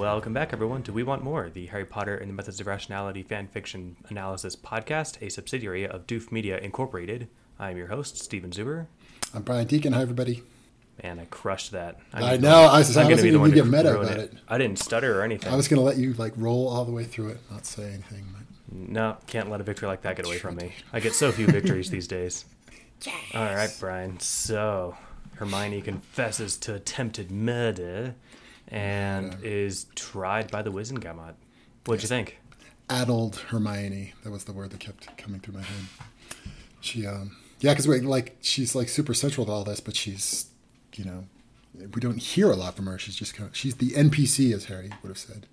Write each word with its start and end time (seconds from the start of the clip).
Welcome 0.00 0.32
back, 0.32 0.54
everyone, 0.54 0.82
to 0.84 0.94
We 0.94 1.02
Want 1.02 1.22
MoR, 1.22 1.50
the 1.50 1.66
Harry 1.66 1.84
Potter 1.84 2.16
and 2.16 2.30
the 2.30 2.32
Methods 2.32 2.58
of 2.58 2.66
Rationality 2.66 3.22
fan 3.22 3.48
fiction 3.48 3.96
analysis 4.08 4.56
podcast, 4.56 5.20
a 5.20 5.28
subsidiary 5.28 5.86
of 5.86 6.06
Doof 6.06 6.32
Media 6.32 6.56
Incorporated. 6.56 7.28
I'm 7.58 7.76
your 7.76 7.88
host, 7.88 8.16
Steven 8.16 8.48
Zuber. 8.50 8.86
I'm 9.34 9.42
Brian 9.42 9.66
Deacon. 9.66 9.92
Hi, 9.92 10.00
everybody. 10.00 10.42
Man, 11.02 11.18
I 11.18 11.26
crushed 11.26 11.72
that. 11.72 11.98
I'm 12.14 12.24
I 12.24 12.36
know. 12.38 12.60
I 12.60 12.78
was, 12.78 12.96
I 12.96 13.06
was 13.06 13.20
going 13.20 13.50
to 13.50 13.54
get 13.54 13.66
meta 13.66 14.00
about 14.00 14.12
it. 14.12 14.32
it. 14.32 14.38
I 14.48 14.56
didn't 14.56 14.78
stutter 14.78 15.20
or 15.20 15.22
anything. 15.22 15.52
I 15.52 15.56
was 15.56 15.68
going 15.68 15.78
to 15.78 15.84
let 15.84 15.98
you 15.98 16.14
like 16.14 16.32
roll 16.34 16.66
all 16.66 16.86
the 16.86 16.92
way 16.92 17.04
through 17.04 17.28
it, 17.28 17.40
not 17.50 17.66
say 17.66 17.92
anything. 17.92 18.24
But... 18.32 18.74
No, 18.74 19.18
can't 19.26 19.50
let 19.50 19.60
a 19.60 19.64
victory 19.64 19.88
like 19.88 20.00
that 20.00 20.16
get 20.16 20.24
away 20.24 20.38
from 20.38 20.56
me. 20.56 20.72
I 20.94 21.00
get 21.00 21.12
so 21.12 21.30
few 21.30 21.46
victories 21.46 21.90
these 21.90 22.08
days. 22.08 22.46
Yes. 23.04 23.16
All 23.34 23.44
right, 23.44 23.76
Brian. 23.78 24.18
So, 24.18 24.96
Hermione 25.34 25.82
confesses 25.82 26.56
to 26.56 26.74
attempted 26.74 27.30
murder 27.30 28.14
and 28.70 29.32
yeah. 29.32 29.48
is 29.48 29.86
tried 29.94 30.50
by 30.50 30.62
the 30.62 30.70
Wizengamot. 30.70 31.34
What'd 31.84 32.02
you 32.02 32.08
think? 32.08 32.38
Addled 32.88 33.36
Hermione. 33.36 34.14
That 34.24 34.30
was 34.30 34.44
the 34.44 34.52
word 34.52 34.70
that 34.70 34.80
kept 34.80 35.16
coming 35.16 35.40
through 35.40 35.54
my 35.54 35.62
head. 35.62 35.86
She, 36.80 37.06
um, 37.06 37.36
yeah, 37.60 37.74
because 37.74 37.86
like 38.04 38.36
she's 38.40 38.74
like 38.74 38.88
super 38.88 39.14
central 39.14 39.46
to 39.46 39.52
all 39.52 39.64
this, 39.64 39.80
but 39.80 39.96
she's, 39.96 40.46
you 40.94 41.04
know, 41.04 41.24
we 41.74 42.00
don't 42.00 42.18
hear 42.18 42.50
a 42.50 42.56
lot 42.56 42.76
from 42.76 42.86
her. 42.86 42.98
She's 42.98 43.16
just 43.16 43.34
kind 43.34 43.48
of 43.48 43.56
she's 43.56 43.76
the 43.76 43.90
NPC, 43.90 44.52
as 44.54 44.66
Harry 44.66 44.90
would 45.02 45.08
have 45.08 45.18
said. 45.18 45.46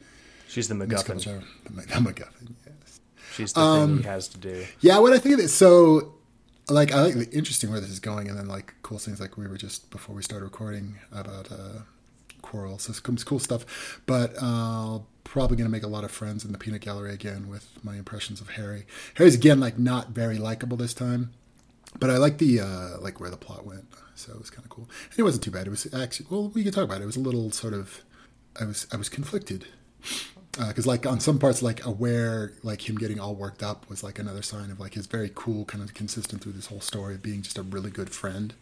She's 0.47 0.67
the 0.67 0.75
MacGuffin. 0.75 1.23
The, 1.64 1.72
the 1.72 1.81
MacGuffin. 1.94 2.53
Yes. 2.66 2.99
She's 3.36 3.53
the 3.53 3.59
um, 3.59 3.95
thing 3.95 4.03
he 4.03 4.09
has 4.09 4.27
to 4.30 4.38
do. 4.38 4.66
Yeah, 4.80 4.99
what 4.99 5.14
I 5.14 5.20
think 5.20 5.36
of 5.36 5.42
it. 5.42 5.49
So, 5.49 6.14
like, 6.70 6.94
I 6.94 7.02
like 7.02 7.14
the 7.16 7.30
interesting 7.31 7.70
where 7.70 7.81
this 7.81 7.89
is 7.89 7.99
going, 7.99 8.30
and 8.30 8.38
then 8.38 8.47
like 8.47 8.73
cool 8.81 8.97
things 8.97 9.20
like 9.20 9.38
we 9.38 9.47
were 9.47 9.58
just 9.58 9.92
before 9.92 10.16
we 10.16 10.23
started 10.23 10.45
recording 10.45 10.95
about 11.11 11.52
uh, 11.52 11.81
Quirrell. 12.48 12.80
So 12.80 12.94
some 12.94 13.17
cool 13.17 13.40
stuff. 13.40 14.02
But 14.06 14.36
uh, 14.42 15.00
probably 15.23 15.58
going 15.58 15.67
to 15.67 15.72
make 15.72 15.84
a 15.84 15.88
lot 15.88 16.03
of 16.03 16.12
friends 16.12 16.45
in 16.45 16.52
the 16.52 16.58
peanut 16.58 16.81
gallery 16.81 17.14
again 17.14 17.50
with 17.50 17.67
my 17.84 17.95
impressions 17.95 18.42
of 18.42 18.52
Harry. 18.52 18.86
Harry's 19.16 19.36
again 19.36 19.59
like 19.59 19.78
not 19.78 20.09
very 20.09 20.38
likable 20.38 20.78
this 20.78 20.94
time, 20.94 21.31
but 22.00 22.09
I 22.09 22.17
like 22.17 22.38
the 22.38 22.62
uh, 22.62 23.00
like 23.00 23.20
where 23.20 23.30
the 23.30 23.38
plot 23.38 23.66
went. 23.66 23.86
So 24.16 24.31
it 24.31 24.39
was 24.39 24.50
kind 24.50 24.66
of 24.66 24.70
cool. 24.70 24.89
And 25.12 25.20
it 25.20 25.23
wasn't 25.23 25.44
too 25.44 25.52
bad. 25.52 25.67
It 25.67 25.70
was 25.70 25.94
actually 25.94 26.28
well, 26.30 26.50
we 26.50 26.64
can 26.64 26.72
talk 26.72 26.86
about 26.86 27.02
it. 27.02 27.04
It 27.04 27.08
was 27.08 27.17
a 27.17 27.22
little 27.22 27.52
sort 27.52 27.73
of 27.73 28.02
I 28.59 28.66
was 28.66 28.88
I 28.92 28.98
was 28.98 29.09
conflicted 29.09 29.66
because 30.58 30.88
uh, 30.88 30.89
like 30.89 31.06
on 31.06 31.20
some 31.20 31.38
parts 31.38 31.61
like 31.61 31.86
aware 31.86 32.54
like 32.64 32.89
him 32.89 32.95
getting 32.95 33.20
all 33.20 33.36
worked 33.36 33.61
up 33.61 33.88
was 33.89 34.04
like 34.04 34.17
another 34.17 34.42
sign 34.42 34.72
of 34.72 34.80
like 34.80 34.95
his 34.95 35.06
very 35.06 35.32
cool 35.36 35.66
kind 35.66 35.84
of 35.84 35.94
consistent 35.94 36.42
through 36.42 36.54
this 36.54 36.67
whole 36.67 36.82
story 36.82 37.16
of 37.16 37.22
being 37.22 37.42
just 37.44 37.58
a 37.58 37.64
really 37.64 37.92
good 37.92 38.09
friend 38.09 38.56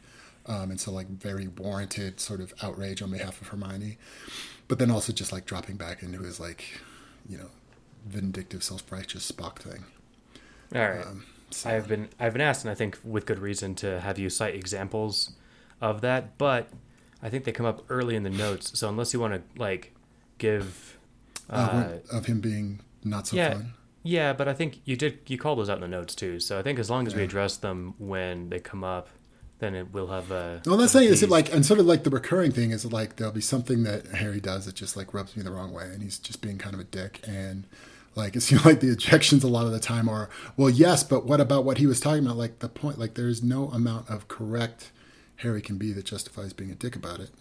um, 0.47 0.71
and 0.71 0.79
so 0.79 0.91
like 0.91 1.07
very 1.07 1.47
warranted 1.47 2.19
sort 2.19 2.41
of 2.41 2.53
outrage 2.61 3.01
on 3.01 3.11
behalf 3.11 3.41
of 3.41 3.47
Hermione, 3.49 3.97
but 4.67 4.79
then 4.79 4.91
also 4.91 5.13
just 5.13 5.31
like 5.31 5.45
dropping 5.45 5.77
back 5.77 6.03
into 6.03 6.19
his 6.19 6.39
like, 6.39 6.79
you 7.27 7.37
know, 7.37 7.49
vindictive, 8.05 8.63
self-righteous 8.63 9.31
Spock 9.31 9.59
thing. 9.59 9.85
All 10.73 10.81
right. 10.81 11.05
Um, 11.05 11.25
so. 11.51 11.69
I've 11.69 11.87
been 11.87 12.09
I've 12.19 12.33
been 12.33 12.41
asked, 12.41 12.63
and 12.65 12.71
I 12.71 12.75
think 12.75 12.99
with 13.03 13.25
good 13.25 13.39
reason, 13.39 13.75
to 13.75 13.99
have 14.01 14.19
you 14.19 14.29
cite 14.29 14.55
examples 14.55 15.31
of 15.81 16.01
that, 16.01 16.37
but 16.37 16.69
I 17.21 17.29
think 17.29 17.43
they 17.43 17.51
come 17.51 17.65
up 17.65 17.83
early 17.89 18.15
in 18.15 18.23
the 18.23 18.29
notes. 18.29 18.77
So 18.77 18.89
unless 18.89 19.13
you 19.13 19.19
want 19.19 19.33
to 19.33 19.41
like 19.59 19.93
give 20.37 20.97
uh, 21.49 21.53
uh, 22.11 22.17
of 22.17 22.25
him 22.25 22.41
being 22.41 22.81
not 23.03 23.27
so 23.27 23.37
yeah, 23.37 23.53
fun. 23.53 23.73
Yeah, 24.03 24.33
but 24.33 24.47
I 24.47 24.53
think 24.53 24.81
you 24.85 24.95
did 24.95 25.19
you 25.27 25.37
call 25.37 25.55
those 25.55 25.69
out 25.69 25.77
in 25.77 25.81
the 25.81 25.87
notes 25.87 26.13
too. 26.13 26.39
So 26.39 26.59
I 26.59 26.61
think 26.61 26.77
as 26.77 26.89
long 26.89 27.07
as 27.07 27.13
yeah. 27.13 27.19
we 27.19 27.23
address 27.25 27.57
them 27.57 27.95
when 27.97 28.49
they 28.49 28.59
come 28.59 28.83
up, 28.83 29.09
then 29.59 29.75
it 29.75 29.93
will 29.93 30.07
have 30.07 30.31
a. 30.31 30.61
Well, 30.65 30.77
that's 30.77 30.91
saying 30.93 31.09
is 31.09 31.23
it 31.23 31.29
like 31.29 31.53
and 31.53 31.65
sort 31.65 31.79
of 31.79 31.85
like 31.85 32.03
the 32.03 32.09
recurring 32.09 32.51
thing 32.51 32.71
is 32.71 32.85
like 32.91 33.15
there'll 33.15 33.33
be 33.33 33.41
something 33.41 33.83
that 33.83 34.07
Harry 34.07 34.39
does 34.39 34.65
that 34.65 34.75
just 34.75 34.97
like 34.97 35.13
rubs 35.13 35.35
me 35.35 35.43
the 35.43 35.51
wrong 35.51 35.71
way, 35.71 35.85
and 35.85 36.03
he's 36.03 36.19
just 36.19 36.41
being 36.41 36.57
kind 36.57 36.73
of 36.73 36.79
a 36.79 36.85
dick, 36.85 37.21
and 37.27 37.65
like 38.15 38.35
it 38.35 38.41
seems 38.41 38.65
like 38.65 38.79
the 38.79 38.91
objections 38.91 39.43
a 39.43 39.47
lot 39.47 39.65
of 39.65 39.71
the 39.71 39.79
time 39.79 40.09
are 40.09 40.29
well, 40.57 40.69
yes, 40.69 41.03
but 41.03 41.25
what 41.25 41.39
about 41.39 41.63
what 41.63 41.77
he 41.77 41.87
was 41.87 41.99
talking 41.99 42.25
about? 42.25 42.37
Like 42.37 42.59
the 42.59 42.69
point, 42.69 42.99
like 42.99 43.13
there's 43.15 43.41
no 43.41 43.69
amount 43.69 44.09
of 44.09 44.27
correct 44.27 44.91
Harry 45.37 45.61
can 45.61 45.77
be 45.77 45.91
that 45.93 46.05
justifies 46.05 46.53
being 46.53 46.71
a 46.71 46.75
dick 46.75 46.95
about 46.95 47.19
it. 47.19 47.31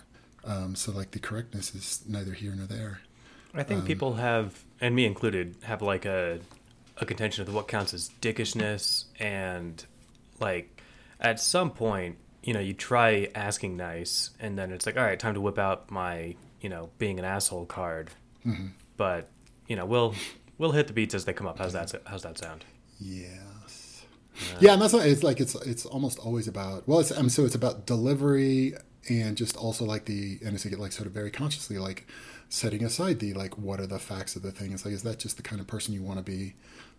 Um, 0.45 0.75
so 0.75 0.93
like 0.93 1.13
the 1.13 1.19
correctness 1.19 1.75
is 1.75 2.03
neither 2.07 2.33
here 2.33 2.53
nor 2.55 2.67
there. 2.67 3.01
I 3.55 3.63
think 3.63 3.83
um, 3.83 3.87
people 3.87 4.15
have, 4.15 4.65
and 4.81 4.95
me 4.95 5.05
included, 5.05 5.55
have 5.63 5.81
like 5.81 6.05
a 6.05 6.41
a 6.99 7.05
contention 7.07 7.47
of 7.47 7.53
what 7.53 7.67
counts 7.69 7.93
as 7.93 8.11
dickishness 8.21 9.05
and 9.19 9.85
like 10.41 10.74
at 11.25 11.41
some 11.41 11.71
point, 11.71 12.19
you 12.43 12.53
know, 12.53 12.61
you 12.61 12.75
try 12.75 13.29
asking 13.35 13.77
nice, 13.77 14.31
and 14.39 14.57
then 14.59 14.71
it's 14.71 14.85
like, 14.85 14.97
all 14.97 15.03
right, 15.03 15.19
time 15.19 15.35
to 15.35 15.41
whip 15.41 15.59
out 15.59 15.91
my, 15.91 16.37
you 16.61 16.69
know, 16.69 16.91
being 16.99 17.19
an 17.19 17.25
asshole 17.25 17.65
card. 17.65 18.11
Mm-hmm. 18.47 18.69
But 18.97 19.31
you 19.67 19.75
know, 19.75 19.87
we'll 19.87 20.15
we'll 20.59 20.73
hit 20.73 20.87
the 20.87 20.93
beats 20.93 21.15
as 21.15 21.25
they 21.25 21.33
come 21.33 21.47
up. 21.47 21.59
How's 21.59 21.73
that? 21.73 21.93
How's 22.07 22.23
that 22.23 22.39
sound? 22.39 22.65
Yes. 23.01 24.05
Uh, 24.37 24.59
yeah, 24.61 24.73
and 24.75 24.83
that's 24.83 24.93
not, 24.93 25.07
it's 25.07 25.23
like 25.23 25.41
it's 25.41 25.55
it's 25.55 25.87
almost 25.87 26.19
always 26.19 26.47
about 26.47 26.87
well, 26.87 27.01
it's 27.01 27.17
um, 27.17 27.31
so 27.31 27.45
it's 27.45 27.55
about 27.55 27.87
delivery 27.87 28.75
and 29.09 29.37
just 29.37 29.57
also 29.57 29.85
like 29.85 30.05
the 30.05 30.39
and 30.45 30.55
it's 30.55 30.65
like 30.67 30.93
sort 30.93 31.07
of 31.07 31.13
very 31.13 31.31
consciously 31.31 31.79
like 31.79 32.07
setting 32.51 32.85
aside 32.85 33.19
the 33.21 33.33
like 33.33 33.57
what 33.57 33.81
are 33.81 33.87
the 33.87 33.99
facts 33.99 34.37
of 34.37 34.43
the 34.43 34.53
thing. 34.53 34.73
It's 34.73 34.85
like 34.85 34.93
is 34.93 35.03
that 35.05 35.19
just 35.19 35.39
the 35.39 35.43
kind 35.43 35.61
of 35.61 35.67
person 35.67 35.95
you 35.95 36.03
want 36.03 36.19
to 36.19 36.25
be, 36.25 36.55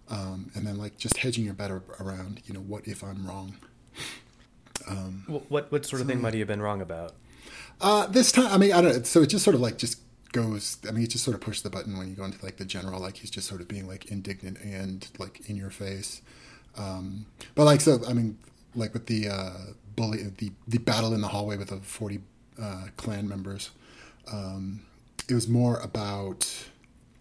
um, 0.09 0.49
and 0.55 0.65
then 0.65 0.77
like 0.77 0.97
just 0.97 1.17
hedging 1.17 1.45
your 1.45 1.53
bet 1.53 1.69
around 1.99 2.41
you 2.45 2.53
know 2.55 2.61
what 2.61 2.87
if 2.87 3.03
I'm 3.03 3.27
wrong. 3.27 3.57
Um, 4.87 5.23
what 5.47 5.71
what 5.71 5.85
sort 5.85 6.01
of 6.01 6.07
thing 6.07 6.21
might 6.21 6.33
he 6.33 6.39
have 6.39 6.47
been 6.47 6.61
wrong 6.61 6.81
about? 6.81 7.13
Uh, 7.81 8.07
this 8.07 8.31
time, 8.31 8.51
I 8.51 8.57
mean, 8.57 8.71
I 8.71 8.81
don't. 8.81 8.97
know. 8.97 9.03
So 9.03 9.21
it 9.21 9.27
just 9.27 9.43
sort 9.43 9.55
of 9.55 9.61
like 9.61 9.77
just 9.77 9.99
goes. 10.31 10.77
I 10.87 10.91
mean, 10.91 11.01
he 11.01 11.07
just 11.07 11.23
sort 11.23 11.35
of 11.35 11.41
pushed 11.41 11.63
the 11.63 11.69
button 11.69 11.97
when 11.97 12.09
you 12.09 12.15
go 12.15 12.23
into 12.23 12.43
like 12.43 12.57
the 12.57 12.65
general. 12.65 12.99
Like 12.99 13.17
he's 13.17 13.31
just 13.31 13.47
sort 13.47 13.61
of 13.61 13.67
being 13.67 13.87
like 13.87 14.11
indignant 14.11 14.59
and 14.61 15.07
like 15.17 15.49
in 15.49 15.55
your 15.55 15.69
face. 15.69 16.21
Um, 16.77 17.25
but 17.55 17.65
like 17.65 17.81
so, 17.81 17.99
I 18.07 18.13
mean, 18.13 18.37
like 18.75 18.93
with 18.93 19.07
the 19.07 19.29
uh, 19.29 19.51
bully, 19.95 20.23
the 20.37 20.51
the 20.67 20.77
battle 20.77 21.13
in 21.13 21.21
the 21.21 21.29
hallway 21.29 21.57
with 21.57 21.69
the 21.69 21.77
forty 21.77 22.19
uh, 22.61 22.87
clan 22.97 23.27
members. 23.27 23.71
Um, 24.31 24.81
it 25.29 25.33
was 25.33 25.47
more 25.47 25.77
about 25.79 26.67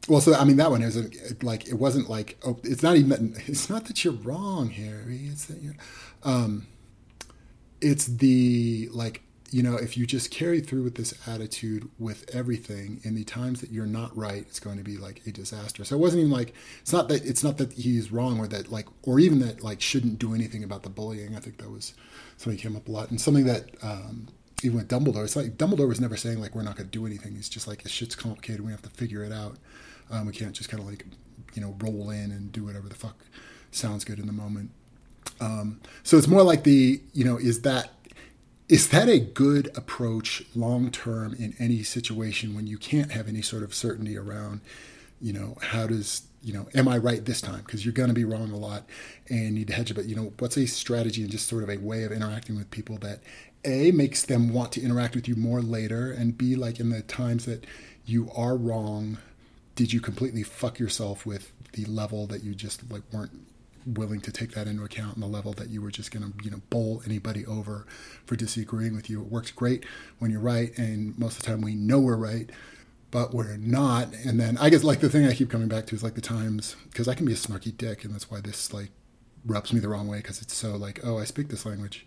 well, 0.09 0.21
so 0.21 0.35
I 0.35 0.45
mean 0.45 0.57
that 0.59 0.71
one 0.71 0.83
is 0.83 1.43
like 1.43 1.67
it 1.69 1.75
wasn't 1.75 2.11
like 2.11 2.39
oh, 2.45 2.59
it's 2.63 2.83
not 2.83 2.97
even 2.97 3.33
that, 3.33 3.49
it's 3.49 3.71
not 3.71 3.87
that 3.87 4.05
you're 4.05 4.15
wrong, 4.15 4.71
Harry. 4.71 5.29
It's 5.31 5.47
that 5.47 5.63
you're, 5.63 5.77
um, 6.25 6.67
it's 7.81 8.07
the 8.07 8.89
like 8.93 9.23
you 9.51 9.63
know 9.63 9.77
if 9.77 9.97
you 9.97 10.07
just 10.07 10.31
carry 10.31 10.61
through 10.61 10.83
with 10.83 10.97
this 10.97 11.15
attitude 11.27 11.89
with 11.99 12.29
everything 12.35 13.01
in 13.05 13.15
the 13.15 13.25
times 13.25 13.61
that 13.61 13.71
you're 13.71 13.87
not 13.87 14.15
right 14.17 14.45
it's 14.49 14.59
going 14.59 14.77
to 14.77 14.85
be 14.85 14.97
like 14.97 15.23
a 15.27 15.31
disaster. 15.31 15.85
So 15.85 15.97
it 15.97 16.01
wasn't 16.01 16.21
even 16.21 16.33
like 16.33 16.55
it's 16.83 16.93
not 16.93 17.09
that 17.09 17.25
it's 17.25 17.43
not 17.43 17.57
that 17.59 17.73
he's 17.73 18.13
wrong 18.13 18.39
or 18.39 18.47
that 18.49 18.71
like 18.71 18.87
or 19.05 19.19
even 19.19 19.39
that 19.41 19.63
like 19.63 19.81
shouldn't 19.81 20.19
do 20.19 20.35
anything 20.35 20.65
about 20.65 20.83
the 20.83 20.91
bullying. 20.91 21.35
I 21.35 21.41
think 21.41 21.59
that 21.59 21.71
was 21.71 21.95
something 22.37 22.57
that 22.57 22.63
came 22.63 22.77
up 22.77 22.89
a 22.89 22.91
lot. 22.91 23.11
And 23.11 23.21
something 23.21 23.45
that 23.45 23.71
um, 23.83 24.29
even 24.63 24.77
with 24.77 24.89
dumbledore 24.89 25.25
it's 25.25 25.37
like 25.37 25.57
dumbledore 25.57 25.89
was 25.89 26.01
never 26.01 26.17
saying 26.17 26.41
like 26.41 26.55
we're 26.55 26.63
not 26.63 26.77
going 26.77 26.89
to 26.89 26.99
do 26.99 27.07
anything. 27.07 27.37
It's 27.39 27.49
just 27.49 27.67
like 27.67 27.83
this 27.83 27.93
shit's 27.93 28.17
complicated. 28.17 28.65
We 28.65 28.73
have 28.73 28.83
to 28.83 28.91
figure 28.91 29.25
it 29.25 29.33
out 29.33 29.57
um, 30.11 30.27
we 30.27 30.33
can't 30.33 30.53
just 30.53 30.69
kind 30.69 30.83
of 30.83 30.89
like 30.89 31.05
you 31.55 31.63
know 31.63 31.77
roll 31.81 32.11
in 32.11 32.31
and 32.31 32.53
do 32.53 32.65
whatever 32.65 32.89
the 32.89 32.95
fuck 32.95 33.17
sounds 33.71 34.05
good 34.05 34.19
in 34.19 34.27
the 34.27 34.33
moment. 34.33 34.71
Um, 35.41 35.81
so 36.03 36.17
it's 36.17 36.29
more 36.29 36.43
like 36.43 36.65
the 36.65 37.01
you 37.13 37.25
know 37.25 37.37
is 37.37 37.63
that 37.63 37.91
is 38.69 38.89
that 38.89 39.09
a 39.09 39.19
good 39.19 39.71
approach 39.77 40.45
long 40.55 40.91
term 40.91 41.35
in 41.35 41.55
any 41.59 41.83
situation 41.83 42.55
when 42.55 42.67
you 42.67 42.79
can't 42.79 43.13
have 43.13 43.29
any 43.29 43.43
sort 43.43 43.63
of 43.63 43.75
certainty 43.75 44.17
around 44.17 44.61
you 45.21 45.33
know 45.33 45.57
how 45.61 45.87
does 45.87 46.23
you 46.43 46.53
know 46.53 46.69
am 46.75 46.87
i 46.89 46.97
right 46.97 47.25
this 47.25 47.41
time? 47.41 47.63
Because 47.65 47.85
you're 47.85 47.95
going 47.95 48.09
to 48.09 48.15
be 48.15 48.25
wrong 48.25 48.51
a 48.51 48.57
lot 48.57 48.85
and 49.29 49.55
need 49.55 49.69
to 49.69 49.73
hedge 49.73 49.91
it. 49.91 50.05
You 50.05 50.15
know 50.15 50.33
what's 50.39 50.57
a 50.57 50.67
strategy 50.67 51.23
and 51.23 51.31
just 51.31 51.49
sort 51.49 51.63
of 51.63 51.71
a 51.71 51.79
way 51.79 52.05
of 52.05 52.13
interacting 52.13 52.57
with 52.57 52.71
people 52.71 52.99
that 52.99 53.21
a 53.65 53.91
makes 53.93 54.23
them 54.23 54.53
want 54.53 54.73
to 54.73 54.83
interact 54.83 55.15
with 55.15 55.27
you 55.27 55.37
more 55.37 55.63
later 55.63 56.13
and 56.13 56.37
b 56.37 56.55
like 56.55 56.79
in 56.79 56.91
the 56.91 57.01
times 57.03 57.47
that 57.47 57.65
you 58.05 58.31
are 58.37 58.57
wrong 58.57 59.17
did 59.75 59.93
you 59.93 60.01
completely 60.01 60.43
fuck 60.43 60.79
yourself 60.79 61.27
with 61.27 61.53
the 61.73 61.85
level 61.87 62.27
that 62.27 62.43
you 62.43 62.55
just 62.55 62.91
like 62.91 63.03
weren't 63.13 63.33
willing 63.87 64.21
to 64.21 64.33
take 64.33 64.53
that 64.53 64.67
into 64.67 64.83
account 64.83 65.15
and 65.15 65.23
the 65.23 65.27
level 65.29 65.53
that 65.53 65.69
you 65.69 65.83
were 65.83 65.91
just 65.91 66.11
going 66.11 66.25
to 66.25 66.45
you 66.45 66.51
know 66.51 66.61
bowl 66.71 67.03
anybody 67.05 67.45
over 67.47 67.87
for 68.25 68.37
disagreeing 68.37 68.95
with 68.95 69.11
you? 69.11 69.21
It 69.21 69.31
works 69.31 69.51
great 69.51 69.85
when 70.19 70.31
you're 70.31 70.41
right 70.41 70.77
and 70.79 71.19
most 71.19 71.37
of 71.37 71.43
the 71.43 71.49
time 71.49 71.61
we 71.61 71.75
know 71.75 72.01
we're 72.01 72.17
right 72.17 72.51
but 73.11 73.33
we're 73.33 73.57
not. 73.57 74.13
And 74.13 74.41
then 74.41 74.59
i 74.59 74.71
guess 74.71 74.83
like 74.83 75.01
the 75.01 75.09
thing 75.09 75.27
i 75.27 75.35
keep 75.35 75.51
coming 75.51 75.69
back 75.69 75.87
to 75.87 75.95
is 75.95 76.03
like 76.03 76.15
the 76.15 76.21
times 76.21 76.77
because 76.91 77.09
i 77.09 77.15
can 77.15 77.27
be 77.27 77.33
a 77.33 77.37
snarky 77.37 77.77
dick 77.77 78.05
and 78.05 78.13
that's 78.13 78.31
why 78.31 78.41
this 78.41 78.73
like 78.73 78.91
rubs 79.47 79.73
me 79.73 79.81
the 79.81 79.89
wrong 79.89 80.09
way 80.09 80.19
because 80.19 80.41
it's 80.41 80.55
so 80.55 80.77
like 80.77 81.01
oh 81.05 81.19
i 81.19 81.25
speak 81.25 81.49
this 81.49 81.67
language 81.67 82.07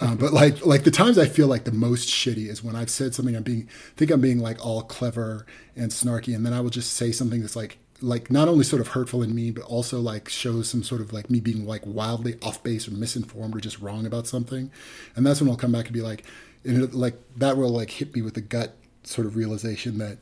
uh, 0.00 0.14
but 0.14 0.32
like 0.32 0.64
like 0.66 0.84
the 0.84 0.90
times 0.90 1.18
I 1.18 1.26
feel 1.26 1.46
like 1.46 1.64
the 1.64 1.72
most 1.72 2.08
shitty 2.08 2.48
is 2.48 2.62
when 2.62 2.76
I've 2.76 2.90
said 2.90 3.14
something 3.14 3.34
I'm 3.34 3.42
being 3.42 3.68
think 3.96 4.10
I'm 4.10 4.20
being 4.20 4.40
like 4.40 4.64
all 4.64 4.82
clever 4.82 5.46
and 5.74 5.90
snarky, 5.90 6.34
and 6.34 6.44
then 6.44 6.52
I 6.52 6.60
will 6.60 6.70
just 6.70 6.92
say 6.94 7.12
something 7.12 7.40
that's 7.40 7.56
like 7.56 7.78
like 8.02 8.30
not 8.30 8.48
only 8.48 8.64
sort 8.64 8.80
of 8.80 8.88
hurtful 8.88 9.22
in 9.22 9.34
me, 9.34 9.50
but 9.50 9.64
also 9.64 10.00
like 10.00 10.28
shows 10.28 10.68
some 10.68 10.82
sort 10.82 11.00
of 11.00 11.12
like 11.12 11.30
me 11.30 11.40
being 11.40 11.66
like 11.66 11.82
wildly 11.86 12.36
off 12.42 12.62
base 12.62 12.86
or 12.86 12.90
misinformed 12.90 13.56
or 13.56 13.60
just 13.60 13.80
wrong 13.80 14.04
about 14.04 14.26
something. 14.26 14.70
And 15.14 15.24
that's 15.24 15.40
when 15.40 15.48
I'll 15.48 15.56
come 15.56 15.72
back 15.72 15.86
and 15.86 15.94
be 15.94 16.02
like, 16.02 16.24
and 16.64 16.82
it, 16.82 16.94
like 16.94 17.14
that 17.38 17.56
will 17.56 17.70
like 17.70 17.90
hit 17.90 18.14
me 18.14 18.20
with 18.20 18.34
the 18.34 18.42
gut 18.42 18.76
sort 19.02 19.26
of 19.26 19.34
realization 19.34 19.96
that 19.98 20.18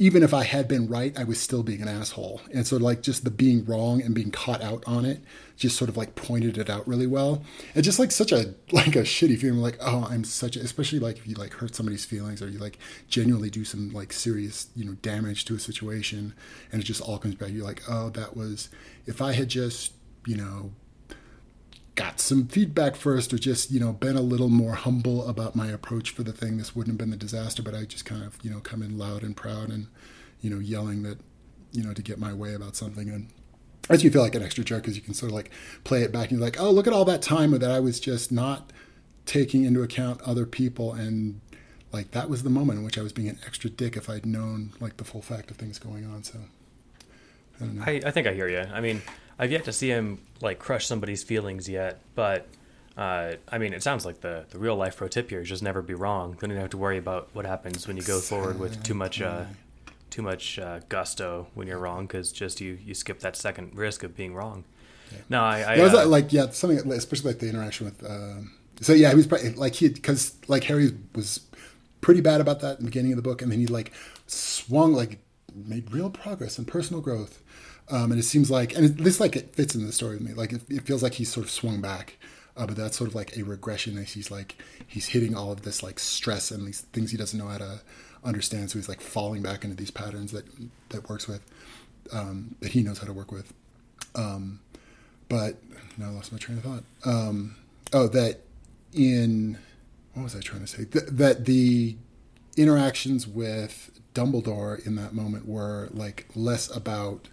even 0.00 0.22
if 0.22 0.32
I 0.32 0.44
had 0.44 0.68
been 0.68 0.86
right, 0.86 1.18
I 1.18 1.24
was 1.24 1.40
still 1.40 1.64
being 1.64 1.82
an 1.82 1.88
asshole. 1.88 2.40
And 2.54 2.66
so 2.66 2.76
like 2.76 3.02
just 3.02 3.24
the 3.24 3.30
being 3.30 3.64
wrong 3.64 4.00
and 4.00 4.14
being 4.14 4.30
caught 4.30 4.62
out 4.62 4.84
on 4.86 5.04
it 5.04 5.20
just 5.56 5.76
sort 5.76 5.90
of 5.90 5.96
like 5.96 6.14
pointed 6.14 6.56
it 6.56 6.70
out 6.70 6.86
really 6.86 7.06
well. 7.06 7.42
And 7.74 7.82
just 7.82 7.98
like 7.98 8.12
such 8.12 8.30
a 8.30 8.54
like 8.72 8.94
a 8.94 9.02
shitty 9.02 9.38
feeling 9.38 9.60
like, 9.60 9.76
oh, 9.80 10.06
I'm 10.08 10.22
such 10.22 10.56
a 10.56 10.60
especially 10.60 11.00
like 11.00 11.18
if 11.18 11.26
you 11.26 11.34
like 11.34 11.52
hurt 11.52 11.74
somebody's 11.74 12.04
feelings 12.04 12.40
or 12.40 12.48
you 12.48 12.58
like 12.58 12.78
genuinely 13.08 13.50
do 13.50 13.64
some 13.64 13.90
like 13.90 14.12
serious, 14.12 14.68
you 14.76 14.84
know, 14.84 14.94
damage 15.02 15.44
to 15.46 15.54
a 15.56 15.58
situation 15.58 16.32
and 16.70 16.80
it 16.80 16.84
just 16.84 17.00
all 17.00 17.18
comes 17.18 17.34
back. 17.34 17.50
You're 17.50 17.64
like, 17.64 17.82
oh, 17.88 18.10
that 18.10 18.36
was 18.36 18.68
if 19.06 19.20
I 19.20 19.32
had 19.32 19.48
just, 19.48 19.94
you 20.26 20.36
know, 20.36 20.72
got 21.98 22.20
some 22.20 22.46
feedback 22.46 22.94
first 22.94 23.34
or 23.34 23.38
just 23.38 23.72
you 23.72 23.80
know 23.80 23.92
been 23.92 24.16
a 24.16 24.20
little 24.20 24.48
more 24.48 24.74
humble 24.74 25.28
about 25.28 25.56
my 25.56 25.66
approach 25.66 26.10
for 26.10 26.22
the 26.22 26.32
thing. 26.32 26.56
This 26.56 26.76
wouldn't 26.76 26.92
have 26.92 26.98
been 26.98 27.10
the 27.10 27.16
disaster 27.16 27.60
but 27.60 27.74
i 27.74 27.84
just 27.84 28.04
kind 28.04 28.22
of 28.22 28.38
you 28.40 28.50
know 28.50 28.60
come 28.60 28.82
in 28.82 28.96
loud 28.96 29.24
and 29.24 29.36
proud 29.36 29.68
and 29.68 29.88
you 30.40 30.48
know 30.48 30.60
yelling 30.60 31.02
that 31.02 31.18
you 31.72 31.82
know 31.82 31.92
to 31.92 32.00
get 32.00 32.20
my 32.20 32.32
way 32.32 32.54
about 32.54 32.76
something. 32.76 33.10
And 33.10 33.30
as 33.90 34.04
you 34.04 34.12
feel 34.12 34.22
like 34.22 34.36
an 34.36 34.44
extra 34.44 34.62
jerk 34.62 34.82
because 34.82 34.94
you 34.94 35.02
can 35.02 35.12
sort 35.12 35.32
of 35.32 35.34
like 35.34 35.50
play 35.82 36.02
it 36.02 36.12
back 36.12 36.30
and 36.30 36.38
you're 36.38 36.46
like 36.46 36.60
oh 36.60 36.70
look 36.70 36.86
at 36.86 36.92
all 36.92 37.04
that 37.06 37.20
time 37.20 37.50
that 37.50 37.70
i 37.70 37.80
was 37.80 37.98
just 37.98 38.30
not 38.30 38.72
taking 39.26 39.64
into 39.64 39.82
account 39.82 40.22
other 40.22 40.46
people. 40.46 40.92
And 40.92 41.40
like 41.92 42.12
that 42.12 42.30
was 42.30 42.44
the 42.44 42.50
moment 42.50 42.78
in 42.78 42.84
which 42.84 42.96
i 42.96 43.02
was 43.02 43.12
being 43.12 43.28
an 43.28 43.40
extra 43.44 43.70
dick 43.70 43.96
if 43.96 44.08
i'd 44.08 44.26
known 44.26 44.72
like 44.78 44.98
the 44.98 45.04
full 45.04 45.22
fact 45.22 45.50
of 45.50 45.56
things 45.56 45.80
going 45.80 46.06
on. 46.06 46.22
So 46.22 46.38
i 47.60 47.64
don't 47.64 47.74
know. 47.74 47.82
I, 47.84 48.00
I 48.06 48.10
think 48.12 48.28
i 48.28 48.34
hear 48.34 48.48
you 48.48 48.64
i 48.72 48.80
mean 48.80 49.02
I've 49.38 49.52
yet 49.52 49.64
to 49.64 49.72
see 49.72 49.88
him 49.88 50.20
like 50.40 50.58
crush 50.58 50.86
somebody's 50.86 51.22
feelings 51.22 51.68
yet, 51.68 52.00
but 52.14 52.46
uh, 52.96 53.34
I 53.48 53.58
mean, 53.58 53.72
it 53.72 53.82
sounds 53.82 54.04
like 54.04 54.20
the, 54.20 54.44
the 54.50 54.58
real 54.58 54.74
life 54.74 54.96
pro 54.96 55.06
tip 55.06 55.30
here 55.30 55.40
is 55.40 55.48
just 55.48 55.62
never 55.62 55.82
be 55.82 55.94
wrong. 55.94 56.36
Then 56.40 56.50
you 56.50 56.56
don't 56.56 56.62
have 56.62 56.70
to 56.70 56.78
worry 56.78 56.98
about 56.98 57.28
what 57.32 57.46
happens 57.46 57.86
when 57.86 57.96
you 57.96 58.02
go 58.02 58.18
forward 58.18 58.58
with 58.58 58.82
too 58.82 58.94
much 58.94 59.22
uh, 59.22 59.44
too 60.10 60.22
much 60.22 60.58
uh, 60.58 60.80
gusto 60.88 61.46
when 61.54 61.68
you're 61.68 61.78
wrong 61.78 62.06
because 62.06 62.32
just 62.32 62.60
you 62.60 62.76
you 62.84 62.94
skip 62.94 63.20
that 63.20 63.36
second 63.36 63.76
risk 63.76 64.02
of 64.02 64.16
being 64.16 64.34
wrong. 64.34 64.64
Yeah. 65.12 65.18
No, 65.28 65.42
I, 65.42 65.60
I 65.60 65.74
yeah, 65.76 65.82
was, 65.84 65.94
uh, 65.94 66.06
like 66.06 66.32
yeah 66.32 66.50
something 66.50 66.90
especially 66.92 67.30
like 67.30 67.38
the 67.38 67.48
interaction 67.48 67.86
with. 67.86 68.04
Um, 68.04 68.52
so 68.80 68.92
yeah, 68.92 69.10
he 69.10 69.14
was 69.14 69.28
probably, 69.28 69.50
like 69.50 69.74
he 69.74 69.88
because 69.88 70.36
like 70.48 70.64
Harry 70.64 70.90
was 71.14 71.40
pretty 72.00 72.20
bad 72.20 72.40
about 72.40 72.60
that 72.60 72.78
in 72.78 72.84
the 72.84 72.90
beginning 72.90 73.12
of 73.12 73.16
the 73.16 73.22
book, 73.22 73.42
and 73.42 73.52
then 73.52 73.60
he 73.60 73.68
like 73.68 73.92
swung 74.26 74.92
like 74.92 75.20
made 75.54 75.92
real 75.92 76.10
progress 76.10 76.58
and 76.58 76.66
personal 76.66 77.00
growth 77.00 77.42
um, 77.90 78.10
and 78.12 78.20
it 78.20 78.24
seems 78.24 78.50
like, 78.50 78.74
and 78.76 78.96
this 78.98 79.20
like 79.20 79.36
it 79.36 79.54
fits 79.54 79.74
in 79.74 79.86
the 79.86 79.92
story 79.92 80.16
with 80.16 80.26
me. 80.26 80.34
Like 80.34 80.52
it, 80.52 80.62
it 80.68 80.82
feels 80.82 81.02
like 81.02 81.14
he's 81.14 81.32
sort 81.32 81.46
of 81.46 81.50
swung 81.50 81.80
back, 81.80 82.16
uh, 82.56 82.66
but 82.66 82.76
that's 82.76 82.96
sort 82.96 83.08
of 83.08 83.14
like 83.14 83.36
a 83.36 83.42
regression. 83.42 83.98
As 83.98 84.12
he's 84.12 84.30
like 84.30 84.56
he's 84.86 85.06
hitting 85.08 85.34
all 85.34 85.52
of 85.52 85.62
this 85.62 85.82
like 85.82 85.98
stress 85.98 86.50
and 86.50 86.66
these 86.66 86.82
things 86.92 87.10
he 87.10 87.16
doesn't 87.16 87.38
know 87.38 87.48
how 87.48 87.58
to 87.58 87.80
understand. 88.24 88.70
So 88.70 88.78
he's 88.78 88.88
like 88.88 89.00
falling 89.00 89.42
back 89.42 89.64
into 89.64 89.76
these 89.76 89.90
patterns 89.90 90.32
that 90.32 90.44
that 90.90 91.08
works 91.08 91.26
with 91.26 91.42
um, 92.12 92.56
that 92.60 92.72
he 92.72 92.82
knows 92.82 92.98
how 92.98 93.06
to 93.06 93.12
work 93.12 93.32
with. 93.32 93.52
Um, 94.14 94.60
but 95.28 95.56
now 95.96 96.08
I 96.08 96.10
lost 96.10 96.32
my 96.32 96.38
train 96.38 96.58
of 96.58 96.64
thought. 96.64 96.84
Um, 97.04 97.56
oh, 97.92 98.08
that 98.08 98.40
in 98.92 99.58
what 100.14 100.24
was 100.24 100.36
I 100.36 100.40
trying 100.40 100.62
to 100.62 100.66
say? 100.66 100.84
Th- 100.84 101.04
that 101.06 101.44
the 101.44 101.96
interactions 102.56 103.26
with 103.26 103.90
Dumbledore 104.14 104.84
in 104.86 104.96
that 104.96 105.12
moment 105.14 105.46
were 105.46 105.88
like 105.92 106.26
less 106.34 106.74
about 106.74 107.28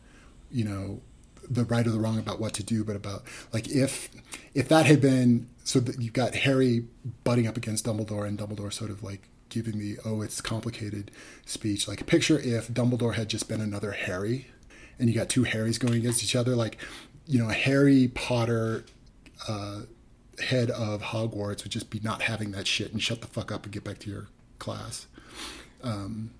you 0.51 0.63
know 0.63 1.01
the 1.49 1.65
right 1.65 1.85
or 1.85 1.91
the 1.91 1.99
wrong 1.99 2.17
about 2.17 2.39
what 2.39 2.53
to 2.53 2.63
do, 2.63 2.83
but 2.83 2.95
about 2.95 3.23
like 3.53 3.67
if 3.69 4.09
if 4.53 4.67
that 4.69 4.85
had 4.85 5.01
been 5.01 5.47
so 5.63 5.79
that 5.79 6.01
you've 6.01 6.13
got 6.13 6.35
Harry 6.35 6.85
butting 7.23 7.47
up 7.47 7.57
against 7.57 7.85
Dumbledore 7.85 8.27
and 8.27 8.37
Dumbledore 8.37 8.71
sort 8.71 8.91
of 8.91 9.03
like 9.03 9.29
giving 9.49 9.79
the 9.79 9.97
oh 10.05 10.21
it's 10.21 10.41
complicated 10.41 11.11
speech. 11.45 11.87
Like 11.87 12.05
picture 12.05 12.39
if 12.39 12.67
Dumbledore 12.67 13.15
had 13.15 13.29
just 13.29 13.47
been 13.47 13.61
another 13.61 13.91
Harry, 13.91 14.47
and 14.99 15.09
you 15.09 15.15
got 15.15 15.29
two 15.29 15.43
Harrys 15.43 15.77
going 15.77 15.95
against 15.95 16.23
each 16.23 16.35
other. 16.35 16.55
Like 16.55 16.77
you 17.25 17.39
know 17.39 17.49
a 17.49 17.53
Harry 17.53 18.07
Potter. 18.09 18.85
Uh, 19.47 19.81
head 20.39 20.69
of 20.71 21.01
Hogwarts 21.01 21.63
would 21.63 21.71
just 21.71 21.89
be 21.89 21.99
not 22.03 22.23
having 22.23 22.51
that 22.51 22.67
shit 22.67 22.91
and 22.91 23.01
shut 23.01 23.21
the 23.21 23.27
fuck 23.27 23.53
up 23.53 23.63
and 23.63 23.71
get 23.71 23.85
back 23.85 23.99
to 23.99 24.09
your 24.09 24.27
class. 24.59 25.07
Um, 25.81 26.31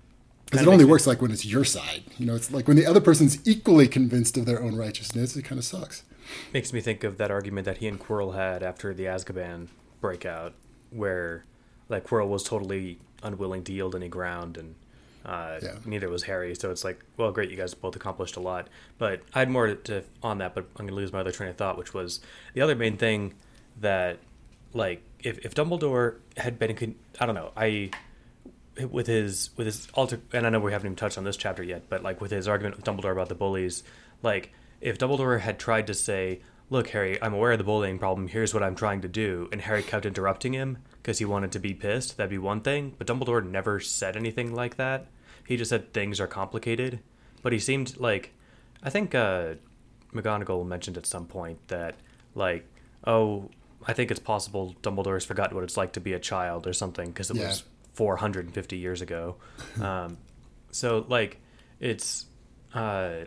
because 0.46 0.66
it 0.66 0.70
only 0.70 0.84
works 0.84 1.06
like 1.06 1.20
when 1.20 1.30
it's 1.32 1.44
your 1.44 1.64
side. 1.64 2.04
You 2.18 2.26
know, 2.26 2.34
it's 2.34 2.50
like 2.52 2.68
when 2.68 2.76
the 2.76 2.86
other 2.86 3.00
person's 3.00 3.46
equally 3.46 3.88
convinced 3.88 4.36
of 4.36 4.46
their 4.46 4.62
own 4.62 4.76
righteousness, 4.76 5.36
it 5.36 5.42
kind 5.42 5.58
of 5.58 5.64
sucks. 5.64 6.04
Makes 6.52 6.72
me 6.72 6.80
think 6.80 7.04
of 7.04 7.18
that 7.18 7.30
argument 7.30 7.64
that 7.64 7.78
he 7.78 7.88
and 7.88 8.00
Quirrell 8.00 8.34
had 8.34 8.62
after 8.62 8.94
the 8.94 9.04
Azkaban 9.04 9.68
breakout, 10.00 10.54
where 10.90 11.44
like 11.88 12.06
Quirrell 12.06 12.28
was 12.28 12.44
totally 12.44 12.98
unwilling 13.22 13.64
to 13.64 13.72
yield 13.72 13.96
any 13.96 14.08
ground, 14.08 14.56
and 14.56 14.74
uh, 15.24 15.58
yeah. 15.62 15.74
neither 15.84 16.08
was 16.08 16.24
Harry. 16.24 16.54
So 16.54 16.70
it's 16.70 16.84
like, 16.84 17.00
well, 17.16 17.32
great, 17.32 17.50
you 17.50 17.56
guys 17.56 17.74
both 17.74 17.96
accomplished 17.96 18.36
a 18.36 18.40
lot. 18.40 18.68
But 18.98 19.22
I 19.34 19.40
had 19.40 19.50
more 19.50 19.74
to 19.74 20.04
on 20.22 20.38
that, 20.38 20.54
but 20.54 20.66
I'm 20.76 20.86
gonna 20.86 20.96
lose 20.96 21.12
my 21.12 21.20
other 21.20 21.32
train 21.32 21.50
of 21.50 21.56
thought, 21.56 21.76
which 21.76 21.92
was 21.92 22.20
the 22.54 22.60
other 22.60 22.76
main 22.76 22.96
thing 22.96 23.34
that, 23.80 24.18
like, 24.72 25.02
if 25.24 25.44
if 25.44 25.54
Dumbledore 25.54 26.16
had 26.36 26.58
been, 26.58 26.94
I 27.20 27.26
don't 27.26 27.34
know, 27.34 27.50
I 27.56 27.90
with 28.90 29.06
his 29.06 29.50
with 29.56 29.66
his 29.66 29.88
alter 29.94 30.20
and 30.32 30.46
I 30.46 30.50
know 30.50 30.60
we 30.60 30.72
haven't 30.72 30.86
even 30.86 30.96
touched 30.96 31.18
on 31.18 31.24
this 31.24 31.36
chapter 31.36 31.62
yet, 31.62 31.88
but 31.88 32.02
like 32.02 32.20
with 32.20 32.30
his 32.30 32.48
argument 32.48 32.76
with 32.76 32.84
Dumbledore 32.84 33.12
about 33.12 33.28
the 33.28 33.34
bullies, 33.34 33.82
like 34.22 34.52
if 34.80 34.98
Dumbledore 34.98 35.40
had 35.40 35.58
tried 35.58 35.86
to 35.86 35.94
say, 35.94 36.40
"Look, 36.68 36.88
Harry, 36.88 37.20
I'm 37.22 37.34
aware 37.34 37.52
of 37.52 37.58
the 37.58 37.64
bullying 37.64 37.98
problem. 37.98 38.28
Here's 38.28 38.52
what 38.52 38.62
I'm 38.62 38.74
trying 38.74 39.00
to 39.02 39.08
do," 39.08 39.48
and 39.52 39.60
Harry 39.62 39.82
kept 39.82 40.06
interrupting 40.06 40.52
him 40.52 40.78
because 41.06 41.20
he 41.20 41.24
wanted 41.24 41.52
to 41.52 41.60
be 41.60 41.72
pissed, 41.72 42.16
that'd 42.16 42.28
be 42.28 42.36
one 42.36 42.60
thing. 42.60 42.92
But 42.98 43.06
Dumbledore 43.06 43.48
never 43.48 43.78
said 43.78 44.16
anything 44.16 44.52
like 44.52 44.76
that. 44.76 45.06
He 45.46 45.56
just 45.56 45.68
said 45.68 45.92
things 45.92 46.18
are 46.18 46.26
complicated. 46.26 46.98
But 47.42 47.52
he 47.52 47.60
seemed 47.60 47.96
like, 47.96 48.32
I 48.82 48.90
think 48.90 49.14
uh, 49.14 49.54
McGonagall 50.12 50.66
mentioned 50.66 50.96
at 50.96 51.06
some 51.06 51.26
point 51.26 51.68
that 51.68 51.94
like, 52.34 52.66
oh, 53.06 53.50
I 53.86 53.92
think 53.92 54.10
it's 54.10 54.18
possible 54.18 54.74
Dumbledore 54.82 55.14
has 55.14 55.24
forgotten 55.24 55.54
what 55.54 55.62
it's 55.62 55.76
like 55.76 55.92
to 55.92 56.00
be 56.00 56.12
a 56.12 56.18
child 56.18 56.66
or 56.66 56.72
something 56.72 57.10
because 57.10 57.30
it 57.30 57.36
yeah. 57.36 57.46
was 57.46 57.62
450 57.96 58.76
years 58.76 59.00
ago. 59.00 59.36
Um, 59.80 60.18
so 60.70 61.06
like 61.08 61.40
it's 61.80 62.26
uh, 62.74 63.24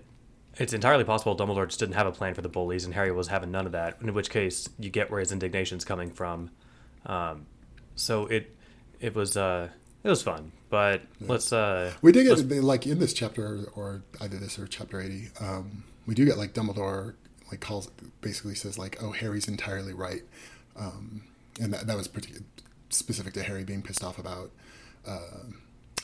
it's 0.58 0.74
entirely 0.74 1.04
possible 1.04 1.36
Dumbledore 1.36 1.68
just 1.68 1.80
didn't 1.80 1.96
have 1.96 2.08
a 2.08 2.12
plan 2.12 2.34
for 2.36 2.42
the 2.42 2.50
bullies, 2.50 2.86
and 2.86 2.94
Harry 2.94 3.12
was 3.12 3.28
having 3.28 3.52
none 3.52 3.66
of 3.66 3.72
that. 3.72 3.98
In 4.02 4.14
which 4.14 4.30
case, 4.30 4.70
you 4.78 4.90
get 4.90 5.10
where 5.10 5.20
his 5.20 5.32
indignation's 5.32 5.84
coming 5.84 6.12
from. 6.12 6.52
Um, 7.06 7.48
so 7.96 8.28
it 8.28 8.56
it 9.00 9.16
was 9.16 9.36
uh, 9.36 9.70
it 10.04 10.10
was 10.10 10.22
fun, 10.22 10.52
but 10.70 11.02
yeah. 11.20 11.28
let's 11.28 11.52
uh, 11.52 11.92
we 12.02 12.12
did 12.12 12.26
get 12.26 12.64
like 12.64 12.86
in 12.86 13.00
this 13.00 13.14
chapter 13.14 13.66
or 13.76 14.04
either 14.22 14.38
this 14.38 14.60
or 14.60 14.68
chapter 14.68 15.02
80. 15.02 15.30
Um, 15.42 15.84
we 16.06 16.14
do 16.14 16.26
get 16.26 16.38
like 16.38 16.54
Dumbledore 16.54 17.16
like 17.50 17.60
calls 17.60 17.90
basically 18.22 18.56
says 18.56 18.78
like, 18.78 19.02
"Oh, 19.02 19.12
Harry's 19.12 19.48
entirely 19.48 19.94
right," 19.94 20.22
um, 20.76 21.24
and 21.60 21.74
that, 21.74 21.88
that 21.88 21.98
was 21.98 22.08
pretty 22.08 22.34
specific 22.90 23.34
to 23.34 23.44
Harry 23.44 23.64
being 23.64 23.82
pissed 23.82 24.04
off 24.04 24.18
about 24.18 24.52
uh, 25.08 25.44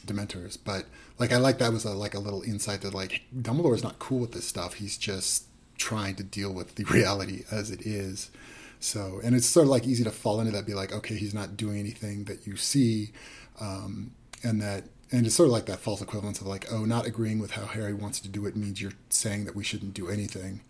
Dementors. 0.05 0.57
But 0.63 0.85
like 1.19 1.31
I 1.31 1.37
like 1.37 1.57
that 1.59 1.71
was 1.71 1.85
a, 1.85 1.91
like 1.91 2.13
a 2.13 2.19
little 2.19 2.41
insight 2.43 2.81
that 2.81 2.93
like 2.93 3.23
Dumbledore 3.35 3.75
is 3.75 3.83
not 3.83 3.99
cool 3.99 4.19
with 4.19 4.31
this 4.31 4.47
stuff. 4.47 4.75
He's 4.75 4.97
just 4.97 5.45
trying 5.77 6.15
to 6.15 6.23
deal 6.23 6.53
with 6.53 6.75
the 6.75 6.83
reality 6.91 7.43
as 7.51 7.71
it 7.71 7.81
is. 7.81 8.31
So 8.79 9.19
and 9.23 9.35
it's 9.35 9.47
sort 9.47 9.65
of 9.65 9.71
like 9.71 9.85
easy 9.85 10.03
to 10.03 10.11
fall 10.11 10.39
into 10.39 10.51
that, 10.51 10.65
be 10.65 10.73
like, 10.73 10.93
okay, 10.93 11.15
he's 11.15 11.33
not 11.33 11.57
doing 11.57 11.79
anything 11.79 12.25
that 12.25 12.45
you 12.45 12.55
see, 12.55 13.11
um, 13.59 14.11
and 14.43 14.61
that 14.61 14.83
and 15.11 15.25
it's 15.25 15.35
sort 15.35 15.47
of 15.47 15.53
like 15.53 15.65
that 15.67 15.79
false 15.79 16.01
equivalence 16.01 16.41
of 16.41 16.47
like, 16.47 16.71
oh, 16.71 16.85
not 16.85 17.05
agreeing 17.05 17.39
with 17.39 17.51
how 17.51 17.65
Harry 17.65 17.93
wants 17.93 18.19
to 18.19 18.27
do 18.27 18.45
it 18.45 18.55
means 18.55 18.81
you're 18.81 18.91
saying 19.09 19.45
that 19.45 19.55
we 19.55 19.63
shouldn't 19.63 19.93
do 19.93 20.09
anything. 20.09 20.61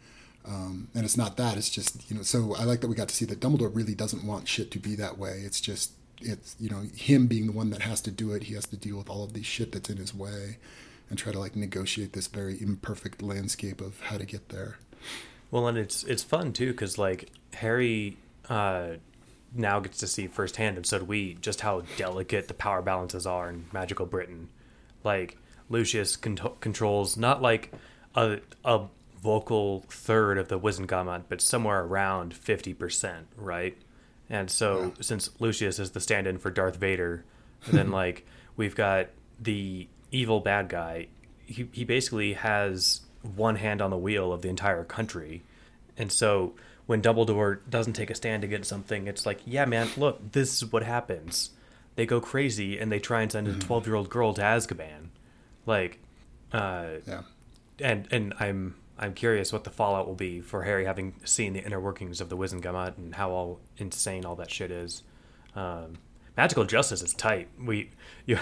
Um, 0.48 0.90
and 0.94 1.04
it's 1.04 1.18
not 1.18 1.38
that. 1.38 1.58
It's 1.58 1.70
just 1.70 2.10
you 2.10 2.16
know. 2.16 2.22
So 2.22 2.56
I 2.56 2.64
like 2.64 2.82
that 2.82 2.88
we 2.88 2.96
got 2.96 3.10
to 3.10 3.16
see 3.16 3.26
that 3.26 3.40
Dumbledore 3.40 3.76
really 3.76 3.96
doesn't 3.96 4.24
want 4.24 4.48
shit 4.48 4.70
to 4.72 4.80
be 4.80 4.96
that 4.96 5.18
way. 5.18 5.42
It's 5.44 5.60
just 5.60 5.92
it's 6.22 6.56
you 6.60 6.70
know 6.70 6.84
him 6.96 7.28
being 7.28 7.48
the 7.48 7.52
one 7.52 7.70
that 7.72 7.82
has 7.82 8.02
to 8.02 8.12
do 8.12 8.32
it. 8.32 8.44
He 8.44 8.54
has 8.56 8.66
to 8.68 8.78
deal 8.78 8.98
with 8.98 9.10
all 9.10 9.24
of 9.24 9.34
these 9.34 9.46
shit 9.46 9.72
that's 9.72 9.90
in 9.90 9.98
his 9.98 10.14
way, 10.14 10.58
and 11.10 11.18
try 11.18 11.32
to 11.32 11.40
like 11.40 11.56
negotiate 11.56 12.14
this 12.14 12.28
very 12.28 12.62
imperfect 12.62 13.22
landscape 13.22 13.82
of 13.82 14.00
how 14.02 14.18
to 14.18 14.26
get 14.26 14.50
there. 14.50 14.78
Well, 15.52 15.68
and 15.68 15.78
it's 15.78 16.04
it's 16.04 16.24
fun 16.24 16.54
too 16.54 16.72
because 16.72 16.98
like 16.98 17.32
Harry 17.54 18.18
uh, 18.50 18.96
now 19.54 19.80
gets 19.80 20.00
to 20.00 20.08
see 20.08 20.28
firsthand, 20.28 20.78
and 20.78 20.86
so 20.86 21.00
do 21.00 21.06
we, 21.06 21.36
just 21.36 21.62
how 21.62 21.84
delicate 21.98 22.48
the 22.48 22.54
power 22.54 22.82
balances 22.82 23.26
are 23.26 23.50
in 23.50 23.66
magical 23.72 24.06
Britain. 24.06 24.50
Like 25.04 25.38
Lucius 25.70 26.16
con- 26.16 26.38
controls 26.60 27.18
not 27.18 27.42
like 27.42 27.72
a 28.16 28.40
a 28.64 28.86
vocal 29.22 29.86
third 29.90 30.38
of 30.38 30.50
the 30.50 30.60
Wizengamot, 30.60 31.24
but 31.30 31.42
somewhere 31.42 31.84
around 31.84 32.34
fifty 32.34 32.74
percent, 32.74 33.28
right? 33.36 33.78
And 34.30 34.50
so 34.50 34.86
yeah. 34.86 34.92
since 35.02 35.30
Lucius 35.40 35.80
is 35.80 35.92
the 35.92 36.00
stand-in 36.00 36.38
for 36.40 36.50
Darth 36.52 36.78
Vader, 36.78 37.24
then 37.68 37.92
like 38.02 38.26
we've 38.58 38.76
got 38.76 39.08
the 39.40 39.88
evil 40.12 40.40
bad 40.40 40.70
guy. 40.70 41.08
He 41.46 41.68
he 41.72 41.84
basically 41.84 42.34
has 42.34 43.02
one 43.22 43.56
hand 43.56 43.82
on 43.82 43.90
the 43.90 43.98
wheel 43.98 44.32
of 44.34 44.42
the 44.42 44.50
entire 44.50 44.84
country. 44.84 45.44
And 45.98 46.12
so 46.12 46.54
when 46.86 47.02
Dumbledore 47.02 47.60
doesn't 47.70 47.94
take 47.94 48.10
a 48.10 48.16
stand 48.16 48.44
against 48.44 48.70
something, 48.70 49.08
it's 49.08 49.26
like, 49.26 49.42
yeah, 49.46 49.66
man, 49.66 49.90
look, 49.98 50.32
this 50.34 50.62
is 50.62 50.72
what 50.72 50.84
happens. 50.84 51.52
they 51.96 52.06
go 52.06 52.20
crazy 52.20 52.78
and 52.78 52.92
they 52.92 53.00
try 53.00 53.22
and 53.22 53.32
send 53.32 53.48
a 53.48 53.54
12 53.54 53.88
year 53.88 53.96
old 53.96 54.10
girl 54.10 54.34
to 54.34 54.42
Azkaban. 54.42 55.08
Like, 55.66 56.00
uh, 56.52 56.88
Yeah. 57.08 57.22
and 57.80 58.08
and 58.12 58.34
I'm 58.40 58.76
I'm 58.98 59.14
curious 59.14 59.52
what 59.52 59.66
the 59.66 59.70
fallout 59.70 60.08
will 60.08 60.16
be 60.16 60.42
for 60.42 60.64
Harry 60.64 60.86
having 60.86 61.16
seen 61.26 61.54
the 61.54 61.64
inner 61.64 61.80
workings 61.80 62.22
of 62.22 62.30
the 62.30 62.38
Wizengamot 62.38 62.98
and 62.98 63.16
how 63.16 63.32
all 63.32 63.60
insane 63.78 64.26
all 64.26 64.36
that 64.36 64.50
shit 64.50 64.72
is. 64.72 65.04
Um, 65.56 65.98
magical 66.38 66.64
justice 66.64 67.02
is 67.02 67.14
tight. 67.14 67.50
We 67.60 67.92
you 68.26 68.38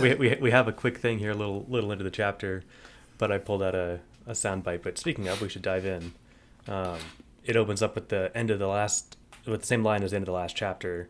we, 0.00 0.14
we 0.14 0.36
we 0.40 0.50
have 0.50 0.68
a 0.68 0.72
quick 0.72 0.98
thing 0.98 1.18
here, 1.18 1.32
a 1.32 1.34
little 1.34 1.66
little 1.68 1.90
into 1.90 2.04
the 2.04 2.10
chapter, 2.10 2.62
but 3.18 3.32
I 3.32 3.38
pulled 3.38 3.62
out 3.62 3.74
a 3.74 4.00
a 4.26 4.32
soundbite. 4.32 4.82
But 4.82 4.98
speaking 4.98 5.28
of, 5.28 5.40
we 5.40 5.48
should 5.48 5.62
dive 5.62 5.84
in. 5.84 6.12
Um, 6.66 6.98
it 7.44 7.56
opens 7.56 7.82
up 7.82 7.94
with 7.94 8.08
the 8.08 8.30
end 8.34 8.50
of 8.50 8.58
the 8.58 8.68
last 8.68 9.16
with 9.46 9.60
the 9.60 9.66
same 9.66 9.82
line 9.82 10.02
as 10.02 10.12
the 10.12 10.16
end 10.16 10.22
of 10.22 10.26
the 10.26 10.32
last 10.32 10.56
chapter, 10.56 11.08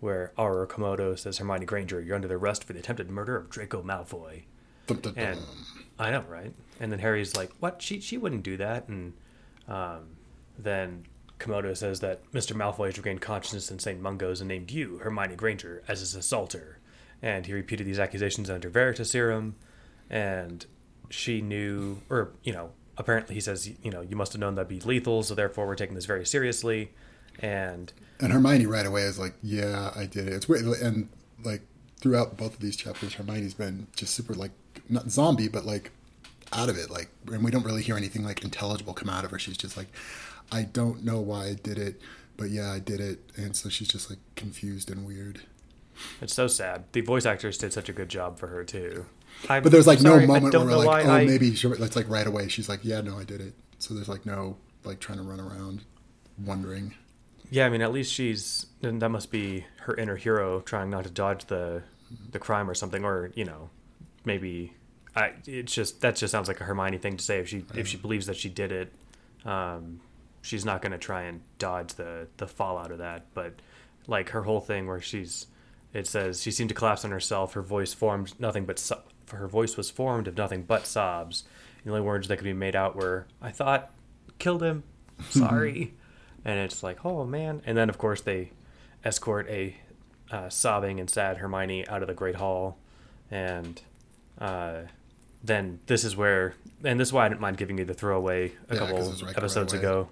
where 0.00 0.32
Auror 0.36 0.66
Komodo 0.66 1.18
says 1.18 1.38
Hermione 1.38 1.66
Granger, 1.66 2.00
"You're 2.00 2.16
under 2.16 2.34
arrest 2.34 2.64
for 2.64 2.72
the 2.72 2.80
attempted 2.80 3.10
murder 3.10 3.36
of 3.36 3.50
Draco 3.50 3.82
Malfoy." 3.82 4.42
Dum, 4.86 4.98
dum, 5.00 5.14
dum. 5.14 5.24
And 5.24 5.40
I 5.98 6.10
know, 6.10 6.24
right? 6.28 6.52
And 6.80 6.92
then 6.92 6.98
Harry's 6.98 7.34
like, 7.34 7.50
"What? 7.60 7.80
She 7.82 8.00
she 8.00 8.18
wouldn't 8.18 8.42
do 8.42 8.56
that." 8.56 8.88
And 8.88 9.14
um, 9.68 10.16
then 10.58 11.04
Komodo 11.38 11.76
says 11.76 12.00
that 12.00 12.30
Mr. 12.32 12.54
Malfoy 12.54 12.86
has 12.86 12.96
regained 12.96 13.20
consciousness 13.20 13.70
in 13.70 13.78
St. 13.78 14.00
Mungo's 14.00 14.40
and 14.40 14.48
named 14.48 14.70
you, 14.70 14.98
Hermione 14.98 15.36
Granger, 15.36 15.82
as 15.88 16.00
his 16.00 16.14
assaulter. 16.14 16.78
And 17.22 17.46
he 17.46 17.52
repeated 17.52 17.86
these 17.86 17.98
accusations 17.98 18.50
under 18.50 18.70
Veritaserum, 18.70 19.54
and 20.10 20.66
she 21.08 21.40
knew, 21.40 22.02
or 22.10 22.32
you 22.42 22.52
know, 22.52 22.70
apparently 22.98 23.34
he 23.34 23.40
says, 23.40 23.70
you 23.82 23.90
know, 23.90 24.00
you 24.02 24.16
must 24.16 24.32
have 24.32 24.40
known 24.40 24.54
that'd 24.54 24.68
be 24.68 24.80
lethal, 24.80 25.22
so 25.22 25.34
therefore 25.34 25.66
we're 25.66 25.76
taking 25.76 25.94
this 25.94 26.06
very 26.06 26.26
seriously. 26.26 26.92
And 27.38 27.92
And 28.20 28.32
Hermione 28.32 28.66
right 28.66 28.86
away 28.86 29.02
is 29.02 29.18
like, 29.18 29.34
"Yeah, 29.42 29.92
I 29.94 30.06
did 30.06 30.26
it." 30.26 30.32
It's 30.32 30.48
weird, 30.48 30.64
and 30.64 31.08
like 31.44 31.62
throughout 31.98 32.36
both 32.36 32.54
of 32.54 32.60
these 32.60 32.76
chapters, 32.76 33.14
Hermione's 33.14 33.54
been 33.54 33.88
just 33.96 34.14
super 34.14 34.34
like 34.34 34.52
not 34.88 35.10
zombie, 35.10 35.48
but 35.48 35.66
like 35.66 35.90
out 36.52 36.68
of 36.68 36.76
it. 36.76 36.90
Like, 36.90 37.08
and 37.32 37.42
we 37.44 37.50
don't 37.50 37.64
really 37.64 37.82
hear 37.82 37.96
anything 37.96 38.24
like 38.24 38.42
intelligible 38.44 38.94
come 38.94 39.08
out 39.08 39.24
of 39.24 39.30
her. 39.30 39.38
She's 39.38 39.56
just 39.56 39.76
like, 39.76 39.88
"I 40.52 40.62
don't 40.62 41.04
know 41.04 41.20
why 41.20 41.46
I 41.46 41.54
did 41.54 41.78
it, 41.78 42.00
but 42.36 42.50
yeah, 42.50 42.70
I 42.72 42.78
did 42.78 43.00
it," 43.00 43.20
and 43.36 43.54
so 43.56 43.68
she's 43.68 43.88
just 43.88 44.10
like 44.10 44.18
confused 44.36 44.90
and 44.90 45.06
weird. 45.06 45.40
it's 46.20 46.34
so 46.34 46.46
sad. 46.46 46.84
The 46.92 47.00
voice 47.00 47.24
actors 47.26 47.56
did 47.58 47.72
such 47.72 47.88
a 47.88 47.92
good 47.92 48.08
job 48.08 48.38
for 48.38 48.48
her 48.48 48.64
too. 48.64 49.06
I'm 49.48 49.62
But 49.62 49.72
there's 49.72 49.86
like 49.86 49.98
sorry, 49.98 50.26
no 50.26 50.34
moment 50.34 50.54
where 50.54 50.64
we're 50.64 50.76
like, 50.76 51.06
"Oh, 51.06 51.10
I- 51.10 51.24
maybe." 51.24 51.54
She, 51.54 51.68
it's 51.68 51.96
like 51.96 52.08
right 52.08 52.26
away. 52.26 52.48
She's 52.48 52.68
like, 52.68 52.80
"Yeah, 52.84 53.00
no, 53.00 53.18
I 53.18 53.24
did 53.24 53.40
it." 53.40 53.54
So 53.78 53.94
there's 53.94 54.08
like 54.08 54.24
no 54.26 54.56
like 54.84 55.00
trying 55.00 55.18
to 55.18 55.24
run 55.24 55.40
around 55.40 55.82
wondering. 56.44 56.94
Yeah, 57.50 57.66
I 57.66 57.68
mean, 57.70 57.80
at 57.82 57.92
least 57.92 58.12
she's 58.12 58.66
that 58.80 59.08
must 59.08 59.30
be 59.30 59.66
her 59.80 59.94
inner 59.96 60.16
hero 60.16 60.60
trying 60.60 60.90
not 60.90 61.04
to 61.04 61.10
dodge 61.10 61.46
the 61.46 61.82
the 62.30 62.38
crime 62.38 62.68
or 62.70 62.74
something, 62.74 63.04
or 63.04 63.30
you 63.34 63.44
know, 63.44 63.70
maybe 64.24 64.72
I. 65.16 65.32
It's 65.46 65.72
just 65.74 66.00
that 66.02 66.16
just 66.16 66.30
sounds 66.30 66.48
like 66.48 66.60
a 66.60 66.64
Hermione 66.64 66.98
thing 66.98 67.16
to 67.16 67.24
say. 67.24 67.40
If 67.40 67.48
she 67.48 67.64
if 67.74 67.88
she 67.88 67.96
believes 67.96 68.26
that 68.26 68.36
she 68.36 68.48
did 68.48 68.70
it, 68.70 68.92
um, 69.44 70.00
she's 70.42 70.64
not 70.64 70.82
going 70.82 70.92
to 70.92 70.98
try 70.98 71.22
and 71.22 71.40
dodge 71.58 71.94
the 71.94 72.28
the 72.36 72.46
fallout 72.46 72.90
of 72.90 72.98
that. 72.98 73.26
But 73.34 73.54
like 74.06 74.30
her 74.30 74.42
whole 74.42 74.60
thing 74.60 74.86
where 74.86 75.00
she's, 75.00 75.46
it 75.92 76.06
says 76.06 76.42
she 76.42 76.50
seemed 76.50 76.68
to 76.68 76.74
collapse 76.74 77.04
on 77.04 77.10
herself. 77.10 77.54
Her 77.54 77.62
voice 77.62 77.94
formed 77.94 78.38
nothing 78.38 78.66
but 78.66 78.78
so- 78.78 79.02
her 79.32 79.48
voice 79.48 79.76
was 79.76 79.90
formed 79.90 80.28
of 80.28 80.36
nothing 80.36 80.62
but 80.62 80.86
sobs. 80.86 81.44
The 81.84 81.90
only 81.90 82.02
words 82.02 82.28
that 82.28 82.36
could 82.36 82.44
be 82.44 82.52
made 82.52 82.76
out 82.76 82.94
were, 82.94 83.26
"I 83.40 83.50
thought, 83.50 83.90
killed 84.38 84.62
him, 84.62 84.82
sorry," 85.30 85.94
and 86.44 86.58
it's 86.58 86.82
like, 86.82 87.04
oh 87.04 87.24
man. 87.24 87.62
And 87.64 87.76
then 87.76 87.88
of 87.88 87.96
course 87.98 88.20
they 88.20 88.50
escort 89.04 89.48
a 89.48 89.76
uh, 90.30 90.48
sobbing 90.48 91.00
and 91.00 91.08
sad 91.08 91.38
Hermione 91.38 91.86
out 91.88 92.02
of 92.02 92.08
the 92.08 92.14
Great 92.14 92.34
Hall, 92.36 92.76
and 93.30 93.80
uh, 94.40 94.82
then 95.46 95.80
this 95.86 96.04
is 96.04 96.16
where, 96.16 96.54
and 96.84 96.98
this 97.00 97.08
is 97.08 97.12
why 97.12 97.24
I 97.26 97.28
didn't 97.28 97.40
mind 97.40 97.56
giving 97.56 97.78
you 97.78 97.84
the 97.84 97.94
throwaway 97.94 98.52
a 98.68 98.74
Yeah, 98.74 98.78
couple 98.80 98.98
right- 99.10 99.22
right 99.22 99.36
episodes 99.36 99.72
away. 99.72 99.80
ago. 99.80 100.08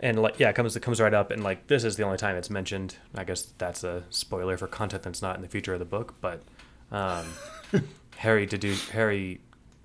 And 0.00 0.20
like 0.20 0.38
yeah, 0.40 0.50
it 0.50 0.54
comes 0.56 0.76
it 0.76 0.80
comes 0.80 1.00
right 1.00 1.14
up, 1.14 1.30
and 1.30 1.42
like 1.42 1.66
this 1.68 1.84
is 1.84 1.96
the 1.96 2.02
only 2.02 2.18
time 2.18 2.36
it's 2.36 2.50
mentioned. 2.50 2.96
I 3.14 3.24
guess 3.24 3.52
that's 3.58 3.84
a 3.84 4.02
spoiler 4.10 4.56
for 4.56 4.66
content 4.66 5.02
that's 5.04 5.22
not 5.22 5.36
in 5.36 5.42
the 5.42 5.48
future 5.48 5.72
of 5.72 5.78
the 5.78 5.84
book. 5.84 6.14
But 6.20 6.42
um, 6.92 7.24
Harry 8.16 8.46
to 8.46 8.58
do 8.58 8.74
Harry 8.92 9.40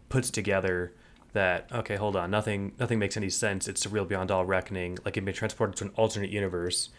puts 0.09 0.29
together 0.31 0.93
that 1.33 1.71
okay, 1.71 1.95
hold 1.95 2.15
on, 2.15 2.31
nothing 2.31 2.73
nothing 2.79 2.97
makes 2.99 3.15
any 3.17 3.29
sense. 3.29 3.67
It's 3.67 3.85
surreal 3.85 4.07
beyond 4.07 4.31
all 4.31 4.45
reckoning. 4.45 4.97
Like 5.05 5.15
he'd 5.15 5.23
been 5.25 5.33
transported 5.33 5.75
to 5.77 5.85
an 5.85 5.91
alternate 5.95 6.31
universe, 6.31 6.89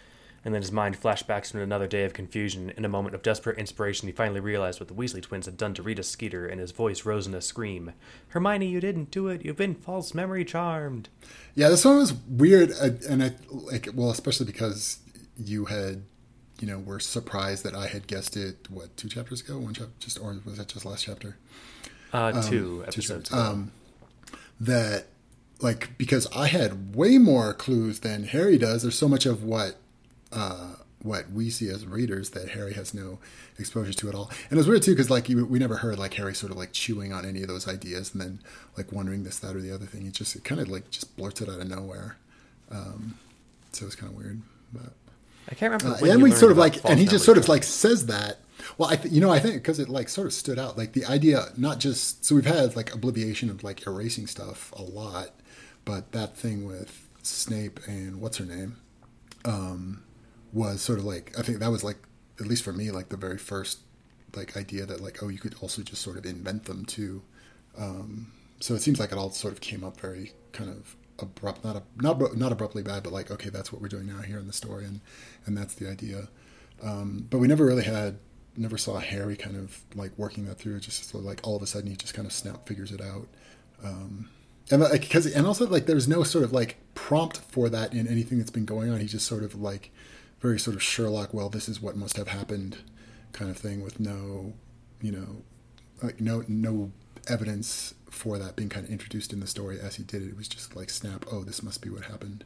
and 0.45 0.55
then 0.55 0.63
his 0.63 0.73
mind 0.73 0.97
flashed 0.97 1.27
back 1.27 1.45
to 1.45 1.61
another 1.61 1.87
day 1.87 2.05
of 2.05 2.13
confusion. 2.13 2.71
In 2.77 2.85
a 2.85 2.89
moment 2.89 3.15
of 3.15 3.23
desperate 3.23 3.59
inspiration, 3.59 4.09
he 4.09 4.13
finally 4.13 4.41
realized 4.41 4.81
what 4.81 4.89
the 4.89 4.95
Weasley 4.95 5.23
twins 5.23 5.47
had 5.47 5.57
done 5.57 5.75
to 5.75 5.83
Rita 5.83 6.03
Skeeter, 6.03 6.47
and 6.47 6.61
his 6.61 6.73
voice 6.73 7.05
rose 7.05 7.27
in 7.27 7.35
a 7.35 7.41
scream: 7.41 7.93
"Hermione, 8.29 8.67
you 8.67 8.81
didn't 8.81 9.11
do 9.11 9.29
it. 9.29 9.45
You've 9.45 9.57
been 9.57 9.75
false 9.75 10.15
memory 10.15 10.45
charmed." 10.45 11.09
Yeah, 11.55 11.69
this 11.69 11.85
one 11.85 11.99
was 11.99 12.13
weird, 12.13 12.73
uh, 12.73 12.91
and 13.09 13.23
I 13.23 13.33
like 13.51 13.89
well, 13.95 14.11
especially 14.11 14.47
because 14.47 14.99
you 15.37 15.67
had, 15.67 16.05
you 16.61 16.67
know, 16.67 16.79
were 16.79 17.01
surprised 17.01 17.65
that 17.65 17.75
I 17.75 17.87
had 17.89 18.07
guessed 18.07 18.37
it. 18.37 18.71
What 18.71 18.97
two 18.97 19.09
chapters 19.09 19.43
ago? 19.43 19.59
One 19.59 19.75
chapter, 19.75 19.93
just 19.99 20.19
or 20.19 20.39
was 20.45 20.57
that 20.59 20.69
just 20.69 20.85
last 20.87 21.05
chapter? 21.05 21.37
Uh, 22.13 22.33
two 22.33 22.39
Um, 22.39 22.51
Two 22.51 22.85
episodes. 22.89 23.33
Um, 23.33 23.73
that 24.59 25.07
like 25.61 25.97
because 25.99 26.27
I 26.35 26.47
had 26.49 26.95
way 26.95 27.19
more 27.19 27.53
clues 27.55 28.01
than 28.01 28.25
Harry 28.25 28.59
does. 28.59 28.83
There's 28.83 28.99
so 28.99 29.09
much 29.09 29.27
of 29.27 29.43
what 29.45 29.77
uh, 30.33 30.75
what 31.03 31.31
we 31.31 31.51
see 31.51 31.69
as 31.71 31.87
readers 31.87 32.31
that 32.31 32.51
Harry 32.51 32.75
has 32.75 32.93
no 32.93 33.19
exposure 33.59 33.93
to 33.93 34.09
at 34.09 34.15
all. 34.15 34.31
And 34.51 34.53
it 34.53 34.57
was 34.57 34.69
weird 34.69 34.83
too 34.83 34.93
because 34.93 35.11
like 35.11 35.29
you, 35.29 35.45
we 35.45 35.59
never 35.59 35.79
heard 35.79 35.99
like 35.99 36.15
Harry 36.15 36.35
sort 36.35 36.53
of 36.53 36.59
like 36.59 36.73
chewing 36.73 37.13
on 37.13 37.25
any 37.25 37.43
of 37.43 37.49
those 37.49 37.67
ideas 37.67 38.13
and 38.13 38.21
then 38.21 38.41
like 38.77 38.93
wondering 38.93 39.25
this, 39.25 39.39
that, 39.39 39.57
or 39.57 39.61
the 39.61 39.75
other 39.75 39.87
thing. 39.87 40.07
It 40.07 40.13
just 40.13 40.37
it 40.37 40.45
kind 40.45 40.61
of 40.61 40.69
like 40.69 40.91
just 40.91 41.17
blurts 41.17 41.41
it 41.41 41.49
out 41.49 41.61
of 41.61 41.69
nowhere. 41.69 42.17
Um, 42.71 43.19
so 43.73 43.87
it's 43.87 43.97
kind 43.97 44.13
of 44.13 44.19
weird, 44.19 44.43
but. 44.73 44.93
I 45.51 45.55
can't 45.55 45.73
remember. 45.73 46.05
Uh, 46.05 46.13
and 46.13 46.23
we 46.23 46.31
sort 46.31 46.53
of 46.53 46.59
like, 46.59 46.85
and 46.85 46.99
he 46.99 47.07
just 47.07 47.25
sort 47.25 47.39
of 47.39 47.49
like 47.49 47.65
says 47.65 48.07
that. 48.07 48.39
Well, 48.79 48.91
I 48.91 48.97
th- 48.97 49.13
you 49.13 49.21
know 49.21 49.31
I 49.31 49.41
think 49.41 49.55
because 49.55 49.79
it 49.79 49.89
like 49.89 50.09
sort 50.09 50.27
of 50.27 50.33
stood 50.33 50.59
out, 50.59 50.77
like 50.79 50.93
the 50.93 51.07
idea 51.07 51.47
not 51.57 51.81
just 51.81 52.25
so 52.25 52.35
we've 52.35 52.47
had 52.47 52.77
like 52.77 52.95
obliviation 52.95 53.51
of 53.51 53.65
like 53.65 53.87
erasing 53.87 54.27
stuff 54.27 54.71
a 54.77 54.83
lot, 54.83 55.31
but 55.85 56.13
that 56.13 56.37
thing 56.37 56.67
with 56.67 57.09
Snape 57.23 57.81
and 57.89 58.21
what's 58.21 58.37
her 58.37 58.45
name, 58.45 58.77
um, 59.45 60.03
was 60.53 60.81
sort 60.81 60.99
of 60.99 61.05
like 61.05 61.39
I 61.39 61.43
think 61.43 61.59
that 61.61 61.71
was 61.71 61.85
like 61.85 61.99
at 62.39 62.47
least 62.47 62.65
for 62.65 62.73
me 62.73 62.91
like 62.91 63.09
the 63.09 63.17
very 63.17 63.39
first 63.39 63.81
like 64.35 64.57
idea 64.57 64.87
that 64.87 65.01
like 65.01 65.23
oh 65.23 65.29
you 65.29 65.39
could 65.39 65.55
also 65.61 65.83
just 65.83 66.03
sort 66.03 66.17
of 66.17 66.27
invent 66.27 66.65
them 66.65 66.85
too. 66.85 67.23
Um, 67.79 68.33
so 68.61 68.75
it 68.75 68.83
seems 68.83 69.01
like 69.01 69.13
it 69.13 69.19
all 69.19 69.31
sort 69.31 69.53
of 69.53 69.61
came 69.61 69.85
up 69.85 70.01
very 70.01 70.33
kind 70.53 70.71
of 70.71 70.97
abrupt, 71.19 71.65
not 71.65 71.83
not 71.97 72.37
not 72.37 72.53
abruptly 72.53 72.83
bad, 72.83 73.03
but 73.03 73.13
like 73.13 73.31
okay, 73.31 73.51
that's 73.51 73.73
what 73.73 73.81
we're 73.81 73.89
doing 73.89 74.07
now 74.07 74.23
here 74.23 74.39
in 74.39 74.47
the 74.47 74.53
story, 74.53 74.85
and 74.85 75.01
and 75.47 75.57
that's 75.57 75.75
the 75.75 75.89
idea. 75.89 76.29
Um, 76.83 77.27
but 77.29 77.39
we 77.39 77.49
never 77.49 77.67
really 77.67 77.85
had, 77.85 78.19
never 78.57 78.79
saw 78.79 78.99
Harry 78.99 79.37
kind 79.37 79.57
of 79.57 79.83
like 79.95 80.13
working 80.17 80.47
that 80.47 80.59
through. 80.59 80.81
Just 80.81 81.05
sort 81.11 81.23
of 81.23 81.27
like 81.27 81.41
all 81.47 81.57
of 81.57 81.63
a 81.63 81.67
sudden 81.67 81.91
he 81.91 81.97
just 81.97 82.15
kind 82.15 82.27
of 82.27 82.33
snap 82.33 82.67
figures 82.67 82.93
it 82.93 83.01
out. 83.01 83.29
Um, 83.85 84.29
and 84.71 84.83
like 84.83 85.03
because 85.03 85.27
and 85.27 85.47
also 85.47 85.67
like 85.67 85.87
there's 85.87 86.09
no 86.09 86.23
sort 86.23 86.45
of 86.45 86.53
like 86.53 86.77
prompt 86.95 87.39
for 87.39 87.69
that 87.69 87.93
in 87.93 88.07
anything 88.07 88.39
that's 88.39 88.51
been 88.51 88.65
going 88.65 88.91
on. 88.91 89.01
He 89.01 89.07
just 89.07 89.27
sort 89.27 89.43
of 89.43 89.55
like 89.55 89.91
very 90.41 90.59
sort 90.59 90.75
of 90.77 90.83
Sherlock. 90.83 91.33
Well, 91.35 91.49
this 91.49 91.69
is 91.69 91.81
what 91.81 91.97
must 91.97 92.17
have 92.17 92.29
happened, 92.29 92.79
kind 93.33 93.51
of 93.51 93.57
thing 93.57 93.83
with 93.83 94.01
no, 94.01 94.55
you 95.01 95.13
know, 95.13 95.43
like 96.03 96.21
no 96.21 96.45
no 96.49 96.93
evidence 97.29 97.95
for 98.11 98.39
that 98.39 98.57
being 98.57 98.69
kind 98.69 98.85
of 98.85 98.91
introduced 98.91 99.33
in 99.33 99.41
the 99.41 99.47
story 99.47 99.79
as 99.81 99.97
he 99.97 100.03
did 100.03 100.23
it. 100.23 100.29
It 100.29 100.37
was 100.37 100.49
just 100.49 100.75
like 100.75 100.91
snap. 100.91 101.27
Oh, 101.31 101.45
this 101.45 101.63
must 101.63 101.83
be 101.83 101.91
what 101.91 102.05
happened. 102.05 102.45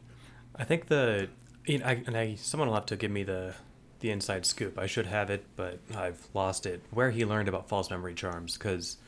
I 0.57 0.65
think 0.65 0.87
the, 0.87 1.29
you 1.67 1.79
know, 1.79 1.87
I, 1.87 2.03
and 2.07 2.17
I 2.17 2.35
someone 2.35 2.69
will 2.69 2.75
have 2.75 2.87
to 2.87 2.97
give 2.97 3.11
me 3.11 3.23
the 3.23 3.55
the 4.01 4.11
inside 4.11 4.45
scoop. 4.45 4.79
I 4.79 4.87
should 4.87 5.07
have 5.07 5.31
it, 5.31 5.47
but 5.57 5.79
I've 5.97 6.29
lost 6.35 6.67
it. 6.67 6.83
Where 6.91 7.11
he 7.11 7.25
learned 7.25 7.49
about 7.49 7.69
false 7.69 7.91
memory 7.91 8.15
charms, 8.15 8.59
because, 8.59 8.99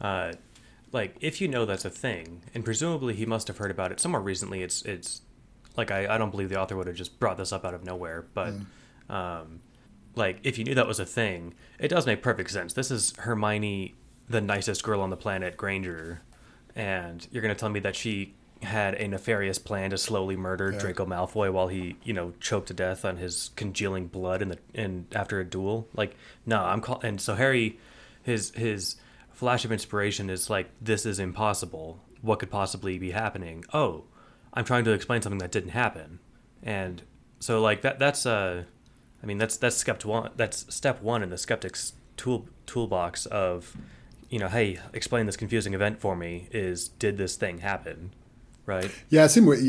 uh, 0.00 0.32
like 0.92 1.16
if 1.20 1.40
you 1.40 1.48
know 1.48 1.66
that's 1.66 1.84
a 1.84 1.90
thing, 1.90 2.42
and 2.54 2.64
presumably 2.64 3.14
he 3.14 3.26
must 3.26 3.48
have 3.48 3.58
heard 3.58 3.70
about 3.70 3.92
it 3.92 4.00
somewhere 4.00 4.22
recently. 4.22 4.62
It's 4.62 4.82
it's 4.82 5.20
like 5.76 5.90
I, 5.90 6.14
I 6.14 6.18
don't 6.18 6.30
believe 6.30 6.48
the 6.48 6.60
author 6.60 6.76
would 6.76 6.86
have 6.86 6.96
just 6.96 7.18
brought 7.20 7.36
this 7.36 7.52
up 7.52 7.64
out 7.64 7.74
of 7.74 7.84
nowhere, 7.84 8.26
but, 8.34 8.54
um, 9.08 9.60
like 10.14 10.38
if 10.44 10.56
you 10.58 10.64
knew 10.64 10.74
that 10.74 10.86
was 10.86 10.98
a 10.98 11.06
thing, 11.06 11.54
it 11.78 11.88
does 11.88 12.06
make 12.06 12.22
perfect 12.22 12.50
sense. 12.50 12.72
This 12.72 12.90
is 12.90 13.14
Hermione, 13.18 13.94
the 14.28 14.40
nicest 14.40 14.82
girl 14.82 15.00
on 15.02 15.10
the 15.10 15.16
planet, 15.16 15.56
Granger, 15.56 16.22
and 16.74 17.26
you're 17.30 17.42
gonna 17.42 17.54
tell 17.54 17.68
me 17.68 17.80
that 17.80 17.94
she 17.96 18.34
had 18.62 18.94
a 18.94 19.06
nefarious 19.06 19.58
plan 19.58 19.90
to 19.90 19.98
slowly 19.98 20.34
murder 20.34 20.72
Yeah. 20.72 20.78
Draco 20.78 21.04
Malfoy 21.04 21.52
while 21.52 21.68
he, 21.68 21.96
you 22.02 22.14
know, 22.14 22.32
choked 22.40 22.68
to 22.68 22.74
death 22.74 23.04
on 23.04 23.18
his 23.18 23.50
congealing 23.54 24.06
blood 24.06 24.40
in 24.40 24.48
the 24.48 24.58
in 24.72 25.06
after 25.14 25.38
a 25.40 25.44
duel. 25.44 25.88
Like, 25.94 26.16
no, 26.46 26.62
I'm 26.64 26.80
call 26.80 27.00
and 27.02 27.20
so 27.20 27.34
Harry, 27.34 27.78
his 28.22 28.52
his 28.52 28.96
flash 29.30 29.66
of 29.66 29.72
inspiration 29.72 30.30
is 30.30 30.48
like, 30.48 30.70
this 30.80 31.04
is 31.04 31.18
impossible. 31.18 32.00
What 32.22 32.38
could 32.38 32.50
possibly 32.50 32.98
be 32.98 33.10
happening? 33.10 33.62
Oh, 33.74 34.04
I'm 34.56 34.64
trying 34.64 34.84
to 34.84 34.92
explain 34.92 35.22
something 35.22 35.38
that 35.38 35.52
didn't 35.52 35.70
happen, 35.70 36.18
and 36.62 37.02
so 37.38 37.60
like 37.60 37.82
that 37.82 38.00
that's 38.00 38.26
uh 38.26 38.64
I 39.22 39.26
mean, 39.26 39.38
that's 39.38 39.56
that's 39.56 39.76
step 39.76 40.04
one. 40.04 40.30
That's 40.36 40.72
step 40.72 41.02
one 41.02 41.22
in 41.22 41.30
the 41.30 41.38
skeptic's 41.38 41.94
tool 42.16 42.48
toolbox 42.66 43.26
of, 43.26 43.76
you 44.28 44.38
know, 44.38 44.48
hey, 44.48 44.78
explain 44.92 45.26
this 45.26 45.36
confusing 45.36 45.74
event 45.74 46.00
for 46.00 46.14
me. 46.14 46.48
Is 46.52 46.88
did 46.88 47.16
this 47.16 47.36
thing 47.36 47.58
happen? 47.58 48.12
Right. 48.66 48.90
Yeah. 49.08 49.26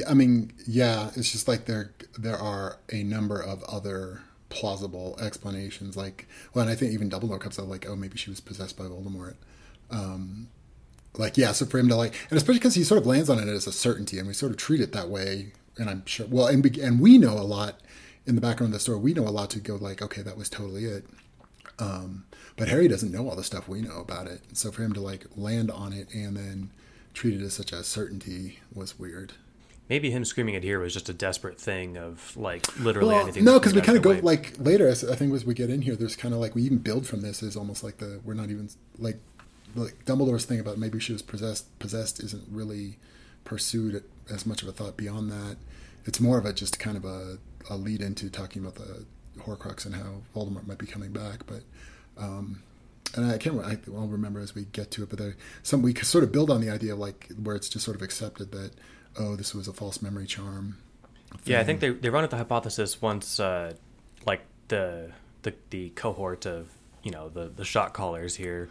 I 0.08 0.14
mean, 0.14 0.54
yeah, 0.68 1.12
it's 1.16 1.32
just 1.32 1.48
like 1.48 1.66
there 1.66 1.94
there 2.18 2.38
are 2.38 2.78
a 2.92 3.04
number 3.04 3.42
of 3.42 3.64
other 3.64 4.22
plausible 4.50 5.18
explanations. 5.20 5.96
Like, 5.98 6.28
well, 6.54 6.64
and 6.64 6.72
I 6.72 6.76
think 6.76 6.94
even 6.94 7.10
Dumbledore 7.10 7.40
comes 7.40 7.58
out 7.58 7.68
like, 7.68 7.88
oh, 7.90 7.96
maybe 7.96 8.18
she 8.18 8.30
was 8.30 8.40
possessed 8.40 8.78
by 8.78 8.86
Voldemort. 8.86 9.36
Um, 9.90 10.50
like, 11.20 11.38
yeah, 11.38 11.52
so 11.52 11.66
for 11.66 11.80
him 11.80 11.90
to 11.90 11.96
like, 11.96 12.14
and 12.30 12.38
especially 12.38 12.60
because 12.60 12.76
he 12.76 12.84
sort 12.84 13.02
of 13.02 13.08
lands 13.08 13.30
on 13.30 13.40
it 13.40 13.48
as 13.48 13.68
a 13.68 13.72
certainty, 13.72 14.20
and 14.20 14.28
we 14.28 14.34
sort 14.34 14.52
of 14.52 14.58
treat 14.58 14.82
it 14.82 14.94
that 14.94 15.10
way. 15.10 15.54
And 15.78 15.90
I'm 15.90 16.06
sure, 16.06 16.26
well, 16.28 16.48
and 16.48 16.66
and 16.78 17.00
we 17.00 17.18
know 17.18 17.34
a 17.34 17.46
lot 17.46 17.82
in 18.26 18.36
the 18.36 18.42
background 18.42 18.74
of 18.74 18.74
the 18.74 18.80
story. 18.80 19.00
We 19.00 19.14
know 19.14 19.28
a 19.28 19.30
lot 19.30 19.50
to 19.52 19.60
go 19.60 19.76
like, 19.76 20.02
okay, 20.02 20.22
that 20.22 20.38
was 20.38 20.50
totally 20.50 20.86
it. 20.86 21.06
Um, 21.80 22.26
but 22.56 22.68
Harry 22.68 22.88
doesn't 22.88 23.12
know 23.12 23.30
all 23.30 23.36
the 23.36 23.44
stuff 23.44 23.68
we 23.68 23.82
know 23.82 24.00
about 24.00 24.28
it. 24.28 24.42
So 24.54 24.72
for 24.72 24.84
him 24.84 24.94
to 24.94 25.02
like 25.02 25.26
land 25.36 25.72
on 25.72 25.94
it 25.94 26.14
and 26.14 26.36
then 26.36 26.72
treat 27.14 27.40
it 27.40 27.44
as 27.44 27.54
such 27.54 27.72
a 27.72 27.84
certainty 27.84 28.60
was 28.74 29.00
weird. 29.00 29.34
Maybe 29.90 30.12
him 30.12 30.26
screaming 30.26 30.56
it 30.56 30.64
here 30.64 30.80
was 30.80 30.94
just 30.94 31.08
a 31.08 31.14
desperate 31.14 31.60
thing 31.60 31.98
of 31.98 32.36
like 32.36 32.78
literally 32.80 33.14
well, 33.14 33.24
anything. 33.24 33.46
No, 33.46 33.58
because 33.58 33.74
we 33.74 33.82
kind 33.82 33.98
of 33.98 34.04
go 34.04 34.10
way. 34.10 34.22
like 34.22 34.54
later. 34.60 34.90
I 34.90 34.94
think 34.94 35.34
as 35.34 35.46
we 35.46 35.54
get 35.54 35.70
in 35.70 35.82
here, 35.82 35.96
there's 35.96 36.16
kind 36.16 36.34
of 36.34 36.42
like 36.42 36.56
we 36.56 36.64
even 36.64 36.80
build 36.80 37.08
from 37.08 37.22
this 37.22 37.42
is 37.42 37.56
almost 37.56 37.84
like 37.84 37.98
the 37.98 38.20
we're 38.26 38.34
not 38.34 38.50
even 38.50 38.70
like 38.98 39.18
like 39.78 40.06
Dumbledore's 40.06 40.46
thing 40.46 40.60
about 40.60 40.78
maybe 40.78 41.00
she 41.00 41.14
was 41.14 41.22
possessed 41.22 41.78
possessed 41.80 42.20
isn't 42.22 42.44
really 42.52 42.98
pursued 43.44 44.04
as 44.30 44.46
much 44.46 44.62
of 44.62 44.68
a 44.68 44.72
thought 44.72 44.98
beyond 44.98 45.32
that. 45.32 45.58
It's 46.06 46.20
more 46.20 46.38
of 46.38 46.46
a 46.46 46.54
just 46.54 46.80
kind 46.80 46.98
of 46.98 47.06
a, 47.06 47.38
a 47.70 47.76
lead 47.76 48.02
into 48.02 48.30
talking 48.30 48.62
about 48.62 48.76
the 48.76 49.06
Horcrux 49.40 49.86
and 49.86 49.96
how 49.96 50.22
Voldemort 50.36 50.68
might 50.68 50.78
be 50.78 50.88
coming 50.88 51.12
back. 51.12 51.46
But 51.46 51.64
um, 52.18 52.64
and 53.16 53.32
I 53.32 53.38
can't 53.38 53.60
I 53.64 53.78
will 53.88 54.08
remember 54.08 54.40
as 54.40 54.56
we 54.56 54.66
get 54.66 54.92
to 54.92 55.04
it. 55.04 55.10
But 55.10 55.20
there, 55.20 55.36
some 55.64 55.82
we 55.82 55.94
sort 55.96 56.24
of 56.24 56.32
build 56.32 56.50
on 56.50 56.62
the 56.62 56.70
idea 56.70 56.94
of 56.94 57.00
like 57.00 57.30
where 57.42 57.56
it's 57.56 57.70
just 57.70 57.86
sort 57.86 57.96
of 57.96 58.02
accepted 58.02 58.52
that 58.52 58.72
oh, 59.20 59.36
this 59.36 59.54
was 59.54 59.68
a 59.68 59.74
false 59.74 60.02
memory 60.02 60.28
charm. 60.28 60.78
Thing. 61.30 61.54
Yeah, 61.54 61.60
I 61.60 61.64
think 61.64 61.82
they 61.82 61.90
they 61.90 62.10
run 62.10 62.24
at 62.24 62.30
the 62.30 62.38
hypothesis 62.38 63.02
once, 63.02 63.40
uh, 63.40 63.74
like 64.26 64.42
the 64.70 65.12
the 65.44 65.54
the 65.70 65.90
cohort 65.90 66.46
of 66.46 66.70
you 67.04 67.12
know 67.12 67.30
the 67.30 67.48
the 67.48 67.66
shot 67.66 67.94
callers 67.94 68.36
here 68.36 68.70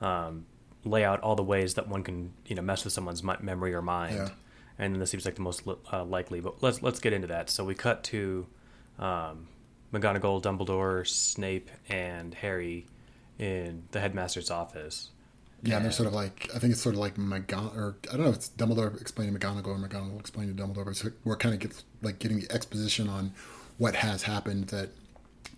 um, 0.00 0.46
lay 0.84 1.04
out 1.04 1.20
all 1.20 1.34
the 1.34 1.42
ways 1.42 1.74
that 1.74 1.88
one 1.88 2.02
can 2.02 2.32
you 2.46 2.56
know 2.56 2.62
mess 2.62 2.84
with 2.84 2.92
someone's 2.92 3.22
memory 3.22 3.74
or 3.74 3.82
mind, 3.82 4.16
yeah. 4.16 4.28
and 4.78 4.94
then 4.94 5.00
this 5.00 5.10
seems 5.10 5.24
like 5.24 5.34
the 5.34 5.42
most 5.42 5.62
uh, 5.92 6.04
likely. 6.04 6.40
But 6.40 6.62
let's 6.62 6.82
let's 6.82 7.00
get 7.00 7.12
into 7.12 7.28
that. 7.28 7.50
So 7.50 7.64
we 7.64 7.74
cut 7.74 8.02
to 8.04 8.46
um, 8.98 9.48
McGonagall, 9.92 10.42
Dumbledore, 10.42 11.06
Snape, 11.06 11.70
and 11.88 12.34
Harry 12.34 12.86
in 13.38 13.84
the 13.90 14.00
headmaster's 14.00 14.50
office 14.50 15.10
yeah, 15.62 15.76
and 15.76 15.84
they're 15.84 15.92
sort 15.92 16.06
of 16.06 16.14
like 16.14 16.50
I 16.54 16.58
think 16.58 16.72
it's 16.72 16.82
sort 16.82 16.94
of 16.94 17.00
like 17.00 17.16
McGon 17.16 17.74
or 17.76 17.96
I 18.08 18.16
don't 18.16 18.24
know 18.24 18.30
if 18.30 18.36
it's 18.36 18.50
Dumbledore 18.50 19.00
explaining 19.00 19.36
to 19.36 19.40
McGonagall 19.40 19.68
or 19.68 19.76
McGonagall 19.88 20.20
explaining 20.20 20.56
to 20.56 20.62
Dumbledore, 20.62 20.84
but 20.84 21.12
we're 21.24 21.36
kind 21.36 21.54
of 21.54 21.60
get, 21.60 21.82
like 22.02 22.18
getting 22.18 22.40
the 22.40 22.52
exposition 22.52 23.08
on 23.08 23.32
what 23.78 23.96
has 23.96 24.24
happened 24.24 24.68
that 24.68 24.90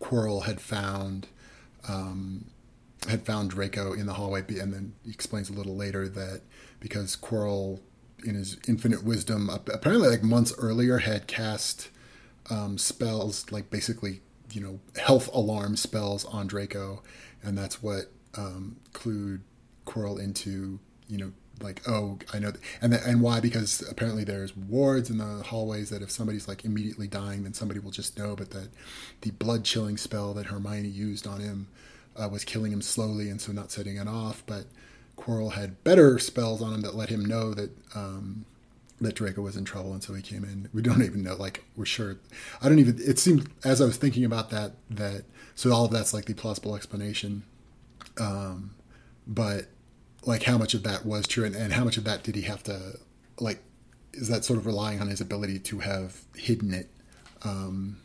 Quirrell 0.01 0.45
had 0.45 0.61
found 0.61 1.27
um, 1.89 2.47
had 3.07 3.25
found 3.25 3.51
Draco 3.51 3.93
in 3.93 4.07
the 4.07 4.15
hallway, 4.15 4.41
and 4.41 4.73
then 4.73 4.95
he 5.05 5.11
explains 5.11 5.49
a 5.49 5.53
little 5.53 5.77
later 5.77 6.09
that 6.09 6.43
because 6.81 7.17
Quirrell, 7.17 7.81
in 8.25 8.35
his 8.35 8.59
infinite 8.67 9.05
wisdom, 9.05 9.49
apparently 9.49 10.09
like 10.09 10.23
months 10.23 10.53
earlier 10.59 10.99
had 10.99 11.27
cast 11.27 11.91
um, 12.51 12.79
spells 12.79 13.51
like 13.53 13.71
basically 13.71 14.21
you 14.53 14.61
know 14.61 14.81
health 15.01 15.29
alarm 15.33 15.77
spells 15.77 16.25
on 16.25 16.47
Draco, 16.47 17.03
and 17.43 17.57
that's 17.57 17.83
what 17.83 18.07
um, 18.37 18.77
clued 18.93 19.41
Quirrell 19.87 20.19
into 20.21 20.81
you 21.07 21.19
know 21.19 21.33
like 21.61 21.83
oh 21.89 22.19
I 22.33 22.39
know 22.39 22.53
and 22.81 22.93
the, 22.93 23.05
and 23.07 23.21
why? 23.21 23.41
Because 23.41 23.83
apparently 23.89 24.25
there's 24.25 24.57
wards 24.57 25.11
in 25.11 25.19
the 25.19 25.43
hallways 25.45 25.91
that 25.91 26.03
if 26.03 26.11
somebody's 26.11 26.49
like 26.49 26.65
immediately 26.65 27.07
dying 27.07 27.43
then 27.43 27.55
somebody 27.55 27.81
will 27.81 27.91
just 27.91 28.19
know 28.19 28.37
but 28.37 28.51
that 28.51 28.69
the 29.23 29.31
blood 29.33 29.65
chilling 29.65 29.97
spell 29.97 30.35
that 30.35 30.47
Hermione 30.47 30.89
used 30.89 31.27
on 31.27 31.41
him 31.41 31.69
uh, 32.19 32.29
was 32.29 32.45
killing 32.45 32.73
him 32.73 32.83
slowly 32.83 33.29
and 33.31 33.41
so 33.41 33.53
not 33.53 33.71
setting 33.71 33.97
it 33.97 34.09
off 34.09 34.43
but 34.47 34.67
Quirrell 35.19 35.53
had 35.53 35.83
better 35.85 36.19
spells 36.19 36.63
on 36.63 36.73
him 36.73 36.81
that 36.83 36.95
let 36.95 37.09
him 37.09 37.25
know 37.25 37.53
that 37.53 37.71
um, 37.95 38.45
that 39.01 39.15
Draco 39.15 39.43
was 39.43 39.57
in 39.57 39.65
trouble 39.65 39.93
and 39.93 40.03
so 40.03 40.15
he 40.15 40.23
came 40.23 40.45
in. 40.45 40.69
We 40.73 40.83
don't 40.83 41.03
even 41.03 41.23
know 41.23 41.35
like 41.37 41.65
we're 41.77 41.85
sure. 41.85 42.17
I 42.63 42.69
don't 42.69 42.79
even 42.79 42.99
it 42.99 43.19
seemed 43.19 43.51
as 43.65 43.81
I 43.81 43.85
was 43.85 43.97
thinking 43.97 44.25
about 44.25 44.51
that 44.51 44.73
that 44.91 45.25
so 45.55 45.73
all 45.73 45.85
of 45.85 45.91
that's 45.91 46.15
like 46.15 46.27
the 46.27 46.35
plausible 46.35 46.77
explanation. 46.77 47.43
Um, 48.19 48.75
but 49.27 49.67
like 50.25 50.45
how 50.45 50.59
much 50.59 50.75
of 50.75 50.83
that 50.85 51.05
was 51.05 51.27
true 51.27 51.45
and, 51.45 51.55
and 51.55 51.73
how 51.73 51.85
much 51.85 51.97
of 51.97 52.05
that 52.05 52.23
did 52.23 52.35
he 52.35 52.43
have 52.43 52.63
to 52.65 52.99
like 53.41 53.63
is 54.13 54.29
that 54.29 54.45
sort 54.45 54.59
of 54.59 54.67
relying 54.67 55.01
on 55.01 55.09
his 55.09 55.21
ability 55.21 55.59
to 55.59 55.79
have 55.81 56.23
hidden 56.35 56.75
it 56.75 56.89
um, 57.43 57.99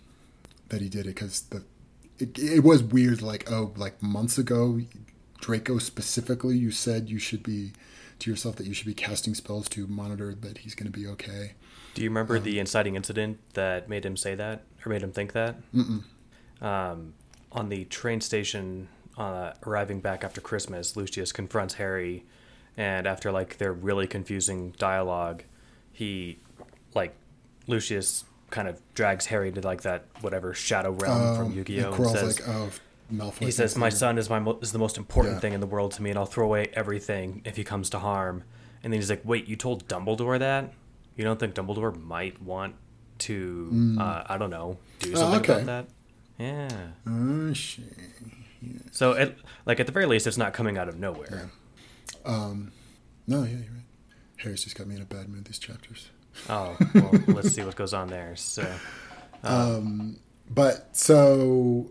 that 0.70 0.82
he 0.82 0.90
did 0.90 1.02
it 1.02 1.16
because 1.16 1.42
the 1.44 1.64
it, 2.20 2.38
it 2.40 2.64
was 2.64 2.84
weird 2.84 3.22
like 3.22 3.52
oh 3.52 3.74
like 3.76 4.02
months 4.02 4.38
ago 4.38 4.80
draco 5.40 5.78
specifically 5.78 6.58
you 6.58 6.72
said 6.72 7.10
you 7.10 7.20
should 7.20 7.44
be 7.44 7.72
to 8.24 8.30
yourself 8.32 8.56
that 8.56 8.66
you 8.66 8.74
should 8.74 8.88
be 8.88 8.94
casting 8.94 9.36
spells 9.36 9.68
to 9.70 9.86
monitor 9.88 10.34
that 10.34 10.60
he's 10.60 10.76
going 10.76 10.92
to 10.92 10.98
be 10.98 11.06
okay. 11.08 11.54
Do 11.94 12.02
you 12.02 12.10
remember 12.10 12.38
um, 12.38 12.44
the 12.44 12.60
inciting 12.60 12.96
incident 12.96 13.40
that 13.54 13.90
made 13.90 14.06
him 14.06 14.18
say 14.18 14.36
that 14.36 14.64
or 14.86 14.90
made 14.90 15.04
him 15.04 15.12
think 15.12 15.34
that? 15.34 15.58
Um, 16.62 17.14
on 17.52 17.70
the 17.70 17.86
train 17.86 18.22
station 18.22 18.88
uh, 19.18 19.52
arriving 19.66 20.00
back 20.00 20.24
after 20.24 20.42
Christmas, 20.42 20.96
Lucius 20.96 21.32
confronts 21.32 21.76
Harry, 21.76 22.24
and 22.78 23.06
after 23.06 23.32
like 23.32 23.58
their 23.58 23.74
really 23.74 24.08
confusing 24.08 24.72
dialogue, 24.78 25.44
he 25.92 26.40
like 26.96 27.14
Lucius 27.68 28.24
kind 28.54 28.68
of 28.68 28.80
drags 28.94 29.26
Harry 29.26 29.52
to 29.52 29.62
like 29.62 29.82
that 29.82 30.06
whatever 30.22 30.54
shadow 30.54 30.92
realm 30.92 31.36
from 31.36 31.48
oh, 31.48 31.56
Yu-Gi-Oh. 31.56 31.94
And 31.94 32.08
says, 32.08 32.40
like, 32.40 32.56
oh, 32.56 32.70
Malfoy 33.12 33.46
he 33.46 33.52
says, 33.52 33.76
"My 33.76 33.90
son 33.90 34.18
is 34.18 34.30
my 34.30 34.40
mo- 34.40 34.60
is 34.62 34.72
the 34.72 34.80
most 34.80 34.98
important 34.98 35.36
yeah. 35.36 35.40
thing 35.40 35.54
in 35.54 35.60
the 35.60 35.68
world 35.68 35.92
to 35.94 36.04
me, 36.04 36.12
and 36.12 36.20
I'll 36.20 36.28
throw 36.28 36.46
away 36.46 36.70
everything 36.74 37.42
if 37.46 37.58
he 37.58 37.64
comes 37.64 37.90
to 37.90 38.00
harm." 38.00 38.44
And 38.84 38.94
then 38.94 39.00
he's 39.00 39.10
like, 39.10 39.22
"Wait, 39.26 39.48
you 39.48 39.56
told 39.56 39.88
Dumbledore 39.88 40.40
that? 40.40 40.72
You 41.18 41.24
don't 41.24 41.40
think 41.40 41.56
Dumbledore 41.56 42.00
might 42.02 42.42
want 42.42 42.76
to? 43.20 43.70
Mm. 43.74 44.00
Uh, 44.00 44.24
I 44.28 44.38
don't 44.38 44.52
know, 44.52 44.78
do 45.00 45.16
something 45.16 45.34
oh, 45.34 45.56
okay. 45.56 45.64
about 45.64 45.66
that?" 45.66 45.88
Yeah. 46.38 46.70
Oh, 47.08 47.54
shit. 47.54 47.86
So, 48.92 49.12
it, 49.14 49.38
like 49.66 49.80
at 49.80 49.88
the 49.88 49.92
very 49.92 50.06
least, 50.06 50.28
it's 50.28 50.38
not 50.38 50.54
coming 50.54 50.78
out 50.78 50.88
of 50.88 51.00
nowhere. 51.00 51.50
Yeah. 52.26 52.32
Um, 52.32 52.72
no, 53.28 53.44
yeah, 53.44 53.50
you're 53.50 53.60
right. 53.60 53.84
Harry's 54.38 54.64
just 54.64 54.78
got 54.78 54.88
me 54.88 54.96
in 54.96 55.02
a 55.02 55.06
bad 55.06 55.28
mood 55.28 55.46
these 55.46 55.60
chapters. 55.60 56.10
Oh, 56.50 56.78
well, 56.94 57.12
let's 57.28 57.52
see 57.54 57.64
what 57.64 57.76
goes 57.76 57.94
on 57.94 58.08
there. 58.08 58.36
So, 58.36 58.64
um, 59.44 59.76
um 59.76 60.20
but 60.50 60.96
so 60.96 61.90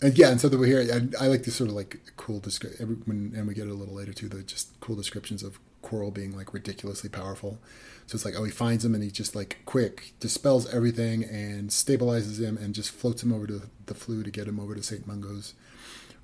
again, 0.00 0.32
yeah, 0.32 0.36
so 0.36 0.48
that 0.48 0.58
we 0.58 0.68
hear, 0.68 0.80
I, 0.80 1.24
I 1.24 1.26
like 1.28 1.42
this 1.44 1.56
sort 1.56 1.70
of 1.70 1.76
like 1.76 2.00
cool 2.16 2.40
description, 2.40 3.32
and 3.36 3.46
we 3.46 3.54
get 3.54 3.66
it 3.66 3.70
a 3.70 3.74
little 3.74 3.94
later 3.94 4.12
too. 4.12 4.28
The 4.28 4.42
just 4.42 4.78
cool 4.80 4.96
descriptions 4.96 5.42
of 5.42 5.58
Quirrell 5.82 6.12
being 6.12 6.36
like 6.36 6.52
ridiculously 6.52 7.08
powerful. 7.08 7.58
So 8.06 8.16
it's 8.16 8.24
like, 8.24 8.34
oh, 8.36 8.44
he 8.44 8.50
finds 8.50 8.84
him 8.84 8.94
and 8.94 9.04
he 9.04 9.10
just 9.10 9.36
like 9.36 9.58
quick 9.64 10.14
dispels 10.18 10.72
everything 10.72 11.24
and 11.24 11.70
stabilizes 11.70 12.40
him 12.40 12.56
and 12.56 12.74
just 12.74 12.90
floats 12.90 13.22
him 13.22 13.32
over 13.32 13.46
to 13.46 13.62
the 13.86 13.94
Floo 13.94 14.24
to 14.24 14.30
get 14.30 14.48
him 14.48 14.58
over 14.58 14.74
to 14.74 14.82
St. 14.82 15.06
Mungo's 15.06 15.54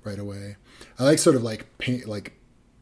right 0.03 0.19
away. 0.19 0.57
I 0.97 1.03
like 1.03 1.19
sort 1.19 1.35
of 1.35 1.43
like 1.43 1.77
paint, 1.77 2.07
like 2.07 2.33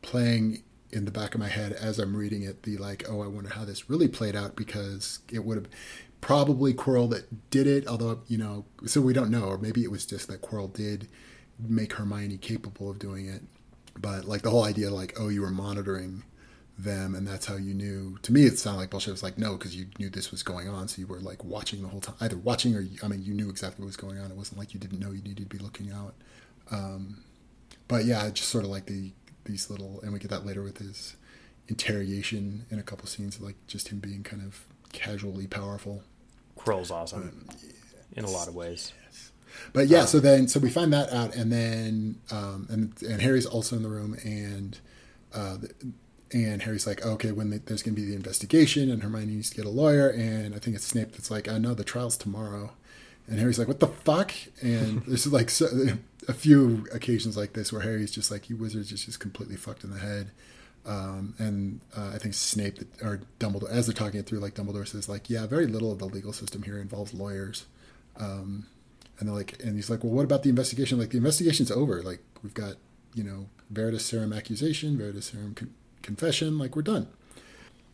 playing 0.02 0.64
in 0.94 1.06
the 1.06 1.12
back 1.12 1.34
of 1.34 1.40
my 1.40 1.48
head 1.48 1.74
as 1.74 2.00
I'm 2.00 2.16
reading 2.16 2.44
it, 2.44 2.64
the 2.64 2.78
like, 2.78 3.06
oh, 3.10 3.22
I 3.22 3.28
wonder 3.28 3.50
how 3.50 3.66
this 3.66 3.90
really 3.90 4.08
played 4.08 4.36
out 4.36 4.56
because 4.56 5.20
it 5.32 5.44
would 5.44 5.58
have 5.58 5.68
probably 6.22 6.74
Quirrell 6.74 7.10
that 7.12 7.50
did 7.50 7.68
it, 7.68 7.88
although, 7.88 8.22
you 8.28 8.38
know, 8.38 8.66
so 8.86 9.02
we 9.02 9.14
don't 9.14 9.32
know, 9.32 9.44
or 9.46 9.58
maybe 9.58 9.84
it 9.84 9.92
was 9.92 10.06
just 10.06 10.28
that 10.30 10.42
Quirrell 10.42 10.72
did 10.72 11.08
make 11.60 11.94
Hermione 11.94 12.38
capable 12.38 12.90
of 12.90 13.00
doing 13.00 13.28
it. 13.28 13.42
But 14.00 14.26
like 14.26 14.42
the 14.42 14.50
whole 14.50 14.64
idea, 14.64 14.90
like, 14.90 15.20
oh, 15.20 15.30
you 15.30 15.42
were 15.42 15.52
monitoring 15.52 16.24
them 16.78 17.14
and 17.14 17.28
that's 17.28 17.46
how 17.46 17.56
you 17.56 17.74
knew. 17.74 18.18
To 18.24 18.34
me 18.34 18.46
it 18.46 18.58
sounded 18.58 18.80
like 18.80 18.90
bullshit. 18.90 19.10
It 19.10 19.12
was 19.12 19.24
like 19.24 19.38
no 19.38 19.54
because 19.58 19.76
you 19.76 19.88
knew 20.00 20.10
this 20.10 20.32
was 20.32 20.42
going 20.42 20.68
on 20.68 20.88
so 20.88 21.00
you 21.00 21.08
were 21.08 21.20
like 21.20 21.44
watching 21.44 21.84
the 21.84 21.88
whole 21.88 22.02
time 22.02 22.16
either 22.20 22.38
watching 22.38 22.76
or 22.76 22.84
i 23.04 23.08
mean 23.08 23.22
you 23.22 23.34
knew 23.34 23.50
exactly 23.50 23.84
what 23.84 23.88
was 23.88 23.98
going 23.98 24.18
on. 24.20 24.32
It 24.32 24.38
wasn't 24.38 24.58
like 24.58 24.74
you 24.74 24.80
didn't 24.80 25.00
know 25.00 25.12
you 25.12 25.22
needed 25.22 25.50
to 25.50 25.58
be 25.58 25.64
looking 25.64 25.92
out. 25.92 26.16
Um, 26.72 27.24
but 27.88 28.06
yeah, 28.06 28.30
just 28.30 28.50
sort 28.50 28.64
of 28.64 28.72
like 28.72 28.86
the 28.86 29.12
these 29.46 29.70
little, 29.70 30.00
and 30.02 30.14
we 30.14 30.20
get 30.20 30.30
that 30.32 30.46
later 30.46 30.62
with 30.62 30.78
his 30.78 31.16
interrogation 31.68 32.66
in 32.70 32.80
a 32.80 32.84
couple 32.84 33.08
scenes, 33.08 33.40
like 33.40 33.56
just 33.68 33.90
him 33.90 34.00
being 34.00 34.24
kind 34.24 34.42
of 34.42 34.66
casually 34.92 35.48
powerful. 35.48 36.04
Quirrell's 36.58 36.92
awesome 36.92 37.24
um, 37.24 37.46
yes, 37.50 37.74
in 38.14 38.26
a 38.26 38.30
lot 38.30 38.48
of 38.48 38.56
ways. 38.56 38.94
Yes. 39.06 39.32
But 39.72 39.88
yeah, 39.88 40.02
um, 40.02 40.08
so 40.08 40.20
then 40.20 40.48
so 40.48 40.60
we 40.60 40.70
find 40.70 40.92
that 40.94 41.12
out, 41.12 41.36
and 41.36 41.52
then 41.52 42.16
um, 42.32 42.68
and 42.70 42.94
and 43.02 43.22
Harry's 43.22 43.46
also 43.46 43.76
in 43.76 43.84
the 43.84 43.90
room, 43.90 44.18
and 44.24 44.78
uh, 45.34 45.58
and 46.34 46.62
Harry's 46.64 46.88
like, 46.88 47.06
okay, 47.06 47.32
when 47.32 47.50
the, 47.50 47.60
there's 47.60 47.84
going 47.84 47.96
to 47.96 48.02
be 48.02 48.08
the 48.08 48.16
investigation, 48.16 48.90
and 48.90 49.04
Hermione 49.04 49.36
needs 49.36 49.50
to 49.52 49.56
get 49.56 49.66
a 49.66 49.70
lawyer, 49.70 50.10
and 50.10 50.56
I 50.56 50.60
think 50.60 50.76
it's 50.76 50.86
Snape 50.86 51.12
that's 51.14 51.30
like, 51.30 51.48
I 51.48 51.58
know 51.58 51.74
the 51.74 51.84
trial's 51.84 52.18
tomorrow, 52.18 52.72
And 53.28 53.40
Harry's 53.40 53.58
like, 53.58 53.68
"What 53.68 53.80
the 53.80 53.88
fuck?" 53.88 54.34
And 54.62 55.02
there's 55.08 55.28
like 55.28 55.50
so, 55.50 55.68
a 56.28 56.34
few 56.34 56.86
occasions 56.94 57.38
like 57.38 57.54
this 57.54 57.72
where 57.72 57.82
Harry's 57.82 58.12
just 58.12 58.32
like, 58.32 58.50
"You 58.50 58.58
wizards 58.58 58.90
just 58.90 59.06
just 59.06 59.20
completely 59.20 59.56
fucked 59.56 59.84
in 59.84 59.92
the 59.92 60.00
head." 60.00 60.32
Um, 60.86 61.34
and 61.38 61.80
uh, 61.96 62.12
I 62.14 62.18
think 62.18 62.34
Snape 62.34 62.80
or 63.02 63.22
Dumbledore, 63.40 63.70
as 63.70 63.88
they're 63.88 63.94
talking 63.94 64.20
it 64.20 64.26
through, 64.26 64.40
like 64.40 64.54
Dumbledore 64.56 64.88
says, 64.88 65.08
like, 65.08 65.30
"Yeah, 65.30 65.48
very 65.48 65.68
little 65.68 65.92
of 65.92 66.00
the 66.00 66.06
legal 66.06 66.34
system 66.34 66.64
here 66.64 66.78
involves 66.80 67.14
lawyers." 67.14 67.66
Um, 68.18 68.68
and 69.20 69.30
they're 69.30 69.36
like, 69.36 69.62
and 69.64 69.76
he's 69.76 69.90
like, 69.90 70.04
"Well, 70.04 70.12
what 70.14 70.26
about 70.26 70.44
the 70.44 70.50
investigation? 70.50 71.00
Like, 71.00 71.12
the 71.12 71.18
investigation's 71.18 71.72
over. 71.72 72.02
Like, 72.02 72.22
we've 72.44 72.54
got 72.54 72.76
you 73.14 73.24
know 73.24 73.48
Veritaserum 73.72 74.36
accusation, 74.36 74.98
Veritaserum 74.98 75.56
con- 75.56 75.74
confession. 76.02 76.58
Like, 76.58 76.76
we're 76.76 76.82
done." 76.82 77.08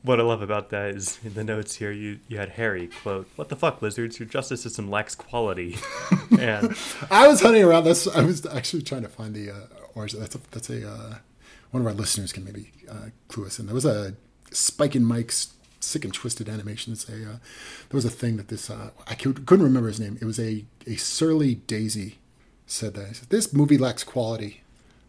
What 0.01 0.19
I 0.19 0.23
love 0.23 0.41
about 0.41 0.69
that 0.69 0.91
is 0.91 1.19
in 1.25 1.33
the 1.33 1.43
notes 1.43 1.75
here, 1.75 1.91
you, 1.91 2.19
you 2.29 2.37
had 2.37 2.49
Harry 2.51 2.87
quote, 2.87 3.27
"What 3.35 3.49
the 3.49 3.55
fuck, 3.55 3.81
wizards? 3.81 4.17
Your 4.17 4.29
justice 4.29 4.61
system 4.61 4.89
lacks 4.89 5.13
quality." 5.13 5.77
and 6.39 6.75
I 7.11 7.27
was 7.27 7.41
hunting 7.41 7.63
around. 7.63 7.83
this 7.83 8.07
I 8.07 8.21
was 8.21 8.45
actually 8.45 8.83
trying 8.83 9.01
to 9.01 9.09
find 9.09 9.33
the 9.35 9.51
uh, 9.51 9.67
origin. 9.95 10.21
That's 10.21 10.35
a, 10.35 10.39
that's 10.51 10.69
a 10.69 10.89
uh, 10.89 11.15
one 11.71 11.81
of 11.81 11.87
our 11.87 11.93
listeners 11.93 12.31
can 12.31 12.45
maybe 12.45 12.71
uh, 12.89 13.09
clue 13.27 13.45
us 13.45 13.59
in. 13.59 13.65
There 13.65 13.75
was 13.75 13.85
a 13.85 14.15
Spike 14.51 14.95
and 14.95 15.05
Mike's 15.05 15.53
Sick 15.81 16.05
and 16.05 16.13
Twisted 16.13 16.47
animation. 16.47 16.93
It's 16.93 17.07
a 17.09 17.13
uh, 17.13 17.37
there 17.89 17.97
was 17.97 18.05
a 18.05 18.09
thing 18.09 18.37
that 18.37 18.47
this 18.47 18.69
uh, 18.69 18.91
I 19.07 19.15
couldn't 19.15 19.49
remember 19.49 19.89
his 19.89 19.99
name. 19.99 20.17
It 20.21 20.25
was 20.25 20.39
a 20.39 20.65
a 20.87 20.95
surly 20.95 21.55
Daisy 21.55 22.19
said 22.67 22.93
that. 22.93 23.15
Said, 23.17 23.29
this 23.29 23.53
movie 23.53 23.77
lacks 23.77 24.03
quality. 24.03 24.61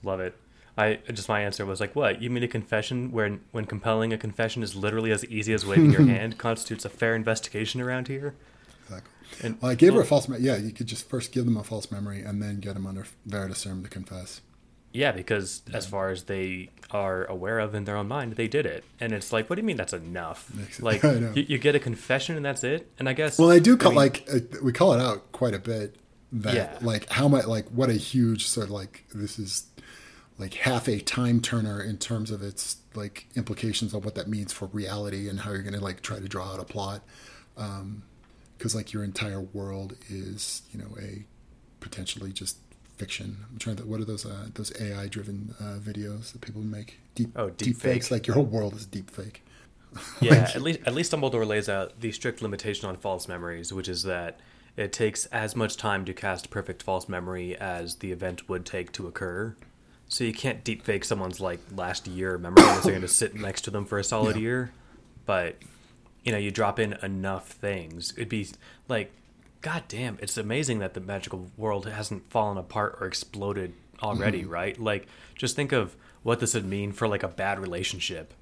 Love 0.03 0.21
it. 0.21 0.35
I 0.81 1.13
just 1.13 1.29
my 1.29 1.41
answer 1.43 1.67
was 1.67 1.81
like, 1.81 1.95
"What? 1.95 2.23
You 2.23 2.31
mean 2.31 2.43
a 2.43 2.49
confession 2.49 3.13
where 3.13 3.39
when 3.53 3.67
compelling 3.67 4.13
a 4.13 4.19
confession 4.19 4.63
is 4.63 4.75
literally 4.75 5.13
as 5.13 5.25
easy 5.27 5.53
as 5.53 5.67
waving 5.67 5.93
your 5.93 6.07
hand 6.07 6.39
constitutes 6.39 6.85
a 6.85 6.89
fair 6.89 7.15
investigation 7.15 7.81
around 7.81 8.09
here?" 8.09 8.35
Exactly. 8.85 9.11
And, 9.43 9.61
well, 9.61 9.71
I 9.71 9.75
gave 9.75 9.91
well, 9.91 9.99
her 9.99 10.05
a 10.05 10.07
false. 10.07 10.29
Me- 10.29 10.39
yeah, 10.39 10.57
you 10.57 10.73
could 10.73 10.87
just 10.87 11.09
first 11.09 11.33
give 11.33 11.45
them 11.45 11.57
a 11.57 11.65
false 11.65 11.91
memory 11.91 12.23
and 12.23 12.43
then 12.43 12.61
get 12.61 12.75
them 12.75 12.87
under 12.87 13.07
Veritaserum 13.29 13.83
to 13.85 13.89
confess. 13.89 14.41
Yeah, 14.93 15.13
because 15.13 15.63
yeah. 15.69 15.77
as 15.77 15.87
far 15.87 16.11
as 16.11 16.25
they 16.25 16.71
are 16.91 17.25
aware 17.27 17.61
of 17.61 17.75
in 17.75 17.85
their 17.85 17.97
own 17.97 18.09
mind, 18.09 18.33
they 18.33 18.49
did 18.49 18.67
it, 18.67 18.85
and 18.99 19.13
it's 19.13 19.33
like, 19.33 19.49
what 19.49 19.57
do 19.57 19.61
you 19.63 19.67
mean 19.67 19.77
that's 19.77 19.93
enough? 19.93 20.51
Like 20.81 21.03
you, 21.05 21.33
you, 21.35 21.59
get 21.59 21.77
a 21.77 21.79
confession 21.79 22.37
and 22.37 22.45
that's 22.45 22.65
it. 22.65 22.91
And 22.99 23.09
I 23.09 23.13
guess 23.13 23.39
well, 23.39 23.51
I 23.51 23.61
do 23.61 23.77
call 23.77 23.93
I 23.93 23.95
mean, 23.95 23.97
like 23.97 24.29
uh, 24.33 24.59
we 24.63 24.73
call 24.73 24.93
it 24.95 25.01
out 25.01 25.31
quite 25.33 25.55
a 25.55 25.59
bit. 25.59 25.97
That 26.33 26.55
yeah. 26.55 26.79
like 26.81 27.11
how 27.11 27.27
much 27.27 27.47
like 27.47 27.69
what 27.71 27.91
a 27.91 27.95
huge 27.95 28.47
sort 28.47 28.67
of 28.67 28.71
like 28.71 29.05
this 29.13 29.39
is 29.39 29.67
like 30.41 30.55
half 30.55 30.89
a 30.89 30.99
time 30.99 31.41
turner 31.41 31.83
in 31.83 31.99
terms 31.99 32.31
of 32.31 32.43
its 32.43 32.79
like 32.95 33.27
implications 33.37 33.93
on 33.93 34.01
what 34.01 34.15
that 34.15 34.27
means 34.27 34.53
for 34.53 34.67
reality 34.67 35.29
and 35.29 35.41
how 35.41 35.51
you're 35.51 35.63
going 35.63 35.75
to 35.75 35.81
like 35.81 36.01
try 36.01 36.19
to 36.19 36.29
draw 36.29 36.55
out 36.55 36.59
a 36.59 36.65
plot. 36.65 37.03
Because 37.55 38.75
um, 38.75 38.79
like 38.79 38.93
your 38.93 39.05
entire 39.05 39.41
world 39.41 39.97
is 40.09 40.63
you 40.73 40.81
know 40.81 40.97
a 40.99 41.27
potentially 41.81 42.33
just 42.33 42.57
fiction. 42.97 43.45
I'm 43.51 43.59
trying 43.59 43.77
to 43.77 43.85
what 43.85 44.01
are 44.01 44.05
those 44.05 44.25
uh, 44.25 44.47
those 44.55 44.73
ai 44.81 45.09
driven 45.09 45.55
uh, 45.61 45.79
videos 45.79 46.33
that 46.33 46.41
people 46.41 46.63
make? 46.63 46.99
Deep 47.15 47.33
oh 47.37 47.51
deep, 47.51 47.59
deep 47.59 47.77
fakes. 47.77 48.11
like 48.11 48.27
your 48.27 48.35
whole 48.35 48.45
world 48.45 48.75
is 48.75 48.87
deep 48.87 49.11
fake. 49.11 49.45
Yeah 50.21 50.45
like, 50.45 50.57
at 50.57 50.63
least 50.63 50.81
at 50.87 50.95
least 50.95 51.13
dumbledore 51.13 51.47
lays 51.47 51.69
out 51.69 52.01
the 52.01 52.13
strict 52.13 52.41
limitation 52.41 52.89
on 52.89 52.97
false 52.97 53.27
memories 53.27 53.73
which 53.73 53.89
is 53.89 54.05
that 54.05 54.39
it 54.77 54.93
takes 54.93 55.27
as 55.27 55.57
much 55.57 55.77
time 55.77 56.05
to 56.05 56.15
cast 56.15 56.49
perfect 56.49 56.81
false 56.85 57.09
memory 57.09 57.57
as 57.57 57.97
the 57.97 58.13
event 58.13 58.49
would 58.49 58.65
take 58.65 58.93
to 58.93 59.09
occur 59.09 59.57
so 60.11 60.25
you 60.25 60.35
can't 60.35 60.65
deep 60.65 60.83
fake 60.83 61.05
someone's 61.05 61.41
like 61.41 61.61
last 61.75 62.09
year 62.09 62.37
memory 62.37 62.65
unless 62.65 62.83
they're 62.83 62.93
going 62.93 63.01
to 63.07 63.09
sit 63.09 63.35
next 63.35 63.63
to 63.63 63.71
them 63.71 63.87
for 63.87 63.99
a 63.99 64.05
solid 64.05 64.37
yeah. 64.37 64.43
year. 64.43 64.73
But 65.25 65.57
you 66.25 66.33
know, 66.33 66.39
you 66.39 66.51
drop 66.51 66.79
in 66.79 66.95
enough 67.03 67.49
things, 67.49 68.13
it'd 68.17 68.29
be 68.29 68.49
like, 68.89 69.13
god 69.63 69.85
damn, 69.89 70.19
it's 70.21 70.37
amazing 70.37 70.81
that 70.81 70.95
the 70.95 71.01
magical 71.01 71.51
world 71.57 71.87
hasn't 71.87 72.29
fallen 72.29 72.59
apart 72.59 72.99
or 73.01 73.07
exploded 73.07 73.73
already, 74.03 74.43
mm-hmm. 74.43 74.51
right? 74.51 74.79
Like, 74.79 75.07
just 75.37 75.57
think 75.57 75.73
of 75.73 75.97
what 76.23 76.41
this 76.41 76.55
would 76.55 76.67
mean 76.67 76.93
for 76.93 77.09
like 77.09 77.23
a 77.23 77.29
bad 77.29 77.61
relationship, 77.61 78.35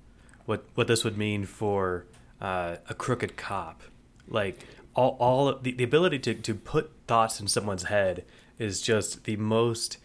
what 0.47 0.65
what 0.75 0.87
this 0.87 1.05
would 1.05 1.19
mean 1.19 1.45
for 1.45 2.07
uh, 2.41 2.77
a 2.89 2.95
crooked 2.95 3.37
cop, 3.37 3.83
like 4.27 4.65
all 4.97 5.19
all 5.21 5.55
the, 5.55 5.73
the 5.73 5.85
ability 5.85 6.19
to 6.21 6.35
to 6.35 6.55
put 6.55 6.93
thoughts 7.07 7.39
in 7.41 7.47
someone's 7.47 7.85
head 7.85 8.25
is 8.59 8.81
just 8.81 9.25
the 9.25 9.37
most 9.37 9.99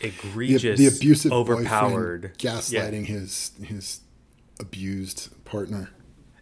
egregious, 0.00 0.78
the, 0.78 0.88
the 0.88 0.96
abusive, 0.96 1.32
overpowered, 1.32 2.32
gaslighting 2.38 3.08
yeah. 3.08 3.14
his 3.14 3.52
his 3.62 4.00
abused 4.58 5.44
partner. 5.44 5.90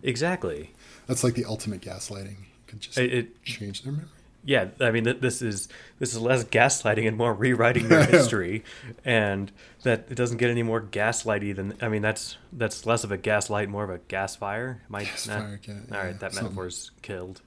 Exactly. 0.03 0.73
That's 1.07 1.25
like 1.25 1.35
the 1.35 1.45
ultimate 1.45 1.81
gaslighting. 1.81 2.39
You 2.39 2.47
can 2.67 2.79
just 2.79 2.99
it, 2.99 3.13
it, 3.13 3.45
change 3.45 3.83
their 3.83 3.93
memory. 3.93 4.09
Yeah, 4.45 4.69
I 4.81 4.93
mean, 4.93 5.05
this 5.21 5.43
is 5.43 5.69
this 5.99 6.15
is 6.15 6.21
less 6.21 6.45
gaslighting 6.45 7.07
and 7.07 7.17
more 7.17 7.35
rewriting 7.35 7.89
their 7.89 8.07
history, 8.07 8.65
and 9.05 9.51
that 9.83 10.07
it 10.11 10.15
doesn't 10.15 10.39
get 10.39 10.51
any 10.51 10.63
more 10.63 10.81
gaslighty 10.81 11.55
than. 11.55 11.75
I 11.83 11.89
mean, 11.89 12.03
that's 12.03 12.37
that's 12.53 12.87
less 12.87 13.05
of 13.05 13.13
a 13.13 13.19
gaslight, 13.19 13.69
more 13.69 13.85
of 13.85 13.91
a 13.91 13.99
gas 13.99 14.37
fire. 14.37 14.81
Might 14.89 15.07
gas 15.07 15.27
not, 15.27 15.41
fire, 15.41 15.61
yeah, 15.67 15.75
all 15.93 16.05
right, 16.05 16.21
that 16.21 16.33
something. 16.33 16.45
metaphor's 16.45 16.93
killed. 17.03 17.43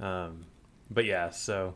Um, 0.00 0.46
but 0.90 1.04
yeah, 1.04 1.30
so 1.30 1.74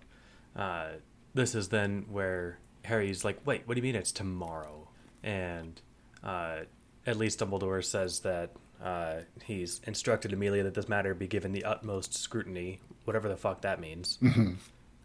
uh, 0.57 0.89
this 1.33 1.55
is 1.55 1.69
then 1.69 2.07
where 2.11 2.59
Harry's 2.87 3.25
like, 3.25 3.39
wait, 3.45 3.63
what 3.67 3.75
do 3.75 3.79
you 3.79 3.83
mean 3.83 3.95
it's 3.95 4.13
tomorrow? 4.13 4.89
And 5.23 5.81
uh, 6.23 6.61
at 7.07 7.17
least 7.17 7.41
Dumbledore 7.41 7.85
says 7.85 8.21
that 8.21 8.51
uh, 8.83 9.21
he's 9.45 9.81
instructed 9.85 10.33
Amelia 10.33 10.63
that 10.65 10.75
this 10.75 10.89
matter 10.89 11.15
be 11.15 11.27
given 11.27 11.53
the 11.53 11.65
utmost 11.65 12.15
scrutiny, 12.15 12.81
whatever 13.05 13.29
the 13.29 13.37
fuck 13.37 13.63
that 13.63 13.81
means. 13.81 14.19
Mm-hmm. 14.23 14.53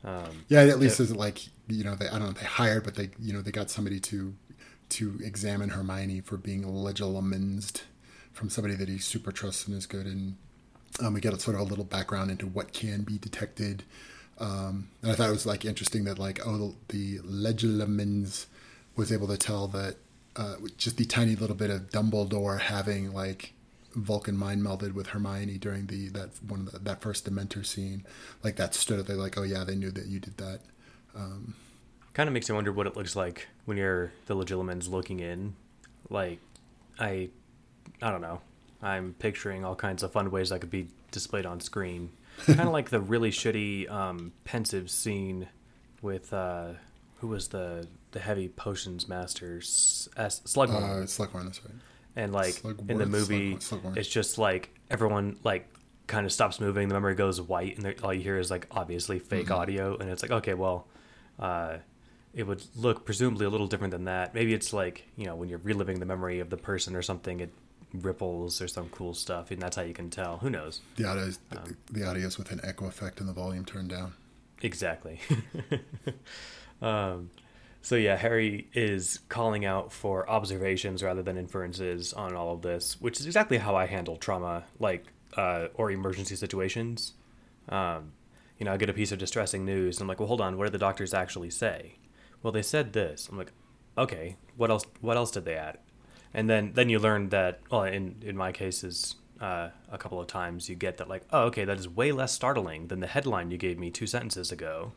Um, 0.03 0.45
yeah, 0.47 0.61
at 0.61 0.79
least 0.79 0.99
it, 0.99 1.03
isn't 1.03 1.17
like 1.17 1.45
you 1.67 1.83
know 1.83 1.95
they 1.95 2.07
I 2.07 2.17
don't 2.17 2.23
know 2.23 2.31
they 2.31 2.45
hired, 2.45 2.83
but 2.83 2.95
they 2.95 3.11
you 3.19 3.33
know 3.33 3.41
they 3.41 3.51
got 3.51 3.69
somebody 3.69 3.99
to 3.99 4.33
to 4.89 5.19
examine 5.23 5.69
Hermione 5.69 6.21
for 6.21 6.37
being 6.37 6.63
legilimensed 6.63 7.83
from 8.33 8.49
somebody 8.49 8.75
that 8.75 8.89
he 8.89 8.97
super 8.97 9.31
trusts 9.31 9.67
and 9.67 9.77
is 9.77 9.85
good. 9.85 10.05
And 10.05 10.37
um, 10.99 11.13
we 11.13 11.21
get 11.21 11.33
a 11.33 11.39
sort 11.39 11.55
of 11.55 11.61
a 11.61 11.65
little 11.65 11.85
background 11.85 12.31
into 12.31 12.47
what 12.47 12.73
can 12.73 13.03
be 13.03 13.17
detected 13.17 13.83
um, 14.41 14.89
and 15.01 15.11
I 15.11 15.15
thought 15.15 15.29
it 15.29 15.33
was 15.33 15.45
like 15.45 15.63
interesting 15.65 16.03
that 16.05 16.19
like 16.19 16.45
oh 16.45 16.75
the, 16.87 17.17
the 17.17 17.19
Legilimens 17.19 18.47
was 18.95 19.11
able 19.11 19.27
to 19.27 19.37
tell 19.37 19.67
that 19.69 19.95
uh, 20.35 20.55
just 20.77 20.97
the 20.97 21.05
tiny 21.05 21.35
little 21.35 21.55
bit 21.55 21.69
of 21.69 21.89
Dumbledore 21.89 22.59
having 22.59 23.13
like 23.13 23.53
Vulcan 23.93 24.37
mind 24.37 24.61
melded 24.63 24.93
with 24.93 25.07
Hermione 25.07 25.57
during 25.57 25.87
the 25.87 26.09
that 26.09 26.29
one 26.47 26.65
the, 26.65 26.79
that 26.79 27.01
first 27.01 27.29
Dementor 27.29 27.65
scene, 27.65 28.05
like 28.43 28.55
that 28.55 28.73
stood 28.73 28.99
up. 28.99 29.05
They're 29.05 29.15
like, 29.15 29.37
oh 29.37 29.43
yeah, 29.43 29.63
they 29.63 29.75
knew 29.75 29.91
that 29.91 30.07
you 30.07 30.19
did 30.19 30.37
that. 30.37 30.61
Um, 31.15 31.55
kind 32.13 32.27
of 32.27 32.33
makes 32.33 32.49
me 32.49 32.55
wonder 32.55 32.71
what 32.71 32.87
it 32.87 32.95
looks 32.95 33.15
like 33.15 33.47
when 33.65 33.77
you're 33.77 34.11
the 34.25 34.35
Legilimens 34.35 34.89
looking 34.89 35.19
in. 35.19 35.55
Like, 36.09 36.39
I, 36.99 37.29
I 38.01 38.11
don't 38.11 38.21
know. 38.21 38.41
I'm 38.81 39.13
picturing 39.19 39.63
all 39.63 39.75
kinds 39.75 40.03
of 40.03 40.11
fun 40.11 40.31
ways 40.31 40.49
that 40.49 40.61
could 40.61 40.71
be 40.71 40.87
displayed 41.11 41.45
on 41.45 41.59
screen 41.59 42.11
kind 42.45 42.61
of 42.61 42.71
like 42.73 42.89
the 42.89 42.99
really 42.99 43.31
shitty 43.31 43.89
um, 43.89 44.33
Pensieve 44.43 44.89
scene 44.89 45.47
with 46.01 46.33
uh, 46.33 46.73
who 47.17 47.27
was 47.27 47.49
the 47.49 47.87
the 48.11 48.19
heavy 48.19 48.49
potions 48.49 49.07
master 49.07 49.57
S- 49.59 50.09
Slughorn. 50.17 50.83
Uh, 50.83 51.05
Slughorn, 51.05 51.45
that's 51.45 51.63
right. 51.63 51.73
And 52.15 52.33
like 52.33 52.61
in 52.87 52.97
the 52.97 53.05
movie, 53.05 53.57
it's 53.95 54.09
just 54.09 54.37
like 54.37 54.73
everyone 54.89 55.37
like 55.43 55.67
kind 56.07 56.25
of 56.25 56.33
stops 56.33 56.59
moving. 56.59 56.87
The 56.89 56.93
memory 56.93 57.15
goes 57.15 57.39
white, 57.39 57.77
and 57.77 57.95
all 58.03 58.13
you 58.13 58.21
hear 58.21 58.37
is 58.37 58.51
like 58.51 58.67
obviously 58.71 59.19
fake 59.19 59.45
mm-hmm. 59.45 59.53
audio. 59.53 59.97
And 59.97 60.09
it's 60.09 60.21
like 60.21 60.31
okay, 60.31 60.53
well, 60.53 60.87
uh, 61.39 61.77
it 62.33 62.43
would 62.43 62.63
look 62.75 63.05
presumably 63.05 63.45
a 63.45 63.49
little 63.49 63.67
different 63.67 63.91
than 63.91 64.05
that. 64.05 64.33
Maybe 64.33 64.53
it's 64.53 64.73
like 64.73 65.07
you 65.15 65.25
know 65.25 65.35
when 65.35 65.47
you're 65.47 65.59
reliving 65.59 65.99
the 65.99 66.05
memory 66.05 66.39
of 66.39 66.49
the 66.49 66.57
person 66.57 66.95
or 66.95 67.01
something. 67.01 67.39
It 67.39 67.53
ripples 67.93 68.61
or 68.61 68.67
some 68.67 68.89
cool 68.89 69.13
stuff, 69.13 69.51
and 69.51 69.61
that's 69.61 69.75
how 69.75 69.81
you 69.81 69.93
can 69.93 70.09
tell. 70.09 70.37
Who 70.37 70.49
knows? 70.49 70.81
The 70.95 71.05
audio, 71.05 71.23
is, 71.23 71.39
um, 71.55 71.77
the 71.91 72.07
audio 72.07 72.27
is 72.27 72.37
with 72.37 72.51
an 72.51 72.61
echo 72.63 72.87
effect 72.87 73.19
and 73.19 73.27
the 73.27 73.33
volume 73.33 73.65
turned 73.65 73.89
down. 73.89 74.13
Exactly. 74.61 75.19
um, 76.81 77.31
so 77.81 77.95
yeah, 77.95 78.15
Harry 78.15 78.67
is 78.73 79.19
calling 79.27 79.65
out 79.65 79.91
for 79.91 80.29
observations 80.29 81.01
rather 81.01 81.23
than 81.23 81.37
inferences 81.37 82.13
on 82.13 82.35
all 82.35 82.53
of 82.53 82.61
this, 82.61 83.01
which 83.01 83.19
is 83.19 83.25
exactly 83.25 83.57
how 83.57 83.75
I 83.75 83.87
handle 83.87 84.17
trauma, 84.17 84.65
like 84.79 85.05
uh, 85.35 85.67
or 85.73 85.89
emergency 85.91 86.35
situations. 86.35 87.13
Um, 87.69 88.13
you 88.59 88.65
know, 88.65 88.73
I 88.73 88.77
get 88.77 88.89
a 88.89 88.93
piece 88.93 89.11
of 89.11 89.17
distressing 89.17 89.65
news, 89.65 89.97
and 89.97 90.03
I'm 90.03 90.07
like, 90.07 90.19
well, 90.19 90.27
hold 90.27 90.41
on, 90.41 90.57
what 90.57 90.65
did 90.65 90.73
the 90.73 90.77
doctors 90.77 91.13
actually 91.13 91.49
say? 91.49 91.95
Well, 92.43 92.51
they 92.51 92.61
said 92.61 92.93
this. 92.93 93.27
I'm 93.29 93.37
like, 93.37 93.51
okay, 93.97 94.37
what 94.55 94.69
else? 94.69 94.85
What 94.99 95.17
else 95.17 95.31
did 95.31 95.45
they 95.45 95.55
add? 95.55 95.79
And 96.33 96.49
then 96.49 96.71
then 96.73 96.89
you 96.89 96.99
learn 96.99 97.29
that 97.29 97.59
well 97.69 97.83
in 97.83 98.15
in 98.21 98.35
my 98.35 98.51
cases 98.51 99.15
uh, 99.39 99.69
a 99.91 99.97
couple 99.97 100.19
of 100.19 100.27
times 100.27 100.69
you 100.69 100.75
get 100.75 100.97
that 100.97 101.09
like 101.09 101.23
oh 101.31 101.43
okay 101.43 101.65
that 101.65 101.77
is 101.77 101.89
way 101.89 102.11
less 102.11 102.31
startling 102.31 102.87
than 102.87 102.99
the 102.99 103.07
headline 103.07 103.49
you 103.51 103.57
gave 103.57 103.77
me 103.77 103.89
two 103.89 104.07
sentences 104.07 104.51
ago. 104.51 104.91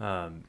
Um, 0.00 0.44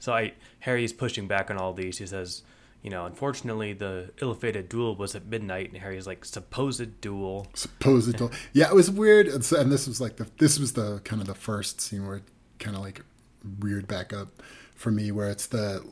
so 0.00 0.12
i 0.12 0.34
harry's 0.60 0.92
pushing 0.92 1.26
back 1.28 1.50
on 1.50 1.56
all 1.56 1.72
these. 1.72 1.98
He 1.98 2.06
says 2.06 2.42
you 2.82 2.90
know 2.90 3.06
unfortunately 3.06 3.72
the 3.72 4.12
ill-fated 4.20 4.68
duel 4.68 4.96
was 4.96 5.14
at 5.14 5.26
midnight. 5.26 5.70
And 5.72 5.80
harry's 5.80 6.06
like 6.06 6.24
supposed 6.24 7.00
duel. 7.00 7.46
Supposed 7.54 8.16
duel. 8.16 8.32
Yeah 8.52 8.68
it 8.68 8.74
was 8.74 8.90
weird. 8.90 9.28
And, 9.28 9.44
so, 9.44 9.60
and 9.60 9.70
this 9.70 9.86
was 9.86 10.00
like 10.00 10.16
the 10.16 10.28
this 10.38 10.58
was 10.58 10.72
the 10.72 11.00
kind 11.04 11.22
of 11.22 11.28
the 11.28 11.34
first 11.34 11.80
scene 11.80 12.06
where 12.06 12.16
it 12.16 12.24
kind 12.58 12.74
of 12.74 12.82
like 12.82 13.02
reared 13.60 13.86
back 13.86 14.12
up 14.12 14.42
for 14.74 14.90
me, 14.90 15.10
where 15.12 15.28
it's 15.28 15.46
the 15.46 15.84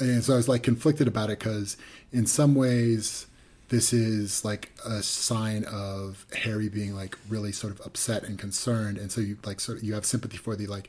and 0.00 0.24
so 0.24 0.34
I 0.34 0.36
was 0.36 0.48
like 0.48 0.62
conflicted 0.62 1.08
about 1.08 1.30
it 1.30 1.38
because 1.38 1.76
in 2.12 2.26
some 2.26 2.54
ways 2.54 3.26
this 3.70 3.92
is 3.92 4.44
like 4.44 4.72
a 4.84 5.00
sign 5.02 5.64
of 5.64 6.26
Harry 6.42 6.68
being 6.68 6.94
like 6.94 7.16
really 7.28 7.52
sort 7.52 7.72
of 7.72 7.80
upset 7.86 8.24
and 8.24 8.38
concerned, 8.38 8.98
and 8.98 9.10
so 9.10 9.20
you 9.20 9.38
like 9.44 9.60
sort 9.60 9.78
of 9.78 9.84
you 9.84 9.94
have 9.94 10.04
sympathy 10.04 10.36
for 10.36 10.56
the 10.56 10.66
like 10.66 10.88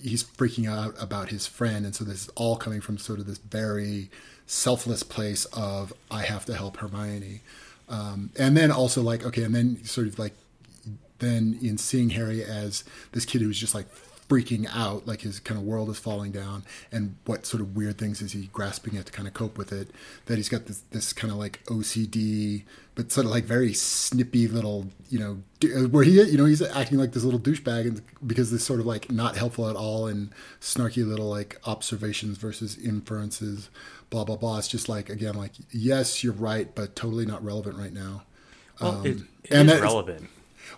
he's 0.00 0.24
freaking 0.24 0.68
out 0.68 0.94
about 1.00 1.28
his 1.28 1.46
friend, 1.46 1.84
and 1.84 1.94
so 1.94 2.02
this 2.02 2.22
is 2.22 2.28
all 2.34 2.56
coming 2.56 2.80
from 2.80 2.98
sort 2.98 3.18
of 3.20 3.26
this 3.26 3.38
very 3.38 4.10
selfless 4.46 5.02
place 5.02 5.44
of 5.52 5.92
I 6.10 6.22
have 6.22 6.46
to 6.46 6.54
help 6.54 6.78
Hermione, 6.78 7.42
um, 7.90 8.30
and 8.38 8.56
then 8.56 8.70
also 8.70 9.02
like 9.02 9.24
okay, 9.24 9.42
and 9.42 9.54
then 9.54 9.84
sort 9.84 10.06
of 10.06 10.18
like 10.18 10.32
then 11.18 11.58
in 11.62 11.76
seeing 11.76 12.10
Harry 12.10 12.42
as 12.42 12.84
this 13.12 13.26
kid 13.26 13.42
who's 13.42 13.58
just 13.58 13.74
like 13.74 13.86
freaking 14.28 14.66
out, 14.72 15.06
like 15.06 15.22
his 15.22 15.40
kind 15.40 15.58
of 15.58 15.66
world 15.66 15.88
is 15.90 15.98
falling 15.98 16.32
down, 16.32 16.64
and 16.90 17.16
what 17.24 17.46
sort 17.46 17.60
of 17.60 17.76
weird 17.76 17.98
things 17.98 18.22
is 18.22 18.32
he 18.32 18.48
grasping 18.52 18.96
at 18.96 19.06
to 19.06 19.12
kind 19.12 19.28
of 19.28 19.34
cope 19.34 19.58
with 19.58 19.72
it? 19.72 19.90
That 20.26 20.36
he's 20.36 20.48
got 20.48 20.66
this 20.66 20.82
this 20.90 21.12
kind 21.12 21.32
of 21.32 21.38
like 21.38 21.64
OCD, 21.64 22.64
but 22.94 23.12
sort 23.12 23.26
of 23.26 23.32
like 23.32 23.44
very 23.44 23.72
snippy 23.72 24.48
little, 24.48 24.86
you 25.10 25.18
know, 25.18 25.42
uh, 25.64 25.88
where 25.88 26.04
he, 26.04 26.22
you 26.22 26.38
know, 26.38 26.44
he's 26.44 26.62
acting 26.62 26.98
like 26.98 27.12
this 27.12 27.24
little 27.24 27.40
douchebag, 27.40 27.82
and 27.82 28.02
because 28.26 28.50
this 28.50 28.64
sort 28.64 28.80
of 28.80 28.86
like 28.86 29.10
not 29.10 29.36
helpful 29.36 29.68
at 29.68 29.76
all, 29.76 30.06
and 30.06 30.30
snarky 30.60 31.06
little 31.06 31.28
like 31.28 31.58
observations 31.64 32.38
versus 32.38 32.78
inferences, 32.78 33.68
blah 34.10 34.24
blah 34.24 34.36
blah. 34.36 34.58
It's 34.58 34.68
just 34.68 34.88
like 34.88 35.10
again, 35.10 35.34
like 35.34 35.52
yes, 35.70 36.24
you're 36.24 36.32
right, 36.32 36.74
but 36.74 36.96
totally 36.96 37.26
not 37.26 37.44
relevant 37.44 37.76
right 37.76 37.92
now. 37.92 38.22
Well, 38.80 38.98
um, 38.98 39.06
it, 39.06 39.16
it 39.44 39.52
and 39.52 39.70
is 39.70 39.80
relevant 39.80 40.28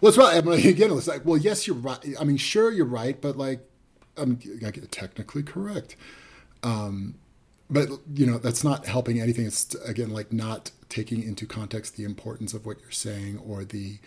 well, 0.01 0.09
it's 0.11 0.19
right. 0.19 0.37
I 0.37 0.41
mean, 0.41 0.67
again, 0.69 0.91
it's 0.93 1.07
like, 1.07 1.25
well, 1.25 1.37
yes, 1.37 1.67
you're 1.67 1.77
right. 1.77 1.99
I 2.19 2.25
mean, 2.25 2.37
sure, 2.37 2.71
you're 2.71 2.87
right, 2.87 3.21
but 3.21 3.37
like, 3.37 3.61
I'm 4.17 4.39
technically 4.91 5.43
correct. 5.43 5.97
Um, 6.63 7.17
but 7.69 7.89
you 8.15 8.27
know, 8.27 8.39
that's 8.39 8.65
not 8.65 8.87
helping 8.87 9.21
anything. 9.21 9.47
It's 9.47 9.75
again 9.85 10.11
like 10.11 10.33
not 10.33 10.71
taking 10.89 11.23
into 11.23 11.47
context 11.47 11.97
the 11.97 12.05
importance 12.05 12.55
of 12.55 12.65
what 12.65 12.81
you're 12.81 12.91
saying 12.91 13.41
or 13.47 13.65
the 13.65 13.99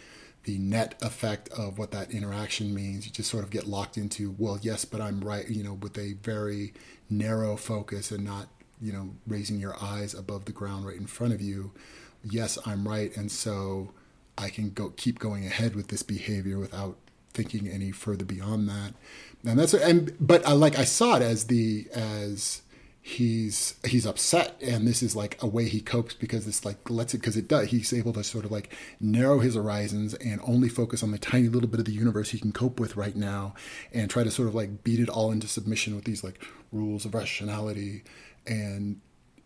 the 0.43 0.57
net 0.57 0.95
effect 1.01 1.49
of 1.49 1.77
what 1.77 1.91
that 1.91 2.11
interaction 2.11 2.73
means. 2.73 3.05
You 3.05 3.11
just 3.11 3.29
sort 3.29 3.43
of 3.43 3.49
get 3.49 3.67
locked 3.67 3.97
into, 3.97 4.33
well, 4.37 4.57
yes, 4.61 4.85
but 4.85 5.01
I'm 5.01 5.19
right. 5.21 5.47
You 5.49 5.63
know, 5.63 5.73
with 5.73 5.97
a 5.97 6.13
very 6.23 6.73
narrow 7.09 7.57
focus 7.57 8.11
and 8.11 8.23
not 8.23 8.47
you 8.81 8.93
know 8.93 9.09
raising 9.27 9.59
your 9.59 9.75
eyes 9.81 10.13
above 10.13 10.45
the 10.45 10.51
ground 10.53 10.85
right 10.85 10.97
in 10.97 11.07
front 11.07 11.33
of 11.33 11.41
you. 11.41 11.71
Yes, 12.23 12.57
I'm 12.65 12.87
right, 12.87 13.15
and 13.15 13.31
so 13.31 13.91
I 14.39 14.49
can 14.49 14.71
go 14.71 14.89
keep 14.95 15.19
going 15.19 15.45
ahead 15.45 15.75
with 15.75 15.89
this 15.89 16.01
behavior 16.01 16.57
without 16.57 16.97
thinking 17.33 17.67
any 17.67 17.91
further 17.91 18.25
beyond 18.25 18.69
that. 18.69 18.93
And 19.45 19.59
that's 19.59 19.73
and 19.73 20.15
but 20.19 20.45
I 20.47 20.53
like 20.53 20.79
I 20.79 20.85
saw 20.85 21.17
it 21.17 21.21
as 21.21 21.45
the 21.45 21.87
as 21.93 22.61
he's 23.01 23.75
he's 23.85 24.05
upset 24.05 24.55
and 24.61 24.87
this 24.87 25.01
is 25.01 25.15
like 25.15 25.41
a 25.41 25.47
way 25.47 25.67
he 25.67 25.79
copes 25.79 26.13
because 26.13 26.45
it's 26.45 26.65
like 26.65 26.89
lets 26.89 27.13
it 27.13 27.19
because 27.19 27.37
it 27.37 27.47
does 27.47 27.69
he's 27.69 27.93
able 27.93 28.11
to 28.13 28.23
sort 28.23 28.43
of 28.45 28.51
like 28.51 28.75
narrow 28.99 29.39
his 29.39 29.55
horizons 29.55 30.13
and 30.15 30.39
only 30.43 30.67
focus 30.67 31.01
on 31.01 31.11
the 31.11 31.17
tiny 31.17 31.47
little 31.47 31.69
bit 31.69 31.79
of 31.79 31.85
the 31.85 31.93
universe 31.93 32.29
he 32.31 32.39
can 32.39 32.51
cope 32.51 32.79
with 32.79 32.97
right 32.97 33.15
now 33.15 33.53
and 33.93 34.09
try 34.09 34.23
to 34.23 34.29
sort 34.29 34.47
of 34.47 34.53
like 34.53 34.83
beat 34.83 34.99
it 34.99 35.09
all 35.09 35.31
into 35.31 35.47
submission 35.47 35.95
with 35.95 36.03
these 36.03 36.23
like 36.23 36.43
rules 36.71 37.05
of 37.05 37.15
rationality 37.15 38.03
and 38.45 38.99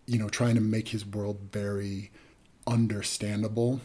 you 0.08 0.18
know 0.18 0.28
trying 0.28 0.56
to 0.56 0.62
make 0.62 0.90
his 0.90 1.06
world 1.06 1.40
very 1.52 2.12
understandable 2.66 3.80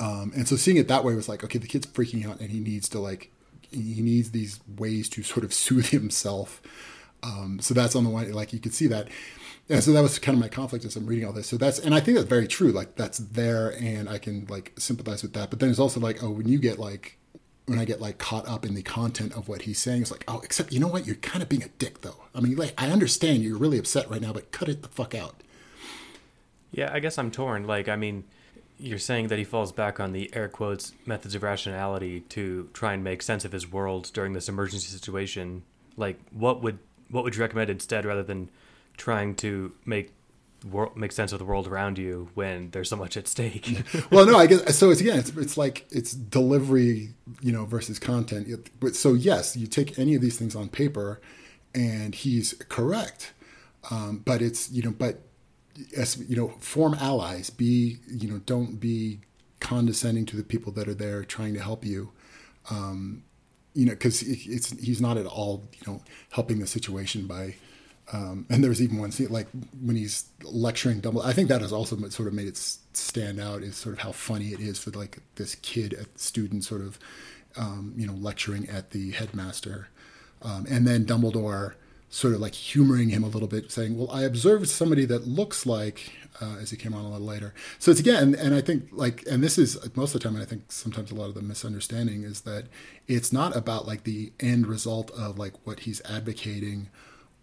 um, 0.00 0.32
and 0.34 0.48
so 0.48 0.56
seeing 0.56 0.78
it 0.78 0.88
that 0.88 1.04
way 1.04 1.14
was 1.14 1.28
like, 1.28 1.44
okay, 1.44 1.58
the 1.58 1.66
kid's 1.66 1.86
freaking 1.86 2.26
out 2.26 2.40
and 2.40 2.50
he 2.50 2.58
needs 2.58 2.88
to 2.88 2.98
like, 2.98 3.30
he 3.70 4.00
needs 4.00 4.30
these 4.30 4.58
ways 4.78 5.08
to 5.10 5.22
sort 5.22 5.44
of 5.44 5.52
soothe 5.54 5.88
himself. 5.88 6.62
Um, 7.22 7.60
so 7.60 7.74
that's 7.74 7.94
on 7.94 8.04
the 8.04 8.10
one, 8.10 8.32
like 8.32 8.54
you 8.54 8.58
could 8.58 8.72
see 8.72 8.86
that. 8.86 9.08
And 9.68 9.84
so 9.84 9.92
that 9.92 10.00
was 10.00 10.18
kind 10.18 10.34
of 10.34 10.40
my 10.40 10.48
conflict 10.48 10.84
as 10.86 10.96
I'm 10.96 11.06
reading 11.06 11.26
all 11.26 11.32
this. 11.32 11.46
So 11.46 11.56
that's, 11.56 11.78
and 11.78 11.94
I 11.94 12.00
think 12.00 12.16
that's 12.16 12.28
very 12.28 12.48
true. 12.48 12.72
Like 12.72 12.96
that's 12.96 13.18
there 13.18 13.74
and 13.78 14.08
I 14.08 14.16
can 14.18 14.46
like 14.48 14.72
sympathize 14.78 15.22
with 15.22 15.34
that. 15.34 15.50
But 15.50 15.60
then 15.60 15.68
it's 15.68 15.78
also 15.78 16.00
like, 16.00 16.22
oh, 16.22 16.30
when 16.30 16.48
you 16.48 16.58
get 16.58 16.78
like, 16.78 17.18
when 17.66 17.78
I 17.78 17.84
get 17.84 18.00
like 18.00 18.16
caught 18.18 18.48
up 18.48 18.64
in 18.64 18.74
the 18.74 18.82
content 18.82 19.34
of 19.34 19.48
what 19.48 19.62
he's 19.62 19.78
saying, 19.78 20.02
it's 20.02 20.10
like, 20.10 20.24
oh, 20.26 20.40
except 20.40 20.72
you 20.72 20.80
know 20.80 20.88
what? 20.88 21.06
You're 21.06 21.16
kind 21.16 21.42
of 21.42 21.48
being 21.48 21.62
a 21.62 21.68
dick 21.68 22.00
though. 22.00 22.24
I 22.34 22.40
mean, 22.40 22.56
like, 22.56 22.74
I 22.78 22.90
understand 22.90 23.44
you're 23.44 23.58
really 23.58 23.78
upset 23.78 24.10
right 24.10 24.20
now, 24.20 24.32
but 24.32 24.50
cut 24.50 24.68
it 24.68 24.82
the 24.82 24.88
fuck 24.88 25.14
out. 25.14 25.42
Yeah, 26.72 26.90
I 26.92 27.00
guess 27.00 27.18
I'm 27.18 27.30
torn. 27.30 27.66
Like, 27.66 27.88
I 27.88 27.96
mean, 27.96 28.24
you're 28.80 28.98
saying 28.98 29.28
that 29.28 29.38
he 29.38 29.44
falls 29.44 29.72
back 29.72 30.00
on 30.00 30.12
the 30.12 30.30
air 30.34 30.48
quotes 30.48 30.92
methods 31.06 31.34
of 31.34 31.42
rationality 31.42 32.20
to 32.20 32.68
try 32.72 32.94
and 32.94 33.04
make 33.04 33.22
sense 33.22 33.44
of 33.44 33.52
his 33.52 33.70
world 33.70 34.10
during 34.12 34.32
this 34.32 34.48
emergency 34.48 34.88
situation. 34.88 35.62
Like, 35.96 36.18
what 36.32 36.62
would 36.62 36.78
what 37.10 37.24
would 37.24 37.36
you 37.36 37.42
recommend 37.42 37.70
instead, 37.70 38.04
rather 38.04 38.22
than 38.22 38.50
trying 38.96 39.34
to 39.36 39.72
make 39.84 40.12
make 40.94 41.10
sense 41.10 41.32
of 41.32 41.38
the 41.38 41.44
world 41.44 41.66
around 41.66 41.96
you 41.96 42.28
when 42.34 42.70
there's 42.70 42.88
so 42.88 42.96
much 42.96 43.16
at 43.16 43.28
stake? 43.28 43.82
well, 44.10 44.26
no, 44.26 44.36
I 44.36 44.46
guess 44.46 44.76
so. 44.76 44.90
It's 44.90 45.00
again, 45.00 45.18
it's, 45.18 45.30
it's 45.30 45.56
like 45.56 45.86
it's 45.90 46.12
delivery, 46.12 47.10
you 47.40 47.52
know, 47.52 47.66
versus 47.66 47.98
content. 47.98 48.70
But 48.80 48.96
so 48.96 49.14
yes, 49.14 49.56
you 49.56 49.66
take 49.66 49.98
any 49.98 50.14
of 50.14 50.22
these 50.22 50.38
things 50.38 50.56
on 50.56 50.68
paper, 50.68 51.20
and 51.74 52.14
he's 52.14 52.54
correct. 52.68 53.32
Um, 53.90 54.22
but 54.24 54.42
it's 54.42 54.70
you 54.70 54.82
know, 54.82 54.90
but 54.90 55.22
you 56.28 56.36
know, 56.36 56.48
form 56.60 56.94
allies. 56.94 57.50
Be 57.50 57.98
you 58.08 58.30
know, 58.30 58.38
don't 58.38 58.80
be 58.80 59.20
condescending 59.60 60.26
to 60.26 60.36
the 60.36 60.42
people 60.42 60.72
that 60.72 60.88
are 60.88 60.94
there 60.94 61.24
trying 61.24 61.54
to 61.54 61.60
help 61.60 61.84
you. 61.84 62.12
Um, 62.70 63.24
you 63.74 63.86
know, 63.86 63.92
because 63.92 64.22
it's 64.22 64.70
he's 64.80 65.00
not 65.00 65.16
at 65.16 65.26
all 65.26 65.68
you 65.74 65.92
know 65.92 66.02
helping 66.30 66.58
the 66.58 66.66
situation 66.66 67.26
by. 67.26 67.54
Um, 68.12 68.44
and 68.50 68.64
there's 68.64 68.82
even 68.82 68.98
one 68.98 69.12
scene 69.12 69.28
like 69.28 69.46
when 69.80 69.94
he's 69.94 70.24
lecturing 70.42 71.00
Dumbledore. 71.00 71.24
I 71.24 71.32
think 71.32 71.48
that 71.48 71.60
has 71.60 71.72
also 71.72 71.96
sort 72.08 72.26
of 72.26 72.34
made 72.34 72.48
it 72.48 72.56
stand 72.56 73.40
out 73.40 73.62
is 73.62 73.76
sort 73.76 73.92
of 73.94 74.00
how 74.00 74.10
funny 74.10 74.48
it 74.48 74.60
is 74.60 74.78
for 74.80 74.90
like 74.90 75.18
this 75.36 75.54
kid, 75.56 75.92
a 75.92 76.18
student, 76.18 76.64
sort 76.64 76.80
of 76.80 76.98
um, 77.56 77.94
you 77.96 78.06
know 78.06 78.14
lecturing 78.14 78.68
at 78.68 78.90
the 78.90 79.12
headmaster, 79.12 79.88
um, 80.42 80.66
and 80.68 80.86
then 80.86 81.04
Dumbledore 81.04 81.74
sort 82.10 82.34
of 82.34 82.40
like 82.40 82.54
humoring 82.54 83.08
him 83.08 83.22
a 83.22 83.28
little 83.28 83.48
bit, 83.48 83.70
saying, 83.70 83.96
"Well, 83.96 84.10
I 84.10 84.24
observed 84.24 84.68
somebody 84.68 85.04
that 85.06 85.26
looks 85.26 85.64
like," 85.64 86.12
uh, 86.40 86.56
as 86.60 86.70
he 86.70 86.76
came 86.76 86.92
on 86.92 87.04
a 87.04 87.10
little 87.10 87.26
later. 87.26 87.54
So 87.78 87.92
it's 87.92 88.00
again, 88.00 88.34
and 88.34 88.52
I 88.52 88.60
think 88.60 88.88
like, 88.90 89.24
and 89.30 89.42
this 89.42 89.56
is 89.56 89.78
most 89.96 90.14
of 90.14 90.20
the 90.20 90.24
time, 90.28 90.34
and 90.34 90.42
I 90.42 90.46
think 90.46 90.72
sometimes 90.72 91.12
a 91.12 91.14
lot 91.14 91.28
of 91.28 91.34
the 91.34 91.42
misunderstanding 91.42 92.24
is 92.24 92.42
that 92.42 92.66
it's 93.06 93.32
not 93.32 93.56
about 93.56 93.86
like 93.86 94.02
the 94.02 94.32
end 94.40 94.66
result 94.66 95.10
of 95.12 95.38
like 95.38 95.54
what 95.64 95.80
he's 95.80 96.02
advocating, 96.04 96.88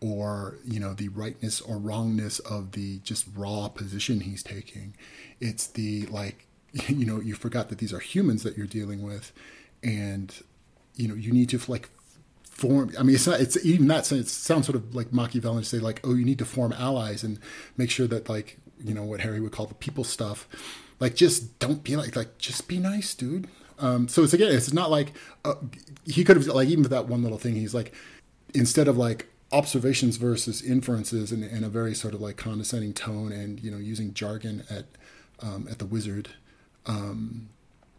or 0.01 0.57
you 0.65 0.79
know 0.81 0.93
the 0.93 1.07
rightness 1.09 1.61
or 1.61 1.77
wrongness 1.77 2.39
of 2.39 2.73
the 2.73 2.99
just 2.99 3.25
raw 3.35 3.69
position 3.69 4.19
he's 4.19 4.43
taking. 4.43 4.95
It's 5.39 5.67
the 5.67 6.05
like, 6.07 6.45
you 6.87 7.05
know, 7.05 7.21
you 7.21 7.35
forgot 7.35 7.69
that 7.69 7.77
these 7.77 7.93
are 7.93 7.99
humans 7.99 8.43
that 8.43 8.57
you're 8.57 8.67
dealing 8.67 9.01
with, 9.01 9.31
and 9.81 10.33
you 10.95 11.07
know 11.07 11.15
you 11.15 11.31
need 11.31 11.49
to 11.49 11.71
like 11.71 11.89
form 12.57 12.91
i 12.99 13.03
mean 13.03 13.15
it's 13.15 13.27
not 13.27 13.39
it's 13.39 13.63
even 13.63 13.87
that 13.87 14.11
it 14.11 14.27
sounds 14.27 14.65
sort 14.65 14.75
of 14.75 14.95
like 14.95 15.13
machiavellian 15.13 15.61
to 15.61 15.69
say 15.69 15.77
like 15.77 16.01
oh 16.03 16.15
you 16.15 16.25
need 16.25 16.39
to 16.39 16.45
form 16.45 16.73
allies 16.73 17.23
and 17.23 17.39
make 17.77 17.91
sure 17.91 18.07
that 18.07 18.27
like 18.27 18.57
you 18.83 18.93
know 18.93 19.03
what 19.03 19.21
harry 19.21 19.39
would 19.39 19.51
call 19.51 19.65
the 19.65 19.75
people 19.75 20.03
stuff. 20.03 20.47
Like 20.99 21.15
just 21.15 21.59
don't 21.59 21.83
be 21.83 21.95
like 21.95 22.15
like 22.15 22.37
just 22.37 22.67
be 22.67 22.79
nice 22.79 23.13
dude. 23.13 23.47
Um, 23.79 24.07
so 24.07 24.23
it's 24.23 24.33
again 24.33 24.51
it's 24.51 24.73
not 24.73 24.89
like 24.89 25.13
uh, 25.45 25.55
he 26.05 26.23
could 26.23 26.37
have 26.37 26.47
like 26.47 26.67
even 26.67 26.83
with 26.83 26.91
that 26.91 27.07
one 27.07 27.21
little 27.21 27.37
thing 27.37 27.55
he's 27.55 27.75
like 27.75 27.93
instead 28.53 28.87
of 28.87 28.97
like 28.97 29.27
observations 29.51 30.17
versus 30.17 30.61
inferences 30.61 31.31
in, 31.31 31.43
in 31.43 31.63
a 31.63 31.69
very 31.69 31.93
sort 31.93 32.13
of 32.13 32.21
like 32.21 32.37
condescending 32.37 32.93
tone 32.93 33.31
and 33.31 33.59
you 33.61 33.69
know 33.69 33.77
using 33.77 34.13
jargon 34.13 34.63
at 34.69 34.85
um, 35.41 35.67
at 35.69 35.77
the 35.77 35.85
wizard 35.85 36.29
um, 36.87 37.49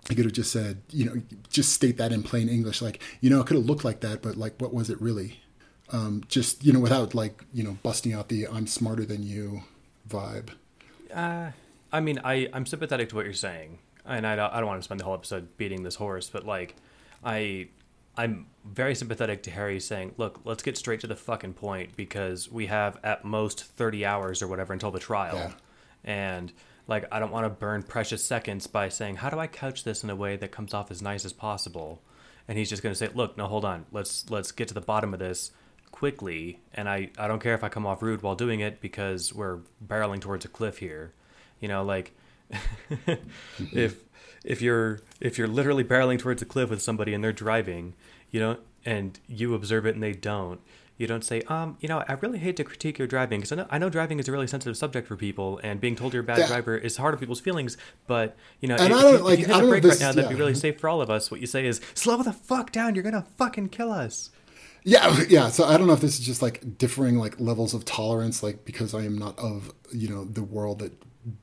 he 0.08 0.14
could 0.14 0.24
have 0.24 0.34
just 0.34 0.50
said, 0.50 0.80
you 0.90 1.04
know, 1.04 1.20
just 1.50 1.72
state 1.72 1.98
that 1.98 2.12
in 2.12 2.22
plain 2.22 2.48
English, 2.48 2.80
like, 2.80 3.02
you 3.20 3.28
know, 3.28 3.40
it 3.40 3.46
could 3.46 3.56
have 3.56 3.66
looked 3.66 3.84
like 3.84 4.00
that, 4.00 4.22
but 4.22 4.36
like, 4.36 4.60
what 4.60 4.72
was 4.72 4.88
it 4.90 5.00
really? 5.00 5.40
Um, 5.90 6.22
just 6.28 6.64
you 6.64 6.72
know, 6.72 6.80
without 6.80 7.14
like 7.14 7.44
you 7.52 7.64
know, 7.64 7.78
busting 7.82 8.12
out 8.12 8.28
the 8.28 8.46
"I'm 8.46 8.66
smarter 8.66 9.06
than 9.06 9.22
you" 9.22 9.62
vibe. 10.08 10.50
Uh, 11.14 11.52
I 11.90 12.00
mean, 12.00 12.20
I 12.24 12.48
I'm 12.52 12.66
sympathetic 12.66 13.08
to 13.10 13.16
what 13.16 13.24
you're 13.24 13.32
saying, 13.32 13.78
and 14.04 14.26
I 14.26 14.36
don't, 14.36 14.52
I 14.52 14.58
don't 14.58 14.66
want 14.66 14.80
to 14.80 14.84
spend 14.84 15.00
the 15.00 15.04
whole 15.04 15.14
episode 15.14 15.56
beating 15.56 15.84
this 15.84 15.94
horse, 15.94 16.28
but 16.28 16.44
like, 16.44 16.76
I 17.24 17.68
I'm 18.18 18.46
very 18.66 18.94
sympathetic 18.94 19.42
to 19.44 19.50
Harry 19.50 19.80
saying, 19.80 20.14
"Look, 20.18 20.40
let's 20.44 20.62
get 20.62 20.76
straight 20.76 21.00
to 21.00 21.06
the 21.06 21.16
fucking 21.16 21.54
point 21.54 21.96
because 21.96 22.50
we 22.50 22.66
have 22.66 22.98
at 23.02 23.24
most 23.24 23.64
30 23.64 24.04
hours 24.04 24.42
or 24.42 24.48
whatever 24.48 24.74
until 24.74 24.90
the 24.90 24.98
trial." 24.98 25.36
Yeah. 25.36 25.52
And 26.04 26.52
like 26.88 27.04
I 27.12 27.20
don't 27.20 27.30
want 27.30 27.44
to 27.44 27.50
burn 27.50 27.82
precious 27.84 28.24
seconds 28.24 28.66
by 28.66 28.88
saying 28.88 29.16
how 29.16 29.30
do 29.30 29.38
I 29.38 29.46
couch 29.46 29.84
this 29.84 30.02
in 30.02 30.10
a 30.10 30.16
way 30.16 30.36
that 30.36 30.50
comes 30.50 30.74
off 30.74 30.90
as 30.90 31.00
nice 31.00 31.24
as 31.24 31.32
possible. 31.32 32.02
And 32.48 32.56
he's 32.56 32.70
just 32.70 32.82
going 32.82 32.94
to 32.94 32.98
say, 32.98 33.10
"Look, 33.14 33.36
no, 33.36 33.46
hold 33.46 33.64
on. 33.66 33.84
Let's 33.92 34.28
let's 34.30 34.50
get 34.50 34.68
to 34.68 34.74
the 34.74 34.80
bottom 34.80 35.12
of 35.12 35.20
this 35.20 35.52
quickly." 35.92 36.60
And 36.72 36.88
I 36.88 37.10
I 37.18 37.28
don't 37.28 37.40
care 37.40 37.54
if 37.54 37.62
I 37.62 37.68
come 37.68 37.86
off 37.86 38.02
rude 38.02 38.22
while 38.22 38.34
doing 38.34 38.60
it 38.60 38.80
because 38.80 39.34
we're 39.34 39.58
barreling 39.86 40.20
towards 40.20 40.46
a 40.46 40.48
cliff 40.48 40.78
here. 40.78 41.12
You 41.60 41.68
know, 41.68 41.84
like 41.84 42.12
if 43.72 44.02
if 44.44 44.62
you're 44.62 45.00
if 45.20 45.36
you're 45.36 45.46
literally 45.46 45.84
barreling 45.84 46.18
towards 46.18 46.40
a 46.40 46.46
cliff 46.46 46.70
with 46.70 46.80
somebody 46.80 47.12
and 47.12 47.22
they're 47.22 47.32
driving, 47.34 47.92
you 48.30 48.40
know, 48.40 48.56
and 48.86 49.20
you 49.28 49.54
observe 49.54 49.84
it 49.84 49.94
and 49.94 50.02
they 50.02 50.14
don't, 50.14 50.60
You 50.98 51.06
don't 51.06 51.24
say, 51.24 51.42
um, 51.42 51.76
you 51.80 51.88
know, 51.88 52.04
I 52.08 52.14
really 52.14 52.38
hate 52.38 52.56
to 52.56 52.64
critique 52.64 52.98
your 52.98 53.06
driving 53.06 53.38
because 53.40 53.52
I 53.52 53.56
know, 53.56 53.66
I 53.70 53.78
know 53.78 53.88
driving 53.88 54.18
is 54.18 54.28
a 54.28 54.32
really 54.32 54.48
sensitive 54.48 54.76
subject 54.76 55.06
for 55.06 55.16
people, 55.16 55.60
and 55.62 55.80
being 55.80 55.94
told 55.96 56.12
you're 56.12 56.22
a 56.22 56.26
bad 56.26 56.38
Yeah. 56.38 56.48
driver 56.48 56.76
is 56.76 56.96
hard 56.96 57.14
on 57.14 57.20
people's 57.20 57.40
feelings. 57.40 57.76
But 58.08 58.36
you 58.60 58.68
know, 58.68 58.74
And 58.74 58.92
if, 58.92 58.98
I 58.98 59.02
don't, 59.02 59.10
you, 59.12 59.16
if 59.18 59.22
like, 59.22 59.38
you 59.38 59.44
I 59.44 59.48
hit 59.48 59.54
don't 59.54 59.64
a 59.64 59.68
brake 59.68 59.84
right 59.84 60.00
now, 60.00 60.12
that'd 60.12 60.28
be 60.28 60.34
really 60.34 60.54
safe 60.54 60.78
for 60.80 60.88
all 60.88 61.00
of 61.00 61.08
us. 61.08 61.30
What 61.30 61.40
you 61.40 61.46
say 61.46 61.66
is, 61.66 61.80
slow 61.94 62.20
the 62.22 62.32
fuck 62.32 62.72
down. 62.72 62.94
You're 62.94 63.04
gonna 63.04 63.26
fucking 63.36 63.68
kill 63.68 63.92
us. 63.92 64.30
Yeah, 64.82 65.22
yeah. 65.28 65.48
So 65.50 65.64
I 65.64 65.76
don't 65.78 65.86
know 65.86 65.92
if 65.92 66.00
this 66.00 66.18
is 66.18 66.24
just 66.26 66.42
like 66.42 66.76
differing 66.78 67.16
like 67.16 67.38
levels 67.38 67.74
of 67.74 67.84
tolerance, 67.84 68.42
like 68.42 68.64
because 68.64 68.92
I 68.92 69.04
am 69.04 69.16
not 69.16 69.38
of 69.38 69.72
you 69.92 70.08
know 70.08 70.24
the 70.24 70.42
world 70.42 70.80
that 70.80 70.92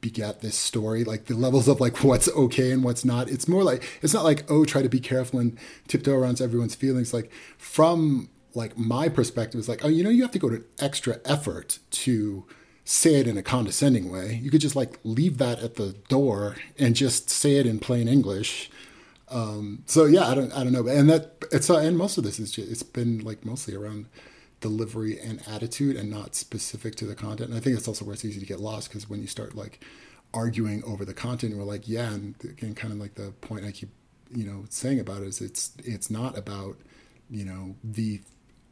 begat 0.01 0.41
this 0.41 0.55
story, 0.55 1.03
like 1.03 1.25
the 1.25 1.35
levels 1.35 1.67
of 1.67 1.79
like 1.79 2.03
what's 2.03 2.27
okay 2.29 2.71
and 2.71 2.83
what's 2.83 3.05
not. 3.05 3.29
It's 3.29 3.47
more 3.47 3.63
like 3.63 3.83
it's 4.01 4.13
not 4.13 4.23
like 4.25 4.43
oh 4.51 4.65
try 4.65 4.81
to 4.81 4.89
be 4.89 4.99
careful 4.99 5.39
and 5.39 5.57
tiptoe 5.87 6.13
around 6.15 6.41
everyone's 6.41 6.75
feelings. 6.75 7.13
Like 7.13 7.31
from 7.57 8.29
like 8.55 8.77
my 8.77 9.09
perspective, 9.09 9.59
is 9.59 9.69
like 9.69 9.83
oh 9.85 9.89
you 9.89 10.03
know 10.03 10.09
you 10.09 10.21
have 10.21 10.31
to 10.31 10.39
go 10.39 10.49
to 10.49 10.63
extra 10.79 11.19
effort 11.25 11.79
to 11.91 12.45
say 12.83 13.15
it 13.15 13.27
in 13.27 13.37
a 13.37 13.43
condescending 13.43 14.11
way. 14.11 14.39
You 14.41 14.51
could 14.51 14.61
just 14.61 14.75
like 14.75 14.99
leave 15.03 15.37
that 15.39 15.59
at 15.59 15.75
the 15.75 15.93
door 16.07 16.55
and 16.77 16.95
just 16.95 17.29
say 17.29 17.57
it 17.57 17.65
in 17.65 17.79
plain 17.79 18.07
English 18.07 18.69
so 19.85 20.05
yeah, 20.05 20.27
I 20.27 20.35
don't, 20.35 20.51
I 20.53 20.63
don't 20.63 20.73
know, 20.73 20.87
and 20.87 21.09
that 21.09 21.45
it's 21.51 21.69
uh, 21.69 21.77
and 21.77 21.97
most 21.97 22.17
of 22.17 22.23
this 22.23 22.39
is 22.39 22.51
just, 22.51 22.69
it's 22.69 22.83
been 22.83 23.19
like 23.19 23.45
mostly 23.45 23.75
around 23.75 24.07
delivery 24.61 25.19
and 25.19 25.41
attitude, 25.47 25.95
and 25.95 26.09
not 26.09 26.35
specific 26.35 26.95
to 26.95 27.05
the 27.05 27.15
content. 27.15 27.49
And 27.49 27.57
I 27.57 27.61
think 27.61 27.75
that's 27.75 27.87
also 27.87 28.05
where 28.05 28.13
it's 28.13 28.25
easy 28.25 28.39
to 28.39 28.45
get 28.45 28.59
lost 28.59 28.89
because 28.89 29.09
when 29.09 29.21
you 29.21 29.27
start 29.27 29.55
like 29.55 29.83
arguing 30.33 30.83
over 30.83 31.05
the 31.05 31.13
content, 31.13 31.55
we're 31.57 31.63
like, 31.63 31.87
yeah, 31.87 32.13
and 32.13 32.35
again, 32.43 32.75
kind 32.75 32.93
of 32.93 32.99
like 32.99 33.15
the 33.15 33.31
point 33.41 33.65
I 33.65 33.71
keep 33.71 33.89
you 34.31 34.45
know 34.45 34.65
saying 34.69 34.99
about 34.99 35.21
it 35.21 35.27
is 35.27 35.41
it's 35.41 35.71
it's 35.83 36.09
not 36.09 36.37
about 36.37 36.77
you 37.29 37.45
know 37.45 37.75
the 37.83 38.21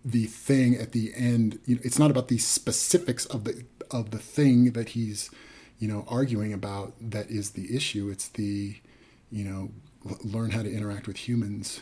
the 0.03 0.25
thing 0.25 0.75
at 0.75 0.91
the 0.91 1.13
end. 1.15 1.59
You 1.65 1.75
know, 1.75 1.81
it's 1.83 1.99
not 1.99 2.11
about 2.11 2.27
the 2.27 2.37
specifics 2.37 3.25
of 3.25 3.43
the 3.43 3.65
of 3.91 4.11
the 4.11 4.19
thing 4.19 4.71
that 4.71 4.89
he's 4.89 5.29
you 5.79 5.87
know 5.87 6.05
arguing 6.07 6.53
about 6.53 6.93
that 6.99 7.29
is 7.29 7.51
the 7.51 7.75
issue. 7.75 8.09
It's 8.09 8.27
the 8.27 8.75
you 9.31 9.43
know 9.43 9.71
learn 10.23 10.51
how 10.51 10.61
to 10.61 10.71
interact 10.71 11.07
with 11.07 11.27
humans 11.27 11.81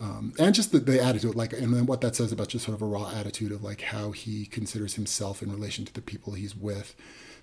um, 0.00 0.32
and 0.38 0.54
just 0.54 0.72
the, 0.72 0.80
the 0.80 1.02
attitude 1.02 1.34
like 1.34 1.52
and 1.52 1.72
then 1.72 1.86
what 1.86 2.00
that 2.00 2.16
says 2.16 2.32
about 2.32 2.48
just 2.48 2.64
sort 2.64 2.74
of 2.74 2.82
a 2.82 2.86
raw 2.86 3.10
attitude 3.10 3.52
of 3.52 3.62
like 3.62 3.80
how 3.82 4.10
he 4.10 4.44
considers 4.46 4.94
himself 4.94 5.42
in 5.42 5.50
relation 5.50 5.84
to 5.84 5.92
the 5.92 6.02
people 6.02 6.32
he's 6.34 6.56
with 6.56 6.94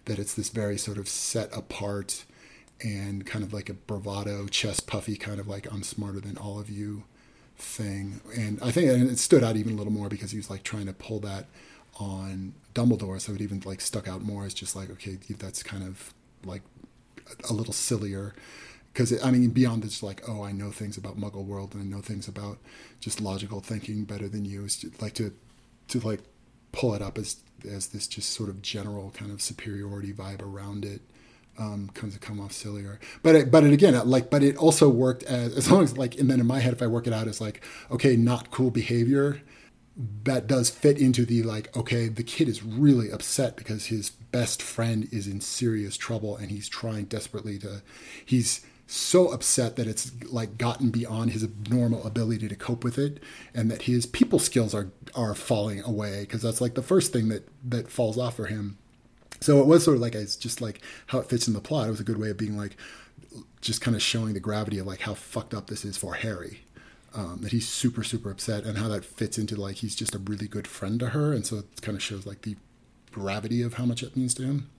that 0.06 0.20
it's 0.20 0.34
this 0.34 0.50
very 0.50 0.78
sort 0.78 0.98
of 0.98 1.08
set 1.08 1.56
apart 1.56 2.26
and 2.84 3.26
kind 3.26 3.44
of 3.44 3.54
like 3.54 3.70
a 3.70 3.74
bravado 3.74 4.48
chest 4.48 4.86
puffy 4.86 5.16
kind 5.16 5.40
of 5.40 5.48
like 5.48 5.72
i'm 5.72 5.84
smarter 5.84 6.20
than 6.20 6.38
all 6.38 6.60
of 6.60 6.70
you 6.70 7.04
thing. 7.62 8.22
And 8.36 8.60
i 8.62 8.72
think 8.72 8.90
and 8.90 9.10
it 9.10 9.20
stood 9.20 9.44
out 9.44 9.56
even 9.56 9.74
a 9.74 9.76
little 9.76 9.94
more 9.94 10.10
because 10.10 10.32
he 10.32 10.38
was 10.38 10.50
like 10.50 10.64
trying 10.64 10.88
to 10.88 10.94
pull 10.94 11.20
that 11.22 11.46
on 12.00 12.54
dumbledore. 12.74 13.20
So 13.20 13.34
it 13.34 13.42
even 13.42 13.62
like 13.66 13.82
stuck 13.82 14.08
out 14.08 14.22
more 14.22 14.46
as 14.46 14.54
just 14.54 14.76
like 14.76 14.90
okay 14.92 15.18
that's 15.38 15.64
kind 15.64 15.84
of 15.84 16.14
like 16.44 16.64
a 17.50 17.54
little 17.54 17.74
sillier. 17.74 18.34
Because 18.92 19.24
I 19.24 19.32
mean 19.32 19.50
beyond 19.50 19.84
just 19.84 20.04
like 20.04 20.28
oh 20.28 20.44
I 20.44 20.52
know 20.52 20.72
things 20.72 20.98
about 20.98 21.20
Muggle 21.20 21.46
world 21.46 21.74
and 21.74 21.82
I 21.82 21.86
know 21.86 22.02
things 22.02 22.28
about 22.28 22.58
just 23.00 23.22
logical 23.22 23.62
thinking 23.62 24.04
better 24.04 24.28
than 24.28 24.46
you 24.46 24.66
is 24.66 24.86
like 25.00 25.14
to 25.16 25.34
to 25.90 26.00
like 26.00 26.22
pull 26.72 26.94
it 26.94 27.02
up 27.02 27.18
as 27.18 27.38
as 27.70 27.88
this 27.88 28.08
just 28.08 28.30
sort 28.30 28.50
of 28.50 28.62
general 28.62 29.12
kind 29.12 29.32
of 29.32 29.42
superiority 29.42 30.12
vibe 30.14 30.42
around 30.42 30.84
it 30.84 31.02
um, 31.58 31.90
comes 31.94 32.14
to 32.14 32.20
come 32.20 32.40
off 32.40 32.52
sillier. 32.52 33.00
But 33.24 33.36
it, 33.36 33.52
but 33.52 33.64
it 33.64 33.74
again 33.74 33.94
like 34.08 34.30
but 34.30 34.44
it 34.44 34.58
also 34.58 34.90
worked 34.90 35.24
as 35.24 35.56
as 35.56 35.72
long 35.72 35.84
as 35.84 35.98
like 35.98 36.18
and 36.18 36.30
then 36.30 36.40
in 36.40 36.48
my 36.48 36.60
head 36.60 36.74
if 36.74 36.82
I 36.82 36.88
work 36.88 37.08
it 37.08 37.14
out 37.14 37.28
as 37.28 37.42
like 37.42 37.62
okay 37.90 38.16
not 38.16 38.52
cool 38.52 38.72
behavior 38.72 39.42
that 40.24 40.48
does 40.48 40.70
fit 40.70 40.98
into 40.98 41.26
the 41.26 41.44
like 41.44 41.76
okay 41.76 42.08
the 42.08 42.24
kid 42.24 42.48
is 42.48 42.64
really 42.64 43.12
upset 43.12 43.58
because 43.58 43.88
his 43.88 44.10
best 44.10 44.62
friend 44.62 45.08
is 45.12 45.28
in 45.28 45.42
serious 45.42 45.98
trouble 45.98 46.38
and 46.38 46.50
he's 46.50 46.70
trying 46.70 47.06
desperately 47.06 47.60
to 47.60 47.82
he's 48.26 48.66
so 48.88 49.30
upset 49.32 49.78
that 49.78 49.88
it's 49.88 50.12
like 50.26 50.58
gotten 50.58 50.90
beyond 50.90 51.32
his 51.32 51.48
normal 51.70 52.06
ability 52.06 52.48
to 52.48 52.56
cope 52.56 52.84
with 52.84 52.98
it 52.98 53.22
and 53.54 53.72
that 53.72 53.84
his 53.84 54.06
people 54.06 54.40
skills 54.40 54.74
are 54.74 54.92
are 55.16 55.36
falling 55.36 55.82
away 55.84 56.22
because 56.22 56.42
that's 56.42 56.62
like 56.62 56.74
the 56.74 56.82
first 56.82 57.14
thing 57.14 57.28
that 57.30 57.48
that 57.64 57.90
falls 57.90 58.18
off 58.18 58.36
for 58.36 58.46
him 58.46 58.78
so 59.42 59.60
it 59.60 59.66
was 59.66 59.84
sort 59.84 59.96
of 59.96 60.02
like 60.02 60.16
it's 60.16 60.36
just 60.36 60.62
like 60.62 60.82
how 61.08 61.20
it 61.20 61.28
fits 61.28 61.48
in 61.48 61.54
the 61.54 61.62
plot 61.62 61.88
it 61.88 61.92
was 61.92 62.00
a 62.00 62.06
good 62.06 62.20
way 62.20 62.30
of 62.30 62.38
being 62.38 62.58
like 62.58 62.78
just 63.62 63.82
kind 63.82 63.96
of 63.96 64.02
showing 64.02 64.34
the 64.34 64.40
gravity 64.40 64.78
of 64.78 64.88
like 64.88 65.02
how 65.02 65.14
fucked 65.14 65.54
up 65.54 65.68
this 65.68 65.86
is 65.86 65.98
for 65.98 66.16
harry 66.16 66.62
um, 67.14 67.40
that 67.42 67.52
he's 67.52 67.68
super 67.68 68.04
super 68.04 68.32
upset 68.32 68.64
and 68.64 68.78
how 68.78 68.88
that 68.88 69.04
fits 69.04 69.38
into 69.38 69.56
like 69.60 69.78
he's 69.78 69.96
just 69.96 70.16
a 70.16 70.20
really 70.20 70.48
good 70.48 70.68
friend 70.68 71.00
to 71.00 71.10
her 71.10 71.34
and 71.34 71.46
so 71.46 71.58
it 71.58 71.82
kind 71.82 71.96
of 71.96 72.04
shows 72.04 72.26
like 72.26 72.44
the 72.44 72.56
gravity 73.12 73.62
of 73.62 73.74
how 73.74 73.86
much 73.86 74.02
it 74.02 74.16
means 74.16 74.34
to 74.34 74.44
him 74.44 74.70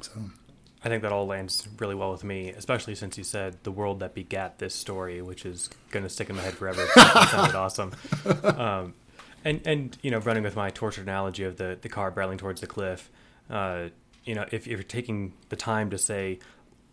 so 0.00 0.12
I 0.82 0.88
think 0.88 1.02
that 1.02 1.12
all 1.12 1.26
lands 1.26 1.68
really 1.78 1.94
well 1.94 2.10
with 2.10 2.24
me, 2.24 2.50
especially 2.50 2.94
since 2.94 3.18
you 3.18 3.24
said 3.24 3.56
the 3.64 3.70
world 3.70 4.00
that 4.00 4.14
begat 4.14 4.58
this 4.58 4.74
story, 4.74 5.20
which 5.20 5.44
is 5.44 5.68
going 5.90 6.04
to 6.04 6.08
stick 6.08 6.30
in 6.30 6.36
my 6.36 6.42
head 6.42 6.54
forever. 6.54 6.86
That 6.96 7.28
sounded 7.28 7.54
awesome. 7.54 7.92
Um, 8.42 8.94
and 9.44 9.60
and 9.66 9.96
you 10.02 10.10
know, 10.10 10.18
running 10.18 10.42
with 10.42 10.56
my 10.56 10.70
tortured 10.70 11.02
analogy 11.02 11.44
of 11.44 11.56
the 11.56 11.76
the 11.80 11.90
car 11.90 12.10
barreling 12.10 12.38
towards 12.38 12.62
the 12.62 12.66
cliff, 12.66 13.10
uh, 13.50 13.88
you 14.24 14.34
know, 14.34 14.42
if, 14.52 14.66
if 14.66 14.68
you're 14.68 14.82
taking 14.82 15.32
the 15.48 15.56
time 15.56 15.90
to 15.90 15.98
say, 15.98 16.38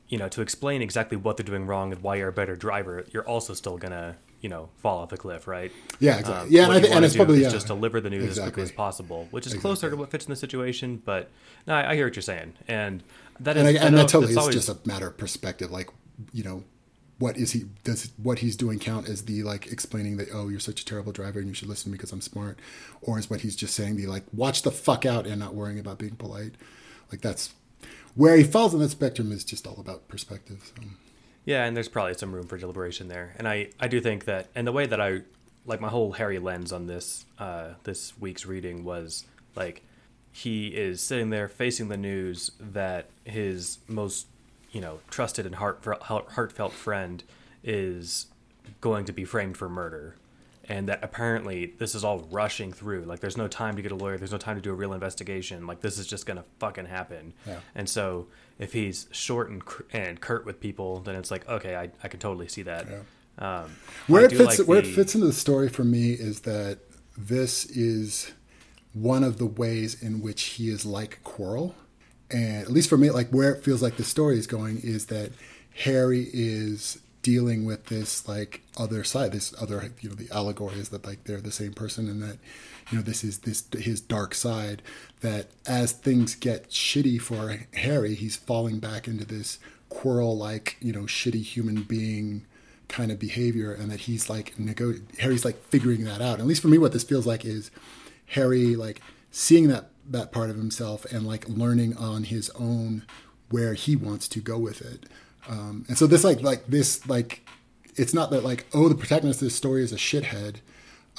you 0.07 0.17
know, 0.17 0.29
to 0.29 0.41
explain 0.41 0.81
exactly 0.81 1.17
what 1.17 1.37
they're 1.37 1.45
doing 1.45 1.65
wrong 1.65 1.91
and 1.91 2.01
why 2.01 2.15
you're 2.15 2.29
a 2.29 2.33
better 2.33 2.55
driver, 2.55 3.05
you're 3.11 3.27
also 3.27 3.53
still 3.53 3.77
gonna 3.77 4.15
you 4.39 4.49
know 4.49 4.69
fall 4.77 4.99
off 4.99 5.09
the 5.09 5.17
cliff, 5.17 5.47
right? 5.47 5.71
Yeah, 5.99 6.17
exactly. 6.19 6.47
Um, 6.47 6.51
Yeah, 6.51 6.63
and 6.65 6.71
I 6.73 6.81
think- 6.81 6.95
and 6.95 7.03
it's 7.05 7.15
probably- 7.15 7.41
yeah. 7.41 7.49
just 7.49 7.67
deliver 7.67 7.99
the 7.99 8.09
news 8.11 8.37
as 8.37 8.39
quickly 8.39 8.63
as 8.63 8.71
possible, 8.71 9.27
which 9.31 9.47
is 9.47 9.53
closer 9.55 9.89
to 9.89 9.95
what 9.97 10.11
fits 10.11 10.25
in 10.25 10.29
the 10.29 10.35
situation. 10.35 11.01
But 11.03 11.29
no, 11.65 11.73
I, 11.73 11.91
I 11.91 11.95
hear 11.95 12.05
what 12.05 12.15
you're 12.15 12.21
saying, 12.21 12.53
and 12.67 13.03
that 13.39 13.57
is 13.57 13.61
and, 13.61 13.67
I, 13.69 13.73
that 13.73 13.87
and 13.87 13.97
that 13.97 14.07
totally 14.07 14.31
is 14.31 14.37
always- 14.37 14.55
just 14.55 14.69
a 14.69 14.77
matter 14.87 15.07
of 15.07 15.17
perspective 15.17 15.71
like 15.71 15.89
you 16.33 16.43
know 16.43 16.63
what 17.19 17.35
is 17.37 17.51
he 17.51 17.65
does 17.83 18.11
what 18.21 18.39
he's 18.39 18.55
doing 18.55 18.77
count 18.79 19.07
as 19.09 19.23
the 19.25 19.41
like 19.43 19.67
explaining 19.71 20.17
that 20.17 20.27
oh 20.33 20.49
you're 20.49 20.59
such 20.59 20.81
a 20.81 20.85
terrible 20.85 21.11
driver 21.11 21.39
and 21.39 21.47
you 21.47 21.53
should 21.53 21.67
listen 21.67 21.85
to 21.85 21.89
me 21.89 21.97
because 21.97 22.11
i'm 22.11 22.21
smart 22.21 22.57
or 23.01 23.17
is 23.19 23.29
what 23.29 23.41
he's 23.41 23.55
just 23.55 23.73
saying 23.75 23.95
the 23.95 24.05
like 24.07 24.23
watch 24.33 24.61
the 24.63 24.71
fuck 24.71 25.05
out 25.05 25.25
and 25.27 25.39
not 25.39 25.53
worrying 25.55 25.77
about 25.79 25.97
being 25.99 26.15
polite 26.15 26.53
like 27.11 27.21
that's 27.21 27.53
where 28.15 28.35
he 28.35 28.43
falls 28.43 28.73
on 28.73 28.79
that 28.79 28.89
spectrum 28.89 29.31
is 29.31 29.43
just 29.43 29.67
all 29.67 29.79
about 29.79 30.07
perspective 30.07 30.71
so. 30.75 30.83
Yeah, 31.47 31.63
and 31.63 31.77
there's 31.77 31.87
probably 31.87 32.13
some 32.15 32.35
room 32.35 32.45
for 32.45 32.57
deliberation 32.57 33.07
there. 33.07 33.33
And 33.37 33.47
I, 33.47 33.69
I 33.79 33.87
do 33.87 34.01
think 34.01 34.25
that 34.25 34.49
and 34.53 34.67
the 34.67 34.73
way 34.73 34.85
that 34.85 34.99
I 34.99 35.21
like 35.65 35.79
my 35.79 35.87
whole 35.87 36.11
Harry 36.11 36.39
lens 36.39 36.73
on 36.73 36.87
this 36.87 37.25
uh, 37.39 37.69
this 37.83 38.17
week's 38.19 38.45
reading 38.45 38.83
was 38.83 39.25
like 39.55 39.81
he 40.29 40.67
is 40.67 41.01
sitting 41.01 41.29
there 41.29 41.47
facing 41.47 41.87
the 41.87 41.95
news 41.95 42.51
that 42.59 43.05
his 43.23 43.77
most 43.87 44.27
you 44.73 44.81
know 44.81 44.99
trusted 45.09 45.45
and 45.45 45.55
heart, 45.55 45.81
heartfelt 46.01 46.73
friend 46.73 47.23
is 47.63 48.27
going 48.81 49.05
to 49.05 49.13
be 49.13 49.23
framed 49.23 49.55
for 49.55 49.69
murder 49.69 50.15
and 50.69 50.89
that 50.89 51.03
apparently 51.03 51.73
this 51.77 51.95
is 51.95 52.03
all 52.03 52.19
rushing 52.31 52.71
through. 52.73 53.03
Like 53.03 53.19
there's 53.19 53.37
no 53.37 53.47
time 53.47 53.75
to 53.77 53.81
get 53.81 53.91
a 53.91 53.95
lawyer. 53.95 54.17
There's 54.17 54.31
no 54.31 54.37
time 54.37 54.55
to 54.57 54.61
do 54.61 54.71
a 54.71 54.75
real 54.75 54.93
investigation. 54.93 55.65
Like 55.67 55.81
this 55.81 55.97
is 55.97 56.07
just 56.07 56.25
gonna 56.25 56.43
fucking 56.59 56.85
happen. 56.85 57.33
Yeah. 57.45 57.59
and 57.75 57.89
so 57.89 58.27
if 58.59 58.73
he's 58.73 59.07
short 59.11 59.49
and, 59.49 59.63
cr- 59.63 59.83
and 59.93 60.19
curt 60.19 60.43
with 60.45 60.59
people 60.59 60.99
then 61.01 61.15
it's 61.15 61.29
like 61.29 61.47
okay 61.47 61.75
i, 61.75 61.91
I 62.03 62.07
can 62.07 62.19
totally 62.19 62.47
see 62.47 62.63
that. 62.63 62.87
Um, 63.39 63.69
where 64.07 64.23
I 64.23 64.25
it 64.25 64.31
fits 64.31 64.59
like 64.59 64.67
where 64.67 64.81
the- 64.81 64.89
it 64.89 64.93
fits 64.95 65.13
into 65.15 65.27
the 65.27 65.33
story 65.33 65.69
for 65.69 65.83
me 65.83 66.11
is 66.13 66.41
that 66.41 66.79
this 67.17 67.65
is 67.65 68.31
one 68.93 69.23
of 69.23 69.37
the 69.37 69.45
ways 69.45 70.01
in 70.01 70.21
which 70.21 70.41
he 70.43 70.69
is 70.69 70.85
like 70.87 71.19
Quirrell, 71.23 71.73
and 72.31 72.63
at 72.63 72.71
least 72.71 72.89
for 72.89 72.97
me, 72.97 73.11
like 73.11 73.29
where 73.29 73.53
it 73.53 73.63
feels 73.63 73.81
like 73.83 73.95
the 73.97 74.03
story 74.03 74.39
is 74.39 74.47
going 74.47 74.79
is 74.79 75.05
that 75.07 75.31
Harry 75.83 76.27
is 76.33 76.99
dealing 77.27 77.65
with 77.65 77.87
this 77.87 78.25
like 78.25 78.61
other 78.77 79.03
side, 79.03 79.33
this 79.33 79.53
other 79.61 79.91
you 79.99 80.07
know 80.07 80.15
the 80.15 80.33
allegory 80.33 80.79
is 80.79 80.87
that 80.87 81.05
like 81.05 81.25
they're 81.25 81.41
the 81.41 81.51
same 81.51 81.73
person, 81.73 82.07
and 82.07 82.23
that 82.23 82.37
you 82.89 82.97
know 82.97 83.03
this 83.03 83.21
is 83.21 83.39
this 83.39 83.65
his 83.77 83.99
dark 83.99 84.33
side. 84.33 84.81
That 85.19 85.47
as 85.65 85.91
things 85.91 86.35
get 86.35 86.69
shitty 86.69 87.19
for 87.19 87.67
Harry, 87.73 88.15
he's 88.15 88.37
falling 88.37 88.79
back 88.79 89.09
into 89.09 89.25
this 89.25 89.59
Quirrell 89.91 90.37
like 90.37 90.77
you 90.79 90.93
know 90.93 91.01
shitty 91.01 91.43
human 91.43 91.83
being 91.83 92.45
kind 92.87 93.11
of 93.11 93.19
behavior 93.19 93.73
and 93.73 93.91
that 93.91 93.99
he's 94.01 94.29
like 94.29 94.57
nego- 94.57 94.93
Harry's 95.19 95.43
like 95.43 95.61
figuring 95.65 96.05
that 96.05 96.21
out. 96.21 96.39
At 96.39 96.47
least 96.47 96.61
for 96.61 96.69
me 96.69 96.77
what 96.77 96.93
this 96.93 97.03
feels 97.03 97.27
like 97.27 97.43
is 97.43 97.71
Harry 98.27 98.77
like 98.77 99.01
seeing 99.31 99.67
that 99.67 99.89
that 100.07 100.31
part 100.31 100.49
of 100.49 100.55
himself 100.55 101.03
and 101.11 101.27
like 101.27 101.49
learning 101.49 101.97
on 101.97 102.23
his 102.23 102.49
own 102.51 103.05
where 103.49 103.73
he 103.73 103.97
wants 103.97 104.29
to 104.29 104.39
go 104.39 104.57
with 104.57 104.81
it. 104.81 105.07
Um, 105.47 105.85
and 105.87 105.97
so 105.97 106.07
this 106.07 106.23
like 106.23 106.41
like 106.41 106.67
this 106.67 107.07
like 107.07 107.47
it's 107.95 108.13
not 108.13 108.31
that 108.31 108.43
like 108.43 108.65
oh 108.73 108.89
the 108.89 108.95
protagonist 108.95 109.41
of 109.41 109.47
this 109.47 109.55
story 109.55 109.83
is 109.83 109.91
a 109.91 109.97
shithead. 109.97 110.57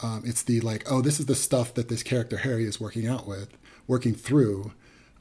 Um, 0.02 0.22
it's 0.24 0.42
the 0.42 0.60
like 0.60 0.90
oh 0.90 1.00
this 1.00 1.18
is 1.18 1.26
the 1.26 1.34
stuff 1.34 1.74
that 1.74 1.88
this 1.88 2.02
character 2.02 2.38
Harry 2.38 2.64
is 2.64 2.80
working 2.80 3.06
out 3.06 3.26
with, 3.26 3.48
working 3.86 4.14
through, 4.14 4.72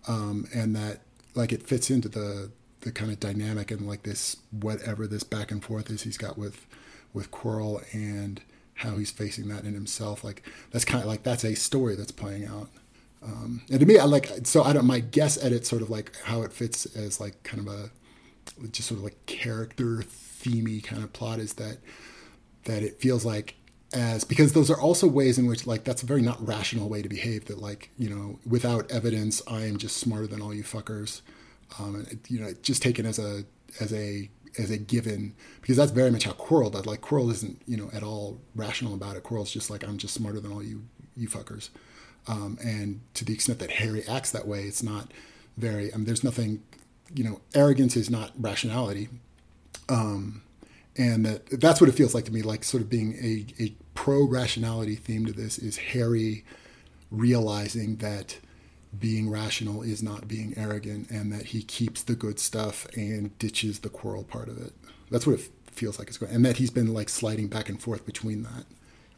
um, 0.07 0.47
and 0.53 0.75
that 0.75 0.99
like 1.35 1.51
it 1.51 1.63
fits 1.63 1.89
into 1.89 2.09
the 2.09 2.51
the 2.81 2.91
kind 2.91 3.11
of 3.11 3.19
dynamic 3.19 3.71
and 3.71 3.87
like 3.87 4.03
this 4.03 4.37
whatever 4.51 5.07
this 5.07 5.23
back 5.23 5.51
and 5.51 5.63
forth 5.63 5.89
is 5.89 6.03
he's 6.03 6.17
got 6.17 6.37
with 6.37 6.67
with 7.13 7.31
Quirrell 7.31 7.83
and 7.93 8.41
how 8.75 8.95
he's 8.95 9.11
facing 9.11 9.47
that 9.47 9.63
in 9.63 9.73
himself. 9.73 10.23
Like 10.23 10.43
that's 10.71 10.85
kind 10.85 11.01
of 11.01 11.07
like 11.07 11.23
that's 11.23 11.43
a 11.43 11.55
story 11.55 11.95
that's 11.95 12.11
playing 12.11 12.45
out. 12.45 12.69
Um, 13.23 13.63
and 13.71 13.79
to 13.79 13.85
me, 13.85 13.97
I 13.97 14.05
like 14.05 14.29
so 14.43 14.63
I 14.63 14.73
don't. 14.73 14.85
My 14.85 14.99
guess 14.99 15.43
at 15.43 15.51
it 15.51 15.65
sort 15.65 15.81
of 15.81 15.89
like 15.89 16.15
how 16.23 16.43
it 16.43 16.53
fits 16.53 16.85
as 16.95 17.19
like 17.19 17.41
kind 17.43 17.67
of 17.67 17.73
a 17.73 17.89
just 18.71 18.87
sort 18.87 18.99
of 18.99 19.03
like 19.03 19.25
character 19.25 20.03
themey 20.41 20.83
kind 20.83 21.03
of 21.03 21.11
plot 21.13 21.39
is 21.39 21.53
that 21.53 21.77
that 22.65 22.83
it 22.83 22.99
feels 22.99 23.25
like 23.25 23.55
as 23.93 24.23
because 24.23 24.53
those 24.53 24.69
are 24.69 24.79
also 24.79 25.07
ways 25.07 25.37
in 25.37 25.47
which 25.47 25.65
like 25.65 25.83
that's 25.83 26.03
a 26.03 26.05
very 26.05 26.21
not 26.21 26.45
rational 26.45 26.89
way 26.89 27.01
to 27.01 27.07
behave 27.07 27.45
that 27.45 27.59
like 27.59 27.89
you 27.97 28.09
know 28.09 28.37
without 28.45 28.89
evidence 28.91 29.41
i 29.47 29.61
am 29.61 29.77
just 29.77 29.97
smarter 29.97 30.27
than 30.27 30.41
all 30.41 30.53
you 30.53 30.63
fuckers 30.63 31.21
um 31.79 31.95
and, 31.95 32.19
you 32.27 32.39
know 32.39 32.51
just 32.61 32.81
taken 32.81 33.05
as 33.05 33.17
a 33.17 33.45
as 33.79 33.93
a 33.93 34.29
as 34.57 34.71
a 34.71 34.77
given 34.77 35.33
because 35.61 35.77
that's 35.77 35.91
very 35.91 36.11
much 36.11 36.23
how 36.23 36.31
Quirrell 36.31 36.71
does. 36.71 36.85
Like 36.85 37.01
Quirrell 37.01 37.31
isn't 37.31 37.61
you 37.67 37.77
know 37.77 37.89
at 37.93 38.03
all 38.03 38.39
rational 38.55 38.93
about 38.93 39.15
it. 39.15 39.23
Quirrell's 39.23 39.51
just 39.51 39.69
like 39.69 39.83
I'm 39.87 39.97
just 39.97 40.13
smarter 40.13 40.39
than 40.39 40.51
all 40.51 40.63
you 40.63 40.83
you 41.15 41.27
fuckers. 41.27 41.69
Um, 42.27 42.57
and 42.63 43.01
to 43.13 43.25
the 43.25 43.33
extent 43.33 43.59
that 43.59 43.71
Harry 43.71 44.03
acts 44.07 44.31
that 44.31 44.47
way, 44.47 44.63
it's 44.63 44.83
not 44.83 45.11
very. 45.57 45.93
I 45.93 45.97
mean, 45.97 46.05
there's 46.05 46.23
nothing. 46.23 46.63
You 47.13 47.23
know, 47.23 47.41
arrogance 47.53 47.95
is 47.95 48.09
not 48.09 48.31
rationality. 48.37 49.09
Um, 49.89 50.43
and 50.97 51.25
that 51.25 51.61
that's 51.61 51.79
what 51.79 51.89
it 51.89 51.93
feels 51.93 52.13
like 52.13 52.25
to 52.25 52.31
me. 52.31 52.41
Like 52.41 52.63
sort 52.63 52.81
of 52.81 52.89
being 52.89 53.13
a 53.21 53.63
a 53.63 53.75
pro 53.93 54.23
rationality 54.23 54.95
theme 54.95 55.25
to 55.25 55.31
this 55.31 55.57
is 55.57 55.77
Harry 55.77 56.43
realizing 57.11 57.97
that 57.97 58.37
being 58.97 59.29
rational 59.29 59.81
is 59.81 60.01
not 60.01 60.27
being 60.27 60.53
arrogant 60.57 61.09
and 61.09 61.31
that 61.31 61.47
he 61.47 61.61
keeps 61.61 62.03
the 62.03 62.15
good 62.15 62.39
stuff 62.39 62.87
and 62.95 63.37
ditches 63.37 63.79
the 63.79 63.89
Quirrell 63.89 64.27
part 64.27 64.49
of 64.49 64.57
it. 64.57 64.73
That's 65.11 65.27
what 65.27 65.39
it 65.39 65.49
feels 65.71 65.99
like 65.99 66.07
it's 66.07 66.17
going, 66.17 66.33
and 66.33 66.45
that 66.45 66.57
he's 66.57 66.71
been 66.71 66.93
like 66.93 67.09
sliding 67.09 67.47
back 67.47 67.69
and 67.69 67.81
forth 67.81 68.05
between 68.05 68.43
that. 68.43 68.65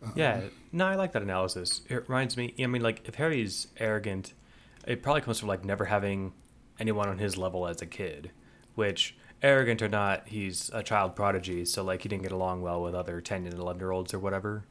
Um, 0.03 0.13
yeah, 0.15 0.41
no, 0.71 0.85
I 0.85 0.95
like 0.95 1.11
that 1.13 1.21
analysis. 1.21 1.81
It 1.89 2.07
reminds 2.07 2.37
me. 2.37 2.53
I 2.59 2.67
mean, 2.67 2.81
like 2.81 3.07
if 3.07 3.15
Harry's 3.15 3.67
arrogant, 3.77 4.33
it 4.87 5.01
probably 5.01 5.21
comes 5.21 5.39
from 5.39 5.47
like 5.49 5.65
never 5.65 5.85
having 5.85 6.33
anyone 6.79 7.09
on 7.09 7.17
his 7.17 7.37
level 7.37 7.67
as 7.67 7.81
a 7.81 7.85
kid, 7.85 8.31
which 8.75 9.15
arrogant 9.41 9.81
or 9.81 9.89
not, 9.89 10.27
he's 10.27 10.69
a 10.73 10.83
child 10.83 11.15
prodigy, 11.15 11.65
so 11.65 11.83
like 11.83 12.01
he 12.03 12.09
didn't 12.09 12.23
get 12.23 12.31
along 12.31 12.61
well 12.61 12.81
with 12.81 12.95
other 12.95 13.21
ten 13.21 13.45
and 13.45 13.53
eleven 13.53 13.79
year 13.79 13.91
olds 13.91 14.13
or 14.13 14.19
whatever. 14.19 14.63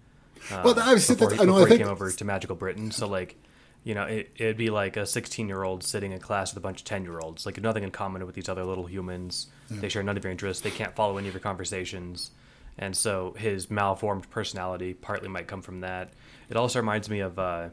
Uh, 0.51 0.63
well, 0.65 0.79
I 0.79 0.95
was 0.95 1.09
before, 1.09 1.31
he, 1.33 1.41
I 1.41 1.45
know, 1.45 1.53
before 1.55 1.67
I 1.67 1.69
think, 1.69 1.73
he 1.73 1.79
came 1.79 1.89
over 1.89 2.11
to 2.11 2.25
Magical 2.25 2.57
Britain, 2.57 2.91
so 2.91 3.09
like 3.09 3.37
you 3.85 3.95
know, 3.95 4.05
it, 4.05 4.31
it'd 4.37 4.57
be 4.57 4.71
like 4.71 4.97
a 4.97 5.07
16 5.07 5.49
year 5.49 5.63
old 5.63 5.83
sitting 5.83 6.13
in 6.13 6.21
class 6.21 6.53
with 6.53 6.59
a 6.59 6.61
bunch 6.61 6.81
of 6.81 6.85
10 6.85 7.05
year 7.05 7.21
olds. 7.21 7.47
Like, 7.47 7.61
nothing 7.61 7.85
in 7.85 7.91
common 7.91 8.25
with 8.27 8.35
these 8.35 8.49
other 8.49 8.65
little 8.65 8.87
humans. 8.87 9.47
Yeah. 9.71 9.81
They 9.81 9.89
share 9.89 10.03
none 10.03 10.17
of 10.17 10.25
your 10.25 10.31
interests. 10.31 10.63
They 10.63 10.71
can't 10.71 10.95
follow 10.95 11.17
any 11.17 11.29
of 11.29 11.35
your 11.35 11.41
conversations. 11.41 12.31
And 12.77 12.97
so 12.97 13.35
his 13.39 13.71
malformed 13.71 14.29
personality 14.31 14.95
partly 14.95 15.29
might 15.29 15.47
come 15.47 15.63
from 15.63 15.81
that. 15.81 16.13
It 16.51 16.57
also 16.57 16.81
reminds 16.81 17.09
me 17.09 17.21
of 17.21 17.39
uh, 17.39 17.71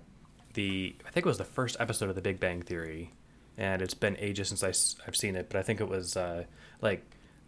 the, 0.53 0.95
I 1.05 1.11
think 1.11 1.25
it 1.25 1.29
was 1.29 1.37
the 1.37 1.43
first 1.43 1.77
episode 1.79 2.09
of 2.09 2.15
The 2.15 2.21
Big 2.21 2.39
Bang 2.39 2.61
Theory. 2.61 3.11
And 3.57 3.81
it's 3.81 3.93
been 3.93 4.17
ages 4.19 4.49
since 4.49 4.63
I, 4.63 4.69
I've 5.07 5.15
seen 5.15 5.35
it, 5.35 5.47
but 5.49 5.57
I 5.57 5.61
think 5.61 5.79
it 5.79 5.87
was 5.87 6.17
uh, 6.17 6.43
like 6.81 7.03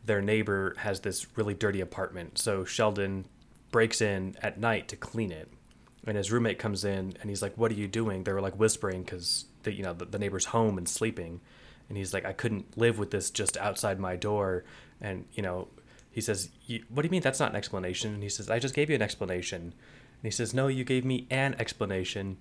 their 0.05 0.21
neighbor 0.21 0.73
has 0.77 1.01
this 1.01 1.27
really 1.37 1.53
dirty 1.53 1.81
apartment. 1.81 2.37
So 2.37 2.63
Sheldon 2.63 3.25
breaks 3.71 4.01
in 4.01 4.35
at 4.41 4.59
night 4.59 4.87
to 4.87 4.95
clean 4.95 5.31
it 5.31 5.51
and 6.07 6.15
his 6.15 6.31
roommate 6.31 6.57
comes 6.57 6.85
in 6.85 7.13
and 7.21 7.29
he's 7.29 7.41
like 7.41 7.55
what 7.57 7.69
are 7.71 7.75
you 7.75 7.87
doing? 7.87 8.23
They 8.23 8.31
were 8.31 8.41
like 8.41 8.57
whispering 8.57 9.03
because 9.03 9.45
the 9.63 9.73
you 9.73 9.83
know 9.83 9.93
the, 9.93 10.05
the, 10.05 10.17
neighbor's 10.17 10.45
home 10.45 10.77
and 10.77 10.87
sleeping 10.87 11.41
and 11.89 11.97
he's 11.97 12.13
like 12.13 12.25
i 12.25 12.33
couldn't 12.33 12.77
live 12.77 12.97
with 12.97 13.11
this 13.11 13.29
just 13.29 13.57
outside 13.57 13.99
my 13.99 14.15
door 14.15 14.63
and 15.01 15.25
you 15.33 15.43
know 15.43 15.67
he 16.11 16.21
says 16.21 16.49
what 16.89 17.01
do 17.01 17.07
you 17.07 17.11
mean 17.11 17.21
that's 17.21 17.39
not 17.39 17.51
an 17.51 17.55
explanation? 17.55 18.13
And 18.13 18.23
he 18.23 18.29
says 18.29 18.49
i 18.49 18.57
just 18.57 18.73
gave 18.73 18.89
you 18.89 18.95
an 18.95 19.01
explanation. 19.01 19.61
And 19.61 20.23
he 20.23 20.31
says 20.31 20.53
no 20.53 20.67
you 20.67 20.83
gave 20.83 21.05
me 21.05 21.27
an 21.29 21.55
explanation 21.59 22.37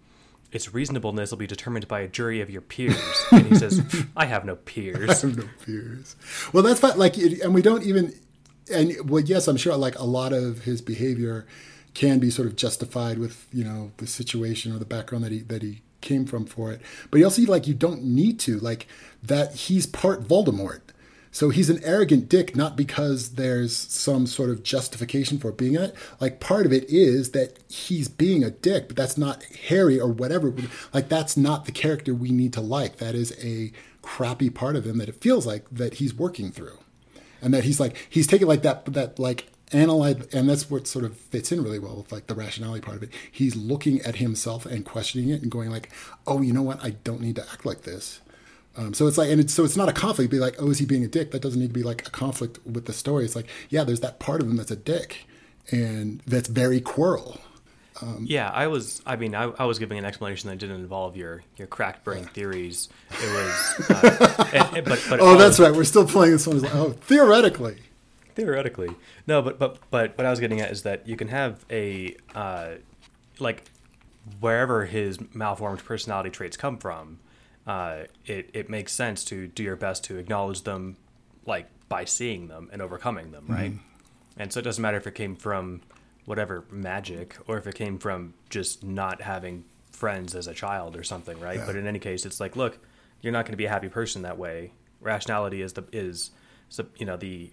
its 0.52 0.72
reasonableness 0.72 1.30
will 1.30 1.38
be 1.38 1.46
determined 1.46 1.86
by 1.88 2.00
a 2.00 2.08
jury 2.08 2.40
of 2.40 2.50
your 2.50 2.60
peers 2.60 3.24
and 3.32 3.46
he 3.46 3.54
says 3.54 3.82
i 4.16 4.26
have 4.26 4.44
no 4.44 4.56
peers 4.56 5.24
i 5.24 5.26
have 5.26 5.36
no 5.36 5.48
peers 5.64 6.16
well 6.52 6.62
that's 6.62 6.80
fine 6.80 6.96
like 6.98 7.16
and 7.16 7.54
we 7.54 7.62
don't 7.62 7.84
even 7.84 8.12
and 8.72 8.94
well 9.08 9.22
yes 9.22 9.48
i'm 9.48 9.56
sure 9.56 9.76
like 9.76 9.98
a 9.98 10.04
lot 10.04 10.32
of 10.32 10.64
his 10.64 10.80
behavior 10.80 11.46
can 11.94 12.18
be 12.18 12.30
sort 12.30 12.46
of 12.46 12.56
justified 12.56 13.18
with 13.18 13.46
you 13.52 13.64
know 13.64 13.90
the 13.96 14.06
situation 14.06 14.74
or 14.74 14.78
the 14.78 14.84
background 14.84 15.24
that 15.24 15.32
he 15.32 15.40
that 15.40 15.62
he 15.62 15.82
came 16.06 16.24
from 16.24 16.46
for 16.46 16.72
it. 16.72 16.80
But 17.10 17.18
you 17.18 17.24
also 17.24 17.42
like 17.42 17.66
you 17.66 17.74
don't 17.74 18.02
need 18.02 18.38
to 18.40 18.58
like 18.58 18.86
that 19.22 19.54
he's 19.54 19.86
part 19.86 20.22
Voldemort. 20.22 20.80
So 21.36 21.50
he's 21.50 21.68
an 21.68 21.84
arrogant 21.84 22.30
dick, 22.30 22.56
not 22.56 22.76
because 22.76 23.34
there's 23.34 23.76
some 23.76 24.26
sort 24.26 24.48
of 24.48 24.62
justification 24.62 25.36
for 25.36 25.52
being 25.52 25.74
it. 25.74 25.94
Like 26.18 26.40
part 26.40 26.64
of 26.64 26.72
it 26.72 26.88
is 26.88 27.32
that 27.32 27.58
he's 27.68 28.08
being 28.08 28.42
a 28.42 28.48
dick, 28.48 28.88
but 28.88 28.96
that's 28.96 29.18
not 29.18 29.42
Harry 29.68 30.00
or 30.00 30.10
whatever. 30.10 30.54
Like 30.94 31.10
that's 31.10 31.36
not 31.36 31.66
the 31.66 31.72
character 31.72 32.14
we 32.14 32.30
need 32.30 32.54
to 32.54 32.62
like. 32.62 32.96
That 32.96 33.14
is 33.14 33.36
a 33.44 33.70
crappy 34.00 34.48
part 34.48 34.76
of 34.76 34.86
him 34.86 34.96
that 34.96 35.10
it 35.10 35.16
feels 35.16 35.46
like 35.46 35.66
that 35.70 35.96
he's 35.96 36.14
working 36.14 36.50
through, 36.50 36.78
and 37.42 37.52
that 37.52 37.64
he's 37.64 37.78
like 37.78 37.98
he's 38.08 38.26
taking 38.26 38.48
like 38.48 38.62
that 38.62 38.86
that 38.86 39.18
like 39.18 39.48
analyze 39.72 40.26
and 40.32 40.48
that's 40.48 40.70
what 40.70 40.86
sort 40.86 41.04
of 41.04 41.18
fits 41.18 41.52
in 41.52 41.62
really 41.62 41.78
well 41.78 41.98
with 41.98 42.12
like 42.12 42.28
the 42.28 42.34
rationality 42.34 42.80
part 42.80 42.96
of 42.96 43.02
it 43.02 43.10
he's 43.30 43.56
looking 43.56 44.00
at 44.02 44.14
himself 44.14 44.64
and 44.64 44.86
questioning 44.86 45.28
it 45.28 45.42
and 45.42 45.50
going 45.50 45.70
like 45.70 45.90
oh 46.28 46.40
you 46.40 46.52
know 46.52 46.62
what 46.62 46.82
i 46.84 46.90
don't 46.90 47.20
need 47.20 47.34
to 47.34 47.42
act 47.50 47.66
like 47.66 47.82
this 47.82 48.20
um, 48.76 48.94
so 48.94 49.06
it's 49.06 49.18
like 49.18 49.30
and 49.30 49.40
it's 49.40 49.54
so 49.54 49.64
it's 49.64 49.76
not 49.76 49.88
a 49.88 49.92
conflict 49.92 50.30
be 50.30 50.38
like 50.38 50.56
oh 50.58 50.70
is 50.70 50.78
he 50.78 50.86
being 50.86 51.04
a 51.04 51.08
dick 51.08 51.30
that 51.30 51.42
doesn't 51.42 51.60
need 51.60 51.68
to 51.68 51.74
be 51.74 51.82
like 51.82 52.06
a 52.06 52.10
conflict 52.10 52.58
with 52.66 52.86
the 52.86 52.92
story 52.92 53.24
it's 53.24 53.36
like 53.36 53.48
yeah 53.68 53.84
there's 53.84 54.00
that 54.00 54.18
part 54.18 54.40
of 54.40 54.48
him 54.48 54.56
that's 54.56 54.70
a 54.70 54.76
dick 54.76 55.26
and 55.70 56.20
that's 56.26 56.48
very 56.48 56.80
Quirrell 56.80 57.40
um, 58.02 58.26
yeah, 58.28 58.50
I 58.50 58.66
was. 58.66 59.00
I 59.06 59.16
mean, 59.16 59.34
I, 59.34 59.44
I, 59.44 59.64
was 59.64 59.78
giving 59.78 59.96
an 59.96 60.04
explanation 60.04 60.50
that 60.50 60.58
didn't 60.58 60.82
involve 60.82 61.16
your 61.16 61.42
your 61.56 61.66
cracked 61.66 62.04
brain 62.04 62.24
yeah. 62.24 62.28
theories. 62.28 62.90
It 63.10 63.32
was, 63.32 63.90
uh, 63.90 64.82
but, 64.84 65.02
but 65.08 65.20
oh, 65.20 65.38
that's 65.38 65.58
right. 65.58 65.72
We're 65.72 65.84
still 65.84 66.06
playing 66.06 66.32
this 66.32 66.46
one. 66.46 66.60
Like, 66.60 66.74
oh, 66.74 66.90
theoretically, 66.90 67.78
theoretically 68.36 68.90
no 69.26 69.42
but 69.42 69.58
but 69.58 69.78
but 69.90 70.16
what 70.16 70.26
i 70.26 70.30
was 70.30 70.38
getting 70.38 70.60
at 70.60 70.70
is 70.70 70.82
that 70.82 71.08
you 71.08 71.16
can 71.16 71.28
have 71.28 71.64
a 71.70 72.14
uh, 72.34 72.74
like 73.40 73.64
wherever 74.40 74.84
his 74.84 75.18
malformed 75.34 75.82
personality 75.84 76.30
traits 76.30 76.56
come 76.56 76.76
from 76.76 77.18
uh, 77.66 78.04
it, 78.24 78.50
it 78.52 78.70
makes 78.70 78.92
sense 78.92 79.24
to 79.24 79.46
do 79.48 79.62
your 79.62 79.76
best 79.76 80.04
to 80.04 80.18
acknowledge 80.18 80.62
them 80.62 80.96
like 81.46 81.68
by 81.88 82.04
seeing 82.04 82.48
them 82.48 82.68
and 82.72 82.82
overcoming 82.82 83.30
them 83.30 83.46
right 83.48 83.72
mm-hmm. 83.72 84.40
and 84.40 84.52
so 84.52 84.60
it 84.60 84.62
doesn't 84.62 84.82
matter 84.82 84.96
if 84.96 85.06
it 85.06 85.14
came 85.14 85.36
from 85.36 85.80
whatever 86.24 86.64
magic 86.70 87.36
or 87.46 87.56
if 87.58 87.66
it 87.66 87.74
came 87.74 87.98
from 87.98 88.34
just 88.50 88.82
not 88.82 89.22
having 89.22 89.64
friends 89.90 90.34
as 90.34 90.46
a 90.46 90.54
child 90.54 90.96
or 90.96 91.02
something 91.02 91.38
right 91.40 91.58
yeah. 91.58 91.66
but 91.66 91.76
in 91.76 91.86
any 91.86 91.98
case 91.98 92.26
it's 92.26 92.40
like 92.40 92.56
look 92.56 92.78
you're 93.20 93.32
not 93.32 93.44
going 93.44 93.52
to 93.52 93.56
be 93.56 93.66
a 93.66 93.68
happy 93.68 93.88
person 93.88 94.22
that 94.22 94.36
way 94.36 94.72
rationality 95.00 95.62
is 95.62 95.74
the 95.74 95.84
is 95.92 96.30
you 96.98 97.06
know 97.06 97.16
the 97.16 97.50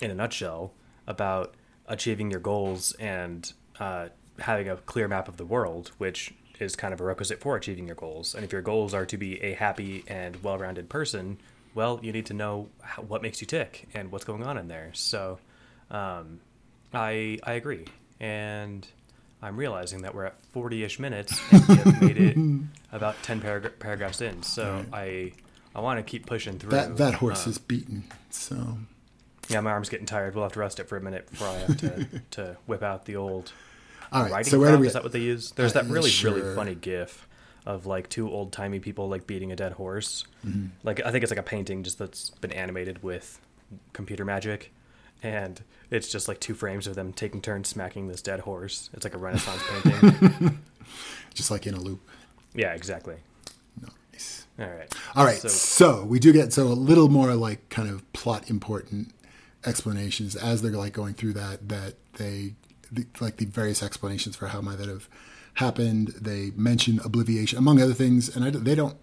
in 0.00 0.10
a 0.10 0.14
nutshell 0.14 0.72
about 1.06 1.54
achieving 1.86 2.30
your 2.30 2.40
goals 2.40 2.92
and 2.94 3.52
uh, 3.78 4.08
having 4.38 4.68
a 4.68 4.76
clear 4.76 5.08
map 5.08 5.28
of 5.28 5.36
the 5.36 5.44
world, 5.44 5.90
which 5.98 6.34
is 6.60 6.76
kind 6.76 6.94
of 6.94 7.00
a 7.00 7.04
requisite 7.04 7.40
for 7.40 7.56
achieving 7.56 7.86
your 7.86 7.96
goals. 7.96 8.34
And 8.34 8.44
if 8.44 8.52
your 8.52 8.62
goals 8.62 8.94
are 8.94 9.06
to 9.06 9.16
be 9.16 9.42
a 9.42 9.54
happy 9.54 10.04
and 10.06 10.42
well 10.42 10.58
rounded 10.58 10.88
person, 10.88 11.38
well, 11.74 11.98
you 12.02 12.12
need 12.12 12.26
to 12.26 12.34
know 12.34 12.68
how, 12.82 13.02
what 13.02 13.22
makes 13.22 13.40
you 13.40 13.46
tick 13.46 13.88
and 13.94 14.12
what's 14.12 14.24
going 14.24 14.44
on 14.44 14.58
in 14.58 14.68
there. 14.68 14.90
So 14.92 15.38
um, 15.90 16.40
I, 16.92 17.38
I 17.42 17.54
agree. 17.54 17.86
And 18.20 18.86
I'm 19.42 19.56
realizing 19.56 20.02
that 20.02 20.14
we're 20.14 20.26
at 20.26 20.36
40 20.52 20.84
ish 20.84 20.98
minutes 20.98 21.38
and 21.50 21.68
we 21.68 21.74
have 21.74 22.02
made 22.02 22.16
it 22.16 22.36
about 22.92 23.20
10 23.22 23.40
parag- 23.40 23.78
paragraphs 23.78 24.20
in. 24.20 24.42
So 24.42 24.84
right. 24.92 25.32
I, 25.74 25.78
I 25.78 25.80
want 25.80 25.98
to 25.98 26.02
keep 26.02 26.26
pushing 26.26 26.58
through. 26.58 26.70
That, 26.70 26.96
that 26.98 27.14
horse 27.14 27.44
um, 27.44 27.50
is 27.50 27.58
beaten. 27.58 28.04
So 28.30 28.78
yeah, 29.48 29.60
my 29.60 29.72
arm's 29.72 29.88
getting 29.88 30.06
tired. 30.06 30.34
We'll 30.34 30.44
have 30.44 30.52
to 30.52 30.60
rest 30.60 30.80
it 30.80 30.88
for 30.88 30.96
a 30.96 31.00
minute 31.00 31.30
before 31.30 31.48
I 31.48 31.58
have 31.58 31.76
to, 31.78 32.08
to 32.32 32.56
whip 32.66 32.82
out 32.82 33.04
the 33.04 33.16
old 33.16 33.52
All 34.14 34.28
right, 34.28 34.46
so 34.46 34.58
where 34.58 34.70
do 34.72 34.78
we, 34.78 34.86
Is 34.86 34.92
that 34.92 35.02
what 35.02 35.12
they 35.12 35.20
use? 35.20 35.50
There's 35.52 35.72
that 35.72 35.86
really 35.86 36.10
sure. 36.10 36.32
really 36.32 36.54
funny 36.54 36.74
GIF 36.74 37.26
of 37.66 37.86
like 37.86 38.08
two 38.08 38.30
old 38.30 38.52
timey 38.52 38.78
people 38.78 39.08
like 39.08 39.26
beating 39.26 39.50
a 39.50 39.56
dead 39.56 39.72
horse. 39.72 40.24
Mm-hmm. 40.46 40.66
Like 40.82 41.04
I 41.04 41.10
think 41.10 41.22
it's 41.22 41.30
like 41.32 41.38
a 41.38 41.44
painting 41.44 41.82
just 41.82 41.98
that's 41.98 42.30
been 42.30 42.52
animated 42.52 43.02
with 43.02 43.40
computer 43.92 44.24
magic, 44.24 44.72
and 45.22 45.62
it's 45.90 46.10
just 46.10 46.28
like 46.28 46.40
two 46.40 46.54
frames 46.54 46.86
of 46.86 46.94
them 46.94 47.12
taking 47.12 47.40
turns 47.40 47.68
smacking 47.68 48.08
this 48.08 48.22
dead 48.22 48.40
horse. 48.40 48.90
It's 48.92 49.04
like 49.04 49.14
a 49.14 49.18
Renaissance 49.18 49.62
painting, 49.68 50.60
just 51.34 51.50
like 51.50 51.66
in 51.66 51.74
a 51.74 51.80
loop. 51.80 52.00
Yeah, 52.54 52.72
exactly. 52.74 53.16
Nice. 54.12 54.46
All 54.58 54.66
right. 54.66 54.94
All 55.16 55.24
right. 55.24 55.38
So, 55.40 55.48
so 55.48 56.04
we 56.04 56.20
do 56.20 56.32
get 56.32 56.52
so 56.52 56.68
a 56.68 56.68
little 56.68 57.08
more 57.08 57.34
like 57.34 57.68
kind 57.68 57.88
of 57.90 58.10
plot 58.12 58.48
important 58.48 59.12
explanations 59.66 60.36
as 60.36 60.62
they're 60.62 60.72
like 60.72 60.92
going 60.92 61.14
through 61.14 61.32
that 61.32 61.68
that 61.68 61.94
they 62.14 62.54
the, 62.90 63.06
like 63.20 63.36
the 63.36 63.46
various 63.46 63.82
explanations 63.82 64.36
for 64.36 64.48
how 64.48 64.60
might 64.60 64.78
that 64.78 64.88
have 64.88 65.08
happened. 65.54 66.08
They 66.20 66.50
mention 66.56 67.00
obliviation 67.00 67.58
among 67.58 67.80
other 67.80 67.94
things, 67.94 68.34
and 68.34 68.44
I, 68.44 68.50
they 68.50 68.74
don't 68.74 68.96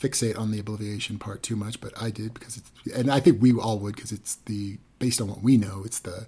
fixate 0.00 0.38
on 0.38 0.50
the 0.50 0.58
obliviation 0.58 1.18
part 1.18 1.42
too 1.42 1.54
much, 1.56 1.80
but 1.80 1.92
I 2.00 2.10
did 2.10 2.34
because 2.34 2.56
it's 2.56 2.70
and 2.96 3.10
I 3.10 3.20
think 3.20 3.40
we 3.40 3.52
all 3.52 3.78
would 3.78 3.94
because 3.94 4.12
it's 4.12 4.36
the 4.46 4.78
based 4.98 5.20
on 5.20 5.28
what 5.28 5.42
we 5.42 5.56
know, 5.56 5.82
it's 5.84 6.00
the 6.00 6.26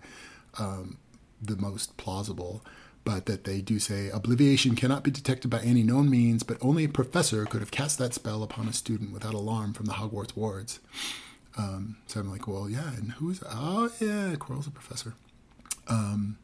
um, 0.58 0.98
the 1.42 1.56
most 1.56 1.96
plausible. 1.96 2.62
but 3.04 3.26
that 3.26 3.44
they 3.44 3.60
do 3.60 3.78
say 3.78 4.10
obliviation 4.10 4.74
cannot 4.74 5.04
be 5.04 5.10
detected 5.10 5.48
by 5.48 5.60
any 5.60 5.82
known 5.82 6.08
means, 6.08 6.42
but 6.42 6.56
only 6.60 6.84
a 6.84 6.88
professor 6.88 7.44
could 7.44 7.60
have 7.60 7.70
cast 7.70 7.98
that 7.98 8.14
spell 8.14 8.42
upon 8.42 8.66
a 8.66 8.72
student 8.72 9.12
without 9.12 9.34
alarm 9.34 9.74
from 9.74 9.86
the 9.86 9.92
Hogwarts 9.92 10.34
wards. 10.34 10.80
Um, 11.56 11.98
so 12.06 12.20
I'm 12.20 12.30
like, 12.30 12.48
well, 12.48 12.68
yeah, 12.68 12.94
and 12.94 13.12
who's? 13.12 13.42
Oh, 13.48 13.90
yeah, 14.00 14.34
Quirrell's 14.36 14.66
a 14.66 14.70
professor. 14.70 15.14
Um, 15.86 16.38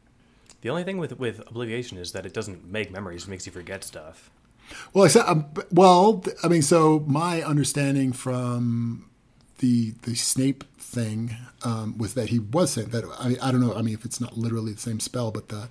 the 0.61 0.69
only 0.69 0.83
thing 0.83 0.97
with 0.97 1.17
with 1.19 1.41
obliviation 1.47 1.97
is 1.97 2.11
that 2.11 2.25
it 2.25 2.33
doesn't 2.33 2.65
make 2.65 2.91
memories; 2.91 3.23
it 3.23 3.29
makes 3.29 3.45
you 3.45 3.51
forget 3.51 3.83
stuff. 3.83 4.29
Well, 4.93 5.03
I 5.03 5.07
said, 5.09 5.25
um, 5.25 5.45
well, 5.71 6.23
I 6.43 6.47
mean, 6.47 6.61
so 6.61 7.03
my 7.07 7.41
understanding 7.41 8.13
from 8.13 9.09
the 9.59 9.91
the 10.03 10.15
Snape 10.15 10.63
thing 10.77 11.35
um, 11.63 11.97
was 11.97 12.13
that 12.13 12.29
he 12.29 12.39
was 12.39 12.71
saying 12.71 12.89
that. 12.89 13.03
I, 13.19 13.35
I 13.41 13.51
don't 13.51 13.61
know. 13.61 13.75
I 13.75 13.81
mean, 13.81 13.93
if 13.93 14.05
it's 14.05 14.21
not 14.21 14.37
literally 14.37 14.73
the 14.73 14.81
same 14.81 14.99
spell, 14.99 15.31
but 15.31 15.49
the 15.49 15.69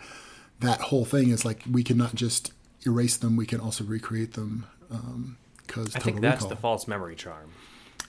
that 0.61 0.80
whole 0.80 1.05
thing 1.05 1.30
is 1.30 1.45
like 1.45 1.62
we 1.70 1.82
cannot 1.82 2.14
just 2.14 2.53
erase 2.86 3.16
them; 3.16 3.36
we 3.36 3.47
can 3.47 3.61
also 3.61 3.84
recreate 3.84 4.34
them. 4.34 4.66
Because 5.66 5.95
I 5.95 6.01
think 6.01 6.20
that's 6.20 6.43
recall. 6.43 6.49
the 6.49 6.57
false 6.57 6.88
memory 6.88 7.14
charm. 7.14 7.53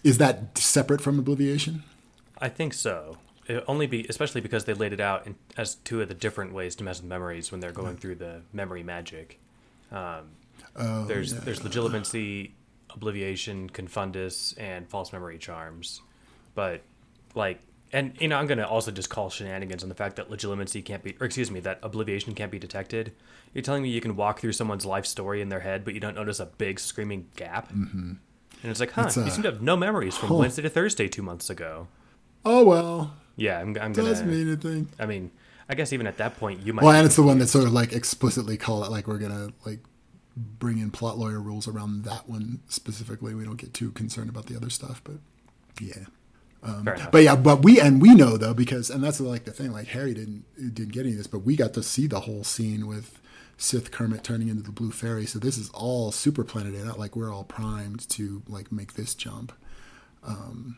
Is 0.03 0.17
that 0.17 0.57
separate 0.57 0.99
from 0.99 1.19
obliviation? 1.19 1.84
I 2.39 2.49
think 2.49 2.73
so. 2.73 3.17
Only 3.67 3.87
be 3.87 4.05
especially 4.07 4.41
because 4.41 4.65
they 4.65 4.73
laid 4.73 4.93
it 4.93 4.99
out 4.99 5.27
in, 5.27 5.35
as 5.57 5.75
two 5.75 6.01
of 6.01 6.07
the 6.07 6.13
different 6.13 6.53
ways 6.53 6.75
to 6.77 6.83
mess 6.83 7.01
with 7.01 7.09
memories 7.09 7.51
when 7.51 7.59
they're 7.59 7.71
going 7.71 7.97
through 7.97 8.15
the 8.15 8.41
memory 8.53 8.83
magic. 8.83 9.39
Um, 9.91 10.31
oh, 10.75 11.05
there's 11.05 11.33
yeah. 11.33 11.39
there's 11.39 11.59
legilimency, 11.61 12.51
obliviation, 12.91 13.69
confundus, 13.69 14.53
and 14.59 14.87
false 14.87 15.11
memory 15.11 15.37
charms. 15.37 16.01
But 16.55 16.81
like, 17.35 17.59
and 17.91 18.13
you 18.19 18.27
know, 18.27 18.37
I'm 18.37 18.47
gonna 18.47 18.67
also 18.67 18.91
just 18.91 19.09
call 19.09 19.29
shenanigans 19.29 19.83
on 19.83 19.89
the 19.89 19.95
fact 19.95 20.15
that 20.17 20.29
legilimency 20.29 20.83
can't 20.83 21.03
be, 21.03 21.15
or 21.19 21.25
excuse 21.25 21.51
me, 21.51 21.59
that 21.61 21.79
obliviation 21.83 22.33
can't 22.33 22.51
be 22.51 22.59
detected. 22.59 23.13
You're 23.53 23.63
telling 23.63 23.83
me 23.83 23.89
you 23.89 24.01
can 24.01 24.15
walk 24.15 24.39
through 24.39 24.53
someone's 24.53 24.85
life 24.85 25.05
story 25.05 25.41
in 25.41 25.49
their 25.49 25.59
head, 25.59 25.83
but 25.83 25.93
you 25.93 25.99
don't 25.99 26.15
notice 26.15 26.39
a 26.39 26.45
big 26.45 26.79
screaming 26.79 27.27
gap. 27.35 27.71
Mm-hmm. 27.71 28.13
And 28.63 28.69
it's 28.69 28.79
like, 28.79 28.91
huh, 28.91 29.05
it's, 29.07 29.17
uh, 29.17 29.25
you 29.25 29.31
seem 29.31 29.41
to 29.43 29.51
have 29.51 29.61
no 29.61 29.75
memories 29.75 30.15
from 30.15 30.29
huh. 30.29 30.35
Wednesday 30.35 30.61
to 30.61 30.69
Thursday 30.69 31.07
two 31.07 31.23
months 31.23 31.49
ago. 31.49 31.87
Oh 32.45 32.63
well. 32.63 33.13
Yeah, 33.36 33.59
I'm, 33.59 33.69
I'm 33.79 33.93
gonna. 33.93 34.09
Doesn't 34.09 34.29
mean 34.29 34.47
anything. 34.47 34.88
I 34.99 35.05
mean, 35.05 35.32
I 35.69 35.75
guess 35.75 35.93
even 35.93 36.07
at 36.07 36.17
that 36.17 36.38
point, 36.38 36.65
you 36.65 36.73
might. 36.73 36.84
Well, 36.84 36.95
and 36.95 37.05
it's 37.05 37.15
the 37.15 37.23
one 37.23 37.39
that 37.39 37.47
sort 37.47 37.65
of 37.65 37.73
like 37.73 37.93
explicitly 37.93 38.57
call 38.57 38.84
it 38.84 38.91
like 38.91 39.07
we're 39.07 39.17
gonna 39.17 39.49
like 39.65 39.79
bring 40.36 40.77
in 40.77 40.91
plot 40.91 41.17
lawyer 41.17 41.39
rules 41.39 41.67
around 41.67 42.03
that 42.03 42.29
one 42.29 42.61
specifically. 42.67 43.34
We 43.34 43.43
don't 43.43 43.57
get 43.57 43.73
too 43.73 43.91
concerned 43.91 44.29
about 44.29 44.45
the 44.47 44.55
other 44.55 44.69
stuff, 44.69 45.01
but 45.03 45.15
yeah. 45.79 46.05
Um, 46.63 46.88
but 47.11 47.23
yeah, 47.23 47.36
but 47.36 47.63
we 47.63 47.79
and 47.82 48.01
we 48.01 48.13
know 48.13 48.38
though 48.38 48.53
because 48.53 48.89
and 48.89 49.03
that's 49.03 49.19
like 49.19 49.45
the 49.45 49.51
thing. 49.51 49.71
Like 49.71 49.88
Harry 49.88 50.13
didn't 50.13 50.45
didn't 50.55 50.91
get 50.91 51.01
any 51.01 51.11
of 51.11 51.17
this, 51.17 51.27
but 51.27 51.39
we 51.39 51.55
got 51.55 51.73
to 51.73 51.84
see 51.84 52.05
the 52.05 52.21
whole 52.21 52.43
scene 52.43 52.86
with 52.86 53.19
Sith 53.57 53.91
Kermit 53.91 54.23
turning 54.23 54.47
into 54.47 54.61
the 54.61 54.71
Blue 54.71 54.91
Fairy. 54.91 55.25
So 55.25 55.39
this 55.39 55.57
is 55.57 55.69
all 55.71 56.11
super 56.11 56.43
planeted 56.43 56.88
out. 56.88 56.99
Like 56.99 57.15
we're 57.15 57.34
all 57.34 57.43
primed 57.43 58.07
to 58.09 58.43
like 58.47 58.71
make 58.71 58.93
this 58.93 59.15
jump. 59.15 59.53
Um, 60.23 60.77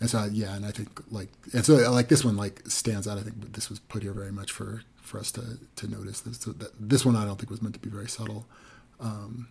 and 0.00 0.08
so 0.08 0.28
yeah, 0.32 0.54
and 0.54 0.64
I 0.64 0.70
think 0.70 0.88
like 1.10 1.28
and 1.52 1.64
so 1.64 1.74
like 1.90 2.08
this 2.08 2.24
one 2.24 2.36
like 2.36 2.62
stands 2.66 3.06
out. 3.06 3.18
I 3.18 3.22
think 3.22 3.52
this 3.52 3.68
was 3.68 3.78
put 3.78 4.02
here 4.02 4.12
very 4.12 4.32
much 4.32 4.50
for 4.50 4.82
for 4.96 5.18
us 5.18 5.30
to 5.32 5.58
to 5.76 5.88
notice 5.88 6.20
this. 6.20 6.38
So 6.38 6.52
that, 6.52 6.70
this 6.78 7.04
one 7.04 7.16
I 7.16 7.24
don't 7.24 7.36
think 7.36 7.50
was 7.50 7.62
meant 7.62 7.74
to 7.74 7.80
be 7.80 7.90
very 7.90 8.08
subtle. 8.08 8.46
Um, 8.98 9.48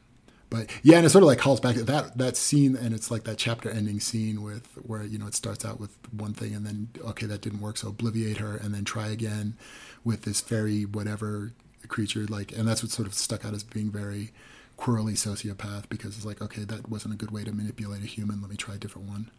but 0.49 0.71
yeah, 0.81 0.97
and 0.97 1.05
it 1.05 1.09
sort 1.11 1.23
of 1.23 1.27
like 1.27 1.37
calls 1.37 1.59
back 1.59 1.75
that 1.75 2.17
that 2.17 2.35
scene, 2.35 2.75
and 2.75 2.95
it's 2.95 3.11
like 3.11 3.23
that 3.25 3.37
chapter 3.37 3.69
ending 3.69 3.99
scene 3.99 4.41
with 4.41 4.65
where 4.81 5.03
you 5.03 5.19
know 5.19 5.27
it 5.27 5.35
starts 5.35 5.63
out 5.63 5.79
with 5.79 5.95
one 6.11 6.33
thing, 6.33 6.55
and 6.55 6.65
then 6.65 6.89
okay, 7.05 7.27
that 7.27 7.41
didn't 7.41 7.61
work, 7.61 7.77
so 7.77 7.91
obliviate 7.91 8.37
her, 8.37 8.55
and 8.57 8.73
then 8.73 8.83
try 8.83 9.09
again 9.09 9.55
with 10.03 10.23
this 10.23 10.41
fairy 10.41 10.85
whatever 10.85 11.53
creature, 11.87 12.25
like, 12.25 12.51
and 12.51 12.67
that's 12.67 12.83
what 12.83 12.91
sort 12.91 13.07
of 13.07 13.13
stuck 13.13 13.45
out 13.45 13.53
as 13.53 13.63
being 13.63 13.91
very 13.91 14.31
Quirrelly 14.77 15.13
sociopath 15.13 15.89
because 15.89 16.15
it's 16.15 16.25
like 16.25 16.41
okay, 16.41 16.63
that 16.63 16.89
wasn't 16.89 17.13
a 17.13 17.17
good 17.17 17.31
way 17.31 17.43
to 17.43 17.51
manipulate 17.51 18.01
a 18.01 18.07
human. 18.07 18.41
Let 18.41 18.49
me 18.49 18.55
try 18.55 18.75
a 18.75 18.77
different 18.77 19.09
one. 19.09 19.29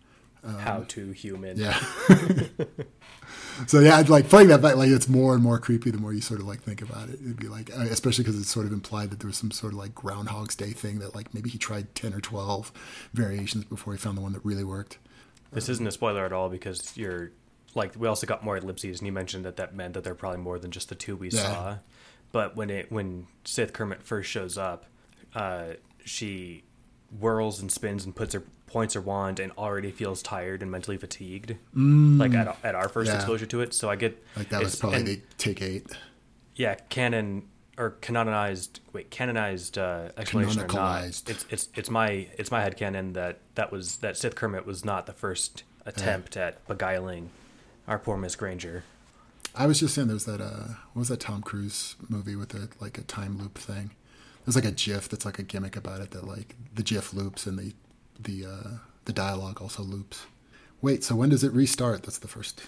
Um, 0.43 0.55
How 0.59 0.81
to 0.89 1.13
human. 1.13 1.59
Yeah. 1.59 1.79
so 3.67 3.81
yeah, 3.81 4.01
it's 4.01 4.09
like 4.09 4.29
playing 4.29 4.49
that 4.49 4.63
back, 4.63 4.77
like 4.77 4.89
it's 4.89 5.09
more 5.09 5.35
and 5.35 5.43
more 5.43 5.59
creepy 5.59 5.91
the 5.91 5.99
more 5.99 6.13
you 6.13 6.21
sort 6.21 6.41
of 6.41 6.47
like 6.47 6.63
think 6.63 6.81
about 6.81 7.09
it. 7.11 7.17
It'd 7.21 7.39
be 7.39 7.49
like, 7.49 7.71
uh, 7.71 7.83
especially 7.83 8.25
because 8.25 8.41
it's 8.41 8.51
sort 8.51 8.67
of 8.67 8.73
implied 8.73 9.11
that 9.11 9.21
there 9.21 9.27
was 9.27 9.37
some 9.37 9.51
sort 9.51 9.75
of 9.75 9.79
like 9.79 9.95
Groundhog's 9.95 10.57
Day 10.57 10.71
thing 10.71 10.99
that 11.01 11.15
like 11.15 11.35
maybe 11.35 11.51
he 11.51 11.59
tried 11.59 11.95
ten 11.95 12.15
or 12.15 12.21
twelve 12.21 12.73
variations 13.13 13.65
before 13.65 13.93
he 13.93 13.99
found 13.99 14.17
the 14.17 14.23
one 14.23 14.33
that 14.33 14.45
really 14.45 14.65
worked. 14.65 14.99
This 15.53 15.69
isn't 15.69 15.87
a 15.87 15.93
spoiler 15.93 16.25
at 16.25 16.33
all 16.33 16.49
because 16.49 16.97
you're 16.97 17.33
like 17.75 17.95
we 17.99 18.09
also 18.09 18.27
got 18.27 18.43
more 18.43 18.57
ellipses 18.57 19.01
and 19.01 19.07
you 19.07 19.13
mentioned 19.13 19.45
that 19.45 19.57
that 19.57 19.75
meant 19.75 19.95
that 19.95 20.05
they're 20.05 20.15
probably 20.15 20.41
more 20.41 20.59
than 20.59 20.71
just 20.71 20.89
the 20.89 20.95
two 20.95 21.17
we 21.17 21.29
yeah. 21.29 21.43
saw. 21.43 21.79
But 22.33 22.57
when 22.57 22.71
it 22.71 22.91
when 22.91 23.27
Sith 23.45 23.73
Kermit 23.73 24.03
first 24.03 24.31
shows 24.31 24.57
up, 24.57 24.87
uh, 25.35 25.75
she 26.05 26.65
whirls 27.19 27.61
and 27.61 27.71
spins 27.71 28.05
and 28.05 28.15
puts 28.15 28.35
her 28.35 28.43
points 28.71 28.95
her 28.95 29.01
wand 29.01 29.41
and 29.41 29.53
already 29.59 29.91
feels 29.91 30.23
tired 30.23 30.63
and 30.63 30.71
mentally 30.71 30.97
fatigued. 30.97 31.57
Mm, 31.77 32.19
like 32.19 32.35
at, 32.35 32.57
at 32.65 32.75
our 32.75 32.89
first 32.89 33.11
yeah. 33.11 33.17
exposure 33.17 33.47
to 33.47 33.61
it. 33.61 33.75
So 33.75 33.91
I 33.91 33.97
get 33.97 34.23
like 34.37 34.49
that 34.51 34.63
was 34.63 34.77
probably 34.77 34.99
and, 34.99 35.07
the 35.07 35.21
take 35.39 35.61
eight. 35.61 35.87
Yeah, 36.55 36.77
canon 36.89 37.49
or 37.77 37.91
canonized 38.03 38.81
wait 38.93 39.11
canonized 39.11 39.79
uh, 39.79 40.11
explanation 40.17 40.63
or 40.63 40.69
not. 40.69 41.05
It's 41.05 41.45
it's 41.51 41.69
it's 41.75 41.91
my 41.91 42.29
it's 42.39 42.51
my 42.51 42.63
head 42.63 42.77
canon 42.77 43.15
that 43.15 43.41
that 43.55 43.73
was 43.73 43.97
that 43.99 44.17
Sith 44.17 44.35
Kermit 44.35 44.67
was 44.67 44.85
not 44.85 45.07
the 45.07 45.13
first 45.13 45.65
attempt 45.87 46.37
yeah. 46.37 46.49
at 46.49 46.69
beguiling 46.69 47.31
our 47.89 47.99
poor 47.99 48.17
Miss 48.17 48.37
Granger. 48.37 48.85
I 49.55 49.67
was 49.67 49.81
just 49.81 49.95
saying 49.95 50.09
there's 50.09 50.27
that 50.27 50.41
uh 50.41 50.75
what 50.93 51.01
was 51.01 51.09
that 51.09 51.21
Tom 51.21 51.43
Cruise 51.43 51.97
movie 52.09 52.37
with 52.37 52.55
a 52.55 52.69
like 52.81 52.99
a 52.99 53.03
time 53.03 53.39
loop 53.39 53.59
thing. 53.59 53.91
There's 54.45 54.57
like 54.57 54.65
a 54.65 54.73
GIF 54.73 55.09
that's 55.09 55.25
like 55.25 55.39
a 55.39 55.43
gimmick 55.43 55.77
about 55.77 56.01
it 56.01 56.13
that 56.13 56.27
like 56.27 56.55
the 56.75 56.83
GIF 56.83 57.13
loops 57.13 57.47
and 57.47 57.59
the 57.59 57.75
the 58.25 58.47
uh, 58.47 58.69
the 59.05 59.13
dialogue 59.13 59.61
also 59.61 59.83
loops. 59.83 60.27
Wait, 60.83 61.05
so 61.05 61.15
when 61.15 61.29
does 61.29 61.45
it 61.45 61.53
restart? 61.53 62.03
That's 62.05 62.19
the 62.19 62.29
first 62.29 62.63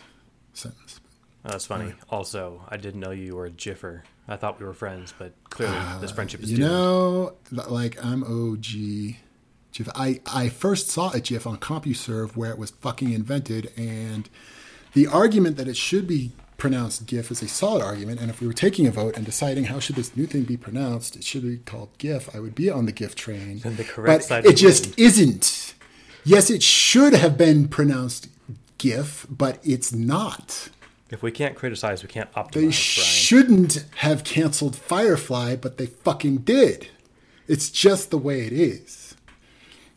sentence. 0.52 1.00
Oh, 1.44 1.50
that's 1.50 1.66
funny. 1.66 1.94
Also, 2.08 2.62
I 2.68 2.76
didn't 2.76 3.00
know 3.00 3.10
you 3.10 3.34
were 3.34 3.46
a 3.46 3.50
Jiffer. 3.50 4.04
I 4.28 4.36
thought 4.36 4.60
we 4.60 4.66
were 4.66 4.74
friends, 4.74 5.12
but 5.18 5.32
clearly 5.50 5.76
uh, 5.76 5.98
this 5.98 6.12
friendship 6.12 6.42
is. 6.42 6.50
You 6.50 6.58
doomed. 6.58 6.70
know, 6.70 7.34
like 7.50 8.02
I'm 8.04 8.22
OG. 8.22 9.16
GIF. 9.72 9.88
I 9.94 10.20
I 10.26 10.48
first 10.50 10.90
saw 10.90 11.10
a 11.12 11.20
GIF 11.20 11.46
on 11.46 11.56
CompuServe 11.56 12.36
where 12.36 12.50
it 12.50 12.58
was 12.58 12.70
fucking 12.70 13.12
invented, 13.12 13.72
and 13.76 14.28
the 14.92 15.06
argument 15.06 15.56
that 15.56 15.66
it 15.66 15.76
should 15.76 16.06
be 16.06 16.32
pronounced 16.62 17.06
GIF 17.06 17.32
is 17.32 17.42
a 17.42 17.48
solid 17.48 17.82
argument. 17.82 18.20
And 18.20 18.30
if 18.30 18.40
we 18.40 18.46
were 18.46 18.52
taking 18.52 18.86
a 18.86 18.92
vote 18.92 19.16
and 19.16 19.26
deciding 19.26 19.64
how 19.64 19.80
should 19.80 19.96
this 19.96 20.16
new 20.16 20.26
thing 20.26 20.44
be 20.44 20.56
pronounced, 20.56 21.16
it 21.16 21.24
should 21.24 21.42
be 21.42 21.56
called 21.56 21.88
GIF. 21.98 22.32
I 22.36 22.38
would 22.38 22.54
be 22.54 22.70
on 22.70 22.86
the 22.86 22.92
GIF 22.92 23.16
train. 23.16 23.58
The 23.64 23.82
correct 23.82 24.28
but 24.28 24.46
it 24.46 24.54
just 24.54 24.96
isn't. 24.96 25.74
Yes, 26.24 26.50
it 26.50 26.62
should 26.62 27.14
have 27.14 27.36
been 27.36 27.66
pronounced 27.66 28.28
GIF, 28.78 29.26
but 29.28 29.58
it's 29.64 29.92
not. 29.92 30.68
If 31.10 31.20
we 31.20 31.32
can't 31.32 31.56
criticize, 31.56 32.04
we 32.04 32.08
can't 32.08 32.32
optimize. 32.34 32.52
They 32.52 32.60
Brian. 32.60 32.70
shouldn't 32.70 33.84
have 33.96 34.22
canceled 34.22 34.76
Firefly, 34.76 35.56
but 35.56 35.78
they 35.78 35.86
fucking 35.86 36.38
did. 36.38 36.86
It's 37.48 37.70
just 37.70 38.12
the 38.12 38.18
way 38.18 38.46
it 38.46 38.52
is. 38.52 39.16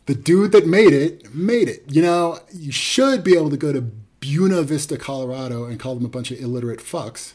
The 0.07 0.15
dude 0.15 0.51
that 0.53 0.65
made 0.65 0.93
it 0.93 1.31
made 1.31 1.69
it. 1.69 1.83
You 1.87 2.01
know, 2.01 2.39
you 2.51 2.71
should 2.71 3.23
be 3.23 3.35
able 3.35 3.51
to 3.51 3.57
go 3.57 3.71
to 3.71 3.91
Buena 4.19 4.61
Vista, 4.63 4.97
Colorado, 4.97 5.65
and 5.65 5.79
call 5.79 5.95
them 5.95 6.05
a 6.05 6.09
bunch 6.09 6.31
of 6.31 6.39
illiterate 6.39 6.79
fucks. 6.79 7.33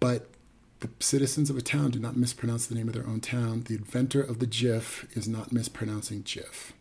But 0.00 0.28
the 0.80 0.90
citizens 1.00 1.50
of 1.50 1.56
a 1.56 1.62
town 1.62 1.90
do 1.90 1.98
not 1.98 2.16
mispronounce 2.16 2.66
the 2.66 2.74
name 2.74 2.88
of 2.88 2.94
their 2.94 3.06
own 3.06 3.20
town. 3.20 3.64
The 3.66 3.74
inventor 3.74 4.20
of 4.20 4.38
the 4.38 4.46
GIF 4.46 5.06
is 5.16 5.26
not 5.26 5.52
mispronouncing 5.52 6.22
GIF. 6.22 6.72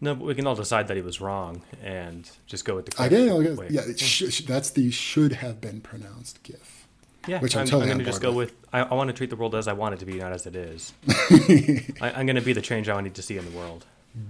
No, 0.00 0.14
but 0.14 0.24
we 0.24 0.34
can 0.34 0.46
all 0.46 0.54
decide 0.54 0.88
that 0.88 0.96
he 0.96 1.02
was 1.02 1.20
wrong 1.20 1.60
and 1.82 2.28
just 2.46 2.64
go 2.64 2.74
with 2.74 2.86
the. 2.86 2.92
Correct 2.92 3.12
Again, 3.12 3.56
way. 3.56 3.68
yeah, 3.70 3.82
sh- 3.96 4.40
that's 4.46 4.70
the 4.70 4.90
should 4.90 5.34
have 5.34 5.60
been 5.60 5.82
pronounced 5.82 6.42
GIF. 6.42 6.86
Yeah, 7.28 7.40
which 7.40 7.54
I'm, 7.54 7.62
I'm 7.62 7.66
totally 7.66 7.82
I'm 7.82 7.88
going 7.88 7.98
to 7.98 8.04
just 8.04 8.22
go 8.22 8.32
with. 8.32 8.54
I, 8.72 8.80
I, 8.80 8.94
want 8.94 9.08
to 9.08 9.12
treat 9.12 9.28
the 9.28 9.36
world 9.36 9.54
as 9.54 9.68
I 9.68 9.74
want 9.74 9.94
it 9.94 9.98
to 9.98 10.06
be, 10.06 10.14
not 10.14 10.32
as 10.32 10.46
it 10.46 10.56
is. 10.56 10.94
I, 12.00 12.12
am 12.18 12.24
going 12.24 12.36
to 12.36 12.40
be 12.40 12.54
the 12.54 12.62
change 12.62 12.88
I 12.88 12.98
need 13.02 13.14
to 13.14 13.22
see 13.22 13.36
in 13.36 13.44
the 13.44 13.50
world. 13.50 13.84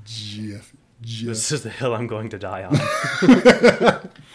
GIF. 0.04 0.74
GIF. 1.02 1.26
This 1.26 1.52
is 1.52 1.62
the 1.62 1.70
hill 1.70 1.94
I'm 1.94 2.08
going 2.08 2.30
to 2.30 2.38
die 2.38 2.64
on. 2.64 4.10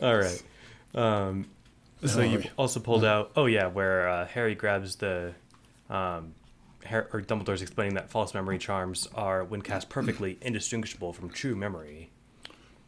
All 0.00 0.16
right. 0.16 0.42
Um, 0.94 1.46
so 2.04 2.22
you 2.22 2.42
also 2.56 2.80
pulled 2.80 3.04
out. 3.04 3.32
Oh 3.36 3.46
yeah, 3.46 3.66
where 3.66 4.08
uh, 4.08 4.26
Harry 4.26 4.54
grabs 4.54 4.96
the. 4.96 5.34
Um, 5.88 6.34
Harry, 6.84 7.06
or 7.12 7.20
Dumbledore's 7.20 7.60
explaining 7.60 7.94
that 7.94 8.08
false 8.10 8.32
memory 8.32 8.58
charms 8.58 9.06
are, 9.14 9.44
when 9.44 9.60
cast 9.60 9.90
perfectly, 9.90 10.38
indistinguishable 10.42 11.12
from 11.12 11.28
true 11.28 11.54
memory. 11.54 12.10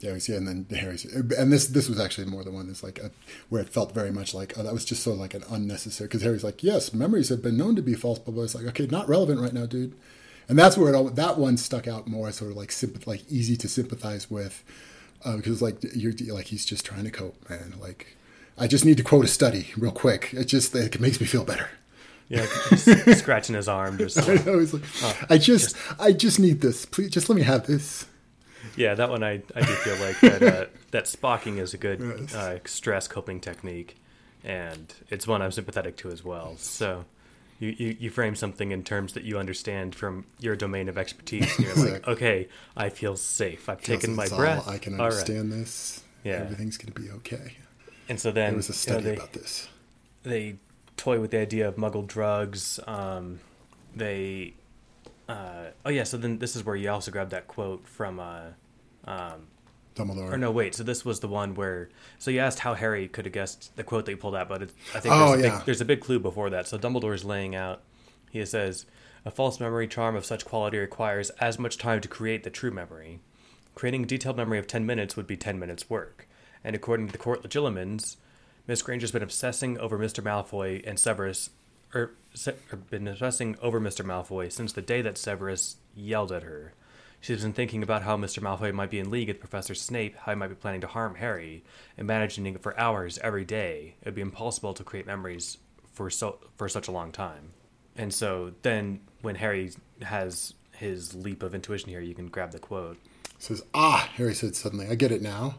Yeah, 0.02 0.18
yeah, 0.28 0.36
and 0.36 0.48
then 0.48 0.78
Harry's, 0.78 1.04
and 1.04 1.52
this 1.52 1.68
this 1.68 1.88
was 1.88 2.00
actually 2.00 2.26
more 2.26 2.42
the 2.42 2.50
one 2.50 2.66
that's 2.66 2.82
like 2.82 2.98
a, 2.98 3.12
where 3.50 3.62
it 3.62 3.68
felt 3.68 3.94
very 3.94 4.10
much 4.10 4.34
like 4.34 4.58
oh 4.58 4.64
that 4.64 4.72
was 4.72 4.84
just 4.84 5.04
so 5.04 5.12
like 5.12 5.32
an 5.32 5.44
unnecessary 5.48 6.08
because 6.08 6.22
Harry's 6.22 6.42
like 6.42 6.64
yes 6.64 6.92
memories 6.92 7.28
have 7.28 7.40
been 7.40 7.56
known 7.56 7.76
to 7.76 7.82
be 7.82 7.94
false, 7.94 8.18
but 8.18 8.36
it's 8.40 8.56
like 8.56 8.66
okay 8.66 8.86
not 8.86 9.08
relevant 9.08 9.40
right 9.40 9.52
now, 9.52 9.64
dude, 9.64 9.94
and 10.48 10.58
that's 10.58 10.76
where 10.76 10.92
it 10.92 10.96
all, 10.96 11.04
that 11.04 11.38
one 11.38 11.56
stuck 11.56 11.86
out 11.86 12.08
more, 12.08 12.32
sort 12.32 12.50
of 12.50 12.56
like 12.56 12.70
sympath- 12.70 13.06
like 13.06 13.22
easy 13.30 13.56
to 13.56 13.68
sympathize 13.68 14.28
with 14.28 14.64
uh, 15.24 15.36
because 15.36 15.62
like 15.62 15.76
you're 15.94 16.12
like 16.34 16.46
he's 16.46 16.64
just 16.64 16.84
trying 16.84 17.04
to 17.04 17.10
cope, 17.10 17.48
man. 17.48 17.74
Like 17.80 18.16
I 18.58 18.66
just 18.66 18.84
need 18.84 18.96
to 18.98 19.02
quote 19.02 19.24
a 19.24 19.28
study 19.28 19.68
real 19.76 19.92
quick. 19.92 20.30
It 20.32 20.44
just 20.44 20.74
it 20.74 21.00
makes 21.00 21.20
me 21.20 21.26
feel 21.26 21.44
better. 21.44 21.68
Yeah, 22.28 22.46
just 22.70 23.18
scratching 23.18 23.56
his 23.56 23.68
arm. 23.68 23.98
Just 23.98 24.26
I 24.26 24.36
know. 24.36 24.54
Like, 24.72 25.30
I 25.30 25.36
just, 25.36 25.76
I 25.98 26.12
just 26.12 26.38
need 26.40 26.62
this. 26.62 26.86
Please, 26.86 27.10
just 27.10 27.28
let 27.28 27.36
me 27.36 27.42
have 27.42 27.66
this. 27.66 28.06
yeah, 28.74 28.94
that 28.94 29.10
one 29.10 29.22
I, 29.22 29.42
I 29.54 29.60
do 29.60 29.74
feel 29.74 29.96
like 29.96 30.18
that 30.20 30.42
uh, 30.42 30.66
that 30.92 31.04
spocking 31.04 31.58
is 31.58 31.74
a 31.74 31.76
good 31.78 32.00
Yes. 32.00 32.34
uh, 32.34 32.58
stress 32.64 33.06
coping 33.06 33.38
technique, 33.38 33.96
and 34.44 34.94
it's 35.10 35.26
one 35.26 35.42
I'm 35.42 35.52
sympathetic 35.52 35.96
to 35.98 36.10
as 36.10 36.24
well. 36.24 36.56
So. 36.56 37.04
You, 37.62 37.76
you, 37.78 37.96
you 38.00 38.10
frame 38.10 38.34
something 38.34 38.72
in 38.72 38.82
terms 38.82 39.12
that 39.12 39.22
you 39.22 39.38
understand 39.38 39.94
from 39.94 40.26
your 40.40 40.56
domain 40.56 40.88
of 40.88 40.98
expertise, 40.98 41.56
and 41.56 41.66
you're 41.66 41.92
like, 41.92 42.08
okay, 42.14 42.48
I 42.76 42.88
feel 42.88 43.14
safe. 43.16 43.68
I've 43.68 43.80
taken 43.80 44.16
my 44.16 44.24
It's 44.24 44.32
all- 44.32 44.38
breath. 44.38 44.66
I 44.66 44.78
can 44.78 44.96
right. 44.96 45.04
understand 45.04 45.52
this. 45.52 46.02
Yeah. 46.24 46.32
everything's 46.34 46.76
gonna 46.76 46.90
be 46.92 47.08
okay. 47.10 47.56
And 48.08 48.18
so 48.20 48.32
then 48.32 48.50
There 48.50 48.56
was 48.56 48.68
a 48.68 48.72
you 48.72 48.74
know, 48.94 48.98
study 49.00 49.04
they, 49.04 49.14
about 49.16 49.32
this. 49.32 49.68
they 50.24 50.56
toy 50.96 51.20
with 51.20 51.30
the 51.30 51.38
idea 51.38 51.68
of 51.68 51.78
muggled 51.78 52.08
drugs. 52.08 52.80
Um, 52.88 53.38
they, 53.94 54.54
uh, 55.28 55.66
oh 55.86 55.90
yeah. 55.90 56.02
So 56.02 56.16
then 56.16 56.38
this 56.38 56.56
is 56.56 56.64
where 56.64 56.74
you 56.74 56.90
also 56.90 57.12
grabbed 57.12 57.30
that 57.30 57.46
quote 57.46 57.86
from, 57.86 58.18
uh, 58.18 58.40
um, 59.04 59.46
Dumbledore. 59.94 60.32
or 60.32 60.38
no, 60.38 60.50
wait. 60.50 60.74
So 60.74 60.82
this 60.82 61.04
was 61.04 61.20
the 61.20 61.28
one 61.28 61.54
where. 61.54 61.88
So 62.18 62.30
you 62.30 62.40
asked 62.40 62.60
how 62.60 62.74
Harry 62.74 63.08
could 63.08 63.24
have 63.26 63.32
guessed 63.34 63.74
the 63.76 63.84
quote 63.84 64.06
that 64.06 64.12
you 64.12 64.16
pulled 64.16 64.34
out, 64.36 64.48
but 64.48 64.62
it, 64.62 64.70
I 64.94 65.00
think 65.00 65.14
Oh, 65.14 65.30
there's, 65.32 65.40
a 65.40 65.44
yeah. 65.48 65.56
big, 65.58 65.64
there's 65.66 65.80
a 65.80 65.84
big 65.84 66.00
clue 66.00 66.18
before 66.18 66.50
that. 66.50 66.66
So 66.66 66.78
Dumbledore 66.78 67.14
is 67.14 67.24
laying 67.24 67.54
out. 67.54 67.82
He 68.30 68.44
says, 68.46 68.86
"A 69.24 69.30
false 69.30 69.60
memory 69.60 69.86
charm 69.86 70.16
of 70.16 70.24
such 70.24 70.44
quality 70.44 70.78
requires 70.78 71.30
as 71.40 71.58
much 71.58 71.76
time 71.78 72.00
to 72.00 72.08
create 72.08 72.42
the 72.44 72.50
true 72.50 72.70
memory. 72.70 73.20
Creating 73.74 74.04
a 74.04 74.06
detailed 74.06 74.36
memory 74.36 74.58
of 74.58 74.66
ten 74.66 74.84
minutes 74.86 75.16
would 75.16 75.26
be 75.26 75.36
ten 75.36 75.58
minutes' 75.58 75.88
work. 75.90 76.26
And 76.64 76.74
according 76.76 77.06
to 77.08 77.12
the 77.12 77.18
court 77.18 77.42
legilimens, 77.42 78.16
Miss 78.66 78.82
Granger's 78.82 79.10
been 79.12 79.22
obsessing 79.22 79.78
over 79.78 79.98
Mr. 79.98 80.22
Malfoy 80.22 80.82
and 80.86 80.98
Severus, 80.98 81.50
or, 81.94 82.12
Se- 82.34 82.54
or 82.70 82.76
been 82.78 83.08
obsessing 83.08 83.56
over 83.60 83.80
Mr. 83.80 84.04
Malfoy 84.04 84.50
since 84.52 84.72
the 84.72 84.80
day 84.82 85.02
that 85.02 85.18
Severus 85.18 85.76
yelled 85.96 86.30
at 86.32 86.44
her. 86.44 86.72
She's 87.22 87.42
been 87.42 87.52
thinking 87.52 87.84
about 87.84 88.02
how 88.02 88.16
Mr. 88.16 88.42
Malfoy 88.42 88.74
might 88.74 88.90
be 88.90 88.98
in 88.98 89.08
league 89.08 89.28
with 89.28 89.38
Professor 89.38 89.76
Snape, 89.76 90.16
how 90.16 90.32
he 90.32 90.36
might 90.36 90.48
be 90.48 90.56
planning 90.56 90.80
to 90.80 90.88
harm 90.88 91.14
Harry, 91.14 91.62
imagining 91.96 92.56
it 92.56 92.62
for 92.64 92.78
hours 92.78 93.16
every 93.22 93.44
day. 93.44 93.94
It 94.00 94.06
would 94.06 94.16
be 94.16 94.22
impossible 94.22 94.74
to 94.74 94.82
create 94.82 95.06
memories 95.06 95.58
for 95.92 96.10
so 96.10 96.38
for 96.56 96.68
such 96.68 96.88
a 96.88 96.90
long 96.90 97.12
time. 97.12 97.52
And 97.96 98.12
so 98.12 98.54
then, 98.62 99.02
when 99.20 99.36
Harry 99.36 99.70
has 100.02 100.54
his 100.72 101.14
leap 101.14 101.44
of 101.44 101.54
intuition 101.54 101.90
here, 101.90 102.00
you 102.00 102.12
can 102.12 102.26
grab 102.26 102.50
the 102.50 102.58
quote. 102.58 102.98
says, 103.38 103.62
Ah, 103.72 104.10
Harry 104.16 104.34
said 104.34 104.56
suddenly, 104.56 104.88
I 104.88 104.96
get 104.96 105.12
it 105.12 105.22
now. 105.22 105.58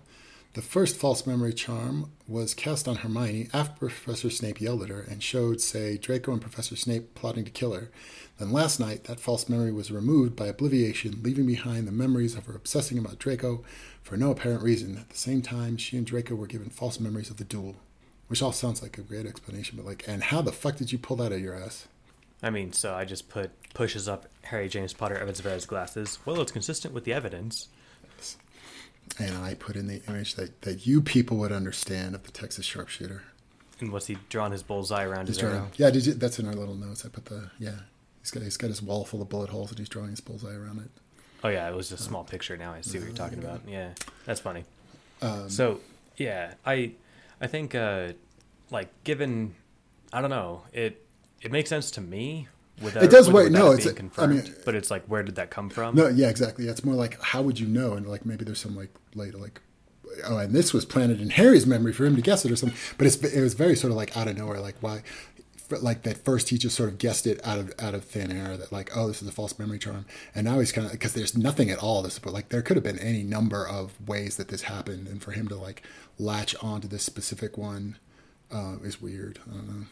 The 0.53 0.61
first 0.61 0.97
false 0.97 1.25
memory 1.25 1.53
charm 1.53 2.11
was 2.27 2.53
cast 2.53 2.87
on 2.87 2.97
Hermione 2.97 3.47
after 3.53 3.87
Professor 3.87 4.29
Snape 4.29 4.61
yelled 4.61 4.83
at 4.83 4.89
her 4.89 5.01
and 5.01 5.23
showed, 5.23 5.61
say, 5.61 5.97
Draco 5.97 6.31
and 6.31 6.41
Professor 6.41 6.75
Snape 6.75 7.15
plotting 7.15 7.45
to 7.45 7.49
kill 7.49 7.73
her. 7.73 7.89
Then 8.39 8.51
last 8.51 8.79
night, 8.79 9.05
that 9.05 9.19
false 9.19 9.47
memory 9.47 9.71
was 9.71 9.91
removed 9.91 10.35
by 10.35 10.49
obliviation, 10.49 11.21
leaving 11.21 11.45
behind 11.45 11.87
the 11.87 11.91
memories 11.91 12.35
of 12.35 12.45
her 12.47 12.55
obsessing 12.55 12.97
about 12.97 13.19
Draco 13.19 13.63
for 14.01 14.17
no 14.17 14.31
apparent 14.31 14.63
reason. 14.63 14.97
At 14.97 15.09
the 15.09 15.17
same 15.17 15.41
time, 15.41 15.77
she 15.77 15.97
and 15.97 16.05
Draco 16.05 16.35
were 16.35 16.47
given 16.47 16.69
false 16.69 16.99
memories 16.99 17.29
of 17.29 17.37
the 17.37 17.43
duel. 17.43 17.75
Which 18.27 18.41
all 18.41 18.51
sounds 18.51 18.81
like 18.81 18.97
a 18.97 19.01
great 19.01 19.27
explanation, 19.27 19.77
but 19.77 19.85
like, 19.85 20.05
and 20.07 20.23
how 20.23 20.41
the 20.41 20.51
fuck 20.51 20.77
did 20.77 20.91
you 20.91 20.97
pull 20.97 21.17
that 21.17 21.25
out 21.25 21.33
of 21.33 21.41
your 21.41 21.55
ass? 21.55 21.87
I 22.41 22.49
mean, 22.49 22.73
so 22.73 22.93
I 22.93 23.05
just 23.05 23.29
put 23.29 23.51
pushes 23.73 24.07
up 24.09 24.27
Harry 24.43 24.67
James 24.67 24.93
Potter 24.93 25.17
Evans 25.17 25.39
Verres 25.41 25.67
glasses. 25.67 26.19
Well, 26.25 26.41
it's 26.41 26.51
consistent 26.51 26.93
with 26.93 27.03
the 27.03 27.13
evidence. 27.13 27.67
And 29.19 29.37
I 29.37 29.53
put 29.53 29.75
in 29.75 29.87
the 29.87 30.01
image 30.07 30.35
that, 30.35 30.61
that 30.63 30.87
you 30.87 31.01
people 31.01 31.37
would 31.37 31.51
understand 31.51 32.15
of 32.15 32.23
the 32.23 32.31
Texas 32.31 32.65
sharpshooter. 32.65 33.23
And 33.79 33.91
what's 33.91 34.07
he 34.07 34.17
drawn 34.29 34.51
his 34.51 34.63
bullseye 34.63 35.03
around 35.03 35.27
He's 35.27 35.35
his 35.35 35.43
arrow? 35.43 35.69
Yeah, 35.77 35.89
did 35.89 36.05
you, 36.05 36.13
that's 36.13 36.39
in 36.39 36.47
our 36.47 36.53
little 36.53 36.75
notes. 36.75 37.05
I 37.05 37.09
put 37.09 37.25
the 37.25 37.51
yeah. 37.59 37.79
He's 38.23 38.31
got 38.31 38.41
he's 38.43 38.57
got 38.57 38.69
his 38.69 38.81
wall 38.81 39.03
full 39.05 39.21
of 39.21 39.29
bullet 39.29 39.49
holes 39.51 39.69
and 39.69 39.77
he's 39.77 39.89
drawing 39.89 40.09
his 40.09 40.21
bullseye 40.21 40.55
around 40.55 40.79
it. 40.79 40.89
Oh 41.43 41.49
yeah, 41.49 41.69
it 41.69 41.75
was 41.75 41.91
a 41.91 41.97
small 41.97 42.23
picture. 42.23 42.55
Now 42.57 42.73
I 42.73 42.81
see 42.81 42.97
what 42.97 43.07
you're 43.07 43.15
talking 43.15 43.39
about. 43.39 43.61
Yeah, 43.67 43.89
that's 44.25 44.39
funny. 44.39 44.63
Um, 45.21 45.49
So 45.49 45.81
yeah, 46.17 46.53
I 46.65 46.93
I 47.41 47.47
think 47.47 47.75
uh, 47.75 48.13
like 48.71 48.87
given 49.03 49.53
I 50.13 50.21
don't 50.21 50.29
know 50.29 50.63
it 50.71 51.05
it 51.41 51.51
makes 51.51 51.69
sense 51.69 51.91
to 51.91 52.01
me. 52.01 52.47
Without, 52.81 53.03
It 53.03 53.11
does 53.11 53.29
wait, 53.29 53.51
no, 53.51 53.71
it 53.71 53.75
it's 53.75 53.85
a- 53.85 53.89
I 53.91 53.93
confirmed. 53.93 54.33
mean- 54.45 54.55
but 54.65 54.73
it's 54.73 54.89
like 54.89 55.03
where 55.05 55.21
did 55.21 55.35
that 55.35 55.51
come 55.51 55.69
from? 55.69 55.93
no, 55.95 56.07
yeah, 56.07 56.29
exactly. 56.29 56.67
It's 56.67 56.83
more 56.83 56.95
like 56.95 57.21
how 57.21 57.41
would 57.41 57.59
you 57.59 57.67
know? 57.67 57.93
And 57.93 58.07
like 58.07 58.25
maybe 58.25 58.45
there's 58.45 58.59
some 58.61 58.75
like 58.75 58.89
later 59.13 59.37
like 59.37 59.59
oh, 60.25 60.37
and 60.37 60.53
this 60.53 60.73
was 60.73 60.85
planted 60.85 61.19
in 61.21 61.29
Harry's 61.31 61.65
memory 61.67 61.91
for 61.93 62.05
him 62.05 62.15
to 62.15 62.21
guess 62.21 62.45
it 62.45 62.51
or 62.51 62.55
something. 62.55 62.77
But 62.97 63.05
it's 63.07 63.17
it 63.17 63.41
was 63.41 63.53
very 63.53 63.75
sort 63.75 63.91
of 63.91 63.97
like 63.97 64.15
out 64.17 64.27
of 64.29 64.37
nowhere. 64.37 64.59
Like 64.61 64.75
why? 64.81 65.03
Like 65.69 66.03
that 66.03 66.17
first, 66.17 66.49
he 66.49 66.57
just 66.57 66.75
sort 66.75 66.89
of 66.89 66.97
guessed 66.97 67.25
it 67.25 67.39
out 67.45 67.57
of 67.57 67.73
out 67.79 67.93
of 67.95 68.03
thin 68.03 68.31
air. 68.31 68.57
That 68.57 68.71
like, 68.71 68.95
oh, 68.95 69.07
this 69.07 69.21
is 69.21 69.27
a 69.27 69.31
false 69.31 69.57
memory 69.57 69.79
charm, 69.79 70.05
and 70.35 70.45
now 70.45 70.59
he's 70.59 70.71
kind 70.71 70.85
of 70.85 70.91
because 70.91 71.13
there's 71.13 71.37
nothing 71.37 71.69
at 71.69 71.79
all. 71.79 72.01
This, 72.01 72.19
but 72.19 72.33
like 72.33 72.49
there 72.49 72.61
could 72.61 72.77
have 72.77 72.83
been 72.83 72.99
any 72.99 73.23
number 73.23 73.67
of 73.67 73.93
ways 74.07 74.37
that 74.37 74.49
this 74.49 74.63
happened, 74.63 75.07
and 75.07 75.21
for 75.21 75.31
him 75.31 75.47
to 75.47 75.55
like 75.55 75.83
latch 76.19 76.55
onto 76.61 76.87
this 76.87 77.03
specific 77.03 77.57
one 77.57 77.97
uh, 78.51 78.75
is 78.83 79.01
weird. 79.01 79.39
I 79.49 79.55
don't 79.55 79.67
know. 79.67 79.85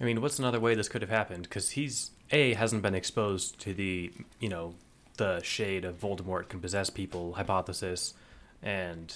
I 0.00 0.04
mean, 0.04 0.20
what's 0.20 0.38
another 0.38 0.60
way 0.60 0.74
this 0.74 0.88
could 0.88 1.02
have 1.02 1.10
happened? 1.10 1.44
Because 1.44 1.70
he's 1.70 2.10
a 2.30 2.54
hasn't 2.54 2.82
been 2.82 2.94
exposed 2.94 3.58
to 3.60 3.74
the 3.74 4.12
you 4.40 4.48
know 4.48 4.74
the 5.16 5.40
shade 5.42 5.84
of 5.84 6.00
Voldemort 6.00 6.48
can 6.48 6.60
possess 6.60 6.90
people 6.90 7.34
hypothesis, 7.34 8.14
and 8.62 9.14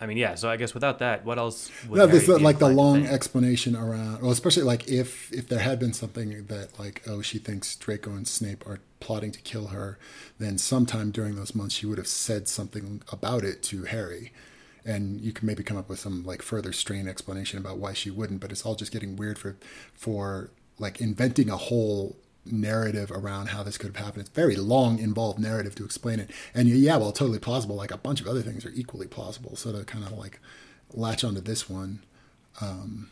I 0.00 0.06
mean, 0.06 0.16
yeah. 0.16 0.34
So 0.34 0.50
I 0.50 0.56
guess 0.56 0.74
without 0.74 0.98
that, 0.98 1.24
what 1.24 1.38
else? 1.38 1.70
Would 1.88 1.96
no, 1.96 2.06
this 2.06 2.28
uh, 2.28 2.38
be 2.38 2.44
like 2.44 2.58
the 2.58 2.68
long 2.68 3.02
think? 3.02 3.12
explanation 3.12 3.74
around. 3.74 4.22
Well, 4.22 4.30
especially 4.30 4.64
like 4.64 4.88
if 4.88 5.32
if 5.32 5.48
there 5.48 5.60
had 5.60 5.78
been 5.78 5.92
something 5.92 6.46
that 6.46 6.78
like 6.78 7.02
oh 7.06 7.22
she 7.22 7.38
thinks 7.38 7.74
Draco 7.76 8.10
and 8.10 8.28
Snape 8.28 8.66
are 8.66 8.80
plotting 9.00 9.32
to 9.32 9.40
kill 9.40 9.68
her, 9.68 9.98
then 10.38 10.58
sometime 10.58 11.10
during 11.10 11.36
those 11.36 11.54
months 11.54 11.74
she 11.74 11.86
would 11.86 11.98
have 11.98 12.08
said 12.08 12.48
something 12.48 13.02
about 13.10 13.42
it 13.42 13.62
to 13.64 13.84
Harry, 13.84 14.32
and 14.84 15.20
you 15.20 15.32
can 15.32 15.46
maybe 15.46 15.62
come 15.62 15.76
up 15.76 15.88
with 15.88 15.98
some 15.98 16.24
like 16.24 16.42
further 16.42 16.72
strained 16.72 17.08
explanation 17.08 17.58
about 17.58 17.78
why 17.78 17.92
she 17.94 18.10
wouldn't. 18.10 18.40
But 18.40 18.52
it's 18.52 18.66
all 18.66 18.74
just 18.74 18.92
getting 18.92 19.16
weird 19.16 19.38
for 19.38 19.56
for 19.94 20.50
like 20.78 21.00
inventing 21.00 21.48
a 21.48 21.56
whole 21.56 22.16
narrative 22.52 23.10
around 23.10 23.48
how 23.48 23.62
this 23.62 23.78
could 23.78 23.94
have 23.94 24.04
happened. 24.04 24.22
It's 24.22 24.30
very 24.30 24.56
long, 24.56 24.98
involved 24.98 25.38
narrative 25.38 25.74
to 25.76 25.84
explain 25.84 26.20
it. 26.20 26.30
And 26.54 26.68
yeah, 26.68 26.96
well, 26.96 27.12
totally 27.12 27.38
plausible. 27.38 27.76
Like 27.76 27.90
a 27.90 27.98
bunch 27.98 28.20
of 28.20 28.26
other 28.26 28.42
things 28.42 28.64
are 28.64 28.72
equally 28.74 29.06
plausible. 29.06 29.56
So 29.56 29.72
to 29.72 29.84
kind 29.84 30.04
of 30.04 30.12
like 30.12 30.40
latch 30.92 31.24
onto 31.24 31.40
this 31.40 31.68
one, 31.68 32.04
um, 32.60 33.10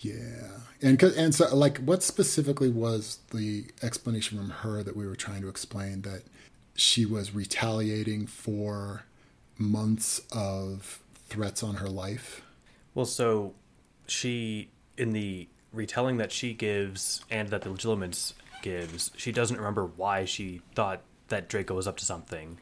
yeah. 0.00 0.60
And 0.80 1.02
and 1.02 1.34
so 1.34 1.54
like, 1.54 1.78
what 1.78 2.02
specifically 2.02 2.70
was 2.70 3.18
the 3.32 3.66
explanation 3.82 4.38
from 4.38 4.50
her 4.50 4.82
that 4.82 4.96
we 4.96 5.06
were 5.06 5.16
trying 5.16 5.42
to 5.42 5.48
explain 5.48 6.02
that 6.02 6.22
she 6.74 7.04
was 7.04 7.34
retaliating 7.34 8.26
for 8.26 9.02
months 9.56 10.20
of 10.32 11.00
threats 11.28 11.62
on 11.62 11.76
her 11.76 11.88
life? 11.88 12.42
Well, 12.94 13.06
so 13.06 13.54
she 14.06 14.70
in 14.96 15.12
the 15.12 15.48
retelling 15.72 16.16
that 16.18 16.32
she 16.32 16.54
gives 16.54 17.24
and 17.30 17.48
that 17.50 17.62
the 17.62 17.70
Legilimens 17.70 18.32
gives, 18.62 19.10
she 19.16 19.32
doesn't 19.32 19.56
remember 19.56 19.84
why 19.84 20.24
she 20.24 20.62
thought 20.74 21.02
that 21.28 21.48
Draco 21.48 21.74
was 21.74 21.86
up 21.86 21.96
to 21.98 22.04
something. 22.04 22.58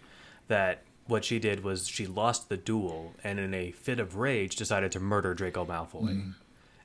That 0.48 0.82
what 1.06 1.24
she 1.24 1.38
did 1.38 1.62
was 1.62 1.88
she 1.88 2.06
lost 2.06 2.48
the 2.48 2.56
duel 2.56 3.14
and 3.22 3.38
in 3.38 3.54
a 3.54 3.70
fit 3.72 4.00
of 4.00 4.16
rage 4.16 4.56
decided 4.56 4.92
to 4.92 5.00
murder 5.00 5.34
Draco 5.34 5.64
Malfoy. 5.64 6.02
Mm-hmm. 6.02 6.30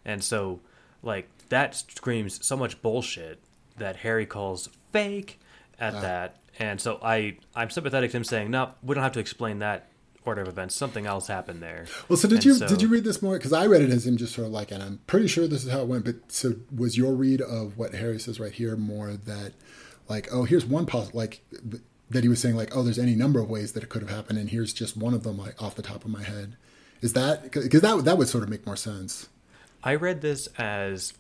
And 0.05 0.24
so 0.24 0.59
like 1.03 1.30
that 1.49 1.76
screams 1.76 2.45
so 2.45 2.55
much 2.55 2.82
bullshit 2.82 3.39
that 3.78 3.97
Harry 3.97 4.26
calls 4.26 4.69
fake 4.91 5.39
at 5.80 5.95
ah. 5.95 6.01
that. 6.01 6.38
And 6.59 6.80
so 6.80 6.99
I 7.01 7.38
I'm 7.55 7.69
sympathetic 7.69 8.11
to 8.11 8.17
him 8.17 8.24
saying, 8.24 8.51
"No, 8.51 8.72
we 8.84 8.93
don't 8.93 9.03
have 9.03 9.13
to 9.13 9.19
explain 9.19 9.59
that 9.59 9.88
order 10.26 10.41
of 10.41 10.47
events. 10.47 10.76
Something 10.76 11.05
else 11.05 11.28
happened 11.28 11.61
there." 11.61 11.86
Well, 12.09 12.17
so 12.17 12.28
did 12.28 12.38
And 12.38 12.45
you 12.45 12.53
so- 12.55 12.67
did 12.67 12.82
you 12.82 12.88
read 12.88 13.03
this 13.03 13.22
more? 13.22 13.38
Because 13.38 13.53
I 13.53 13.65
read 13.65 13.82
it 13.82 13.89
as 13.89 14.05
him 14.05 14.17
just 14.17 14.34
sort 14.36 14.47
of 14.47 14.53
like, 14.53 14.72
and 14.72 14.82
I'm 14.84 14.99
pretty 15.07 15.28
sure 15.28 15.47
this 15.47 15.63
is 15.65 15.72
how 15.72 15.82
it 15.82 15.88
went. 15.88 16.05
But 16.05 16.32
so 16.32 16.55
was 16.76 16.97
your 16.97 17.13
read 17.13 17.41
of 17.41 17.78
what 17.78 17.93
Harry 17.95 18.19
says 18.19 18.39
right 18.39 18.51
here 18.53 18.76
more 18.76 19.13
that, 19.13 19.53
like, 20.09 20.28
oh, 20.32 20.43
here's 20.43 20.65
one 20.65 20.86
possible, 20.86 21.17
like 21.19 21.41
that 22.09 22.24
he 22.24 22.30
was 22.30 22.39
saying 22.41 22.55
like, 22.55 22.76
oh, 22.76 22.84
there's 22.84 22.99
any 22.99 23.15
number 23.15 23.39
of 23.39 23.49
ways 23.49 23.72
that 23.72 23.84
it 23.84 23.89
could 23.89 24.01
have 24.01 24.11
happened, 24.11 24.38
and 24.38 24.49
here's 24.49 24.74
just 24.74 24.97
one 24.97 25.13
of 25.13 25.24
them 25.24 25.38
like 25.38 25.61
off 25.61 25.76
the 25.76 25.82
top 25.82 26.03
of 26.05 26.11
my 26.11 26.24
head. 26.24 26.57
Is 27.01 27.13
that 27.13 27.43
because 27.51 27.82
that 27.82 28.05
that 28.05 28.17
would 28.17 28.28
sort 28.28 28.43
of 28.43 28.49
make 28.49 28.65
more 28.65 28.76
sense? 28.76 29.30
I 29.84 29.95
read 29.95 30.22
this 30.22 30.47
as 30.59 31.13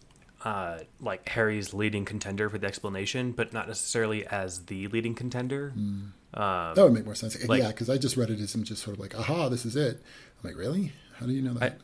uh, 0.45 0.79
like 0.99 1.27
Harry's 1.29 1.73
leading 1.73 2.03
contender 2.05 2.49
for 2.49 2.57
the 2.59 2.67
explanation, 2.67 3.31
but 3.31 3.53
not 3.53 3.67
necessarily 3.67 4.25
as 4.27 4.65
the 4.65 4.87
leading 4.89 5.15
contender. 5.15 5.73
Um, 6.33 6.73
That 6.75 6.83
would 6.83 6.93
make 6.93 7.05
more 7.05 7.15
sense. 7.15 7.45
like- 7.47 7.61
yeah, 7.61 7.67
because 7.69 7.89
I 7.89 7.97
just 7.97 8.15
read 8.17 8.29
it 8.29 8.39
as 8.39 8.55
him 8.55 8.63
just 8.63 8.83
sort 8.83 8.95
of 8.95 9.01
like, 9.01 9.17
aha, 9.17 9.49
this 9.49 9.65
is 9.65 9.75
it. 9.75 10.01
I'm 10.43 10.49
like, 10.49 10.57
really? 10.57 10.93
How 11.15 11.25
do 11.25 11.33
you 11.33 11.41
know 11.41 11.55
I, 11.57 11.69
that? 11.69 11.77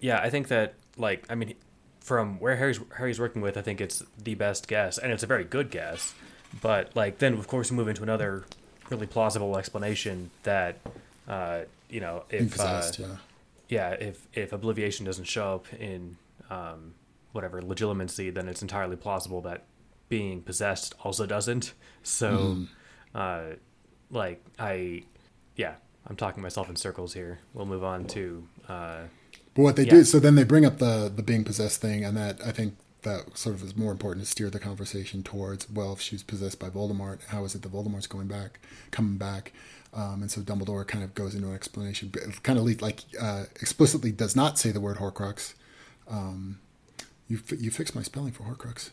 yeah, 0.00 0.20
I 0.20 0.30
think 0.30 0.48
that 0.48 0.74
like 0.96 1.24
I 1.28 1.34
mean, 1.34 1.54
from 2.00 2.38
where 2.38 2.56
Harry's 2.56 2.78
Harry's 2.96 3.18
working 3.18 3.42
with, 3.42 3.56
I 3.56 3.62
think 3.62 3.80
it's 3.80 4.02
the 4.22 4.34
best 4.34 4.68
guess, 4.68 4.98
and 4.98 5.12
it's 5.12 5.22
a 5.22 5.26
very 5.26 5.44
good 5.44 5.70
guess. 5.70 6.14
But 6.60 6.94
like 6.94 7.18
then, 7.18 7.34
of 7.34 7.48
course, 7.48 7.70
we 7.70 7.76
move 7.76 7.88
into 7.88 8.02
another 8.02 8.44
really 8.90 9.06
plausible 9.06 9.56
explanation 9.56 10.30
that 10.44 10.78
uh, 11.26 11.62
you 11.88 12.00
know 12.00 12.24
if 12.30 12.60
uh, 12.60 12.82
yeah. 12.98 13.06
yeah, 13.68 13.90
if 13.92 14.28
if 14.34 14.52
obliviation 14.52 15.06
doesn't 15.06 15.24
show 15.24 15.54
up 15.54 15.72
in 15.80 16.16
um, 16.50 16.94
whatever 17.32 17.60
legilimency, 17.62 18.32
then 18.32 18.48
it's 18.48 18.62
entirely 18.62 18.96
plausible 18.96 19.40
that 19.40 19.64
being 20.08 20.42
possessed 20.42 20.94
also 21.02 21.26
doesn't. 21.26 21.72
So, 22.04 22.58
uh, 23.14 23.42
like 24.14 24.42
I, 24.58 25.02
yeah, 25.56 25.74
I'm 26.06 26.16
talking 26.16 26.42
myself 26.42 26.68
in 26.70 26.76
circles 26.76 27.12
here. 27.14 27.40
We'll 27.52 27.66
move 27.66 27.84
on 27.84 28.06
to 28.08 28.46
uh, 28.68 29.02
But 29.54 29.62
what 29.62 29.76
they 29.76 29.84
Yeah. 29.84 29.90
do, 29.90 30.04
so 30.04 30.18
then 30.18 30.34
they 30.36 30.44
bring 30.44 30.64
up 30.64 30.78
the 30.78 31.12
the 31.14 31.22
being 31.22 31.44
possessed 31.44 31.80
thing, 31.80 32.04
and 32.04 32.16
that 32.16 32.40
I 32.44 32.52
think 32.52 32.76
that 33.02 33.36
sort 33.36 33.54
of 33.54 33.62
is 33.62 33.76
more 33.76 33.92
important 33.92 34.24
to 34.24 34.30
steer 34.30 34.48
the 34.48 34.58
conversation 34.58 35.22
towards. 35.22 35.68
Well, 35.70 35.92
if 35.92 36.00
she's 36.00 36.22
possessed 36.22 36.58
by 36.58 36.70
Voldemort, 36.70 37.26
how 37.26 37.44
is 37.44 37.54
it 37.54 37.60
that 37.62 37.72
Voldemort's 37.72 38.06
going 38.06 38.28
back, 38.28 38.60
coming 38.90 39.18
back? 39.18 39.52
Um, 39.92 40.22
and 40.22 40.30
so 40.30 40.40
Dumbledore 40.40 40.86
kind 40.86 41.04
of 41.04 41.14
goes 41.14 41.34
into 41.36 41.48
an 41.48 41.54
explanation, 41.54 42.08
but 42.12 42.42
kind 42.42 42.58
of 42.58 42.64
lead, 42.64 42.82
like 42.82 43.00
uh, 43.20 43.44
explicitly 43.60 44.10
does 44.10 44.34
not 44.34 44.58
say 44.58 44.70
the 44.72 44.80
word 44.80 44.96
Horcrux. 44.96 45.54
Um, 46.08 46.58
you 47.28 47.40
you 47.58 47.70
fixed 47.70 47.94
my 47.94 48.02
spelling 48.02 48.32
for 48.32 48.42
Horcrux. 48.44 48.90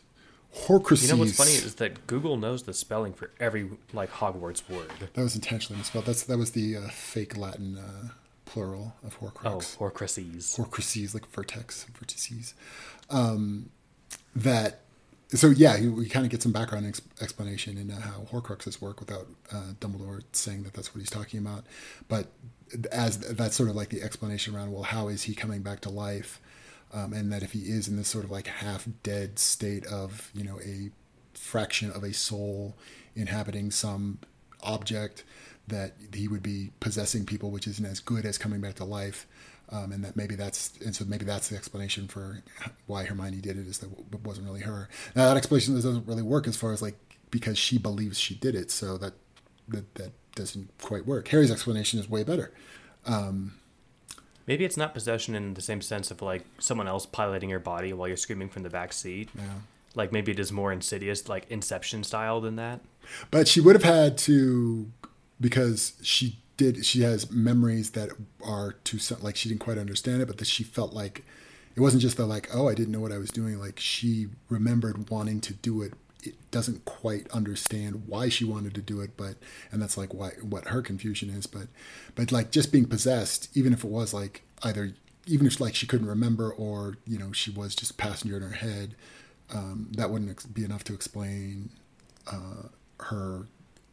Horcruxes. 0.54 1.02
you 1.02 1.08
know 1.08 1.16
what's 1.16 1.36
funny 1.36 1.52
is 1.52 1.76
that 1.76 2.06
Google 2.06 2.36
knows 2.36 2.64
the 2.64 2.74
spelling 2.74 3.12
for 3.14 3.30
every 3.40 3.70
like 3.92 4.10
Hogwarts 4.12 4.68
word. 4.68 4.90
that 5.14 5.16
was 5.22 5.34
intentionally 5.34 5.78
misspelled. 5.78 6.04
That's 6.06 6.24
that 6.24 6.36
was 6.38 6.50
the 6.50 6.76
uh, 6.76 6.88
fake 6.90 7.36
Latin 7.36 7.78
uh, 7.78 8.08
plural 8.44 8.94
of 9.04 9.16
Oh, 9.22 9.26
Horcruxes. 9.28 10.56
Horcruxes, 10.58 11.14
like 11.14 11.26
vertex, 11.30 11.86
vertices. 11.98 12.52
Um, 13.08 13.70
that 14.36 14.80
so 15.30 15.48
yeah, 15.48 15.80
we, 15.80 15.88
we 15.88 16.08
kind 16.08 16.26
of 16.26 16.30
get 16.30 16.42
some 16.42 16.52
background 16.52 16.86
ex- 16.86 17.00
explanation 17.22 17.78
into 17.78 17.94
how 17.94 18.20
Horcruxes 18.30 18.80
work 18.82 19.00
without 19.00 19.26
uh, 19.50 19.72
Dumbledore 19.80 20.22
saying 20.32 20.64
that 20.64 20.74
that's 20.74 20.94
what 20.94 21.00
he's 21.00 21.08
talking 21.10 21.40
about. 21.40 21.64
But 22.08 22.26
as 22.92 23.16
that's 23.18 23.56
sort 23.56 23.70
of 23.70 23.74
like 23.76 23.88
the 23.88 24.02
explanation 24.02 24.54
around 24.54 24.70
well, 24.72 24.82
how 24.82 25.08
is 25.08 25.22
he 25.22 25.34
coming 25.34 25.62
back 25.62 25.80
to 25.80 25.88
life? 25.88 26.38
Um, 26.94 27.12
and 27.12 27.32
that 27.32 27.42
if 27.42 27.52
he 27.52 27.60
is 27.60 27.88
in 27.88 27.96
this 27.96 28.08
sort 28.08 28.24
of 28.24 28.30
like 28.30 28.46
half 28.46 28.86
dead 29.02 29.38
state 29.38 29.86
of 29.86 30.30
you 30.34 30.44
know 30.44 30.60
a 30.60 30.90
fraction 31.34 31.90
of 31.90 32.02
a 32.02 32.12
soul 32.12 32.74
inhabiting 33.14 33.70
some 33.70 34.18
object, 34.62 35.24
that 35.68 35.94
he 36.14 36.28
would 36.28 36.42
be 36.42 36.70
possessing 36.80 37.24
people, 37.24 37.50
which 37.50 37.66
isn't 37.66 37.84
as 37.84 38.00
good 38.00 38.24
as 38.24 38.38
coming 38.38 38.60
back 38.60 38.74
to 38.74 38.84
life. 38.84 39.26
Um, 39.70 39.90
and 39.90 40.04
that 40.04 40.16
maybe 40.16 40.34
that's 40.34 40.72
and 40.84 40.94
so 40.94 41.06
maybe 41.06 41.24
that's 41.24 41.48
the 41.48 41.56
explanation 41.56 42.06
for 42.06 42.42
why 42.86 43.04
Hermione 43.04 43.40
did 43.40 43.56
it 43.56 43.66
is 43.66 43.78
that 43.78 43.90
it 43.90 44.20
wasn't 44.22 44.46
really 44.46 44.60
her. 44.60 44.90
Now 45.16 45.28
that 45.28 45.36
explanation 45.38 45.74
doesn't 45.74 46.06
really 46.06 46.22
work 46.22 46.46
as 46.46 46.56
far 46.56 46.72
as 46.72 46.82
like 46.82 46.98
because 47.30 47.56
she 47.56 47.78
believes 47.78 48.18
she 48.18 48.34
did 48.34 48.54
it, 48.54 48.70
so 48.70 48.98
that 48.98 49.14
that 49.68 49.94
that 49.94 50.12
doesn't 50.34 50.70
quite 50.78 51.06
work. 51.06 51.28
Harry's 51.28 51.50
explanation 51.50 51.98
is 51.98 52.08
way 52.08 52.22
better. 52.22 52.52
Maybe 54.46 54.64
it's 54.64 54.76
not 54.76 54.94
possession 54.94 55.34
in 55.34 55.54
the 55.54 55.62
same 55.62 55.80
sense 55.80 56.10
of 56.10 56.22
like 56.22 56.44
someone 56.58 56.88
else 56.88 57.06
piloting 57.06 57.50
your 57.50 57.60
body 57.60 57.92
while 57.92 58.08
you're 58.08 58.16
screaming 58.16 58.48
from 58.48 58.62
the 58.62 58.70
back 58.70 58.92
seat. 58.92 59.28
Yeah. 59.34 59.42
Like 59.94 60.12
maybe 60.12 60.32
it 60.32 60.38
is 60.38 60.50
more 60.50 60.72
insidious, 60.72 61.28
like 61.28 61.50
Inception 61.50 62.02
style 62.02 62.40
than 62.40 62.56
that. 62.56 62.80
But 63.30 63.48
she 63.48 63.60
would 63.60 63.74
have 63.74 63.84
had 63.84 64.18
to 64.18 64.90
because 65.40 65.94
she 66.02 66.38
did 66.56 66.84
she 66.84 67.02
has 67.02 67.30
memories 67.30 67.90
that 67.90 68.10
are 68.44 68.72
to 68.84 68.98
some 68.98 69.20
like 69.22 69.36
she 69.36 69.48
didn't 69.48 69.60
quite 69.60 69.78
understand 69.78 70.22
it, 70.22 70.26
but 70.26 70.38
that 70.38 70.46
she 70.46 70.64
felt 70.64 70.92
like 70.92 71.24
it 71.74 71.80
wasn't 71.80 72.02
just 72.02 72.16
the 72.16 72.26
like, 72.26 72.48
oh, 72.54 72.68
I 72.68 72.74
didn't 72.74 72.92
know 72.92 73.00
what 73.00 73.12
I 73.12 73.18
was 73.18 73.30
doing. 73.30 73.58
Like 73.58 73.78
she 73.78 74.28
remembered 74.48 75.10
wanting 75.10 75.40
to 75.42 75.54
do 75.54 75.82
it. 75.82 75.94
It 76.22 76.34
doesn't 76.50 76.84
quite 76.84 77.28
understand 77.30 78.04
why 78.06 78.28
she 78.28 78.44
wanted 78.44 78.74
to 78.74 78.82
do 78.82 79.00
it, 79.00 79.16
but 79.16 79.34
and 79.70 79.82
that's 79.82 79.96
like 79.96 80.14
why 80.14 80.30
what 80.40 80.68
her 80.68 80.82
confusion 80.82 81.30
is. 81.30 81.46
But 81.46 81.68
but 82.14 82.30
like 82.30 82.50
just 82.50 82.72
being 82.72 82.86
possessed, 82.86 83.48
even 83.56 83.72
if 83.72 83.84
it 83.84 83.90
was 83.90 84.14
like 84.14 84.42
either 84.62 84.94
even 85.26 85.46
if 85.46 85.60
like 85.60 85.74
she 85.74 85.86
couldn't 85.86 86.06
remember 86.08 86.52
or 86.52 86.96
you 87.06 87.18
know 87.18 87.32
she 87.32 87.50
was 87.50 87.74
just 87.74 87.96
passenger 87.96 88.36
in 88.36 88.42
her 88.42 88.54
head, 88.54 88.94
um, 89.52 89.88
that 89.96 90.10
wouldn't 90.10 90.30
ex- 90.30 90.46
be 90.46 90.64
enough 90.64 90.84
to 90.84 90.94
explain 90.94 91.70
uh, 92.30 92.68
her 93.00 93.46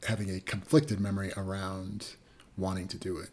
having 0.07 0.29
a 0.29 0.39
conflicted 0.39 0.99
memory 0.99 1.31
around 1.35 2.13
wanting 2.57 2.87
to 2.87 2.97
do 2.97 3.17
it. 3.17 3.29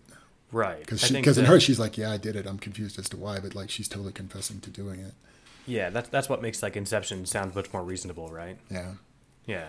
Right. 0.52 0.80
Because 0.80 1.10
because 1.10 1.38
in 1.38 1.44
her 1.46 1.60
she's 1.60 1.78
like, 1.78 1.98
yeah, 1.98 2.12
I 2.12 2.16
did 2.16 2.36
it. 2.36 2.46
I'm 2.46 2.58
confused 2.58 2.98
as 2.98 3.08
to 3.10 3.16
why, 3.16 3.40
but 3.40 3.54
like 3.54 3.70
she's 3.70 3.88
totally 3.88 4.12
confessing 4.12 4.60
to 4.60 4.70
doing 4.70 5.00
it. 5.00 5.14
Yeah, 5.66 5.90
that's 5.90 6.08
that's 6.08 6.28
what 6.28 6.42
makes 6.42 6.62
like 6.62 6.76
Inception 6.76 7.26
sound 7.26 7.54
much 7.54 7.72
more 7.72 7.82
reasonable, 7.82 8.28
right? 8.28 8.56
Yeah. 8.70 8.92
Yeah. 9.46 9.68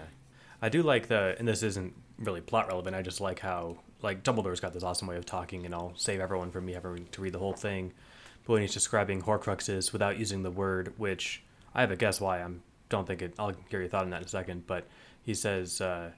I 0.61 0.69
do 0.69 0.83
like 0.83 1.07
the 1.07 1.35
and 1.37 1.47
this 1.47 1.63
isn't 1.63 1.93
really 2.19 2.41
plot 2.41 2.67
relevant, 2.67 2.95
I 2.95 3.01
just 3.01 3.21
like 3.21 3.39
how 3.39 3.77
like 4.01 4.23
Dumbledore's 4.23 4.59
got 4.59 4.73
this 4.73 4.83
awesome 4.83 5.07
way 5.07 5.17
of 5.17 5.25
talking 5.25 5.65
and 5.65 5.73
I'll 5.73 5.93
save 5.95 6.19
everyone 6.19 6.51
from 6.51 6.65
me 6.65 6.73
having 6.73 7.07
to 7.11 7.21
read 7.21 7.33
the 7.33 7.39
whole 7.39 7.53
thing. 7.53 7.93
But 8.45 8.53
when 8.53 8.61
he's 8.61 8.73
describing 8.73 9.23
Horcruxes 9.23 9.91
without 9.91 10.17
using 10.17 10.43
the 10.43 10.51
word, 10.51 10.93
which 10.97 11.43
I 11.73 11.81
have 11.81 11.91
a 11.91 11.95
guess 11.95 12.21
why 12.21 12.41
I'm 12.41 12.61
don't 12.89 13.07
think 13.07 13.21
it 13.21 13.33
I'll 13.37 13.53
hear 13.69 13.81
your 13.81 13.89
thought 13.89 14.03
on 14.03 14.11
that 14.11 14.21
in 14.21 14.25
a 14.25 14.29
second, 14.29 14.67
but 14.67 14.87
he 15.23 15.33
says 15.33 15.81
uh, 15.81 16.11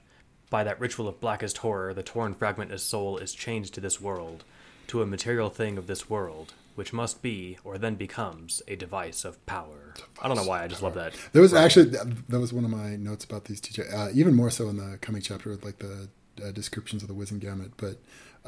by 0.50 0.64
that 0.64 0.80
ritual 0.80 1.08
of 1.08 1.20
blackest 1.20 1.58
horror, 1.58 1.94
the 1.94 2.02
torn 2.02 2.34
fragment 2.34 2.72
of 2.72 2.80
soul 2.80 3.18
is 3.18 3.32
changed 3.32 3.74
to 3.74 3.80
this 3.80 4.00
world, 4.00 4.44
to 4.88 5.02
a 5.02 5.06
material 5.06 5.48
thing 5.48 5.78
of 5.78 5.86
this 5.86 6.08
world, 6.10 6.54
which 6.74 6.92
must 6.92 7.22
be, 7.22 7.58
or 7.64 7.78
then 7.78 7.94
becomes, 7.94 8.62
a 8.68 8.76
device 8.76 9.24
of 9.24 9.44
power. 9.46 9.94
I 10.20 10.28
don't 10.28 10.36
know 10.36 10.44
why, 10.44 10.64
I 10.64 10.68
just 10.68 10.82
love 10.82 10.94
that. 10.94 11.14
There 11.32 11.42
was 11.42 11.54
actually 11.54 11.86
that 12.28 12.40
was 12.40 12.52
one 12.52 12.64
of 12.64 12.70
my 12.70 12.96
notes 12.96 13.24
about 13.24 13.44
these 13.44 13.60
two. 13.60 13.82
Uh, 13.82 14.08
even 14.14 14.34
more 14.34 14.50
so 14.50 14.68
in 14.68 14.76
the 14.76 14.98
coming 14.98 15.22
chapter 15.22 15.50
with 15.50 15.64
like 15.64 15.78
the 15.78 16.08
uh, 16.42 16.50
descriptions 16.52 17.02
of 17.02 17.08
the 17.08 17.14
Wizengamot, 17.14 17.40
gamut, 17.40 17.72
but 17.76 17.98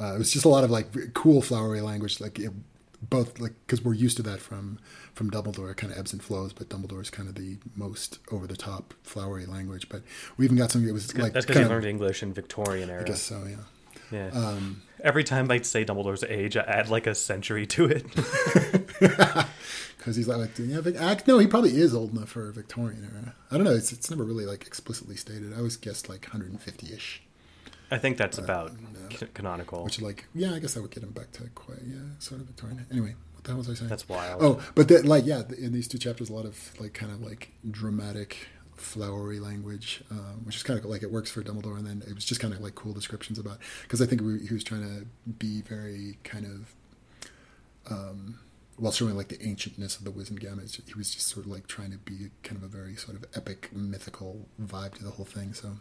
uh, 0.00 0.14
it 0.14 0.18
was 0.18 0.32
just 0.32 0.44
a 0.44 0.48
lot 0.48 0.64
of 0.64 0.70
like 0.70 1.14
cool 1.14 1.42
flowery 1.42 1.80
language, 1.80 2.20
like 2.20 2.38
it, 2.38 2.52
both 3.08 3.40
like 3.40 3.52
because 3.66 3.84
we're 3.84 3.94
used 3.94 4.16
to 4.16 4.22
that 4.22 4.40
from 4.40 4.78
from 5.14 5.30
Dumbledore, 5.30 5.70
it 5.70 5.76
kind 5.76 5.92
of 5.92 5.98
ebbs 5.98 6.12
and 6.12 6.22
flows, 6.22 6.52
but 6.52 6.68
Dumbledore's 6.68 7.10
kind 7.10 7.28
of 7.28 7.34
the 7.34 7.58
most 7.76 8.18
over 8.30 8.46
the 8.46 8.56
top 8.56 8.94
flowery 9.02 9.46
language. 9.46 9.88
But 9.88 10.02
we 10.36 10.44
even 10.44 10.56
got 10.56 10.70
some. 10.70 10.88
It 10.88 10.92
was 10.92 11.16
like 11.16 11.32
That's 11.32 11.44
because 11.44 11.56
kind 11.56 11.64
he 11.64 11.64
of, 11.64 11.70
learned 11.70 11.86
English 11.86 12.22
in 12.22 12.32
Victorian 12.32 12.88
era. 12.90 13.02
I 13.02 13.04
guess 13.04 13.22
so, 13.22 13.44
yeah. 13.48 13.56
Yeah. 14.10 14.28
Um, 14.28 14.82
Every 15.02 15.24
time 15.24 15.50
I 15.50 15.60
say 15.60 15.84
Dumbledore's 15.84 16.24
age, 16.24 16.56
I 16.56 16.60
add 16.60 16.88
like 16.88 17.06
a 17.06 17.14
century 17.14 17.66
to 17.66 17.86
it. 17.86 18.06
because 20.02 20.16
he's 20.16 20.28
like, 20.28 20.50
yeah, 20.58 20.80
Vic- 20.80 20.96
act. 20.96 21.28
No, 21.28 21.38
he 21.38 21.46
probably 21.46 21.76
is 21.76 21.94
old 21.94 22.12
enough 22.12 22.28
for 22.28 22.48
a 22.48 22.52
Victorian 22.52 23.08
era. 23.12 23.34
I 23.50 23.56
don't 23.56 23.64
know. 23.64 23.74
It's 23.74 23.92
it's 23.92 24.10
never 24.10 24.24
really 24.24 24.46
like 24.46 24.66
explicitly 24.66 25.16
stated. 25.16 25.52
I 25.52 25.58
always 25.58 25.76
guessed 25.76 26.08
like 26.08 26.22
150 26.22 26.92
ish. 26.92 27.22
I 27.90 27.98
think 27.98 28.16
that's 28.16 28.38
about 28.38 28.72
canonical. 29.34 29.84
Which 29.84 30.00
like 30.00 30.26
yeah, 30.34 30.54
I 30.54 30.58
guess 30.58 30.76
I 30.76 30.80
would 30.80 30.90
get 30.90 31.02
him 31.02 31.10
back 31.10 31.30
to 31.32 31.44
quite 31.54 31.82
yeah, 31.86 31.98
sort 32.18 32.40
of 32.40 32.46
Victorian. 32.46 32.86
Anyway, 32.90 33.14
what 33.34 33.44
the 33.44 33.50
hell 33.50 33.58
was 33.58 33.68
I 33.68 33.74
saying? 33.74 33.90
That's 33.90 34.08
wild. 34.08 34.42
Oh, 34.42 34.62
but 34.74 34.88
that 34.88 35.04
like 35.04 35.26
yeah, 35.26 35.42
in 35.58 35.72
these 35.72 35.86
two 35.86 35.98
chapters, 35.98 36.30
a 36.30 36.32
lot 36.32 36.46
of 36.46 36.72
like 36.80 36.94
kind 36.94 37.12
of 37.12 37.20
like 37.20 37.52
dramatic, 37.70 38.48
flowery 38.76 39.40
language, 39.40 40.02
um, 40.10 40.44
which 40.44 40.56
is 40.56 40.62
kind 40.62 40.78
of 40.78 40.84
like 40.86 41.02
it 41.02 41.10
works 41.10 41.30
for 41.30 41.42
Dumbledore, 41.42 41.78
and 41.78 41.86
then 41.86 42.02
it 42.08 42.14
was 42.14 42.24
just 42.24 42.40
kind 42.40 42.52
of 42.52 42.60
like 42.60 42.74
cool 42.74 42.92
descriptions 42.92 43.38
about 43.38 43.58
because 43.82 44.02
I 44.02 44.06
think 44.06 44.20
we, 44.20 44.46
he 44.46 44.54
was 44.54 44.64
trying 44.64 44.82
to 44.82 45.06
be 45.32 45.62
very 45.62 46.18
kind 46.24 46.46
of. 46.46 46.74
Um, 47.90 48.38
while 48.76 48.92
showing 48.92 49.16
like 49.16 49.28
the 49.28 49.36
ancientness 49.38 49.98
of 49.98 50.04
the 50.04 50.10
Wizengamot, 50.10 50.88
he 50.88 50.94
was 50.94 51.14
just 51.14 51.28
sort 51.28 51.44
of 51.46 51.52
like 51.52 51.66
trying 51.66 51.90
to 51.92 51.98
be 51.98 52.30
kind 52.42 52.56
of 52.56 52.62
a 52.62 52.66
very 52.66 52.96
sort 52.96 53.16
of 53.16 53.24
epic, 53.36 53.68
mythical 53.72 54.46
vibe 54.60 54.94
to 54.94 55.04
the 55.04 55.10
whole 55.10 55.24
thing. 55.24 55.52
So 55.52 55.76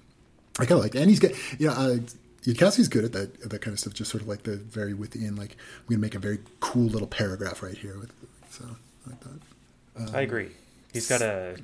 I 0.59 0.65
kind 0.65 0.73
of 0.73 0.81
like, 0.81 0.95
and 0.95 1.09
he's 1.09 1.19
good. 1.19 1.35
You 1.57 1.67
know, 1.67 1.73
uh, 1.73 1.97
Yudkowsky's 2.43 2.87
good 2.87 3.05
at 3.05 3.13
that 3.13 3.41
at 3.43 3.49
that 3.51 3.61
kind 3.61 3.73
of 3.73 3.79
stuff. 3.79 3.93
Just 3.93 4.11
sort 4.11 4.21
of 4.21 4.27
like 4.27 4.43
the 4.43 4.57
very 4.57 4.93
within, 4.93 5.35
like 5.35 5.51
I'm 5.79 5.87
gonna 5.89 6.01
make 6.01 6.15
a 6.15 6.19
very 6.19 6.39
cool 6.59 6.83
little 6.83 7.07
paragraph 7.07 7.63
right 7.63 7.77
here 7.77 7.97
with. 7.97 8.11
So 8.49 8.65
like 9.07 9.19
that. 9.21 10.15
I 10.15 10.21
agree. 10.21 10.49
He's 10.93 11.07
got 11.07 11.21
a 11.21 11.57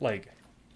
like. 0.00 0.28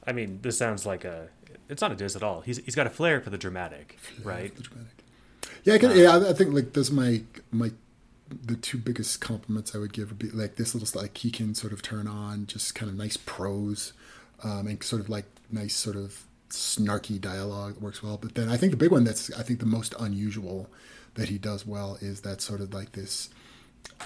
I 0.06 0.12
mean, 0.12 0.40
this 0.42 0.58
sounds 0.58 0.86
like 0.86 1.04
a. 1.04 1.28
It's 1.68 1.80
not 1.80 1.92
a 1.92 1.94
diss 1.94 2.16
at 2.16 2.22
all. 2.22 2.40
He's 2.40 2.58
he's 2.58 2.74
got 2.74 2.86
a 2.86 2.90
flair 2.90 3.20
for 3.20 3.30
the 3.30 3.38
dramatic, 3.38 3.98
right? 4.22 4.54
The 4.54 4.62
dramatic. 4.62 5.04
Yeah, 5.64 5.74
I 5.74 5.78
can, 5.78 5.96
yeah. 5.96 6.16
I 6.16 6.30
I 6.30 6.32
think 6.32 6.52
like 6.52 6.72
those 6.72 6.90
are 6.90 6.94
my 6.94 7.22
my 7.50 7.70
the 8.28 8.56
two 8.56 8.78
biggest 8.78 9.20
compliments 9.20 9.74
I 9.74 9.78
would 9.78 9.92
give 9.92 10.08
would 10.10 10.18
be 10.18 10.30
like 10.30 10.56
this 10.56 10.74
little 10.74 11.00
like 11.00 11.16
he 11.18 11.30
can 11.30 11.54
sort 11.54 11.72
of 11.72 11.82
turn 11.82 12.06
on 12.06 12.46
just 12.46 12.74
kind 12.74 12.90
of 12.90 12.96
nice 12.96 13.16
prose, 13.16 13.92
um, 14.42 14.66
and 14.66 14.82
sort 14.82 15.00
of 15.00 15.08
like 15.08 15.26
nice 15.50 15.74
sort 15.74 15.96
of 15.96 16.24
snarky 16.50 17.20
dialogue 17.20 17.74
that 17.74 17.82
works 17.82 18.02
well. 18.02 18.18
But 18.18 18.34
then 18.34 18.48
I 18.48 18.56
think 18.56 18.72
the 18.72 18.76
big 18.76 18.90
one 18.90 19.04
that's 19.04 19.32
I 19.34 19.42
think 19.42 19.60
the 19.60 19.66
most 19.66 19.94
unusual 19.98 20.68
that 21.14 21.28
he 21.28 21.38
does 21.38 21.66
well 21.66 21.98
is 22.00 22.22
that 22.22 22.40
sort 22.40 22.60
of 22.60 22.72
like 22.72 22.92
this 22.92 23.30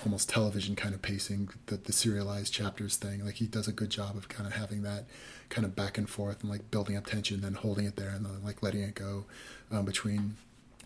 almost 0.05 0.28
television 0.28 0.74
kind 0.74 0.94
of 0.94 1.03
pacing, 1.03 1.49
the, 1.66 1.76
the 1.76 1.92
serialized 1.92 2.53
chapters 2.53 2.97
thing. 2.97 3.24
Like 3.24 3.36
he 3.36 3.47
does 3.47 3.68
a 3.68 3.72
good 3.72 3.90
job 3.90 4.16
of 4.16 4.28
kind 4.28 4.47
of 4.47 4.55
having 4.55 4.82
that 4.82 5.05
kind 5.51 5.64
of 5.64 5.74
back 5.76 5.97
and 5.99 6.09
forth 6.09 6.40
and 6.42 6.51
like 6.51 6.70
building 6.70 6.97
up 6.97 7.07
tension, 7.07 7.40
then 7.40 7.55
holding 7.55 7.84
it 7.86 7.97
there 7.97 8.11
and 8.11 8.24
then 8.24 8.42
like 8.44 8.62
letting 8.62 8.82
it 8.82 8.94
go 8.94 9.24
um, 9.70 9.84
between 9.84 10.36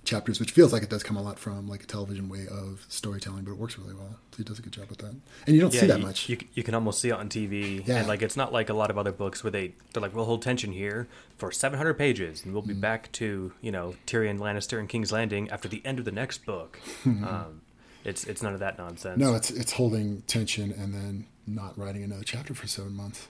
chapters, 0.02 0.40
which 0.40 0.50
feels 0.52 0.72
like 0.72 0.82
it 0.82 0.88
does 0.88 1.02
come 1.02 1.16
a 1.16 1.22
lot 1.22 1.38
from 1.38 1.68
like 1.68 1.82
a 1.82 1.86
television 1.86 2.28
way 2.30 2.46
of 2.50 2.84
storytelling, 2.88 3.44
but 3.44 3.50
it 3.52 3.58
works 3.58 3.78
really 3.78 3.92
well. 3.94 4.16
So 4.32 4.38
he 4.38 4.44
does 4.44 4.58
a 4.58 4.62
good 4.62 4.72
job 4.72 4.88
with 4.88 4.98
that, 5.00 5.14
and 5.46 5.54
you 5.54 5.60
don't 5.60 5.72
see 5.72 5.86
that 5.86 5.98
you, 6.00 6.06
much. 6.06 6.28
You, 6.28 6.38
you 6.54 6.62
can 6.62 6.74
almost 6.74 7.00
see 7.02 7.10
it 7.10 7.12
on 7.12 7.28
TV, 7.28 7.86
Yeah. 7.86 7.96
and 7.98 8.08
like 8.08 8.22
it's 8.22 8.36
not 8.36 8.50
like 8.52 8.70
a 8.70 8.74
lot 8.74 8.90
of 8.90 8.96
other 8.96 9.12
books 9.12 9.44
where 9.44 9.50
they 9.50 9.74
they're 9.92 10.00
like 10.02 10.14
we'll 10.14 10.24
hold 10.24 10.40
tension 10.42 10.72
here 10.72 11.06
for 11.36 11.52
700 11.52 11.94
pages, 11.94 12.42
and 12.44 12.54
we'll 12.54 12.62
Mm. 12.62 12.68
be 12.68 12.74
back 12.74 13.12
to 13.12 13.52
you 13.60 13.70
know 13.70 13.94
Tyrion 14.06 14.38
Lannister 14.38 14.78
and 14.78 14.88
King's 14.88 15.12
Landing 15.12 15.50
after 15.50 15.68
the 15.68 15.82
end 15.84 15.98
of 15.98 16.06
the 16.06 16.12
next 16.12 16.46
book. 16.46 16.78
um, 17.04 17.60
It's 18.02 18.24
it's 18.24 18.42
none 18.42 18.54
of 18.54 18.60
that 18.60 18.78
nonsense. 18.78 19.18
No, 19.18 19.34
it's 19.34 19.50
it's 19.50 19.72
holding 19.72 20.22
tension 20.22 20.72
and 20.72 20.94
then 20.94 21.26
not 21.46 21.76
writing 21.76 22.02
another 22.02 22.24
chapter 22.24 22.54
for 22.54 22.66
seven 22.66 22.94
months. 22.94 23.28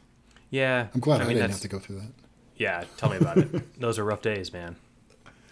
Yeah, 0.50 0.88
I'm 0.94 1.00
glad 1.00 1.20
I, 1.20 1.24
mean, 1.24 1.36
didn't 1.36 1.50
have 1.52 1.60
to 1.60 1.68
go 1.68 1.78
through 1.78 2.00
that. 2.00 2.12
Yeah, 2.56 2.84
tell 2.96 3.08
me 3.10 3.16
about 3.16 3.38
it. 3.38 3.80
Those 3.80 3.98
are 3.98 4.04
rough 4.04 4.22
days, 4.22 4.52
man. 4.52 4.76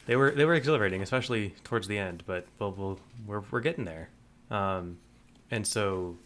They 0.07 0.17
were 0.17 0.31
they 0.31 0.45
were 0.45 0.55
exhilarating, 0.55 1.03
especially 1.03 1.55
towards 1.65 1.87
the 1.87 1.99
end. 1.99 2.23
But 2.27 2.47
we'll, 2.59 2.73
we'll 2.73 3.01
we're 3.27 3.43
we're 3.51 3.61
getting 3.61 3.85
there. 3.85 4.09
Um, 4.51 4.99
and 5.51 5.67
so 5.67 6.17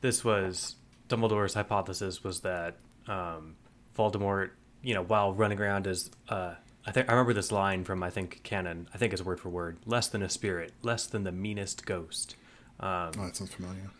this 0.00 0.24
was 0.24 0.76
Dumbledore's 1.08 1.54
hypothesis 1.54 2.22
was 2.22 2.40
that 2.40 2.76
um, 3.08 3.56
Voldemort, 3.98 4.50
you 4.82 4.94
know, 4.94 5.02
while 5.02 5.32
running 5.34 5.58
around 5.60 5.86
as 5.86 6.10
uh, 6.28 6.54
I 6.86 6.92
think 6.92 7.08
I 7.08 7.12
remember 7.12 7.32
this 7.34 7.50
line 7.50 7.84
from 7.84 8.02
I 8.02 8.10
think 8.10 8.42
canon. 8.42 8.88
I 8.94 8.98
think 8.98 9.12
it's 9.12 9.22
word 9.22 9.40
for 9.40 9.48
word. 9.48 9.78
Less 9.86 10.08
than 10.08 10.22
a 10.22 10.28
spirit, 10.28 10.72
less 10.82 11.06
than 11.06 11.24
the 11.24 11.32
meanest 11.32 11.84
ghost. 11.86 12.36
Um, 12.78 13.10
Oh, 13.18 13.24
that 13.26 13.36
sounds 13.36 13.52
familiar. 13.52 13.90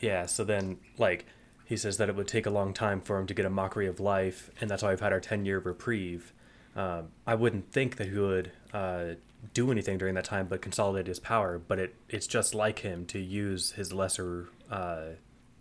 yeah, 0.00 0.26
so 0.26 0.44
then 0.44 0.78
like 0.98 1.24
he 1.66 1.76
says 1.76 1.96
that 1.98 2.08
it 2.08 2.14
would 2.14 2.28
take 2.28 2.46
a 2.46 2.50
long 2.50 2.72
time 2.72 3.00
for 3.00 3.18
him 3.18 3.26
to 3.26 3.34
get 3.34 3.44
a 3.44 3.50
mockery 3.50 3.88
of 3.88 3.98
life, 4.00 4.50
and 4.60 4.70
that's 4.70 4.82
why 4.82 4.90
we've 4.90 5.00
had 5.00 5.12
our 5.12 5.20
ten 5.20 5.44
year 5.44 5.58
reprieve. 5.58 6.32
Um, 6.76 7.08
I 7.26 7.34
wouldn't 7.34 7.72
think 7.72 7.96
that 7.96 8.08
he 8.08 8.18
would 8.18 8.52
uh, 8.72 9.14
do 9.52 9.70
anything 9.72 9.98
during 9.98 10.14
that 10.14 10.24
time, 10.24 10.46
but 10.46 10.62
consolidate 10.62 11.06
his 11.06 11.18
power. 11.18 11.58
But 11.58 11.78
it 11.78 11.94
it's 12.08 12.26
just 12.26 12.54
like 12.54 12.78
him 12.80 13.04
to 13.06 13.18
use 13.18 13.72
his 13.72 13.92
lesser, 13.92 14.48
uh, 14.70 15.16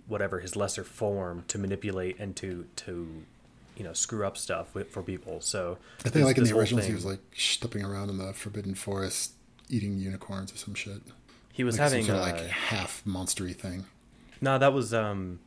whatever 0.07 0.39
his 0.41 0.55
lesser 0.55 0.83
form 0.83 1.43
to 1.47 1.57
manipulate 1.57 2.19
and 2.19 2.35
to 2.35 2.67
to 2.77 3.23
you 3.75 3.83
know 3.83 3.93
screw 3.93 4.25
up 4.25 4.37
stuff 4.37 4.75
with, 4.75 4.91
for 4.91 5.01
people. 5.01 5.41
So 5.41 5.77
I 6.05 6.09
think 6.09 6.25
like 6.25 6.37
in 6.37 6.43
the 6.43 6.55
originals, 6.55 6.85
he 6.85 6.93
was 6.93 7.05
like 7.05 7.21
stepping 7.35 7.83
around 7.83 8.09
in 8.09 8.17
the 8.19 8.31
Forbidden 8.33 8.75
Forest, 8.75 9.31
eating 9.69 9.97
unicorns 9.97 10.53
or 10.53 10.57
some 10.57 10.75
shit. 10.75 11.01
he 11.51 11.63
was 11.63 11.79
like 11.79 11.89
having 11.89 12.05
some 12.05 12.15
sort 12.17 12.27
uh, 12.27 12.35
of 12.35 12.41
like 12.41 12.49
half 12.51 13.03
monstery 13.05 13.55
thing. 13.55 13.85
No, 14.41 14.57
that 14.59 14.73
was 14.73 14.93
um 14.93 15.39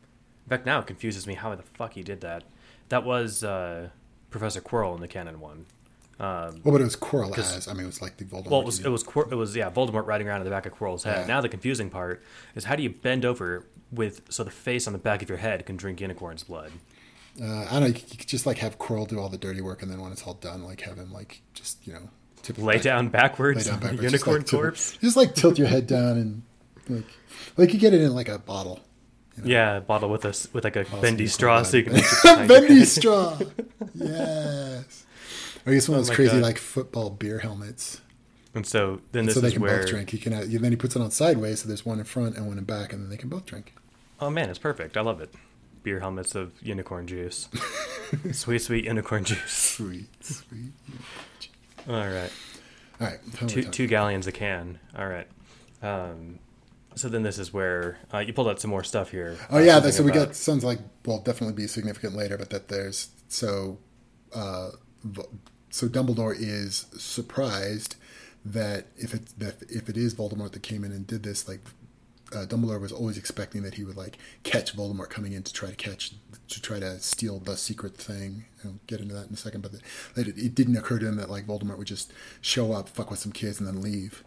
in 0.49 0.57
fact 0.57 0.67
now 0.67 0.79
it 0.81 0.87
confuses 0.87 1.27
me 1.27 1.35
how 1.35 1.55
the 1.55 1.63
fuck 1.63 1.93
he 1.93 2.03
did 2.03 2.21
that. 2.23 2.45
That 2.89 3.05
was 3.05 3.45
uh 3.45 3.91
Professor 4.31 4.61
Quirrell 4.61 4.95
in 4.95 5.01
the 5.01 5.09
canon 5.09 5.41
one. 5.41 5.67
Um 6.21 6.61
Well, 6.65 6.73
but 6.73 6.81
it 6.81 6.85
was 6.85 6.97
Quirrell 6.97 7.37
as 7.39 7.69
I 7.69 7.73
mean, 7.75 7.85
it 7.85 7.87
was 7.87 8.01
like 8.03 8.17
the 8.17 8.25
Voldemort. 8.25 8.51
well, 8.51 8.61
it 8.61 8.67
was 8.67 8.81
it 8.81 8.89
was 8.89 9.03
Quir- 9.03 9.29
it 9.31 9.35
was 9.37 9.55
yeah 9.55 9.71
Voldemort 9.71 10.07
riding 10.07 10.27
around 10.29 10.41
in 10.41 10.45
the 10.45 10.51
back 10.51 10.67
of 10.67 10.75
Quirrell's 10.75 11.05
head. 11.05 11.21
Yeah. 11.23 11.35
Now 11.35 11.41
the 11.41 11.49
confusing 11.49 11.91
part 11.91 12.23
is 12.55 12.65
how 12.65 12.77
do 12.77 12.83
you 12.83 12.91
bend 12.91 13.25
over 13.25 13.67
with 13.93 14.23
so 14.31 14.43
the 14.45 14.51
face 14.51 14.87
on 14.87 14.93
the 14.93 14.99
back 14.99 15.23
of 15.23 15.29
your 15.29 15.39
head 15.39 15.65
can 15.67 15.77
drink 15.77 16.01
unicorn's 16.01 16.43
blood? 16.45 16.73
Uh, 17.41 17.67
I 17.71 17.73
don't 17.75 17.81
know. 17.83 17.87
You 17.87 17.93
could 17.95 18.27
just 18.27 18.47
like 18.47 18.59
have 18.59 18.79
Quirrell 18.79 19.07
do 19.07 19.21
all 19.21 19.29
the 19.29 19.39
dirty 19.39 19.61
work, 19.61 19.83
and 19.83 19.91
then 19.91 20.01
when 20.01 20.11
it's 20.13 20.23
all 20.25 20.35
done, 20.35 20.65
like 20.65 20.81
have 20.81 20.97
him 20.99 21.13
like 21.13 21.41
just 21.55 21.87
you 21.87 21.93
know 21.93 22.09
tip 22.43 22.59
Lay 22.59 22.75
back- 22.75 22.83
down 22.83 23.09
backwards, 23.11 23.67
lay 23.67 23.71
down 23.71 23.81
backwards, 23.81 24.01
just, 24.03 24.13
unicorn 24.13 24.37
like, 24.39 24.47
tilt- 24.47 24.63
corpse. 24.63 24.97
Just 25.01 25.17
like 25.17 25.35
tilt 25.37 25.57
your 25.59 25.69
head 25.69 25.87
down 25.87 26.17
and 26.19 26.43
like 26.89 27.05
like 27.57 27.73
you 27.73 27.79
get 27.79 27.95
it 27.95 28.01
in 28.01 28.13
like 28.15 28.29
a 28.29 28.39
bottle. 28.41 28.81
Yeah, 29.45 29.81
bottle 29.81 30.09
with 30.11 30.25
a 30.25 30.35
with 30.53 30.65
like 30.65 30.77
a 30.77 30.87
Awesome, 30.87 31.01
bendy 31.01 31.27
straw 31.27 31.63
so 31.63 31.77
you 31.79 31.85
can 31.85 31.93
that. 31.95 32.03
reach 32.03 32.13
it 32.13 32.23
behind 32.23 32.51
your 32.51 32.61
bendy 32.61 32.85
straw. 32.85 33.39
Yes. 33.95 35.07
Or 35.67 35.73
he's 35.73 35.89
one 35.89 35.99
of 35.99 36.01
Oh 36.01 36.03
those 36.03 36.09
my 36.11 36.15
crazy 36.15 36.33
God. 36.33 36.43
like 36.43 36.59
football 36.59 37.11
beer 37.11 37.39
helmets. 37.41 38.01
And 38.55 38.67
so 38.67 39.01
then 39.13 39.27
this 39.27 39.35
so 39.35 39.41
they 39.41 39.49
is 39.49 39.53
can 39.55 39.63
where 39.63 39.81
both 39.81 39.89
drink. 39.91 40.11
He 40.11 40.19
can 40.19 40.33
have, 40.33 40.51
then 40.51 40.73
he 40.73 40.77
puts 40.77 40.97
it 40.97 41.03
on 41.03 41.11
sideways, 41.11 41.61
so 41.63 41.69
there's 41.69 41.85
one 41.85 41.99
in 41.99 42.05
front 42.05 42.37
and 42.37 42.47
one 42.47 42.59
in 42.59 42.65
back, 42.65 42.93
and 42.93 43.03
then 43.03 43.11
they 43.11 43.17
can 43.17 43.29
both 43.29 43.45
drink. 43.47 43.75
oh 44.21 44.31
man, 44.31 44.49
it's 44.51 44.59
perfect. 44.59 44.97
I 44.97 45.01
love 45.03 45.21
it. 45.21 45.33
Beer 45.83 46.01
helmets 46.01 46.35
of 46.35 46.53
unicorn 46.63 47.07
juice. 47.07 47.49
sweet 48.33 48.61
sweet 48.61 48.85
unicorn 48.85 49.25
juice. 49.25 49.51
Sweet, 49.53 50.09
sweet. 50.25 50.73
All 51.89 51.95
right. 51.95 52.33
All 53.01 53.07
right. 53.07 53.19
how 53.37 53.47
are 53.47 53.49
we 53.49 53.49
two, 53.49 53.63
two 53.65 53.87
galleons 53.87 54.27
a 54.27 54.33
can. 54.33 54.79
All 54.97 55.07
right. 55.07 55.29
Um, 55.83 56.39
so 56.99 57.09
then 57.09 57.23
this 57.23 57.39
is 57.39 57.53
where 57.53 57.99
uh, 58.13 58.19
you 58.19 58.33
pulled 58.33 58.49
out 58.49 58.61
some 58.61 58.71
more 58.71 58.85
stuff 58.85 59.11
here. 59.11 59.37
Oh 59.51 59.59
yeah, 59.59 59.75
something 59.75 59.93
so 59.93 60.03
we 60.03 60.11
about- 60.11 60.27
got 60.29 60.37
sounds 60.37 60.65
like 60.65 60.79
will 61.07 61.21
definitely 61.21 61.55
be 61.55 61.67
significant 61.67 62.15
later, 62.15 62.37
but 62.37 62.51
that 62.51 62.69
there's 62.69 63.09
so 63.29 63.79
uh, 64.35 64.71
so 65.71 65.89
Dumbledore 65.89 66.35
is 66.39 66.87
surprised 66.99 67.97
that 68.45 68.87
if 68.97 69.15
it 69.15 69.39
that 69.39 69.63
if 69.69 69.89
it 69.89 69.97
is 69.97 70.15
Voldemort 70.15 70.53
that 70.53 70.63
came 70.63 70.85
in 70.85 70.93
and 70.93 71.07
did 71.07 71.23
this, 71.23 71.47
like 71.49 71.61
uh, 72.33 72.45
Dumbledore 72.47 72.81
was 72.81 72.93
always 72.93 73.17
expecting 73.17 73.63
that 73.63 73.75
he 73.75 73.85
would 73.85 73.97
like 73.97 74.19
catch 74.43 74.77
Voldemort 74.77 75.09
coming 75.11 75.33
in 75.33 75.43
to 75.43 75.53
try 75.53 75.71
to 75.71 75.77
catch 75.77 76.13
to 76.49 76.63
try 76.63 76.79
to 76.81 76.99
steal 77.01 77.39
the 77.39 77.57
secret 77.57 77.97
thing. 77.97 78.45
I'll 78.65 78.75
get 78.87 79.01
into 79.01 79.15
that 79.15 79.29
in 79.29 79.35
a 79.35 79.37
second, 79.37 79.63
but 79.63 79.73
that 80.15 80.29
it, 80.29 80.37
it 80.39 80.55
didn't 80.55 80.77
occur 80.77 80.99
to 80.99 81.07
him 81.09 81.17
that 81.17 81.31
like 81.31 81.47
Voldemort 81.47 81.79
would 81.79 81.87
just 81.87 82.13
show 82.41 82.73
up, 82.73 82.89
fuck 82.89 83.11
with 83.11 83.21
some 83.21 83.33
kids, 83.33 83.61
and 83.61 83.69
then 83.69 83.81
leave. 83.83 84.25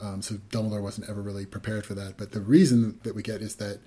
Um, 0.00 0.22
so 0.22 0.36
Dumbledore 0.50 0.82
wasn't 0.82 1.08
ever 1.08 1.22
really 1.22 1.46
prepared 1.46 1.86
for 1.86 1.94
that. 1.94 2.16
But 2.16 2.32
the 2.32 2.40
reason 2.40 2.98
that 3.04 3.14
we 3.14 3.22
get 3.22 3.40
is 3.40 3.56
that 3.56 3.80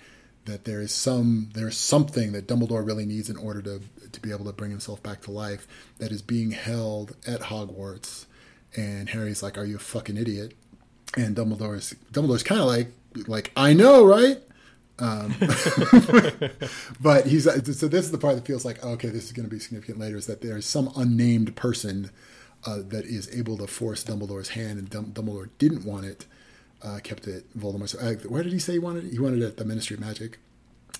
that 0.44 0.64
there 0.64 0.80
is 0.80 0.92
some 0.92 1.50
there's 1.54 1.76
something 1.76 2.32
that 2.32 2.46
Dumbledore 2.46 2.84
really 2.84 3.04
needs 3.04 3.28
in 3.28 3.36
order 3.36 3.60
to 3.62 3.80
to 4.10 4.20
be 4.20 4.32
able 4.32 4.46
to 4.46 4.52
bring 4.52 4.70
himself 4.70 5.02
back 5.02 5.20
to 5.22 5.30
life 5.30 5.68
that 5.98 6.10
is 6.10 6.22
being 6.22 6.52
held 6.52 7.16
at 7.26 7.42
Hogwarts. 7.42 8.26
And 8.76 9.10
Harry's 9.10 9.42
like, 9.42 9.58
"Are 9.58 9.64
you 9.64 9.76
a 9.76 9.80
fucking 9.80 10.16
idiot?" 10.16 10.54
And 11.16 11.36
Dumbledore's 11.36 11.94
Dumbledore's 12.12 12.42
kind 12.42 12.60
of 12.60 12.66
like 12.66 12.88
like 13.26 13.52
I 13.56 13.72
know, 13.74 14.04
right? 14.04 14.38
Um, 15.00 15.34
but 17.00 17.26
he's 17.26 17.44
so 17.44 17.88
this 17.88 18.04
is 18.04 18.10
the 18.10 18.18
part 18.18 18.34
that 18.34 18.46
feels 18.46 18.64
like 18.64 18.82
okay, 18.82 19.08
this 19.08 19.24
is 19.24 19.32
going 19.32 19.48
to 19.48 19.54
be 19.54 19.60
significant 19.60 19.98
later. 19.98 20.16
Is 20.16 20.26
that 20.26 20.40
there 20.40 20.56
is 20.56 20.66
some 20.66 20.90
unnamed 20.96 21.54
person 21.56 22.10
uh, 22.64 22.78
that 22.88 23.04
is 23.04 23.34
able 23.36 23.56
to 23.58 23.66
force 23.66 24.04
Dumbledore's 24.04 24.50
hand, 24.50 24.78
and 24.78 24.90
Dum- 24.90 25.12
Dumbledore 25.12 25.50
didn't 25.58 25.84
want 25.84 26.06
it, 26.06 26.26
uh, 26.82 26.98
kept 27.02 27.26
it 27.26 27.46
Voldemort. 27.58 27.88
So, 27.90 27.98
uh, 27.98 28.14
where 28.28 28.42
did 28.42 28.52
he 28.52 28.58
say 28.58 28.74
he 28.74 28.78
wanted 28.78 29.04
it? 29.04 29.12
He 29.12 29.18
wanted 29.18 29.42
it 29.42 29.46
at 29.46 29.56
the 29.56 29.64
Ministry 29.64 29.94
of 29.94 30.00
Magic. 30.00 30.38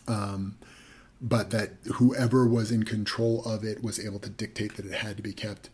Um, 0.06 0.56
but 1.20 1.50
that 1.50 1.72
whoever 1.94 2.46
was 2.46 2.70
in 2.70 2.84
control 2.84 3.44
of 3.44 3.64
it 3.64 3.82
was 3.82 3.98
able 3.98 4.20
to 4.20 4.30
dictate 4.30 4.76
that 4.76 4.86
it 4.86 4.94
had 4.94 5.16
to 5.16 5.22
be 5.22 5.32
kept 5.32 5.68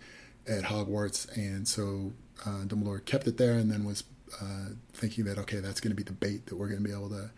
at 0.47 0.64
Hogwarts, 0.64 1.35
and 1.37 1.68
so 1.68 2.12
uh, 2.47 2.64
Dumbledore 2.64 3.05
kept 3.05 3.26
it 3.26 3.37
there, 3.37 3.55
and 3.55 3.70
then 3.70 3.85
was 3.85 4.05
uh, 4.41 4.70
thinking 4.93 5.24
that 5.24 5.39
okay, 5.39 5.61
that's 5.61 5.80
going 5.80 5.91
to 5.91 5.97
be 5.97 6.03
the 6.03 6.12
bait 6.12 6.47
that 6.47 6.57
we're 6.57 6.68
going 6.68 6.82
to 6.82 6.89
be 6.89 6.95
able 6.95 7.11
to 7.11 7.30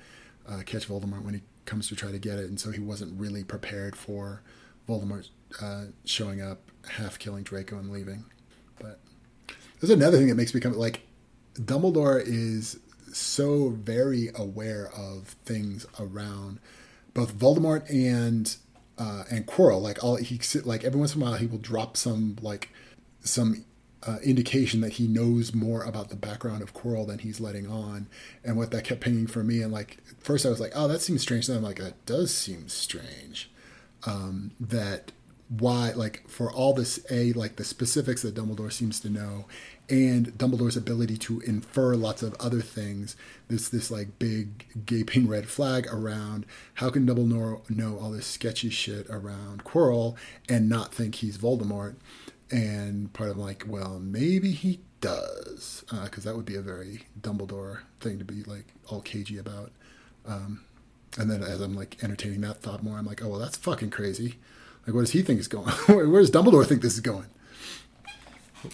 uh, 0.48 0.62
catch 0.64 0.88
Voldemort 0.88 1.22
when 1.22 1.34
he 1.34 1.42
comes 1.64 1.88
to 1.88 1.96
try 1.96 2.12
to 2.12 2.18
get 2.18 2.38
it, 2.38 2.48
and 2.48 2.60
so 2.60 2.70
he 2.70 2.80
wasn't 2.80 3.18
really 3.18 3.42
prepared 3.42 3.96
for 3.96 4.42
Voldemort 4.88 5.28
uh, 5.60 5.86
showing 6.04 6.40
up, 6.40 6.70
half 6.88 7.18
killing 7.18 7.42
Draco 7.42 7.76
and 7.78 7.90
leaving. 7.90 8.24
There's 9.80 9.90
another 9.90 10.18
thing 10.18 10.28
that 10.28 10.34
makes 10.34 10.54
me 10.54 10.60
come 10.60 10.72
like 10.72 11.02
Dumbledore 11.54 12.22
is 12.24 12.78
so 13.12 13.70
very 13.70 14.30
aware 14.34 14.90
of 14.94 15.28
things 15.44 15.86
around 15.98 16.58
both 17.14 17.34
Voldemort 17.36 17.88
and 17.90 18.56
uh, 18.98 19.24
and 19.30 19.46
Quirrell. 19.46 19.80
Like 19.80 20.02
all 20.04 20.16
he 20.16 20.40
like 20.64 20.84
every 20.84 20.98
once 20.98 21.14
in 21.14 21.22
a 21.22 21.24
while 21.24 21.34
he 21.34 21.46
will 21.46 21.58
drop 21.58 21.96
some 21.96 22.36
like 22.42 22.70
some 23.20 23.64
uh, 24.06 24.18
indication 24.22 24.80
that 24.82 24.92
he 24.92 25.08
knows 25.08 25.54
more 25.54 25.82
about 25.82 26.10
the 26.10 26.16
background 26.16 26.62
of 26.62 26.74
Quirrell 26.74 27.06
than 27.06 27.18
he's 27.18 27.40
letting 27.40 27.66
on. 27.66 28.06
And 28.44 28.56
what 28.56 28.70
that 28.70 28.84
kept 28.84 29.00
pinging 29.00 29.26
for 29.26 29.42
me, 29.42 29.62
and 29.62 29.72
like 29.72 29.98
first 30.20 30.46
I 30.46 30.50
was 30.50 30.60
like, 30.60 30.72
oh, 30.74 30.88
that 30.88 31.00
seems 31.00 31.22
strange. 31.22 31.46
Then 31.46 31.58
I'm 31.58 31.62
like, 31.62 31.78
that 31.78 32.04
does 32.06 32.32
seem 32.32 32.68
strange. 32.68 33.50
Um, 34.04 34.52
that 34.60 35.12
why 35.48 35.92
like 35.92 36.28
for 36.28 36.50
all 36.50 36.74
this 36.74 36.98
a 37.10 37.32
like 37.34 37.56
the 37.56 37.64
specifics 37.64 38.22
that 38.22 38.34
Dumbledore 38.34 38.72
seems 38.72 38.98
to 39.00 39.08
know 39.08 39.44
and 39.88 40.36
Dumbledore's 40.36 40.76
ability 40.76 41.16
to 41.18 41.40
infer 41.40 41.94
lots 41.94 42.22
of 42.22 42.34
other 42.40 42.60
things 42.60 43.14
there's 43.46 43.68
this 43.68 43.88
like 43.90 44.18
big 44.18 44.66
gaping 44.84 45.28
red 45.28 45.48
flag 45.48 45.86
around 45.86 46.46
how 46.74 46.90
can 46.90 47.06
Dumbledore 47.06 47.68
know 47.70 47.96
all 47.98 48.10
this 48.10 48.26
sketchy 48.26 48.70
shit 48.70 49.06
around 49.08 49.62
Quirrell 49.62 50.16
and 50.48 50.68
not 50.68 50.92
think 50.92 51.16
he's 51.16 51.38
Voldemort? 51.38 51.94
And 52.50 53.12
part 53.12 53.30
of 53.30 53.38
like 53.38 53.64
well 53.68 54.00
maybe 54.00 54.50
he 54.50 54.80
does 55.00 55.84
because 56.04 56.24
that 56.24 56.34
would 56.36 56.46
be 56.46 56.56
a 56.56 56.62
very 56.62 57.06
Dumbledore 57.20 57.80
thing 58.00 58.18
to 58.18 58.24
be 58.24 58.42
like 58.42 58.66
all 58.88 59.00
cagey 59.00 59.38
about. 59.38 59.70
Um, 60.26 60.64
and 61.18 61.30
then 61.30 61.42
as 61.42 61.60
I'm 61.60 61.76
like 61.76 62.02
entertaining 62.02 62.40
that 62.40 62.62
thought 62.62 62.82
more 62.82 62.98
I'm 62.98 63.06
like 63.06 63.22
oh 63.24 63.28
well 63.28 63.38
that's 63.38 63.56
fucking 63.56 63.90
crazy 63.90 64.36
like, 64.86 64.94
what 64.94 65.00
does 65.02 65.10
he 65.10 65.22
think 65.22 65.40
is 65.40 65.48
going? 65.48 65.66
Where 65.86 66.20
does 66.20 66.30
Dumbledore 66.30 66.66
think 66.66 66.82
this 66.82 66.94
is 66.94 67.00
going? 67.00 67.26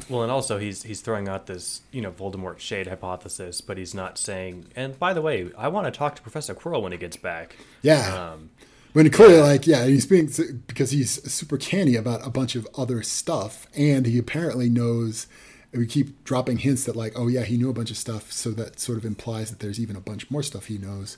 Well, 0.08 0.22
and 0.22 0.32
also 0.32 0.58
he's 0.58 0.84
he's 0.84 1.00
throwing 1.00 1.28
out 1.28 1.46
this 1.46 1.82
you 1.90 2.00
know 2.00 2.10
Voldemort 2.10 2.58
shade 2.58 2.86
hypothesis, 2.86 3.60
but 3.60 3.78
he's 3.78 3.94
not 3.94 4.18
saying. 4.18 4.66
And 4.76 4.98
by 4.98 5.12
the 5.12 5.22
way, 5.22 5.50
I 5.56 5.68
want 5.68 5.86
to 5.86 5.90
talk 5.90 6.16
to 6.16 6.22
Professor 6.22 6.54
Quirrell 6.54 6.82
when 6.82 6.92
he 6.92 6.98
gets 6.98 7.16
back. 7.16 7.56
Yeah. 7.82 8.32
Um, 8.32 8.50
when 8.92 9.08
clearly, 9.10 9.40
like, 9.40 9.66
yeah, 9.66 9.86
he's 9.86 10.04
being 10.04 10.30
because 10.66 10.90
he's 10.90 11.22
super 11.30 11.56
canny 11.56 11.96
about 11.96 12.26
a 12.26 12.30
bunch 12.30 12.54
of 12.54 12.68
other 12.76 13.02
stuff, 13.02 13.66
and 13.74 14.06
he 14.06 14.18
apparently 14.18 14.68
knows. 14.68 15.26
We 15.72 15.86
keep 15.86 16.22
dropping 16.24 16.58
hints 16.58 16.84
that, 16.84 16.96
like, 16.96 17.14
oh 17.16 17.28
yeah, 17.28 17.44
he 17.44 17.56
knew 17.56 17.70
a 17.70 17.72
bunch 17.72 17.90
of 17.90 17.96
stuff, 17.96 18.30
so 18.30 18.50
that 18.50 18.78
sort 18.78 18.98
of 18.98 19.06
implies 19.06 19.48
that 19.48 19.60
there's 19.60 19.80
even 19.80 19.96
a 19.96 20.00
bunch 20.00 20.30
more 20.30 20.42
stuff 20.42 20.66
he 20.66 20.76
knows. 20.76 21.16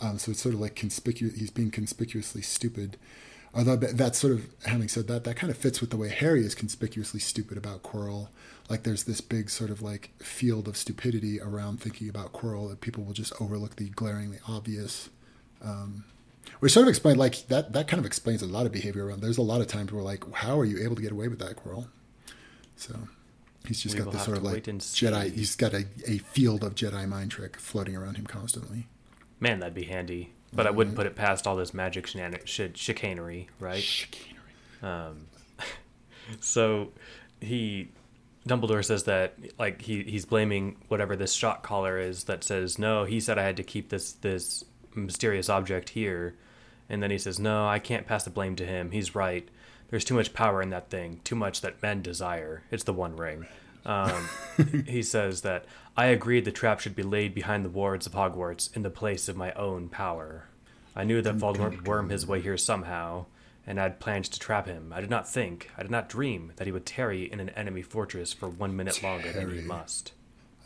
Um, 0.00 0.18
so 0.18 0.30
it's 0.30 0.40
sort 0.40 0.54
of 0.54 0.60
like 0.60 0.76
conspicuous. 0.76 1.34
He's 1.34 1.50
being 1.50 1.72
conspicuously 1.72 2.42
stupid. 2.42 2.96
Although 3.54 3.76
that 3.76 4.14
sort 4.14 4.32
of, 4.34 4.46
having 4.66 4.88
said 4.88 5.08
that, 5.08 5.24
that 5.24 5.36
kind 5.36 5.50
of 5.50 5.56
fits 5.56 5.80
with 5.80 5.90
the 5.90 5.96
way 5.96 6.10
Harry 6.10 6.44
is 6.44 6.54
conspicuously 6.54 7.20
stupid 7.20 7.56
about 7.56 7.82
Quirrell. 7.82 8.28
Like 8.68 8.82
there's 8.82 9.04
this 9.04 9.20
big 9.20 9.48
sort 9.48 9.70
of 9.70 9.80
like 9.80 10.10
field 10.18 10.68
of 10.68 10.76
stupidity 10.76 11.40
around 11.40 11.80
thinking 11.80 12.08
about 12.08 12.32
Quirrell 12.32 12.68
that 12.68 12.80
people 12.80 13.04
will 13.04 13.14
just 13.14 13.32
overlook 13.40 13.76
the 13.76 13.88
glaringly 13.90 14.38
obvious. 14.46 15.08
Um, 15.62 16.04
which 16.60 16.72
sort 16.72 16.84
of 16.84 16.88
explain 16.88 17.16
like 17.16 17.48
that. 17.48 17.72
That 17.72 17.88
kind 17.88 18.00
of 18.00 18.06
explains 18.06 18.42
a 18.42 18.46
lot 18.46 18.66
of 18.66 18.72
behavior 18.72 19.06
around. 19.06 19.22
There's 19.22 19.38
a 19.38 19.42
lot 19.42 19.60
of 19.60 19.66
times 19.66 19.92
where 19.92 20.02
like, 20.02 20.30
how 20.34 20.58
are 20.58 20.64
you 20.64 20.82
able 20.84 20.96
to 20.96 21.02
get 21.02 21.12
away 21.12 21.28
with 21.28 21.38
that, 21.38 21.56
Quirrell? 21.56 21.88
So 22.76 22.94
he's 23.66 23.82
just 23.82 23.94
We 23.94 24.02
got 24.02 24.12
this 24.12 24.24
sort 24.24 24.36
of 24.36 24.42
like 24.42 24.54
wait 24.54 24.68
and 24.68 24.82
see. 24.82 25.06
Jedi. 25.06 25.32
He's 25.34 25.56
got 25.56 25.72
a, 25.72 25.86
a 26.06 26.18
field 26.18 26.62
of 26.62 26.74
Jedi 26.74 27.08
mind 27.08 27.30
trick 27.30 27.56
floating 27.58 27.96
around 27.96 28.16
him 28.16 28.26
constantly. 28.26 28.86
Man, 29.40 29.60
that'd 29.60 29.74
be 29.74 29.84
handy. 29.84 30.32
But 30.52 30.66
I 30.66 30.70
Mm-hmm. 30.70 30.76
wouldn't 30.78 30.96
put 30.96 31.06
it 31.06 31.14
past 31.16 31.46
all 31.46 31.56
this 31.56 31.74
magic 31.74 32.06
shenan- 32.06 32.46
sh- 32.46 32.74
chicanery, 32.78 33.48
right? 33.60 33.82
Chicanery. 33.82 34.34
Um, 34.82 35.26
so 36.40 36.90
he 37.40 37.88
Dumbledore 38.46 38.84
says 38.84 39.04
that 39.04 39.34
like 39.58 39.82
he 39.82 40.02
he's 40.04 40.24
blaming 40.24 40.76
whatever 40.88 41.16
this 41.16 41.32
shot 41.32 41.62
caller 41.62 41.98
is 41.98 42.24
that 42.24 42.42
says 42.44 42.78
no 42.78 43.04
he 43.04 43.20
said 43.20 43.38
I 43.38 43.42
had 43.42 43.56
to 43.58 43.62
keep 43.62 43.90
this 43.90 44.12
this 44.12 44.64
mysterious 44.94 45.48
object 45.48 45.90
here 45.90 46.34
and 46.88 47.02
then 47.02 47.10
he 47.10 47.18
says 47.18 47.38
no 47.38 47.68
I 47.68 47.78
can't 47.78 48.06
pass 48.06 48.24
the 48.24 48.30
blame 48.30 48.56
to 48.56 48.64
him 48.66 48.90
he's 48.90 49.14
right 49.14 49.46
there's 49.90 50.04
too 50.04 50.14
much 50.14 50.32
power 50.32 50.62
in 50.62 50.70
that 50.70 50.88
thing 50.90 51.20
too 51.24 51.34
much 51.36 51.60
that 51.60 51.82
men 51.82 52.00
desire 52.02 52.62
it's 52.70 52.84
the 52.84 52.92
one 52.92 53.16
ring 53.16 53.46
um, 53.86 54.28
he 54.86 55.02
says 55.02 55.42
that 55.42 55.64
I 55.96 56.06
agreed 56.06 56.44
the 56.44 56.52
trap 56.52 56.80
should 56.80 56.96
be 56.96 57.02
laid 57.02 57.34
behind 57.34 57.64
the 57.64 57.70
wards 57.70 58.06
of 58.06 58.12
Hogwarts 58.12 58.74
in 58.76 58.82
the 58.82 58.90
place 58.90 59.28
of 59.28 59.36
my 59.36 59.52
own 59.52 59.88
power 59.88 60.44
I 60.98 61.04
knew 61.04 61.22
that 61.22 61.36
Voldemort 61.38 61.70
would 61.70 61.86
worm 61.86 62.08
his 62.08 62.26
way 62.26 62.40
here 62.40 62.56
somehow 62.56 63.26
and 63.64 63.78
I 63.78 63.84
had 63.84 64.00
planned 64.00 64.24
to 64.24 64.38
trap 64.40 64.66
him. 64.66 64.92
I 64.94 65.00
did 65.00 65.10
not 65.10 65.28
think, 65.28 65.70
I 65.78 65.82
did 65.82 65.90
not 65.92 66.08
dream 66.08 66.52
that 66.56 66.66
he 66.66 66.72
would 66.72 66.86
tarry 66.86 67.30
in 67.30 67.38
an 67.38 67.50
enemy 67.50 67.82
fortress 67.82 68.32
for 68.32 68.48
one 68.48 68.74
minute 68.74 69.00
longer 69.02 69.30
than 69.30 69.50
he 69.54 69.60
must. 69.60 70.12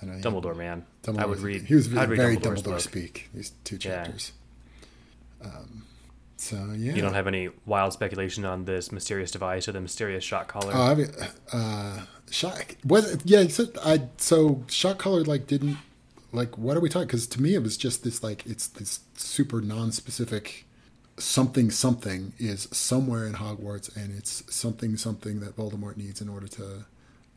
I 0.01 0.07
know, 0.07 0.13
Dumbledore, 0.15 0.57
man. 0.57 0.87
Dumbledore 1.03 1.19
I 1.19 1.27
would 1.27 1.41
read. 1.41 1.63
He 1.63 1.75
was 1.75 1.95
I'd 1.97 2.09
read 2.09 2.17
very 2.17 2.37
Dumbledore 2.37 2.65
book. 2.65 2.81
speak. 2.81 3.29
These 3.35 3.53
two 3.65 3.75
Yeah. 3.77 4.05
chapters. 4.05 4.33
Um, 5.45 5.85
so 6.43 6.57
yeah. 6.77 6.95
You 6.95 7.03
don't 7.03 7.15
have 7.15 7.29
any 7.29 7.51
wild 7.67 7.93
speculation 7.93 8.45
on 8.45 8.65
this 8.65 8.91
mysterious 8.91 9.31
device 9.31 9.69
or 9.69 9.73
the 9.73 9.81
mysterious 9.81 10.25
shot 10.25 10.49
collar. 10.49 10.73
Oh, 10.75 10.83
I 10.83 10.95
mean, 10.97 11.09
uh, 11.53 12.01
shot 12.31 12.75
was 12.85 13.13
it, 13.13 13.23
yeah. 13.25 13.47
So 13.47 13.67
I 13.85 14.09
so 14.17 14.65
shot 14.69 14.99
color 14.99 15.23
like 15.23 15.47
didn't 15.47 15.79
like 16.33 16.59
what 16.59 16.77
are 16.77 16.81
we 16.81 16.89
talking? 16.89 17.07
Because 17.07 17.29
to 17.29 17.41
me 17.41 17.55
it 17.55 17.63
was 17.63 17.77
just 17.77 18.03
this 18.03 18.25
like 18.25 18.45
it's 18.45 18.67
this 18.67 19.01
super 19.15 19.61
non-specific 19.61 20.67
something 21.17 21.71
something 21.71 22.33
is 22.39 22.69
somewhere 22.73 23.25
in 23.27 23.35
Hogwarts 23.35 23.95
and 23.95 24.13
it's 24.17 24.43
something 24.53 24.97
something 24.97 25.39
that 25.41 25.57
Voldemort 25.57 25.97
needs 25.97 26.21
in 26.21 26.29
order 26.29 26.49
to 26.49 26.85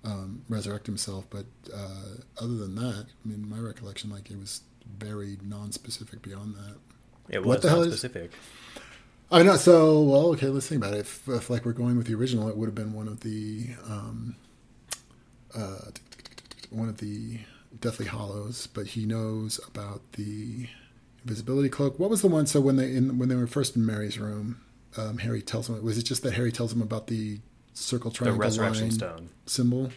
um, 0.04 0.42
resurrect 0.50 0.88
himself. 0.88 1.26
But 1.30 1.46
uh, 1.72 2.16
other 2.42 2.56
than 2.56 2.74
that, 2.76 3.06
I 3.24 3.28
mean, 3.28 3.48
my 3.48 3.60
recollection 3.60 4.10
like 4.10 4.32
it 4.32 4.40
was 4.40 4.62
very 4.98 5.38
non-specific 5.44 6.24
beyond 6.24 6.56
that. 6.56 6.76
it 7.30 7.40
was 7.40 7.48
what 7.48 7.62
the 7.62 7.70
hell 7.70 7.84
is- 7.84 7.94
specific. 7.94 8.32
I 9.32 9.44
know. 9.44 9.56
So, 9.58 10.02
well, 10.02 10.28
okay. 10.34 10.48
Let's 10.48 10.68
think 10.68 10.84
about 10.84 10.94
it. 10.94 11.00
If, 11.02 11.28
if 11.28 11.50
like 11.50 11.66
we're 11.66 11.74
going 11.74 11.98
with 11.98 12.08
the 12.08 12.16
original, 12.16 12.48
it 12.48 12.56
would 12.58 12.68
have 12.68 12.76
been 12.76 12.94
one 12.94 13.08
of 13.08 13.22
the 13.22 13.70
um, 13.88 14.36
uh, 15.56 15.92
one 16.70 16.90
of 16.90 16.98
the 16.98 17.40
Deathly 17.80 18.06
Hallows. 18.06 18.68
But 18.68 18.88
he 18.88 19.06
knows 19.06 19.60
about 19.68 20.02
the 20.14 20.68
invisibility 21.24 21.70
cloak. 21.70 22.00
What 22.00 22.10
was 22.10 22.22
the 22.22 22.28
one? 22.28 22.46
So 22.46 22.62
when 22.62 22.76
they 22.76 22.96
in 22.96 23.18
when 23.18 23.30
they 23.30 23.36
were 23.36 23.48
first 23.48 23.76
in 23.76 23.86
Mary's 23.86 24.20
room, 24.20 24.62
um, 24.98 25.18
Harry 25.20 25.42
tells 25.42 25.70
him. 25.70 25.84
Was 25.84 25.98
it 25.98 26.04
just 26.04 26.24
that 26.24 26.34
Harry 26.34 26.52
tells 26.52 26.72
him 26.72 26.82
about 26.82 27.08
the 27.08 27.40
circle 27.74 28.12
The 28.12 28.18
triangle 28.18 28.40
resurrection 28.40 28.84
line 28.84 28.92
stone. 28.92 29.30
symbol? 29.46 29.92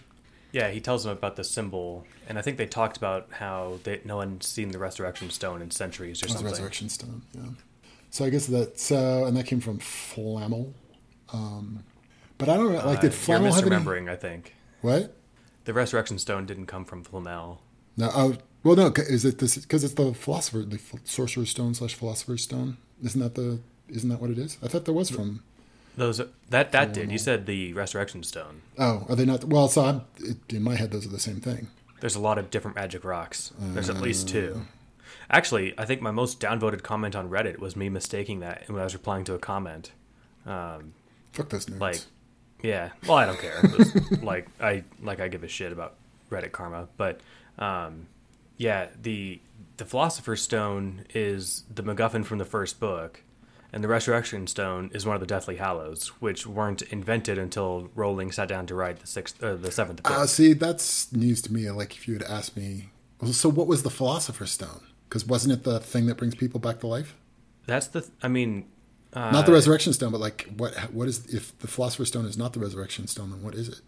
Yeah, 0.50 0.70
he 0.70 0.80
tells 0.80 1.04
him 1.04 1.12
about 1.12 1.36
the 1.36 1.44
symbol, 1.44 2.06
and 2.26 2.38
I 2.38 2.42
think 2.42 2.56
they 2.56 2.66
talked 2.66 2.96
about 2.96 3.28
how 3.32 3.80
they, 3.84 4.00
no 4.06 4.16
one's 4.16 4.46
seen 4.46 4.70
the 4.70 4.78
resurrection 4.78 5.28
stone 5.28 5.60
in 5.60 5.70
centuries 5.70 6.22
or 6.22 6.26
was 6.26 6.32
something. 6.32 6.50
resurrection 6.50 6.88
stone. 6.88 7.22
Yeah. 7.34 7.42
So 8.10 8.24
I 8.24 8.30
guess 8.30 8.46
that. 8.46 8.78
So 8.80 9.24
and 9.24 9.36
that 9.36 9.44
came 9.46 9.60
from 9.60 9.78
Flamel. 9.78 10.74
Um, 11.32 11.84
but 12.38 12.48
I 12.48 12.56
don't 12.56 12.72
know. 12.72 12.78
Like, 12.78 12.98
Uh, 12.98 13.00
did 13.02 13.02
you're 13.04 13.10
Flamel 13.12 13.52
have 13.52 13.66
any? 13.92 14.08
I 14.08 14.16
think. 14.16 14.54
What? 14.80 15.14
The 15.64 15.74
resurrection 15.74 16.18
stone 16.18 16.46
didn't 16.46 16.66
come 16.66 16.84
from 16.84 17.02
Flamel. 17.04 17.60
No, 17.96 18.10
oh, 18.14 18.36
well, 18.62 18.76
no, 18.76 18.92
is 18.96 19.24
it 19.24 19.38
this? 19.38 19.56
Because 19.58 19.82
it's 19.84 19.94
the 19.94 20.14
philosopher, 20.14 20.60
the 20.62 20.78
sorcerer's 21.04 21.50
stone 21.50 21.74
slash 21.74 21.94
philosopher's 21.94 22.44
stone. 22.44 22.76
Isn't 23.04 23.20
that 23.20 23.34
the? 23.34 23.58
Isn't 23.88 24.08
that 24.10 24.20
what 24.20 24.30
it 24.30 24.38
is? 24.38 24.56
I 24.62 24.68
thought 24.68 24.84
there 24.84 24.94
was 24.94 25.10
from. 25.10 25.42
Those 25.96 26.18
that 26.50 26.70
that 26.72 26.92
did. 26.94 27.10
You 27.10 27.18
said 27.18 27.46
the 27.46 27.72
resurrection 27.72 28.22
stone. 28.22 28.62
Oh, 28.78 29.04
are 29.08 29.16
they 29.16 29.24
not? 29.24 29.44
Well, 29.44 29.68
so 29.68 29.84
I'm, 29.84 30.02
it, 30.18 30.36
in 30.48 30.62
my 30.62 30.76
head, 30.76 30.92
those 30.92 31.04
are 31.06 31.10
the 31.10 31.18
same 31.18 31.40
thing. 31.40 31.68
There's 32.00 32.14
a 32.14 32.20
lot 32.20 32.38
of 32.38 32.50
different 32.50 32.76
magic 32.76 33.04
rocks. 33.04 33.52
There's 33.58 33.90
at 33.90 34.00
least 34.00 34.28
Uh. 34.28 34.32
two. 34.32 34.62
Actually, 35.30 35.74
I 35.78 35.84
think 35.84 36.00
my 36.00 36.10
most 36.10 36.40
downvoted 36.40 36.82
comment 36.82 37.14
on 37.14 37.28
Reddit 37.28 37.58
was 37.58 37.76
me 37.76 37.88
mistaking 37.88 38.40
that 38.40 38.64
when 38.68 38.80
I 38.80 38.84
was 38.84 38.94
replying 38.94 39.24
to 39.24 39.34
a 39.34 39.38
comment. 39.38 39.92
Um, 40.46 40.94
Fuck 41.32 41.50
those 41.50 41.66
nerds. 41.66 41.80
like, 41.80 42.00
yeah. 42.62 42.90
Well, 43.06 43.18
I 43.18 43.26
don't 43.26 43.38
care. 43.38 43.60
Was 43.76 43.94
like 44.22 44.48
I 44.60 44.84
like 45.02 45.20
I 45.20 45.28
give 45.28 45.44
a 45.44 45.48
shit 45.48 45.70
about 45.72 45.94
Reddit 46.30 46.52
karma, 46.52 46.88
but 46.96 47.20
um, 47.58 48.06
yeah, 48.56 48.88
the 49.00 49.40
the 49.76 49.84
Philosopher's 49.84 50.42
Stone 50.42 51.04
is 51.14 51.64
the 51.72 51.82
MacGuffin 51.82 52.24
from 52.24 52.38
the 52.38 52.44
first 52.44 52.80
book, 52.80 53.22
and 53.72 53.84
the 53.84 53.88
Resurrection 53.88 54.46
Stone 54.46 54.90
is 54.94 55.04
one 55.06 55.14
of 55.14 55.20
the 55.20 55.26
Deathly 55.26 55.56
Hallows, 55.56 56.08
which 56.20 56.46
weren't 56.46 56.82
invented 56.82 57.38
until 57.38 57.90
Rowling 57.94 58.32
sat 58.32 58.48
down 58.48 58.66
to 58.66 58.74
write 58.74 59.00
the 59.00 59.06
sixth, 59.06 59.42
uh, 59.42 59.54
the 59.56 59.70
seventh 59.70 60.02
book. 60.02 60.10
uh, 60.10 60.26
see, 60.26 60.54
that's 60.54 61.12
news 61.12 61.42
to 61.42 61.52
me. 61.52 61.70
Like 61.70 61.94
if 61.96 62.08
you 62.08 62.14
had 62.14 62.22
asked 62.24 62.56
me, 62.56 62.88
well, 63.20 63.32
so 63.32 63.48
what 63.50 63.66
was 63.66 63.82
the 63.82 63.90
philosopher's 63.90 64.52
stone? 64.52 64.80
Because 65.08 65.26
wasn't 65.26 65.54
it 65.54 65.64
the 65.64 65.80
thing 65.80 66.06
that 66.06 66.16
brings 66.16 66.34
people 66.34 66.60
back 66.60 66.80
to 66.80 66.86
life? 66.86 67.16
That's 67.66 67.86
the. 67.88 68.02
Th- 68.02 68.12
I 68.22 68.28
mean, 68.28 68.66
uh, 69.12 69.30
Not 69.30 69.46
the 69.46 69.52
resurrection 69.52 69.92
stone, 69.92 70.12
but 70.12 70.20
like 70.20 70.48
what? 70.56 70.74
What 70.92 71.08
is 71.08 71.26
if 71.34 71.56
the 71.58 71.66
philosopher's 71.68 72.08
stone 72.08 72.26
is 72.26 72.36
not 72.36 72.52
the 72.52 72.60
resurrection 72.60 73.06
stone? 73.06 73.30
Then 73.30 73.42
what 73.42 73.54
is 73.54 73.68
it? 73.68 73.80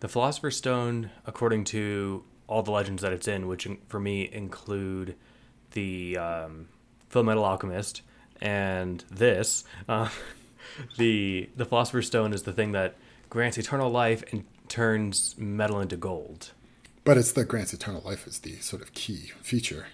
The 0.00 0.08
Philosopher's 0.08 0.56
Stone, 0.58 1.08
according 1.24 1.64
to 1.64 2.24
all 2.46 2.62
the 2.62 2.70
legends 2.70 3.00
that 3.00 3.12
it's 3.12 3.26
in, 3.26 3.46
which 3.46 3.66
for 3.88 3.98
me 3.98 4.28
include 4.30 5.16
the 5.70 6.18
um, 6.18 6.68
Full 7.08 7.22
Metal 7.22 7.42
Alchemist 7.42 8.02
and 8.38 9.02
this, 9.10 9.64
uh, 9.88 10.10
the 10.98 11.48
the 11.56 11.64
Philosopher's 11.64 12.06
Stone 12.06 12.34
is 12.34 12.42
the 12.42 12.52
thing 12.52 12.72
that 12.72 12.96
grants 13.30 13.56
eternal 13.56 13.90
life 13.90 14.22
and 14.30 14.44
turns 14.68 15.36
metal 15.38 15.80
into 15.80 15.96
gold. 15.96 16.50
But 17.04 17.16
it's 17.16 17.32
the 17.32 17.46
grants 17.46 17.72
eternal 17.72 18.02
life 18.04 18.26
is 18.26 18.40
the 18.40 18.56
sort 18.56 18.82
of 18.82 18.92
key 18.92 19.32
feature. 19.40 19.86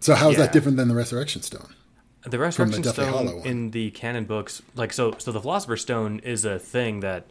So 0.00 0.14
how 0.14 0.30
is 0.30 0.36
Yeah. 0.38 0.44
that 0.44 0.52
different 0.52 0.76
than 0.76 0.88
the 0.88 0.94
resurrection 0.94 1.42
stone? 1.42 1.74
The 2.22 2.38
Resurrection 2.38 2.82
Deathly 2.82 3.04
Stone 3.04 3.46
in 3.46 3.70
the 3.70 3.90
canon 3.92 4.24
books, 4.24 4.60
like 4.74 4.92
so, 4.92 5.14
so 5.18 5.30
the 5.32 5.40
Philosopher's 5.40 5.82
Stone 5.82 6.18
is 6.20 6.44
a 6.44 6.58
thing 6.58 7.00
that 7.00 7.26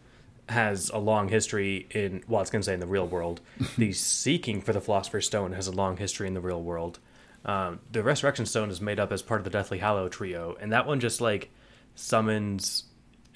has 0.50 0.90
a 0.90 0.98
long 0.98 1.28
history 1.28 1.88
in. 1.92 2.24
Well, 2.28 2.42
it's 2.42 2.50
going 2.50 2.62
to 2.62 2.66
say 2.66 2.74
in 2.74 2.80
the 2.80 2.88
real 2.88 3.06
world. 3.06 3.42
the 3.78 3.92
seeking 3.92 4.62
for 4.62 4.72
the 4.74 4.80
Philosopher's 4.82 5.26
Stone 5.26 5.52
has 5.54 5.68
a 5.68 5.72
long 5.74 5.98
history 5.98 6.26
in 6.28 6.34
the 6.34 6.40
real 6.42 6.64
world. 6.64 7.00
Um, 7.46 7.80
the 7.92 8.02
Resurrection 8.02 8.46
Stone 8.46 8.70
is 8.72 8.80
made 8.82 9.00
up 9.00 9.12
as 9.12 9.22
part 9.22 9.40
of 9.42 9.44
the 9.44 9.50
Deathly 9.50 9.78
Hallow 9.80 10.08
trio, 10.10 10.56
and 10.60 10.72
that 10.72 10.88
one 10.88 11.00
just 11.02 11.20
like 11.22 11.50
summons 11.96 12.86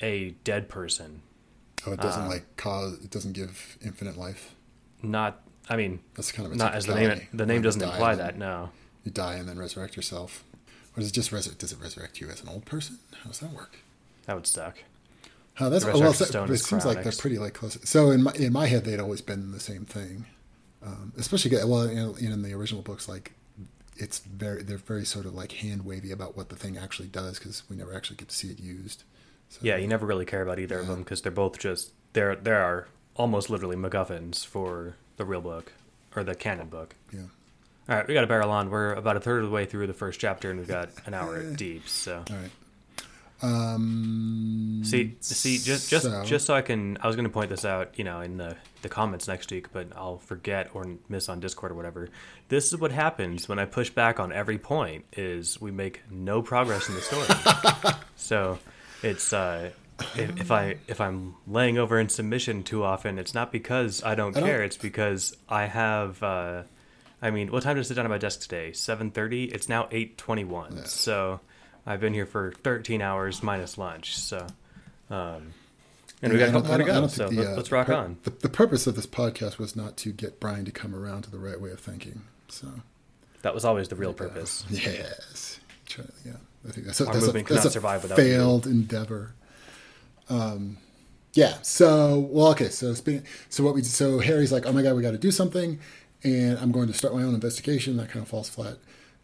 a 0.01 0.31
dead 0.43 0.69
person. 0.69 1.21
Oh, 1.85 1.91
it 1.91 1.99
Uh. 1.99 2.03
doesn't 2.03 2.27
like 2.27 2.55
cause. 2.57 2.93
It 3.03 3.11
doesn't 3.11 3.33
give 3.33 3.77
infinite 3.81 4.17
life. 4.17 4.55
Not, 5.03 5.41
I 5.69 5.75
mean, 5.75 5.99
That's 6.15 6.31
kind 6.31 6.45
of 6.45 6.53
a 6.53 6.55
not 6.55 6.75
as 6.75 6.85
the 6.85 6.95
name. 6.95 7.27
The 7.33 7.45
name 7.45 7.61
doesn't 7.61 7.81
imply 7.81 8.15
that. 8.15 8.37
No. 8.37 8.69
You 9.03 9.11
die 9.11 9.35
and 9.35 9.47
then 9.49 9.57
resurrect 9.57 9.95
yourself. 9.95 10.43
Or 10.95 10.99
does 10.99 11.09
it 11.09 11.13
just 11.13 11.31
resurrect? 11.31 11.59
Does 11.59 11.71
it 11.71 11.79
resurrect 11.81 12.19
you 12.21 12.29
as 12.29 12.41
an 12.41 12.49
old 12.49 12.65
person? 12.65 12.99
How 13.23 13.29
does 13.29 13.39
that 13.39 13.51
work? 13.53 13.77
That 14.25 14.35
would 14.35 14.45
suck. 14.47 14.83
Oh, 15.59 15.69
that's 15.69 15.83
The 15.85 15.91
well. 15.91 16.01
resurrection 16.01 16.25
so- 16.25 16.31
stone 16.31 16.51
It 16.51 16.57
seems 16.57 16.85
like 16.85 17.03
they're 17.03 17.11
pretty 17.13 17.37
like 17.39 17.53
close. 17.53 17.77
So 17.83 18.11
in 18.11 18.23
my 18.23 18.31
in 18.33 18.53
my 18.53 18.67
head, 18.67 18.85
they'd 18.85 18.99
always 18.99 19.21
been 19.21 19.51
the 19.51 19.59
same 19.59 19.85
thing. 19.85 20.25
Um, 20.83 21.13
especially 21.17 21.55
well 21.63 21.83
in, 21.83 22.17
in 22.17 22.41
the 22.41 22.53
original 22.53 22.81
books, 22.81 23.07
like 23.07 23.33
it's 23.97 24.19
very 24.19 24.63
they're 24.63 24.77
very 24.77 25.05
sort 25.05 25.25
of 25.25 25.33
like 25.35 25.51
hand 25.53 25.85
wavy 25.85 26.11
about 26.11 26.35
what 26.35 26.49
the 26.49 26.55
thing 26.55 26.77
actually 26.77 27.07
does 27.09 27.37
because 27.37 27.63
we 27.69 27.75
never 27.75 27.93
actually 27.93 28.15
get 28.17 28.29
to 28.29 28.35
see 28.35 28.49
it 28.49 28.59
used. 28.59 29.03
So, 29.49 29.59
Yeah, 29.61 29.75
you 29.77 29.87
never 29.87 30.05
really 30.05 30.25
care 30.25 30.41
about 30.41 30.59
either 30.59 30.79
of 30.79 30.87
them 30.87 30.99
because 30.99 31.21
they're 31.21 31.31
both 31.31 31.59
just 31.59 31.91
there. 32.13 32.35
There 32.35 32.61
are 32.61 32.87
almost 33.15 33.49
literally 33.49 33.75
MacGuffins 33.75 34.45
for 34.45 34.95
the 35.17 35.25
real 35.25 35.41
book 35.41 35.73
or 36.15 36.23
the 36.23 36.35
canon 36.35 36.67
book. 36.67 36.95
yeah. 37.13 37.23
All 37.89 37.95
right, 37.95 38.07
we 38.07 38.13
got 38.13 38.21
to 38.21 38.27
barrel 38.27 38.51
on. 38.51 38.69
We're 38.69 38.93
about 38.93 39.17
a 39.17 39.19
third 39.19 39.43
of 39.43 39.49
the 39.49 39.53
way 39.53 39.65
through 39.65 39.87
the 39.87 39.93
first 39.93 40.19
chapter, 40.19 40.49
and 40.49 40.59
we've 40.59 40.67
got 40.67 40.89
an 41.05 41.13
hour 41.13 41.43
deep. 41.55 41.87
So, 41.89 42.23
All 42.29 42.35
right. 42.35 42.51
Um, 43.43 44.81
see, 44.85 45.15
see, 45.19 45.57
just 45.57 45.89
just 45.89 46.05
so- 46.05 46.23
just 46.23 46.45
so 46.45 46.53
I 46.53 46.61
can, 46.61 46.97
I 47.01 47.07
was 47.07 47.15
going 47.15 47.25
to 47.25 47.31
point 47.31 47.49
this 47.49 47.65
out, 47.65 47.97
you 47.97 48.03
know, 48.03 48.21
in 48.21 48.37
the 48.37 48.55
the 48.83 48.89
comments 48.89 49.27
next 49.27 49.51
week, 49.51 49.73
but 49.73 49.87
I'll 49.95 50.19
forget 50.19 50.69
or 50.75 50.85
miss 51.09 51.27
on 51.27 51.39
Discord 51.39 51.71
or 51.71 51.75
whatever. 51.75 52.09
This 52.49 52.71
is 52.71 52.79
what 52.79 52.91
happens 52.91 53.49
when 53.49 53.57
I 53.57 53.65
push 53.65 53.89
back 53.89 54.19
on 54.19 54.31
every 54.31 54.59
point: 54.59 55.05
is 55.13 55.59
we 55.59 55.71
make 55.71 56.01
no 56.11 56.43
progress 56.43 56.87
in 56.87 56.93
the 56.95 57.01
story. 57.01 57.95
so, 58.15 58.59
it's 59.01 59.33
uh, 59.33 59.71
if, 60.15 60.39
if 60.41 60.51
I 60.51 60.75
if 60.87 61.01
I'm 61.01 61.33
laying 61.47 61.79
over 61.79 61.99
in 61.99 62.09
submission 62.09 62.61
too 62.61 62.83
often, 62.83 63.17
it's 63.17 63.33
not 63.33 63.51
because 63.51 64.03
I 64.03 64.13
don't 64.13 64.37
I 64.37 64.39
don't- 64.41 64.49
care. 64.49 64.61
It's 64.61 64.77
because 64.77 65.35
I 65.49 65.65
have. 65.65 66.21
Uh, 66.21 66.63
I 67.21 67.29
mean, 67.31 67.51
what 67.51 67.63
time 67.63 67.75
did 67.75 67.81
I 67.81 67.83
sit 67.83 67.93
down 67.95 68.05
at 68.05 68.09
my 68.09 68.17
desk 68.17 68.41
today? 68.41 68.71
Seven 68.73 69.11
thirty. 69.11 69.45
It's 69.45 69.69
now 69.69 69.87
eight 69.91 70.17
twenty-one. 70.17 70.85
So 70.85 71.39
I've 71.85 71.99
been 71.99 72.13
here 72.13 72.25
for 72.25 72.51
thirteen 72.51 73.01
hours 73.01 73.43
minus 73.43 73.77
lunch. 73.77 74.17
So, 74.17 74.47
um, 75.09 75.53
and 76.21 76.33
we 76.33 76.39
got 76.39 76.49
a 76.49 76.51
couple 76.51 76.69
more 76.69 76.77
to 76.79 76.83
go. 76.83 77.07
So 77.07 77.29
the, 77.29 77.51
uh, 77.53 77.55
let's 77.55 77.71
rock 77.71 77.89
on. 77.89 78.17
The, 78.23 78.31
the 78.31 78.49
purpose 78.49 78.87
of 78.87 78.95
this 78.95 79.05
podcast 79.05 79.57
was 79.59 79.75
not 79.75 79.97
to 79.97 80.11
get 80.11 80.39
Brian 80.39 80.65
to 80.65 80.71
come 80.71 80.95
around 80.95 81.23
to 81.23 81.31
the 81.31 81.39
right 81.39 81.59
way 81.61 81.71
of 81.71 81.79
thinking. 81.79 82.23
So, 82.49 82.67
That 83.43 83.53
was 83.53 83.65
always 83.65 83.87
the 83.87 83.95
real 83.95 84.09
uh, 84.11 84.13
purpose. 84.13 84.65
yes. 84.69 85.59
Yeah. 86.25 86.33
I 86.67 86.71
think 86.71 86.85
that's 86.85 87.01
a, 87.01 87.07
Our 87.07 87.13
that's 87.13 87.23
a, 87.23 87.27
movement 87.27 87.47
could 87.47 87.57
that's 87.57 87.65
a 87.65 87.71
survive 87.71 88.03
without 88.03 88.17
you. 88.19 88.23
failed 88.23 88.67
endeavor. 88.67 89.33
Um, 90.29 90.77
yeah. 91.33 91.55
So, 91.61 92.19
well, 92.19 92.47
okay. 92.49 92.69
So, 92.69 92.93
speaking, 92.93 93.25
so 93.49 93.63
what 93.63 93.73
we, 93.73 93.83
so 93.83 94.19
Harry's 94.19 94.51
like, 94.51 94.65
oh 94.65 94.71
my 94.73 94.81
God, 94.83 94.95
we 94.95 95.01
got 95.01 95.11
to 95.11 95.17
do 95.17 95.31
something. 95.31 95.79
And 96.23 96.57
I'm 96.59 96.71
going 96.71 96.87
to 96.87 96.93
start 96.93 97.15
my 97.15 97.23
own 97.23 97.33
investigation. 97.33 97.97
That 97.97 98.09
kind 98.09 98.23
of 98.23 98.29
falls 98.29 98.49
flat 98.49 98.77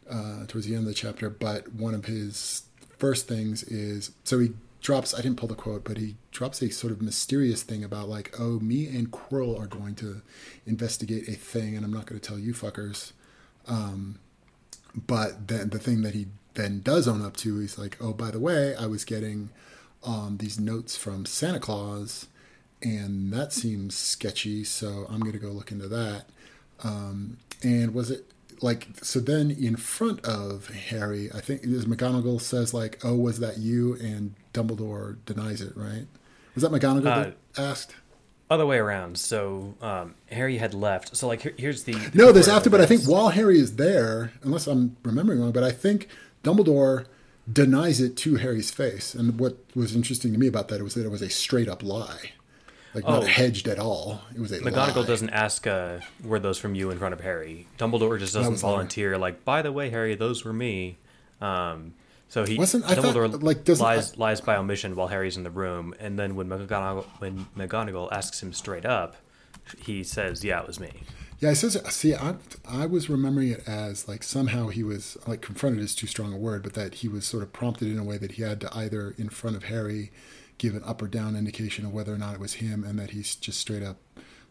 uh, 0.10 0.46
towards 0.48 0.68
the 0.68 0.76
end 0.76 0.84
of 0.84 0.88
the 0.88 0.94
chapter. 0.94 1.30
But 1.30 1.74
one 1.74 1.94
of 1.94 2.06
his 2.06 2.64
first 2.98 3.28
things 3.28 3.64
is, 3.64 4.12
so 4.24 4.40
he 4.40 4.54
drops, 4.82 5.14
I 5.14 5.22
didn't 5.22 5.38
pull 5.38 5.50
the 5.50 5.56
quote, 5.56 5.84
but 5.84 5.98
he 5.98 6.16
drops 6.32 6.62
a 6.62 6.70
sort 6.72 6.92
of 6.94 7.02
mysterious 7.02 7.64
thing 7.64 7.84
about 7.84 8.10
like, 8.10 8.34
oh, 8.40 8.60
me 8.60 8.88
and 8.88 9.12
Quirrell 9.12 9.60
are 9.60 9.68
going 9.68 9.96
to 9.96 10.22
investigate 10.66 11.28
a 11.28 11.34
thing. 11.34 11.76
And 11.76 11.86
I'm 11.86 11.94
not 11.94 12.06
going 12.08 12.20
to 12.20 12.28
tell 12.28 12.40
you 12.40 12.54
fuckers. 12.54 13.12
But 14.96 15.48
then 15.48 15.70
the 15.70 15.80
thing 15.80 16.02
that 16.02 16.16
he 16.16 16.28
then 16.56 16.82
does 16.82 17.08
own 17.08 17.24
up 17.24 17.38
to 17.38 17.60
is 17.60 17.78
like, 17.78 17.98
oh, 18.02 18.14
by 18.14 18.32
the 18.32 18.40
way, 18.40 18.76
I 18.76 18.88
was 18.88 19.06
getting 19.06 19.50
um, 20.04 20.38
these 20.38 20.60
notes 20.60 20.98
from 20.98 21.26
Santa 21.28 21.60
Claus, 21.60 22.28
and 22.82 23.32
that 23.34 23.54
seems 23.54 23.96
sketchy. 23.96 24.64
So 24.64 25.06
I'm 25.10 25.20
going 25.20 25.34
to 25.34 25.40
go 25.40 25.50
look 25.50 25.72
into 25.72 25.88
that. 25.90 26.26
Um, 26.84 27.38
and 27.64 27.94
was 27.94 28.12
it 28.12 28.32
like 28.62 28.88
so? 29.02 29.20
Then 29.20 29.52
in 29.52 29.76
front 29.76 30.24
of 30.26 30.68
Harry, 30.70 31.30
I 31.34 31.42
think 31.42 31.64
as 31.64 31.86
McGonagall 31.86 32.42
says 32.42 32.74
like, 32.74 33.00
"Oh, 33.04 33.16
was 33.16 33.40
that 33.40 33.58
you?" 33.58 33.96
And 33.96 34.36
Dumbledore 34.54 35.18
denies 35.26 35.62
it. 35.62 35.74
Right? 35.76 36.06
Was 36.56 36.64
that 36.64 36.72
McGonagall 36.72 37.04
that 37.04 37.38
asked? 37.58 37.96
Other 38.50 38.66
way 38.66 38.78
around. 38.78 39.18
So 39.18 39.76
um, 39.82 40.16
Harry 40.28 40.58
had 40.58 40.74
left. 40.74 41.18
So 41.18 41.28
like 41.28 41.42
here, 41.42 41.54
here's 41.58 41.84
the 41.84 41.98
No, 42.14 42.32
there's 42.32 42.48
after, 42.48 42.70
but 42.70 42.80
I 42.80 42.86
think 42.86 43.04
while 43.04 43.30
Harry 43.30 43.60
is 43.60 43.76
there, 43.76 44.32
unless 44.42 44.68
I'm 44.68 44.96
remembering 45.04 45.42
wrong, 45.42 45.52
but 45.52 45.64
I 45.64 45.72
think 45.72 46.08
Dumbledore 46.44 47.06
denies 47.52 48.00
it 48.00 48.16
to 48.18 48.36
Harry's 48.38 48.72
face. 48.72 49.14
And 49.14 49.40
what 49.40 49.58
was 49.76 49.96
interesting 49.96 50.32
to 50.34 50.40
me 50.40 50.48
about 50.48 50.70
that 50.70 50.82
was 50.82 50.94
that 50.94 51.06
it 51.06 51.12
was 51.12 51.22
a 51.22 51.30
straight 51.30 51.68
up 51.68 51.84
lie, 51.84 52.32
like 52.94 53.04
not 53.06 53.24
Oh. 53.24 53.26
hedged 53.26 53.68
at 53.68 53.80
all. 53.80 54.22
It 54.34 54.40
was 54.40 54.52
a 54.52 54.60
McGonagall 54.60 54.96
lie. 54.98 55.06
doesn't 55.06 55.30
ask, 55.30 55.68
uh, 55.68 56.00
"Were 56.24 56.40
those 56.40 56.58
from 56.58 56.74
you?" 56.76 56.90
in 56.92 56.98
front 57.00 57.14
of 57.14 57.22
Harry. 57.22 57.68
Dumbledore 57.78 58.18
just 58.20 58.34
doesn't 58.34 58.52
was 58.54 58.64
all 58.64 58.72
right. 58.72 58.76
volunteer. 58.78 59.18
Like, 59.18 59.44
by 59.46 59.62
the 59.62 59.72
way, 59.72 59.90
Harry, 59.90 60.16
those 60.16 60.44
were 60.46 60.54
me. 60.54 60.98
Um, 61.42 61.94
so 62.30 62.46
he 62.46 62.58
Wasn't- 62.58 62.84
I 62.86 62.96
thought, 62.96 63.44
like, 63.44 63.68
lies 63.68 64.18
lies 64.18 64.42
by 64.42 64.56
omission 64.58 64.96
while 64.96 65.08
Harry's 65.08 65.38
in 65.38 65.44
the 65.44 65.52
room, 65.52 65.94
and 66.00 66.18
then 66.18 66.36
when 66.36 66.48
McGonagall 66.50 67.06
when 67.20 67.46
McGonagall 67.58 68.12
asks 68.12 68.42
him 68.42 68.54
straight 68.54 68.86
up, 68.86 69.16
he 69.80 70.04
says, 70.04 70.44
"Yeah, 70.44 70.62
it 70.62 70.68
was 70.68 70.80
me." 70.80 71.04
Yeah, 71.40 71.50
he 71.50 71.56
says. 71.56 71.80
See, 71.90 72.16
I 72.16 72.36
I 72.68 72.88
was 72.88 73.10
remembering 73.10 73.50
it 73.50 73.64
as 73.68 74.08
like 74.08 74.24
somehow 74.24 74.70
he 74.70 74.84
was 74.84 75.18
like 75.28 75.42
confronted 75.42 75.84
is 75.84 75.94
too 75.94 76.08
strong 76.08 76.34
a 76.34 76.38
word, 76.38 76.64
but 76.64 76.74
that 76.74 76.96
he 76.96 77.08
was 77.08 77.26
sort 77.26 77.44
of 77.44 77.54
prompted 77.54 77.90
in 77.90 78.00
a 78.00 78.04
way 78.04 78.18
that 78.18 78.34
he 78.34 78.42
had 78.42 78.60
to 78.62 78.76
either 78.76 79.14
in 79.20 79.30
front 79.30 79.56
of 79.56 79.66
Harry 79.66 80.12
give 80.58 80.76
an 80.76 80.84
up 80.86 81.02
or 81.02 81.08
down 81.08 81.36
indication 81.36 81.86
of 81.86 81.94
whether 81.94 82.14
or 82.14 82.18
not 82.18 82.34
it 82.34 82.40
was 82.40 82.54
him, 82.54 82.84
and 82.84 82.98
that 83.00 83.12
he's 83.12 83.36
just 83.36 83.60
straight 83.60 83.84
up 83.84 83.98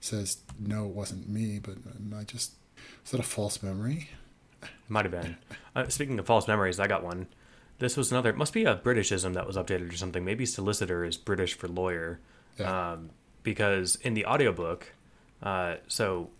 says 0.00 0.38
no, 0.58 0.86
it 0.86 0.94
wasn't 0.94 1.28
me. 1.28 1.58
But 1.58 1.76
I 2.16 2.24
just 2.24 2.52
is 3.04 3.10
that 3.10 3.20
a 3.20 3.24
false 3.24 3.62
memory? 3.62 4.10
Might 4.88 5.04
have 5.04 5.12
been. 5.12 5.36
Uh, 5.74 5.88
speaking 5.88 6.18
of 6.18 6.26
false 6.26 6.48
memories, 6.48 6.80
I 6.80 6.86
got 6.86 7.02
one. 7.02 7.26
This 7.78 7.96
was 7.96 8.10
another. 8.10 8.30
It 8.30 8.36
must 8.36 8.52
be 8.52 8.64
a 8.64 8.76
Britishism 8.76 9.34
that 9.34 9.46
was 9.46 9.56
updated 9.56 9.92
or 9.92 9.96
something. 9.96 10.24
Maybe 10.24 10.46
solicitor 10.46 11.04
is 11.04 11.16
British 11.16 11.54
for 11.54 11.68
lawyer. 11.68 12.20
Yeah. 12.58 12.92
Um, 12.92 13.10
because 13.42 13.96
in 13.96 14.14
the 14.14 14.24
audiobook, 14.26 14.92
uh, 15.42 15.76
so 15.86 16.30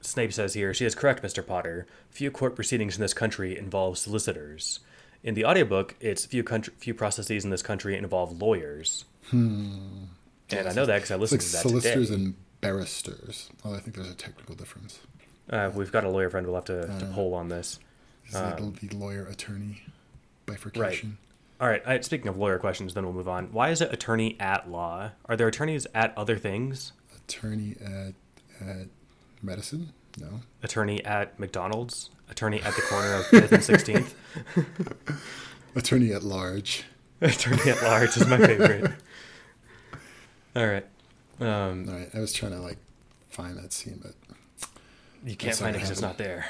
Snape 0.00 0.32
says 0.32 0.54
here, 0.54 0.72
she 0.72 0.84
is 0.86 0.94
correct, 0.94 1.22
Mr. 1.22 1.44
Potter. 1.44 1.86
Few 2.10 2.30
court 2.30 2.54
proceedings 2.54 2.96
in 2.96 3.02
this 3.02 3.12
country 3.12 3.58
involve 3.58 3.98
solicitors. 3.98 4.80
In 5.24 5.34
the 5.34 5.46
audiobook, 5.46 5.94
it's 6.00 6.26
few 6.26 6.44
country, 6.44 6.74
few 6.76 6.92
processes 6.92 7.44
in 7.44 7.50
this 7.50 7.62
country 7.62 7.96
involve 7.96 8.40
lawyers. 8.40 9.06
Hmm. 9.30 10.04
And 10.50 10.68
I 10.68 10.72
know 10.74 10.84
that 10.84 10.96
because 10.96 11.10
I 11.10 11.16
listened 11.16 11.40
like 11.40 11.46
to 11.46 11.52
that 11.52 11.62
solicitors 11.62 12.08
today. 12.10 12.22
and 12.22 12.34
barristers. 12.60 13.50
Oh, 13.64 13.74
I 13.74 13.80
think 13.80 13.96
there's 13.96 14.10
a 14.10 14.14
technical 14.14 14.54
difference. 14.54 15.00
Uh, 15.48 15.70
we've 15.74 15.90
got 15.90 16.04
a 16.04 16.10
lawyer 16.10 16.28
friend. 16.28 16.46
We'll 16.46 16.56
have 16.56 16.66
to, 16.66 16.86
to 16.86 17.10
poll 17.14 17.34
on 17.34 17.48
this. 17.48 17.78
It's 18.26 18.34
like 18.34 18.56
the 18.56 18.96
lawyer 18.96 19.26
attorney 19.26 19.82
bifurcation. 20.46 21.10
Um, 21.10 21.18
All 21.60 21.68
right. 21.68 21.82
I, 21.86 22.00
speaking 22.00 22.28
of 22.28 22.36
lawyer 22.36 22.58
questions, 22.58 22.92
then 22.92 23.04
we'll 23.04 23.14
move 23.14 23.28
on. 23.28 23.52
Why 23.52 23.70
is 23.70 23.80
it 23.80 23.92
attorney 23.92 24.36
at 24.38 24.70
law? 24.70 25.10
Are 25.24 25.36
there 25.36 25.48
attorneys 25.48 25.86
at 25.94 26.16
other 26.16 26.36
things? 26.38 26.92
Attorney 27.16 27.76
at 27.82 28.14
at 28.60 28.88
medicine? 29.42 29.92
No. 30.18 30.40
Attorney 30.62 31.04
at 31.04 31.38
McDonald's? 31.38 32.10
Attorney 32.30 32.60
at 32.62 32.74
the 32.74 32.82
corner 32.82 33.14
of 33.14 33.24
5th 33.26 33.52
and 33.52 34.06
16th? 34.56 35.18
Attorney 35.76 36.12
at 36.12 36.22
large. 36.22 36.84
attorney 37.20 37.70
at 37.70 37.82
large 37.82 38.16
is 38.16 38.26
my 38.26 38.36
favorite. 38.36 38.92
All 40.56 40.66
right. 40.66 40.86
Um, 41.40 41.88
All 41.88 41.94
right, 41.94 42.08
I 42.14 42.20
was 42.20 42.32
trying 42.32 42.52
to 42.52 42.58
like 42.58 42.78
find 43.28 43.56
that 43.56 43.72
scene, 43.72 44.00
but 44.02 44.14
you 45.24 45.36
can't 45.36 45.56
find 45.56 45.74
it 45.74 45.78
because 45.78 45.90
it's 45.90 46.00
not 46.00 46.18
there. 46.18 46.46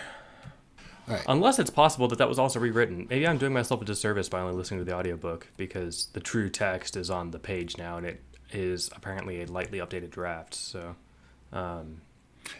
all 1.08 1.14
right. 1.14 1.24
Unless 1.28 1.58
it's 1.58 1.70
possible 1.70 2.08
that 2.08 2.18
that 2.18 2.28
was 2.28 2.38
also 2.38 2.60
rewritten. 2.60 3.06
Maybe 3.08 3.26
I'm 3.26 3.38
doing 3.38 3.52
myself 3.52 3.80
a 3.80 3.84
disservice 3.84 4.28
by 4.28 4.40
only 4.40 4.54
listening 4.54 4.80
to 4.80 4.84
the 4.84 4.94
audiobook 4.94 5.46
because 5.56 6.06
the 6.12 6.20
true 6.20 6.50
text 6.50 6.96
is 6.96 7.08
on 7.08 7.30
the 7.30 7.38
page 7.38 7.78
now 7.78 7.96
and 7.96 8.06
it 8.06 8.22
is 8.52 8.90
apparently 8.94 9.42
a 9.42 9.46
lightly 9.46 9.78
updated 9.78 10.10
draft. 10.10 10.54
So, 10.54 10.96
um, 11.52 12.02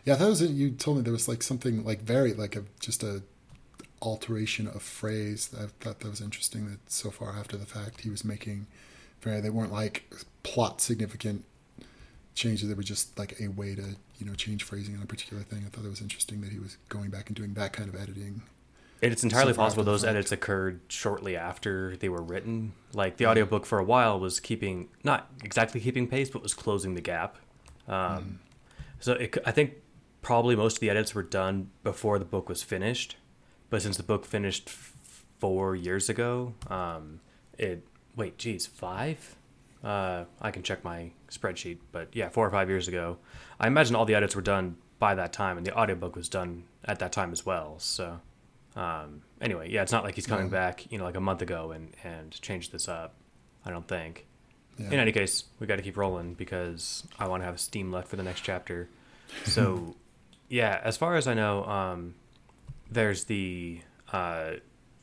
Yeah, 0.05 0.14
that 0.16 0.28
was 0.28 0.41
it. 0.41 0.51
You 0.51 0.70
told 0.70 0.99
me 0.99 1.03
there 1.03 1.12
was 1.12 1.28
like 1.28 1.43
something 1.43 1.85
like 1.85 2.03
very 2.03 2.32
like 2.35 2.57
a 2.57 2.64
just 2.80 3.03
a 3.03 3.22
alteration 4.03 4.66
of 4.68 4.82
phrase. 4.82 5.51
I 5.59 5.66
thought 5.80 6.01
that 6.01 6.11
was 6.11 6.20
interesting. 6.20 6.67
That 6.67 6.91
so 6.91 7.11
far 7.11 7.30
after 7.38 7.57
the 7.57 7.67
fact, 7.67 8.03
he 8.03 8.11
was 8.11 8.25
making 8.25 8.67
very. 9.21 9.41
They 9.41 9.50
weren't 9.50 9.72
like 9.72 10.13
plot 10.42 10.80
significant 10.80 11.45
changes. 12.34 12.68
They 12.68 12.75
were 12.75 12.83
just 12.83 13.18
like 13.18 13.41
a 13.41 13.49
way 13.49 13.75
to 13.75 13.96
you 14.18 14.26
know 14.26 14.34
change 14.34 14.63
phrasing 14.63 14.96
on 14.96 15.03
a 15.03 15.07
particular 15.07 15.42
thing. 15.42 15.64
I 15.67 15.71
thought 15.71 15.83
that 15.83 15.91
was 15.91 16.00
interesting 16.00 16.41
that 16.42 16.53
he 16.53 16.59
was 16.59 16.76
going 16.88 17.11
back 17.11 17.29
and 17.29 17.37
doing 17.37 17.54
that 17.54 17.72
kind 17.72 17.88
of 17.88 18.00
editing. 18.00 18.42
It's 19.00 19.22
entirely 19.22 19.53
So 19.53 19.57
possible 19.59 19.84
those 19.84 20.04
edits 20.04 20.33
occurred 20.33 20.80
shortly 20.88 21.37
after 21.37 21.96
they 21.96 22.09
were 22.09 22.22
written. 22.22 22.72
Like 22.95 23.18
the 23.18 23.26
audiobook 23.26 23.67
for 23.67 23.79
a 23.79 23.84
while 23.84 24.18
was 24.18 24.41
keeping, 24.41 24.88
not 25.03 25.30
exactly 25.42 25.80
keeping 25.80 26.07
pace, 26.09 26.30
but 26.30 26.42
was 26.42 26.54
closing 26.54 26.95
the 26.95 27.03
gap. 27.03 27.37
Um, 27.87 28.41
So 29.05 29.13
it, 29.13 29.37
I 29.45 29.51
think 29.51 29.75
probably 30.22 30.57
most 30.57 30.76
of 30.76 30.81
the 30.81 30.89
edits 30.89 31.14
were 31.14 31.22
done 31.22 31.68
before 31.83 32.18
the 32.18 32.25
book 32.25 32.49
was 32.49 32.63
finished. 32.63 33.17
But 33.68 33.83
since 33.83 33.99
the 33.99 34.03
book 34.03 34.25
finished 34.25 34.68
f- 34.68 34.97
four 35.39 35.76
years 35.76 36.09
ago, 36.09 36.55
um, 36.71 37.21
it, 37.59 37.87
wait, 38.17 38.39
geez, 38.39 38.67
five? 38.67 39.37
Uh, 39.85 40.25
I 40.41 40.51
can 40.51 40.63
check 40.63 40.85
my 40.85 41.11
spreadsheet, 41.31 41.81
but 41.93 42.17
yeah, 42.17 42.31
four 42.31 42.47
or 42.47 42.51
five 42.51 42.71
years 42.71 42.89
ago. 42.89 43.18
I 43.61 43.67
imagine 43.67 43.95
all 43.95 44.07
the 44.07 44.14
edits 44.14 44.35
were 44.35 44.41
done 44.41 44.79
by 44.99 45.14
that 45.17 45.35
time, 45.35 45.59
and 45.59 45.67
the 45.67 45.76
audiobook 45.76 46.17
was 46.17 46.31
done 46.31 46.64
at 46.87 46.99
that 47.01 47.13
time 47.13 47.31
as 47.31 47.45
well. 47.45 47.75
So, 47.81 48.21
um, 48.75 49.21
anyway, 49.39 49.71
yeah, 49.71 49.83
it's 49.83 49.93
not 49.93 50.05
like 50.05 50.14
he's 50.14 50.26
coming 50.26 50.49
back, 50.49 50.91
you 50.91 50.97
know, 50.97 51.05
like 51.05 51.17
a 51.17 51.21
month 51.21 51.43
ago 51.43 51.72
and 51.72 51.95
and 52.05 52.41
changed 52.41 52.72
this 52.72 52.89
up. 52.89 53.17
I 53.67 53.71
don't 53.71 53.87
think. 53.87 54.25
Yeah. 54.79 54.88
In 54.88 54.95
any 54.95 55.13
case, 55.13 55.45
we 55.61 55.67
got 55.67 55.76
to 55.76 55.83
keep 55.83 55.96
rolling 55.96 56.34
because 56.34 57.05
I 57.18 57.29
want 57.29 57.42
to 57.42 57.46
have 57.46 57.61
steam 57.61 57.92
left 57.92 58.09
for 58.09 58.17
the 58.17 58.22
next 58.22 58.41
chapter. 58.41 58.88
So, 59.46 59.96
yeah, 60.49 60.80
as 60.84 60.96
far 60.96 61.17
as 61.17 61.26
I 61.26 61.34
know, 61.34 61.64
um, 61.64 62.14
there's 62.88 63.25
the 63.25 63.80
uh, 64.13 64.53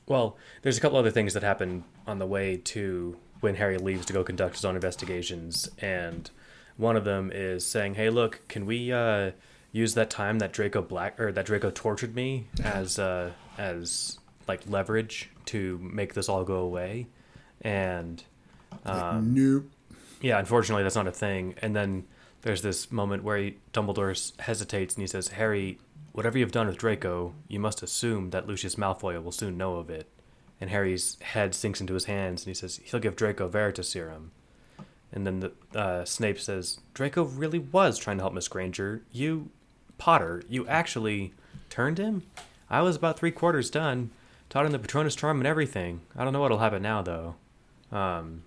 well, 0.08 0.38
there's 0.62 0.78
a 0.78 0.82
couple 0.82 0.98
other 0.98 1.12
things 1.12 1.34
that 1.34 1.44
happen 1.44 1.84
on 2.08 2.20
the 2.20 2.26
way 2.26 2.58
to 2.58 3.18
when 3.42 3.56
Harry 3.56 3.78
leaves 3.78 4.06
to 4.06 4.14
go 4.14 4.24
conduct 4.24 4.56
his 4.56 4.66
own 4.66 4.76
investigations, 4.76 5.70
and 5.80 6.30
one 6.78 6.96
of 6.96 7.04
them 7.04 7.32
is 7.34 7.66
saying, 7.66 7.96
"Hey, 7.96 8.10
look, 8.10 8.48
can 8.48 8.66
we 8.66 8.92
uh, 8.94 9.32
use 9.72 9.94
that 9.96 10.10
time 10.10 10.40
that 10.40 10.54
Draco 10.54 10.82
Black 10.82 11.20
or 11.20 11.32
that 11.32 11.46
Draco 11.46 11.72
tortured 11.72 12.16
me 12.16 12.48
as 12.64 13.00
uh, 13.00 13.32
as 13.58 14.20
like 14.48 14.62
leverage 14.68 15.30
to 15.46 15.78
make 15.82 16.14
this 16.14 16.30
all 16.30 16.44
go 16.44 16.58
away?" 16.58 17.08
And 17.62 18.24
um, 18.86 19.34
nope. 19.34 19.66
yeah, 20.22 20.40
unfortunately, 20.40 20.84
that's 20.84 20.96
not 20.96 21.08
a 21.08 21.12
thing. 21.12 21.56
And 21.62 21.76
then 21.76 22.06
there's 22.42 22.62
this 22.62 22.92
moment 22.92 23.24
where 23.24 23.38
he, 23.38 23.58
Dumbledore 23.74 24.40
hesitates 24.40 24.96
and 24.96 25.04
he 25.04 25.08
says, 25.08 25.30
"Harry, 25.30 25.80
whatever 26.12 26.38
you've 26.38 26.52
done 26.52 26.68
with 26.68 26.78
Draco, 26.78 27.34
you 27.48 27.60
must 27.60 27.84
assume 27.84 28.32
that 28.32 28.48
Lucius 28.48 28.76
Malfoy 28.76 29.22
will 29.24 29.32
soon 29.32 29.58
know 29.58 29.76
of 29.76 29.90
it." 29.90 30.08
And 30.60 30.70
Harry's 30.70 31.18
head 31.22 31.56
sinks 31.56 31.82
into 31.82 31.94
his 31.94 32.06
hands 32.06 32.44
and 32.44 32.50
he 32.50 32.54
says, 32.54 32.80
"He'll 32.84 33.00
give 33.00 33.16
Draco 33.16 33.50
Veritaserum." 33.50 34.30
And 35.14 35.28
then 35.28 35.40
the, 35.42 35.52
uh, 35.78 36.06
Snape 36.06 36.40
says, 36.40 36.80
Draco 36.94 37.24
really 37.24 37.60
was 37.60 37.98
trying 37.98 38.18
to 38.18 38.24
help 38.24 38.34
Miss 38.34 38.48
Granger. 38.48 39.02
You, 39.12 39.50
Potter, 39.98 40.42
you 40.48 40.66
actually 40.68 41.34
turned 41.70 41.98
him? 41.98 42.24
I 42.70 42.82
was 42.82 42.96
about 42.96 43.20
three 43.20 43.32
quarters 43.32 43.70
done. 43.70 44.12
Taught 44.50 44.68
him 44.68 44.72
the 44.72 44.80
Patronus 44.80 45.16
charm 45.16 45.40
and 45.40 45.48
everything. 45.48 46.02
I 46.16 46.24
don't 46.24 46.34
know 46.34 46.40
what'll 46.40 46.60
happen 46.60 46.82
now, 46.82 47.02
though. 47.02 47.36
Um, 47.92 48.44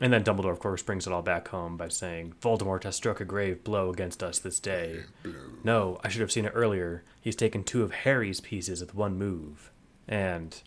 and 0.00 0.12
then 0.12 0.24
Dumbledore, 0.24 0.50
of 0.52 0.58
course, 0.58 0.82
brings 0.82 1.06
it 1.06 1.12
all 1.12 1.22
back 1.22 1.48
home 1.48 1.76
by 1.76 1.88
saying, 1.88 2.34
Voldemort 2.40 2.84
has 2.84 2.96
struck 2.96 3.20
a 3.20 3.24
grave 3.24 3.62
blow 3.62 3.90
against 3.90 4.22
us 4.22 4.38
this 4.38 4.58
day. 4.58 5.02
No, 5.62 6.00
I 6.02 6.08
should 6.08 6.20
have 6.20 6.32
seen 6.32 6.44
it 6.44 6.52
earlier. 6.54 7.04
He's 7.20 7.36
taken 7.36 7.62
two 7.64 7.82
of 7.82 7.92
Harry's 7.92 8.40
pieces 8.40 8.80
with 8.80 8.94
one 8.94 9.16
move. 9.16 9.70
And 10.08 10.60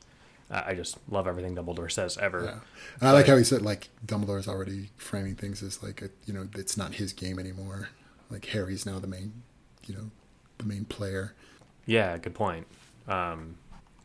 I 0.49 0.75
just 0.75 0.97
love 1.09 1.27
everything 1.27 1.55
Dumbledore 1.55 1.91
says 1.91 2.17
ever. 2.17 2.45
Yeah. 3.01 3.07
I 3.07 3.11
like 3.11 3.27
how 3.27 3.35
he 3.35 3.43
said 3.43 3.61
like 3.61 3.89
Dumbledore's 4.05 4.47
already 4.47 4.89
framing 4.95 5.35
things 5.35 5.61
as 5.61 5.83
like 5.83 6.01
a, 6.01 6.09
you 6.25 6.33
know 6.33 6.47
it's 6.55 6.77
not 6.77 6.95
his 6.95 7.11
game 7.11 7.37
anymore. 7.37 7.89
Like 8.29 8.45
Harry's 8.45 8.85
now 8.85 8.99
the 8.99 9.07
main, 9.07 9.43
you 9.85 9.95
know, 9.95 10.11
the 10.57 10.65
main 10.65 10.85
player. 10.85 11.33
Yeah, 11.85 12.17
good 12.17 12.33
point. 12.33 12.65
Um, 13.07 13.57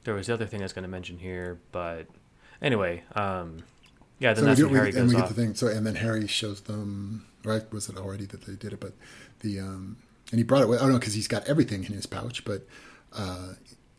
there 0.04 0.14
was 0.14 0.26
the 0.26 0.34
other 0.34 0.46
thing 0.46 0.60
I 0.60 0.64
was 0.64 0.72
going 0.72 0.82
to 0.82 0.88
mention 0.88 1.18
here, 1.18 1.60
but 1.70 2.06
anyway, 2.60 3.04
um, 3.14 3.62
yeah, 4.22 4.32
then 4.32 4.36
So 4.36 4.42
we 4.42 4.46
that's 4.46 4.58
do, 4.60 4.64
when 4.66 4.72
we, 4.72 4.78
Harry 4.78 4.88
and 4.90 4.96
goes 4.98 5.08
we 5.08 5.14
get 5.16 5.22
off. 5.24 5.28
the 5.28 5.34
thing. 5.34 5.54
So 5.54 5.66
and 5.66 5.86
then 5.86 5.96
Harry 5.96 6.26
shows 6.26 6.62
them. 6.62 7.26
Right? 7.44 7.70
Was 7.72 7.88
it 7.88 7.96
already 7.98 8.24
that 8.26 8.42
they 8.42 8.54
did 8.54 8.72
it? 8.72 8.80
But 8.80 8.92
the 9.40 9.58
um, 9.60 9.96
and 10.30 10.38
he 10.38 10.44
brought 10.44 10.62
it. 10.62 10.68
with 10.68 10.80
Oh 10.80 10.86
no, 10.88 10.98
because 10.98 11.14
he's 11.14 11.28
got 11.28 11.44
everything 11.48 11.84
in 11.84 11.92
his 11.92 12.06
pouch. 12.06 12.44
But 12.44 12.66
uh, 13.12 13.54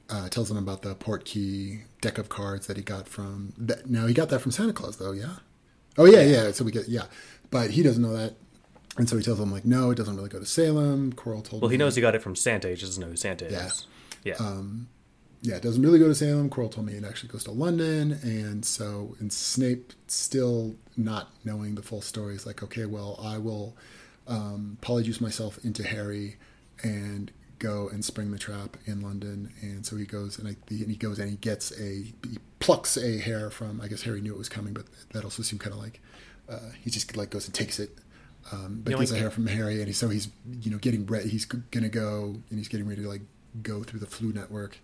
uh, 0.10 0.30
tells 0.30 0.48
them 0.50 0.58
about 0.58 0.82
the 0.82 0.96
port 0.96 1.26
key 1.26 1.82
deck 2.02 2.18
of 2.18 2.30
cards 2.30 2.68
that 2.68 2.78
he 2.78 2.84
got 2.84 3.08
from. 3.08 3.54
That, 3.58 3.90
no, 3.90 4.08
he 4.08 4.14
got 4.14 4.30
that 4.30 4.40
from 4.40 4.52
Santa 4.52 4.74
Claus 4.74 4.98
though. 4.98 5.12
Yeah. 5.12 5.36
Oh 5.98 6.06
yeah, 6.06 6.22
yeah. 6.24 6.52
So 6.52 6.64
we 6.64 6.72
get 6.72 6.88
yeah, 6.88 7.04
but 7.52 7.72
he 7.72 7.84
doesn't 7.84 8.02
know 8.02 8.14
that. 8.16 8.36
And 8.98 9.10
so 9.10 9.18
he 9.18 9.24
tells 9.24 9.40
them 9.40 9.52
like, 9.52 9.66
no, 9.66 9.90
it 9.92 9.96
doesn't 9.96 10.16
really 10.16 10.30
go 10.30 10.40
to 10.40 10.46
Salem. 10.46 11.14
Quirrell 11.14 11.44
told 11.44 11.54
him. 11.54 11.60
Well, 11.62 11.70
he 11.70 11.78
knows 11.78 11.96
he 11.96 12.02
got 12.02 12.14
it 12.16 12.22
from 12.22 12.36
Santa. 12.36 12.70
He 12.70 12.76
just 12.76 12.92
doesn't 12.92 13.02
know 13.04 13.10
who 13.10 13.16
Santa 13.18 13.46
Yeah. 13.50 13.66
is. 13.66 13.88
Yeah. 14.24 14.36
Yeah, 15.44 15.56
it 15.56 15.62
doesn't 15.62 15.82
really 15.82 16.00
go 16.00 16.08
to 16.08 16.16
Salem. 16.16 16.50
Quirrell 16.50 16.72
told 16.72 16.88
me 16.88 16.94
it 16.94 17.04
actually 17.04 17.28
goes 17.28 17.44
to 17.44 17.52
London, 17.52 18.14
and 18.24 18.64
so 18.64 19.18
and 19.20 19.32
Snape 19.32 19.92
still 20.08 20.76
not 20.96 21.32
knowing 21.44 21.76
the 21.76 21.82
full 21.82 22.02
story 22.02 22.34
is 22.34 22.46
like, 22.46 22.64
okay, 22.64 22.86
well, 22.86 23.20
I 23.22 23.38
will 23.40 23.76
um, 24.26 24.78
polyjuice 24.82 25.20
myself 25.20 25.60
into 25.66 25.84
Harry 25.84 26.38
and 26.82 27.30
go 27.60 27.90
and 27.90 28.06
spring 28.06 28.32
the 28.32 28.40
trap 28.40 28.78
in 28.86 29.02
London, 29.02 29.52
and 29.62 29.86
so 29.86 29.98
he 29.98 30.06
goes 30.06 30.40
and, 30.40 30.48
I, 30.48 30.56
and 30.70 30.90
he 30.90 30.96
goes 30.96 31.20
and 31.20 31.30
he 31.30 31.36
gets 31.36 31.78
a 31.78 32.04
he 32.24 32.38
plucks 32.60 32.96
a 32.96 33.20
hair 33.20 33.50
from. 33.50 33.82
I 33.82 33.90
guess 33.90 34.04
Harry 34.04 34.22
knew 34.22 34.34
it 34.34 34.38
was 34.38 34.50
coming, 34.50 34.74
but 34.74 34.86
that 35.12 35.26
also 35.26 35.44
seemed 35.44 35.60
kind 35.60 35.74
of 35.74 35.82
like 35.82 36.00
uh, 36.50 36.72
he 36.82 36.90
just 36.90 37.18
like 37.18 37.32
goes 37.32 37.48
and 37.48 37.54
takes 37.54 37.80
it. 37.80 37.98
Um, 38.54 38.82
but 38.82 38.98
gets 38.98 39.12
a 39.12 39.18
hair 39.18 39.30
from 39.30 39.48
Harry, 39.48 39.80
and 39.80 39.88
he, 39.88 39.94
so 39.94 40.08
he's 40.08 40.30
you 40.62 40.72
know 40.72 40.78
getting 40.78 41.06
ready. 41.06 41.28
He's 41.28 41.44
gonna 41.44 41.90
go 41.90 42.36
and 42.50 42.58
he's 42.58 42.70
getting 42.70 42.88
ready 42.88 43.02
to 43.02 43.10
like 43.10 43.24
go 43.62 43.84
through 43.84 44.00
the 44.00 44.06
Floo 44.06 44.34
network. 44.34 44.78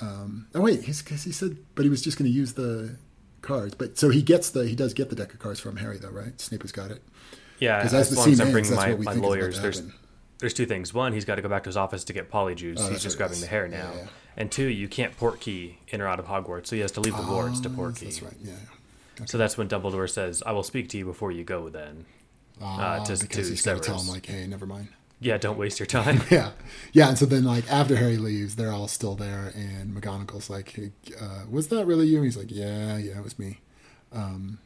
Um, 0.00 0.46
oh 0.54 0.60
wait, 0.60 0.84
he's 0.84 1.02
because 1.02 1.24
he 1.24 1.32
said, 1.32 1.56
but 1.74 1.84
he 1.84 1.88
was 1.88 2.02
just 2.02 2.18
going 2.18 2.30
to 2.30 2.36
use 2.36 2.52
the 2.54 2.96
cards. 3.42 3.74
But 3.74 3.98
so 3.98 4.10
he 4.10 4.22
gets 4.22 4.50
the 4.50 4.66
he 4.66 4.74
does 4.74 4.92
get 4.94 5.08
the 5.10 5.16
deck 5.16 5.32
of 5.32 5.38
cards 5.38 5.60
from 5.60 5.76
Harry 5.76 5.98
though, 5.98 6.10
right? 6.10 6.38
Snape 6.40 6.62
has 6.62 6.72
got 6.72 6.90
it. 6.90 7.02
yeah, 7.58 7.78
as 7.78 7.94
as 7.94 8.10
the 8.10 8.16
long 8.16 8.30
as 8.32 8.40
I'm 8.40 8.52
bringing 8.52 8.74
my, 8.74 8.76
my 8.76 8.86
think 8.88 9.00
is 9.00 9.06
about 9.06 9.16
lawyers, 9.22 9.60
there's 9.60 9.82
there's 10.38 10.52
two 10.54 10.66
things. 10.66 10.92
One, 10.92 11.12
he's 11.14 11.24
got 11.24 11.36
to 11.36 11.42
go 11.42 11.48
back 11.48 11.62
to 11.62 11.68
his 11.68 11.76
office 11.78 12.04
to 12.04 12.12
get 12.12 12.30
polyjuice. 12.30 12.76
Oh, 12.78 12.90
he's 12.90 13.02
just 13.02 13.16
grabbing 13.16 13.40
the 13.40 13.46
hair 13.46 13.68
now. 13.68 13.90
yeah. 13.94 14.06
And 14.36 14.52
two, 14.52 14.66
you 14.68 14.86
can't 14.86 15.16
port 15.16 15.40
key 15.40 15.78
in 15.88 16.02
or 16.02 16.06
out 16.08 16.18
of 16.18 16.26
Hogwarts, 16.26 16.66
so 16.66 16.76
he 16.76 16.82
has 16.82 16.92
to 16.92 17.00
leave 17.00 17.16
the 17.16 17.22
wards 17.22 17.58
to 17.62 17.70
port 17.70 17.96
key. 17.96 18.04
That's 18.06 18.20
right. 18.20 18.34
Yeah. 18.42 18.52
yeah. 19.18 19.24
So 19.24 19.38
that's 19.38 19.56
when 19.56 19.66
Dumbledore 19.66 20.10
says, 20.10 20.42
"I 20.44 20.52
will 20.52 20.62
speak 20.62 20.90
to 20.90 20.98
you 20.98 21.06
before 21.06 21.32
you 21.32 21.42
go." 21.42 21.70
Then, 21.70 22.04
Ah, 22.60 23.02
to- 23.04 23.12
because 23.16 23.46
to 23.46 23.50
he's 23.52 23.62
got 23.62 23.74
to 23.74 23.80
tell 23.80 23.98
him 23.98 24.08
like, 24.08 24.26
hey, 24.26 24.46
never 24.46 24.66
mind. 24.66 24.88
Yeah, 25.20 25.38
don't 25.38 25.58
waste 25.58 25.78
your 25.78 25.86
time. 25.86 26.20
Yeah, 26.30 26.50
yeah. 26.92 27.08
And 27.08 27.18
so 27.18 27.26
then 27.26 27.44
like 27.44 27.70
after 27.70 27.96
Harry 27.96 28.16
leaves, 28.16 28.56
they're 28.56 28.72
all 28.72 28.88
still 28.88 29.14
there, 29.14 29.52
and 29.54 29.94
McGonagall's 29.94 30.50
like, 30.50 30.78
uh, 31.20 31.44
was 31.50 31.68
that 31.68 31.86
really 31.86 32.06
you? 32.06 32.16
And 32.16 32.24
he's 32.24 32.36
like, 32.36 32.50
yeah, 32.50 32.96
yeah, 32.96 33.18
it 33.18 33.24
was 33.24 33.38
me. 33.38 33.60
Um, 34.12 34.58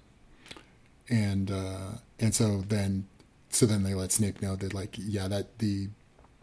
and 1.09 1.51
uh, 1.51 1.99
and 2.19 2.35
so 2.35 2.63
then 2.67 3.07
so 3.51 3.67
then 3.67 3.83
they 3.83 3.95
let 3.95 4.13
Snape 4.13 4.41
know 4.41 4.57
that 4.57 4.73
like 4.75 4.95
yeah 4.97 5.29
that 5.29 5.59
the 5.59 5.89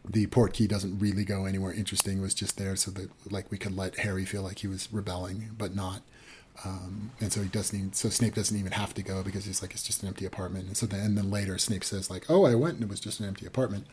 the 0.10 0.28
port 0.28 0.54
key 0.54 0.68
doesn't 0.68 1.00
really 1.00 1.26
go 1.26 1.46
anywhere 1.46 1.74
interesting. 1.74 2.20
It 2.20 2.22
was 2.22 2.34
just 2.34 2.58
there 2.58 2.76
so 2.76 2.92
that 2.92 3.10
like 3.32 3.52
we 3.52 3.58
could 3.58 3.76
let 3.76 4.00
Harry 4.00 4.26
feel 4.26 4.42
like 4.42 4.60
he 4.60 4.68
was 4.68 4.92
rebelling, 4.92 5.52
but 5.58 5.76
not. 5.76 6.02
Um, 6.66 7.12
and 7.22 7.32
so 7.32 7.42
he 7.42 7.48
doesn't 7.50 7.78
even, 7.78 7.94
so 7.94 8.10
Snape 8.10 8.34
doesn't 8.34 8.58
even 8.58 8.72
have 8.72 8.94
to 8.96 9.04
go 9.04 9.22
because 9.24 9.46
he's 9.46 9.62
like 9.62 9.74
it's 9.74 9.84
just 9.84 10.02
an 10.02 10.08
empty 10.08 10.26
apartment. 10.26 10.66
And 10.68 10.76
so 10.76 10.86
then 10.88 11.02
and 11.02 11.18
then 11.18 11.30
later 11.30 11.58
Snape 11.58 11.84
says 11.84 12.10
like 12.10 12.26
oh 12.30 12.46
I 12.46 12.56
went 12.56 12.76
and 12.76 12.84
it 12.84 12.90
was 12.90 13.00
just 13.00 13.20
an 13.20 13.28
empty 13.28 13.46
apartment. 13.46 13.86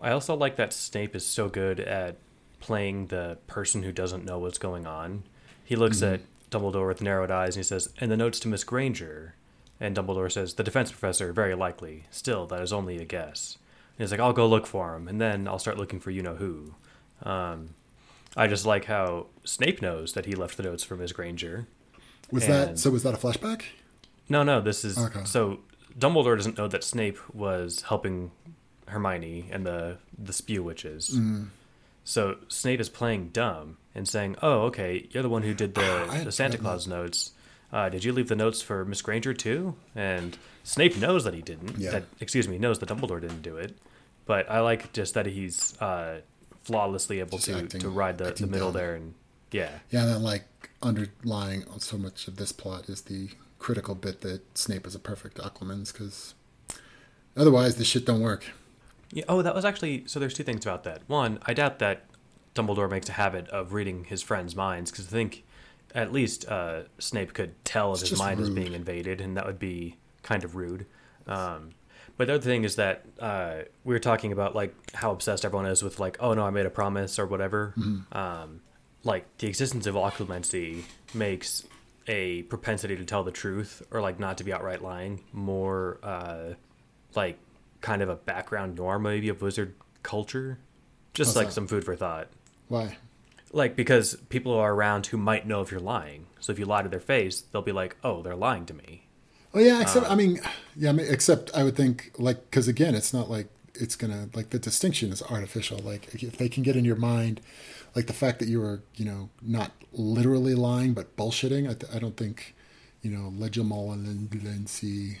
I 0.00 0.10
also 0.10 0.34
like 0.34 0.56
that 0.56 0.72
Snape 0.72 1.14
is 1.16 1.26
so 1.26 1.48
good 1.48 1.80
at 1.80 2.16
playing 2.60 3.08
the 3.08 3.38
person 3.46 3.82
who 3.82 3.92
doesn't 3.92 4.24
know 4.24 4.38
what's 4.38 4.58
going 4.58 4.86
on. 4.86 5.24
He 5.64 5.76
looks 5.76 5.98
Mm-hmm. 6.00 6.14
at 6.14 6.20
Dumbledore 6.50 6.86
with 6.88 7.02
narrowed 7.02 7.30
eyes 7.30 7.56
and 7.56 7.64
he 7.64 7.68
says, 7.68 7.88
"And 7.98 8.10
the 8.10 8.16
notes 8.16 8.38
to 8.40 8.48
Miss 8.48 8.64
Granger." 8.64 9.34
And 9.80 9.96
Dumbledore 9.96 10.30
says, 10.30 10.54
"The 10.54 10.62
defense 10.62 10.90
professor, 10.90 11.32
very 11.32 11.54
likely. 11.54 12.04
Still, 12.10 12.46
that 12.46 12.62
is 12.62 12.72
only 12.72 12.98
a 12.98 13.04
guess." 13.04 13.58
And 13.98 14.04
he's 14.04 14.10
like, 14.12 14.20
"I'll 14.20 14.32
go 14.32 14.46
look 14.46 14.66
for 14.66 14.94
him, 14.94 15.08
and 15.08 15.20
then 15.20 15.48
I'll 15.48 15.58
start 15.58 15.78
looking 15.78 16.00
for 16.00 16.10
you 16.10 16.22
know 16.22 16.36
who." 16.36 16.74
Um, 17.22 17.70
I 18.36 18.46
just 18.46 18.66
like 18.66 18.86
how 18.86 19.26
Snape 19.44 19.80
knows 19.82 20.12
that 20.14 20.26
he 20.26 20.34
left 20.34 20.56
the 20.56 20.62
notes 20.64 20.82
for 20.84 20.96
Miss 20.96 21.12
Granger. 21.12 21.66
Was 22.30 22.46
that 22.46 22.78
so? 22.78 22.90
Was 22.90 23.02
that 23.04 23.14
a 23.14 23.16
flashback? 23.16 23.62
No, 24.28 24.42
no, 24.42 24.60
this 24.60 24.84
is 24.84 24.96
Okay. 24.98 25.24
so 25.24 25.60
Dumbledore 25.98 26.36
doesn't 26.36 26.58
know 26.58 26.66
that 26.68 26.82
Snape 26.82 27.18
was 27.34 27.82
helping 27.82 28.30
Hermione 28.88 29.48
and 29.52 29.64
the 29.66 29.98
the 30.18 30.32
SPHEW 30.32 30.62
witches. 30.62 31.10
Mm. 31.14 31.48
So 32.04 32.36
Snape 32.48 32.80
is 32.80 32.88
playing 32.88 33.28
dumb 33.30 33.76
and 33.94 34.08
saying, 34.08 34.36
"Oh, 34.42 34.62
okay, 34.62 35.06
you're 35.10 35.22
the 35.22 35.28
one 35.28 35.42
who 35.42 35.54
did 35.54 35.74
the, 35.74 36.06
I- 36.10 36.24
the 36.24 36.32
Santa 36.32 36.58
Claus 36.58 36.86
notes. 36.86 37.32
Uh, 37.72 37.88
did 37.88 38.04
you 38.04 38.12
leave 38.12 38.28
the 38.28 38.36
notes 38.36 38.62
for 38.62 38.84
Miss 38.84 39.00
Granger 39.02 39.32
too?" 39.34 39.76
And 39.94 40.36
Snape 40.64 40.96
knows 40.96 41.24
that 41.24 41.34
he 41.34 41.42
didn't. 41.42 41.78
Yeah. 41.78 41.90
That 41.92 42.04
excuse 42.20 42.48
me, 42.48 42.58
knows 42.58 42.78
that 42.80 42.88
Dumbledore 42.88 43.20
didn't 43.20 43.42
do 43.42 43.56
it. 43.56 43.76
But 44.26 44.50
I 44.50 44.60
like 44.60 44.92
just 44.92 45.14
that 45.14 45.26
he's 45.26 45.78
uh, 45.80 46.20
flawlessly 46.64 47.20
able 47.20 47.38
Just 47.38 47.46
to 47.50 47.56
acting- 47.58 47.80
to 47.80 47.88
ride 47.88 48.18
the, 48.18 48.32
the 48.32 48.46
middle 48.46 48.72
dumb. 48.72 48.80
there 48.80 48.94
and 48.94 49.14
yeah. 49.52 49.70
Yeah, 49.90 50.02
and 50.02 50.10
then 50.10 50.22
like 50.22 50.44
underlying 50.82 51.64
so 51.78 51.96
much 51.96 52.26
of 52.28 52.36
this 52.36 52.52
plot 52.52 52.88
is 52.88 53.02
the 53.02 53.28
critical 53.58 53.94
bit 53.94 54.20
that 54.22 54.58
Snape 54.58 54.86
is 54.86 54.94
a 54.94 54.98
perfect 54.98 55.38
Occlumens 55.38 55.92
because 55.92 56.34
otherwise 57.36 57.76
this 57.76 57.86
shit 57.86 58.04
don't 58.04 58.20
work. 58.20 58.44
Yeah, 59.12 59.24
oh, 59.28 59.42
that 59.42 59.54
was 59.54 59.64
actually 59.64 60.04
so. 60.06 60.18
There's 60.18 60.34
two 60.34 60.42
things 60.42 60.64
about 60.66 60.82
that. 60.84 61.02
One, 61.06 61.38
I 61.42 61.54
doubt 61.54 61.78
that 61.78 62.04
Dumbledore 62.54 62.90
makes 62.90 63.08
a 63.08 63.12
habit 63.12 63.48
of 63.48 63.72
reading 63.72 64.04
his 64.04 64.22
friends' 64.22 64.56
minds 64.56 64.90
because 64.90 65.06
I 65.06 65.10
think 65.10 65.44
at 65.94 66.12
least 66.12 66.48
uh, 66.48 66.82
Snape 66.98 67.32
could 67.32 67.64
tell 67.64 67.92
if 67.94 68.00
It's 68.00 68.10
his 68.10 68.18
mind 68.18 68.40
is 68.40 68.50
being 68.50 68.72
invaded, 68.72 69.20
and 69.20 69.36
that 69.36 69.46
would 69.46 69.60
be 69.60 69.96
kind 70.22 70.42
of 70.42 70.56
rude. 70.56 70.86
Um, 71.28 71.70
but 72.16 72.26
the 72.28 72.34
other 72.34 72.42
thing 72.42 72.64
is 72.64 72.76
that 72.76 73.04
uh, 73.18 73.62
we 73.84 73.94
were 73.94 74.00
talking 74.00 74.32
about 74.32 74.54
like 74.54 74.74
how 74.94 75.10
obsessed 75.10 75.44
everyone 75.44 75.66
is 75.66 75.82
with 75.82 75.98
like, 75.98 76.16
oh 76.20 76.34
no, 76.34 76.44
I 76.44 76.50
made 76.50 76.66
a 76.66 76.70
promise 76.70 77.18
or 77.18 77.26
whatever. 77.26 77.74
Mm-hmm. 77.76 78.16
Um, 78.16 78.60
like 79.04 79.26
the 79.38 79.46
existence 79.46 79.86
of 79.86 79.94
occlumency 79.94 80.82
makes 81.12 81.64
a 82.06 82.42
propensity 82.44 82.96
to 82.96 83.04
tell 83.04 83.24
the 83.24 83.30
truth 83.30 83.82
or 83.90 84.00
like 84.00 84.18
not 84.18 84.38
to 84.38 84.44
be 84.44 84.52
outright 84.52 84.82
lying 84.82 85.20
more 85.32 85.98
uh, 86.02 86.54
like 87.14 87.38
kind 87.80 88.02
of 88.02 88.08
a 88.08 88.16
background 88.16 88.76
norm 88.76 89.02
maybe 89.02 89.28
of 89.28 89.40
wizard 89.42 89.74
culture 90.02 90.58
just 91.12 91.30
How's 91.30 91.36
like 91.36 91.46
that? 91.48 91.52
some 91.52 91.66
food 91.66 91.84
for 91.84 91.96
thought 91.96 92.28
Why? 92.68 92.96
like 93.52 93.76
because 93.76 94.16
people 94.28 94.52
are 94.52 94.74
around 94.74 95.06
who 95.06 95.16
might 95.16 95.46
know 95.46 95.60
if 95.62 95.70
you're 95.70 95.80
lying 95.80 96.26
so 96.40 96.52
if 96.52 96.58
you 96.58 96.66
lie 96.66 96.82
to 96.82 96.88
their 96.88 97.00
face 97.00 97.40
they'll 97.40 97.62
be 97.62 97.72
like 97.72 97.96
oh 98.04 98.22
they're 98.22 98.36
lying 98.36 98.66
to 98.66 98.74
me 98.74 99.03
Oh 99.54 99.60
yeah, 99.60 99.80
except 99.80 100.06
I 100.06 100.10
um, 100.10 100.18
mean, 100.18 100.40
yeah, 100.76 100.90
I 100.90 100.92
mean, 100.92 101.06
except 101.08 101.54
I 101.54 101.62
would 101.62 101.76
think 101.76 102.12
like 102.18 102.50
because 102.50 102.66
again, 102.66 102.94
it's 102.94 103.14
not 103.14 103.30
like 103.30 103.46
it's 103.74 103.94
gonna 103.94 104.28
like 104.34 104.50
the 104.50 104.58
distinction 104.58 105.12
is 105.12 105.22
artificial. 105.22 105.78
Like 105.78 106.22
if 106.22 106.36
they 106.36 106.48
can 106.48 106.64
get 106.64 106.74
in 106.76 106.84
your 106.84 106.96
mind, 106.96 107.40
like 107.94 108.06
the 108.08 108.12
fact 108.12 108.40
that 108.40 108.48
you 108.48 108.60
were 108.60 108.82
you 108.96 109.04
know 109.04 109.30
not 109.40 109.70
literally 109.92 110.54
lying 110.54 110.92
but 110.92 111.16
bullshitting, 111.16 111.70
I, 111.70 111.74
th- 111.74 111.94
I 111.94 112.00
don't 112.00 112.16
think 112.16 112.54
you 113.02 113.10
know 113.10 113.32
legilimency 113.36 115.18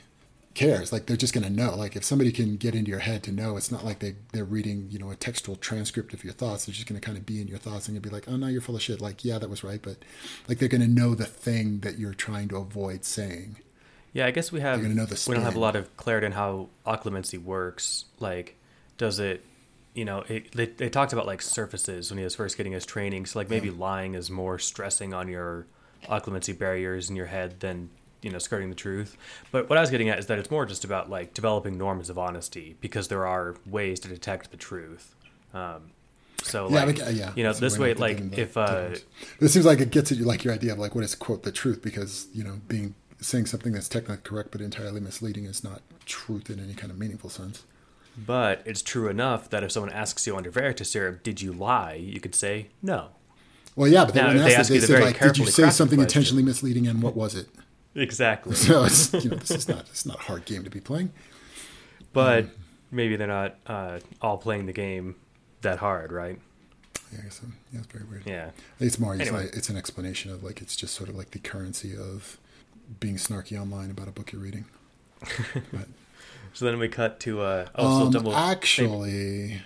cares. 0.54 0.92
Like 0.92 1.06
they're 1.06 1.16
just 1.16 1.34
gonna 1.34 1.50
know. 1.50 1.76
Like 1.76 1.94
if 1.94 2.04
somebody 2.04 2.32
can 2.32 2.56
get 2.56 2.74
into 2.74 2.90
your 2.90 3.00
head 3.00 3.22
to 3.24 3.32
know, 3.32 3.56
it's 3.56 3.70
not 3.70 3.84
like 3.84 4.00
they 4.00 4.16
they're 4.32 4.44
reading 4.44 4.88
you 4.90 4.98
know 4.98 5.12
a 5.12 5.16
textual 5.16 5.54
transcript 5.56 6.12
of 6.12 6.24
your 6.24 6.32
thoughts. 6.32 6.66
They're 6.66 6.74
just 6.74 6.88
gonna 6.88 7.00
kind 7.00 7.18
of 7.18 7.24
be 7.26 7.40
in 7.40 7.46
your 7.46 7.58
thoughts 7.58 7.86
and 7.86 7.94
you'll 7.94 8.02
be 8.02 8.10
like, 8.10 8.28
oh 8.28 8.36
no, 8.36 8.48
you're 8.48 8.60
full 8.60 8.76
of 8.76 8.82
shit. 8.82 9.00
Like 9.00 9.24
yeah, 9.24 9.38
that 9.38 9.50
was 9.50 9.62
right, 9.62 9.80
but 9.80 9.98
like 10.48 10.58
they're 10.58 10.68
gonna 10.68 10.88
know 10.88 11.14
the 11.14 11.24
thing 11.24 11.80
that 11.80 11.98
you're 11.98 12.14
trying 12.14 12.48
to 12.48 12.56
avoid 12.56 13.04
saying. 13.04 13.58
Yeah 14.14 14.24
i 14.24 14.30
guess 14.30 14.50
we 14.50 14.60
have 14.60 14.80
we 14.80 15.34
don't 15.34 15.44
have 15.44 15.56
a 15.56 15.60
lot 15.60 15.76
of 15.76 15.94
clarity 15.98 16.24
on 16.24 16.32
how 16.32 16.68
occlumency 16.86 17.42
works 17.42 18.06
like 18.18 18.56
does 18.96 19.18
it 19.18 19.44
you 19.92 20.06
know 20.06 20.24
it, 20.28 20.50
they, 20.52 20.66
they 20.66 20.88
talked 20.88 21.12
about 21.12 21.26
like 21.26 21.42
surfaces 21.42 22.10
when 22.10 22.16
he 22.16 22.24
was 22.24 22.34
first 22.34 22.56
getting 22.56 22.72
his 22.72 22.86
training 22.86 23.26
so 23.26 23.38
like 23.38 23.50
maybe 23.50 23.70
lying 23.70 24.14
is 24.14 24.30
more 24.30 24.58
stressing 24.58 25.12
on 25.12 25.28
your 25.28 25.66
occlumency 26.08 26.56
barriers 26.56 27.10
in 27.10 27.16
your 27.16 27.26
head 27.26 27.60
than 27.60 27.90
you 28.24 28.30
know 28.30 28.38
skirting 28.38 28.70
the 28.70 28.74
truth. 28.74 29.16
But 29.52 29.68
what 29.68 29.78
I 29.78 29.80
was 29.80 29.90
getting 29.90 30.08
at 30.08 30.18
is 30.18 30.26
that 30.26 30.38
it's 30.38 30.50
more 30.50 30.66
just 30.66 30.84
about 30.84 31.10
like 31.10 31.34
developing 31.34 31.78
norms 31.78 32.10
of 32.10 32.18
honesty 32.18 32.76
because 32.80 33.08
there 33.08 33.26
are 33.26 33.54
ways 33.66 34.00
to 34.00 34.08
detect 34.08 34.50
the 34.50 34.56
truth. 34.56 35.14
Um, 35.52 35.90
so 36.42 36.68
Yeah, 36.70 36.84
like, 36.84 37.00
uh, 37.00 37.10
yeah, 37.10 37.32
you 37.36 37.44
know, 37.44 37.52
this 37.52 37.78
way, 37.78 37.94
like 37.94 38.36
if 38.36 38.56
uh. 38.56 38.90
It 39.40 39.48
seems 39.48 39.66
like 39.66 39.80
it 39.80 39.90
gets 39.90 40.10
at 40.10 40.18
you 40.18 40.24
like 40.24 40.44
your 40.44 40.54
idea 40.54 40.72
of 40.72 40.78
like 40.78 40.94
what 40.94 41.04
is 41.04 41.14
quote 41.14 41.42
the 41.42 41.52
truth 41.52 41.82
because 41.82 42.26
you 42.32 42.42
know 42.42 42.60
being 42.66 42.94
saying 43.20 43.46
something 43.46 43.72
that's 43.72 43.88
technically 43.88 44.22
correct 44.22 44.50
but 44.52 44.60
entirely 44.60 45.00
misleading 45.00 45.44
is 45.44 45.64
not 45.64 45.80
truth 46.04 46.50
in 46.50 46.60
any 46.60 46.74
kind 46.74 46.90
of 46.90 46.98
meaningful 46.98 47.30
sense. 47.30 47.62
but 48.16 48.62
it's 48.66 48.82
true 48.82 49.08
enough 49.08 49.48
that 49.50 49.62
if 49.64 49.72
someone 49.72 49.92
asks 49.92 50.26
you 50.26 50.36
under 50.36 50.50
Veritaserum, 50.50 51.22
did 51.22 51.40
you 51.40 51.52
lie? 51.52 51.94
You 51.94 52.20
could 52.20 52.34
say 52.34 52.68
no. 52.82 53.08
Well, 53.76 53.88
yeah, 53.90 54.04
but 54.04 54.14
they 54.14 54.20
Now, 54.20 54.30
if 54.30 54.36
they 54.44 54.54
ask 54.54 54.70
it. 54.70 54.74
you 54.74 54.80
They 54.82 54.86
very 54.86 55.04
like, 55.06 55.18
did 55.18 55.38
you 55.38 55.46
say 55.46 55.68
something 55.70 55.96
question. 55.98 56.00
intentionally 56.18 56.42
misleading 56.44 56.86
and 56.86 57.02
what 57.02 57.16
was 57.16 57.34
it? 57.34 57.48
Exactly. 57.96 58.54
So 58.54 58.84
it's 58.84 59.12
you 59.24 59.30
know 59.30 59.36
this 59.36 59.50
is 59.50 59.68
not 59.68 59.80
it's 59.90 60.04
not 60.06 60.16
a 60.16 60.22
hard 60.22 60.44
game 60.44 60.62
to 60.64 60.70
be 60.70 60.80
playing. 60.80 61.10
but 62.12 62.46
maybe 62.90 63.16
they're 63.16 63.26
not 63.26 63.56
uh, 63.66 63.98
all 64.20 64.38
playing 64.38 64.66
the 64.66 64.72
game 64.72 65.16
that 65.62 65.78
hard, 65.78 66.12
right? 66.12 66.38
Yeah, 67.12 67.18
I 67.20 67.22
guess 67.24 67.40
so. 67.40 67.46
yeah, 67.72 67.78
it's 67.80 67.92
very 67.92 68.04
weird. 68.04 68.22
Yeah. 68.26 68.50
It's 68.80 68.98
more. 68.98 69.14
It's, 69.14 69.22
Anyway. 69.22 69.44
like, 69.44 69.56
it's 69.56 69.68
an 69.68 69.76
explanation 69.76 70.30
of 70.32 70.42
like 70.44 70.60
it's 70.60 70.76
just 70.76 70.94
sort 70.94 71.08
of 71.08 71.16
like 71.16 71.30
the 71.32 71.38
currency 71.38 71.96
of 71.96 72.38
being 73.00 73.16
snarky 73.16 73.60
online 73.60 73.90
about 73.90 74.08
a 74.08 74.12
book 74.12 74.32
you're 74.32 74.40
reading. 74.42 74.64
But, 75.72 75.88
So 76.52 76.64
then 76.66 76.78
we 76.78 76.88
cut 76.88 77.18
to 77.20 77.40
uh, 77.42 77.66
oh, 77.74 78.10
so 78.12 78.18
um. 78.18 78.24
Snape, 78.24 78.36
actually, 78.36 79.62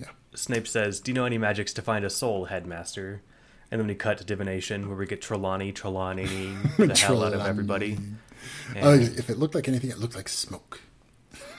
yeah, 0.00 0.08
Snape 0.34 0.66
says, 0.66 1.00
"Do 1.00 1.10
you 1.10 1.14
know 1.14 1.24
any 1.24 1.38
magics 1.38 1.72
to 1.74 1.82
find 1.82 2.04
a 2.04 2.10
soul, 2.10 2.46
Headmaster?" 2.46 3.22
And 3.70 3.80
then 3.80 3.86
we 3.88 3.94
cut 3.94 4.18
to 4.18 4.24
divination, 4.24 4.88
where 4.88 4.96
we 4.98 5.06
get 5.06 5.22
Trelawney, 5.22 5.72
Trelawney, 5.72 6.26
the 6.78 6.94
hell 6.98 7.22
out 7.24 7.32
of 7.32 7.40
everybody. 7.40 7.98
And- 8.74 9.02
if 9.18 9.30
it 9.30 9.38
looked 9.38 9.54
like 9.54 9.68
anything, 9.68 9.90
it 9.90 9.98
looked 9.98 10.16
like 10.16 10.28
smoke. 10.28 10.80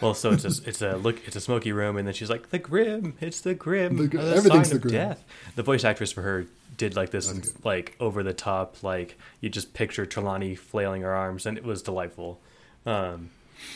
well, 0.02 0.14
so 0.14 0.32
it's 0.32 0.44
a 0.44 0.52
it's 0.70 0.82
a 0.82 0.98
look 0.98 1.26
it's 1.28 1.36
a 1.38 1.42
smoky 1.42 1.72
room, 1.72 1.96
and 1.98 2.06
then 2.08 2.14
she's 2.14 2.30
like, 2.30 2.50
"The 2.50 2.60
Grim, 2.60 3.16
it's 3.22 3.40
the 3.42 3.54
Grim, 3.54 3.98
The 3.98 4.08
Gr- 4.08 4.20
everything's 4.20 4.68
sign 4.70 4.80
the 4.80 4.80
Grim." 4.80 4.94
death." 4.94 5.24
The 5.56 5.64
voice 5.64 5.84
actress 5.86 6.12
for 6.12 6.22
her 6.24 6.46
did 6.78 6.96
like 6.96 7.12
this, 7.12 7.54
like 7.66 7.96
over 8.00 8.24
the 8.24 8.34
top, 8.34 8.84
like 8.84 9.18
you 9.42 9.50
just 9.50 9.74
picture 9.74 10.06
Trelawney 10.06 10.56
flailing 10.56 11.02
her 11.04 11.14
arms, 11.14 11.46
and 11.46 11.58
it 11.58 11.64
was 11.64 11.82
delightful. 11.82 12.40
Um, 12.86 13.30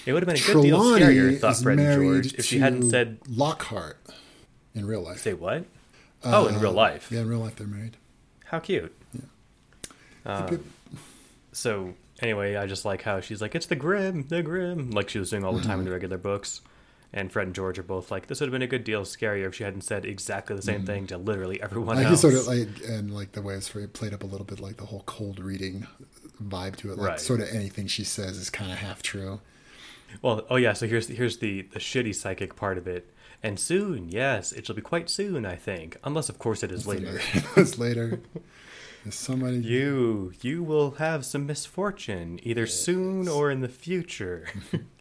it 0.06 0.14
would 0.14 0.24
have 0.24 0.28
been 0.28 0.42
a 0.44 0.54
good 0.54 0.62
deal 0.64 0.80
scarier, 0.80 1.40
thought 1.40 1.58
Fred 1.58 1.80
and 1.80 2.02
George, 2.04 2.34
if 2.34 2.46
she 2.46 2.60
hadn't 2.60 2.90
said 2.90 3.20
Lockhart 3.30 3.98
in 4.76 4.86
real 4.86 5.02
life. 5.02 5.20
Say 5.20 5.34
what? 5.34 5.66
oh, 6.24 6.48
in 6.48 6.60
real 6.60 6.72
life. 6.74 7.12
Uh, 7.12 7.16
Yeah, 7.16 7.22
in 7.22 7.30
real 7.30 7.40
life 7.40 7.56
they're 7.56 7.68
married. 7.68 7.96
How 8.46 8.60
cute. 8.60 8.94
Um, 10.26 10.52
Yep. 10.52 10.62
so 11.54 11.94
anyway, 12.22 12.56
I 12.56 12.66
just 12.66 12.84
like 12.86 13.02
how 13.04 13.22
she's 13.22 13.42
like, 13.42 13.56
"It's 13.56 13.66
the 13.68 13.76
Grim, 13.76 14.28
the 14.28 14.42
Grim," 14.44 14.92
like 14.92 15.10
she 15.10 15.20
was 15.20 15.30
doing 15.30 15.44
all 15.44 15.54
the 15.54 15.62
time 15.64 15.80
in 15.80 15.86
the 15.86 15.92
regular 15.92 16.18
books. 16.18 16.62
And 17.14 17.32
Fred 17.32 17.48
and 17.48 17.56
George 17.56 17.80
are 17.80 17.84
both 17.84 18.12
like, 18.12 18.28
"This 18.28 18.40
would 18.40 18.48
have 18.48 18.52
been 18.52 18.62
a 18.62 18.68
good 18.68 18.84
deal 18.84 19.04
scarier 19.04 19.48
if 19.48 19.56
she 19.56 19.64
hadn't 19.64 19.82
said 19.82 20.06
exactly 20.06 20.56
the 20.56 20.62
same 20.62 20.84
mm. 20.84 20.86
thing 20.86 21.08
to 21.08 21.18
literally 21.18 21.62
everyone 21.62 21.96
Like 21.98 22.08
else." 22.08 22.22
sort 22.22 22.34
of 22.34 22.48
like 22.48 22.68
and 22.88 23.14
like 23.14 23.32
the 23.32 23.42
way 23.42 23.56
it's 23.56 23.70
played 23.94 24.14
up 24.14 24.24
a 24.24 24.28
little 24.28 24.46
bit 24.46 24.60
like 24.60 24.78
the 24.78 24.86
whole 24.86 25.04
cold 25.06 25.40
reading 25.40 25.88
vibe 26.44 26.76
to 26.78 26.92
it. 26.92 26.98
Like 26.98 27.10
Right. 27.12 27.20
sort 27.20 27.40
of 27.42 27.50
anything 27.50 27.88
she 27.88 28.04
says 28.04 28.38
is 28.38 28.50
kind 28.50 28.72
of 28.72 28.78
half 28.80 29.02
true. 29.02 29.40
well, 30.22 30.46
oh 30.50 30.58
yeah. 30.58 30.74
So 30.74 30.86
here's 30.88 31.08
here's 31.08 31.38
the 31.38 31.64
the 31.64 31.80
shitty 31.80 32.14
psychic 32.14 32.56
part 32.56 32.78
of 32.78 32.88
it. 32.88 33.12
And 33.44 33.60
soon, 33.60 34.10
yes, 34.10 34.52
it 34.52 34.66
shall 34.66 34.76
be 34.76 34.82
quite 34.82 35.10
soon, 35.12 35.46
I 35.46 35.56
think. 35.56 35.98
Unless, 36.04 36.28
of 36.28 36.40
course, 36.40 36.64
it 36.64 36.72
is 36.72 36.88
later. 36.88 37.22
It's 37.56 37.78
later. 37.78 38.20
There's 39.04 39.16
somebody. 39.16 39.58
You 39.60 40.34
you 40.42 40.64
will 40.64 40.92
have 40.96 41.24
some 41.26 41.46
misfortune 41.46 42.40
either 42.44 42.68
soon 42.68 43.28
or 43.28 43.50
in 43.52 43.62
the 43.62 43.70
future. 43.70 44.48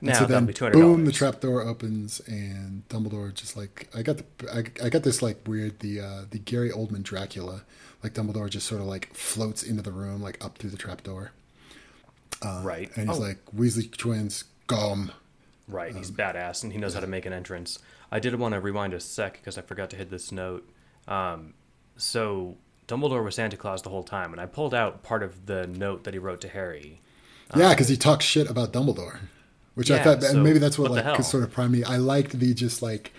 And 0.00 0.10
now 0.10 0.18
so 0.20 0.26
then, 0.26 0.46
be 0.46 0.52
two 0.52 0.64
hundred 0.66 0.78
boom, 0.78 1.04
the 1.04 1.12
trap 1.12 1.40
door 1.40 1.62
opens, 1.62 2.20
and 2.26 2.86
Dumbledore 2.88 3.32
just 3.34 3.56
like 3.56 3.88
I 3.94 4.02
got 4.02 4.18
the 4.18 4.24
I, 4.52 4.86
I 4.86 4.88
got 4.90 5.02
this 5.02 5.22
like 5.22 5.46
weird 5.46 5.80
the 5.80 6.00
uh, 6.00 6.20
the 6.30 6.38
Gary 6.38 6.70
Oldman 6.70 7.02
Dracula, 7.02 7.62
like 8.02 8.12
Dumbledore 8.14 8.50
just 8.50 8.66
sort 8.66 8.80
of 8.80 8.86
like 8.86 9.14
floats 9.14 9.62
into 9.62 9.82
the 9.82 9.92
room 9.92 10.22
like 10.22 10.42
up 10.44 10.58
through 10.58 10.70
the 10.70 10.76
trap 10.76 11.02
door, 11.02 11.32
right. 12.62 12.90
and 12.96 13.08
he's 13.08 13.18
Oh, 13.18 13.22
like 13.22 13.38
Weasley 13.56 13.90
twins, 13.96 14.44
gum. 14.66 15.12
right. 15.68 15.94
He's 15.94 16.10
um, 16.10 16.16
badass 16.16 16.62
and 16.62 16.72
he 16.72 16.78
knows 16.78 16.94
how 16.94 17.00
to 17.00 17.06
make 17.06 17.26
an 17.26 17.32
entrance. 17.32 17.78
I 18.10 18.20
did 18.20 18.34
want 18.36 18.54
to 18.54 18.60
rewind 18.60 18.92
a 18.94 19.00
sec 19.00 19.34
because 19.34 19.58
I 19.58 19.62
forgot 19.62 19.90
to 19.90 19.96
hit 19.96 20.10
this 20.10 20.30
note. 20.30 20.68
Um, 21.08 21.54
so 21.96 22.56
Dumbledore 22.86 23.24
was 23.24 23.34
Santa 23.36 23.56
Claus 23.56 23.82
the 23.82 23.90
whole 23.90 24.04
time, 24.04 24.32
and 24.32 24.40
I 24.40 24.46
pulled 24.46 24.74
out 24.74 25.02
part 25.02 25.22
of 25.22 25.46
the 25.46 25.66
note 25.66 26.04
that 26.04 26.14
he 26.14 26.18
wrote 26.18 26.40
to 26.42 26.48
Harry. 26.48 27.00
Yeah, 27.56 27.70
because 27.70 27.88
he 27.88 27.96
talks 27.96 28.24
shit 28.24 28.48
about 28.50 28.72
Dumbledore, 28.72 29.18
which 29.74 29.90
I 29.90 30.02
thought, 30.02 30.22
so 30.22 30.30
and 30.30 30.42
maybe 30.42 30.58
that's 30.58 30.78
what, 30.78 30.90
what 30.90 31.04
like 31.04 31.16
could 31.16 31.24
sort 31.24 31.42
of 31.42 31.52
prime 31.52 31.72
me. 31.72 31.84
I 31.84 31.96
liked 31.96 32.38
the 32.38 32.54
just 32.54 32.82
like 32.82 33.12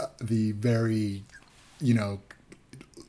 uh, 0.00 0.06
the 0.20 0.52
very, 0.52 1.24
you 1.80 1.94
know, 1.94 2.20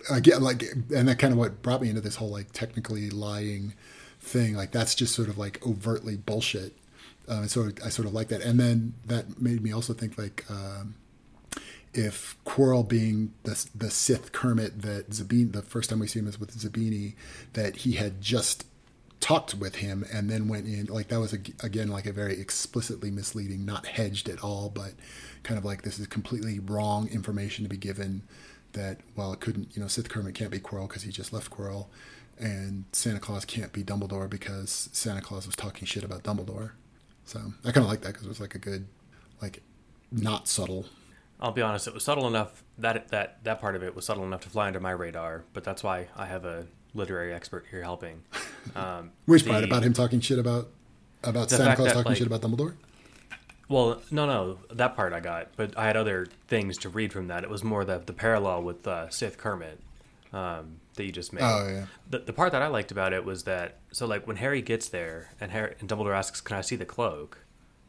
again 0.10 0.42
like, 0.42 0.64
and 0.96 1.08
that 1.08 1.20
kind 1.20 1.34
of 1.34 1.40
what 1.40 1.62
brought 1.62 1.82
me 1.82 1.90
into 1.90 2.02
this 2.02 2.16
whole 2.16 2.30
like 2.30 2.52
technically 2.52 3.10
lying 3.10 3.74
thing. 4.20 4.56
Like 4.56 4.72
that's 4.72 4.96
just 4.96 5.16
sort 5.16 5.30
of 5.30 5.38
like 5.38 5.66
overtly 5.66 6.18
bullshit. 6.18 6.76
Um, 7.28 7.40
and 7.40 7.52
so 7.52 7.72
I 7.84 7.90
sort 7.90 8.08
of 8.08 8.14
like 8.14 8.28
that, 8.30 8.42
and 8.42 8.60
then 8.60 8.94
that 9.06 9.42
made 9.42 9.62
me 9.62 9.74
also 9.74 9.94
think 9.94 10.18
like. 10.18 10.46
Um, 10.50 10.96
if 11.96 12.36
Quirrell 12.44 12.88
being 12.88 13.34
the 13.44 13.68
the 13.76 13.92
Sith 13.92 14.32
Kermit 14.32 14.82
that 14.82 15.12
Zabini, 15.12 15.52
the 15.52 15.62
first 15.62 15.92
time 15.92 16.00
we 16.00 16.08
see 16.08 16.20
him 16.20 16.28
is 16.28 16.40
with 16.40 16.58
Zabini, 16.58 17.14
that 17.54 17.78
he 17.78 17.94
had 17.94 18.20
just 18.20 18.66
talked 19.24 19.56
with 19.56 19.76
him 19.76 20.06
and 20.12 20.30
then 20.30 20.50
went 20.50 20.68
in 20.68 20.86
like 20.88 21.08
that 21.08 21.20
was 21.20 21.34
ag- 21.34 21.56
again 21.64 21.88
like 21.88 22.06
a 22.06 22.12
very 22.12 22.40
explicitly 22.40 23.10
misleading, 23.10 23.66
not 23.66 23.86
hedged 23.86 24.28
at 24.28 24.44
all, 24.44 24.70
but 24.70 24.94
kind 25.44 25.58
of 25.58 25.64
like 25.64 25.84
this 25.84 25.98
is 25.98 26.08
completely 26.08 26.60
wrong 26.60 27.08
information 27.08 27.64
to 27.64 27.70
be 27.70 27.78
given. 27.78 28.24
That 28.74 29.00
well, 29.16 29.32
it 29.34 29.40
couldn't 29.40 29.76
you 29.76 29.82
know 29.82 29.88
Sith 29.88 30.10
Kermit 30.10 30.36
can't 30.36 30.52
be 30.52 30.60
Quirrell 30.60 30.88
because 30.88 31.04
he 31.04 31.12
just 31.12 31.32
left 31.32 31.52
Quirrell, 31.52 31.88
and 32.38 32.86
Santa 32.92 33.20
Claus 33.20 33.46
can't 33.46 33.72
be 33.72 33.84
Dumbledore 33.84 34.30
because 34.30 34.90
Santa 34.92 35.22
Claus 35.22 35.46
was 35.46 35.56
talking 35.56 35.86
shit 35.86 36.04
about 36.04 36.24
Dumbledore. 36.24 36.72
So 37.26 37.40
I 37.64 37.72
kind 37.72 37.86
of 37.86 37.90
like 37.90 38.02
that 38.02 38.10
because 38.10 38.26
it 38.26 38.30
was 38.30 38.42
like 38.42 38.56
a 38.56 38.60
good, 38.60 38.88
like, 39.42 39.62
not 40.12 40.48
subtle 40.48 40.88
I'll 41.44 41.52
be 41.52 41.62
honest, 41.62 41.88
it 41.88 41.94
was 41.94 42.06
subtle 42.06 42.26
enough 42.26 42.64
that 42.78 43.10
that 43.10 43.44
that 43.44 43.60
part 43.60 43.76
of 43.76 43.84
it 43.84 43.96
was 43.96 44.06
subtle 44.06 44.24
enough 44.24 44.42
to 44.42 44.50
fly 44.50 44.68
under 44.68 44.80
my 44.80 44.92
radar. 44.92 45.44
But 45.52 45.66
that's 45.66 45.84
why 45.84 46.08
I 46.16 46.26
have 46.26 46.46
a 46.46 46.68
literary 46.94 47.34
expert 47.34 47.66
here 47.72 47.82
helping. 47.84 48.24
Um, 48.78 49.12
Which 49.26 49.44
the- 49.44 49.50
part 49.50 49.66
about 49.66 49.84
him 49.84 49.92
talking 49.92 50.22
shit 50.22 50.40
about 50.40 50.70
about 51.22 51.50
Santa 51.50 51.76
Claus 51.76 51.88
that, 51.90 51.94
talking 51.96 52.12
like- 52.12 52.18
shit 52.18 52.28
about 52.28 52.42
Dumbledore? 52.42 52.76
Well, 53.68 54.02
no, 54.10 54.26
no, 54.26 54.60
that 54.72 54.96
part 54.96 55.12
I 55.14 55.20
got, 55.20 55.50
but 55.58 55.78
I 55.78 55.86
had 55.86 55.98
other 55.98 56.28
things 56.48 56.78
to 56.80 56.90
read 56.90 57.12
from 57.12 57.28
that. 57.28 57.44
It 57.44 57.50
was 57.50 57.62
more 57.64 57.84
the 57.84 58.00
the 58.00 58.14
parallel 58.14 58.64
with 58.64 58.88
uh, 58.88 59.10
Sith 59.10 59.38
Kermit 59.38 59.80
um, 60.32 60.78
that 60.96 61.04
you 61.06 61.12
just 61.12 61.34
made. 61.34 61.44
Oh 61.44 61.68
yeah, 61.68 61.86
The, 62.10 62.20
the 62.20 62.34
part 62.34 62.52
that 62.54 62.62
I 62.62 62.68
liked 62.68 62.92
about 62.92 63.12
it 63.12 63.26
was 63.26 63.44
that 63.44 63.80
so 63.92 64.06
like 64.06 64.26
when 64.28 64.38
Harry 64.38 64.62
gets 64.62 64.88
there 64.88 65.32
and 65.42 65.52
Harry 65.52 65.76
and 65.80 65.90
Dumbledore 65.90 66.16
asks, 66.16 66.40
"Can 66.40 66.56
I 66.58 66.62
see 66.62 66.76
the 66.78 66.86
cloak?" 66.86 67.40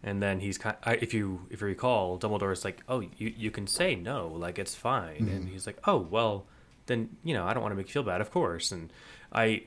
And 0.03 0.21
then 0.23 0.41
he's 0.41 0.59
kind. 0.59 0.77
I, 0.85 0.95
if 0.95 1.15
you 1.15 1.47
if 1.51 1.61
you 1.61 1.69
recall, 1.69 2.19
Dumbledore 2.19 2.53
is 2.53 2.65
like, 2.65 2.83
"Oh, 2.89 3.01
you 3.01 3.33
you 3.37 3.51
can 3.53 3.67
say 3.69 3.95
no, 3.95 4.29
like 4.29 4.59
it's 4.59 4.75
fine." 4.75 5.17
Mm-hmm. 5.27 5.29
And 5.37 5.49
he's 5.51 5.67
like, 5.67 5.79
"Oh, 5.87 5.99
well, 5.99 6.47
then 6.87 7.17
you 7.25 7.35
know 7.35 7.45
I 7.45 7.55
don't 7.55 7.63
want 7.63 7.73
to 7.73 7.77
make 7.77 7.87
you 7.89 7.93
feel 7.93 8.03
bad, 8.03 8.21
of 8.21 8.31
course." 8.31 8.73
And 8.73 8.93
I, 9.33 9.65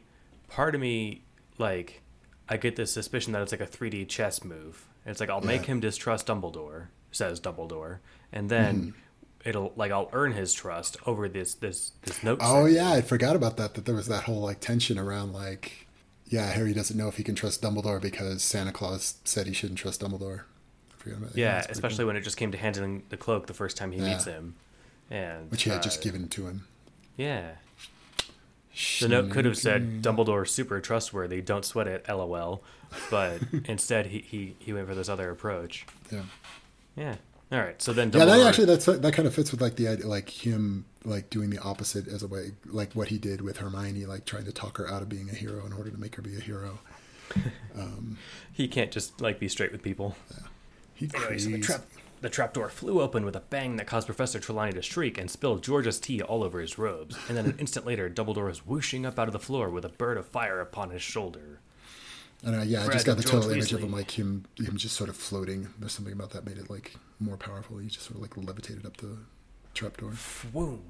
part 0.47 0.75
of 0.75 0.81
me, 0.81 1.23
like, 1.57 2.01
I 2.49 2.57
get 2.57 2.75
this 2.75 2.91
suspicion 2.91 3.33
that 3.33 3.41
it's 3.41 3.51
like 3.51 3.61
a 3.61 3.67
3D 3.67 4.07
chess 4.07 4.43
move. 4.43 4.85
And 5.05 5.11
it's 5.11 5.19
like 5.19 5.29
I'll 5.29 5.41
make 5.41 5.65
him 5.65 5.79
distrust 5.79 6.27
Dumbledore, 6.27 6.87
says 7.11 7.39
Dumbledore, 7.39 7.99
and 8.31 8.49
then. 8.49 8.75
Mm-hmm. 8.77 8.89
It'll 9.45 9.71
like 9.77 9.91
I'll 9.91 10.09
earn 10.11 10.33
his 10.33 10.53
trust 10.53 10.97
over 11.05 11.29
this 11.29 11.53
this 11.53 11.93
this 12.01 12.21
note. 12.21 12.39
Oh 12.41 12.65
yeah, 12.65 12.91
I 12.91 12.99
forgot 13.01 13.37
about 13.37 13.55
that. 13.57 13.75
That 13.75 13.85
there 13.85 13.95
was 13.95 14.07
that 14.07 14.23
whole 14.23 14.41
like 14.41 14.59
tension 14.59 14.97
around 14.99 15.31
like, 15.31 15.87
yeah, 16.25 16.47
Harry 16.51 16.73
doesn't 16.73 16.97
know 16.97 17.07
if 17.07 17.15
he 17.15 17.23
can 17.23 17.33
trust 17.35 17.61
Dumbledore 17.61 18.01
because 18.01 18.41
Santa 18.43 18.73
Claus 18.73 19.19
said 19.23 19.47
he 19.47 19.53
shouldn't 19.53 19.79
trust 19.79 20.01
Dumbledore. 20.01 20.41
I 20.91 20.97
forgot 20.97 21.17
about 21.19 21.29
that. 21.33 21.37
Yeah, 21.37 21.65
especially 21.69 21.99
cool. 21.99 22.07
when 22.07 22.15
it 22.17 22.21
just 22.21 22.35
came 22.35 22.51
to 22.51 22.57
handling 22.57 23.03
the 23.07 23.15
cloak 23.15 23.47
the 23.47 23.53
first 23.53 23.77
time 23.77 23.93
he 23.93 23.99
Yeah. 24.01 24.09
meets 24.09 24.25
him, 24.25 24.55
and 25.09 25.49
which 25.49 25.63
he 25.63 25.69
had 25.69 25.79
uh, 25.79 25.83
just 25.83 26.01
given 26.01 26.27
to 26.29 26.47
him. 26.47 26.67
Yeah, 27.17 27.51
the 28.99 29.07
note 29.07 29.31
could 29.31 29.45
have 29.45 29.57
said 29.57 30.01
Dumbledore 30.01 30.47
super 30.47 30.79
trustworthy. 30.79 31.41
Don't 31.41 31.65
sweat 31.65 31.87
it, 31.87 32.05
lol. 32.07 32.63
But 33.09 33.41
instead, 33.65 34.07
he, 34.07 34.19
he 34.19 34.55
he 34.59 34.73
went 34.73 34.87
for 34.87 34.95
this 34.95 35.09
other 35.09 35.29
approach. 35.31 35.85
Yeah, 36.11 36.23
Yeah. 36.95 37.15
All 37.51 37.59
right. 37.59 37.81
So 37.81 37.93
then, 37.93 38.11
yeah. 38.13 38.25
That 38.25 38.45
actually 38.45 38.65
that's 38.65 38.85
that 38.85 39.13
kind 39.13 39.27
of 39.27 39.33
fits 39.33 39.51
with 39.51 39.61
like 39.61 39.77
the 39.77 39.87
idea, 39.87 40.05
like 40.05 40.29
him 40.29 40.85
like 41.05 41.29
doing 41.29 41.49
the 41.49 41.59
opposite 41.59 42.07
as 42.07 42.21
a 42.21 42.27
way, 42.27 42.51
like 42.65 42.93
what 42.93 43.07
he 43.07 43.17
did 43.17 43.41
with 43.41 43.57
Hermione, 43.57 44.05
like 44.05 44.25
trying 44.25 44.45
to 44.45 44.51
talk 44.51 44.77
her 44.77 44.87
out 44.91 45.01
of 45.01 45.09
being 45.09 45.29
a 45.29 45.33
hero 45.33 45.65
in 45.65 45.73
order 45.73 45.89
to 45.89 45.97
make 45.97 46.15
her 46.15 46.21
be 46.21 46.35
a 46.35 46.41
hero. 46.41 46.79
Um, 47.77 48.17
he 48.51 48.67
can't 48.67 48.89
just 48.89 49.21
like 49.21 49.39
be 49.39 49.47
straight 49.47 49.71
with 49.71 49.83
people. 49.83 50.15
He 50.95 51.11
Anyway, 51.13 51.37
so 51.37 51.49
the 51.51 51.61
crazy. 51.61 51.81
The 52.21 52.29
trapdoor 52.29 52.69
flew 52.69 53.01
open 53.01 53.25
with 53.25 53.35
a 53.35 53.41
bang 53.41 53.75
that 53.77 53.87
caused 53.87 54.07
Professor 54.07 54.39
Trelawney 54.39 54.73
to 54.73 54.81
shriek 54.81 55.17
and 55.17 55.29
spill 55.29 55.57
George's 55.57 55.99
tea 55.99 56.21
all 56.21 56.43
over 56.43 56.59
his 56.59 56.77
robes. 56.77 57.17
And 57.27 57.37
then 57.37 57.45
an 57.45 57.55
instant 57.59 57.85
later, 57.85 58.09
Dumbledore 58.09 58.47
was 58.47 58.65
whooshing 58.65 59.05
up 59.05 59.19
out 59.19 59.27
of 59.27 59.33
the 59.33 59.39
floor 59.39 59.69
with 59.69 59.85
a 59.85 59.89
bird 59.89 60.17
of 60.17 60.27
fire 60.27 60.59
upon 60.59 60.89
his 60.89 61.01
shoulder. 61.01 61.59
And 62.43 62.55
uh, 62.55 62.61
yeah, 62.61 62.85
I 62.85 62.89
just 62.89 63.05
got 63.05 63.17
the 63.17 63.23
total 63.23 63.49
image 63.49 63.73
of 63.73 63.81
him 63.81 63.91
like 63.91 64.11
him 64.11 64.45
him 64.57 64.77
just 64.77 64.95
sort 64.95 65.09
of 65.09 65.15
floating. 65.15 65.69
There's 65.79 65.91
something 65.93 66.13
about 66.13 66.31
that 66.31 66.45
made 66.45 66.57
it 66.57 66.69
like 66.69 66.95
more 67.19 67.37
powerful. 67.37 67.77
He 67.77 67.87
just 67.87 68.05
sort 68.05 68.15
of 68.15 68.21
like 68.21 68.37
levitated 68.37 68.85
up 68.85 68.97
the 68.97 69.17
trapdoor. 69.73 70.11
Swoom. 70.11 70.81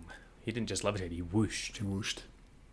He 0.44 0.52
didn't 0.52 0.68
just 0.68 0.84
levitate, 0.84 1.12
he 1.12 1.22
whooshed. 1.22 1.78
He 1.78 1.84
whooshed. 1.84 2.24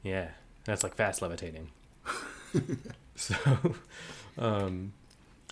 Yeah, 0.02 0.28
that's 0.64 0.82
like 0.82 0.94
fast 0.94 1.22
levitating. 1.22 1.70
so, 3.16 3.34
um, 4.38 4.92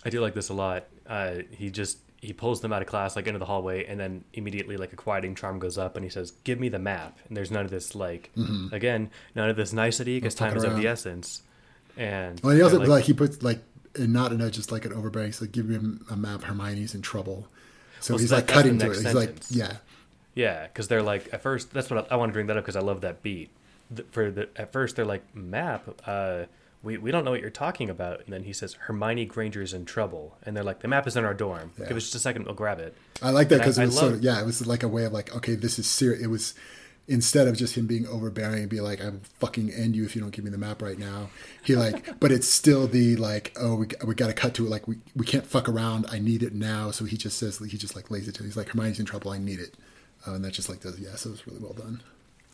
I 0.05 0.09
do 0.09 0.21
like 0.21 0.33
this 0.33 0.49
a 0.49 0.53
lot. 0.53 0.85
Uh, 1.07 1.39
he 1.51 1.69
just 1.69 1.97
he 2.23 2.31
pulls 2.33 2.61
them 2.61 2.71
out 2.71 2.81
of 2.81 2.87
class 2.87 3.15
like 3.15 3.27
into 3.27 3.37
the 3.39 3.45
hallway, 3.45 3.85
and 3.85 3.99
then 3.99 4.23
immediately 4.33 4.77
like 4.77 4.93
a 4.93 4.95
quieting 4.95 5.35
charm 5.35 5.59
goes 5.59 5.77
up, 5.77 5.95
and 5.95 6.03
he 6.03 6.09
says, 6.09 6.31
"Give 6.43 6.59
me 6.59 6.69
the 6.69 6.79
map." 6.79 7.19
And 7.27 7.35
there's 7.35 7.51
none 7.51 7.65
of 7.65 7.71
this 7.71 7.93
like 7.95 8.31
again, 8.71 9.09
none 9.35 9.49
of 9.49 9.55
this 9.55 9.73
nicety 9.73 10.17
because 10.17 10.33
time 10.33 10.55
is 10.55 10.63
of 10.63 10.77
the 10.77 10.87
essence. 10.87 11.43
And 11.97 12.39
Well, 12.39 12.55
he 12.55 12.61
also 12.61 12.79
they're 12.79 12.87
like, 12.87 13.03
he 13.03 13.13
puts 13.13 13.43
like 13.43 13.61
not 13.97 14.31
in 14.31 14.41
a 14.41 14.49
just 14.49 14.71
like 14.71 14.85
an 14.85 14.93
overbearing. 14.93 15.27
He's 15.27 15.41
like, 15.41 15.51
give 15.51 15.69
him 15.69 16.05
a 16.09 16.15
map. 16.15 16.41
Hermione's 16.43 16.95
in 16.95 17.01
trouble. 17.01 17.47
So 17.99 18.13
Well, 18.13 18.19
he's 18.19 18.29
so 18.29 18.37
like 18.37 18.47
cutting 18.47 18.79
to 18.79 18.85
it. 18.85 18.87
next 18.89 19.03
He's 19.03 19.13
like, 19.13 19.35
yeah, 19.49 19.77
Yeah, 20.33 20.67
because 20.67 20.87
they're 20.87 21.03
like 21.03 21.31
at 21.33 21.41
first. 21.41 21.71
That's 21.73 21.89
what 21.89 22.09
I, 22.09 22.15
I 22.15 22.17
want 22.17 22.29
to 22.29 22.33
bring 22.33 22.47
that 22.47 22.57
up 22.57 22.63
because 22.63 22.75
I 22.75 22.81
love 22.81 23.01
that 23.01 23.21
beat. 23.21 23.49
The, 23.91 24.03
for 24.11 24.31
the 24.31 24.49
at 24.55 24.71
first 24.71 24.95
they're 24.95 25.05
like 25.05 25.35
map. 25.35 25.87
Uh, 26.07 26.45
we 26.83 26.97
we 26.97 27.09
don't 27.11 27.23
know 27.25 27.31
what 27.31 27.41
you're 27.41 27.49
talking 27.49 27.89
about. 27.89 28.21
And 28.25 28.33
then 28.33 28.43
he 28.43 28.53
says 28.53 28.73
Hermione 28.73 29.25
Granger's 29.25 29.73
in 29.73 29.85
trouble, 29.85 30.37
and 30.43 30.55
they're 30.55 30.63
like 30.63 30.81
the 30.81 30.87
map 30.87 31.07
is 31.07 31.15
in 31.17 31.25
our 31.25 31.33
dorm. 31.33 31.71
Yeah. 31.79 31.87
Give 31.87 31.97
us 31.97 32.03
just 32.03 32.15
a 32.15 32.19
second, 32.19 32.45
we'll 32.45 32.53
grab 32.55 32.79
it. 32.79 32.95
I 33.21 33.31
like 33.31 33.49
that 33.49 33.59
because 33.59 33.77
it 33.77 33.83
I 33.83 33.85
was 33.85 33.95
sort 33.95 34.05
love- 34.11 34.19
of 34.19 34.23
yeah, 34.23 34.39
it 34.41 34.45
was 34.45 34.65
like 34.67 34.83
a 34.83 34.87
way 34.87 35.05
of 35.05 35.13
like, 35.13 35.35
okay, 35.35 35.55
this 35.55 35.79
is 35.79 35.87
serious. 35.89 36.21
It 36.21 36.27
was 36.27 36.53
instead 37.05 37.49
of 37.49 37.57
just 37.57 37.75
him 37.75 37.85
being 37.85 38.07
overbearing 38.07 38.59
and 38.61 38.69
be 38.69 38.79
like, 38.79 39.01
I 39.01 39.09
will 39.09 39.19
fucking 39.39 39.71
end 39.73 39.93
you 39.95 40.05
if 40.05 40.15
you 40.15 40.21
don't 40.21 40.31
give 40.31 40.45
me 40.45 40.51
the 40.51 40.57
map 40.57 40.81
right 40.81 40.97
now. 40.97 41.29
He 41.61 41.75
like, 41.75 42.17
but 42.21 42.31
it's 42.31 42.47
still 42.47 42.87
the 42.87 43.17
like, 43.17 43.53
oh, 43.59 43.75
we, 43.75 43.87
we 44.05 44.15
got 44.15 44.27
to 44.27 44.33
cut 44.33 44.53
to 44.55 44.65
it. 44.65 44.69
Like 44.69 44.87
we, 44.87 44.97
we 45.15 45.25
can't 45.25 45.45
fuck 45.45 45.67
around. 45.67 46.05
I 46.11 46.19
need 46.19 46.43
it 46.43 46.53
now. 46.53 46.91
So 46.91 47.03
he 47.05 47.17
just 47.17 47.37
says 47.37 47.59
he 47.59 47.77
just 47.77 47.95
like 47.95 48.09
lays 48.09 48.27
it 48.29 48.35
to. 48.35 48.41
him. 48.41 48.47
He's 48.47 48.55
like, 48.57 48.69
Hermione's 48.69 48.99
in 48.99 49.05
trouble. 49.05 49.31
I 49.31 49.37
need 49.37 49.59
it. 49.59 49.75
Uh, 50.25 50.35
and 50.35 50.45
that 50.45 50.53
just 50.53 50.69
like 50.69 50.79
does 50.79 50.97
yeah. 50.99 51.15
So 51.15 51.29
it 51.29 51.31
was 51.33 51.45
really 51.47 51.59
well 51.59 51.73
done. 51.73 52.01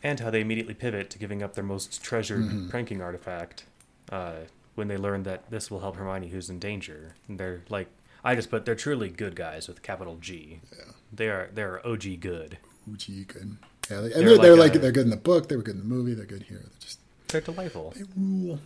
And 0.02 0.20
how 0.20 0.30
they 0.32 0.42
immediately 0.42 0.74
pivot 0.74 1.10
to 1.12 1.20
giving 1.20 1.44
up 1.44 1.54
their 1.54 1.64
most 1.64 2.02
treasured 2.02 2.42
Mm-hmm. 2.46 2.70
pranking 2.70 3.02
artifact 3.02 3.66
uh, 4.12 4.34
when 4.76 4.88
they 4.88 4.98
learn 4.98 5.24
that 5.24 5.50
this 5.50 5.70
will 5.70 5.80
help 5.80 5.96
Hermione, 5.98 6.30
who's 6.30 6.50
in 6.50 6.60
danger. 6.60 7.16
And 7.28 7.40
they're 7.40 7.64
like, 7.70 7.88
I 8.24 8.36
just 8.36 8.50
put 8.50 8.66
they're 8.66 8.76
truly 8.76 9.10
good 9.10 9.36
guys 9.36 9.68
with 9.68 9.82
capital 9.82 10.18
G. 10.20 10.62
Yeah. 10.72 10.92
They 11.14 11.28
are 11.30 11.50
they 11.54 11.64
are 11.64 11.82
OG 11.86 12.20
good. 12.20 12.58
Uji 12.88 13.26
good. 13.26 13.58
Yeah, 13.90 14.02
they, 14.02 14.14
and 14.14 14.28
They're 14.28 14.38
they're, 14.38 14.52
like 14.56 14.72
like, 14.72 14.76
a- 14.76 14.80
they're 14.80 14.92
good 14.92 15.06
in 15.06 15.10
the 15.10 15.18
book. 15.18 15.48
They 15.50 15.56
were 15.56 15.64
good 15.64 15.76
in 15.76 15.82
the 15.82 15.88
movie. 15.88 16.14
They're 16.14 16.26
good 16.26 16.44
here. 16.44 16.60
They're 16.60 16.80
just 16.80 17.00
They're 17.28 17.42
delightful. 17.42 17.94
they 17.96 18.04
rule. 18.16 18.60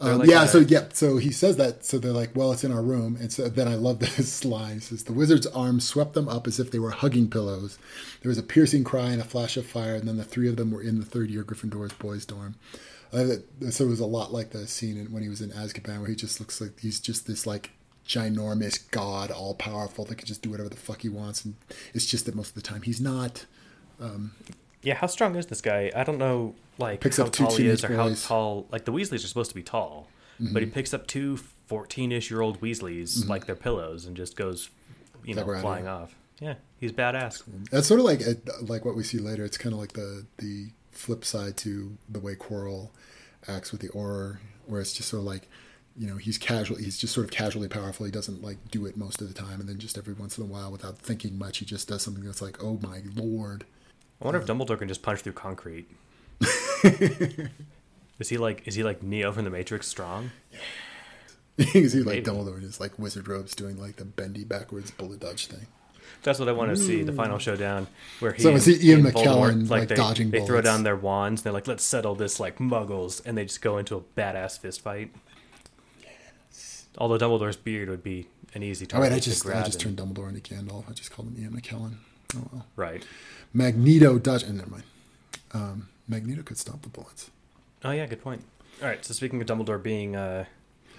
Um, 0.00 0.18
like 0.18 0.28
yeah, 0.28 0.44
a- 0.44 0.48
so 0.48 0.58
yeah, 0.60 0.88
so 0.92 1.16
he 1.18 1.30
says 1.30 1.56
that. 1.58 1.84
So 1.84 1.98
they're 1.98 2.10
like, 2.12 2.34
"Well, 2.34 2.52
it's 2.52 2.64
in 2.64 2.72
our 2.72 2.82
room." 2.82 3.16
And 3.20 3.32
so 3.32 3.48
then 3.48 3.68
I 3.68 3.74
love 3.76 3.98
this 4.00 4.44
line. 4.56 4.78
It 4.78 4.82
says, 4.84 5.04
"The 5.04 5.12
wizard's 5.12 5.46
arm 5.48 5.78
swept 5.80 6.14
them 6.14 6.28
up 6.28 6.46
as 6.46 6.58
if 6.58 6.70
they 6.70 6.78
were 6.78 6.90
hugging 6.90 7.28
pillows. 7.30 7.78
There 8.22 8.28
was 8.28 8.38
a 8.38 8.42
piercing 8.42 8.82
cry 8.84 9.10
and 9.10 9.20
a 9.20 9.24
flash 9.24 9.56
of 9.56 9.66
fire, 9.66 9.94
and 9.94 10.08
then 10.08 10.16
the 10.16 10.24
three 10.24 10.48
of 10.48 10.56
them 10.56 10.70
were 10.70 10.82
in 10.82 10.98
the 10.98 11.04
third 11.06 11.30
year 11.30 11.44
Gryffindor's 11.44 11.92
boys' 11.94 12.24
dorm." 12.26 12.56
That- 13.12 13.44
so 13.72 13.84
it 13.84 13.88
was 13.88 14.00
a 14.00 14.06
lot 14.06 14.32
like 14.32 14.50
the 14.50 14.66
scene 14.66 14.96
in, 14.96 15.12
when 15.12 15.22
he 15.22 15.28
was 15.28 15.40
in 15.40 15.50
Azkaban, 15.50 16.00
where 16.00 16.08
he 16.08 16.16
just 16.16 16.40
looks 16.40 16.60
like 16.60 16.80
he's 16.80 16.98
just 17.00 17.26
this 17.26 17.46
like 17.46 17.70
ginormous 18.06 18.90
god, 18.90 19.30
all 19.30 19.54
powerful 19.54 20.04
that 20.06 20.16
can 20.16 20.26
just 20.26 20.42
do 20.42 20.50
whatever 20.50 20.68
the 20.68 20.76
fuck 20.76 21.02
he 21.02 21.08
wants, 21.08 21.44
and 21.44 21.54
it's 21.94 22.06
just 22.06 22.26
that 22.26 22.34
most 22.34 22.48
of 22.48 22.54
the 22.54 22.62
time 22.62 22.82
he's 22.82 23.00
not. 23.00 23.46
Um, 24.00 24.32
yeah, 24.82 24.94
how 24.94 25.06
strong 25.06 25.36
is 25.36 25.46
this 25.46 25.60
guy? 25.60 25.92
I 25.94 26.02
don't 26.04 26.18
know, 26.18 26.54
like 26.78 27.00
Picks 27.00 27.18
how 27.18 27.26
up 27.26 27.32
two 27.32 27.44
tall 27.44 27.56
he 27.56 27.68
is 27.68 27.84
or 27.84 27.94
how 27.94 28.12
tall. 28.14 28.66
Like 28.72 28.84
the 28.84 28.92
Weasleys 28.92 29.24
are 29.24 29.28
supposed 29.28 29.50
to 29.50 29.54
be 29.54 29.62
tall, 29.62 30.08
but 30.40 30.62
he 30.62 30.66
Mm-hmm. 30.66 30.74
picks 30.74 30.92
up 30.92 31.06
two 31.06 31.38
14-ish 31.70 32.30
year 32.30 32.40
old 32.40 32.60
Weasleys 32.60 33.18
mm-hmm. 33.20 33.30
like 33.30 33.46
they're 33.46 33.54
pillows 33.54 34.04
and 34.06 34.16
just 34.16 34.36
goes, 34.36 34.70
you 35.24 35.34
know, 35.34 35.42
Like 35.42 35.46
we're 35.46 35.54
outta 35.54 35.62
flying 35.62 35.86
off. 35.86 36.14
Yeah, 36.40 36.54
he's 36.80 36.90
badass. 36.90 37.44
That's 37.70 37.86
sort 37.86 38.00
of 38.00 38.06
like 38.06 38.20
uh, 38.26 38.34
like 38.62 38.84
what 38.84 38.96
we 38.96 39.04
see 39.04 39.18
later. 39.18 39.44
It's 39.44 39.56
kind 39.58 39.72
of 39.72 39.78
like 39.78 39.92
the 39.92 40.26
the 40.38 40.70
flip 40.92 41.24
side 41.24 41.56
to 41.58 41.96
the 42.08 42.20
way 42.20 42.34
Quirrell 42.34 42.90
acts 43.48 43.72
with 43.72 43.80
the 43.80 43.88
Auror, 43.88 44.38
where 44.66 44.80
it's 44.80 44.92
just 44.92 45.08
sort 45.08 45.20
of 45.20 45.26
like, 45.26 45.48
you 45.96 46.06
know, 46.06 46.16
he's 46.16 46.38
casual. 46.38 46.76
He's 46.76 46.98
just 46.98 47.12
sort 47.12 47.24
of 47.24 47.30
casually 47.30 47.68
powerful. 47.68 48.06
He 48.06 48.12
doesn't 48.12 48.42
like 48.42 48.70
do 48.70 48.86
it 48.86 48.96
most 48.96 49.20
of 49.20 49.28
the 49.28 49.34
time, 49.34 49.60
and 49.60 49.68
then 49.68 49.78
just 49.78 49.98
every 49.98 50.14
once 50.14 50.38
in 50.38 50.44
a 50.44 50.46
while, 50.46 50.70
without 50.70 50.98
thinking 50.98 51.38
much, 51.38 51.58
he 51.58 51.64
just 51.64 51.88
does 51.88 52.02
something 52.02 52.24
that's 52.24 52.42
like, 52.42 52.62
oh 52.62 52.78
my 52.82 53.02
lord. 53.14 53.64
I 54.20 54.24
wonder 54.24 54.40
if 54.40 54.48
uh, 54.48 54.54
Dumbledore 54.54 54.78
can 54.78 54.88
just 54.88 55.02
punch 55.02 55.20
through 55.20 55.32
concrete. 55.32 55.90
is 58.18 58.28
he 58.28 58.38
like 58.38 58.66
is 58.66 58.74
he 58.74 58.82
like 58.82 59.02
Neo 59.02 59.32
from 59.32 59.44
the 59.44 59.50
Matrix 59.50 59.88
strong? 59.88 60.30
Yeah. 60.52 60.58
Is 61.74 61.92
he 61.92 62.00
like 62.00 62.24
Maybe. 62.24 62.30
Dumbledore 62.30 62.62
his 62.62 62.80
like 62.80 62.98
wizard 62.98 63.28
robes 63.28 63.54
doing 63.54 63.78
like 63.78 63.96
the 63.96 64.06
bendy 64.06 64.42
backwards 64.42 64.90
bullet 64.90 65.20
dodge 65.20 65.48
thing? 65.48 65.66
That's 66.22 66.38
what 66.38 66.48
I 66.48 66.52
want 66.52 66.70
to 66.70 66.76
see. 66.76 67.02
The 67.02 67.12
final 67.12 67.38
showdown 67.38 67.86
where 68.20 68.32
he 68.32 68.42
So 68.42 68.48
and, 68.50 68.58
is 68.58 68.66
he 68.66 68.90
Ian 68.90 69.02
McKellen, 69.02 69.68
like, 69.68 69.88
they, 69.88 69.94
dodging 69.96 70.30
They 70.30 70.44
throw 70.44 70.60
down 70.60 70.82
their 70.84 70.96
wands. 70.96 71.40
and 71.40 71.44
They're 71.46 71.52
like, 71.52 71.66
let's 71.66 71.84
settle 71.84 72.14
this 72.14 72.38
like 72.38 72.58
Muggles, 72.58 73.20
and 73.26 73.36
they 73.36 73.44
just 73.44 73.60
go 73.62 73.78
into 73.78 73.96
a 73.96 74.00
badass 74.00 74.58
fist 74.58 74.80
fight. 74.82 75.12
Although 76.98 77.18
Dumbledore's 77.18 77.56
beard 77.56 77.88
would 77.88 78.02
be 78.02 78.26
an 78.54 78.62
easy 78.62 78.84
Oh 78.84 78.88
target 78.88 79.10
wait, 79.12 79.16
I 79.16 79.18
to 79.20 79.24
just 79.24 79.46
I 79.46 79.62
just 79.62 79.82
and- 79.84 79.96
turned 79.96 80.16
Dumbledore 80.16 80.28
into 80.28 80.40
Gandalf. 80.42 80.88
I 80.88 80.92
just 80.92 81.10
called 81.10 81.28
him 81.28 81.36
Ian 81.42 81.52
McKellen. 81.52 81.94
Oh 82.36 82.48
well. 82.52 82.66
right. 82.76 83.04
Magneto 83.54 84.18
dodge. 84.18 84.42
And 84.42 84.58
never 84.58 84.70
mind. 84.70 84.82
Um, 85.52 85.88
Magneto 86.08 86.42
could 86.42 86.58
stop 86.58 86.82
the 86.82 86.88
bullets. 86.88 87.30
Oh 87.84 87.90
yeah, 87.90 88.06
good 88.06 88.22
point. 88.22 88.44
All 88.82 88.88
right, 88.88 89.04
so 89.04 89.12
speaking 89.14 89.40
of 89.40 89.46
Dumbledore 89.46 89.82
being 89.82 90.16
uh, 90.16 90.44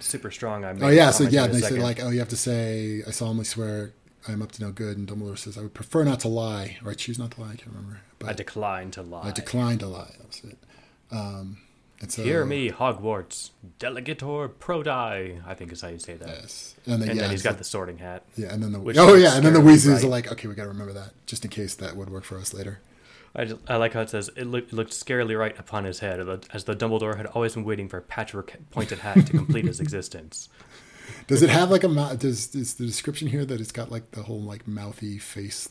super 0.00 0.30
strong, 0.30 0.64
I 0.64 0.74
Oh 0.80 0.88
yeah, 0.88 1.10
so 1.10 1.24
yeah, 1.24 1.46
they 1.46 1.60
say 1.60 1.78
like, 1.78 2.02
oh, 2.02 2.10
you 2.10 2.18
have 2.18 2.28
to 2.30 2.36
say, 2.36 3.02
I 3.06 3.10
solemnly 3.10 3.44
swear 3.44 3.92
I 4.26 4.32
am 4.32 4.40
up 4.42 4.52
to 4.52 4.62
no 4.62 4.70
good, 4.72 4.96
and 4.96 5.06
Dumbledore 5.06 5.36
says, 5.38 5.58
I 5.58 5.60
would 5.62 5.74
prefer 5.74 6.02
not 6.04 6.20
to 6.20 6.28
lie, 6.28 6.78
or 6.84 6.90
I 6.90 6.94
choose 6.94 7.18
not 7.18 7.32
to 7.32 7.40
lie. 7.42 7.48
I 7.52 7.56
can't 7.56 7.68
remember, 7.68 8.00
but 8.18 8.30
I 8.30 8.32
decline 8.32 8.90
to 8.92 9.02
lie. 9.02 9.28
I 9.28 9.30
decline 9.32 9.78
to 9.78 9.86
lie. 9.86 10.14
That 10.18 10.26
was 10.26 10.42
it. 10.44 10.58
Um, 11.10 11.58
and 12.00 12.10
so 12.10 12.22
Hear 12.22 12.44
me, 12.44 12.70
Hogwarts, 12.70 13.50
Delegator 13.78 14.48
Prodi. 14.48 15.42
I 15.46 15.54
think 15.54 15.72
is 15.72 15.82
how 15.82 15.88
you 15.88 15.98
say 15.98 16.14
that. 16.14 16.28
Yes, 16.28 16.74
and 16.86 17.00
then 17.02 17.10
And 17.10 17.16
yeah, 17.18 17.22
then 17.24 17.30
he's 17.32 17.42
so- 17.42 17.50
got 17.50 17.58
the 17.58 17.64
Sorting 17.64 17.98
Hat. 17.98 18.24
yeah, 18.36 18.52
and 18.52 18.62
then 18.62 18.72
the 18.72 18.78
oh 18.98 19.14
yeah, 19.14 19.36
and 19.36 19.44
then 19.44 19.52
the 19.52 19.60
Weasleys 19.60 19.94
right. 19.94 20.04
are 20.04 20.08
like, 20.08 20.32
okay, 20.32 20.48
we 20.48 20.54
got 20.54 20.64
to 20.64 20.68
remember 20.70 20.92
that 20.94 21.12
just 21.26 21.44
in 21.44 21.50
case 21.50 21.74
that 21.76 21.96
would 21.96 22.10
work 22.10 22.24
for 22.24 22.38
us 22.38 22.52
later. 22.54 22.80
I, 23.36 23.46
just, 23.46 23.60
I 23.68 23.76
like 23.76 23.94
how 23.94 24.00
it 24.00 24.10
says 24.10 24.30
it, 24.36 24.44
look, 24.46 24.68
it 24.68 24.72
looked 24.72 24.92
scarily 24.92 25.36
right 25.36 25.58
upon 25.58 25.84
his 25.84 25.98
head, 25.98 26.20
as 26.52 26.64
though 26.64 26.74
Dumbledore 26.74 27.16
had 27.16 27.26
always 27.26 27.54
been 27.54 27.64
waiting 27.64 27.88
for 27.88 27.96
a 27.98 28.02
patchwork 28.02 28.54
pointed 28.70 29.00
hat 29.00 29.26
to 29.26 29.32
complete 29.32 29.64
his 29.64 29.80
existence. 29.80 30.48
Does 31.26 31.42
it 31.42 31.50
have 31.50 31.70
like 31.70 31.84
a 31.84 31.88
mouth? 31.88 32.18
Does 32.18 32.54
is 32.54 32.74
the 32.74 32.86
description 32.86 33.28
here 33.28 33.44
that 33.44 33.60
it's 33.60 33.72
got 33.72 33.90
like 33.90 34.10
the 34.12 34.22
whole 34.22 34.40
like 34.40 34.66
mouthy 34.68 35.18
face 35.18 35.68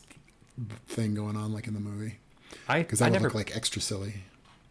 thing 0.86 1.14
going 1.14 1.36
on 1.36 1.52
like 1.52 1.66
in 1.66 1.74
the 1.74 1.80
movie? 1.80 2.18
I, 2.68 2.80
Because 2.80 3.00
I 3.02 3.06
that 3.06 3.10
would 3.10 3.14
never, 3.14 3.24
look 3.28 3.34
like 3.34 3.56
extra 3.56 3.80
silly. 3.82 4.14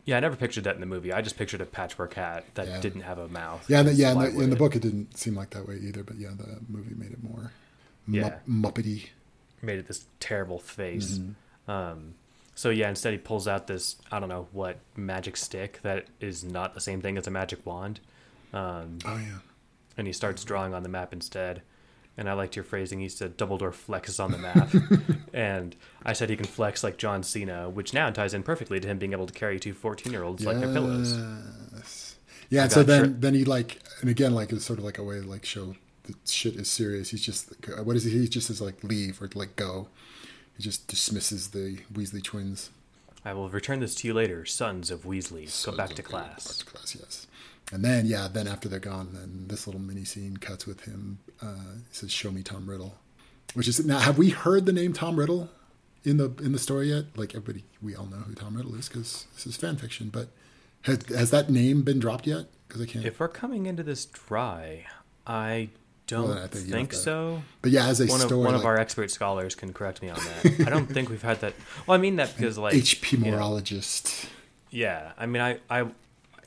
yeah, 0.05 0.17
I 0.17 0.19
never 0.21 0.35
pictured 0.35 0.63
that 0.65 0.75
in 0.75 0.79
the 0.81 0.87
movie. 0.87 1.11
I 1.11 1.21
just 1.21 1.37
pictured 1.37 1.61
a 1.61 1.65
patchwork 1.65 2.13
hat 2.13 2.45
that 2.55 2.67
Yeah. 2.67 2.79
didn't 2.79 3.01
have 3.01 3.17
a 3.17 3.27
mouth. 3.27 3.65
Yeah, 3.69 3.81
yeah, 3.81 4.11
in 4.13 4.19
the, 4.19 4.41
in 4.43 4.49
the 4.49 4.55
book 4.55 4.75
it 4.75 4.81
didn't 4.81 5.17
seem 5.17 5.35
like 5.35 5.49
that 5.51 5.67
way 5.67 5.77
either, 5.81 6.03
but 6.03 6.17
yeah, 6.17 6.29
the 6.37 6.59
movie 6.69 6.95
made 6.95 7.11
it 7.11 7.23
more 7.23 7.51
Yeah. 8.07 8.37
mup- 8.47 8.73
muppety. 8.73 9.09
made 9.61 9.79
it 9.79 9.87
this 9.87 10.05
terrible 10.19 10.59
face. 10.59 11.17
Mm-hmm. 11.19 11.71
Um, 11.71 12.15
so 12.55 12.69
yeah, 12.69 12.89
instead 12.89 13.13
he 13.13 13.17
pulls 13.19 13.47
out 13.47 13.67
this 13.67 13.95
I 14.11 14.19
don't 14.19 14.29
know 14.29 14.47
what 14.51 14.77
magic 14.95 15.37
stick 15.37 15.79
that 15.83 16.05
is 16.21 16.43
not 16.43 16.73
the 16.73 16.81
same 16.81 17.01
thing 17.01 17.17
as 17.17 17.27
a 17.27 17.31
magic 17.31 17.65
wand, 17.65 17.99
um, 18.53 18.99
Oh 19.05 19.17
yeah. 19.17 19.39
And 19.97 20.07
he 20.07 20.13
starts 20.13 20.43
drawing 20.43 20.73
on 20.73 20.83
the 20.83 20.89
map 20.89 21.13
instead. 21.13 21.61
And 22.15 22.29
I 22.29 22.33
liked 22.33 22.55
your 22.55 22.63
phrasing. 22.63 22.99
He 22.99 23.09
said 23.09 23.37
Dumbledore 23.39 23.73
flexes 23.73 24.23
on 24.23 24.31
the 24.31 24.37
map, 24.37 24.69
and 25.33 25.75
I 26.05 26.13
said 26.13 26.29
he 26.29 26.35
can 26.35 26.45
flex 26.45 26.83
like 26.83 26.97
John 26.97 27.23
Cena, 27.23 27.69
which 27.71 27.91
now 27.91 28.11
ties 28.11 28.35
in 28.35 28.43
perfectly 28.43 28.79
to 28.79 28.87
him 28.87 28.99
being 28.99 29.13
able 29.13 29.25
to 29.25 29.33
carry 29.33 29.59
two 29.59 29.73
14-year-olds 29.73 30.45
like 30.45 30.59
their 30.59 30.71
pillows. 30.71 31.17
Yes. 31.73 32.15
Yeah, 32.49 32.61
I 32.61 32.63
and 32.65 32.71
so 32.71 32.83
then 32.83 33.01
tri- 33.03 33.13
then 33.19 33.33
he 33.33 33.45
like 33.45 33.79
and 34.01 34.11
again 34.11 34.35
like 34.35 34.51
it's 34.51 34.63
sort 34.63 34.77
of 34.77 34.85
like 34.85 34.99
a 34.99 35.03
way 35.03 35.21
to 35.21 35.25
like 35.25 35.43
show 35.43 35.75
that 36.03 36.15
shit 36.29 36.55
is 36.55 36.69
serious. 36.69 37.09
He's 37.09 37.23
just 37.25 37.51
what 37.83 37.95
is 37.95 38.03
he? 38.03 38.11
He 38.11 38.27
just 38.27 38.45
says 38.45 38.61
like 38.61 38.83
leave 38.83 39.19
or 39.19 39.29
like 39.33 39.55
go. 39.55 39.87
He 40.55 40.61
just 40.61 40.87
dismisses 40.87 41.47
the 41.49 41.79
Weasley 41.91 42.23
twins. 42.23 42.69
I 43.25 43.33
will 43.33 43.49
return 43.49 43.79
this 43.79 43.95
to 43.95 44.07
you 44.07 44.13
later, 44.13 44.45
sons 44.45 44.91
of 44.91 45.03
Weasley. 45.03 45.49
So 45.49 45.71
Go 45.71 45.77
back 45.77 45.91
to 45.95 46.03
class. 46.03 46.45
Back 46.45 46.57
to 46.57 46.65
class, 46.65 46.95
yes. 46.99 47.27
And 47.73 47.83
then 47.83 48.05
yeah, 48.05 48.27
then 48.31 48.47
after 48.47 48.69
they're 48.69 48.79
gone, 48.79 49.09
then 49.13 49.45
this 49.47 49.65
little 49.65 49.81
mini 49.81 50.05
scene 50.05 50.37
cuts 50.37 50.67
with 50.67 50.81
him. 50.81 51.17
Uh, 51.41 51.55
he 51.89 51.93
says, 51.93 52.11
"Show 52.11 52.29
me 52.29 52.43
Tom 52.43 52.69
Riddle," 52.69 52.95
which 53.55 53.67
is 53.67 53.83
now. 53.83 53.97
Have 53.99 54.17
we 54.19 54.29
heard 54.29 54.67
the 54.67 54.73
name 54.73 54.93
Tom 54.93 55.15
Riddle 55.17 55.49
in 56.03 56.17
the 56.17 56.25
in 56.43 56.51
the 56.51 56.59
story 56.59 56.89
yet? 56.89 57.05
Like 57.15 57.33
everybody, 57.33 57.63
we 57.81 57.95
all 57.95 58.05
know 58.05 58.17
who 58.17 58.35
Tom 58.35 58.55
Riddle 58.55 58.75
is 58.75 58.87
because 58.89 59.25
this 59.33 59.47
is 59.47 59.55
fan 59.57 59.77
fiction. 59.77 60.09
But 60.09 60.27
has, 60.83 60.99
has 61.09 61.31
that 61.31 61.49
name 61.49 61.81
been 61.81 61.99
dropped 61.99 62.27
yet? 62.27 62.45
Because 62.67 62.81
I 62.83 62.85
can't. 62.85 63.05
If 63.05 63.19
we're 63.19 63.27
coming 63.27 63.65
into 63.65 63.81
this 63.81 64.05
dry, 64.05 64.85
I 65.25 65.69
don't 66.05 66.27
Well, 66.29 66.43
I 66.43 66.47
think 66.47 66.69
think, 66.69 66.93
so. 66.93 67.41
but 67.63 67.71
yeah, 67.71 67.87
as 67.87 67.99
a 68.01 68.05
one 68.05 68.21
of 68.21 68.27
story, 68.27 68.45
one 68.45 68.53
of 68.55 68.65
our 68.65 68.77
expert 68.77 69.09
scholars 69.09 69.55
can 69.55 69.73
correct 69.73 70.01
me 70.03 70.09
on 70.09 70.17
that. 70.19 70.67
I 70.67 70.69
don't 70.69 70.85
think 70.85 71.09
we've 71.09 71.21
had 71.23 71.41
that. 71.41 71.53
Well, 71.87 71.97
I 71.97 72.01
mean 72.01 72.17
that 72.17 72.33
because 72.37 72.57
like 72.59 72.75
HP 72.75 73.13
you 73.13 73.17
know, 73.19 73.31
morologist. 73.31 74.27
yeah, 74.69 75.13
I 75.17 75.25
mean 75.25 75.41
I 75.41 75.57
I 75.69 75.87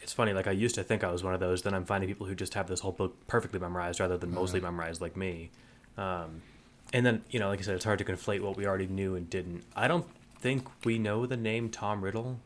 it's 0.06 0.12
funny. 0.12 0.32
Like 0.32 0.46
I 0.46 0.52
used 0.52 0.76
to 0.76 0.84
think 0.84 1.02
I 1.02 1.10
was 1.10 1.24
one 1.24 1.34
of 1.34 1.40
those. 1.40 1.62
Then 1.62 1.74
I'm 1.74 1.84
finding 1.84 2.08
people 2.08 2.28
who 2.28 2.36
just 2.36 2.54
have 2.54 2.68
this 2.68 2.78
whole 2.78 2.92
book 2.92 3.26
perfectly 3.26 3.58
memorized 3.58 3.98
rather 3.98 4.16
than 4.16 4.32
mostly 4.32 4.60
memorized 4.60 5.00
like 5.00 5.16
me. 5.16 5.50
Um, 5.98 6.42
and 6.92 7.04
then 7.04 7.24
you 7.28 7.40
know, 7.40 7.48
like 7.48 7.58
I 7.58 7.62
said, 7.62 7.74
it's 7.74 7.84
hard 7.84 7.98
to 7.98 8.04
conflate 8.04 8.40
what 8.40 8.56
we 8.56 8.66
already 8.66 8.86
knew 8.86 9.16
and 9.16 9.28
didn't. 9.28 9.64
I 9.74 9.88
don't 9.88 10.06
think 10.38 10.68
we 10.84 11.00
know 11.00 11.26
the 11.26 11.36
name 11.36 11.70
Tom 11.70 12.04
Riddle. 12.04 12.38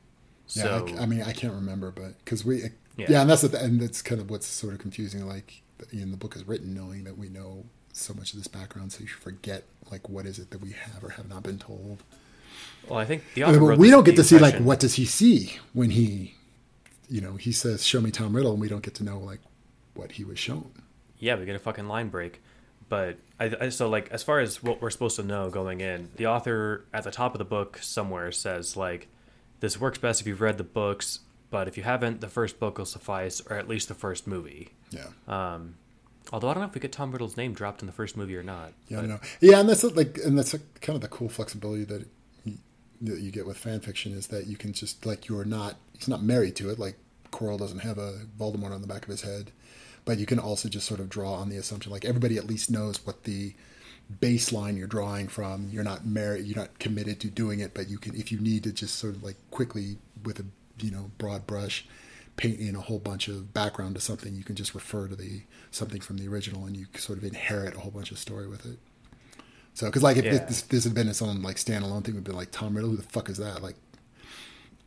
Yeah, 0.48 0.80
I, 0.98 1.02
I 1.02 1.06
mean, 1.06 1.22
I 1.22 1.34
can't 1.34 1.52
remember, 1.52 1.90
but 1.90 2.16
because 2.24 2.46
we, 2.46 2.62
yeah. 2.96 3.06
Yeah. 3.10 3.20
and 3.20 3.28
that's 3.28 3.42
the, 3.42 3.62
and 3.62 3.78
that's 3.78 4.00
kind 4.00 4.22
of 4.22 4.30
what's 4.30 4.46
sort 4.46 4.72
of 4.72 4.78
confusing. 4.78 5.28
Like, 5.28 5.60
in 5.92 6.12
the 6.12 6.16
book 6.16 6.36
is 6.36 6.48
written 6.48 6.72
knowing 6.74 7.04
that 7.04 7.18
we 7.18 7.28
know 7.28 7.66
so 7.92 8.14
much 8.14 8.32
of 8.32 8.38
this 8.38 8.48
background, 8.48 8.90
so 8.90 9.02
you 9.02 9.06
forget 9.08 9.64
like 9.90 10.08
what 10.08 10.24
is 10.24 10.38
it 10.38 10.48
that 10.50 10.62
we 10.62 10.72
have 10.72 11.04
or 11.04 11.10
have 11.10 11.28
not 11.28 11.42
been 11.42 11.58
told. 11.58 12.02
well, 12.88 12.98
I 12.98 13.04
think 13.04 13.22
the 13.34 13.44
I 13.44 13.52
mean, 13.52 13.76
we 13.76 13.90
don't 13.90 14.04
get 14.04 14.16
to 14.16 14.24
see 14.24 14.38
like 14.38 14.56
what 14.60 14.80
does 14.80 14.94
he 14.94 15.04
see 15.04 15.58
when 15.74 15.90
he, 15.90 16.36
you 17.10 17.20
know, 17.20 17.34
he 17.36 17.52
says, 17.52 17.84
"Show 17.84 18.00
me 18.00 18.10
Tom 18.10 18.34
Riddle," 18.34 18.52
and 18.52 18.60
we 18.60 18.68
don't 18.68 18.82
get 18.82 18.94
to 18.96 19.04
know 19.04 19.18
like 19.18 19.40
what 19.94 20.12
he 20.12 20.24
was 20.24 20.38
shown. 20.38 20.70
Yeah, 21.18 21.36
we 21.36 21.44
get 21.44 21.56
a 21.56 21.58
fucking 21.58 21.88
line 21.88 22.08
break. 22.08 22.40
But 22.88 23.18
I, 23.38 23.54
I 23.60 23.68
so 23.68 23.88
like 23.88 24.10
as 24.10 24.22
far 24.22 24.40
as 24.40 24.62
what 24.62 24.80
we're 24.80 24.90
supposed 24.90 25.16
to 25.16 25.22
know 25.22 25.50
going 25.50 25.80
in, 25.80 26.08
the 26.16 26.26
author 26.26 26.84
at 26.92 27.04
the 27.04 27.10
top 27.10 27.34
of 27.34 27.38
the 27.38 27.44
book 27.44 27.78
somewhere 27.82 28.32
says 28.32 28.76
like, 28.76 29.08
"This 29.60 29.78
works 29.80 29.98
best 29.98 30.20
if 30.20 30.26
you've 30.26 30.40
read 30.40 30.58
the 30.58 30.64
books, 30.64 31.20
but 31.50 31.68
if 31.68 31.76
you 31.76 31.82
haven't, 31.82 32.20
the 32.20 32.28
first 32.28 32.58
book 32.58 32.78
will 32.78 32.86
suffice, 32.86 33.40
or 33.48 33.56
at 33.56 33.68
least 33.68 33.88
the 33.88 33.94
first 33.94 34.26
movie." 34.26 34.70
Yeah. 34.90 35.06
Um, 35.28 35.76
although 36.32 36.48
I 36.48 36.54
don't 36.54 36.62
know 36.62 36.68
if 36.68 36.74
we 36.74 36.80
get 36.80 36.90
Tom 36.92 37.12
Riddle's 37.12 37.36
name 37.36 37.52
dropped 37.54 37.80
in 37.82 37.86
the 37.86 37.92
first 37.92 38.16
movie 38.16 38.36
or 38.36 38.42
not. 38.42 38.72
Yeah, 38.88 38.98
I 38.98 39.00
but- 39.02 39.08
know. 39.10 39.20
Yeah, 39.40 39.60
and 39.60 39.68
that's 39.68 39.84
like, 39.84 40.18
and 40.24 40.36
that's 40.38 40.52
like 40.52 40.80
kind 40.80 40.96
of 40.96 41.00
the 41.02 41.08
cool 41.08 41.28
flexibility 41.28 41.84
that 41.84 42.06
that 43.00 43.20
you 43.20 43.30
get 43.30 43.46
with 43.46 43.56
fan 43.56 43.80
fiction 43.80 44.12
is 44.12 44.28
that 44.28 44.46
you 44.46 44.56
can 44.56 44.72
just 44.72 45.06
like 45.06 45.28
you're 45.28 45.44
not 45.44 45.76
he's 45.96 46.08
not 46.08 46.22
married 46.22 46.56
to 46.56 46.70
it. 46.70 46.78
Like 46.78 46.96
Quirrell 47.30 47.58
doesn't 47.58 47.80
have 47.80 47.98
a 47.98 48.20
Voldemort 48.38 48.72
on 48.72 48.82
the 48.82 48.88
back 48.88 49.04
of 49.04 49.08
his 49.08 49.22
head, 49.22 49.50
but 50.04 50.18
you 50.18 50.26
can 50.26 50.38
also 50.38 50.68
just 50.68 50.86
sort 50.86 51.00
of 51.00 51.08
draw 51.08 51.34
on 51.34 51.48
the 51.48 51.56
assumption 51.56 51.92
like 51.92 52.04
everybody 52.04 52.36
at 52.36 52.46
least 52.46 52.70
knows 52.70 53.04
what 53.06 53.24
the 53.24 53.54
baseline 54.20 54.76
you're 54.76 54.86
drawing 54.86 55.28
from. 55.28 55.68
You're 55.70 55.84
not 55.84 56.04
married. 56.04 56.44
You're 56.44 56.58
not 56.58 56.78
committed 56.78 57.20
to 57.20 57.28
doing 57.28 57.60
it, 57.60 57.74
but 57.74 57.88
you 57.88 57.98
can 57.98 58.14
if 58.14 58.30
you 58.32 58.38
need 58.38 58.64
to 58.64 58.72
just 58.72 58.96
sort 58.96 59.14
of 59.14 59.22
like 59.22 59.36
quickly 59.50 59.98
with 60.24 60.40
a 60.40 60.44
you 60.78 60.90
know 60.90 61.10
broad 61.18 61.46
brush 61.46 61.86
paint 62.36 62.60
in 62.60 62.74
a 62.74 62.80
whole 62.80 62.98
bunch 62.98 63.28
of 63.28 63.52
background 63.52 63.94
to 63.94 64.00
something 64.00 64.34
you 64.34 64.44
can 64.44 64.56
just 64.56 64.74
refer 64.74 65.08
to 65.08 65.16
the 65.16 65.42
something 65.70 66.00
from 66.00 66.16
the 66.16 66.26
original 66.26 66.64
and 66.64 66.76
you 66.76 66.86
sort 66.96 67.18
of 67.18 67.24
inherit 67.24 67.74
a 67.74 67.80
whole 67.80 67.90
bunch 67.90 68.10
of 68.10 68.18
story 68.18 68.46
with 68.46 68.64
it 68.64 68.78
so 69.74 69.86
because 69.86 70.02
like 70.02 70.16
if 70.16 70.24
Yeah. 70.24 70.44
this, 70.46 70.62
this 70.62 70.84
had 70.84 70.94
been 70.94 71.08
its 71.08 71.22
own 71.22 71.42
like 71.42 71.56
standalone 71.56 72.04
thing 72.04 72.14
we'd 72.14 72.24
be 72.24 72.32
like 72.32 72.50
tom 72.50 72.74
riddle 72.74 72.90
who 72.90 72.96
the 72.96 73.02
fuck 73.02 73.28
is 73.28 73.38
that 73.38 73.62
like 73.62 73.76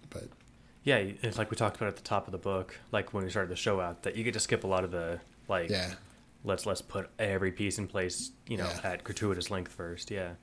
but 0.10 0.26
Yeah, 0.84 0.97
it's 0.97 1.38
like 1.38 1.49
we 1.49 1.55
talked 1.57 1.77
about 1.77 1.88
at 1.88 1.95
the 1.95 2.01
top 2.03 2.27
of 2.27 2.31
the 2.34 2.38
book, 2.38 2.77
like 2.91 3.14
when 3.14 3.23
we 3.23 3.30
started 3.30 3.49
the 3.49 3.55
show 3.55 3.80
out, 3.80 4.03
that 4.03 4.15
you 4.15 4.23
get 4.23 4.34
to 4.34 4.39
skip 4.39 4.64
a 4.64 4.68
lot 4.68 4.84
of 4.84 4.91
the 4.91 5.19
like. 5.47 5.69
yeah 5.69 5.93
Let's 6.45 6.65
let's 6.65 6.81
put 6.81 7.10
every 7.18 7.53
piece 7.53 7.77
in 7.77 7.88
place, 7.88 8.31
you 8.47 8.57
know, 8.57 8.65
Yeah. 8.84 8.91
at 8.91 9.03
gratuitous 9.05 9.49
length 9.49 9.72
first. 9.72 10.11
Yeah. 10.11 10.34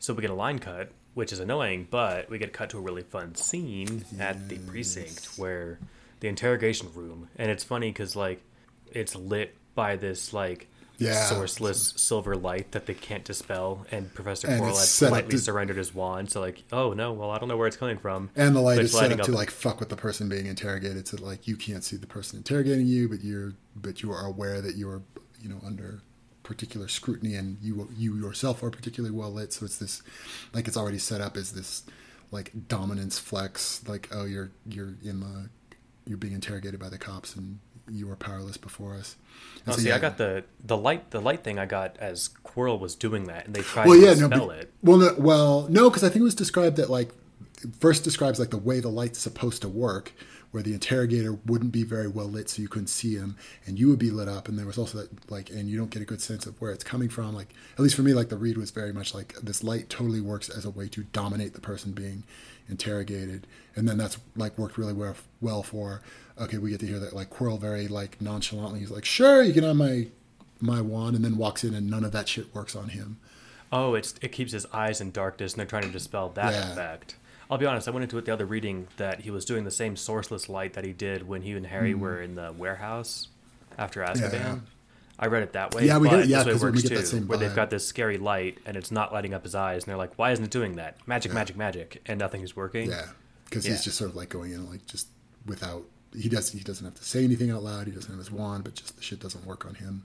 So 0.00 0.12
we 0.12 0.20
get 0.20 0.30
a 0.30 0.34
line 0.34 0.58
cut, 0.58 0.90
which 1.14 1.32
is 1.32 1.38
annoying, 1.38 1.86
but 1.90 2.28
we 2.28 2.38
get 2.38 2.52
cut 2.52 2.70
to 2.70 2.78
a 2.78 2.80
really 2.80 3.02
fun 3.04 3.36
scene 3.36 4.04
at 4.18 4.48
the 4.48 4.58
precinct 4.58 5.26
where 5.38 5.78
the 6.18 6.26
interrogation 6.26 6.88
room, 6.92 7.28
and 7.36 7.52
it's 7.52 7.62
funny 7.62 7.90
because 7.90 8.16
like 8.16 8.42
it's 8.90 9.14
lit 9.14 9.54
by 9.76 9.94
this 9.94 10.32
like 10.32 10.66
Yeah. 10.98 11.28
sourceless 11.28 11.98
silver 11.98 12.36
light 12.36 12.70
that 12.72 12.86
they 12.86 12.94
can't 12.94 13.24
dispel, 13.24 13.84
and 13.90 14.12
Professor 14.14 14.48
And 14.48 14.62
Quirrell 14.62 14.70
it's 14.70 15.00
had 15.00 15.08
politely 15.08 15.30
to- 15.32 15.38
surrendered 15.38 15.76
his 15.76 15.94
wand. 15.94 16.30
So 16.30 16.40
like, 16.40 16.62
oh 16.72 16.92
no, 16.92 17.12
well 17.12 17.30
I 17.30 17.38
don't 17.38 17.48
know 17.48 17.56
where 17.56 17.66
it's 17.66 17.76
coming 17.76 17.98
from. 17.98 18.30
and 18.36 18.54
the 18.54 18.60
light 18.60 18.78
is 18.78 18.92
set 18.92 19.02
lighting 19.02 19.20
up 19.20 19.26
to 19.26 19.32
like 19.32 19.50
fuck 19.50 19.80
with 19.80 19.88
the 19.88 19.96
person 19.96 20.28
being 20.28 20.46
interrogated 20.46 21.08
so 21.08 21.16
like 21.20 21.48
you 21.48 21.56
can't 21.56 21.82
see 21.84 21.96
the 21.96 22.06
person 22.06 22.36
interrogating 22.38 22.86
you 22.86 23.08
but 23.08 23.22
you're 23.24 23.54
but 23.74 24.02
you 24.02 24.12
are 24.12 24.24
aware 24.26 24.60
that 24.60 24.76
you're 24.76 25.02
you 25.40 25.48
know 25.48 25.60
under 25.66 26.00
particular 26.44 26.86
scrutiny 26.88 27.34
and 27.34 27.56
you 27.62 27.88
you 27.96 28.14
yourself 28.16 28.62
are 28.62 28.70
particularly 28.70 29.14
well 29.14 29.32
lit 29.32 29.52
so 29.52 29.64
it's 29.64 29.78
this 29.78 30.02
like 30.52 30.68
it's 30.68 30.76
already 30.76 30.98
set 30.98 31.20
up 31.20 31.36
as 31.38 31.52
this 31.52 31.82
like 32.30 32.52
dominance 32.68 33.18
flex 33.18 33.82
like 33.88 34.08
oh 34.12 34.24
you're 34.26 34.50
you're 34.66 34.94
in 35.02 35.20
the 35.20 35.48
you're 36.06 36.18
being 36.18 36.34
interrogated 36.34 36.78
by 36.78 36.88
the 36.90 36.98
cops 36.98 37.34
and 37.34 37.58
you 37.90 38.10
are 38.10 38.16
powerless 38.16 38.56
before 38.56 38.94
us 38.94 39.16
And 39.66 39.72
Oh, 39.74 39.76
so, 39.76 39.82
see, 39.82 39.88
yeah. 39.88 39.96
I 39.96 39.98
got 39.98 40.16
the 40.18 40.44
the 40.64 40.76
light 40.76 41.10
the 41.10 41.20
light 41.20 41.42
thing 41.44 41.58
I 41.58 41.66
got 41.66 41.96
as 41.98 42.30
Quirrell 42.44 42.78
was 42.80 42.94
doing 42.94 43.24
that, 43.24 43.46
and 43.46 43.54
they 43.54 43.62
tried 43.62 43.86
well 43.88 43.98
to 43.98 44.04
yeah 44.06 44.14
no 44.14 44.28
dispel 44.28 44.46
but- 44.48 44.58
it. 44.58 44.72
well 44.82 44.96
no 44.98 45.14
well 45.18 45.66
no 45.68 45.90
because 45.90 46.04
i 46.04 46.08
think 46.08 46.20
it 46.20 46.24
was 46.24 46.34
described 46.34 46.76
that 46.76 46.88
like 46.90 47.10
first 47.80 48.04
describes 48.04 48.38
like 48.38 48.50
the 48.50 48.56
way 48.58 48.80
the 48.80 48.88
light's 48.90 49.18
supposed 49.18 49.62
to 49.62 49.68
work 49.68 50.12
where 50.54 50.62
the 50.62 50.72
interrogator 50.72 51.32
wouldn't 51.46 51.72
be 51.72 51.82
very 51.82 52.06
well 52.06 52.26
lit 52.28 52.48
so 52.48 52.62
you 52.62 52.68
couldn't 52.68 52.86
see 52.86 53.16
him 53.16 53.36
and 53.66 53.76
you 53.76 53.88
would 53.88 53.98
be 53.98 54.12
lit 54.12 54.28
up 54.28 54.46
and 54.46 54.56
there 54.56 54.66
was 54.66 54.78
also 54.78 54.98
that 54.98 55.28
like 55.28 55.50
and 55.50 55.68
you 55.68 55.76
don't 55.76 55.90
get 55.90 56.00
a 56.00 56.04
good 56.04 56.20
sense 56.22 56.46
of 56.46 56.54
where 56.60 56.70
it's 56.70 56.84
coming 56.84 57.08
from 57.08 57.34
like 57.34 57.48
at 57.72 57.80
least 57.80 57.96
for 57.96 58.02
me 58.02 58.14
like 58.14 58.28
the 58.28 58.36
read 58.36 58.56
was 58.56 58.70
very 58.70 58.92
much 58.92 59.12
like 59.12 59.34
this 59.42 59.64
light 59.64 59.88
totally 59.90 60.20
works 60.20 60.48
as 60.48 60.64
a 60.64 60.70
way 60.70 60.86
to 60.86 61.02
dominate 61.12 61.54
the 61.54 61.60
person 61.60 61.90
being 61.90 62.22
interrogated 62.68 63.48
and 63.74 63.88
then 63.88 63.98
that's 63.98 64.16
like 64.36 64.56
worked 64.56 64.78
really 64.78 64.92
well, 64.92 65.16
well 65.40 65.64
for 65.64 66.02
okay 66.40 66.56
we 66.58 66.70
get 66.70 66.78
to 66.78 66.86
hear 66.86 67.00
that 67.00 67.12
like 67.12 67.30
Quirrell 67.30 67.58
very 67.58 67.88
like 67.88 68.20
nonchalantly 68.20 68.78
he's 68.78 68.92
like 68.92 69.04
sure 69.04 69.42
you 69.42 69.52
can 69.52 69.64
have 69.64 69.74
my 69.74 70.06
my 70.60 70.80
wand 70.80 71.16
and 71.16 71.24
then 71.24 71.36
walks 71.36 71.64
in 71.64 71.74
and 71.74 71.90
none 71.90 72.04
of 72.04 72.12
that 72.12 72.28
shit 72.28 72.54
works 72.54 72.76
on 72.76 72.90
him 72.90 73.16
Oh, 73.72 73.94
it's 73.94 74.14
it 74.22 74.30
keeps 74.30 74.52
his 74.52 74.66
eyes 74.72 75.00
in 75.00 75.10
darkness, 75.10 75.52
and 75.54 75.58
they're 75.58 75.66
trying 75.66 75.82
to 75.82 75.90
dispel 75.90 76.28
that 76.34 76.52
Yeah. 76.52 76.70
effect. 76.72 77.16
I'll 77.50 77.58
be 77.58 77.66
honest. 77.66 77.86
I 77.88 77.90
went 77.90 78.04
into 78.04 78.18
it 78.18 78.24
the 78.24 78.32
other 78.32 78.46
reading 78.46 78.86
that 78.96 79.20
he 79.20 79.30
was 79.30 79.44
doing 79.44 79.64
the 79.64 79.70
same 79.70 79.94
sourceless 79.96 80.48
light 80.48 80.72
that 80.74 80.84
he 80.84 80.92
did 80.92 81.26
when 81.28 81.42
he 81.42 81.52
and 81.52 81.66
Harry 81.66 81.94
were 81.94 82.20
in 82.20 82.34
the 82.34 82.52
warehouse 82.56 83.28
after 83.78 84.00
Azkaban. 84.02 84.32
Yeah. 84.32 84.56
I 85.18 85.26
read 85.26 85.42
it 85.44 85.52
that 85.52 85.74
way. 85.74 85.86
Yeah, 85.86 85.98
we 85.98 86.08
it- 86.10 86.26
yeah, 86.26 86.42
this 86.42 86.60
way 86.62 86.70
'cause 86.70 86.82
we 86.82 86.82
get 86.82 86.88
that 86.94 87.00
too, 87.00 87.06
same 87.06 87.28
where 87.28 87.38
they've 87.38 87.54
got 87.54 87.70
this 87.70 87.86
scary 87.86 88.18
light 88.18 88.58
and 88.66 88.76
it's 88.76 88.90
not 88.90 89.12
lighting 89.12 89.32
up 89.32 89.44
his 89.44 89.54
eyes, 89.54 89.84
and 89.84 89.90
they're 89.90 89.96
like, 89.96 90.18
"Why 90.18 90.32
isn't 90.32 90.44
it 90.44 90.50
doing 90.50 90.74
that? 90.76 90.96
Magic, 91.06 91.32
magic, 91.32 91.56
magic!" 91.56 92.02
And 92.06 92.18
nothing 92.18 92.42
is 92.42 92.56
working. 92.56 92.90
Yeah, 92.90 93.06
because 93.44 93.64
Yeah. 93.64 93.72
he's 93.72 93.84
just 93.84 93.96
sort 93.96 94.10
of 94.10 94.16
like 94.16 94.28
going 94.28 94.50
in 94.52 94.68
like 94.68 94.84
just 94.86 95.06
without 95.46 95.84
he 96.16 96.28
doesn't. 96.28 96.56
he 96.58 96.64
doesn't 96.64 96.84
have 96.84 96.94
to 96.94 97.04
say 97.04 97.22
anything 97.22 97.50
out 97.52 97.62
loud. 97.62 97.86
He 97.86 97.92
doesn't 97.92 98.10
have 98.10 98.18
his 98.18 98.30
wand, 98.30 98.64
but 98.64 98.74
just 98.74 98.96
the 98.96 99.02
shit 99.02 99.20
doesn't 99.20 99.44
work 99.46 99.64
on 99.66 99.74
him. 99.76 100.02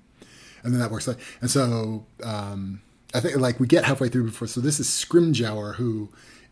And 0.63 0.73
then 0.73 0.79
that 0.79 0.91
works 0.91 1.07
like 1.07 1.17
and 1.41 1.49
so 1.49 2.05
um, 2.23 2.81
I 3.13 3.19
think 3.19 3.35
like 3.37 3.59
we 3.59 3.65
get 3.65 3.85
halfway 3.85 4.09
through 4.09 4.25
before. 4.25 4.47
So 4.47 4.61
this 4.61 4.79
is 4.79 4.87
Scrimgeour 4.87 5.75
who 5.75 6.09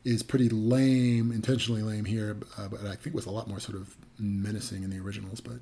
is 0.07 0.23
pretty 0.23 0.49
lame, 0.49 1.31
intentionally 1.31 1.81
lame 1.83 2.05
here, 2.05 2.37
uh, 2.57 2.67
but 2.67 2.85
I 2.85 2.95
think 2.95 3.15
was 3.15 3.25
a 3.25 3.31
lot 3.31 3.47
more 3.47 3.59
sort 3.59 3.77
of 3.77 3.95
menacing 4.17 4.83
in 4.83 4.89
the 4.89 4.99
originals. 4.99 5.41
But 5.41 5.59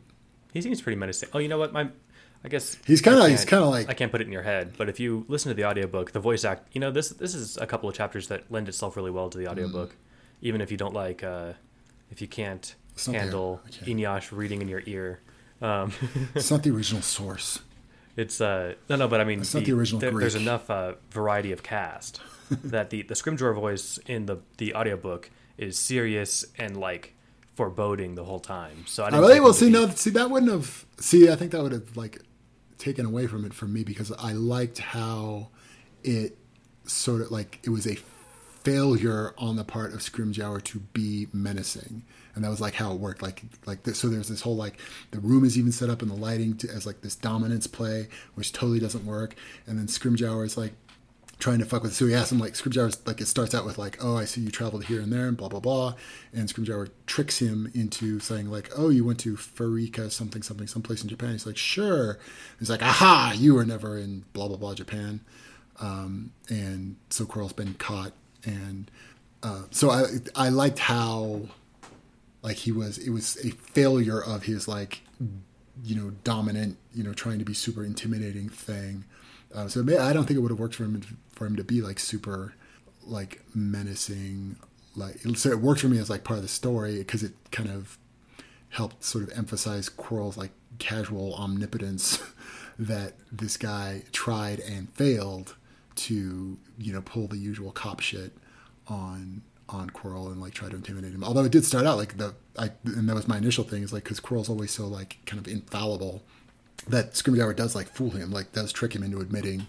He 0.54 0.62
seems 0.62 0.82
pretty 0.82 0.98
menacing. 0.98 1.30
Oh, 1.34 1.40
you 1.40 1.48
know 1.48 1.58
what? 1.58 1.74
My, 1.74 1.90
I 2.44 2.48
guess 2.48 2.78
He's 2.86 3.02
kinda- 3.02 3.28
he's 3.30 3.44
kinda 3.44 3.66
like- 3.66 3.90
I 3.90 3.94
can't 3.94 4.12
put 4.12 4.22
it 4.22 4.28
in 4.28 4.34
your 4.34 4.44
head, 4.44 4.74
but 4.78 4.88
if 4.88 5.00
you 5.00 5.26
listen 5.28 5.50
to 5.50 5.56
the 5.56 5.66
audiobook, 5.66 6.12
the 6.12 6.20
voice 6.20 6.46
act, 6.46 6.70
you 6.74 6.80
know, 6.80 6.92
this 6.92 7.10
this 7.10 7.34
is 7.34 7.58
a 7.58 7.66
couple 7.66 7.90
of 7.90 7.96
chapters 7.96 8.28
that 8.28 8.50
lend 8.52 8.70
itself 8.70 8.96
really 8.96 9.12
well 9.12 9.30
to 9.30 9.38
the 9.38 9.48
audiobook, 9.48 9.90
Mm. 9.92 9.96
even 10.42 10.62
if 10.62 10.70
you 10.72 10.78
don't 10.78 10.94
like, 10.94 11.24
uh, 11.24 11.54
if 12.12 12.22
you 12.22 12.28
can't 12.28 12.76
handle 13.08 13.62
can't. 13.72 13.88
Eneasz 14.00 14.32
reading 14.32 14.62
in 14.62 14.68
your 14.68 14.84
ear. 14.86 15.20
Um, 15.62 15.92
it's 16.36 16.52
not 16.52 16.62
the 16.64 16.70
original 16.72 17.02
source. 17.02 17.60
It's 18.18 18.40
uh 18.42 18.76
no 18.90 18.96
no, 18.96 19.08
but 19.08 19.20
I 19.22 19.24
mean, 19.24 19.40
not 19.40 19.64
the 19.64 19.74
original 19.74 20.00
there- 20.00 20.12
there's 20.12 20.36
enough 20.36 20.70
uh, 20.70 20.94
variety 21.12 21.52
of 21.52 21.64
cast 21.64 22.20
that 22.64 22.90
the 22.90 23.02
the 23.04 23.14
Scrimgeour 23.16 23.54
voice 23.56 23.98
in 24.08 24.26
the 24.26 24.38
the 24.58 24.74
audiobook 24.76 25.30
is 25.58 25.78
serious 25.78 26.46
and 26.58 26.78
like 26.78 27.14
foreboding 27.56 28.16
the 28.16 28.24
whole 28.26 28.40
time. 28.40 28.84
So 28.86 29.04
I 29.04 29.08
didn't 29.10 29.22
really? 29.22 29.34
take 29.36 29.44
Well, 29.44 29.54
see, 29.54 29.70
no, 29.70 29.88
see, 29.90 30.10
that 30.12 30.30
wouldn't 30.30 30.52
have. 30.52 30.86
See, 31.00 31.30
I 31.30 31.36
think 31.36 31.52
that 31.52 31.64
would 31.64 31.72
have 31.72 31.96
like 31.96 32.22
taken 32.78 33.06
away 33.06 33.28
from 33.28 33.46
it 33.46 33.54
for 33.54 33.66
me 33.66 33.84
because 33.84 34.12
I 34.12 34.34
liked 34.34 34.80
how 34.80 35.48
it 36.04 36.38
sort 36.86 37.22
of 37.22 37.32
like 37.32 37.60
it 37.64 37.70
was 37.70 37.88
a 37.88 37.98
failure 38.64 39.34
on 39.38 39.56
the 39.56 39.64
part 39.64 39.94
of 39.94 40.00
Scrimgeour 40.00 40.62
to 40.64 40.80
be 40.80 41.28
menacing, 41.32 42.04
and 42.36 42.44
that 42.44 42.49
was 42.49 42.62
like 42.62 42.74
how 42.74 42.91
it 42.91 42.99
worked. 42.99 43.22
Like, 43.22 43.44
like 43.66 43.84
this, 43.84 43.99
so 43.99 44.07
there's 44.07 44.28
this 44.28 44.41
whole 44.41 44.56
like 44.56 44.78
the 45.12 45.20
room 45.20 45.45
is 45.45 45.57
even 45.57 45.72
set 45.72 45.90
up 45.90 46.02
in 46.02 46.10
the 46.10 46.16
lighting 46.16 46.57
to, 46.57 46.70
as 46.70 46.86
like 46.86 47.02
this 47.02 47.16
dominance 47.16 47.66
play, 47.66 48.07
which 48.36 48.52
totally 48.52 48.80
doesn't 48.80 49.06
work, 49.06 49.36
and 49.66 49.80
then 49.80 49.88
Scrimgeour 49.88 50.45
is 50.45 50.57
like 50.57 50.74
trying 51.40 51.60
to 51.60 51.66
fuck 51.66 51.84
with. 51.84 51.94
So 51.94 52.06
he 52.06 52.14
asks 52.14 52.32
him 52.32 52.40
like 52.40 52.53
Scrimgeour's 52.53 53.06
like 53.07 53.22
it 53.22 53.28
starts 53.28 53.56
out 53.56 53.66
with 53.66 53.78
like, 53.78 53.98
oh, 54.03 54.18
I 54.18 54.26
see 54.26 54.41
you 54.41 54.52
traveled 54.52 54.86
here 54.86 55.02
and 55.02 55.12
there 55.12 55.28
and 55.28 55.38
blah 55.38 55.48
blah 55.48 55.60
blah, 55.60 55.95
and 56.34 56.49
Scrimgeour 56.49 56.90
tricks 57.06 57.40
him 57.40 57.72
into 57.74 58.20
saying 58.20 58.52
like, 58.52 58.70
oh, 58.78 58.90
you 58.90 59.06
went 59.06 59.20
to 59.22 59.36
Farika 59.36 60.12
something 60.12 60.41
something 60.41 60.68
someplace 60.68 61.03
in 61.03 61.10
Japan. 61.10 61.32
He's 61.32 61.45
like, 61.45 61.57
sure. 61.57 62.20
He's 62.60 62.70
like, 62.70 62.84
aha, 62.84 63.34
you 63.36 63.56
were 63.56 63.66
never 63.66 63.98
in 63.98 64.26
blah 64.34 64.48
blah 64.48 64.57
blah 64.57 64.74
Japan, 64.74 65.22
um, 65.80 66.32
and 66.49 66.98
so 67.10 67.26
Quirrell's 67.26 67.53
been 67.53 67.76
caught, 67.76 68.12
and 68.44 68.91
uh, 69.41 69.64
so 69.72 69.90
I 69.90 70.06
I 70.36 70.49
liked 70.49 70.80
how 70.80 71.41
like 72.46 72.58
he 72.58 72.72
was 72.72 73.00
it 73.00 73.10
was 73.10 73.38
a 73.44 73.50
failure 73.50 74.22
of 74.22 74.44
his 74.44 74.68
like 74.68 75.02
you 75.84 75.96
know 75.96 76.12
dominant 76.24 76.78
you 76.94 77.04
know 77.04 77.12
trying 77.12 77.40
to 77.40 77.46
be 77.46 77.54
super 77.54 77.84
intimidating 77.84 78.48
thing. 78.48 79.04
Uh, 79.54 79.68
so 79.68 79.82
i 79.82 80.14
don't 80.14 80.26
think 80.26 80.38
it 80.38 80.42
would 80.42 80.52
have 80.52 80.60
worked 80.60 80.76
for 80.76 80.84
him 80.84 81.02
for 81.32 81.46
him 81.46 81.56
to 81.56 81.64
be 81.64 81.82
like 81.82 81.98
super 81.98 82.54
like 83.04 83.42
menacing 83.54 84.58
like 84.96 85.18
so 85.36 85.50
it 85.50 85.60
worked 85.60 85.82
for 85.82 85.88
me 85.88 85.98
as 85.98 86.10
like 86.10 86.24
part 86.24 86.38
of 86.38 86.44
the 86.44 86.50
story 86.50 86.98
because 87.00 87.24
it 87.24 87.34
kind 87.52 87.70
of 87.70 87.98
helped 88.70 89.04
sort 89.04 89.24
of 89.24 89.36
emphasize 89.38 89.90
Quirrell's 89.90 90.38
like 90.38 90.52
casual 90.78 91.34
omnipotence 91.36 92.22
that 92.80 93.14
this 93.32 93.56
guy 93.58 94.04
tried 94.12 94.60
and 94.60 94.90
failed 94.94 95.56
to 95.96 96.58
you 96.78 96.94
know 96.94 97.02
pull 97.02 97.28
the 97.28 97.38
usual 97.38 97.72
cop 97.72 98.02
shit 98.02 98.34
on 98.88 99.42
on 99.70 99.90
Quirrell 99.90 100.28
and 100.32 100.40
like 100.40 100.54
try 100.54 100.70
to 100.70 100.76
intimidate 100.76 101.14
him. 101.14 101.24
Although 101.24 101.44
it 101.46 101.52
did 101.52 101.66
start 101.66 101.86
out 101.86 101.98
like 101.98 102.18
the 102.18 102.34
I 102.58 102.72
and 102.86 103.10
that 103.10 103.16
was 103.16 103.28
my 103.28 103.38
initial 103.38 103.64
thing 103.64 103.84
is 103.84 103.92
like 103.92 104.04
because 104.04 104.20
Quirrell's 104.20 104.50
always 104.50 104.72
so 104.72 104.88
like 104.88 105.18
kind 105.26 105.40
of 105.40 105.52
infallible 105.52 106.24
that 106.88 107.14
Scrimgeour 107.14 107.56
does 107.56 107.76
like 107.76 107.88
fool 107.88 108.12
him, 108.12 108.32
like 108.32 108.52
does 108.52 108.72
trick 108.72 108.94
him 108.94 109.04
into 109.04 109.20
admitting 109.20 109.68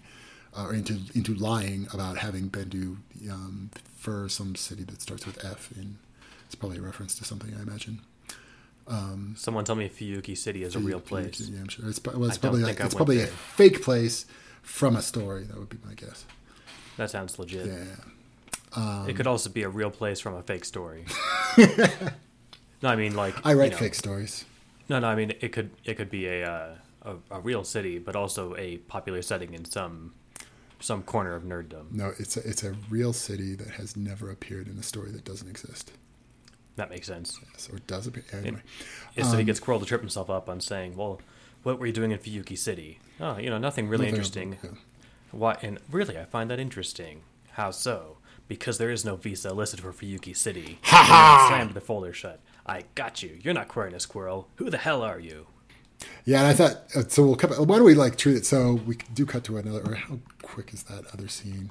uh, 0.57 0.65
or 0.67 0.75
into 0.75 0.99
into 1.15 1.35
lying 1.35 1.87
about 1.93 2.19
having 2.19 2.49
been 2.49 2.71
to 2.71 2.99
um, 3.31 3.71
for 3.97 4.29
some 4.29 4.55
city 4.55 4.85
that 4.85 5.01
starts 5.01 5.27
with 5.27 5.43
F. 5.45 5.71
And 5.77 5.97
it's 6.45 6.55
probably 6.55 6.79
a 6.79 6.83
reference 6.83 7.15
to 7.17 7.25
something 7.25 7.55
I 7.59 7.63
imagine. 7.63 8.01
Um, 8.89 9.35
Someone 9.37 9.65
tell 9.65 9.75
me 9.75 9.89
Fuyuki 9.89 10.37
City 10.37 10.63
is 10.63 10.77
a 10.77 10.79
real 10.79 11.01
place. 11.01 11.41
Yeah, 11.41 11.61
I'm 11.61 11.69
sure. 11.69 11.89
It's, 11.89 12.03
well, 12.05 12.25
it's 12.27 12.39
probably 12.39 12.63
like, 12.63 12.79
it's 12.79 12.95
probably 12.95 13.21
a 13.21 13.27
fake 13.27 13.83
place 13.83 14.27
from 14.63 14.95
a 14.95 15.03
story. 15.03 15.43
That 15.45 15.59
would 15.59 15.69
be 15.69 15.79
my 15.85 15.95
guess. 15.95 16.25
That 16.97 17.11
sounds 17.11 17.39
legit. 17.39 17.67
Yeah. 17.67 17.85
It 18.77 19.17
could 19.17 19.27
also 19.27 19.51
be 19.51 19.63
a 19.63 19.69
real 19.69 19.91
place 19.91 20.21
from 20.21 20.35
a 20.35 20.43
fake 20.43 20.65
story. 20.65 21.05
no, 22.83 22.89
I 22.89 22.97
mean 22.97 23.15
like 23.15 23.35
I 23.45 23.55
write 23.55 23.67
you 23.67 23.71
know, 23.73 23.77
fake 23.79 23.95
stories. 23.95 24.45
No, 24.89 24.99
no, 24.99 25.09
I 25.09 25.15
mean 25.15 25.33
it 25.41 25.53
could 25.53 25.71
it 25.85 25.95
could 25.97 26.11
be 26.11 26.27
a, 26.27 26.45
uh, 26.51 26.75
a 27.03 27.37
a 27.37 27.41
real 27.41 27.65
city, 27.65 27.99
but 27.99 28.17
also 28.17 28.55
a 28.57 28.79
popular 28.79 29.23
setting 29.23 29.55
in 29.55 29.65
some 29.65 30.15
some 30.81 31.03
corner 31.03 31.35
of 31.35 31.43
nerddom. 31.43 31.91
No, 31.93 32.13
it's 32.19 32.37
a, 32.37 32.49
it's 32.49 32.63
a 32.63 32.75
real 32.91 33.13
city 33.13 33.55
that 33.55 33.69
has 33.71 33.97
never 33.97 34.31
appeared 34.31 34.69
in 34.69 34.79
a 34.79 34.83
story 34.83 35.11
that 35.13 35.25
doesn't 35.25 35.49
exist. 35.49 35.93
That 36.77 36.91
makes 36.91 37.07
sense. 37.07 37.41
So 37.57 37.75
it 37.75 37.87
does 37.87 38.07
appear. 38.07 38.25
Anyway. 38.33 38.61
Yeah, 39.17 39.25
so 39.25 39.33
he 39.33 39.41
Um, 39.41 39.47
gets 39.47 39.59
Quirrell 39.61 39.81
to 39.81 39.87
trip 39.87 40.03
himself 40.03 40.29
up 40.29 40.51
on 40.51 40.61
saying, 40.61 40.95
"Well, 40.97 41.21
what 41.63 41.79
were 41.79 41.87
you 41.87 41.93
doing 41.93 42.11
in 42.11 42.19
Fuyuki 42.19 42.59
City? 42.59 42.99
Oh, 43.19 43.39
you 43.39 43.49
know, 43.49 43.57
nothing 43.59 43.89
really 43.89 44.05
Nothing- 44.11 44.15
interesting. 44.53 44.59
yeah. 44.63 44.71
Why? 45.33 45.57
And 45.63 45.79
really, 45.91 46.19
I 46.19 46.25
find 46.25 46.51
that 46.51 46.61
interesting. 46.61 47.23
How 47.53 47.71
so? 47.71 48.19
Because 48.49 48.79
there 48.79 48.91
is 48.91 49.05
no 49.05 49.17
visa 49.17 49.53
listed 49.53 49.81
for 49.81 49.93
Fuyuki 49.93 50.37
City. 50.37 50.79
Ha 50.85 50.97
ha! 50.97 51.47
Slammed 51.49 51.75
the 51.75 51.81
folder 51.81 52.13
shut. 52.13 52.41
I 52.65 52.85
got 52.95 53.23
you. 53.23 53.39
You're 53.43 53.55
not 53.55 53.69
Quirrell, 53.69 54.01
Squirrel. 54.01 54.49
Who 54.57 54.71
the 54.71 54.79
hell 54.79 55.03
are 55.03 55.19
you? 55.19 55.47
Yeah, 56.25 56.39
and 56.41 56.47
I 56.49 56.53
thought 56.55 56.77
uh, 56.95 57.03
so. 57.09 57.25
We'll 57.27 57.37
cut. 57.37 57.51
Why 57.59 57.77
don't 57.77 57.85
we 57.85 57.95
like 57.95 58.17
treat 58.17 58.37
it? 58.37 58.47
So 58.47 58.75
we 58.87 58.97
do 59.15 59.27
cut 59.27 59.45
to 59.45 59.57
another. 59.57 59.81
Or 59.91 59.95
how 59.95 60.19
quick 60.43 60.73
is 60.75 60.83
that 60.85 61.07
other 61.13 61.27
scene? 61.29 61.71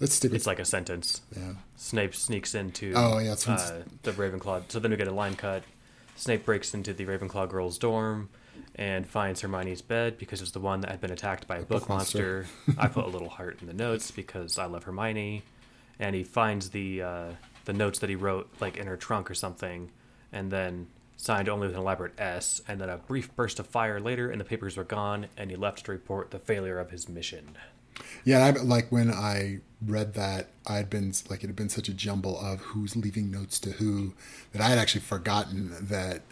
Let's 0.00 0.14
stick 0.14 0.30
with. 0.30 0.36
It's 0.38 0.46
like 0.46 0.58
a 0.58 0.64
sentence. 0.64 1.22
yeah. 1.36 1.52
Snape 1.76 2.14
sneaks 2.14 2.54
into 2.54 2.92
Oh, 2.96 3.18
yeah, 3.18 3.34
when- 3.46 3.56
uh, 3.56 3.82
the 4.02 4.12
Ravenclaw. 4.12 4.64
So 4.68 4.78
then 4.80 4.90
we 4.90 4.96
get 4.96 5.08
a 5.08 5.12
line 5.12 5.36
cut. 5.36 5.62
Snape 6.16 6.44
breaks 6.44 6.74
into 6.74 6.92
the 6.92 7.04
Ravenclaw 7.06 7.48
girl's 7.48 7.78
dorm 7.78 8.28
and 8.74 9.06
finds 9.06 9.40
Hermione's 9.42 9.82
bed 9.82 10.18
because 10.18 10.42
it's 10.42 10.50
the 10.50 10.60
one 10.60 10.80
that 10.82 10.90
had 10.90 11.00
been 11.00 11.10
attacked 11.12 11.46
by 11.46 11.56
a 11.56 11.60
book, 11.60 11.80
book 11.80 11.88
monster. 11.88 12.46
monster. 12.66 12.82
I 12.82 12.88
put 12.88 13.04
a 13.04 13.08
little 13.08 13.28
heart 13.30 13.58
in 13.60 13.66
the 13.66 13.72
notes 13.74 14.10
because 14.10 14.58
I 14.58 14.64
love 14.66 14.84
Hermione, 14.84 15.42
and 16.00 16.16
he 16.16 16.24
finds 16.24 16.70
the 16.70 17.02
uh, 17.02 17.28
the 17.66 17.72
notes 17.72 18.00
that 18.00 18.10
he 18.10 18.16
wrote 18.16 18.48
like 18.58 18.76
in 18.76 18.88
her 18.88 18.96
trunk 18.96 19.30
or 19.30 19.34
something, 19.34 19.92
and 20.32 20.50
then 20.50 20.88
signed 21.16 21.48
only 21.48 21.68
with 21.68 21.76
an 21.76 21.82
elaborate 21.82 22.18
S. 22.18 22.60
And 22.66 22.80
then 22.80 22.88
a 22.88 22.96
brief 22.96 23.34
burst 23.36 23.60
of 23.60 23.66
fire 23.66 24.00
later, 24.00 24.30
and 24.30 24.40
the 24.40 24.44
papers 24.44 24.76
were 24.76 24.84
gone, 24.84 25.26
and 25.36 25.50
he 25.50 25.56
left 25.56 25.84
to 25.84 25.92
report 25.92 26.30
the 26.30 26.38
failure 26.38 26.78
of 26.78 26.90
his 26.90 27.08
mission. 27.08 27.56
Yeah, 28.24 28.44
I, 28.44 28.50
like 28.50 28.90
when 28.90 29.10
I 29.10 29.60
read 29.84 30.14
that, 30.14 30.48
I 30.66 30.76
had 30.76 30.88
been 30.88 31.12
like 31.28 31.44
it 31.44 31.48
had 31.48 31.56
been 31.56 31.68
such 31.68 31.88
a 31.88 31.94
jumble 31.94 32.40
of 32.40 32.60
who's 32.60 32.96
leaving 32.96 33.30
notes 33.30 33.60
to 33.60 33.72
who 33.72 34.14
that 34.52 34.62
I 34.62 34.68
had 34.68 34.78
actually 34.78 35.02
forgotten 35.02 35.74
that 35.80 36.22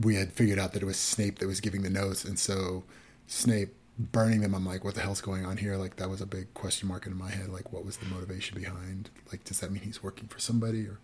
we 0.00 0.14
had 0.14 0.32
figured 0.32 0.60
out 0.60 0.72
that 0.74 0.82
it 0.82 0.86
was 0.86 0.98
Snape 0.98 1.40
that 1.40 1.46
was 1.46 1.60
giving 1.60 1.82
the 1.82 1.90
notes, 1.90 2.24
and 2.24 2.38
so 2.38 2.84
Snape 3.26 3.74
burning 3.98 4.40
them. 4.40 4.54
I'm 4.54 4.64
like, 4.64 4.84
what 4.84 4.94
the 4.94 5.00
hell's 5.00 5.20
going 5.20 5.44
on 5.44 5.56
here? 5.56 5.76
Like 5.76 5.96
that 5.96 6.08
was 6.08 6.20
a 6.20 6.26
big 6.26 6.52
question 6.54 6.88
mark 6.88 7.06
in 7.06 7.16
my 7.16 7.30
head. 7.30 7.48
Like, 7.50 7.72
what 7.72 7.84
was 7.84 7.96
the 7.96 8.06
motivation 8.06 8.58
behind? 8.58 9.10
Like, 9.32 9.44
does 9.44 9.60
that 9.60 9.72
mean 9.72 9.82
he's 9.82 10.02
working 10.02 10.28
for 10.28 10.38
somebody 10.38 10.86
or? 10.86 10.98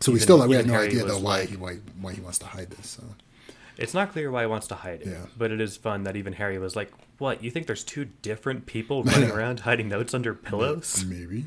So 0.00 0.12
we 0.12 0.16
Even- 0.18 0.22
still 0.24 0.46
we 0.48 0.56
had 0.56 0.66
no 0.66 0.74
Harry 0.74 0.86
idea 0.88 1.04
though 1.04 1.18
why 1.18 1.40
like- 1.40 1.48
he 1.48 1.56
why 1.56 1.76
why 2.00 2.12
he 2.12 2.20
wants 2.20 2.38
to 2.40 2.46
hide 2.46 2.70
this. 2.70 2.86
So 2.88 3.02
It's 3.78 3.94
not 3.94 4.12
clear 4.12 4.30
why 4.30 4.42
he 4.42 4.46
wants 4.46 4.66
to 4.68 4.74
hide 4.74 5.02
it, 5.02 5.08
Yeah. 5.08 5.26
but 5.38 5.50
it 5.50 5.60
is 5.60 5.76
fun 5.76 6.04
that 6.04 6.16
even 6.16 6.32
Harry 6.34 6.58
was 6.58 6.74
like, 6.76 6.90
"What? 7.18 7.42
You 7.42 7.50
think 7.50 7.66
there's 7.66 7.84
two 7.84 8.06
different 8.22 8.66
people 8.66 9.02
running 9.10 9.30
around 9.30 9.60
hiding 9.60 9.88
notes 9.88 10.12
under 10.14 10.34
pillows?" 10.34 11.04
maybe, 11.08 11.46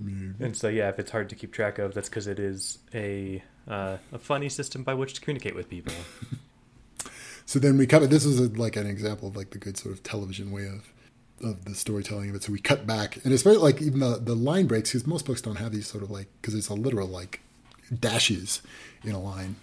maybe. 0.00 0.34
And 0.44 0.56
so, 0.56 0.68
yeah, 0.68 0.88
if 0.90 0.98
it's 0.98 1.10
hard 1.10 1.28
to 1.30 1.34
keep 1.34 1.52
track 1.52 1.78
of, 1.78 1.94
that's 1.94 2.08
because 2.10 2.26
it 2.26 2.38
is 2.38 2.78
a 2.94 3.42
uh, 3.68 3.96
a 4.12 4.18
funny 4.18 4.48
system 4.48 4.82
by 4.84 4.92
which 4.94 5.14
to 5.14 5.20
communicate 5.20 5.54
with 5.54 5.68
people. 5.70 5.94
So 7.46 7.58
then 7.58 7.76
we 7.78 7.86
cut. 7.86 8.08
This 8.10 8.24
is 8.24 8.38
a, 8.40 8.48
like 8.58 8.76
an 8.76 8.86
example 8.86 9.28
of 9.28 9.36
like 9.36 9.50
the 9.50 9.58
good 9.58 9.76
sort 9.76 9.94
of 9.94 10.02
television 10.02 10.50
way 10.50 10.66
of 10.66 10.92
of 11.42 11.64
the 11.64 11.74
storytelling 11.74 12.30
of 12.30 12.36
it. 12.36 12.44
So 12.44 12.52
we 12.52 12.60
cut 12.60 12.86
back, 12.86 13.16
and 13.24 13.32
it's 13.32 13.42
very 13.42 13.56
like 13.56 13.82
even 13.82 14.00
the 14.00 14.18
the 14.18 14.34
line 14.34 14.66
breaks 14.66 14.90
because 14.90 15.06
most 15.06 15.26
books 15.26 15.42
don't 15.42 15.56
have 15.56 15.72
these 15.72 15.86
sort 15.86 16.02
of 16.02 16.10
like 16.10 16.28
because 16.40 16.54
it's 16.54 16.68
a 16.68 16.74
literal 16.74 17.08
like 17.08 17.40
dashes 18.00 18.62
in 19.04 19.12
a 19.12 19.20
line. 19.20 19.56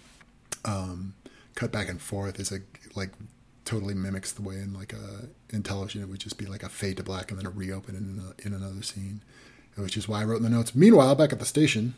Um, 0.64 1.14
cut 1.54 1.72
back 1.72 1.88
and 1.88 2.00
forth 2.00 2.38
is 2.38 2.52
a 2.52 2.60
like 2.94 3.10
totally 3.64 3.94
mimics 3.94 4.32
the 4.32 4.42
way 4.42 4.56
in 4.56 4.74
like 4.74 4.92
a 4.92 5.28
in 5.54 5.62
television 5.62 6.02
it 6.02 6.08
would 6.08 6.18
just 6.18 6.38
be 6.38 6.46
like 6.46 6.62
a 6.62 6.68
fade 6.68 6.96
to 6.96 7.02
black 7.02 7.30
and 7.30 7.38
then 7.38 7.46
a 7.46 7.50
reopen 7.50 7.94
in 7.94 8.18
a, 8.18 8.46
in 8.46 8.54
another 8.54 8.82
scene, 8.82 9.22
which 9.76 9.96
is 9.96 10.08
why 10.08 10.20
I 10.20 10.24
wrote 10.24 10.38
in 10.38 10.42
the 10.42 10.50
notes. 10.50 10.74
Meanwhile, 10.74 11.14
back 11.14 11.32
at 11.32 11.38
the 11.38 11.44
station, 11.44 11.94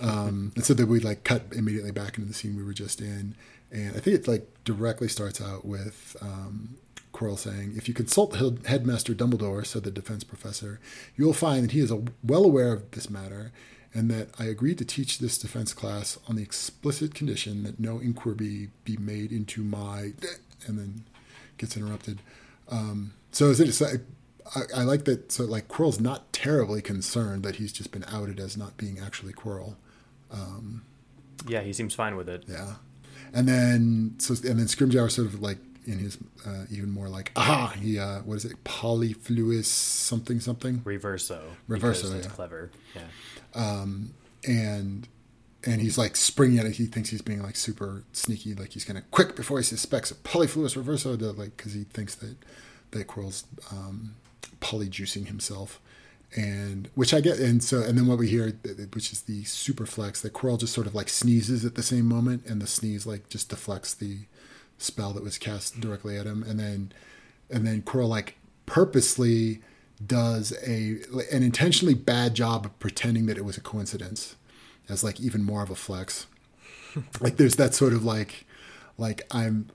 um, 0.00 0.52
and 0.56 0.64
so 0.64 0.74
that 0.74 0.86
we 0.86 1.00
like 1.00 1.24
cut 1.24 1.42
immediately 1.52 1.92
back 1.92 2.18
into 2.18 2.28
the 2.28 2.34
scene 2.34 2.56
we 2.56 2.62
were 2.62 2.72
just 2.72 3.00
in, 3.00 3.34
and 3.70 3.96
I 3.96 4.00
think 4.00 4.16
it 4.16 4.28
like 4.28 4.46
directly 4.64 5.08
starts 5.08 5.40
out 5.40 5.64
with 5.64 6.16
um, 6.20 6.76
Quirrell 7.12 7.38
saying, 7.38 7.74
"If 7.76 7.88
you 7.88 7.94
consult 7.94 8.34
Headmaster 8.66 9.14
Dumbledore," 9.14 9.66
said 9.66 9.84
the 9.84 9.90
defense 9.90 10.24
professor, 10.24 10.80
"you 11.16 11.24
will 11.24 11.32
find 11.32 11.64
that 11.64 11.72
he 11.72 11.80
is 11.80 11.90
a, 11.90 12.02
well 12.22 12.44
aware 12.44 12.72
of 12.72 12.90
this 12.92 13.10
matter, 13.10 13.52
and 13.92 14.10
that 14.10 14.28
I 14.38 14.44
agreed 14.44 14.78
to 14.78 14.84
teach 14.84 15.18
this 15.18 15.38
defense 15.38 15.72
class 15.72 16.18
on 16.28 16.36
the 16.36 16.42
explicit 16.42 17.14
condition 17.14 17.62
that 17.64 17.80
no 17.80 17.98
inquiry 17.98 18.68
be 18.84 18.96
made 18.96 19.32
into 19.32 19.62
my," 19.62 20.12
and 20.66 20.78
then 20.78 21.04
gets 21.56 21.76
interrupted. 21.76 22.20
Um, 22.68 23.14
so 23.32 23.46
is 23.50 23.60
it? 23.60 23.80
Like, 23.80 24.00
I, 24.54 24.80
I 24.80 24.82
like 24.84 25.04
that. 25.04 25.32
So 25.32 25.44
like 25.44 25.68
Quirrell's 25.68 26.00
not 26.00 26.32
terribly 26.32 26.80
concerned 26.80 27.42
that 27.42 27.56
he's 27.56 27.72
just 27.72 27.92
been 27.92 28.04
outed 28.08 28.40
as 28.40 28.56
not 28.56 28.76
being 28.76 28.98
actually 28.98 29.32
Quirrell. 29.32 29.76
yeah, 31.46 31.60
he 31.62 31.72
seems 31.72 31.94
fine 31.94 32.16
with 32.16 32.28
it. 32.28 32.44
Yeah, 32.46 32.74
and 33.32 33.48
then 33.48 34.14
so 34.18 34.34
and 34.48 34.58
then 34.58 34.66
Scrimgeour 34.66 35.10
sort 35.10 35.26
of 35.26 35.40
like 35.40 35.58
in 35.86 35.98
his 35.98 36.18
uh, 36.46 36.64
even 36.70 36.90
more 36.90 37.08
like 37.08 37.32
aha 37.34 37.74
he 37.80 37.98
uh, 37.98 38.20
what 38.20 38.34
is 38.34 38.44
it 38.44 38.62
Polyfluis 38.64 39.64
something 39.64 40.40
something 40.40 40.80
Reverso. 40.80 41.40
Reverso, 41.68 42.10
That's 42.12 42.26
yeah. 42.26 42.32
clever. 42.32 42.70
Yeah. 42.94 43.84
and 44.46 45.08
and 45.64 45.80
he's 45.80 45.98
like 45.98 46.16
springing 46.16 46.58
at 46.58 46.66
it. 46.66 46.72
He 46.76 46.86
thinks 46.86 47.10
he's 47.10 47.22
being 47.22 47.42
like 47.42 47.56
super 47.56 48.04
sneaky, 48.12 48.54
like 48.54 48.72
he's 48.72 48.84
gonna 48.84 49.02
quick 49.10 49.34
before 49.36 49.58
he 49.58 49.64
suspects 49.64 50.10
a 50.10 50.14
Polyfluis 50.14 50.80
Reverso, 50.80 51.18
to, 51.18 51.32
like 51.32 51.56
because 51.56 51.72
he 51.72 51.84
thinks 51.84 52.14
that 52.16 52.36
that 52.92 53.06
Quirrell's 53.06 53.44
um, 53.70 54.14
polyjuicing 54.60 55.26
himself, 55.26 55.80
and 56.36 56.90
which 56.94 57.14
I 57.14 57.20
get. 57.20 57.38
And 57.38 57.62
so 57.62 57.82
and 57.82 57.96
then 57.96 58.06
what 58.06 58.18
we 58.18 58.28
hear, 58.28 58.52
which 58.92 59.12
is 59.12 59.22
the 59.22 59.44
super 59.44 59.86
flex, 59.86 60.20
that 60.22 60.32
Quirrell 60.32 60.58
just 60.58 60.74
sort 60.74 60.86
of 60.86 60.94
like 60.94 61.08
sneezes 61.08 61.64
at 61.64 61.74
the 61.74 61.82
same 61.82 62.06
moment, 62.06 62.44
and 62.46 62.60
the 62.60 62.66
sneeze 62.66 63.06
like 63.06 63.28
just 63.28 63.48
deflects 63.48 63.94
the 63.94 64.20
spell 64.78 65.12
that 65.12 65.22
was 65.22 65.38
cast 65.38 65.72
mm-hmm. 65.72 65.82
directly 65.82 66.16
at 66.16 66.26
him, 66.26 66.42
and 66.42 66.58
then 66.58 66.92
and 67.50 67.66
then 67.66 67.82
Quirrell 67.82 68.08
like 68.08 68.36
purposely 68.66 69.62
does 70.04 70.52
a 70.64 70.98
an 71.32 71.42
intentionally 71.42 71.94
bad 71.94 72.34
job 72.34 72.66
of 72.66 72.78
pretending 72.78 73.26
that 73.26 73.36
it 73.36 73.44
was 73.44 73.56
a 73.56 73.60
coincidence 73.60 74.36
as 74.88 75.02
like 75.02 75.20
even 75.20 75.42
more 75.42 75.62
of 75.62 75.70
a 75.70 75.74
flex 75.74 76.26
like 77.20 77.36
there's 77.36 77.56
that 77.56 77.74
sort 77.74 77.92
of 77.92 78.04
like 78.04 78.46
like 78.96 79.22
i'm 79.32 79.68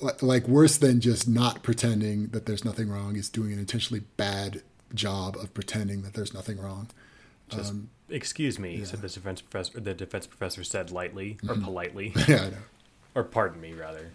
like, 0.00 0.22
like 0.22 0.48
worse 0.48 0.78
than 0.78 1.00
just 1.00 1.28
not 1.28 1.62
pretending 1.62 2.28
that 2.28 2.46
there's 2.46 2.64
nothing 2.64 2.88
wrong 2.88 3.16
is 3.16 3.28
doing 3.28 3.52
an 3.52 3.58
intentionally 3.58 4.04
bad 4.16 4.62
job 4.94 5.36
of 5.36 5.52
pretending 5.54 6.02
that 6.02 6.14
there's 6.14 6.32
nothing 6.32 6.58
wrong 6.60 6.88
Just 7.48 7.74
excuse 8.08 8.58
me, 8.58 8.84
said 8.84 9.02
the 9.02 9.08
defense 9.08 9.40
professor. 9.40 9.80
The 9.80 9.94
defense 9.94 10.26
professor 10.26 10.64
said 10.64 10.90
lightly 10.90 11.38
or 11.48 11.54
politely, 11.56 12.12
yeah 12.28 12.36
I 12.36 12.50
know. 12.50 12.56
or 13.14 13.24
pardon 13.24 13.60
me, 13.60 13.72
rather. 13.72 14.10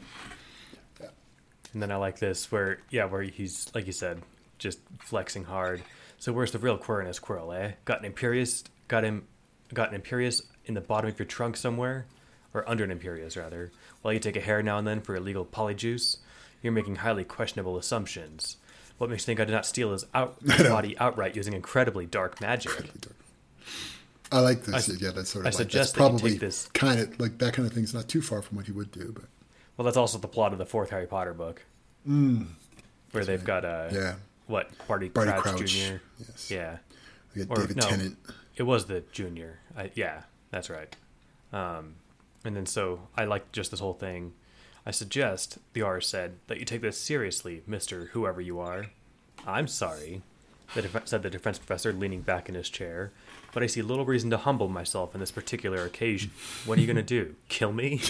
And 1.73 1.81
then 1.81 1.91
I 1.91 1.95
like 1.95 2.19
this 2.19 2.51
where, 2.51 2.79
yeah, 2.89 3.05
where 3.05 3.21
he's 3.21 3.71
like 3.73 3.85
you 3.87 3.93
said, 3.93 4.21
just 4.57 4.79
flexing 4.99 5.45
hard. 5.45 5.81
So 6.19 6.33
where's 6.33 6.51
the 6.51 6.59
real 6.59 6.77
Quirrell 6.77 7.19
Quirrell, 7.19 7.57
eh? 7.57 7.71
Got 7.85 8.03
an 8.03 8.11
Imperius, 8.11 8.63
got 8.87 9.03
him, 9.03 9.25
got 9.73 9.93
an 9.93 9.99
Imperius 10.01 10.41
in 10.65 10.73
the 10.73 10.81
bottom 10.81 11.09
of 11.09 11.17
your 11.17 11.25
trunk 11.25 11.57
somewhere, 11.57 12.05
or 12.53 12.67
under 12.69 12.83
an 12.83 12.97
Imperius 12.97 13.37
rather. 13.37 13.71
While 14.01 14.13
you 14.13 14.19
take 14.19 14.35
a 14.35 14.41
hair 14.41 14.61
now 14.61 14.77
and 14.77 14.85
then 14.85 15.01
for 15.01 15.15
illegal 15.15 15.45
polyjuice, 15.45 16.17
you're 16.61 16.73
making 16.73 16.97
highly 16.97 17.23
questionable 17.23 17.77
assumptions. 17.77 18.57
What 19.01 19.09
makes 19.09 19.23
you 19.23 19.25
think 19.25 19.39
I 19.39 19.45
did 19.45 19.53
not 19.53 19.65
steal 19.65 19.93
his 19.93 20.05
out 20.13 20.37
his 20.45 20.61
body 20.69 20.95
outright 20.99 21.35
using 21.35 21.53
incredibly 21.53 22.05
dark 22.05 22.39
magic? 22.39 22.71
i 24.31 24.39
like 24.39 24.63
this 24.63 24.89
I- 24.89 24.93
yeah 25.03 25.09
that's 25.11 25.29
sort 25.31 25.45
I 25.45 25.49
of 25.49 25.55
like 25.55 25.57
that's 25.57 25.71
suggest 25.73 25.95
probably 25.95 26.31
take 26.33 26.39
this- 26.39 26.67
kind 26.73 26.99
of 26.99 27.19
like 27.19 27.39
that 27.39 27.53
kind 27.55 27.67
of 27.67 27.73
thing's 27.73 27.95
not 27.95 28.07
too 28.07 28.21
far 28.21 28.43
from 28.43 28.57
what 28.57 28.67
he 28.67 28.71
would 28.71 28.91
do 28.91 29.11
but 29.11 29.25
Well, 29.75 29.85
that's 29.85 29.97
also 29.97 30.19
the 30.19 30.27
plot 30.27 30.53
of 30.53 30.59
the 30.59 30.67
fourth 30.67 30.91
Harry 30.91 31.07
Potter 31.07 31.33
book, 31.33 31.63
where 32.05 33.25
they've 33.25 33.43
got 33.43 33.65
a 33.65 33.89
Yeah. 33.91 34.15
what 34.45 34.69
Barty, 34.87 35.09
Barty 35.09 35.31
Crouch, 35.31 35.43
Crouch. 35.57 35.71
Jr. 35.71 35.95
Yes. 36.19 36.51
Yeah, 36.51 36.77
We 37.35 37.43
got 37.45 37.57
Or, 37.57 37.61
David 37.61 37.77
no. 37.77 37.87
Tennant. 37.89 38.17
it 38.55 38.63
was 38.63 38.85
the 38.85 39.03
junior. 39.11 39.57
I, 39.75 39.89
yeah, 39.95 40.21
that's 40.51 40.69
right. 40.69 40.95
Um, 41.51 41.95
and 42.45 42.55
then 42.55 42.67
so 42.67 43.07
I 43.17 43.25
like 43.25 43.51
just 43.51 43.71
this 43.71 43.79
whole 43.79 43.93
thing. 43.95 44.33
I 44.85 44.91
suggest 44.91 45.59
the 45.73 45.81
R 45.81 46.01
said 46.01 46.37
that 46.47 46.59
you 46.59 46.65
take 46.65 46.81
this 46.81 46.97
seriously, 46.97 47.61
Mister 47.67 48.05
Whoever 48.13 48.41
you 48.41 48.59
are. 48.59 48.87
I'm 49.45 49.67
sorry, 49.67 50.21
the 50.73 50.83
def- 50.83 51.07
said 51.07 51.23
the 51.23 51.29
defense 51.29 51.57
professor, 51.57 51.93
leaning 51.93 52.21
back 52.21 52.49
in 52.49 52.55
his 52.55 52.69
chair. 52.69 53.11
But 53.53 53.63
I 53.63 53.67
see 53.67 53.81
little 53.81 54.05
reason 54.05 54.29
to 54.29 54.37
humble 54.37 54.69
myself 54.69 55.13
in 55.13 55.19
this 55.19 55.31
particular 55.31 55.83
occasion. 55.83 56.31
What 56.65 56.77
are 56.77 56.81
you 56.81 56.87
gonna 56.87 57.03
do? 57.03 57.35
Kill 57.49 57.73
me? 57.73 58.01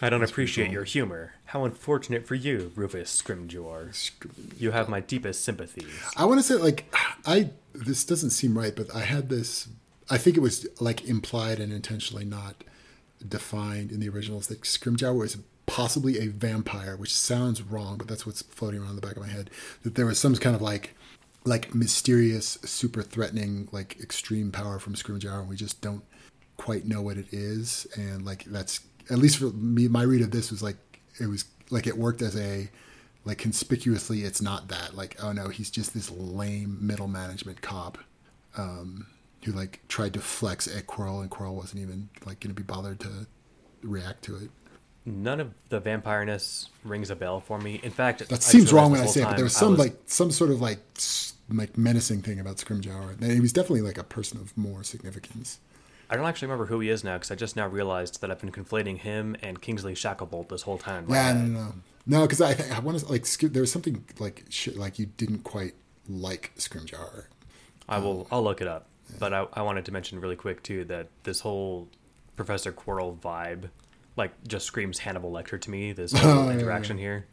I 0.00 0.10
don't 0.10 0.24
appreciate 0.24 0.70
your 0.70 0.84
humor. 0.84 1.34
How 1.46 1.64
unfortunate 1.64 2.26
for 2.26 2.34
you, 2.34 2.72
Rufus 2.74 3.22
Scrimgeour. 3.22 4.10
You 4.58 4.72
have 4.72 4.88
my 4.88 5.00
deepest 5.00 5.44
sympathies. 5.44 5.92
I 6.16 6.24
want 6.24 6.40
to 6.40 6.42
say 6.42 6.54
like 6.54 6.92
I 7.24 7.50
this 7.72 8.04
doesn't 8.04 8.30
seem 8.30 8.58
right, 8.58 8.74
but 8.74 8.94
I 8.94 9.00
had 9.00 9.28
this. 9.28 9.68
I 10.10 10.18
think 10.18 10.36
it 10.36 10.40
was 10.40 10.66
like 10.80 11.04
implied 11.04 11.58
and 11.58 11.72
intentionally 11.72 12.24
not 12.24 12.64
defined 13.28 13.90
in 13.90 14.00
the 14.00 14.08
originals 14.08 14.46
that 14.48 14.62
Scrimgeour 14.62 15.16
was 15.16 15.38
possibly 15.66 16.18
a 16.18 16.26
vampire, 16.26 16.96
which 16.96 17.14
sounds 17.14 17.62
wrong, 17.62 17.96
but 17.96 18.08
that's 18.08 18.26
what's 18.26 18.42
floating 18.42 18.82
around 18.82 18.96
the 18.96 19.06
back 19.06 19.16
of 19.16 19.22
my 19.22 19.28
head. 19.28 19.50
That 19.82 19.94
there 19.94 20.06
was 20.06 20.18
some 20.18 20.34
kind 20.36 20.56
of 20.56 20.62
like 20.62 20.94
like 21.44 21.74
mysterious, 21.74 22.58
super 22.64 23.02
threatening, 23.02 23.68
like 23.72 23.98
extreme 24.00 24.52
power 24.52 24.78
from 24.78 24.94
Scrimgeour, 24.94 25.40
and 25.40 25.48
we 25.48 25.56
just 25.56 25.80
don't 25.80 26.04
quite 26.56 26.86
know 26.86 27.02
what 27.02 27.16
it 27.16 27.26
is. 27.32 27.86
And 27.96 28.24
like 28.24 28.44
that's 28.44 28.80
at 29.10 29.18
least 29.18 29.38
for 29.38 29.50
me, 29.50 29.88
my 29.88 30.02
read 30.02 30.22
of 30.22 30.30
this 30.30 30.50
was 30.50 30.62
like 30.62 30.76
it 31.20 31.26
was 31.26 31.44
like 31.70 31.86
it 31.86 31.96
worked 31.96 32.22
as 32.22 32.36
a 32.36 32.70
like 33.24 33.38
conspicuously 33.38 34.22
it's 34.22 34.42
not 34.42 34.68
that 34.68 34.96
like 34.96 35.16
oh 35.22 35.32
no 35.32 35.48
he's 35.48 35.70
just 35.70 35.94
this 35.94 36.10
lame 36.10 36.76
middle 36.80 37.06
management 37.06 37.62
cop 37.62 37.98
um 38.56 39.06
who 39.44 39.52
like 39.52 39.80
tried 39.88 40.14
to 40.14 40.20
flex 40.20 40.68
at 40.68 40.86
Quirrell 40.86 41.20
and 41.20 41.30
Quirrell 41.30 41.54
wasn't 41.54 41.82
even 41.82 42.08
like 42.24 42.40
gonna 42.40 42.54
be 42.54 42.62
bothered 42.62 43.00
to 43.00 43.26
react 43.82 44.22
to 44.24 44.36
it 44.36 44.50
None 45.04 45.40
of 45.40 45.52
the 45.68 45.80
vampireness 45.80 46.68
rings 46.84 47.10
a 47.10 47.16
bell 47.16 47.40
for 47.40 47.58
me. 47.58 47.80
In 47.82 47.90
fact, 47.90 48.20
that 48.20 48.32
I 48.32 48.36
seems 48.38 48.72
wrong 48.72 48.92
when 48.92 49.00
I 49.00 49.06
say 49.06 49.22
it 49.22 49.24
but 49.24 49.34
there 49.34 49.44
was 49.44 49.56
some 49.56 49.72
was- 49.72 49.80
like 49.80 49.96
some 50.06 50.30
sort 50.30 50.50
of 50.50 50.60
like 50.60 50.78
like 51.50 51.76
menacing 51.76 52.22
thing 52.22 52.38
about 52.38 52.56
Scrimgeour 52.56 53.22
he 53.30 53.40
was 53.40 53.52
definitely 53.52 53.82
like 53.82 53.98
a 53.98 54.04
person 54.04 54.38
of 54.40 54.56
more 54.56 54.82
significance 54.84 55.58
I 56.08 56.16
don't 56.16 56.26
actually 56.26 56.46
remember 56.46 56.66
who 56.66 56.80
he 56.80 56.88
is 56.88 57.02
now 57.02 57.14
because 57.14 57.30
I 57.30 57.34
just 57.34 57.56
now 57.56 57.66
realized 57.66 58.20
that 58.20 58.30
I've 58.30 58.40
been 58.40 58.52
conflating 58.52 58.98
him 58.98 59.36
and 59.42 59.60
Kingsley 59.60 59.94
Shacklebolt 59.94 60.48
this 60.48 60.62
whole 60.62 60.78
time. 60.78 61.06
yeah 61.08 61.32
no 61.32 61.40
no 61.40 61.58
no 61.58 61.74
no 62.06 62.22
because 62.22 62.40
I 62.40 62.54
think 62.54 62.74
I 62.74 62.78
want 62.78 63.00
to 63.00 63.06
like 63.06 63.26
there 63.26 63.60
was 63.60 63.72
something 63.72 64.04
like 64.18 64.44
shit 64.50 64.76
like 64.76 64.98
you 64.98 65.06
didn't 65.06 65.40
quite 65.42 65.74
like 66.08 66.52
Scrimgeour 66.56 67.24
I 67.88 67.98
will. 67.98 68.20
Um, 68.20 68.26
I'll 68.30 68.44
look 68.44 68.60
it 68.60 68.68
up. 68.68 68.86
But 69.18 69.32
I, 69.32 69.46
I 69.52 69.62
wanted 69.62 69.84
to 69.86 69.92
mention 69.92 70.20
really 70.20 70.36
quick 70.36 70.62
too 70.62 70.84
that 70.84 71.08
this 71.24 71.40
whole 71.40 71.88
Professor 72.36 72.72
Quirrell 72.72 73.18
vibe, 73.18 73.70
like, 74.16 74.32
just 74.46 74.66
screams 74.66 74.98
Hannibal 74.98 75.30
Lecter 75.32 75.60
to 75.60 75.70
me. 75.70 75.92
This 75.92 76.12
whole 76.12 76.30
Oh, 76.30 76.46
yeah, 76.48 76.54
interaction 76.58 76.98
here. 76.98 77.26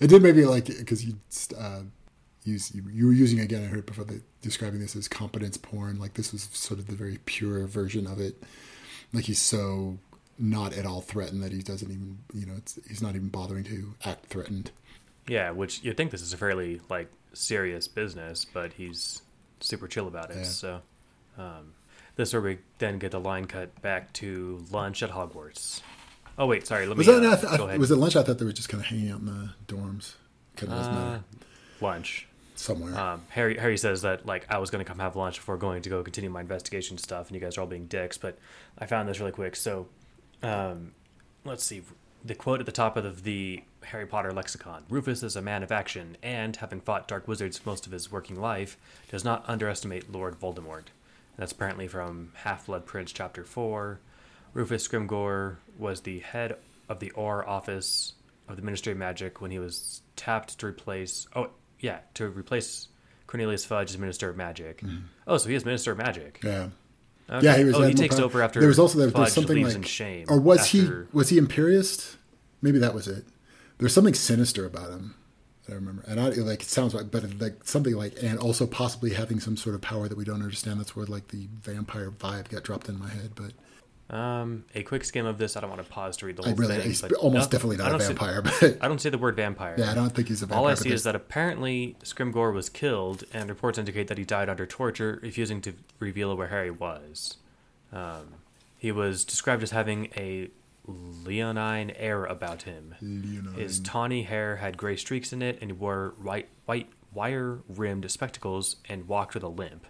It 0.00 0.08
did 0.08 0.22
maybe 0.22 0.44
like 0.44 0.66
because 0.66 1.04
you 1.04 1.18
uh, 1.58 1.80
use 2.44 2.74
you, 2.74 2.82
you 2.92 3.06
were 3.06 3.12
using 3.12 3.40
again. 3.40 3.64
I 3.64 3.66
heard 3.66 3.86
before 3.86 4.04
the, 4.04 4.22
describing 4.42 4.80
this 4.80 4.94
as 4.94 5.08
competence 5.08 5.56
porn. 5.56 5.98
Like 5.98 6.14
this 6.14 6.32
was 6.32 6.48
sort 6.52 6.78
of 6.78 6.86
the 6.86 6.94
very 6.94 7.18
pure 7.24 7.66
version 7.66 8.06
of 8.06 8.20
it. 8.20 8.42
Like 9.12 9.24
he's 9.24 9.40
so 9.40 9.98
not 10.38 10.72
at 10.74 10.86
all 10.86 11.00
threatened 11.00 11.42
that 11.42 11.52
he 11.52 11.62
doesn't 11.62 11.90
even 11.90 12.18
you 12.32 12.46
know 12.46 12.54
it's, 12.56 12.78
he's 12.88 13.02
not 13.02 13.14
even 13.16 13.28
bothering 13.28 13.64
to 13.64 13.94
act 14.04 14.26
threatened. 14.26 14.70
Yeah, 15.26 15.50
which 15.50 15.82
you'd 15.82 15.96
think 15.96 16.10
this 16.10 16.22
is 16.22 16.32
a 16.32 16.36
fairly 16.36 16.80
like 16.88 17.08
serious 17.32 17.88
business, 17.88 18.44
but 18.44 18.74
he's 18.74 19.22
super 19.60 19.88
chill 19.88 20.06
about 20.06 20.30
it. 20.30 20.38
Yeah. 20.38 20.42
So, 20.44 20.82
um, 21.38 21.72
this 22.16 22.28
is 22.28 22.34
where 22.34 22.42
we 22.42 22.58
then 22.78 22.98
get 22.98 23.10
the 23.10 23.20
line 23.20 23.46
cut 23.46 23.80
back 23.82 24.12
to 24.14 24.64
lunch 24.70 25.02
at 25.02 25.10
Hogwarts. 25.10 25.80
Oh 26.38 26.46
wait, 26.46 26.66
sorry. 26.66 26.86
Let 26.86 26.96
Was 26.96 27.06
me 27.06 27.12
that 27.14 27.24
uh, 27.24 27.32
I 27.32 27.36
th- 27.36 27.58
go 27.58 27.66
ahead. 27.68 27.78
was 27.80 27.90
it 27.90 27.96
lunch? 27.96 28.16
I 28.16 28.22
thought 28.22 28.38
they 28.38 28.44
were 28.44 28.52
just 28.52 28.68
kind 28.68 28.82
of 28.82 28.88
hanging 28.88 29.10
out 29.10 29.20
in 29.20 29.26
the 29.26 29.50
dorms. 29.68 30.14
Kind 30.56 30.72
of 30.72 30.78
Uh, 30.86 31.18
lunch? 31.80 32.26
somewhere. 32.56 32.96
Um, 32.98 33.22
Harry 33.30 33.58
Harry 33.58 33.76
says 33.76 34.02
that 34.02 34.26
like 34.26 34.46
I 34.50 34.58
was 34.58 34.70
gonna 34.70 34.84
come 34.84 34.98
have 35.00 35.16
lunch 35.16 35.36
before 35.36 35.56
going 35.56 35.82
to 35.82 35.90
go 35.90 36.02
continue 36.02 36.30
my 36.30 36.40
investigation 36.40 36.98
stuff, 36.98 37.26
and 37.28 37.34
you 37.34 37.40
guys 37.40 37.56
are 37.58 37.62
all 37.62 37.66
being 37.66 37.86
dicks. 37.86 38.16
But 38.18 38.38
I 38.78 38.86
found 38.86 39.08
this 39.08 39.18
really 39.20 39.32
quick. 39.32 39.56
So, 39.56 39.86
um, 40.42 40.92
let's 41.44 41.64
see. 41.64 41.82
The 42.24 42.34
quote 42.34 42.60
at 42.60 42.66
the 42.66 42.72
top 42.72 42.96
of 42.96 43.22
the 43.24 43.62
Harry 43.82 44.06
Potter 44.06 44.32
lexicon: 44.32 44.84
"Rufus 44.88 45.22
is 45.22 45.36
a 45.36 45.42
man 45.42 45.62
of 45.62 45.70
action, 45.72 46.16
and 46.22 46.56
having 46.56 46.80
fought 46.80 47.06
dark 47.06 47.28
wizards 47.28 47.60
most 47.66 47.86
of 47.86 47.92
his 47.92 48.10
working 48.10 48.40
life, 48.40 48.76
does 49.10 49.24
not 49.24 49.44
underestimate 49.48 50.10
Lord 50.10 50.38
Voldemort." 50.40 50.84
That's 51.36 51.52
apparently 51.52 51.88
from 51.88 52.32
Half 52.34 52.66
Blood 52.66 52.86
Prince, 52.86 53.12
Chapter 53.12 53.44
Four. 53.44 54.00
Rufus 54.52 54.86
Scrimgeour 54.86 55.56
was 55.78 56.02
the 56.02 56.20
head 56.20 56.56
of 56.88 57.00
the 57.00 57.10
Auror 57.16 57.46
office 57.46 58.12
of 58.48 58.56
the 58.56 58.62
Ministry 58.62 58.92
of 58.92 58.98
Magic 58.98 59.40
when 59.40 59.50
he 59.50 59.58
was 59.58 60.02
tapped 60.16 60.58
to 60.60 60.66
replace. 60.66 61.26
Oh, 61.34 61.50
yeah, 61.80 61.98
to 62.14 62.28
replace 62.28 62.88
Cornelius 63.26 63.64
Fudge 63.64 63.90
as 63.90 63.98
Minister 63.98 64.28
of 64.30 64.36
Magic. 64.36 64.80
Mm-hmm. 64.82 65.06
Oh, 65.26 65.38
so 65.38 65.48
he 65.48 65.54
is 65.56 65.64
Minister 65.64 65.92
of 65.92 65.98
Magic. 65.98 66.40
yeah. 66.44 66.68
Okay. 67.28 67.46
Yeah, 67.46 67.56
he 67.56 67.64
was. 67.64 67.74
Oh, 67.74 67.82
he 67.82 67.94
takes 67.94 68.18
over 68.18 68.42
after. 68.42 68.60
There 68.60 68.68
was 68.68 68.78
also 68.78 68.98
there, 68.98 69.08
there 69.08 69.22
was 69.22 69.30
Fudge 69.34 69.34
something 69.46 69.64
like, 69.64 69.86
shame. 69.86 70.26
or 70.28 70.38
was 70.38 70.60
after- 70.60 71.08
he 71.10 71.16
was 71.16 71.30
he 71.30 71.38
Imperiist? 71.38 72.18
Maybe 72.60 72.78
that 72.78 72.94
was 72.94 73.08
it. 73.08 73.24
There's 73.78 73.94
something 73.94 74.14
sinister 74.14 74.66
about 74.66 74.90
him. 74.90 75.14
That 75.66 75.72
I 75.72 75.76
remember, 75.76 76.04
and 76.06 76.20
I 76.20 76.28
like 76.30 76.62
it 76.62 76.68
sounds 76.68 76.94
like, 76.94 77.10
but 77.10 77.24
like 77.40 77.64
something 77.64 77.94
like, 77.94 78.14
and 78.22 78.38
also 78.38 78.66
possibly 78.66 79.14
having 79.14 79.40
some 79.40 79.56
sort 79.56 79.74
of 79.74 79.80
power 79.80 80.08
that 80.08 80.16
we 80.18 80.24
don't 80.24 80.42
understand. 80.42 80.78
That's 80.80 80.94
where 80.94 81.06
like 81.06 81.28
the 81.28 81.48
vampire 81.62 82.10
vibe 82.10 82.48
got 82.48 82.62
dropped 82.62 82.88
in 82.88 82.98
my 82.98 83.08
head. 83.08 83.32
But 83.34 83.52
Um, 84.14 84.64
a 84.74 84.82
quick 84.82 85.04
skim 85.04 85.24
of 85.24 85.38
this. 85.38 85.56
I 85.56 85.60
don't 85.60 85.70
want 85.70 85.82
to 85.82 85.88
pause 85.88 86.18
to 86.18 86.26
read 86.26 86.36
the 86.36 86.42
whole 86.42 86.52
I 86.52 86.54
really, 86.54 86.76
thing. 86.76 86.86
he's 86.88 87.00
but 87.00 87.12
almost 87.14 87.50
no, 87.50 87.56
definitely 87.56 87.76
not 87.78 87.86
a 87.86 87.90
don't 87.92 88.00
see- 88.00 88.06
vampire. 88.08 88.42
But 88.60 88.78
I 88.82 88.88
don't 88.88 89.00
see 89.00 89.08
the 89.08 89.16
word 89.18 89.36
vampire. 89.36 89.74
yeah, 89.78 89.90
I 89.90 89.94
don't 89.94 90.10
think 90.10 90.28
he's 90.28 90.42
a 90.42 90.46
vampire. 90.46 90.62
All 90.64 90.68
I 90.70 90.74
see 90.74 90.90
is 90.92 91.04
that 91.04 91.14
apparently 91.16 91.96
Scrimgeour 92.04 92.52
was 92.52 92.68
killed, 92.68 93.24
and 93.32 93.48
reports 93.48 93.78
indicate 93.78 94.08
that 94.08 94.18
he 94.18 94.24
died 94.24 94.48
under 94.50 94.66
torture, 94.66 95.18
refusing 95.22 95.62
to 95.62 95.72
reveal 95.98 96.36
where 96.36 96.48
Harry 96.48 96.70
was. 96.70 97.38
Um, 97.92 98.34
he 98.76 98.92
was 98.92 99.24
described 99.24 99.62
as 99.62 99.70
having 99.70 100.10
a 100.16 100.50
leonine 100.86 101.90
air 101.90 102.24
about 102.24 102.62
him. 102.62 102.94
Leonine. 103.00 103.54
His 103.54 103.80
tawny 103.80 104.22
hair 104.24 104.56
had 104.56 104.76
gray 104.76 104.96
streaks 104.96 105.32
in 105.32 105.42
it, 105.42 105.58
and 105.60 105.70
he 105.70 105.72
wore 105.72 106.14
white, 106.20 106.48
white 106.66 106.88
wire-rimmed 107.12 108.10
spectacles 108.10 108.76
and 108.88 109.06
walked 109.08 109.34
with 109.34 109.42
a 109.42 109.48
limp. 109.48 109.86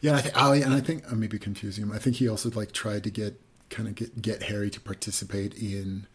Yeah, 0.00 0.16
I 0.16 0.20
think, 0.20 0.34
oh, 0.36 0.52
yeah, 0.52 0.64
and 0.66 0.74
I 0.74 0.80
think 0.80 1.10
I 1.10 1.14
may 1.14 1.26
be 1.26 1.38
confusing 1.38 1.84
him. 1.84 1.92
I 1.92 1.98
think 1.98 2.16
he 2.16 2.28
also 2.28 2.50
like 2.50 2.72
tried 2.72 3.04
to 3.04 3.10
get 3.10 3.40
kind 3.70 3.88
of 3.88 3.94
get 3.94 4.22
get 4.22 4.44
Harry 4.44 4.70
to 4.70 4.80
participate 4.80 5.54
in 5.54 6.06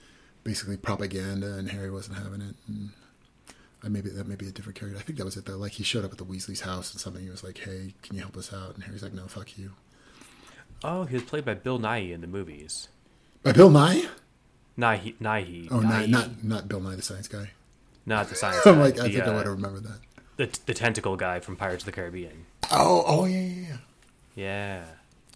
basically 0.44 0.77
propaganda, 0.77 1.53
and 1.53 1.69
Harry 1.69 1.91
wasn't 1.91 2.18
having 2.18 2.41
it. 2.41 2.56
And 2.68 2.91
I 3.84 3.90
maybe 3.90 4.10
that 4.10 4.27
may 4.27 4.36
be 4.36 4.48
a 4.48 4.52
different 4.52 4.80
character. 4.80 4.98
I 4.98 5.02
think 5.02 5.18
that 5.18 5.26
was 5.26 5.38
it 5.38 5.45
though. 5.45 5.57
Like 5.57 5.73
he 5.73 5.84
showed 5.84 6.06
up 6.06 6.11
at 6.11 6.18
the 6.18 6.26
Weasley's 6.26 6.61
house 6.61 6.91
and 6.91 7.02
something. 7.02 7.23
He 7.23 7.30
was 7.30 7.44
like, 7.44 7.57
"Hey, 7.57 7.95
can 8.02 8.15
you 8.15 8.22
help 8.22 8.38
us 8.38 8.53
out?" 8.53 8.76
And 8.76 8.84
Harry's 8.84 9.03
like, 9.03 9.14
"No, 9.14 9.27
fuck 9.27 9.57
you." 9.57 9.73
Oh, 10.84 11.03
he 11.03 11.15
was 11.15 11.23
played 11.23 11.44
by 11.45 11.56
Bill 11.56 11.80
Nighy 11.80 12.14
in 12.14 12.22
the 12.22 12.27
movies. 12.27 12.88
By 13.43 13.51
Bill 13.53 13.69
Nye? 13.69 14.05
Nye, 14.77 15.13
Nye. 15.19 15.67
Oh, 15.71 15.79
Nye, 15.79 16.05
Nighy, 16.05 16.09
not 16.09 16.43
not 16.43 16.67
Bill 16.67 16.79
Nye 16.79 16.95
the 16.95 17.01
Science 17.01 17.27
Guy. 17.27 17.51
not 18.05 18.29
the 18.29 18.35
science. 18.41 18.65
I'm 18.65 18.79
like, 18.79 18.99
I 18.99 19.03
the, 19.07 19.13
think 19.13 19.23
I 19.23 19.27
uh, 19.27 19.33
would 19.35 19.45
have 19.45 19.55
remembered 19.55 19.83
that. 19.83 19.99
the 20.37 20.59
the 20.65 20.73
tentacle 20.73 21.15
guy 21.15 21.39
from 21.39 21.55
Pirates 21.55 21.83
of 21.83 21.85
the 21.85 21.91
Caribbean. 21.91 22.45
Oh, 22.71 23.03
oh 23.07 23.25
yeah, 23.25 23.39
yeah, 23.39 23.51
yeah. 23.67 23.77
Yeah, 24.35 24.83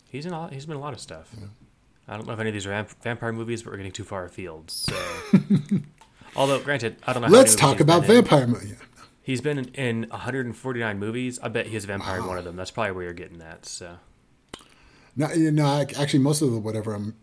he's 0.10 0.26
in. 0.26 0.34
All, 0.34 0.48
he's 0.48 0.66
been 0.66 0.76
in 0.76 0.82
a 0.82 0.84
lot 0.84 0.94
of 0.94 1.00
stuff. 1.00 1.30
I 2.08 2.16
don't 2.18 2.28
know 2.28 2.34
if 2.34 2.40
any 2.40 2.50
of 2.50 2.54
these 2.54 2.66
are 2.66 2.70
vamp- 2.70 3.02
vampire 3.02 3.32
movies, 3.34 3.64
but 3.64 3.72
we're 3.72 3.78
getting 3.78 3.92
too 3.92 4.04
far 4.04 4.26
afield. 4.26 4.70
So, 4.72 4.96
although 6.36 6.60
granted, 6.60 6.98
I 7.06 7.14
don't 7.14 7.22
know. 7.22 7.28
Let's 7.30 7.56
talk 7.56 7.80
about 7.80 8.06
vampire 8.06 8.48
movies. 8.48 8.72
Yeah. 8.72 9.04
He's 9.22 9.40
been 9.40 9.58
in, 9.58 9.66
in 9.70 10.10
149 10.10 11.00
movies. 11.00 11.40
I 11.42 11.48
bet 11.48 11.68
he's 11.68 11.86
a 11.86 11.88
vampire 11.88 12.20
in 12.20 12.26
one 12.28 12.38
of 12.38 12.44
them. 12.44 12.58
That's 12.58 12.72
probably 12.72 12.92
where 12.92 13.06
you're 13.06 13.14
getting 13.14 13.38
that. 13.40 13.66
So, 13.66 13.96
No, 15.16 15.32
you 15.32 15.50
know, 15.52 15.66
I- 15.66 15.88
actually, 15.98 16.20
most 16.20 16.42
of 16.42 16.52
the 16.52 16.60
whatever 16.60 16.94
I'm 16.94 17.16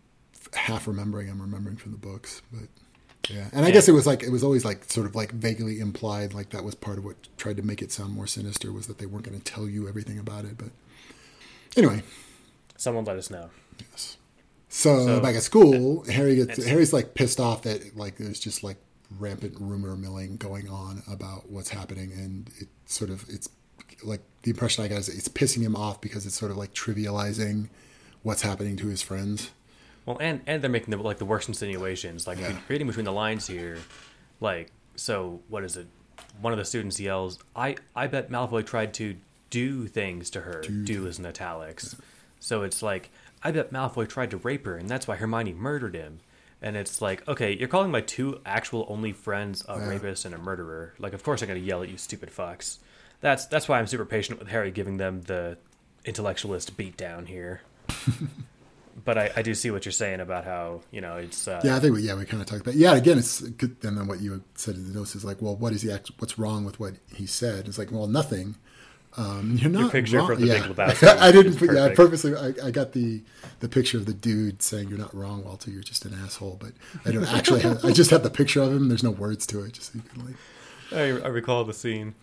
half 0.53 0.87
remembering, 0.87 1.29
I'm 1.29 1.41
remembering 1.41 1.77
from 1.77 1.91
the 1.91 1.97
books. 1.97 2.41
But 2.51 2.67
yeah, 3.29 3.49
and 3.53 3.65
I 3.65 3.69
Yeah. 3.69 3.75
guess 3.75 3.87
it 3.87 3.93
was 3.93 4.05
like 4.07 4.23
it 4.23 4.29
was 4.31 4.43
always 4.43 4.65
like 4.65 4.91
sort 4.91 5.05
of 5.07 5.15
like 5.15 5.31
vaguely 5.31 5.79
implied, 5.79 6.33
like 6.33 6.49
that 6.51 6.63
was 6.63 6.75
part 6.75 6.97
of 6.97 7.05
what 7.05 7.15
tried 7.37 7.57
to 7.57 7.63
make 7.63 7.81
it 7.81 7.91
sound 7.91 8.13
more 8.13 8.27
sinister 8.27 8.71
was 8.71 8.87
that 8.87 8.97
they 8.97 9.05
weren't 9.05 9.25
going 9.25 9.39
to 9.39 9.43
tell 9.43 9.67
you 9.67 9.87
everything 9.87 10.17
about 10.19 10.45
it. 10.45 10.57
But 10.57 10.69
anyway, 11.77 12.03
someone 12.77 13.05
let 13.05 13.17
us 13.17 13.29
know. 13.29 13.49
yes. 13.91 14.17
So, 14.69 15.05
So- 15.05 15.19
back 15.19 15.35
at 15.35 15.43
school, 15.43 16.03
Harry 16.05 16.35
gets 16.35 16.63
Harry's 16.65 16.93
like 16.93 17.13
pissed 17.13 17.39
off 17.39 17.63
that 17.63 17.95
like 17.97 18.17
there's 18.17 18.39
just 18.39 18.63
like 18.63 18.77
rampant 19.19 19.55
rumor 19.59 19.97
milling 19.97 20.37
going 20.37 20.69
on 20.69 21.03
about 21.11 21.49
what's 21.51 21.69
happening, 21.69 22.11
and 22.13 22.49
it 22.59 22.69
sort 22.85 23.09
of 23.09 23.25
it's 23.29 23.49
like 24.03 24.21
the 24.43 24.51
impression 24.51 24.83
I 24.83 24.87
got 24.87 24.99
is 24.99 25.09
it's 25.09 25.27
pissing 25.27 25.61
him 25.61 25.75
off 25.75 25.99
because 26.01 26.25
it's 26.25 26.35
sort 26.35 26.49
of 26.51 26.57
like 26.57 26.73
trivializing 26.73 27.67
what's 28.23 28.41
happening 28.41 28.77
to 28.77 28.87
his 28.87 29.01
friends. 29.01 29.49
Well, 30.05 30.17
and 30.19 30.41
and 30.47 30.61
they're 30.61 30.69
making 30.69 30.91
the 30.91 30.97
like 30.97 31.17
the 31.19 31.25
worst 31.25 31.47
insinuations. 31.47 32.25
Like 32.27 32.39
Yeah. 32.39 32.57
reading 32.67 32.87
between 32.87 33.05
the 33.05 33.11
lines 33.13 33.47
here, 33.47 33.77
like 34.39 34.71
so. 34.95 35.41
What 35.47 35.63
is 35.63 35.77
it? 35.77 35.87
One 36.41 36.53
of 36.53 36.59
the 36.59 36.65
students 36.65 36.99
yells, 36.99 37.37
"I 37.55 37.75
I 37.95 38.07
bet 38.07 38.29
Malfoy 38.31 38.65
tried 38.65 38.93
to 38.95 39.15
do 39.49 39.85
things 39.87 40.29
to 40.31 40.41
her. 40.41 40.61
Do, 40.61 41.05
is 41.07 41.19
in 41.19 41.25
italics. 41.25 41.95
So 42.39 42.63
it's 42.63 42.81
like 42.81 43.09
I 43.43 43.51
bet 43.51 43.71
Malfoy 43.71 44.07
tried 44.07 44.31
to 44.31 44.37
rape 44.37 44.65
her, 44.65 44.77
and 44.77 44.87
that's 44.89 45.07
why 45.07 45.17
Hermione 45.17 45.53
murdered 45.53 45.93
him. 45.95 46.19
And 46.63 46.77
it's 46.77 47.01
like, 47.01 47.27
okay, 47.27 47.51
you're 47.57 47.67
calling 47.67 47.89
my 47.91 48.01
two 48.01 48.39
actual 48.45 48.85
only 48.87 49.11
friends 49.13 49.65
a 49.67 49.79
rapist 49.79 50.25
and 50.25 50.35
a 50.35 50.37
murderer. 50.37 50.93
Like, 50.99 51.13
of 51.13 51.23
course 51.23 51.41
I'm 51.41 51.47
gonna 51.47 51.59
yell 51.59 51.81
at 51.83 51.89
you, 51.89 51.97
stupid 51.97 52.29
fucks. 52.29 52.77
That's 53.19 53.45
that's 53.45 53.67
why 53.67 53.77
I'm 53.79 53.87
super 53.87 54.05
patient 54.05 54.39
with 54.39 54.47
Harry, 54.49 54.71
giving 54.71 54.97
them 54.97 55.21
the 55.23 55.57
intellectualist 56.05 56.77
beatdown 56.77 57.27
here. 57.27 57.61
but 59.03 59.17
I, 59.17 59.31
I 59.37 59.41
do 59.41 59.53
see 59.53 59.71
what 59.71 59.85
you're 59.85 59.91
saying 59.91 60.19
about 60.19 60.45
how 60.45 60.81
you 60.91 61.01
know 61.01 61.17
it's 61.17 61.47
uh, 61.47 61.61
Yeah, 61.63 61.75
I 61.75 61.79
think 61.79 61.95
we 61.95 62.01
yeah 62.01 62.15
we 62.15 62.25
kind 62.25 62.41
of 62.41 62.47
talked 62.47 62.61
about 62.61 62.75
yeah 62.75 62.95
again 62.95 63.17
it's 63.17 63.41
good. 63.41 63.77
And 63.83 63.97
then 63.97 64.07
what 64.07 64.21
you 64.21 64.43
said 64.55 64.75
in 64.75 64.87
the 64.87 64.97
notes 64.97 65.15
is 65.15 65.25
like, 65.25 65.41
well, 65.41 65.55
what 65.55 65.73
is 65.73 65.81
he? 65.81 65.91
Act, 65.91 66.11
what's 66.19 66.37
wrong 66.37 66.65
with 66.65 66.79
what 66.79 66.95
he 67.13 67.25
said? 67.25 67.67
It's 67.67 67.77
like, 67.77 67.91
well, 67.91 68.07
nothing. 68.07 68.55
Um, 69.17 69.57
you're 69.59 69.69
not 69.69 69.91
picture 69.91 70.19
wrong. 70.19 70.27
from 70.27 70.41
The 70.41 70.47
yeah. 70.47 70.67
Big 70.67 70.75
Lebowski 70.75 71.07
I 71.19 71.31
didn't. 71.31 71.59
yeah, 71.61 71.85
I 71.85 71.95
purposely. 71.95 72.33
I, 72.35 72.53
I 72.67 72.71
got 72.71 72.93
the 72.93 73.21
the 73.59 73.67
picture 73.67 73.97
of 73.97 74.05
the 74.05 74.13
dude 74.13 74.61
saying, 74.61 74.87
"You're 74.87 74.97
not 74.99 75.13
wrong, 75.13 75.43
Walter. 75.43 75.69
You're 75.69 75.83
just 75.83 76.05
an 76.05 76.13
asshole." 76.13 76.57
But 76.59 76.71
I 77.05 77.11
don't 77.11 77.25
actually. 77.25 77.61
Have, 77.61 77.83
I 77.83 77.91
just 77.91 78.09
have 78.11 78.23
the 78.23 78.29
picture 78.29 78.61
of 78.61 78.71
him. 78.71 78.87
There's 78.87 79.03
no 79.03 79.11
words 79.11 79.45
to 79.47 79.63
it. 79.63 79.73
Just 79.73 79.91
so 79.91 79.99
you 79.99 80.09
can 80.09 80.25
like. 80.25 80.35
I, 80.93 81.25
I 81.25 81.29
recall 81.29 81.65
the 81.65 81.73
scene. 81.73 82.15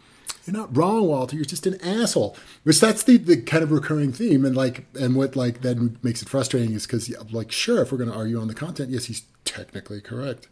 You're 0.49 0.57
not 0.57 0.75
wrong, 0.75 1.07
Walter. 1.07 1.37
You're 1.37 1.45
just 1.45 1.67
an 1.67 1.79
asshole. 1.83 2.35
Which 2.63 2.81
that's 2.81 3.03
the, 3.03 3.19
the 3.19 3.37
kind 3.37 3.63
of 3.63 3.71
recurring 3.71 4.13
theme, 4.13 4.47
and 4.47 4.57
like, 4.57 4.87
and 4.99 5.15
what 5.15 5.37
like 5.37 5.61
then 5.61 5.99
makes 6.03 6.23
it 6.23 6.29
frustrating 6.29 6.73
is 6.73 6.87
because 6.87 7.15
like, 7.31 7.53
sure, 7.53 7.83
if 7.83 7.93
we're 7.93 7.99
going 7.99 8.11
to 8.11 8.17
argue 8.17 8.41
on 8.41 8.49
the 8.49 8.55
content, 8.55 8.89
yes, 8.89 9.05
he's 9.05 9.25
technically 9.45 10.01
correct, 10.01 10.49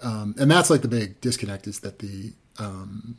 um, 0.00 0.36
and 0.38 0.48
that's 0.48 0.70
like 0.70 0.82
the 0.82 0.88
big 0.88 1.20
disconnect 1.20 1.66
is 1.66 1.80
that 1.80 1.98
the 1.98 2.34
um, 2.60 3.16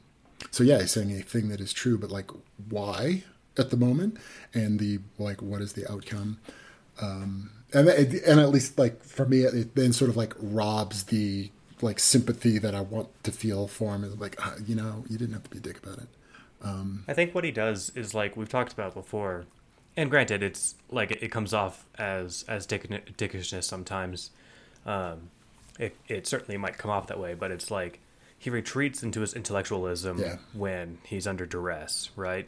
so 0.49 0.63
yeah, 0.63 0.79
he's 0.79 0.91
saying 0.91 1.11
a 1.11 1.21
thing 1.21 1.49
that 1.49 1.59
is 1.59 1.73
true, 1.73 1.97
but 1.97 2.09
like, 2.09 2.31
why 2.69 3.23
at 3.57 3.69
the 3.69 3.77
moment, 3.77 4.17
and 4.53 4.79
the 4.79 4.99
like, 5.19 5.41
what 5.41 5.61
is 5.61 5.73
the 5.73 5.91
outcome? 5.91 6.39
Um, 7.01 7.51
and 7.73 7.89
and 7.89 8.39
at 8.39 8.49
least 8.49 8.79
like 8.79 9.03
for 9.03 9.25
me, 9.25 9.41
it 9.41 9.75
then 9.75 9.91
sort 9.91 10.09
of 10.09 10.15
like 10.15 10.35
robs 10.39 11.03
the 11.03 11.51
like 11.83 11.99
sympathy 11.99 12.57
that 12.57 12.73
I 12.73 12.81
want 12.81 13.09
to 13.23 13.31
feel 13.31 13.67
for 13.67 13.93
him. 13.95 14.03
Is 14.03 14.17
like, 14.17 14.35
uh, 14.45 14.55
you 14.65 14.75
know, 14.75 15.03
you 15.09 15.17
didn't 15.17 15.33
have 15.33 15.43
to 15.43 15.49
be 15.49 15.57
a 15.57 15.61
dick 15.61 15.77
about 15.83 15.99
it. 15.99 16.07
I 16.65 17.13
think 17.13 17.35
what 17.35 17.43
he 17.43 17.51
does 17.51 17.91
is 17.93 18.13
like 18.13 18.37
we've 18.37 18.47
talked 18.47 18.71
about 18.71 18.93
before, 18.93 19.45
and 19.97 20.09
granted, 20.09 20.41
it's 20.41 20.75
like 20.89 21.11
it, 21.11 21.21
it 21.21 21.27
comes 21.29 21.53
off 21.53 21.85
as 21.97 22.45
as 22.47 22.65
dick, 22.65 22.87
dickishness 23.17 23.65
sometimes. 23.65 24.31
Um, 24.85 25.29
it 25.77 25.95
it 26.07 26.25
certainly 26.25 26.57
might 26.57 26.77
come 26.77 26.89
off 26.89 27.07
that 27.07 27.19
way, 27.19 27.33
but 27.33 27.51
it's 27.51 27.69
like 27.69 27.99
he 28.39 28.49
retreats 28.49 29.03
into 29.03 29.19
his 29.21 29.33
intellectualism 29.33 30.19
Yeah. 30.19 30.37
when 30.53 30.99
he's 31.05 31.27
under 31.27 31.45
duress, 31.45 32.11
right? 32.15 32.47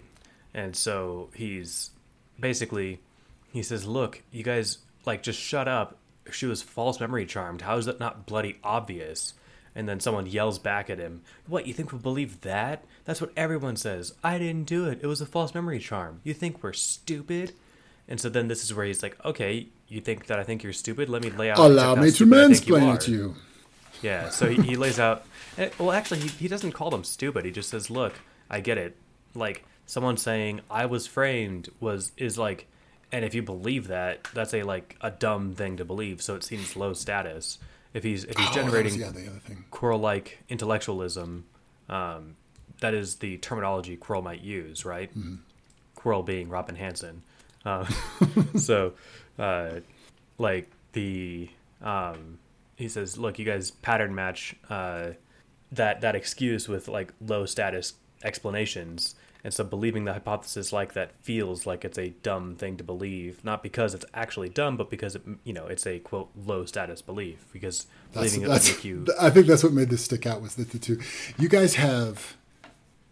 And 0.53 0.75
so 0.77 1.29
he's 1.35 1.89
basically 2.39 2.99
he 3.51 3.61
says, 3.63 3.85
"Look, 3.85 4.21
you 4.31 4.43
guys 4.43 4.77
like 5.05 5.23
just 5.23 5.39
shut 5.39 5.67
up. 5.67 5.97
She 6.31 6.45
was 6.45 6.61
false 6.61 6.99
memory 6.99 7.25
charmed. 7.25 7.61
How 7.61 7.77
is 7.77 7.85
that 7.85 7.99
not 7.99 8.25
bloody 8.25 8.57
obvious?" 8.63 9.33
And 9.77 9.89
then 9.89 9.99
someone 9.99 10.25
yells 10.25 10.57
back 10.57 10.89
at 10.89 10.99
him, 10.99 11.21
"What? 11.47 11.67
You 11.67 11.73
think 11.73 11.91
we'll 11.91 12.01
believe 12.01 12.41
that? 12.41 12.85
That's 13.03 13.19
what 13.21 13.31
everyone 13.35 13.75
says. 13.75 14.13
I 14.23 14.37
didn't 14.37 14.65
do 14.67 14.87
it. 14.87 14.99
It 15.01 15.07
was 15.07 15.21
a 15.21 15.25
false 15.25 15.53
memory 15.53 15.79
charm. 15.79 16.21
You 16.23 16.33
think 16.33 16.63
we're 16.63 16.73
stupid?" 16.73 17.53
And 18.07 18.19
so 18.21 18.29
then 18.29 18.47
this 18.47 18.63
is 18.63 18.73
where 18.73 18.85
he's 18.85 19.03
like, 19.03 19.17
"Okay, 19.25 19.67
you 19.87 19.99
think 20.01 20.27
that 20.27 20.39
I 20.39 20.43
think 20.43 20.63
you're 20.63 20.73
stupid? 20.73 21.09
Let 21.09 21.23
me 21.23 21.29
lay 21.31 21.49
out. 21.51 21.57
Allow 21.59 21.95
me 21.95 22.05
to 22.07 22.11
stupid 22.11 22.33
I 22.33 22.47
think 22.53 22.67
you 22.67 22.73
mansplain 22.75 22.95
it 22.95 23.01
to 23.01 23.11
you. 23.11 23.35
Yeah, 24.01 24.29
so 24.29 24.47
he, 24.49 24.61
he 24.61 24.75
lays 24.75 24.99
out. 24.99 25.25
eh, 25.57 25.69
Well, 25.79 25.91
actually, 25.91 26.19
he, 26.21 26.27
he 26.27 26.47
doesn't 26.47 26.73
call 26.73 26.89
them 26.89 27.03
stupid. 27.03 27.45
He 27.45 27.51
just 27.51 27.69
says, 27.69 27.89
"Look, 27.89 28.13
I 28.49 28.59
get 28.59 28.77
it. 28.77 28.95
Like 29.33 29.65
someone 29.85 30.17
saying 30.17 30.61
I 30.69 30.85
was 30.85 31.07
framed 31.07 31.69
was 31.79 32.11
is 32.17 32.37
like, 32.37 32.67
and 33.15 33.23
if 33.23 33.33
you 33.33 33.41
believe 33.41 33.87
that, 33.87 34.25
that's 34.33 34.53
a 34.53 34.63
like 34.63 34.97
a 34.99 35.09
dumb 35.09 35.53
thing 35.55 35.77
to 35.77 35.85
believe. 35.85 36.21
So 36.21 36.35
it 36.35 36.43
seems 36.43 36.75
low 36.75 36.91
status. 36.91 37.59
If 37.93 38.03
he's 38.03 38.25
if 38.25 38.37
he's 38.37 38.49
Oh, 38.49 38.53
generating 38.53 38.99
yeah, 38.99 39.09
thing. 39.11 39.63
Quirrell-like 39.71 40.39
intellectualism, 40.49 41.45
um, 41.87 42.35
that 42.81 42.93
is 42.93 43.15
the 43.15 43.37
terminology 43.37 43.95
Quirrell 43.95 44.21
might 44.21 44.41
use, 44.41 44.83
right? 44.83 45.09
Mm-hmm. 45.17 45.35
Quirrell 45.95 46.25
being 46.25 46.49
Robin 46.49 46.75
Hanson. 46.75 47.23
Uh, 47.63 47.85
so, 48.57 48.95
uh, 49.39 49.79
like 50.37 50.69
the 50.91 51.47
um, 51.81 52.39
he 52.75 52.89
says, 52.89 53.17
"Look, 53.17 53.39
you 53.39 53.45
guys 53.45 53.71
pattern 53.71 54.13
match 54.13 54.57
uh, 54.69 55.11
that 55.71 56.01
that 56.01 56.15
excuse 56.15 56.67
with 56.67 56.89
like 56.89 57.13
low 57.21 57.45
status 57.45 57.93
explanations." 58.25 59.15
And 59.45 59.53
so 59.53 59.63
believing 59.63 60.05
the 60.05 60.13
hypothesis 60.13 60.73
like 60.73 60.93
that 60.93 61.11
feels 61.21 61.67
like 61.67 61.85
it's 61.85 61.99
a 61.99 62.09
dumb 62.23 62.55
thing 62.55 62.77
to 62.77 62.83
believe, 62.83 63.45
not 63.45 63.61
because 63.61 63.93
it's 63.93 64.03
actually 64.11 64.49
dumb, 64.49 64.75
but 64.75 64.89
because 64.89 65.13
it, 65.15 65.21
you 65.43 65.53
know 65.53 65.67
it's 65.67 65.85
a 65.85 65.99
quote 65.99 66.31
low 66.35 66.65
status 66.65 67.03
belief. 67.03 67.45
Because 67.53 67.85
That's, 68.11 68.35
believing 68.35 68.41
it 68.41 68.47
would 68.47 68.55
that's, 68.55 68.69
make 68.69 68.83
you 68.83 69.05
I 69.21 69.29
think 69.29 69.45
that's 69.45 69.63
what 69.63 69.71
made 69.71 69.91
this 69.91 70.03
stick 70.03 70.25
out 70.25 70.41
was 70.41 70.55
that 70.55 70.71
the 70.71 70.79
two, 70.79 70.99
you 71.37 71.47
guys 71.47 71.75
have 71.75 72.37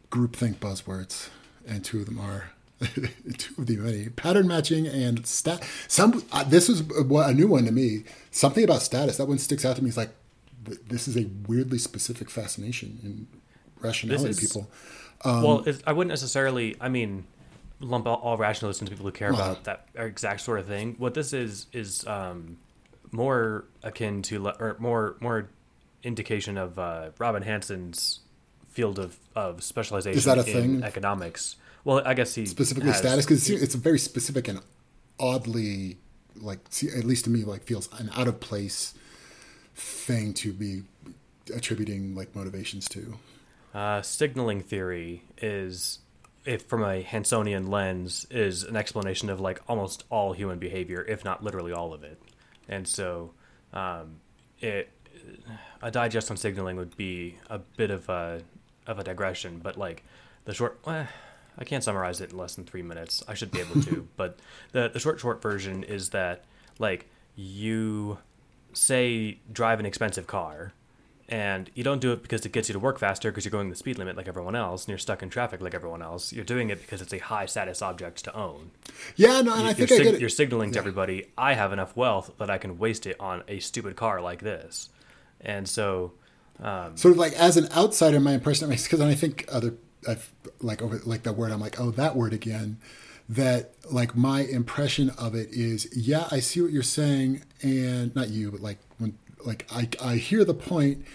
groupthink 0.10 0.56
buzzwords, 0.56 1.30
and 1.68 1.86
two 1.86 2.00
of 2.00 2.08
them 2.08 2.20
are 2.20 2.50
two 3.38 3.54
of 3.60 3.68
the 3.68 3.78
many 3.78 4.10
pattern 4.10 4.48
matching 4.48 4.88
and 4.88 5.28
stat. 5.28 5.64
Some 5.88 6.24
uh, 6.32 6.44
this 6.46 6.68
is 6.68 6.82
a, 6.98 7.04
a 7.04 7.34
new 7.36 7.48
one 7.48 7.66
to 7.66 7.72
me. 7.72 8.06
Something 8.32 8.64
about 8.64 8.82
status 8.82 9.18
that 9.18 9.28
one 9.28 9.38
sticks 9.38 9.66
out 9.66 9.76
to 9.76 9.84
me. 9.84 9.90
Is 9.90 9.98
like 9.98 10.10
this 10.64 11.08
is 11.08 11.16
a 11.16 11.30
weirdly 11.48 11.78
specific 11.78 12.32
fascination 12.32 12.98
in 13.04 13.28
rationality 13.80 14.32
is- 14.32 14.40
people. 14.40 14.68
Well, 15.26 15.66
I 15.86 15.94
wouldn't 15.94 16.10
necessarily. 16.10 16.76
I 16.82 16.90
mean, 16.90 17.26
lump 17.80 18.08
all, 18.08 18.16
all 18.18 18.38
rationalists 18.38 18.82
into 18.82 18.92
people 18.92 19.06
who 19.06 19.12
care 19.12 19.32
Well. 19.34 19.42
about 19.52 19.64
that 19.66 19.88
exact 19.96 20.42
sort 20.42 20.60
of 20.60 20.68
thing. 20.68 20.96
What 20.98 21.14
this 21.14 21.34
is 21.34 21.68
is 21.74 22.06
um, 22.08 22.58
more 23.12 23.66
akin 23.84 24.22
to 24.24 24.48
or 24.50 24.76
more 24.80 25.16
more 25.20 25.50
indication 26.04 26.58
of 26.58 26.78
uh, 26.80 27.10
Robin 27.18 27.42
Hanson's 27.44 28.20
field 28.70 29.00
of, 29.00 29.18
of 29.36 29.64
specialization 29.64 30.18
Is 30.18 30.26
that 30.26 30.38
a 30.38 30.42
in 30.42 30.46
thing? 30.80 30.84
economics. 30.84 31.56
Well, 31.86 32.02
I 32.06 32.14
guess 32.14 32.34
he 32.36 32.46
specifically 32.46 32.90
has- 32.90 32.98
status 33.00 33.26
because 33.26 33.50
it's, 33.50 33.62
it's 33.62 33.76
a 33.76 33.78
very 33.78 34.00
specific 34.00 34.48
and 34.48 34.60
oddly 35.20 35.98
like 36.42 36.60
see, 36.70 36.88
at 36.90 37.04
least 37.04 37.26
to 37.26 37.30
me 37.30 37.44
like 37.44 37.64
feels 37.64 37.88
an 38.00 38.10
out 38.16 38.28
of 38.28 38.40
place 38.40 38.96
thing 39.76 40.34
to 40.34 40.52
be 40.52 40.84
attributing 41.54 42.16
like 42.16 42.36
motivations 42.36 42.88
to 42.90 43.16
Uh, 43.74 44.02
signaling 44.02 44.62
theory 44.62 45.24
is, 45.42 46.00
if 46.46 46.64
from 46.64 46.84
a 46.84 47.04
Hansonian 47.04 47.70
lens, 47.70 48.28
is 48.30 48.64
an 48.64 48.76
explanation 48.76 49.30
of 49.30 49.40
like 49.40 49.62
almost 49.68 50.04
all 50.10 50.34
human 50.34 50.60
behavior, 50.60 51.04
if 51.08 51.26
not 51.26 51.44
literally 51.44 51.72
all 51.72 51.94
of 51.94 52.04
it. 52.04 52.22
And 52.70 52.88
so, 52.88 53.32
um, 53.74 54.18
it 54.60 54.90
a 55.82 55.92
digest 55.92 56.30
on 56.32 56.38
signaling 56.38 56.78
would 56.78 56.96
be 56.96 57.38
a 57.50 57.60
bit 57.60 57.92
of 57.92 58.08
a 58.10 58.42
of 58.88 59.00
a 59.00 59.04
digression, 59.04 59.60
but 59.62 59.78
like 59.78 60.04
the 60.46 60.54
short. 60.54 60.80
Eh, 60.88 61.06
I 61.56 61.64
can't 61.66 61.84
summarize 61.84 62.20
it 62.20 62.32
in 62.32 62.38
less 62.38 62.56
than 62.56 62.66
three 62.66 62.82
minutes. 62.82 63.24
I 63.28 63.36
should 63.36 63.52
be 63.52 63.60
able 63.60 63.82
to, 63.84 64.08
but 64.18 64.40
the 64.72 64.90
the 64.90 65.00
short 65.00 65.20
short 65.20 65.42
version 65.42 65.84
is 65.84 66.10
that 66.10 66.44
like 66.80 67.08
you 67.36 68.18
say 68.74 69.40
drive 69.52 69.80
an 69.80 69.86
expensive 69.86 70.28
car 70.28 70.74
and 71.34 71.72
you 71.74 71.84
don't 71.84 72.00
do 72.00 72.12
it 72.12 72.22
because 72.22 72.46
it 72.46 72.52
gets 72.52 72.70
you 72.70 72.74
to 72.74 72.80
work 72.80 73.00
faster 73.00 73.32
because 73.32 73.44
you're 73.44 73.52
going 73.52 73.72
the 73.72 73.76
speed 73.76 73.98
limit 73.98 74.16
like 74.16 74.28
everyone 74.28 74.56
else 74.56 74.84
and 74.84 74.90
you're 74.90 75.00
stuck 75.00 75.24
in 75.24 75.32
traffic 75.32 75.62
like 75.62 75.74
everyone 75.74 76.04
else. 76.04 76.32
You're 76.32 76.46
doing 76.46 76.70
it 76.70 76.80
because 76.80 77.02
it's 77.02 77.12
a 77.12 77.18
high 77.18 77.48
status 77.48 77.82
object 77.82 78.24
to 78.26 78.36
own. 78.36 78.70
yeah 79.16 79.42
no 79.42 79.52
and 79.54 79.64
i 79.64 79.66
you're, 79.66 79.74
think 79.74 79.92
i 79.94 80.04
get 80.04 80.14
it 80.14 80.20
you're 80.20 80.30
signaling 80.30 80.72
to 80.74 80.78
everybody, 80.78 81.32
I 81.36 81.56
have 81.56 81.74
enough 81.74 81.98
wealth 81.98 82.30
that 82.38 82.52
I 82.52 82.60
can 82.60 82.78
waste 82.78 83.08
it 83.08 83.20
on 83.20 83.42
a 83.48 83.60
stupid 83.60 83.96
car 83.96 84.22
like 84.22 84.42
this. 84.42 84.90
And 85.42 85.68
so, 85.68 86.14
um, 86.62 86.96
sort 86.98 87.14
of 87.14 87.18
like 87.18 87.34
as 87.34 87.58
an 87.58 87.68
outsider 87.76 88.20
my 88.20 88.34
impression 88.34 88.70
because 88.70 89.02
i 89.02 89.16
think 89.16 89.46
other 89.52 89.74
i've 90.08 90.32
like 90.62 90.84
over 90.84 91.02
like 91.04 91.24
that 91.24 91.34
word 91.34 91.52
i'm 91.52 91.60
like 91.60 91.80
oh 91.80 91.90
that 91.90 92.16
word 92.16 92.32
again 92.32 92.78
that 93.28 93.74
like 93.90 94.16
my 94.16 94.42
impression 94.42 95.10
of 95.18 95.34
it 95.34 95.50
is 95.52 95.90
yeah 95.96 96.28
i 96.30 96.40
see 96.40 96.62
what 96.62 96.72
you're 96.72 96.84
saying 96.84 97.42
and 97.64 98.16
not 98.16 98.30
you 98.30 98.52
but 98.52 98.62
like 98.62 98.78
when 99.00 99.18
like 99.46 99.68
i 99.72 99.88
i 100.02 100.16
hear 100.16 100.44
the 100.44 100.54
point 100.54 101.06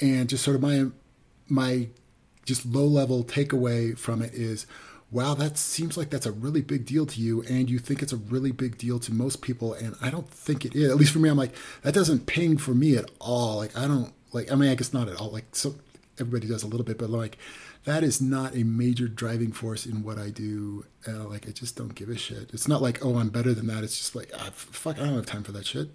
and 0.00 0.28
just 0.28 0.44
sort 0.44 0.56
of 0.56 0.62
my 0.62 0.86
my 1.48 1.88
just 2.44 2.66
low 2.66 2.86
level 2.86 3.24
takeaway 3.24 3.96
from 3.96 4.22
it 4.22 4.32
is 4.34 4.66
wow 5.10 5.34
that 5.34 5.58
seems 5.58 5.96
like 5.96 6.10
that's 6.10 6.26
a 6.26 6.32
really 6.32 6.62
big 6.62 6.86
deal 6.86 7.04
to 7.06 7.20
you 7.20 7.42
and 7.42 7.68
you 7.68 7.78
think 7.78 8.02
it's 8.02 8.12
a 8.12 8.16
really 8.16 8.52
big 8.52 8.78
deal 8.78 8.98
to 8.98 9.12
most 9.12 9.42
people 9.42 9.72
and 9.74 9.94
i 10.00 10.10
don't 10.10 10.28
think 10.28 10.64
it 10.64 10.74
is. 10.74 10.90
At 10.90 10.96
least 10.96 11.12
for 11.12 11.18
me 11.18 11.28
i'm 11.28 11.36
like 11.36 11.54
that 11.82 11.94
doesn't 11.94 12.26
ping 12.26 12.56
for 12.56 12.74
me 12.74 12.96
at 12.96 13.10
all. 13.20 13.58
Like 13.58 13.76
i 13.76 13.86
don't 13.86 14.12
like 14.32 14.50
i 14.50 14.54
mean 14.54 14.70
i 14.70 14.74
guess 14.74 14.92
not 14.92 15.08
at 15.08 15.16
all. 15.16 15.30
Like 15.30 15.46
so 15.52 15.74
everybody 16.18 16.46
does 16.46 16.62
a 16.62 16.66
little 16.66 16.84
bit 16.84 16.98
but 16.98 17.10
like 17.10 17.38
that 17.84 18.04
is 18.04 18.20
not 18.20 18.54
a 18.54 18.62
major 18.62 19.08
driving 19.08 19.52
force 19.52 19.86
in 19.86 20.02
what 20.02 20.18
i 20.18 20.30
do. 20.30 20.84
Uh, 21.08 21.24
like 21.24 21.48
i 21.48 21.50
just 21.50 21.76
don't 21.76 21.94
give 21.94 22.08
a 22.08 22.16
shit. 22.16 22.50
It's 22.52 22.68
not 22.68 22.82
like 22.82 23.04
oh 23.04 23.16
i'm 23.16 23.30
better 23.30 23.54
than 23.54 23.66
that. 23.66 23.82
It's 23.84 23.98
just 23.98 24.14
like 24.14 24.30
ah, 24.36 24.50
fuck 24.54 24.98
i 24.98 25.04
don't 25.04 25.14
have 25.14 25.26
time 25.26 25.42
for 25.42 25.52
that 25.52 25.66
shit 25.66 25.88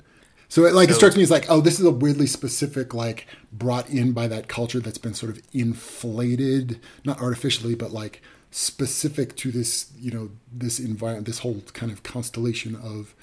So 0.48 0.66
it 0.66 0.74
like 0.74 0.90
it 0.90 0.94
strikes 0.94 1.16
me 1.16 1.24
as 1.24 1.32
like, 1.32 1.46
oh, 1.50 1.62
this 1.62 1.80
is 1.80 1.86
a 1.86 1.92
weirdly 1.92 2.28
specific, 2.28 2.94
like 2.94 3.28
brought 3.52 3.90
in 3.90 4.12
by 4.12 4.28
that 4.28 4.48
culture 4.48 4.80
that's 4.80 4.98
been 4.98 5.14
sort 5.14 5.32
of 5.32 5.42
inflated, 5.54 6.80
not 7.04 7.20
artificially, 7.22 7.76
but 7.76 7.92
like 7.92 8.22
specific 8.52 9.36
to 9.38 9.52
this, 9.52 9.92
you 9.98 10.12
know, 10.12 10.30
this 10.52 10.80
environment, 10.80 11.26
this 11.26 11.40
whole 11.40 11.62
kind 11.74 11.92
of 11.92 12.04
constellation 12.04 12.76
of 12.76 13.16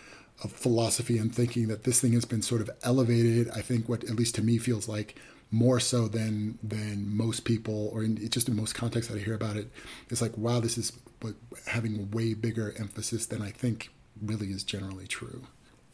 of 0.42 0.52
philosophy 0.52 1.18
and 1.18 1.34
thinking 1.34 1.68
that 1.68 1.84
this 1.84 2.00
thing 2.00 2.12
has 2.12 2.24
been 2.24 2.42
sort 2.42 2.60
of 2.60 2.70
elevated. 2.82 3.48
I 3.50 3.60
think 3.60 3.88
what 3.88 4.04
at 4.04 4.16
least 4.16 4.34
to 4.36 4.42
me 4.42 4.58
feels 4.58 4.88
like 4.88 5.16
more 5.50 5.78
so 5.78 6.08
than 6.08 6.58
than 6.62 7.14
most 7.14 7.44
people, 7.44 7.90
or 7.92 8.02
in, 8.02 8.28
just 8.30 8.48
in 8.48 8.56
most 8.56 8.74
contexts 8.74 9.12
that 9.12 9.20
I 9.20 9.24
hear 9.24 9.34
about 9.34 9.56
it, 9.56 9.70
it's 10.10 10.20
like, 10.22 10.36
wow, 10.36 10.60
this 10.60 10.76
is 10.76 10.92
what, 11.20 11.34
having 11.66 12.10
way 12.10 12.34
bigger 12.34 12.74
emphasis 12.78 13.26
than 13.26 13.42
I 13.42 13.50
think 13.50 13.90
really 14.20 14.48
is 14.48 14.64
generally 14.64 15.06
true. 15.06 15.44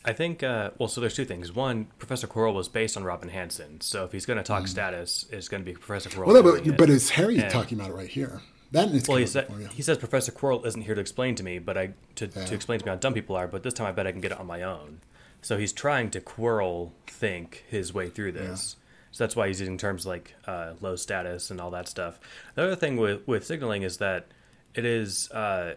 I 0.08 0.14
think 0.14 0.42
uh, 0.42 0.70
well, 0.78 0.88
so 0.88 1.02
there's 1.02 1.14
two 1.14 1.26
things. 1.26 1.52
One, 1.54 1.88
Professor 1.98 2.26
Quirrell 2.26 2.54
was 2.54 2.66
based 2.68 2.96
on 2.96 3.04
Robin 3.04 3.28
Hanson, 3.28 3.80
so 3.82 4.04
if 4.04 4.12
he's 4.12 4.24
going 4.24 4.38
to 4.38 4.42
talk 4.42 4.66
status, 4.66 5.26
it's 5.30 5.48
going 5.48 5.62
to 5.62 5.70
be 5.70 5.74
Professor 5.76 6.08
Quirrell. 6.08 6.24
Mm. 6.24 6.26
Well, 6.26 6.34
no, 6.36 6.42
but, 6.42 6.66
it. 6.66 6.78
but 6.78 6.88
it's 6.90 7.10
Harry 7.10 7.38
And- 7.38 7.50
talking 7.50 7.78
about 7.78 7.90
it 7.90 7.94
right 7.94 8.08
here. 8.08 8.40
That 8.72 8.88
is 8.90 9.06
Well, 9.08 9.18
he, 9.18 9.26
said, 9.26 9.50
he 9.72 9.82
says 9.82 9.96
Professor 9.98 10.30
Quirrell 10.32 10.64
isn't 10.66 10.82
here 10.82 10.94
to 10.94 11.00
explain 11.00 11.34
to 11.36 11.42
me, 11.42 11.58
but 11.58 11.76
I 11.78 11.90
to, 12.16 12.26
Yeah. 12.34 12.44
to 12.46 12.54
explain 12.54 12.78
to 12.80 12.84
me 12.86 12.90
how 12.90 12.96
dumb 12.96 13.14
people 13.14 13.34
are. 13.36 13.48
But 13.48 13.62
this 13.62 13.72
time, 13.74 13.86
I 13.86 13.92
bet 13.92 14.06
I 14.06 14.12
can 14.12 14.20
get 14.20 14.32
it 14.32 14.38
on 14.40 14.46
my 14.46 14.62
own. 14.62 15.00
So 15.42 15.56
he's 15.58 15.72
trying 15.72 16.10
to 16.10 16.20
Quirrell 16.20 16.92
think 17.06 17.64
his 17.68 17.92
way 17.94 18.08
through 18.08 18.32
this. 18.32 18.76
So 19.10 19.24
that's 19.24 19.34
why 19.36 19.48
he's 19.48 19.60
using 19.60 19.78
terms 19.78 20.06
like 20.06 20.34
uh, 20.46 20.74
low 20.82 20.96
status 20.96 21.50
and 21.50 21.60
all 21.62 21.70
that 21.70 21.88
stuff. 21.88 22.18
The 22.56 22.62
other 22.64 22.76
thing 22.76 22.96
with 22.96 23.26
with 23.26 23.46
signaling 23.46 23.82
is 23.82 23.98
that 23.98 24.26
it 24.74 24.84
is 24.84 25.30
uh, 25.32 25.74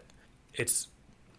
it's 0.54 0.88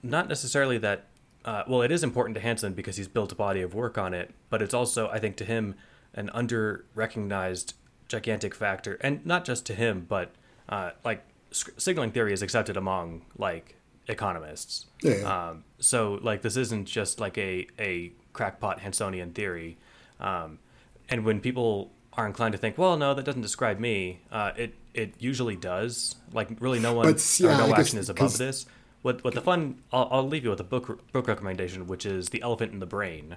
not 0.02 0.28
necessarily 0.28 0.78
that. 0.78 1.06
Uh, 1.44 1.62
well, 1.66 1.82
it 1.82 1.90
is 1.90 2.04
important 2.04 2.34
to 2.36 2.40
Hanson 2.40 2.72
because 2.72 2.96
he's 2.96 3.08
built 3.08 3.32
a 3.32 3.34
body 3.34 3.62
of 3.62 3.74
work 3.74 3.98
on 3.98 4.14
it, 4.14 4.30
but 4.50 4.62
it's 4.62 4.74
also, 4.74 5.08
I 5.08 5.18
think, 5.18 5.36
to 5.36 5.44
him, 5.44 5.74
an 6.14 6.30
under 6.32 6.84
recognized 6.94 7.74
gigantic 8.08 8.54
factor, 8.54 8.98
and 9.00 9.24
not 9.26 9.44
just 9.44 9.66
to 9.66 9.74
him, 9.74 10.06
but 10.08 10.30
uh, 10.68 10.90
like 11.04 11.24
s- 11.50 11.70
signaling 11.78 12.12
theory 12.12 12.32
is 12.32 12.42
accepted 12.42 12.76
among 12.76 13.22
like 13.38 13.76
economists. 14.08 14.86
Yeah. 15.02 15.48
Um, 15.48 15.64
so 15.78 16.18
like 16.22 16.42
this 16.42 16.56
isn't 16.56 16.86
just 16.86 17.18
like 17.20 17.36
a 17.38 17.66
a 17.78 18.12
crackpot 18.32 18.80
Hansonian 18.80 19.34
theory, 19.34 19.78
um, 20.20 20.58
and 21.08 21.24
when 21.24 21.40
people 21.40 21.90
are 22.14 22.26
inclined 22.26 22.52
to 22.52 22.58
think, 22.58 22.76
well, 22.76 22.96
no, 22.96 23.14
that 23.14 23.24
doesn't 23.24 23.40
describe 23.42 23.78
me, 23.80 24.20
uh, 24.30 24.52
it 24.56 24.74
it 24.94 25.14
usually 25.18 25.56
does. 25.56 26.16
Like 26.32 26.48
really, 26.60 26.78
no 26.78 26.92
one 26.92 27.06
But, 27.10 27.40
yeah, 27.40 27.56
no 27.56 27.74
action 27.74 27.98
is 27.98 28.08
above 28.10 28.36
this. 28.38 28.66
What 29.02 29.22
what 29.24 29.34
the 29.34 29.40
fun? 29.40 29.82
I'll, 29.92 30.08
I'll 30.10 30.28
leave 30.28 30.44
you 30.44 30.50
with 30.50 30.60
a 30.60 30.64
book 30.64 31.00
book 31.12 31.28
recommendation, 31.28 31.86
which 31.86 32.06
is 32.06 32.28
The 32.28 32.42
Elephant 32.42 32.72
in 32.72 32.78
the 32.78 32.86
Brain, 32.86 33.36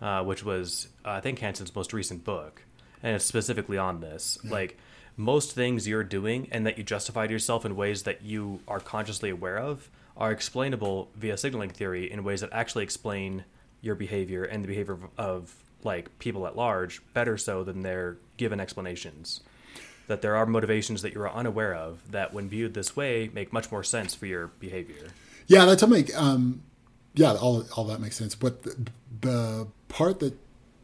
uh, 0.00 0.22
which 0.24 0.44
was 0.44 0.88
uh, 1.04 1.10
I 1.10 1.20
think 1.20 1.38
Hanson's 1.38 1.74
most 1.74 1.92
recent 1.92 2.24
book, 2.24 2.62
and 3.02 3.14
it's 3.14 3.24
specifically 3.24 3.78
on 3.78 4.00
this. 4.00 4.38
Like 4.44 4.76
most 5.16 5.52
things 5.52 5.86
you're 5.86 6.04
doing 6.04 6.48
and 6.50 6.66
that 6.66 6.76
you 6.76 6.84
justify 6.84 7.26
to 7.26 7.32
yourself 7.32 7.64
in 7.64 7.76
ways 7.76 8.02
that 8.02 8.22
you 8.22 8.60
are 8.66 8.80
consciously 8.80 9.30
aware 9.30 9.58
of 9.58 9.88
are 10.16 10.32
explainable 10.32 11.08
via 11.14 11.36
signaling 11.36 11.70
theory 11.70 12.10
in 12.10 12.24
ways 12.24 12.40
that 12.40 12.52
actually 12.52 12.82
explain 12.84 13.44
your 13.80 13.94
behavior 13.94 14.44
and 14.44 14.62
the 14.64 14.68
behavior 14.68 14.94
of, 14.94 15.02
of 15.18 15.54
like 15.82 16.18
people 16.18 16.46
at 16.46 16.56
large 16.56 17.00
better 17.12 17.36
so 17.36 17.62
than 17.62 17.82
their 17.82 18.16
given 18.36 18.58
explanations 18.58 19.40
that 20.06 20.22
there 20.22 20.36
are 20.36 20.46
motivations 20.46 21.02
that 21.02 21.14
you 21.14 21.20
are 21.20 21.32
unaware 21.32 21.74
of 21.74 22.10
that 22.10 22.32
when 22.32 22.48
viewed 22.48 22.74
this 22.74 22.94
way 22.94 23.30
make 23.32 23.52
much 23.52 23.70
more 23.70 23.82
sense 23.82 24.14
for 24.14 24.26
your 24.26 24.48
behavior 24.60 25.08
Yeah, 25.46 25.64
that's 25.64 25.86
make 25.86 26.14
um, 26.16 26.62
yeah, 27.14 27.34
all 27.34 27.64
all 27.76 27.84
that 27.84 28.00
makes 28.00 28.16
sense. 28.16 28.34
But 28.34 28.62
the, 28.62 28.86
the 29.20 29.66
part 29.88 30.20
that 30.20 30.36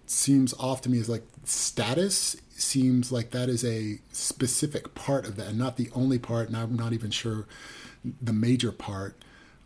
seems 0.07 0.55
off 0.55 0.81
to 0.83 0.91
me 0.91 0.99
is 0.99 1.09
like 1.09 1.25
status 1.45 2.37
seems 2.51 3.11
like 3.11 3.31
that 3.31 3.49
is 3.49 3.65
a 3.65 4.01
specific 4.13 4.95
part 4.95 5.27
of 5.27 5.37
that, 5.37 5.49
and 5.49 5.59
not 5.59 5.77
the 5.77 5.91
only 5.95 6.19
part. 6.19 6.49
And 6.49 6.57
I'm 6.57 6.77
not 6.77 6.93
even 6.93 7.11
sure 7.11 7.47
the 8.23 8.33
major 8.33 8.73
part, 8.73 9.17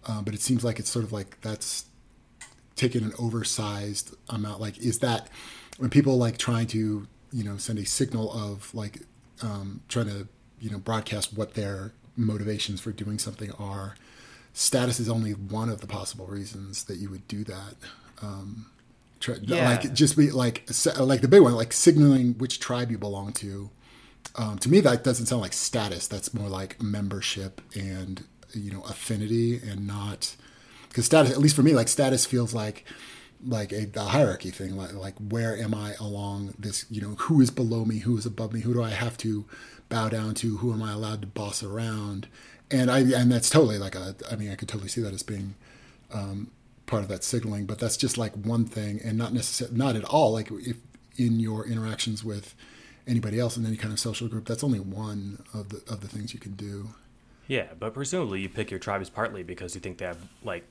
uh, 0.06 0.22
but 0.22 0.34
it 0.34 0.40
seems 0.40 0.64
like 0.64 0.78
it's 0.78 0.90
sort 0.90 1.04
of 1.04 1.12
like 1.12 1.40
that's 1.42 1.84
taken 2.76 3.04
an 3.04 3.12
oversized 3.18 4.14
amount. 4.28 4.60
Like, 4.60 4.78
is 4.78 5.00
that 5.00 5.28
when 5.76 5.90
people 5.90 6.16
like 6.16 6.38
trying 6.38 6.66
to 6.68 7.06
you 7.32 7.44
know 7.44 7.58
send 7.58 7.78
a 7.78 7.84
signal 7.84 8.32
of 8.32 8.74
like 8.74 9.02
um, 9.42 9.80
trying 9.88 10.06
to 10.06 10.28
you 10.60 10.70
know 10.70 10.78
broadcast 10.78 11.36
what 11.36 11.54
their 11.54 11.92
motivations 12.16 12.80
for 12.80 12.92
doing 12.92 13.18
something 13.18 13.50
are? 13.52 13.94
Status 14.52 15.00
is 15.00 15.08
only 15.08 15.32
one 15.32 15.68
of 15.68 15.80
the 15.80 15.86
possible 15.86 16.26
reasons 16.26 16.84
that 16.84 16.98
you 16.98 17.10
would 17.10 17.26
do 17.26 17.42
that. 17.44 17.74
Um, 18.22 18.66
try, 19.18 19.36
Yeah. 19.42 19.68
Like 19.68 19.92
just 19.92 20.16
be 20.16 20.30
like 20.30 20.68
like 20.98 21.20
the 21.22 21.28
big 21.28 21.40
one, 21.42 21.54
like 21.54 21.72
signaling 21.72 22.34
which 22.34 22.60
tribe 22.60 22.90
you 22.90 22.98
belong 22.98 23.32
to. 23.34 23.70
Um, 24.36 24.58
to 24.58 24.68
me, 24.68 24.80
that 24.80 25.04
doesn't 25.04 25.26
sound 25.26 25.42
like 25.42 25.52
status. 25.52 26.06
That's 26.08 26.32
more 26.34 26.48
like 26.48 26.82
membership 26.82 27.60
and 27.74 28.24
you 28.52 28.70
know 28.70 28.82
affinity, 28.82 29.56
and 29.56 29.86
not 29.86 30.36
because 30.88 31.06
status. 31.06 31.32
At 31.32 31.38
least 31.38 31.56
for 31.56 31.62
me, 31.62 31.74
like 31.74 31.88
status 31.88 32.24
feels 32.26 32.54
like 32.54 32.84
like 33.46 33.72
a, 33.72 33.88
a 33.94 34.04
hierarchy 34.04 34.50
thing. 34.50 34.76
Like 34.76 34.94
like 34.94 35.14
where 35.18 35.56
am 35.56 35.74
I 35.74 35.94
along 36.00 36.54
this? 36.58 36.86
You 36.90 37.00
know, 37.00 37.14
who 37.16 37.40
is 37.40 37.50
below 37.50 37.84
me? 37.84 37.98
Who 37.98 38.16
is 38.16 38.26
above 38.26 38.52
me? 38.52 38.60
Who 38.60 38.74
do 38.74 38.82
I 38.82 38.90
have 38.90 39.16
to 39.18 39.44
bow 39.88 40.08
down 40.08 40.34
to? 40.36 40.58
Who 40.58 40.72
am 40.72 40.82
I 40.82 40.92
allowed 40.92 41.20
to 41.22 41.26
boss 41.26 41.62
around? 41.62 42.28
And 42.70 42.90
I 42.90 43.00
and 43.00 43.30
that's 43.30 43.50
totally 43.50 43.78
like 43.78 43.94
a. 43.94 44.14
I 44.30 44.36
mean, 44.36 44.50
I 44.50 44.54
could 44.54 44.68
totally 44.68 44.88
see 44.88 45.00
that 45.02 45.12
as 45.12 45.22
being 45.22 45.54
um, 46.12 46.50
part 46.86 47.02
of 47.02 47.08
that 47.08 47.24
signaling, 47.24 47.66
but 47.66 47.78
that's 47.78 47.96
just 47.96 48.18
like 48.18 48.32
one 48.34 48.64
thing 48.64 49.00
and 49.04 49.16
not 49.18 49.32
necessarily 49.32 49.76
not 49.76 49.96
at 49.96 50.04
all 50.04 50.32
like 50.32 50.50
if 50.50 50.76
in 51.16 51.38
your 51.40 51.66
interactions 51.66 52.24
with 52.24 52.54
anybody 53.06 53.38
else 53.38 53.56
in 53.56 53.64
any 53.66 53.76
kind 53.76 53.92
of 53.92 54.00
social 54.00 54.28
group, 54.28 54.46
that's 54.46 54.64
only 54.64 54.80
one 54.80 55.42
of 55.52 55.68
the 55.68 55.76
of 55.92 56.00
the 56.00 56.08
things 56.08 56.34
you 56.34 56.40
can 56.40 56.54
do. 56.54 56.88
yeah 57.46 57.66
but 57.78 57.92
presumably 57.94 58.40
you 58.40 58.48
pick 58.48 58.70
your 58.70 58.80
tribes 58.80 59.10
partly 59.10 59.42
because 59.42 59.74
you 59.74 59.80
think 59.80 59.98
they 59.98 60.06
have 60.06 60.18
like 60.42 60.64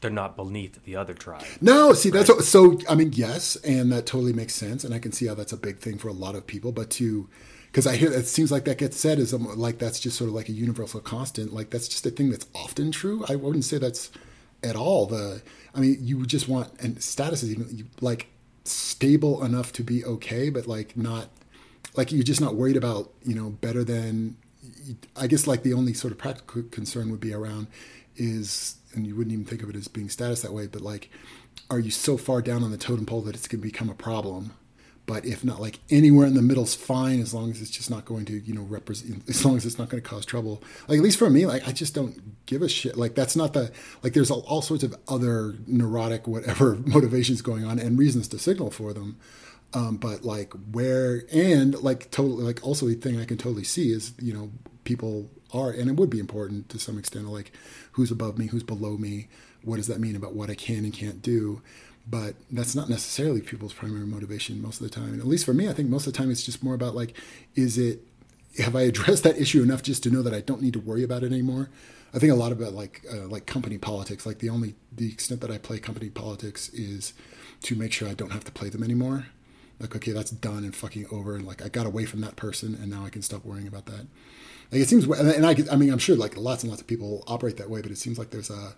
they're 0.00 0.10
not 0.10 0.36
beneath 0.36 0.82
the 0.84 0.96
other 0.96 1.14
tribe 1.14 1.44
No, 1.60 1.92
see 1.92 2.10
that's 2.10 2.28
what, 2.28 2.44
so. 2.44 2.78
I 2.88 2.94
mean, 2.94 3.12
yes, 3.12 3.56
and 3.56 3.90
that 3.92 4.06
totally 4.06 4.32
makes 4.32 4.54
sense, 4.54 4.84
and 4.84 4.94
I 4.94 4.98
can 4.98 5.12
see 5.12 5.26
how 5.26 5.34
that's 5.34 5.52
a 5.52 5.56
big 5.56 5.78
thing 5.78 5.98
for 5.98 6.08
a 6.08 6.12
lot 6.12 6.34
of 6.34 6.46
people. 6.46 6.72
But 6.72 6.90
to, 6.90 7.28
because 7.66 7.86
I 7.86 7.96
hear 7.96 8.12
it 8.12 8.26
seems 8.26 8.52
like 8.52 8.64
that 8.64 8.78
gets 8.78 8.98
said 8.98 9.18
as 9.18 9.34
um, 9.34 9.44
like 9.58 9.78
that's 9.78 10.00
just 10.00 10.16
sort 10.16 10.28
of 10.28 10.34
like 10.34 10.48
a 10.48 10.52
universal 10.52 11.00
constant. 11.00 11.52
Like 11.52 11.70
that's 11.70 11.88
just 11.88 12.06
a 12.06 12.10
thing 12.10 12.30
that's 12.30 12.46
often 12.54 12.92
true. 12.92 13.24
I 13.28 13.36
wouldn't 13.36 13.64
say 13.64 13.78
that's 13.78 14.10
at 14.62 14.76
all 14.76 15.06
the. 15.06 15.42
I 15.74 15.80
mean, 15.80 15.98
you 16.00 16.24
just 16.26 16.48
want 16.48 16.70
and 16.80 17.02
status 17.02 17.42
is 17.42 17.52
even 17.52 17.88
like 18.00 18.28
stable 18.64 19.44
enough 19.44 19.72
to 19.74 19.82
be 19.82 20.04
okay, 20.04 20.50
but 20.50 20.66
like 20.66 20.96
not 20.96 21.28
like 21.96 22.12
you're 22.12 22.22
just 22.22 22.40
not 22.40 22.54
worried 22.54 22.76
about 22.76 23.10
you 23.24 23.34
know 23.34 23.50
better 23.50 23.84
than. 23.84 24.36
I 25.16 25.26
guess 25.26 25.46
like 25.46 25.64
the 25.64 25.74
only 25.74 25.92
sort 25.92 26.12
of 26.12 26.18
practical 26.18 26.62
concern 26.62 27.10
would 27.10 27.20
be 27.20 27.34
around 27.34 27.66
is, 28.16 28.76
and 28.98 29.06
you 29.06 29.16
wouldn't 29.16 29.32
even 29.32 29.44
think 29.44 29.62
of 29.62 29.70
it 29.70 29.76
as 29.76 29.88
being 29.88 30.08
status 30.08 30.42
that 30.42 30.52
way, 30.52 30.66
but 30.66 30.82
like, 30.82 31.10
are 31.70 31.78
you 31.78 31.90
so 31.90 32.16
far 32.16 32.42
down 32.42 32.62
on 32.62 32.70
the 32.70 32.76
totem 32.76 33.06
pole 33.06 33.22
that 33.22 33.34
it's 33.34 33.48
going 33.48 33.60
to 33.60 33.66
become 33.66 33.88
a 33.88 33.94
problem? 33.94 34.52
But 35.06 35.24
if 35.24 35.42
not, 35.42 35.58
like 35.58 35.78
anywhere 35.88 36.26
in 36.26 36.34
the 36.34 36.42
middle's 36.42 36.74
fine 36.74 37.20
as 37.20 37.32
long 37.32 37.50
as 37.50 37.62
it's 37.62 37.70
just 37.70 37.90
not 37.90 38.04
going 38.04 38.26
to, 38.26 38.40
you 38.40 38.52
know, 38.52 38.60
represent, 38.62 39.22
as 39.28 39.42
long 39.42 39.56
as 39.56 39.64
it's 39.64 39.78
not 39.78 39.88
going 39.88 40.02
to 40.02 40.08
cause 40.08 40.26
trouble. 40.26 40.62
Like 40.86 40.98
at 40.98 41.02
least 41.02 41.18
for 41.18 41.30
me, 41.30 41.46
like 41.46 41.66
I 41.66 41.72
just 41.72 41.94
don't 41.94 42.44
give 42.44 42.60
a 42.60 42.68
shit. 42.68 42.96
Like 42.96 43.14
that's 43.14 43.34
not 43.34 43.54
the 43.54 43.72
like. 44.02 44.12
There's 44.12 44.30
all, 44.30 44.44
all 44.46 44.60
sorts 44.60 44.82
of 44.82 44.94
other 45.08 45.54
neurotic 45.66 46.28
whatever 46.28 46.74
motivations 46.84 47.40
going 47.40 47.64
on 47.64 47.78
and 47.78 47.98
reasons 47.98 48.28
to 48.28 48.38
signal 48.38 48.70
for 48.70 48.92
them. 48.92 49.18
Um, 49.72 49.96
but 49.96 50.24
like 50.24 50.52
where 50.72 51.22
and 51.32 51.74
like 51.82 52.10
totally 52.10 52.44
like 52.44 52.62
also 52.62 52.86
a 52.88 52.92
thing 52.92 53.18
I 53.18 53.24
can 53.24 53.38
totally 53.38 53.64
see 53.64 53.92
is 53.92 54.12
you 54.20 54.34
know 54.34 54.50
people 54.84 55.30
are 55.52 55.70
and 55.70 55.88
it 55.88 55.96
would 55.96 56.10
be 56.10 56.18
important 56.18 56.68
to 56.68 56.78
some 56.78 56.98
extent 56.98 57.26
like 57.28 57.52
who's 57.92 58.10
above 58.10 58.38
me 58.38 58.46
who's 58.46 58.62
below 58.62 58.96
me 58.96 59.28
what 59.62 59.76
does 59.76 59.86
that 59.86 60.00
mean 60.00 60.16
about 60.16 60.34
what 60.34 60.50
I 60.50 60.54
can 60.54 60.84
and 60.84 60.92
can't 60.92 61.22
do? 61.22 61.62
But 62.08 62.36
that's 62.50 62.74
not 62.74 62.88
necessarily 62.88 63.42
people's 63.42 63.74
primary 63.74 64.06
motivation 64.06 64.62
most 64.62 64.80
of 64.80 64.88
the 64.88 64.94
time. 64.94 65.12
And 65.12 65.20
at 65.20 65.26
least 65.26 65.44
for 65.44 65.54
me 65.54 65.68
I 65.68 65.72
think 65.72 65.88
most 65.88 66.06
of 66.06 66.12
the 66.12 66.18
time 66.18 66.30
it's 66.30 66.44
just 66.44 66.62
more 66.62 66.74
about 66.74 66.94
like 66.94 67.14
is 67.54 67.78
it 67.78 68.00
have 68.58 68.74
I 68.74 68.82
addressed 68.82 69.24
that 69.24 69.38
issue 69.38 69.62
enough 69.62 69.82
just 69.82 70.02
to 70.04 70.10
know 70.10 70.22
that 70.22 70.34
I 70.34 70.40
don't 70.40 70.62
need 70.62 70.72
to 70.74 70.80
worry 70.80 71.02
about 71.02 71.22
it 71.22 71.32
anymore? 71.32 71.68
I 72.14 72.18
think 72.18 72.32
a 72.32 72.36
lot 72.36 72.52
about 72.52 72.72
like 72.72 73.04
uh, 73.12 73.26
like 73.26 73.46
company 73.46 73.78
politics 73.78 74.24
like 74.24 74.38
the 74.38 74.48
only 74.48 74.74
the 74.92 75.12
extent 75.12 75.40
that 75.42 75.50
I 75.50 75.58
play 75.58 75.78
company 75.78 76.08
politics 76.08 76.68
is 76.70 77.12
to 77.62 77.74
make 77.74 77.92
sure 77.92 78.08
I 78.08 78.14
don't 78.14 78.32
have 78.32 78.44
to 78.44 78.52
play 78.52 78.70
them 78.70 78.82
anymore. 78.82 79.26
Like 79.78 79.94
okay 79.94 80.12
that's 80.12 80.30
done 80.30 80.64
and 80.64 80.74
fucking 80.74 81.06
over 81.12 81.36
and 81.36 81.46
like 81.46 81.62
i 81.62 81.68
got 81.68 81.86
away 81.86 82.04
from 82.04 82.20
that 82.22 82.34
person 82.34 82.74
and 82.74 82.90
now 82.90 83.04
i 83.04 83.10
can 83.10 83.22
stop 83.22 83.44
worrying 83.44 83.68
about 83.68 83.86
that 83.86 84.08
like 84.70 84.80
it 84.80 84.88
seems 84.88 85.04
and 85.06 85.46
i 85.46 85.56
i 85.70 85.76
mean 85.76 85.90
i'm 85.90 85.98
sure 85.98 86.16
like 86.16 86.36
lots 86.36 86.62
and 86.62 86.70
lots 86.70 86.80
of 86.80 86.86
people 86.86 87.24
operate 87.26 87.56
that 87.56 87.70
way 87.70 87.80
but 87.80 87.90
it 87.90 87.98
seems 87.98 88.18
like 88.18 88.30
there's 88.30 88.50
a 88.50 88.74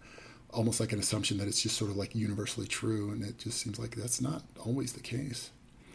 almost 0.52 0.80
like 0.80 0.92
an 0.92 0.98
assumption 0.98 1.38
that 1.38 1.48
it's 1.48 1.62
just 1.62 1.76
sort 1.76 1.90
of 1.90 1.96
like 1.96 2.14
universally 2.14 2.66
true 2.66 3.10
and 3.10 3.22
it 3.22 3.38
just 3.38 3.60
seems 3.60 3.78
like 3.78 3.94
that's 3.94 4.20
not 4.20 4.42
always 4.64 4.92
the 4.92 5.00
case. 5.00 5.50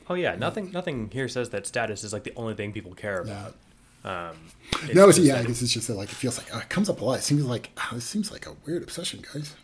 Oh 0.10 0.14
yeah. 0.14 0.36
Nothing 0.36 0.72
nothing 0.72 1.10
here 1.12 1.28
says 1.28 1.50
that 1.50 1.66
status 1.68 2.04
is 2.04 2.14
like 2.14 2.24
the 2.24 2.34
only 2.36 2.54
thing 2.54 2.72
people 2.72 2.94
care 2.94 3.22
about. 3.22 3.56
Um, 4.04 4.36
it's 4.84 4.94
no 4.94 5.10
it's, 5.10 5.18
yeah 5.18 5.38
i 5.38 5.44
guess 5.44 5.64
it's 5.64 5.74
just 5.74 5.88
that 5.88 5.96
like 5.96 6.10
it 6.10 6.16
feels 6.16 6.38
like 6.38 6.48
oh, 6.54 6.60
it 6.60 6.70
comes 6.70 6.90
up 6.90 7.02
a 7.02 7.06
lot. 7.06 7.20
It 7.20 7.24
seems 7.24 7.44
like 7.44 7.72
oh, 7.78 7.98
it 7.98 8.02
seems 8.02 8.32
like 8.32 8.46
a 8.46 8.56
weird 8.66 8.84
obsession 8.84 9.24
guys. 9.34 9.56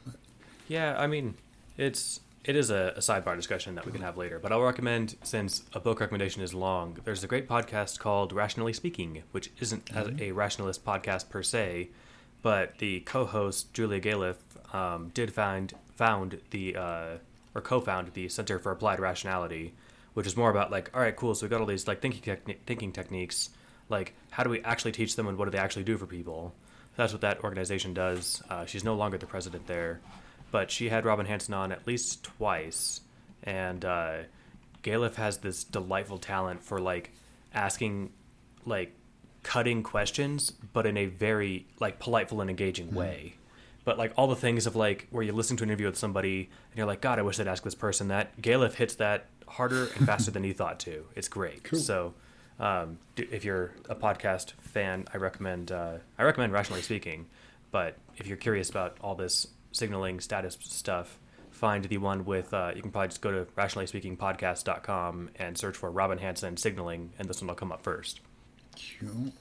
Yeah, 0.68 0.96
I 0.98 1.06
mean, 1.06 1.36
it's 1.78 2.22
it 2.44 2.56
is 2.56 2.70
a, 2.72 2.94
a 2.96 3.00
sidebar 3.00 3.36
discussion 3.36 3.76
that 3.76 3.86
we 3.86 3.92
can 3.92 4.02
have 4.02 4.18
later. 4.18 4.40
But 4.40 4.52
I'll 4.52 4.62
recommend, 4.62 5.16
since 5.24 5.64
a 5.74 5.80
book 5.80 6.00
recommendation 6.00 6.42
is 6.42 6.54
long, 6.54 6.98
there's 7.04 7.24
a 7.24 7.28
great 7.28 7.48
podcast 7.48 8.00
called 8.00 8.34
Rationally 8.34 8.74
Speaking, 8.74 9.24
which 9.32 9.52
isn't 9.60 9.86
Mm-hmm. 9.86 10.22
a 10.22 10.32
rationalist 10.32 10.84
podcast 10.86 11.30
per 11.30 11.44
se, 11.44 11.90
but 12.42 12.78
the 12.80 13.02
co-host 13.02 13.74
Julia 13.74 14.00
Galef 14.02 14.38
um, 14.74 15.10
did 15.14 15.32
find 15.34 15.74
found 15.96 16.40
the 16.50 16.76
uh, 16.76 17.18
or 17.54 17.62
co-found 17.62 18.14
the 18.14 18.30
Center 18.30 18.58
for 18.58 18.72
Applied 18.72 19.00
Rationality, 19.00 19.74
which 20.14 20.26
is 20.26 20.36
more 20.38 20.50
about 20.50 20.72
like, 20.72 20.90
all 20.96 21.02
right, 21.02 21.16
cool. 21.16 21.36
So 21.36 21.46
we 21.46 21.50
got 21.50 21.60
all 21.62 21.68
these 21.68 21.88
like 21.88 22.02
thinking 22.02 22.22
techni- 22.22 22.58
thinking 22.66 22.92
techniques. 22.92 23.50
Like, 23.90 24.14
how 24.32 24.44
do 24.44 24.50
we 24.50 24.62
actually 24.62 24.94
teach 24.94 25.16
them, 25.16 25.28
and 25.28 25.38
what 25.38 25.46
do 25.46 25.52
they 25.52 25.58
actually 25.58 25.84
do 25.84 25.98
for 25.98 26.06
people? 26.08 26.54
That's 26.96 27.12
what 27.14 27.22
that 27.22 27.44
organization 27.44 27.94
does. 27.94 28.42
Uh, 28.50 28.66
she's 28.66 28.84
no 28.84 28.96
longer 28.96 29.18
the 29.18 29.26
president 29.26 29.68
there, 29.68 30.00
but 30.52 30.70
she 30.70 30.90
had 30.90 31.06
Robin 31.06 31.26
Hanson 31.26 31.54
on 31.54 31.72
at 31.72 31.88
least 31.88 32.24
twice, 32.24 33.02
and 33.44 33.84
uh, 33.84 34.18
Galef 34.84 35.16
has 35.16 35.38
this 35.38 35.64
delightful 35.64 36.18
talent 36.18 36.64
for 36.64 36.80
like 36.80 37.12
asking 37.54 38.12
like 38.66 38.94
cutting 39.44 39.84
questions, 39.84 40.52
but 40.52 40.86
in 40.86 40.98
a 40.98 41.06
very 41.06 41.66
like 41.80 42.00
politeful 42.00 42.42
and 42.42 42.50
engaging 42.50 42.94
way. 42.94 43.34
But 43.84 43.98
like 43.98 44.14
all 44.16 44.28
the 44.28 44.36
things 44.36 44.68
of 44.68 44.76
like 44.76 45.08
where 45.10 45.24
you 45.24 45.34
listen 45.34 45.58
to 45.58 45.64
an 45.64 45.70
interview 45.70 45.88
with 45.88 45.98
somebody 45.98 46.42
and 46.42 46.78
you're 46.78 46.86
like, 46.86 47.02
God, 47.02 47.18
I 47.18 47.24
wish 47.24 47.40
I'd 47.40 47.48
ask 47.48 47.64
this 47.64 47.76
person 47.76 48.10
that. 48.10 48.40
Galef 48.40 48.74
hits 48.76 48.96
that 48.96 49.26
harder 49.48 49.88
and 49.96 50.06
faster 50.06 50.30
than 50.32 50.44
you 50.44 50.54
thought 50.54 50.80
to. 50.82 51.06
It's 51.16 51.28
great. 51.28 51.64
Cool. 51.64 51.80
So 51.80 52.14
um, 52.60 53.00
if 53.18 53.44
you're 53.44 53.72
a 53.90 53.96
podcast 53.96 54.52
fan, 54.62 55.08
I 55.14 55.18
recommend 55.18 55.72
uh, 55.72 55.98
I 56.18 56.24
recommend 56.24 56.54
Rationally 56.54 56.84
Speaking. 56.84 57.28
But 57.72 57.98
if 58.18 58.28
you're 58.28 58.38
curious 58.38 58.70
about 58.70 58.98
all 59.02 59.16
this 59.16 59.48
signaling 59.72 60.20
status 60.20 60.58
stuff, 60.62 61.20
find 61.50 61.86
the 61.86 61.98
one 61.98 62.26
with 62.26 62.54
uh, 62.54 62.72
you 62.76 62.82
can 62.82 62.92
probably 62.92 63.10
just 63.10 63.22
go 63.22 63.32
to 63.32 63.46
rationallyspeakingpodcast.com 63.58 65.30
and 65.38 65.58
search 65.58 65.78
for 65.78 65.92
Robin 65.92 66.18
Hanson 66.18 66.58
signaling, 66.58 67.14
and 67.20 67.28
this 67.28 67.42
one 67.42 67.48
will 67.48 67.56
come 67.56 67.72
up 67.72 67.84
first. 67.84 68.22
Cool. 69.00 69.34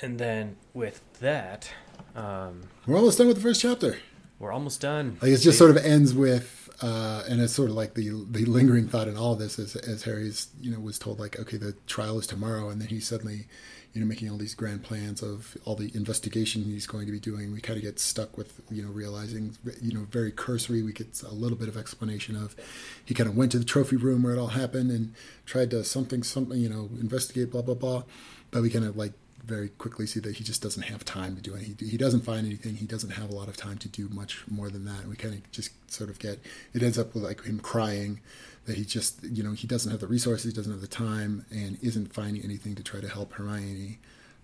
And 0.00 0.18
then 0.18 0.56
with 0.74 1.00
that, 1.20 1.70
um, 2.16 2.62
We're 2.86 2.96
almost 2.96 3.18
done 3.18 3.28
with 3.28 3.36
the 3.36 3.42
first 3.42 3.60
chapter. 3.60 3.98
we're 4.38 4.52
almost 4.52 4.80
done. 4.80 5.18
Like 5.22 5.30
it 5.30 5.38
just 5.38 5.58
sort 5.58 5.70
of 5.70 5.76
ends 5.78 6.12
with, 6.14 6.68
uh, 6.82 7.22
and 7.28 7.40
it's 7.40 7.52
sort 7.52 7.70
of 7.70 7.76
like 7.76 7.94
the 7.94 8.08
the 8.30 8.44
lingering 8.46 8.88
thought 8.88 9.06
in 9.06 9.16
all 9.16 9.34
of 9.34 9.38
this, 9.38 9.58
as 9.58 9.76
as 9.76 10.02
Harry's 10.02 10.48
you 10.60 10.70
know 10.72 10.80
was 10.80 10.98
told 10.98 11.20
like, 11.20 11.38
okay, 11.38 11.56
the 11.56 11.74
trial 11.86 12.18
is 12.18 12.26
tomorrow, 12.26 12.68
and 12.68 12.80
then 12.80 12.88
he 12.88 12.98
suddenly, 12.98 13.46
you 13.92 14.00
know, 14.00 14.06
making 14.06 14.30
all 14.30 14.38
these 14.38 14.54
grand 14.54 14.82
plans 14.82 15.22
of 15.22 15.56
all 15.64 15.74
the 15.74 15.90
investigation 15.94 16.64
he's 16.64 16.86
going 16.86 17.06
to 17.06 17.12
be 17.12 17.20
doing. 17.20 17.52
We 17.52 17.60
kind 17.60 17.76
of 17.76 17.82
get 17.82 17.98
stuck 17.98 18.38
with 18.38 18.60
you 18.70 18.82
know 18.82 18.90
realizing 18.90 19.56
you 19.80 19.92
know 19.92 20.06
very 20.10 20.32
cursory. 20.32 20.82
We 20.82 20.92
get 20.92 21.22
a 21.22 21.34
little 21.34 21.58
bit 21.58 21.68
of 21.68 21.76
explanation 21.76 22.36
of 22.36 22.56
he 23.04 23.14
kind 23.14 23.28
of 23.28 23.36
went 23.36 23.52
to 23.52 23.58
the 23.58 23.64
trophy 23.64 23.96
room 23.96 24.22
where 24.22 24.34
it 24.34 24.38
all 24.38 24.48
happened 24.48 24.90
and 24.90 25.14
tried 25.44 25.70
to 25.70 25.84
something 25.84 26.22
something 26.22 26.58
you 26.58 26.68
know 26.68 26.88
investigate 27.00 27.50
blah 27.50 27.62
blah 27.62 27.74
blah, 27.74 28.04
but 28.50 28.62
we 28.62 28.70
kind 28.70 28.84
of 28.84 28.96
like 28.96 29.12
very 29.44 29.68
quickly 29.68 30.06
see 30.06 30.20
that 30.20 30.36
he 30.36 30.44
just 30.44 30.62
doesn't 30.62 30.84
have 30.84 31.04
time 31.04 31.36
to 31.36 31.42
do 31.42 31.54
anything. 31.54 31.76
He, 31.78 31.92
he 31.92 31.96
doesn't 31.96 32.20
find 32.20 32.46
anything. 32.46 32.76
He 32.76 32.86
doesn't 32.86 33.10
have 33.10 33.30
a 33.30 33.34
lot 33.34 33.48
of 33.48 33.56
time 33.56 33.78
to 33.78 33.88
do 33.88 34.08
much 34.08 34.44
more 34.48 34.70
than 34.70 34.84
that. 34.84 35.00
And 35.00 35.10
we 35.10 35.16
kind 35.16 35.34
of 35.34 35.50
just 35.50 35.70
sort 35.90 36.10
of 36.10 36.18
get 36.18 36.40
it 36.72 36.82
ends 36.82 36.98
up 36.98 37.14
with 37.14 37.24
like 37.24 37.44
him 37.44 37.58
crying 37.58 38.20
that 38.66 38.76
he 38.76 38.84
just 38.84 39.22
you 39.24 39.42
know 39.42 39.52
he 39.52 39.66
doesn't 39.66 39.90
have 39.90 40.00
the 40.00 40.06
resources, 40.06 40.52
he 40.52 40.56
doesn't 40.56 40.72
have 40.72 40.80
the 40.80 40.86
time, 40.86 41.44
and 41.50 41.78
isn't 41.82 42.12
finding 42.12 42.42
anything 42.44 42.74
to 42.76 42.82
try 42.82 43.00
to 43.00 43.08
help 43.08 43.32
Hermione. 43.32 43.98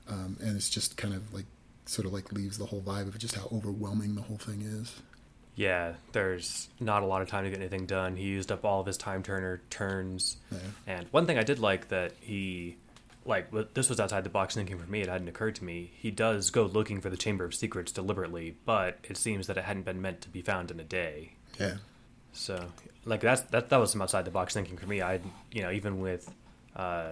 Um, 0.08 0.36
and 0.40 0.56
it's 0.56 0.70
just 0.70 0.96
kind 0.96 1.14
of 1.14 1.32
like 1.32 1.46
sort 1.86 2.06
of 2.06 2.12
like 2.12 2.32
leaves 2.32 2.58
the 2.58 2.66
whole 2.66 2.82
vibe 2.82 3.08
of 3.08 3.18
just 3.18 3.34
how 3.34 3.48
overwhelming 3.52 4.14
the 4.14 4.22
whole 4.22 4.38
thing 4.38 4.62
is. 4.62 5.00
Yeah, 5.58 5.94
there's 6.12 6.68
not 6.78 7.02
a 7.02 7.06
lot 7.06 7.20
of 7.20 7.28
time 7.28 7.42
to 7.42 7.50
get 7.50 7.58
anything 7.58 7.86
done. 7.86 8.14
He 8.14 8.26
used 8.26 8.52
up 8.52 8.64
all 8.64 8.80
of 8.80 8.86
his 8.86 8.96
time 8.96 9.24
turner 9.24 9.60
turns. 9.70 10.36
Yeah. 10.52 10.58
And 10.86 11.06
one 11.10 11.26
thing 11.26 11.36
I 11.36 11.42
did 11.42 11.58
like 11.58 11.88
that 11.88 12.12
he, 12.20 12.76
like, 13.28 13.74
this 13.74 13.90
was 13.90 14.00
outside 14.00 14.24
the 14.24 14.30
box 14.30 14.54
thinking 14.54 14.78
for 14.78 14.90
me. 14.90 15.02
It 15.02 15.08
hadn't 15.08 15.28
occurred 15.28 15.54
to 15.56 15.64
me. 15.64 15.92
He 15.94 16.10
does 16.10 16.50
go 16.50 16.64
looking 16.64 17.00
for 17.00 17.10
the 17.10 17.16
Chamber 17.16 17.44
of 17.44 17.54
Secrets 17.54 17.92
deliberately, 17.92 18.56
but 18.64 18.98
it 19.04 19.16
seems 19.16 19.46
that 19.46 19.58
it 19.58 19.64
hadn't 19.64 19.84
been 19.84 20.00
meant 20.00 20.22
to 20.22 20.28
be 20.28 20.40
found 20.40 20.70
in 20.70 20.80
a 20.80 20.84
day. 20.84 21.34
Yeah. 21.60 21.74
So, 22.32 22.64
like 23.04 23.20
that's 23.20 23.42
that 23.42 23.68
that 23.70 23.76
was 23.78 23.92
some 23.92 24.02
outside 24.02 24.24
the 24.24 24.30
box 24.30 24.54
thinking 24.54 24.76
for 24.76 24.86
me. 24.86 25.02
I, 25.02 25.20
you 25.52 25.62
know, 25.62 25.70
even 25.70 26.00
with, 26.00 26.32
uh, 26.76 27.10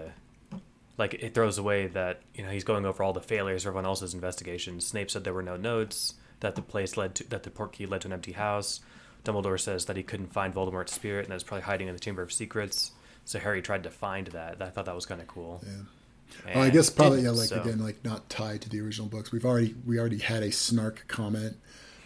like 0.99 1.15
it 1.15 1.35
throws 1.35 1.59
away 1.59 1.89
that 1.89 2.21
you 2.35 2.45
know 2.45 2.51
he's 2.51 2.65
going 2.65 2.87
over 2.87 3.03
all 3.03 3.13
the 3.13 3.21
failures 3.21 3.65
of 3.65 3.69
everyone 3.69 3.87
else's 3.87 4.15
investigations. 4.15 4.87
Snape 4.87 5.11
said 5.11 5.25
there 5.25 5.35
were 5.35 5.43
no 5.43 5.57
notes. 5.57 6.15
That 6.41 6.55
the 6.55 6.63
place 6.63 6.97
led 6.97 7.15
to 7.17 7.31
that 7.31 7.43
the 7.43 7.51
port 7.51 7.73
key 7.73 7.87
led 7.87 8.03
to 8.03 8.09
an 8.09 8.13
empty 8.13 8.33
house. 8.33 8.81
Dumbledore 9.25 9.59
says 9.59 9.87
that 9.87 9.97
he 9.97 10.03
couldn't 10.03 10.33
find 10.33 10.55
Voldemort's 10.55 10.93
spirit 10.93 11.25
and 11.25 11.33
that 11.33 11.37
it's 11.37 11.45
probably 11.45 11.65
hiding 11.65 11.89
in 11.89 11.95
the 11.95 12.01
Chamber 12.01 12.23
of 12.23 12.33
Secrets. 12.33 12.93
So 13.25 13.41
Harry 13.41 13.61
tried 13.61 13.83
to 13.83 13.91
find 13.91 14.29
that. 14.29 14.63
I 14.63 14.71
thought 14.71 14.85
that 14.85 14.95
was 14.95 15.07
kind 15.07 15.21
of 15.21 15.27
cool. 15.27 15.61
Yeah. 15.67 15.83
Oh, 16.47 16.51
and 16.51 16.61
I 16.61 16.71
guess 16.71 16.91
probably 16.91 17.23
yeah, 17.23 17.31
like 17.31 17.49
so- 17.49 17.61
again, 17.61 17.79
like 17.83 18.05
not 18.05 18.29
tied 18.31 18.63
to 18.63 18.69
the 18.69 18.81
original 18.81 19.09
books. 19.09 19.33
We've 19.33 19.45
already 19.45 19.75
we 19.85 19.99
already 19.99 20.19
had 20.19 20.43
a 20.43 20.53
snark 20.53 21.05
comment 21.09 21.57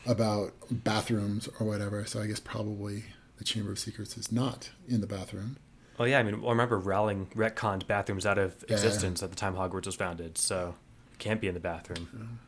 about 0.07 0.53
bathrooms 0.71 1.49
or 1.59 1.67
whatever. 1.67 2.05
So 2.07 2.21
I 2.21 2.27
guess 2.27 2.41
probably 2.41 3.05
the 3.39 3.45
Chamber 3.45 3.73
of 3.73 3.79
Secrets 3.79 4.17
is 4.17 4.31
not 4.33 4.71
in 4.89 5.01
the 5.01 5.07
bathroom. 5.07 5.57
Oh 5.99 6.05
yeah, 6.05 6.19
I 6.19 6.23
mean, 6.23 6.43
I 6.45 6.49
remember 6.51 6.79
Rowling 6.79 7.27
retconned 7.37 7.87
bathrooms 7.87 8.25
out 8.25 8.39
of 8.39 8.65
Yeah. 8.69 8.75
existence 8.77 9.23
at 9.23 9.31
the 9.31 9.37
time 9.37 9.55
Hogwarts 9.55 9.87
was 9.87 9.95
founded, 9.97 10.39
so 10.39 10.75
it 11.13 11.19
can't 11.19 11.41
be 11.41 11.49
in 11.49 11.55
the 11.55 11.61
bathroom. 11.61 12.39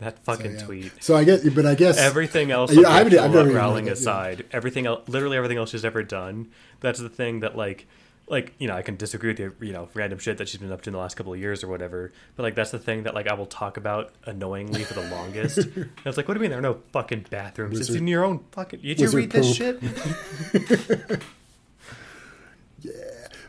That 0.00 0.18
fucking 0.24 0.52
so, 0.52 0.58
yeah. 0.58 0.64
tweet. 0.66 0.92
So 1.00 1.16
I 1.16 1.24
get, 1.24 1.54
but 1.54 1.64
I 1.64 1.74
guess 1.74 1.96
Everything 1.98 2.50
else, 2.50 2.70
Yeah, 2.72 2.82
yeah, 2.82 2.88
I 2.90 2.98
haven't- 2.98 3.18
I've 3.18 3.30
never 3.32 3.50
Rowling 3.50 3.86
yeah. 3.86 3.92
aside, 3.92 4.44
everything 4.52 4.86
else, 4.86 5.08
literally 5.08 5.36
everything 5.38 5.56
else 5.56 5.70
she's 5.70 5.84
ever 5.86 6.02
done. 6.02 6.48
That's 6.80 6.98
the 7.00 7.08
thing 7.08 7.40
that 7.40 7.56
like, 7.56 7.86
like 8.28 8.54
you 8.58 8.66
know, 8.68 8.74
I 8.74 8.82
can 8.82 8.96
disagree 8.96 9.30
with 9.30 9.40
you, 9.40 9.54
you 9.60 9.72
know, 9.72 9.88
random 9.94 10.18
shit 10.18 10.38
that 10.38 10.48
she's 10.48 10.60
been 10.60 10.72
up 10.72 10.82
to 10.82 10.90
in 10.90 10.92
the 10.92 10.98
last 10.98 11.16
couple 11.16 11.32
of 11.32 11.38
years 11.38 11.62
or 11.62 11.68
whatever. 11.68 12.12
But 12.34 12.42
like, 12.42 12.54
that's 12.54 12.70
the 12.70 12.78
thing 12.78 13.04
that 13.04 13.14
like 13.14 13.28
I 13.28 13.34
will 13.34 13.46
talk 13.46 13.76
about 13.76 14.12
annoyingly 14.24 14.84
for 14.84 14.94
the 14.94 15.08
longest. 15.10 15.58
and 15.76 15.90
it's 16.04 16.16
like, 16.16 16.28
what 16.28 16.34
do 16.34 16.38
you 16.38 16.42
mean 16.42 16.50
there 16.50 16.58
are 16.58 16.62
no 16.62 16.80
fucking 16.92 17.26
bathrooms? 17.30 17.78
it's 17.78 17.90
in 17.90 18.06
your 18.06 18.24
own 18.24 18.44
fucking. 18.52 18.80
Did 18.80 19.00
you 19.00 19.10
read 19.10 19.30
this 19.30 19.58
poop. 19.58 19.80
shit? 19.82 21.22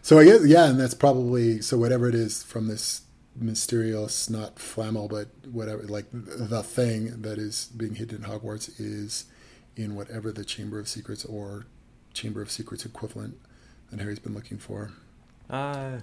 So 0.07 0.19
I 0.19 0.23
guess 0.23 0.45
yeah, 0.45 0.69
and 0.69 0.79
that's 0.79 0.93
probably 0.93 1.61
so 1.61 1.77
whatever 1.77 2.07
it 2.07 2.15
is 2.15 2.41
from 2.41 2.67
this 2.67 3.01
mysterious, 3.35 4.29
not 4.29 4.57
Flamel, 4.57 5.09
but 5.09 5.27
whatever, 5.51 5.83
like 5.83 6.05
the 6.13 6.63
thing 6.63 7.23
that 7.23 7.37
is 7.37 7.65
being 7.75 7.95
hidden 7.95 8.23
in 8.23 8.29
Hogwarts 8.31 8.79
is 8.79 9.25
in 9.75 9.95
whatever 9.95 10.31
the 10.31 10.45
Chamber 10.45 10.79
of 10.79 10.87
Secrets 10.87 11.25
or 11.25 11.65
Chamber 12.13 12.41
of 12.41 12.49
Secrets 12.49 12.85
equivalent 12.85 13.37
that 13.91 13.99
Harry's 13.99 14.19
been 14.19 14.33
looking 14.33 14.57
for. 14.57 14.91
Uh, 15.49 15.99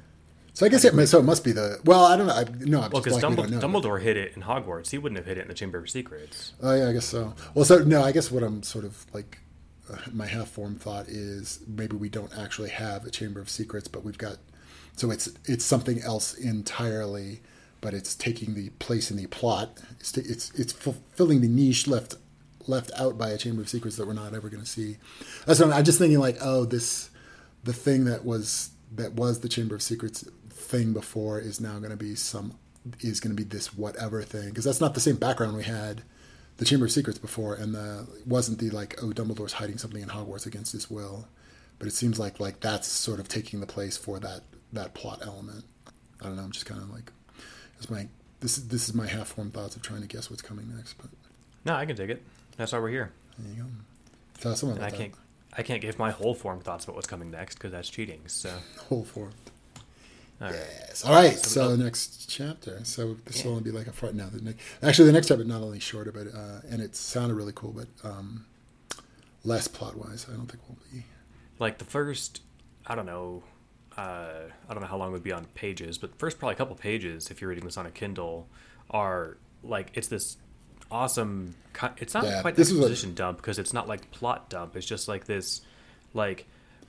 So 0.55 0.65
I 0.65 0.69
guess 0.69 0.85
it 0.85 1.07
so 1.09 1.19
it 1.19 1.25
must 1.25 1.43
be 1.45 1.53
the 1.53 1.81
well 1.85 2.05
I 2.05 2.17
don't 2.17 2.27
know 2.29 2.33
I, 2.35 2.45
no 2.61 2.81
I'm 2.83 2.91
well, 2.91 3.03
because 3.03 3.17
we 3.17 3.21
Dumbledore. 3.23 3.61
Dumbledore 3.61 4.01
hid 4.01 4.17
it 4.17 4.37
in 4.37 4.43
Hogwarts. 4.43 4.91
He 4.91 4.99
wouldn't 4.99 5.17
have 5.19 5.27
hid 5.27 5.39
it 5.39 5.43
in 5.43 5.49
the 5.49 5.55
Chamber 5.55 5.79
of 5.79 5.91
Secrets. 5.91 6.53
Oh 6.63 6.75
yeah, 6.75 6.89
I 6.89 6.93
guess 6.93 7.07
so. 7.07 7.35
Well, 7.55 7.65
so 7.65 7.79
no, 7.79 8.03
I 8.03 8.13
guess 8.13 8.31
what 8.31 8.43
I'm 8.43 8.63
sort 8.63 8.85
of 8.85 9.05
like 9.13 9.39
uh, 9.93 9.97
my 10.13 10.27
half 10.27 10.49
formed 10.49 10.81
thought 10.81 11.09
is 11.09 11.61
maybe 11.67 11.97
we 11.97 12.09
don't 12.09 12.33
actually 12.39 12.71
have 12.71 13.05
a 13.05 13.11
Chamber 13.11 13.41
of 13.41 13.51
Secrets, 13.51 13.89
but 13.89 14.05
we've 14.05 14.17
got 14.19 14.37
so 14.97 15.11
it's 15.11 15.29
it's 15.45 15.65
something 15.65 16.01
else 16.03 16.35
entirely, 16.35 17.41
but 17.81 17.93
it's 17.93 18.15
taking 18.15 18.55
the 18.55 18.71
place 18.79 19.11
in 19.11 19.17
the 19.17 19.27
plot. 19.27 19.79
It's 19.99 20.17
it's 20.17 20.53
it's 20.59 20.73
fulfilling 20.73 21.41
the 21.41 21.49
niche 21.49 21.89
left 21.89 22.15
left 22.67 22.93
out 22.97 23.19
by 23.19 23.31
a 23.31 23.37
Chamber 23.37 23.61
of 23.63 23.69
Secrets 23.69 23.97
that 23.97 24.07
we're 24.07 24.15
not 24.15 24.35
ever 24.35 24.49
going 24.49 24.63
to 24.63 24.69
see. 24.71 24.99
That's 25.47 25.59
what 25.59 25.67
I'm, 25.71 25.75
I'm 25.75 25.85
just 25.85 25.99
thinking 25.99 26.21
like 26.21 26.39
oh 26.41 26.65
this 26.65 27.11
the 27.65 27.73
thing 27.73 28.05
that 28.05 28.25
was 28.25 28.71
that 28.95 29.15
was 29.15 29.41
the 29.41 29.49
Chamber 29.49 29.75
of 29.75 29.83
Secrets 29.83 30.25
thing 30.51 30.93
before 30.93 31.41
is 31.41 31.61
now 31.61 31.79
going 31.79 31.91
to 31.91 31.97
be 31.97 32.15
some 32.15 32.57
is 33.01 33.19
going 33.21 33.35
to 33.35 33.43
be 33.43 33.49
this 33.49 33.75
whatever 33.75 34.23
thing 34.23 34.51
because 34.51 34.65
that's 34.65 34.81
not 34.81 34.95
the 34.95 35.01
same 35.01 35.17
background 35.17 35.57
we 35.57 35.65
had 35.65 36.03
the 36.59 36.65
Chamber 36.65 36.85
of 36.85 36.93
Secrets 36.93 37.19
before 37.19 37.55
and 37.55 37.75
the 37.75 38.07
wasn't 38.27 38.59
the 38.59 38.71
like 38.71 39.03
oh 39.03 39.09
Dumbledore's 39.09 39.55
hiding 39.55 39.79
something 39.79 40.03
in 40.03 40.09
Hogwarts 40.09 40.47
against 40.47 40.73
his 40.73 40.91
will 40.91 41.27
but 41.79 41.89
it 41.89 41.93
seems 41.93 42.19
like 42.19 42.39
like 42.39 42.61
that's 42.61 42.87
sort 42.87 43.19
of 43.21 43.29
taking 43.29 43.61
the 43.61 43.67
place 43.67 43.97
for 43.97 44.21
that 44.21 44.43
that 44.73 44.95
plot 44.95 45.21
element 45.23 45.65
I 46.21 46.27
don't 46.27 46.37
know 46.37 46.43
I'm 46.43 46.53
just 46.53 46.67
kind 46.67 46.81
of 46.81 46.91
like 46.91 47.11
this 47.79 47.91
my 47.91 48.07
this 48.41 48.59
is 48.59 48.69
this 48.69 48.89
is 48.89 48.95
my 48.95 49.07
half 49.07 49.29
formed 49.29 49.55
thoughts 49.55 49.75
of 49.77 49.83
trying 49.83 50.03
to 50.03 50.07
guess 50.07 50.31
what's 50.31 50.43
coming 50.43 50.71
next 50.77 50.95
but 50.95 51.11
No, 51.65 51.75
I 51.75 51.87
can 51.87 51.97
dig 51.97 52.11
it. 52.11 52.23
That's 52.57 52.73
why 52.73 52.79
we're 52.79 52.91
here. 52.91 53.11
there 53.39 53.57
you 53.57 53.63
go 53.63 53.69
tell 54.41 54.55
someone 54.55 54.81
I 54.81 54.91
can't, 54.91 55.13
I 55.57 55.63
can't 55.63 55.81
give 55.81 55.99
my 55.99 56.11
whole 56.11 56.35
form 56.35 56.61
thoughts 56.61 56.85
about 56.85 56.97
what's 56.97 57.07
coming 57.07 57.31
next 57.31 57.55
because 57.55 57.73
that's 57.73 57.89
cheating. 57.89 58.21
So, 58.27 58.53
whole 58.89 59.05
form. 59.05 59.33
all 60.41 60.49
right. 60.49 60.55
Yes. 60.55 61.05
All 61.05 61.15
right. 61.15 61.37
So 61.39 61.49
So, 61.49 61.67
we'll- 61.69 61.77
next 61.77 62.29
chapter. 62.29 62.81
So 62.85 63.17
this 63.25 63.39
Yeah. 63.41 63.45
will 63.47 63.53
only 63.59 63.71
be 63.71 63.77
like 63.77 63.87
a 63.87 63.93
front 63.93 64.15
now. 64.17 64.29
The 64.33 64.41
next, 64.41 64.61
actually, 64.83 65.07
the 65.07 65.13
next 65.13 65.29
chapter 65.29 65.45
not 65.45 65.63
only 65.63 65.79
shorter, 65.81 66.11
but 66.13 66.27
uh, 66.35 66.61
and 66.69 66.83
it 66.83 66.97
sounded 66.97 67.35
really 67.35 67.53
cool, 67.55 67.73
but 67.73 67.87
um, 68.09 68.47
less 69.45 69.69
plot 69.69 69.97
wise. 69.97 70.27
I 70.29 70.33
don't 70.37 70.47
think 70.47 70.63
we'll 70.69 70.79
be. 70.93 71.05
like 71.59 71.79
the 71.79 71.85
first 71.85 72.41
i 72.87 72.95
don't 72.95 73.07
know 73.07 73.43
uh, 73.97 74.41
i 74.69 74.73
don't 74.75 74.81
know 74.83 74.87
how 74.89 74.97
long 74.97 75.09
it 75.09 75.13
would 75.13 75.23
be 75.23 75.33
on 75.33 75.45
pages 75.55 75.97
but 75.99 76.19
first 76.19 76.39
probably 76.39 76.53
a 76.53 76.57
couple 76.57 76.75
pages 76.77 77.31
if 77.31 77.41
you're 77.41 77.49
reading 77.49 77.65
this 77.65 77.77
on 77.79 77.87
a 77.87 77.91
kindle 77.91 78.47
are 78.91 79.37
like 79.63 79.91
it's 79.95 80.09
this 80.09 80.37
awesome 80.91 81.55
it's 81.97 82.15
not 82.15 82.25
Yeah, 82.25 82.41
quite 82.41 82.55
this 82.55 82.69
this 82.69 82.73
is 82.75 82.79
what- 82.81 82.91
exposition 82.91 83.15
dump 83.15 83.39
because 83.39 83.59
it's 83.59 83.73
not 83.73 83.89
like 83.89 84.11
plot 84.13 84.49
dump 84.49 84.77
it's 84.77 84.87
just 84.87 85.09
like 85.09 85.25
this 85.25 85.61
like 86.13 86.47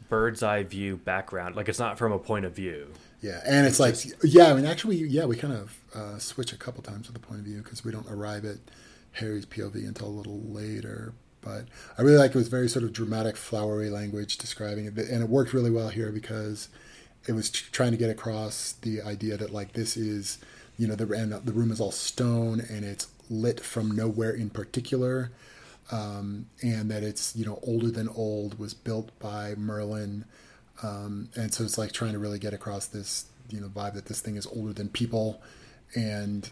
bird's 0.10 0.44
eye 0.44 0.64
view 0.64 0.98
background. 0.98 1.56
Like 1.56 1.68
it's 1.68 1.80
not 1.80 1.98
from 1.98 2.12
a 2.12 2.20
point 2.20 2.46
of 2.46 2.56
view. 2.56 2.88
Yeah, 3.22 3.42
and 3.46 3.66
it's, 3.66 3.80
like 3.80 3.96
yeah, 4.24 4.52
I 4.52 4.54
mean 4.54 4.66
actually 4.66 4.98
yeah, 4.98 5.26
we 5.26 5.36
kind 5.36 5.54
of 5.54 5.78
uh, 5.96 6.20
switch 6.20 6.54
a 6.54 6.58
couple 6.58 6.84
times 6.84 7.08
with 7.08 7.20
the 7.20 7.28
point 7.28 7.40
of 7.40 7.46
view 7.46 7.62
because 7.64 7.84
we 7.84 7.92
don't 7.92 8.08
arrive 8.08 8.46
at 8.46 8.58
Harry's 9.14 9.46
POV 9.48 9.76
until 9.88 10.08
a 10.08 10.10
little 10.10 10.40
later. 10.42 11.14
But 11.42 11.66
I 11.98 12.04
really 12.04 12.18
like 12.18 12.32
it 12.32 12.36
was 12.38 12.48
very 12.50 12.70
sort 12.70 12.86
of 12.86 12.94
dramatic, 12.94 13.36
flowery 13.36 13.90
language 13.90 14.38
describing 14.38 14.86
it, 14.86 14.96
and 14.98 15.24
it 15.24 15.30
worked 15.30 15.54
really 15.54 15.72
well 15.72 15.90
here 15.90 16.12
because 16.12 16.70
it 17.28 17.32
was 17.32 17.50
trying 17.50 17.92
to 17.92 17.98
get 17.98 18.12
across 18.12 18.74
the 18.82 19.02
idea 19.02 19.38
that 19.38 19.52
like 19.52 19.74
this 19.74 19.98
is 19.98 20.38
you 20.78 20.88
know 20.88 20.96
the 20.96 21.12
and 21.14 21.32
the 21.34 21.52
room 21.54 21.72
is 21.72 21.80
all 21.82 21.92
stone 21.92 22.60
and 22.70 22.86
it's 22.86 23.08
lit 23.30 23.60
from 23.60 23.92
nowhere 23.92 24.32
in 24.32 24.50
particular 24.50 25.32
um, 25.92 26.48
and 26.62 26.90
that 26.90 27.04
it's 27.04 27.36
you 27.36 27.46
know 27.46 27.60
older 27.64 27.92
than 27.92 28.10
old 28.10 28.58
was 28.58 28.74
built 28.74 29.18
by 29.20 29.54
merlin 29.56 30.26
um, 30.84 31.30
and 31.36 31.54
so 31.54 31.64
it's 31.64 31.78
like 31.78 31.92
trying 31.92 32.14
to 32.14 32.20
really 32.20 32.40
get 32.40 32.54
across 32.54 32.88
this 32.88 33.26
you 33.50 33.60
know 33.60 33.68
vibe 33.68 33.94
that 33.94 34.06
this 34.06 34.22
thing 34.22 34.36
is 34.36 34.46
older 34.48 34.74
than 34.74 34.90
people 34.90 35.42
and 35.96 36.50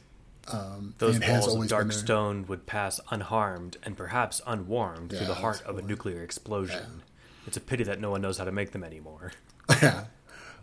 um, 0.51 0.95
those 0.97 1.15
and 1.15 1.25
walls 1.25 1.55
of 1.55 1.67
dark 1.67 1.91
stone 1.91 2.45
would 2.47 2.65
pass 2.65 2.99
unharmed 3.09 3.77
and 3.83 3.95
perhaps 3.95 4.41
unwarmed 4.45 5.11
yeah, 5.11 5.19
through 5.19 5.27
the 5.27 5.35
heart 5.35 5.61
of 5.63 5.77
a 5.77 5.81
nuclear 5.81 6.21
explosion. 6.21 6.81
Yeah. 6.81 7.47
It's 7.47 7.57
a 7.57 7.61
pity 7.61 7.83
that 7.85 7.99
no 7.99 8.11
one 8.11 8.21
knows 8.21 8.37
how 8.37 8.45
to 8.45 8.51
make 8.51 8.71
them 8.71 8.83
anymore. 8.83 9.31
yeah, 9.81 10.05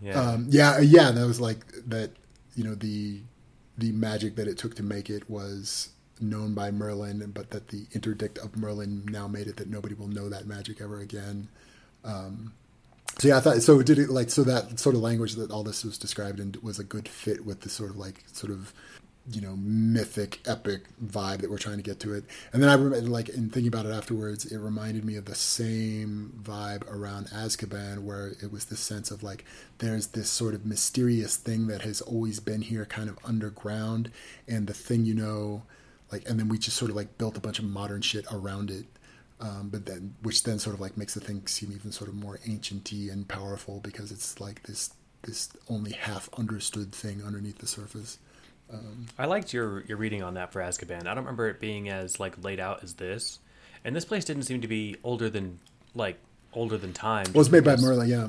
yeah, 0.02 0.20
um, 0.20 0.46
yeah, 0.50 0.80
yeah. 0.80 1.10
That 1.10 1.26
was 1.26 1.40
like 1.40 1.60
that. 1.86 2.10
You 2.54 2.64
know 2.64 2.74
the 2.74 3.20
the 3.78 3.92
magic 3.92 4.36
that 4.36 4.48
it 4.48 4.58
took 4.58 4.74
to 4.76 4.82
make 4.82 5.08
it 5.08 5.30
was 5.30 5.90
known 6.20 6.54
by 6.54 6.70
Merlin, 6.70 7.30
but 7.34 7.50
that 7.50 7.68
the 7.68 7.86
interdict 7.92 8.38
of 8.38 8.56
Merlin 8.56 9.04
now 9.10 9.28
made 9.28 9.46
it 9.46 9.56
that 9.56 9.68
nobody 9.68 9.94
will 9.94 10.08
know 10.08 10.28
that 10.28 10.46
magic 10.46 10.80
ever 10.80 11.00
again. 11.00 11.48
Um, 12.04 12.52
so 13.18 13.28
yeah, 13.28 13.36
I 13.36 13.40
thought 13.40 13.62
so. 13.62 13.82
Did 13.82 13.98
it 13.98 14.10
like 14.10 14.30
so 14.30 14.44
that 14.44 14.78
sort 14.78 14.94
of 14.94 15.02
language 15.02 15.34
that 15.34 15.50
all 15.50 15.62
this 15.62 15.84
was 15.84 15.98
described 15.98 16.40
in 16.40 16.54
was 16.62 16.78
a 16.78 16.84
good 16.84 17.08
fit 17.08 17.44
with 17.44 17.60
the 17.60 17.68
sort 17.68 17.90
of 17.90 17.96
like 17.96 18.24
sort 18.32 18.52
of 18.52 18.72
you 19.30 19.40
know 19.40 19.54
mythic 19.56 20.40
epic 20.46 20.84
vibe 21.04 21.40
that 21.40 21.50
we're 21.50 21.58
trying 21.58 21.76
to 21.76 21.82
get 21.82 22.00
to 22.00 22.14
it 22.14 22.24
and 22.52 22.62
then 22.62 22.70
i 22.70 22.74
remember 22.74 23.00
like 23.02 23.28
in 23.28 23.50
thinking 23.50 23.68
about 23.68 23.84
it 23.84 23.92
afterwards 23.92 24.46
it 24.46 24.56
reminded 24.58 25.04
me 25.04 25.14
of 25.16 25.26
the 25.26 25.34
same 25.34 26.32
vibe 26.42 26.88
around 26.90 27.26
azkaban 27.28 27.98
where 27.98 28.28
it 28.42 28.50
was 28.50 28.64
this 28.66 28.80
sense 28.80 29.10
of 29.10 29.22
like 29.22 29.44
there's 29.78 30.08
this 30.08 30.30
sort 30.30 30.54
of 30.54 30.64
mysterious 30.64 31.36
thing 31.36 31.66
that 31.66 31.82
has 31.82 32.00
always 32.00 32.40
been 32.40 32.62
here 32.62 32.86
kind 32.86 33.10
of 33.10 33.18
underground 33.24 34.10
and 34.48 34.66
the 34.66 34.74
thing 34.74 35.04
you 35.04 35.14
know 35.14 35.62
like 36.12 36.28
and 36.28 36.38
then 36.38 36.48
we 36.48 36.58
just 36.58 36.76
sort 36.76 36.90
of 36.90 36.96
like 36.96 37.18
built 37.18 37.36
a 37.36 37.40
bunch 37.40 37.58
of 37.58 37.64
modern 37.64 38.00
shit 38.02 38.24
around 38.32 38.70
it 38.70 38.86
um, 39.40 39.68
but 39.70 39.86
then 39.86 40.14
which 40.22 40.42
then 40.42 40.58
sort 40.58 40.74
of 40.74 40.80
like 40.80 40.96
makes 40.96 41.14
the 41.14 41.20
thing 41.20 41.46
seem 41.46 41.72
even 41.72 41.92
sort 41.92 42.08
of 42.08 42.14
more 42.14 42.38
ancienty 42.46 43.10
and 43.10 43.28
powerful 43.28 43.80
because 43.80 44.12
it's 44.12 44.40
like 44.40 44.62
this 44.64 44.94
this 45.22 45.50
only 45.68 45.92
half 45.92 46.28
understood 46.38 46.92
thing 46.92 47.22
underneath 47.24 47.58
the 47.58 47.66
surface 47.66 48.18
um, 48.72 49.06
I 49.18 49.26
liked 49.26 49.52
your 49.52 49.80
your 49.82 49.96
reading 49.98 50.22
on 50.22 50.34
that 50.34 50.52
for 50.52 50.60
Azkaban. 50.60 51.02
I 51.02 51.14
don't 51.14 51.24
remember 51.24 51.48
it 51.48 51.60
being 51.60 51.88
as 51.88 52.20
like 52.20 52.42
laid 52.42 52.60
out 52.60 52.82
as 52.82 52.94
this, 52.94 53.40
and 53.84 53.94
this 53.94 54.04
place 54.04 54.24
didn't 54.24 54.44
seem 54.44 54.60
to 54.60 54.68
be 54.68 54.96
older 55.02 55.28
than 55.28 55.58
like 55.94 56.18
older 56.52 56.76
than 56.76 56.92
time. 56.92 57.26
Well, 57.34 57.40
it's 57.40 57.50
made 57.50 57.64
by 57.64 57.76
Merlin, 57.76 58.08
yeah. 58.08 58.28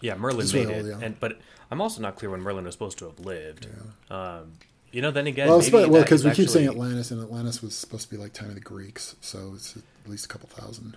Yeah, 0.00 0.16
Merlin 0.16 0.40
it's 0.40 0.52
made 0.52 0.68
really 0.68 0.74
it, 0.74 0.92
old, 0.92 1.00
yeah. 1.00 1.06
and 1.06 1.18
but 1.18 1.38
I'm 1.70 1.80
also 1.80 2.00
not 2.00 2.16
clear 2.16 2.30
when 2.30 2.40
Merlin 2.40 2.64
was 2.64 2.74
supposed 2.74 2.98
to 2.98 3.06
have 3.06 3.18
lived. 3.20 3.66
Yeah. 4.10 4.16
Um, 4.16 4.52
you 4.92 5.02
know, 5.02 5.10
then 5.10 5.26
again, 5.26 5.48
well, 5.48 5.58
because 5.60 6.24
well, 6.24 6.30
we 6.30 6.34
keep 6.34 6.48
saying 6.48 6.68
Atlantis, 6.68 7.10
and 7.10 7.22
Atlantis 7.22 7.62
was 7.62 7.74
supposed 7.74 8.08
to 8.08 8.14
be 8.14 8.20
like 8.20 8.32
time 8.32 8.48
of 8.48 8.54
the 8.54 8.60
Greeks, 8.60 9.16
so 9.20 9.52
it's 9.54 9.76
at 9.76 9.82
least 10.06 10.24
a 10.24 10.28
couple 10.28 10.48
thousand. 10.48 10.96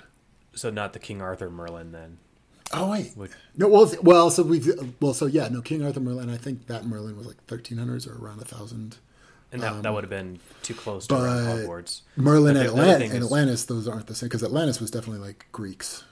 So 0.54 0.70
not 0.70 0.94
the 0.94 1.00
King 1.00 1.22
Arthur 1.22 1.50
Merlin 1.50 1.92
then. 1.92 2.18
Oh 2.74 2.92
wait, 2.92 3.14
no. 3.58 3.68
Well, 3.68 3.92
well, 4.02 4.30
so 4.30 4.44
we've 4.44 4.68
well, 5.02 5.14
so 5.14 5.26
yeah, 5.26 5.50
no. 5.50 5.62
King 5.62 5.84
Arthur 5.84 6.00
Merlin. 6.00 6.30
I 6.30 6.38
think 6.38 6.68
that 6.68 6.86
Merlin 6.86 7.18
was 7.18 7.28
like 7.28 7.44
thirteen 7.46 7.78
hundreds 7.78 8.08
or 8.08 8.16
around 8.16 8.42
a 8.42 8.46
thousand. 8.46 8.98
And 9.52 9.62
that, 9.62 9.74
um, 9.74 9.82
that 9.82 9.94
would 9.94 10.06
have 10.06 10.10
been 10.10 10.40
too 10.64 10.74
close 10.74 11.08
to 11.08 11.16
Hogwarts. 11.16 12.04
Merlin 12.16 12.56
and, 12.56 12.70
Atlant- 12.70 13.14
and 13.14 13.22
Atlantis, 13.22 13.66
those 13.66 13.86
aren't 13.86 14.08
the 14.08 14.16
same 14.16 14.30
because 14.30 14.44
Atlantis 14.44 14.80
was 14.80 14.90
definitely 14.92 15.28
like 15.28 15.46
Greeks. 15.52 16.06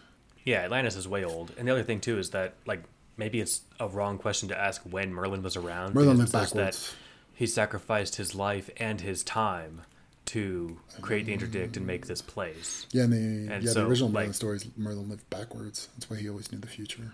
Yeah, 0.43 0.57
Atlantis 0.59 0.97
is 0.97 1.07
way 1.07 1.23
old. 1.23 1.53
And 1.57 1.65
the 1.65 1.71
other 1.71 1.83
thing 1.83 2.01
too 2.01 2.19
is 2.19 2.31
that 2.31 2.55
like 2.65 2.83
maybe 3.15 3.39
it's 3.39 3.61
a 3.79 3.87
wrong 3.87 4.17
question 4.17 4.49
to 4.49 4.59
ask 4.59 4.81
when 4.81 5.13
Merlin 5.13 5.41
was 5.41 5.55
around. 5.55 5.95
Merlin 5.95 6.17
went 6.17 6.31
backwards. 6.33 6.53
That 6.53 6.95
he 7.39 7.47
sacrificed 7.47 8.17
his 8.17 8.35
life 8.35 8.69
and 8.75 8.99
his 8.99 9.23
time 9.23 9.83
to 10.25 10.77
create 10.99 11.25
the 11.25 11.31
interdict 11.31 11.77
and 11.77 11.87
make 11.87 12.05
this 12.05 12.21
place. 12.21 12.85
Yeah, 12.91 13.03
and 13.03 13.13
the 13.13 13.53
and 13.53 13.63
yeah 13.63 13.71
so, 13.71 13.79
the 13.79 13.87
original 13.87 14.09
Merlin 14.09 14.27
like, 14.27 14.35
stories, 14.35 14.67
Merlin 14.75 15.07
lived 15.07 15.29
backwards. 15.29 15.87
That's 15.95 16.09
why 16.09 16.17
he 16.17 16.27
always 16.29 16.51
knew 16.51 16.57
the 16.59 16.67
future. 16.67 17.13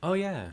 Oh 0.00 0.12
yeah. 0.12 0.50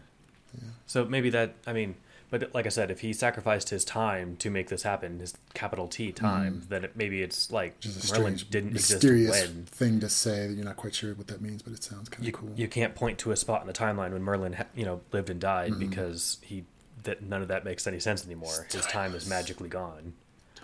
yeah. 0.55 0.69
So 0.87 1.05
maybe 1.05 1.29
that 1.29 1.53
I 1.67 1.73
mean, 1.73 1.97
but 2.31 2.51
like 2.55 2.65
I 2.65 2.69
said, 2.69 2.89
if 2.89 3.01
he 3.01 3.13
sacrificed 3.13 3.69
his 3.69 3.85
time 3.85 4.37
to 4.37 4.49
make 4.49 4.69
this 4.69 4.81
happen, 4.81 5.19
his 5.19 5.35
capital 5.53 5.87
T 5.87 6.11
time, 6.11 6.63
mm. 6.65 6.69
then 6.69 6.85
it, 6.85 6.95
maybe 6.95 7.21
it's 7.21 7.51
like 7.51 7.75
Merlin 8.09 8.39
didn't 8.49 8.73
mysterious 8.73 9.29
exist 9.29 9.53
when. 9.53 9.65
thing 9.65 9.99
to 9.99 10.09
say 10.09 10.47
that 10.47 10.53
you're 10.55 10.65
not 10.65 10.77
quite 10.77 10.95
sure 10.95 11.13
what 11.13 11.27
that 11.27 11.41
means, 11.41 11.61
but 11.61 11.73
it 11.73 11.83
sounds 11.83 12.09
kind 12.09 12.27
of 12.27 12.33
cool. 12.33 12.53
You 12.55 12.67
can't 12.67 12.95
point 12.95 13.19
to 13.19 13.29
a 13.29 13.35
spot 13.35 13.61
in 13.61 13.67
the 13.67 13.73
timeline 13.73 14.13
when 14.13 14.23
Merlin, 14.23 14.57
you 14.73 14.83
know, 14.83 15.01
lived 15.11 15.29
and 15.29 15.39
died 15.39 15.73
mm-hmm. 15.73 15.87
because 15.89 16.39
he 16.41 16.63
that 17.03 17.21
none 17.21 17.41
of 17.41 17.47
that 17.47 17.65
makes 17.65 17.87
any 17.87 17.99
sense 17.99 18.25
anymore. 18.25 18.67
His 18.71 18.85
time 18.85 19.15
is 19.15 19.27
magically 19.27 19.69
gone. 19.69 20.13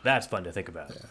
That's 0.04 0.28
fun 0.28 0.44
to 0.44 0.52
think 0.52 0.70
about. 0.70 0.92
Yeah 0.92 1.08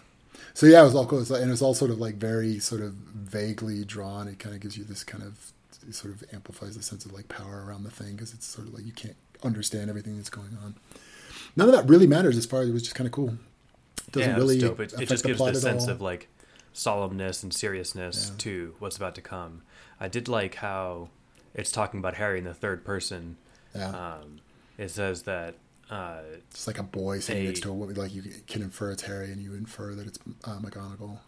so 0.55 0.66
yeah, 0.66 0.81
it 0.81 0.85
was 0.85 0.94
all 0.94 1.07
cool. 1.07 1.19
and 1.19 1.48
it 1.48 1.51
was 1.51 1.62
all 1.62 1.74
sort 1.74 1.90
of 1.90 1.98
like 1.98 2.15
very 2.15 2.59
sort 2.59 2.81
of 2.81 2.93
vaguely 2.93 3.85
drawn. 3.85 4.28
It 4.28 4.39
kind 4.39 4.55
of 4.55 4.61
gives 4.61 4.77
you 4.77 4.85
this 4.85 5.05
kind 5.05 5.23
of 5.23 5.53
sort 5.94 6.15
of 6.15 6.24
amplifies 6.32 6.77
the 6.77 6.82
sense 6.82 7.05
of 7.05 7.12
like 7.12 7.28
power 7.28 7.65
around 7.66 7.85
the 7.85 7.90
thing 7.90 8.12
because 8.12 8.32
it's 8.32 8.47
sort 8.47 8.66
of 8.66 8.74
like 8.74 8.85
you 8.85 8.93
can't 8.93 9.16
understand 9.43 9.90
everything 9.90 10.16
that's 10.16 10.31
going 10.31 10.57
on. 10.65 10.74
None 11.57 11.69
of 11.69 11.74
that 11.74 11.89
really 11.89 12.07
matters 12.07 12.36
as 12.36 12.47
far 12.47 12.62
as 12.62 12.69
it 12.69 12.73
was 12.73 12.82
just 12.82 12.94
kind 12.94 13.07
of 13.07 13.12
cool. 13.12 13.36
It 14.07 14.12
doesn't 14.12 14.31
yeah, 14.31 14.36
really. 14.36 14.59
It, 14.59 14.93
it 15.01 15.09
just 15.09 15.24
gives 15.24 15.39
the 15.39 15.55
sense 15.55 15.85
all. 15.85 15.90
of 15.90 16.01
like 16.01 16.28
solemnness 16.74 17.43
and 17.43 17.53
seriousness 17.53 18.31
yeah. 18.31 18.39
to 18.39 18.74
what's 18.78 18.97
about 18.97 19.15
to 19.16 19.20
come. 19.20 19.62
I 20.01 20.09
did 20.09 20.28
like 20.28 20.57
how 20.57 21.09
it's 21.55 21.73
talking 21.73 22.01
about 22.01 22.15
Harry 22.15 22.39
in 22.39 22.44
the 22.44 22.55
third 22.55 22.85
person. 22.85 23.36
Yeah. 23.74 23.89
Um, 23.89 24.40
it 24.78 24.90
says 24.90 25.23
that 25.23 25.55
uh, 25.90 26.20
it's 26.51 26.66
like 26.66 26.78
a 26.78 26.82
boy 26.82 27.20
sitting 27.20 27.44
a, 27.44 27.47
next 27.47 27.61
to 27.61 27.70
a 27.70 27.74
woman. 27.74 27.94
Like 27.94 28.15
you 28.15 28.23
can 28.47 28.62
infer 28.62 28.90
it's 28.90 29.03
Harry, 29.03 29.31
and 29.31 29.40
you 29.40 29.55
infer 29.55 29.94
that 29.94 30.07
it's 30.07 30.19
uh, 30.44 30.59
McGonagall. 30.59 31.19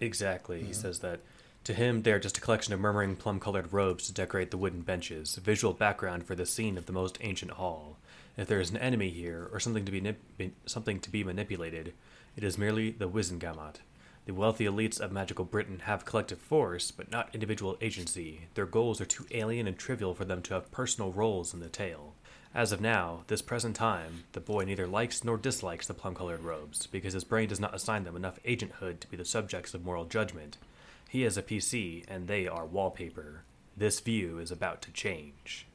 Exactly. 0.00 0.60
Yeah. 0.60 0.66
He 0.66 0.72
says 0.72 0.98
that 1.00 1.20
to 1.64 1.74
him, 1.74 2.02
they 2.02 2.12
are 2.12 2.18
just 2.18 2.38
a 2.38 2.40
collection 2.40 2.74
of 2.74 2.80
murmuring 2.80 3.14
plum-colored 3.14 3.72
robes 3.72 4.06
to 4.06 4.12
decorate 4.12 4.50
the 4.50 4.56
wooden 4.56 4.80
benches, 4.80 5.36
a 5.36 5.40
visual 5.40 5.72
background 5.72 6.26
for 6.26 6.34
the 6.34 6.44
scene 6.44 6.76
of 6.76 6.86
the 6.86 6.92
most 6.92 7.18
ancient 7.20 7.52
hall. 7.52 7.98
If 8.36 8.48
there 8.48 8.60
is 8.60 8.70
an 8.70 8.78
enemy 8.78 9.10
here, 9.10 9.48
or 9.52 9.60
something 9.60 9.84
to 9.84 9.92
be 9.92 10.00
nip- 10.00 10.54
something 10.66 10.98
to 11.00 11.10
be 11.10 11.22
manipulated, 11.22 11.92
it 12.36 12.42
is 12.42 12.58
merely 12.58 12.90
the 12.90 13.08
Wizengamot. 13.08 13.76
The 14.24 14.34
wealthy 14.34 14.64
elites 14.64 15.00
of 15.00 15.12
magical 15.12 15.44
Britain 15.44 15.80
have 15.84 16.04
collective 16.04 16.38
force, 16.38 16.90
but 16.90 17.10
not 17.10 17.34
individual 17.34 17.76
agency. 17.80 18.48
Their 18.54 18.66
goals 18.66 19.00
are 19.00 19.04
too 19.04 19.26
alien 19.32 19.66
and 19.66 19.76
trivial 19.76 20.14
for 20.14 20.24
them 20.24 20.42
to 20.42 20.54
have 20.54 20.70
personal 20.70 21.12
roles 21.12 21.52
in 21.52 21.60
the 21.60 21.68
tale. 21.68 22.14
As 22.54 22.70
of 22.70 22.80
now, 22.80 23.24
this 23.28 23.40
present 23.40 23.74
time, 23.74 24.24
the 24.32 24.40
boy 24.40 24.64
neither 24.64 24.86
likes 24.86 25.24
nor 25.24 25.38
dislikes 25.38 25.86
the 25.86 25.94
plum 25.94 26.14
colored 26.14 26.44
robes, 26.44 26.86
because 26.86 27.14
his 27.14 27.24
brain 27.24 27.48
does 27.48 27.60
not 27.60 27.74
assign 27.74 28.04
them 28.04 28.14
enough 28.14 28.38
agenthood 28.44 29.00
to 29.00 29.08
be 29.08 29.16
the 29.16 29.24
subjects 29.24 29.72
of 29.72 29.84
moral 29.84 30.04
judgment. 30.04 30.58
He 31.08 31.24
is 31.24 31.38
a 31.38 31.42
PC, 31.42 32.04
and 32.08 32.28
they 32.28 32.46
are 32.46 32.66
wallpaper. 32.66 33.44
This 33.76 34.00
view 34.00 34.38
is 34.38 34.50
about 34.50 34.82
to 34.82 34.92
change. 34.92 35.66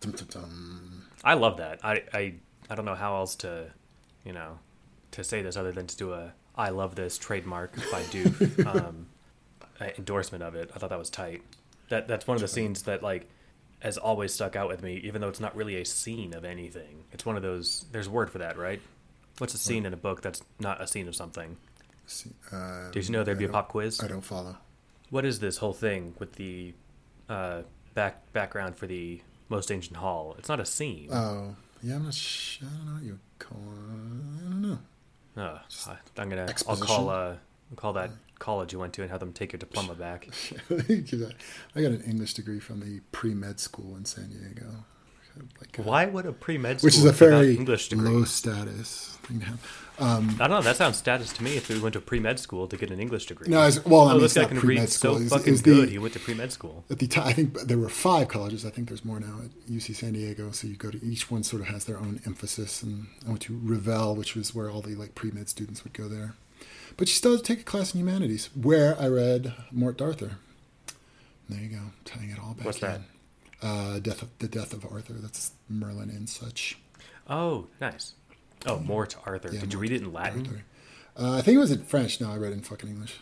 Dum, 0.00 0.12
dum, 0.12 0.28
dum. 0.30 1.06
I 1.24 1.34
love 1.34 1.56
that. 1.56 1.80
I, 1.82 2.02
I 2.12 2.34
I 2.68 2.74
don't 2.74 2.84
know 2.84 2.94
how 2.94 3.16
else 3.16 3.34
to, 3.36 3.72
you 4.24 4.32
know, 4.32 4.58
to 5.12 5.24
say 5.24 5.40
this 5.42 5.56
other 5.56 5.72
than 5.72 5.86
to 5.86 5.96
do 5.96 6.12
a 6.12 6.34
I 6.54 6.70
love 6.70 6.94
this 6.94 7.18
trademark 7.18 7.74
by 7.90 8.02
Duke 8.10 8.66
um, 8.66 9.06
endorsement 9.80 10.42
of 10.42 10.54
it. 10.54 10.70
I 10.74 10.78
thought 10.78 10.90
that 10.90 10.98
was 10.98 11.10
tight. 11.10 11.42
That 11.88 12.08
that's 12.08 12.26
one 12.26 12.34
of 12.34 12.40
the 12.40 12.48
scenes 12.48 12.82
that 12.82 13.02
like 13.02 13.28
has 13.80 13.98
always 13.98 14.32
stuck 14.32 14.56
out 14.56 14.68
with 14.68 14.82
me, 14.82 14.96
even 15.04 15.20
though 15.20 15.28
it's 15.28 15.40
not 15.40 15.54
really 15.54 15.76
a 15.80 15.84
scene 15.84 16.34
of 16.34 16.44
anything. 16.44 17.04
It's 17.12 17.26
one 17.26 17.36
of 17.36 17.42
those. 17.42 17.84
There's 17.92 18.06
a 18.06 18.10
word 18.10 18.30
for 18.30 18.38
that, 18.38 18.56
right? 18.58 18.80
What's 19.38 19.54
a 19.54 19.58
scene 19.58 19.84
in 19.84 19.92
a 19.92 19.96
book 19.98 20.22
that's 20.22 20.42
not 20.58 20.80
a 20.80 20.86
scene 20.86 21.08
of 21.08 21.14
something? 21.14 21.56
Uh, 22.52 22.90
Did 22.90 23.06
you 23.06 23.12
know 23.12 23.24
there'd 23.24 23.38
be 23.38 23.44
a 23.44 23.48
pop 23.48 23.68
quiz? 23.68 24.00
I 24.02 24.06
don't 24.08 24.22
follow. 24.22 24.56
What 25.10 25.24
is 25.24 25.40
this 25.40 25.58
whole 25.58 25.72
thing 25.72 26.14
with 26.18 26.34
the 26.34 26.72
uh, 27.28 27.62
back 27.94 28.32
background 28.32 28.76
for 28.76 28.86
the 28.86 29.20
most 29.48 29.70
ancient 29.70 29.96
hall? 29.98 30.34
It's 30.38 30.48
not 30.48 30.58
a 30.60 30.64
scene. 30.66 31.08
Oh, 31.12 31.54
yeah, 31.82 31.96
I'm 31.96 32.04
not. 32.04 32.14
Sh- 32.14 32.60
I 32.62 32.76
don't 32.76 32.86
know 32.86 32.92
what 32.94 33.02
you 33.02 33.18
call. 33.38 33.58
I 33.60 34.50
don't 34.50 34.62
know. 34.62 34.78
Oh, 35.36 35.60
I'm 36.16 36.28
gonna. 36.30 36.42
Exposition? 36.42 36.82
I'll 36.90 36.96
call. 36.96 37.10
Uh, 37.10 37.34
I'll 37.70 37.76
call 37.76 37.92
that 37.94 38.10
college 38.38 38.72
you 38.72 38.78
went 38.78 38.92
to 38.94 39.02
and 39.02 39.10
have 39.10 39.20
them 39.20 39.32
take 39.32 39.52
your 39.52 39.58
diploma 39.58 39.94
back. 40.06 40.28
I 40.70 41.80
got 41.82 41.92
an 41.92 42.02
English 42.06 42.34
degree 42.34 42.60
from 42.60 42.80
the 42.80 43.00
pre 43.12 43.34
med 43.34 43.60
school 43.60 43.96
in 43.96 44.04
San 44.04 44.28
Diego. 44.30 44.84
Like, 45.60 45.78
uh, 45.78 45.82
Why 45.82 46.06
would 46.06 46.24
a 46.24 46.32
pre 46.32 46.56
med 46.56 46.78
school, 46.80 46.86
which 46.88 46.96
is 46.96 47.04
a 47.04 47.12
very 47.12 47.54
English 47.56 47.90
degree? 47.90 48.08
low 48.08 48.24
status? 48.24 49.12
thing 49.24 49.40
to 49.40 49.46
have. 49.46 49.82
Um, 49.98 50.28
I 50.40 50.46
don't 50.46 50.50
know. 50.58 50.62
That 50.62 50.76
sounds 50.76 50.96
status 50.98 51.32
to 51.34 51.42
me. 51.42 51.56
If 51.56 51.68
we 51.68 51.78
went 51.80 51.92
to 51.94 52.00
pre 52.00 52.20
med 52.20 52.38
school 52.38 52.66
to 52.68 52.76
get 52.76 52.90
an 52.90 53.00
English 53.00 53.26
degree. 53.26 53.48
No, 53.48 53.66
it's- 53.66 53.84
well, 53.84 54.02
I 54.02 54.10
oh, 54.10 54.14
mean, 54.14 54.22
this 54.22 54.34
guy 54.34 54.44
can 54.46 54.58
pre-med 54.58 54.82
read 54.84 54.88
school. 54.90 55.14
so 55.16 55.20
It's- 55.20 55.30
fucking 55.32 55.52
it's 55.54 55.62
the- 55.62 55.74
good. 55.74 55.88
He 55.90 55.98
went 55.98 56.14
to 56.14 56.20
pre 56.20 56.32
med 56.34 56.52
school. 56.52 56.84
at 56.90 56.98
the 57.00 57.06
time, 57.06 57.26
I 57.26 57.32
think 57.34 57.60
there 57.60 57.76
were 57.78 57.88
five 57.90 58.28
colleges. 58.28 58.64
I 58.64 58.70
think 58.70 58.88
there's 58.88 59.04
more 59.04 59.20
now 59.20 59.40
at 59.44 59.50
UC 59.70 59.94
San 59.94 60.12
Diego. 60.14 60.52
So 60.52 60.68
you 60.68 60.76
go 60.76 60.90
to 60.90 61.04
each 61.04 61.30
one 61.30 61.42
sort 61.42 61.60
of 61.60 61.68
has 61.68 61.84
their 61.84 61.98
own 61.98 62.20
emphasis. 62.24 62.82
And 62.82 63.08
I 63.26 63.28
went 63.30 63.42
to 63.42 63.52
Revelle, 63.52 64.16
which 64.16 64.34
was 64.36 64.54
where 64.54 64.70
all 64.70 64.80
the 64.80 64.94
like 64.94 65.14
pre 65.14 65.30
med 65.32 65.48
students 65.50 65.84
would 65.84 65.92
go 65.92 66.08
there. 66.08 66.34
But 66.96 67.08
she 67.08 67.14
still 67.14 67.32
had 67.32 67.44
to 67.44 67.46
take 67.46 67.60
a 67.60 67.64
class 67.64 67.94
in 67.94 68.00
humanities, 68.00 68.48
where 68.60 68.98
I 69.00 69.08
read 69.08 69.52
Morte 69.70 69.98
d'Arthur. 69.98 70.32
There 71.48 71.60
you 71.60 71.68
go, 71.68 71.80
tying 72.04 72.30
it 72.30 72.38
all 72.38 72.54
back. 72.54 72.64
What's 72.66 72.78
that? 72.80 73.00
Uh, 73.62 73.98
death 73.98 74.22
of, 74.22 74.28
the 74.38 74.48
death 74.48 74.72
of 74.72 74.84
Arthur. 74.90 75.14
That's 75.14 75.52
Merlin 75.68 76.10
and 76.10 76.28
such. 76.28 76.78
Oh, 77.28 77.66
nice. 77.80 78.14
Oh, 78.66 78.78
Morte 78.78 79.14
d'Arthur. 79.24 79.50
Yeah, 79.52 79.60
Did 79.60 79.72
you 79.72 79.78
read 79.78 79.92
it 79.92 80.02
in 80.02 80.12
Latin? 80.12 80.62
Uh, 81.18 81.32
I 81.32 81.42
think 81.42 81.56
it 81.56 81.60
was 81.60 81.70
in 81.70 81.84
French. 81.84 82.20
No, 82.20 82.30
I 82.30 82.36
read 82.36 82.52
it 82.52 82.56
in 82.56 82.60
fucking 82.62 82.88
English. 82.88 83.16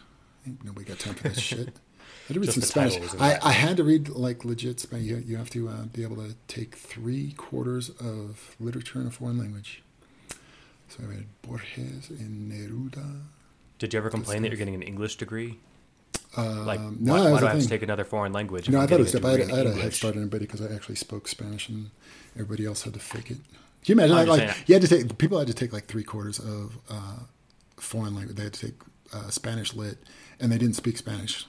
Nobody 0.63 0.87
got 0.87 0.99
time 0.99 1.15
for 1.15 1.29
that 1.29 1.39
shit. 1.41 1.69
I 1.69 2.29
had 2.29 2.35
to 2.35 2.41
read 2.41 2.47
Just 2.47 2.73
some 2.73 2.89
Spanish. 2.89 3.13
in 3.15 3.21
I, 3.21 3.39
I 3.43 3.53
had 3.53 3.77
to 3.77 3.85
read 3.85 4.09
like 4.11 4.45
legit 4.45 4.81
Spanish. 4.81 5.07
You, 5.07 5.23
you 5.27 5.37
have 5.37 5.51
to 5.51 5.69
uh, 5.69 5.83
be 5.93 6.03
able 6.03 6.17
to 6.17 6.35
take 6.49 6.75
three 6.77 7.33
quarters 7.33 7.91
of 8.01 8.57
literature 8.59 9.01
in 9.01 9.07
a 9.07 9.11
foreign 9.11 9.39
language. 9.39 9.83
So 10.89 11.03
I 11.03 11.07
read 11.07 11.27
Borges 11.43 12.09
and 12.11 12.51
Neruda. 12.51 13.21
Did 13.79 13.93
you 13.93 13.99
ever 13.99 14.11
complain 14.11 14.43
that 14.43 14.49
you're 14.49 14.59
getting 14.59 14.75
an 14.75 14.83
English 14.83 15.17
degree? 15.17 15.59
Um, 16.37 16.67
Like, 16.67 16.81
no, 16.81 17.13
why, 17.13 17.41
do 17.41 17.47
I 17.47 17.51
have 17.51 17.63
to 17.63 17.69
take 17.69 17.83
another 17.83 18.05
foreign 18.05 18.33
language? 18.33 18.69
No, 18.69 18.81
I'm 18.81 18.89
thought 18.89 19.01
it 19.01 19.03
was. 19.03 19.15
I 19.15 19.31
had, 19.31 19.51
I 19.51 19.57
had 19.57 19.67
a 19.67 19.75
head 19.75 19.93
start 19.93 20.15
on 20.15 20.21
everybody 20.21 20.47
because 20.47 20.61
I 20.63 20.73
actually 20.75 20.97
spoke 20.97 21.29
Spanish, 21.29 21.69
and 21.69 21.91
everybody 22.35 22.67
else 22.67 22.83
had 22.83 22.95
to 22.95 23.01
fake 23.01 23.31
it. 23.31 23.39
Can 23.85 23.99
you 23.99 24.05
imagine? 24.05 24.17
I'm 24.17 24.27
Like, 24.29 24.49
like 24.49 24.69
you 24.69 24.75
had 24.75 24.83
to 24.83 24.89
take 24.89 25.19
people 25.19 25.39
had 25.39 25.49
to 25.49 25.55
take 25.55 25.73
like 25.73 25.87
three 25.87 26.05
quarters 26.05 26.39
of 26.39 26.79
uh, 26.91 27.19
foreign 27.77 28.15
language. 28.15 28.37
They 28.37 28.45
had 28.45 28.53
to 28.55 28.67
take 28.69 28.75
uh, 29.13 29.29
Spanish 29.31 29.75
lit, 29.75 29.99
and 30.41 30.51
they 30.51 30.59
didn't 30.59 30.77
speak 30.77 30.97
Spanish. 30.97 31.47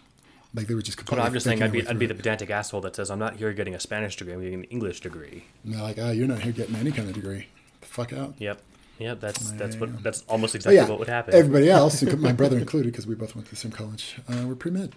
Like 0.53 0.67
they 0.67 0.73
were 0.75 0.81
just 0.81 0.97
But 0.97 1.05
completely. 1.07 1.27
I'm 1.27 1.33
just 1.33 1.43
saying, 1.45 1.63
I'd 1.63 1.71
be, 1.71 1.85
I'd 1.87 1.99
be 1.99 2.05
the 2.05 2.15
pedantic 2.15 2.49
asshole 2.49 2.81
that 2.81 2.95
says, 2.95 3.11
I'm 3.11 3.19
not 3.19 3.35
here 3.35 3.51
getting 3.53 3.75
a 3.75 3.79
Spanish 3.79 4.15
degree, 4.15 4.33
I'm 4.33 4.41
getting 4.41 4.59
an 4.59 4.63
English 4.65 5.01
degree. 5.01 5.43
And 5.63 5.73
they're 5.73 5.81
like, 5.81 5.97
ah, 5.99 6.11
you're 6.11 6.27
not 6.27 6.39
here 6.39 6.53
getting 6.53 6.75
any 6.75 6.91
kind 6.91 7.09
of 7.09 7.15
degree. 7.15 7.47
The 7.81 7.87
fuck 7.87 8.13
out. 8.13 8.35
Yep. 8.37 8.61
Yep, 8.99 9.19
that's 9.19 9.51
that's 9.51 9.75
what 9.75 10.01
that's 10.03 10.23
almost 10.27 10.55
exactly 10.55 10.77
yeah, 10.77 10.87
what 10.87 10.99
would 10.99 11.09
happen. 11.09 11.33
everybody 11.33 11.69
else, 11.69 12.01
my 12.01 12.31
brother 12.31 12.57
included, 12.65 12.91
because 12.91 13.05
we 13.05 13.15
both 13.15 13.35
went 13.35 13.47
to 13.47 13.51
the 13.51 13.57
same 13.57 13.71
college, 13.71 14.17
uh, 14.29 14.45
were 14.47 14.55
pre 14.55 14.71
med. 14.71 14.93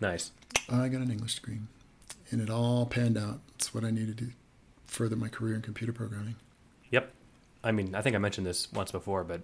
nice. 0.00 0.32
I 0.68 0.88
got 0.88 1.02
an 1.02 1.10
English 1.10 1.34
degree, 1.36 1.58
and 2.30 2.40
it 2.40 2.48
all 2.48 2.86
panned 2.86 3.18
out. 3.18 3.40
It's 3.56 3.74
what 3.74 3.84
I 3.84 3.90
needed 3.90 4.18
to 4.18 4.30
further 4.86 5.16
my 5.16 5.28
career 5.28 5.54
in 5.54 5.62
computer 5.62 5.92
programming. 5.92 6.36
Yep. 6.90 7.12
I 7.62 7.72
mean, 7.72 7.94
I 7.94 8.00
think 8.00 8.14
I 8.16 8.18
mentioned 8.18 8.46
this 8.46 8.72
once 8.72 8.92
before, 8.92 9.24
but 9.24 9.42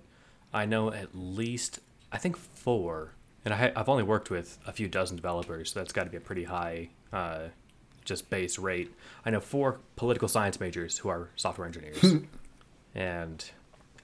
I 0.52 0.64
know 0.64 0.92
at 0.92 1.08
least 1.14 1.80
I 2.12 2.18
think 2.18 2.36
four, 2.36 3.12
and 3.44 3.52
I, 3.52 3.72
I've 3.76 3.88
only 3.88 4.02
worked 4.02 4.30
with 4.30 4.58
a 4.66 4.72
few 4.72 4.88
dozen 4.88 5.16
developers, 5.16 5.72
so 5.72 5.80
that's 5.80 5.92
got 5.92 6.04
to 6.04 6.10
be 6.10 6.16
a 6.16 6.20
pretty 6.20 6.44
high, 6.44 6.88
uh, 7.12 7.48
just 8.04 8.30
base 8.30 8.58
rate. 8.58 8.92
I 9.24 9.30
know 9.30 9.40
four 9.40 9.78
political 9.96 10.28
science 10.28 10.58
majors 10.58 10.98
who 10.98 11.08
are 11.08 11.28
software 11.36 11.66
engineers, 11.66 12.02
and 12.94 13.50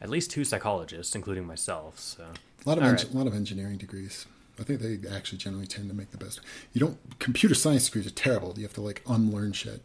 at 0.00 0.08
least 0.10 0.30
two 0.30 0.44
psychologists, 0.44 1.14
including 1.14 1.46
myself. 1.46 1.98
So 1.98 2.24
A 2.24 2.68
lot 2.68 2.78
of 2.78 2.84
All 2.84 2.90
eng- 2.90 2.96
right. 2.96 3.12
a 3.12 3.16
lot 3.16 3.26
of 3.26 3.34
engineering 3.34 3.76
degrees. 3.78 4.26
I 4.58 4.62
think 4.62 4.80
they 4.80 4.98
actually 5.08 5.38
generally 5.38 5.66
tend 5.66 5.88
to 5.90 5.94
make 5.94 6.10
the 6.12 6.16
best. 6.18 6.40
You 6.72 6.80
don't. 6.80 7.18
Computer 7.18 7.54
science 7.54 7.84
degrees 7.86 8.06
are 8.06 8.10
terrible. 8.10 8.54
You 8.56 8.62
have 8.62 8.72
to 8.74 8.80
like 8.80 9.02
unlearn 9.06 9.52
shit. 9.52 9.82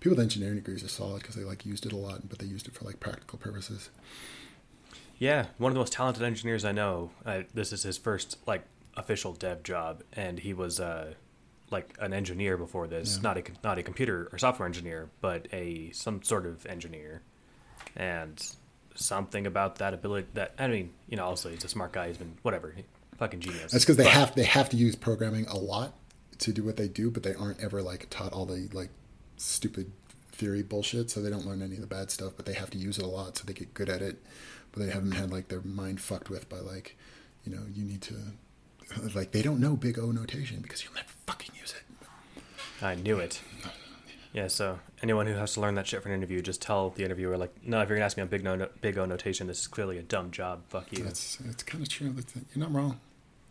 People 0.00 0.16
with 0.16 0.22
engineering 0.24 0.56
degrees 0.56 0.82
are 0.84 0.88
solid 0.88 1.20
because 1.22 1.34
they 1.34 1.44
like 1.44 1.66
used 1.66 1.84
it 1.86 1.92
a 1.92 1.96
lot, 1.96 2.28
but 2.28 2.38
they 2.38 2.46
used 2.46 2.66
it 2.68 2.74
for 2.74 2.84
like 2.84 2.98
practical 3.00 3.38
purposes. 3.38 3.90
Yeah, 5.18 5.46
one 5.58 5.70
of 5.70 5.74
the 5.74 5.80
most 5.80 5.92
talented 5.92 6.22
engineers 6.22 6.64
I 6.64 6.72
know. 6.72 7.10
Uh, 7.24 7.42
this 7.54 7.72
is 7.72 7.82
his 7.82 7.96
first 7.98 8.38
like 8.46 8.64
official 8.96 9.32
dev 9.32 9.62
job, 9.62 10.02
and 10.12 10.38
he 10.38 10.52
was 10.54 10.78
uh, 10.80 11.14
like 11.70 11.94
an 12.00 12.12
engineer 12.12 12.56
before 12.56 12.86
this. 12.86 13.16
Yeah. 13.16 13.22
Not 13.22 13.38
a 13.38 13.42
not 13.64 13.78
a 13.78 13.82
computer 13.82 14.28
or 14.32 14.38
software 14.38 14.66
engineer, 14.66 15.08
but 15.20 15.46
a 15.52 15.90
some 15.92 16.22
sort 16.22 16.46
of 16.46 16.64
engineer. 16.66 17.22
And 17.94 18.42
something 18.96 19.46
about 19.46 19.76
that 19.76 19.94
ability 19.94 20.26
that 20.34 20.54
I 20.58 20.68
mean, 20.68 20.90
you 21.08 21.16
know, 21.16 21.24
also 21.24 21.48
he's 21.48 21.64
a 21.64 21.68
smart 21.68 21.92
guy. 21.92 22.08
He's 22.08 22.18
been 22.18 22.36
whatever, 22.42 22.72
he- 22.76 22.84
fucking 23.18 23.40
genius. 23.40 23.72
That's 23.72 23.84
because 23.84 23.96
they 23.96 24.04
But- 24.04 24.12
have 24.12 24.34
they 24.34 24.44
have 24.44 24.68
to 24.70 24.76
use 24.76 24.96
programming 24.96 25.46
a 25.46 25.56
lot 25.56 25.94
to 26.38 26.52
do 26.52 26.62
what 26.64 26.76
they 26.76 26.88
do, 26.88 27.10
but 27.10 27.22
they 27.22 27.34
aren't 27.34 27.60
ever 27.60 27.80
like 27.82 28.08
taught 28.10 28.32
all 28.32 28.44
the 28.46 28.68
like 28.72 28.90
stupid 29.36 29.90
theory 30.32 30.62
bullshit. 30.62 31.10
So 31.10 31.22
they 31.22 31.30
don't 31.30 31.46
learn 31.46 31.62
any 31.62 31.76
of 31.76 31.80
the 31.80 31.86
bad 31.86 32.10
stuff, 32.10 32.32
but 32.36 32.44
they 32.46 32.52
have 32.54 32.70
to 32.70 32.78
use 32.78 32.98
it 32.98 33.04
a 33.04 33.08
lot, 33.08 33.38
so 33.38 33.44
they 33.46 33.52
get 33.54 33.72
good 33.74 33.88
at 33.88 34.02
it. 34.02 34.22
But 34.72 34.82
they 34.84 34.90
haven't 34.90 35.12
had 35.12 35.30
like 35.30 35.48
their 35.48 35.62
mind 35.62 36.00
fucked 36.00 36.28
with 36.28 36.48
by 36.50 36.58
like, 36.58 36.96
you 37.44 37.52
know, 37.54 37.62
you 37.72 37.84
need 37.84 38.02
to 38.02 38.14
like 39.14 39.32
they 39.32 39.42
don't 39.42 39.58
know 39.60 39.76
big 39.76 39.98
O 39.98 40.10
notation 40.12 40.60
because 40.60 40.84
you'll 40.84 40.92
never 40.94 41.08
fucking 41.26 41.54
use 41.58 41.72
it. 41.74 42.42
I 42.84 42.94
knew 42.94 43.18
it. 43.18 43.40
Yeah, 44.36 44.48
so 44.48 44.78
anyone 45.02 45.26
who 45.26 45.32
has 45.32 45.54
to 45.54 45.62
learn 45.62 45.76
that 45.76 45.86
shit 45.86 46.02
for 46.02 46.10
an 46.10 46.14
interview, 46.14 46.42
just 46.42 46.60
tell 46.60 46.90
the 46.90 47.04
interviewer 47.04 47.38
like, 47.38 47.54
no, 47.62 47.80
if 47.80 47.88
you're 47.88 47.96
gonna 47.96 48.04
ask 48.04 48.18
me 48.18 48.22
on 48.22 48.28
big 48.28 48.44
no, 48.44 48.68
big 48.82 48.98
O 48.98 49.06
notation, 49.06 49.46
this 49.46 49.60
is 49.60 49.66
clearly 49.66 49.96
a 49.96 50.02
dumb 50.02 50.30
job. 50.30 50.60
Fuck 50.68 50.92
you. 50.92 51.04
That's 51.04 51.38
it's 51.48 51.62
kind 51.62 51.82
of 51.82 51.88
true. 51.88 52.14
You're 52.54 52.62
not 52.62 52.70
wrong. 52.70 53.00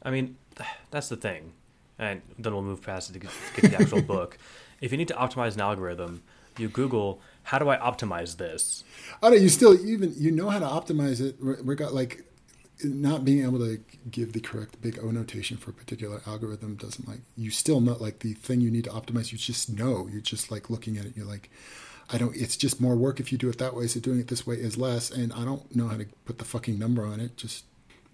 I 0.03 0.11
mean, 0.11 0.37
that's 0.91 1.09
the 1.09 1.15
thing. 1.15 1.53
And 1.97 2.21
then 2.37 2.53
we'll 2.53 2.61
move 2.61 2.83
past 2.83 3.09
it 3.09 3.13
to 3.13 3.19
get, 3.19 3.31
get 3.55 3.71
the 3.71 3.81
actual 3.81 4.01
book. 4.13 4.37
If 4.79 4.91
you 4.91 4.99
need 4.99 5.07
to 5.07 5.15
optimize 5.15 5.55
an 5.55 5.61
algorithm, 5.61 6.21
you 6.55 6.69
Google, 6.69 7.19
how 7.41 7.57
do 7.57 7.67
I 7.67 7.77
optimize 7.77 8.37
this? 8.37 8.83
Oh 9.23 9.29
no, 9.29 9.35
you 9.35 9.49
still 9.49 9.73
even 9.83 10.13
you 10.15 10.29
know 10.29 10.51
how 10.51 10.59
to 10.59 10.67
optimize 10.67 11.19
it. 11.19 11.37
We 11.65 11.73
got 11.73 11.95
like 11.95 12.23
not 12.83 13.23
being 13.23 13.43
able 13.43 13.59
to 13.59 13.79
give 14.09 14.33
the 14.33 14.39
correct 14.39 14.81
big 14.81 14.99
O 15.01 15.11
notation 15.11 15.57
for 15.57 15.71
a 15.71 15.73
particular 15.73 16.21
algorithm 16.27 16.75
doesn't 16.75 17.07
like 17.07 17.21
you 17.37 17.49
still 17.51 17.79
not 17.79 18.01
like 18.01 18.19
the 18.19 18.33
thing 18.33 18.61
you 18.61 18.71
need 18.71 18.83
to 18.85 18.89
optimize. 18.89 19.31
You 19.31 19.37
just 19.37 19.69
know. 19.69 20.07
You're 20.11 20.21
just 20.21 20.51
like 20.51 20.69
looking 20.69 20.97
at 20.97 21.05
it. 21.05 21.13
You're 21.15 21.25
like, 21.25 21.49
I 22.11 22.17
don't. 22.17 22.35
It's 22.35 22.57
just 22.57 22.81
more 22.81 22.95
work 22.95 23.19
if 23.19 23.31
you 23.31 23.37
do 23.37 23.49
it 23.49 23.57
that 23.59 23.75
way. 23.75 23.87
So 23.87 23.99
doing 23.99 24.19
it 24.19 24.27
this 24.27 24.45
way 24.45 24.55
is 24.55 24.77
less. 24.77 25.09
And 25.09 25.31
I 25.33 25.45
don't 25.45 25.73
know 25.75 25.87
how 25.87 25.97
to 25.97 26.05
put 26.25 26.37
the 26.37 26.45
fucking 26.45 26.77
number 26.77 27.05
on 27.05 27.19
it. 27.19 27.37
Just 27.37 27.65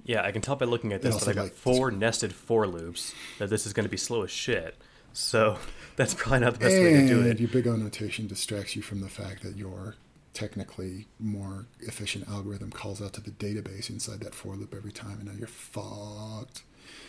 Yeah, 0.05 0.23
I 0.23 0.31
can 0.31 0.41
tell 0.41 0.55
by 0.55 0.65
looking 0.65 0.93
at 0.93 1.01
this 1.01 1.17
that 1.17 1.29
I 1.29 1.33
got 1.33 1.43
like, 1.43 1.53
four 1.53 1.91
nested 1.91 2.33
for 2.33 2.67
loops 2.67 3.13
that 3.39 3.49
this 3.49 3.65
is 3.65 3.73
going 3.73 3.85
to 3.85 3.89
be 3.89 3.97
slow 3.97 4.23
as 4.23 4.31
shit. 4.31 4.75
So 5.13 5.57
that's 5.95 6.13
probably 6.13 6.39
not 6.39 6.53
the 6.53 6.59
best 6.59 6.75
way 6.75 6.93
to 6.93 7.07
do 7.07 7.19
and 7.21 7.27
it. 7.31 7.39
your 7.39 7.49
big 7.49 7.67
O 7.67 7.75
notation 7.75 8.27
distracts 8.27 8.75
you 8.75 8.81
from 8.81 9.01
the 9.01 9.09
fact 9.09 9.43
that 9.43 9.57
your 9.57 9.95
technically 10.33 11.07
more 11.19 11.65
efficient 11.81 12.27
algorithm 12.29 12.71
calls 12.71 13.01
out 13.01 13.13
to 13.13 13.21
the 13.21 13.31
database 13.31 13.89
inside 13.89 14.21
that 14.21 14.33
for 14.35 14.55
loop 14.55 14.73
every 14.75 14.91
time, 14.91 15.17
and 15.19 15.25
now 15.25 15.33
you're 15.37 15.47
fucked. 15.47 16.63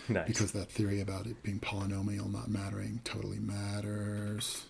Nice. 0.08 0.26
Because 0.26 0.52
that 0.52 0.70
theory 0.70 1.00
about 1.00 1.26
it 1.26 1.42
being 1.42 1.60
polynomial 1.60 2.30
not 2.32 2.48
mattering 2.48 3.00
totally 3.04 3.38
matters. 3.38 4.66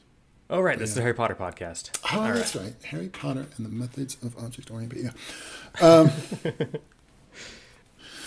oh, 0.51 0.61
right, 0.61 0.79
this 0.79 0.91
is 0.91 0.97
yeah. 0.97 1.01
a 1.01 1.05
Harry 1.05 1.15
Potter 1.15 1.35
podcast. 1.35 1.91
Oh, 2.13 2.21
All 2.21 2.33
that's 2.33 2.55
right. 2.55 2.65
right. 2.65 2.85
Harry 2.85 3.09
Potter 3.09 3.47
and 3.57 3.67
the 3.67 3.71
methods 3.71 4.17
of 4.23 4.37
object 4.43 4.71
oriented. 4.71 5.13
Yeah. 5.81 6.09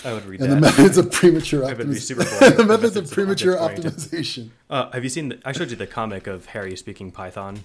I 0.06 0.14
would 0.14 0.26
read 0.26 0.42
And 0.42 0.52
the 0.52 0.62
methods 0.62 0.98
of 1.00 1.12
premature 1.12 1.66
I 1.66 1.74
would 1.74 1.90
be 1.90 1.96
optimization. 1.96 2.58
the 2.58 2.64
methods 2.64 2.96
of 2.96 3.10
premature 3.10 3.56
optimization. 3.56 4.50
Uh, 4.70 4.92
have 4.92 5.04
you 5.04 5.10
seen? 5.10 5.30
The, 5.30 5.40
I 5.44 5.52
showed 5.52 5.72
you 5.72 5.76
the 5.76 5.88
comic 5.88 6.28
of 6.28 6.48
Harry 6.48 6.76
speaking 6.76 7.12
Python 7.12 7.64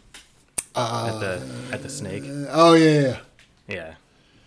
at 0.76 1.18
the 1.20 1.42
at 1.72 1.82
the 1.82 1.88
snake. 1.88 2.24
Uh, 2.24 2.47
oh 2.51 2.74
yeah, 2.74 3.01
yeah. 3.01 3.16
Yeah. 3.68 3.94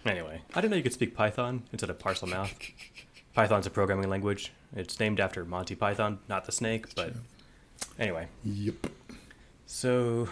Anyway, 0.06 0.42
I 0.54 0.60
didn't 0.62 0.72
know 0.72 0.78
you 0.78 0.84
could 0.84 0.94
speak 0.94 1.16
Python 1.16 1.64
instead 1.72 1.90
of 1.90 1.98
Parselmouth. 2.00 2.52
Python's 3.34 3.66
a 3.66 3.70
programming 3.70 4.10
language. 4.10 4.52
It's 4.76 5.00
named 5.00 5.20
after 5.20 5.46
Monty 5.46 5.76
Python, 5.76 6.20
not 6.28 6.46
the 6.46 6.52
snake. 6.52 6.94
But 6.94 7.14
anyway, 7.98 8.28
Yep. 8.44 8.88
so 9.66 10.28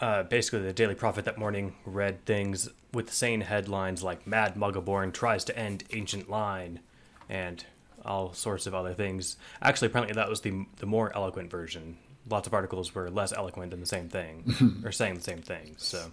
uh, 0.00 0.22
basically, 0.24 0.60
the 0.60 0.72
Daily 0.72 0.94
Prophet 0.94 1.24
that 1.24 1.38
morning 1.38 1.74
read 1.84 2.24
things 2.26 2.68
with 2.92 3.12
sane 3.12 3.42
headlines 3.42 4.02
like 4.02 4.26
"Mad 4.26 4.54
Muggleborn 4.54 5.12
tries 5.12 5.44
to 5.44 5.58
end 5.58 5.84
ancient 5.92 6.28
line," 6.30 6.80
and 7.28 7.64
all 8.04 8.32
sorts 8.32 8.66
of 8.66 8.74
other 8.74 8.94
things. 8.94 9.36
Actually, 9.62 9.88
apparently, 9.88 10.14
that 10.14 10.28
was 10.28 10.40
the 10.42 10.66
the 10.76 10.86
more 10.86 11.14
eloquent 11.16 11.50
version. 11.50 11.96
Lots 12.28 12.46
of 12.46 12.54
articles 12.54 12.94
were 12.94 13.10
less 13.10 13.32
eloquent 13.32 13.70
than 13.70 13.80
the 13.80 13.86
same 13.86 14.08
thing, 14.08 14.80
or 14.84 14.92
saying 14.92 15.14
the 15.14 15.20
same 15.22 15.42
thing. 15.42 15.74
So. 15.78 16.10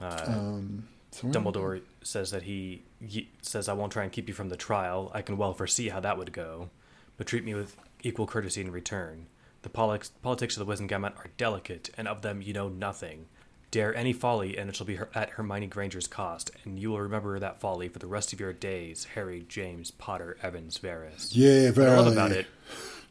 Uh, 0.00 0.24
Um, 0.26 0.88
Dumbledore 1.12 1.80
says 2.02 2.30
that 2.30 2.44
he, 2.44 2.82
he 3.04 3.28
says, 3.42 3.68
"I 3.68 3.72
won't 3.72 3.92
try 3.92 4.04
and 4.04 4.12
keep 4.12 4.28
you 4.28 4.34
from 4.34 4.48
the 4.48 4.56
trial. 4.56 5.10
I 5.12 5.22
can 5.22 5.36
well 5.36 5.52
foresee 5.54 5.88
how 5.88 5.98
that 6.00 6.16
would 6.16 6.32
go, 6.32 6.70
but 7.16 7.26
treat 7.26 7.44
me 7.44 7.52
with 7.54 7.76
equal 8.04 8.26
courtesy 8.28 8.60
in 8.60 8.70
return. 8.70 9.26
The 9.62 9.68
politics, 9.70 10.12
politics 10.22 10.56
of 10.56 10.64
the 10.64 10.72
Wizengamot 10.72 11.16
are 11.18 11.30
delicate, 11.36 11.90
and 11.98 12.06
of 12.06 12.22
them 12.22 12.40
you 12.40 12.52
know 12.52 12.68
nothing. 12.68 13.26
Dare 13.72 13.94
any 13.94 14.12
folly, 14.12 14.56
and 14.56 14.68
it 14.70 14.76
shall 14.76 14.86
be 14.86 14.96
her, 14.96 15.10
at 15.14 15.30
Hermione 15.30 15.66
Granger's 15.68 16.06
cost, 16.08 16.50
and 16.64 16.78
you 16.78 16.90
will 16.90 17.00
remember 17.00 17.38
that 17.40 17.60
folly 17.60 17.88
for 17.88 17.98
the 17.98 18.06
rest 18.06 18.32
of 18.32 18.38
your 18.40 18.52
days. 18.52 19.06
Harry 19.14 19.44
James 19.48 19.90
Potter 19.90 20.36
Evans 20.42 20.78
Verres." 20.78 21.30
Yeah, 21.32 21.66
What 21.66 21.74
very. 21.74 21.90
I 21.90 21.96
love 21.96 22.12
about 22.12 22.30
it 22.32 22.46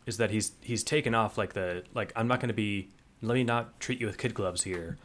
is 0.10 0.18
that 0.18 0.32
he's 0.32 0.52
he's 0.62 0.84
taken 0.84 1.16
off 1.16 1.38
like 1.38 1.54
the 1.54 1.84
like 1.94 2.12
I'm 2.16 2.28
not 2.28 2.40
going 2.42 2.50
to 2.50 2.54
be 2.54 2.90
let 3.22 3.36
me 3.36 3.44
not 3.46 3.80
treat 3.80 4.02
you 4.02 4.08
with 4.08 4.18
kid 4.18 4.34
gloves 4.34 4.64
here. 4.64 4.98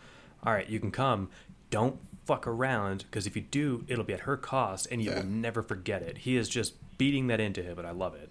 All 0.42 0.52
right, 0.52 0.68
you 0.68 0.80
can 0.80 0.90
come. 0.90 1.30
Don't 1.70 1.98
fuck 2.26 2.46
around 2.46 3.04
because 3.10 3.26
if 3.26 3.36
you 3.36 3.42
do, 3.42 3.84
it'll 3.88 4.04
be 4.04 4.12
at 4.14 4.20
her 4.20 4.36
cost, 4.36 4.88
and 4.90 5.02
you 5.02 5.10
Yeah. 5.10 5.18
will 5.20 5.26
never 5.26 5.62
forget 5.62 6.02
it. 6.02 6.18
He 6.18 6.36
is 6.36 6.48
just 6.48 6.74
beating 6.98 7.26
that 7.28 7.38
into 7.40 7.62
him, 7.62 7.78
and 7.78 7.86
I 7.86 7.90
love 7.92 8.14
it. 8.14 8.30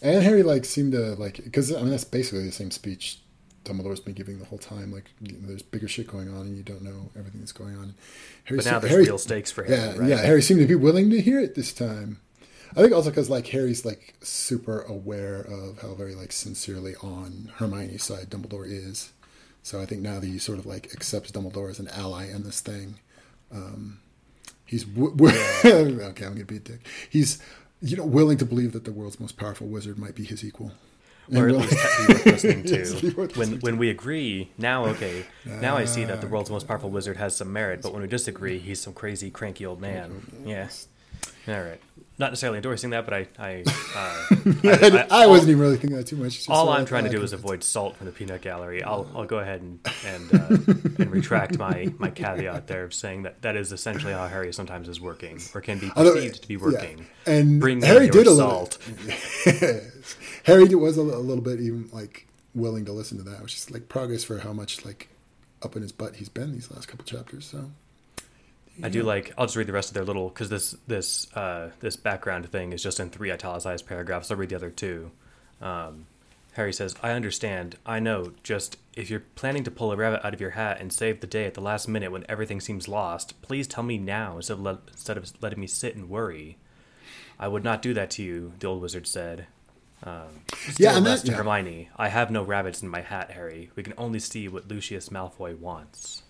And 0.00 0.22
Harry 0.22 0.42
like 0.42 0.64
seemed 0.64 0.92
to 0.92 1.14
like 1.16 1.42
because 1.44 1.72
I 1.74 1.80
mean 1.80 1.90
that's 1.90 2.04
basically 2.04 2.44
the 2.46 2.52
same 2.52 2.70
speech 2.70 3.18
Dumbledore's 3.64 4.00
been 4.00 4.14
giving 4.14 4.40
the 4.40 4.44
whole 4.44 4.58
time. 4.58 4.92
Like 4.92 5.10
you 5.20 5.32
know, 5.38 5.46
there's 5.48 5.62
bigger 5.62 5.86
shit 5.88 6.08
going 6.08 6.28
on, 6.28 6.42
and 6.46 6.56
you 6.56 6.62
don't 6.64 6.82
know 6.82 7.10
everything 7.16 7.40
that's 7.40 7.52
going 7.52 7.76
on. 7.76 7.94
Harry 8.44 8.58
But 8.58 8.66
now 8.66 8.78
there's 8.80 8.90
Harry- 8.92 9.04
real 9.04 9.18
stakes 9.18 9.50
for 9.52 9.62
him. 9.64 9.72
Yeah, 9.72 9.96
right? 9.96 10.08
yeah. 10.08 10.16
Harry 10.22 10.42
seemed 10.42 10.60
to 10.60 10.66
be 10.66 10.74
willing 10.74 11.10
to 11.10 11.20
hear 11.20 11.38
it 11.40 11.54
this 11.54 11.72
time. 11.72 12.20
I 12.76 12.80
think 12.80 12.92
also 12.92 13.10
because 13.10 13.28
like 13.30 13.46
Harry's 13.48 13.84
like 13.84 14.14
super 14.22 14.80
aware 14.82 15.40
of 15.42 15.80
how 15.82 15.94
very 15.94 16.14
like 16.14 16.32
sincerely 16.32 16.94
on 16.96 17.52
Hermione's 17.56 18.02
side 18.02 18.30
Dumbledore 18.30 18.66
is. 18.66 19.12
So 19.62 19.80
I 19.80 19.86
think 19.86 20.02
now 20.02 20.18
that 20.20 20.26
he 20.26 20.38
sort 20.38 20.58
of 20.58 20.66
like 20.66 20.92
accepts 20.92 21.30
Dumbledore 21.30 21.70
as 21.70 21.78
an 21.78 21.88
ally 21.88 22.28
in 22.30 22.42
this 22.44 22.60
thing, 22.60 22.96
um, 23.52 24.00
he's 24.66 24.84
w- 24.84 25.14
w- 25.14 25.38
okay. 25.64 26.24
I'm 26.24 26.32
gonna 26.32 26.44
be 26.44 26.56
a 26.56 26.60
dick. 26.60 26.80
He's 27.08 27.38
you 27.80 27.96
know 27.96 28.04
willing 28.06 28.38
to 28.38 28.44
believe 28.44 28.72
that 28.72 28.84
the 28.84 28.92
world's 28.92 29.20
most 29.20 29.36
powerful 29.36 29.66
wizard 29.66 29.98
might 29.98 30.14
be 30.14 30.24
his 30.24 30.44
equal. 30.44 30.72
or 31.32 31.48
at 31.48 31.54
least 31.54 31.70
be 32.06 32.12
worth 32.12 32.26
listening 32.26 32.66
Yes, 32.66 33.00
to. 33.00 33.06
worth 33.14 33.16
When 33.16 33.50
listening 33.50 33.60
when 33.60 33.78
we 33.78 33.90
agree, 33.90 34.50
now 34.58 34.86
okay, 34.86 35.24
now 35.46 35.76
I 35.76 35.84
see 35.84 36.04
that 36.04 36.20
the 36.20 36.26
Ah, 36.26 36.30
world's 36.30 36.50
most 36.50 36.66
powerful 36.66 36.90
wizard 36.90 37.16
has 37.18 37.36
some 37.36 37.52
merit. 37.52 37.82
But 37.82 37.92
when 37.92 38.02
we 38.02 38.08
disagree, 38.08 38.58
he's 38.58 38.80
some 38.80 38.92
crazy, 38.94 39.30
cranky 39.30 39.64
old 39.66 39.80
man. 39.80 40.26
Yes. 40.44 40.88
All 41.46 41.60
right. 41.60 41.80
Not 42.18 42.30
necessarily 42.30 42.58
endorsing 42.58 42.90
that, 42.90 43.04
but 43.04 43.14
I, 43.14 43.26
I, 43.38 43.64
uh, 43.96 44.26
I, 45.10 45.22
I, 45.24 45.26
wasn't 45.26 45.50
even 45.50 45.60
really 45.60 45.76
thinking 45.76 45.96
that 45.96 46.06
too 46.06 46.16
much. 46.16 46.48
All 46.48 46.68
I'm 46.68 46.84
trying 46.84 47.04
to 47.04 47.08
oh, 47.08 47.12
do 47.14 47.22
is 47.22 47.32
avoid 47.32 47.64
salt 47.64 47.96
from 47.96 48.06
the 48.06 48.12
peanut 48.12 48.42
gallery. 48.42 48.82
I'll, 48.82 49.10
I'll 49.14 49.24
go 49.24 49.38
ahead 49.38 49.62
and 49.62 49.80
and, 50.06 50.34
uh, 50.34 50.46
and 51.02 51.10
retract 51.10 51.58
my, 51.58 51.92
my 51.98 52.10
caveat 52.10 52.66
there 52.66 52.84
of 52.84 52.92
saying 52.92 53.22
that 53.22 53.40
that 53.42 53.56
is 53.56 53.72
essentially 53.72 54.12
how 54.12 54.28
Harry 54.28 54.52
sometimes 54.52 54.88
is 54.88 55.00
working, 55.00 55.40
or 55.54 55.60
can 55.60 55.78
be 55.78 55.90
Although, 55.96 56.14
perceived 56.14 56.42
to 56.42 56.48
be 56.48 56.54
yeah. 56.54 56.60
working. 56.60 57.06
And 57.26 57.60
Bring 57.60 57.80
Harry 57.82 58.08
did 58.08 58.26
a 58.26 58.34
salt. 58.36 58.78
little. 59.06 59.80
Harry 60.44 60.74
was 60.74 60.98
a, 60.98 61.02
a 61.02 61.02
little 61.02 61.42
bit 61.42 61.60
even 61.60 61.88
like 61.92 62.26
willing 62.54 62.84
to 62.84 62.92
listen 62.92 63.18
to 63.18 63.24
that, 63.24 63.42
which 63.42 63.54
is 63.54 63.70
like 63.70 63.88
progress 63.88 64.22
for 64.22 64.38
how 64.38 64.52
much 64.52 64.84
like 64.84 65.08
up 65.62 65.76
in 65.76 65.82
his 65.82 65.92
butt 65.92 66.16
he's 66.16 66.28
been 66.28 66.52
these 66.52 66.70
last 66.70 66.88
couple 66.88 67.04
chapters. 67.04 67.46
So 67.46 67.70
I 68.82 68.88
do 68.88 69.02
like. 69.02 69.32
I'll 69.36 69.46
just 69.46 69.56
read 69.56 69.66
the 69.66 69.72
rest 69.72 69.90
of 69.90 69.94
their 69.94 70.04
little 70.04 70.28
because 70.28 70.48
this 70.48 70.76
this 70.86 71.32
uh, 71.34 71.70
this 71.80 71.96
background 71.96 72.48
thing 72.50 72.72
is 72.72 72.82
just 72.82 73.00
in 73.00 73.10
three 73.10 73.30
italicized 73.32 73.86
paragraphs. 73.86 74.30
I'll 74.30 74.36
read 74.36 74.50
the 74.50 74.56
other 74.56 74.70
two. 74.70 75.10
Um, 75.60 76.06
Harry 76.52 76.72
says, 76.72 76.94
"I 77.02 77.10
understand. 77.12 77.76
I 77.84 77.98
know. 78.00 78.32
Just 78.42 78.78
if 78.94 79.10
you're 79.10 79.24
planning 79.34 79.64
to 79.64 79.70
pull 79.70 79.90
a 79.92 79.96
rabbit 79.96 80.24
out 80.24 80.34
of 80.34 80.40
your 80.40 80.50
hat 80.50 80.78
and 80.80 80.92
save 80.92 81.20
the 81.20 81.26
day 81.26 81.46
at 81.46 81.54
the 81.54 81.60
last 81.60 81.88
minute 81.88 82.12
when 82.12 82.24
everything 82.28 82.60
seems 82.60 82.88
lost, 82.88 83.40
please 83.42 83.66
tell 83.66 83.82
me 83.84 83.96
now 83.98 84.36
instead 84.36 84.54
of, 84.54 84.60
let, 84.60 84.76
instead 84.88 85.16
of 85.16 85.32
letting 85.42 85.60
me 85.60 85.66
sit 85.66 85.94
and 85.96 86.08
worry. 86.10 86.56
I 87.38 87.48
would 87.48 87.64
not 87.64 87.82
do 87.82 87.92
that 87.94 88.10
to 88.12 88.22
you." 88.22 88.52
The 88.58 88.66
old 88.68 88.82
wizard 88.82 89.06
said. 89.06 89.46
Um, 90.04 90.42
Yeah, 90.78 90.96
and 90.96 91.06
that- 91.06 91.24
yeah. 91.24 91.34
Hermione. 91.34 91.88
I 91.96 92.08
have 92.08 92.30
no 92.30 92.42
rabbits 92.42 92.82
in 92.82 92.88
my 92.88 93.02
hat, 93.02 93.30
Harry. 93.30 93.70
We 93.76 93.82
can 93.84 93.94
only 93.96 94.18
see 94.18 94.48
what 94.48 94.66
Lucius 94.68 95.10
Malfoy 95.10 95.56
wants. 95.58 96.22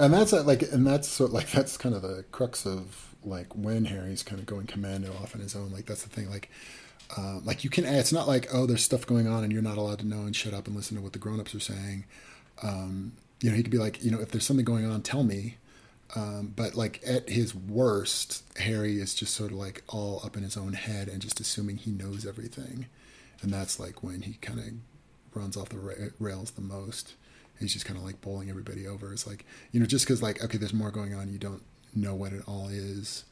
And 0.00 0.14
that's 0.14 0.32
like 0.32 0.62
and 0.62 0.86
that's 0.86 1.08
sort 1.08 1.30
of 1.30 1.34
like 1.34 1.50
that's 1.52 1.76
kind 1.76 1.94
of 1.94 2.02
the 2.02 2.24
crux 2.32 2.66
of 2.66 3.14
like 3.24 3.54
when 3.54 3.84
Harry's 3.84 4.22
kind 4.22 4.40
of 4.40 4.46
going 4.46 4.66
commando 4.66 5.12
off 5.22 5.34
on 5.34 5.40
his 5.40 5.54
own. 5.54 5.70
Like 5.70 5.86
that's 5.86 6.02
the 6.02 6.08
thing. 6.08 6.30
Like 6.30 6.50
uh, 7.16 7.40
like 7.44 7.64
you 7.64 7.70
can. 7.70 7.84
It's 7.84 8.12
not 8.12 8.26
like 8.26 8.48
oh, 8.52 8.66
there's 8.66 8.82
stuff 8.82 9.06
going 9.06 9.28
on 9.28 9.44
and 9.44 9.52
you're 9.52 9.62
not 9.62 9.78
allowed 9.78 9.98
to 10.00 10.06
know 10.06 10.20
and 10.22 10.34
shut 10.34 10.54
up 10.54 10.66
and 10.66 10.74
listen 10.74 10.96
to 10.96 11.02
what 11.02 11.12
the 11.12 11.18
grown-ups 11.18 11.54
are 11.54 11.60
saying. 11.60 12.04
Um, 12.62 13.12
you 13.40 13.50
know, 13.50 13.56
he 13.56 13.62
could 13.62 13.72
be 13.72 13.78
like, 13.78 14.02
you 14.04 14.10
know, 14.10 14.20
if 14.20 14.30
there's 14.30 14.44
something 14.44 14.64
going 14.64 14.86
on, 14.86 15.02
tell 15.02 15.22
me. 15.24 15.56
Um, 16.16 16.52
but 16.56 16.74
like 16.74 17.00
at 17.06 17.28
his 17.28 17.54
worst, 17.54 18.42
Harry 18.58 19.00
is 19.00 19.14
just 19.14 19.34
sort 19.34 19.52
of 19.52 19.58
like 19.58 19.82
all 19.88 20.20
up 20.24 20.36
in 20.36 20.42
his 20.42 20.56
own 20.56 20.72
head 20.72 21.08
and 21.08 21.22
just 21.22 21.38
assuming 21.40 21.76
he 21.76 21.90
knows 21.90 22.26
everything, 22.26 22.86
and 23.42 23.52
that's 23.52 23.78
like 23.78 24.02
when 24.02 24.22
he 24.22 24.34
kind 24.34 24.58
of 24.58 24.66
runs 25.34 25.56
off 25.56 25.68
the 25.68 25.78
ra- 25.78 26.08
rails 26.18 26.52
the 26.52 26.62
most. 26.62 27.14
He's 27.60 27.72
just 27.72 27.84
kind 27.84 27.98
of 27.98 28.04
like 28.04 28.20
bowling 28.20 28.50
everybody 28.50 28.86
over. 28.86 29.12
It's 29.12 29.26
like 29.26 29.44
you 29.72 29.80
know, 29.80 29.86
just 29.86 30.04
because 30.04 30.22
like 30.22 30.42
okay, 30.42 30.58
there's 30.58 30.74
more 30.74 30.90
going 30.90 31.14
on, 31.14 31.32
you 31.32 31.38
don't 31.38 31.62
know 31.94 32.14
what 32.14 32.32
it 32.32 32.42
all 32.46 32.68
is. 32.68 33.24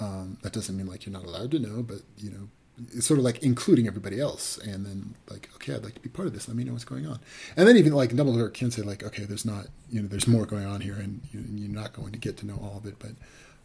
Um, 0.00 0.38
that 0.42 0.52
doesn't 0.52 0.76
mean 0.76 0.86
like 0.86 1.06
you're 1.06 1.12
not 1.12 1.24
allowed 1.24 1.50
to 1.52 1.58
know, 1.58 1.82
but 1.82 1.98
you 2.16 2.30
know, 2.30 2.48
it's 2.92 3.06
sort 3.06 3.18
of 3.18 3.24
like 3.24 3.42
including 3.42 3.86
everybody 3.86 4.20
else, 4.20 4.58
and 4.58 4.86
then 4.86 5.14
like 5.30 5.48
okay, 5.56 5.74
I'd 5.74 5.84
like 5.84 5.94
to 5.94 6.00
be 6.00 6.08
part 6.08 6.28
of 6.28 6.34
this. 6.34 6.48
Let 6.48 6.56
me 6.56 6.64
know 6.64 6.72
what's 6.72 6.84
going 6.84 7.06
on, 7.06 7.20
and 7.56 7.66
then 7.66 7.76
even 7.76 7.92
like 7.92 8.10
Dumbledore 8.10 8.52
can 8.52 8.70
say 8.70 8.82
like 8.82 9.02
okay, 9.02 9.24
there's 9.24 9.44
not 9.44 9.66
you 9.90 10.02
know, 10.02 10.08
there's 10.08 10.28
more 10.28 10.46
going 10.46 10.66
on 10.66 10.80
here, 10.80 10.94
and 10.94 11.20
you, 11.32 11.44
you're 11.54 11.70
not 11.70 11.92
going 11.92 12.12
to 12.12 12.18
get 12.18 12.36
to 12.38 12.46
know 12.46 12.58
all 12.62 12.78
of 12.78 12.86
it, 12.86 12.96
but 12.98 13.12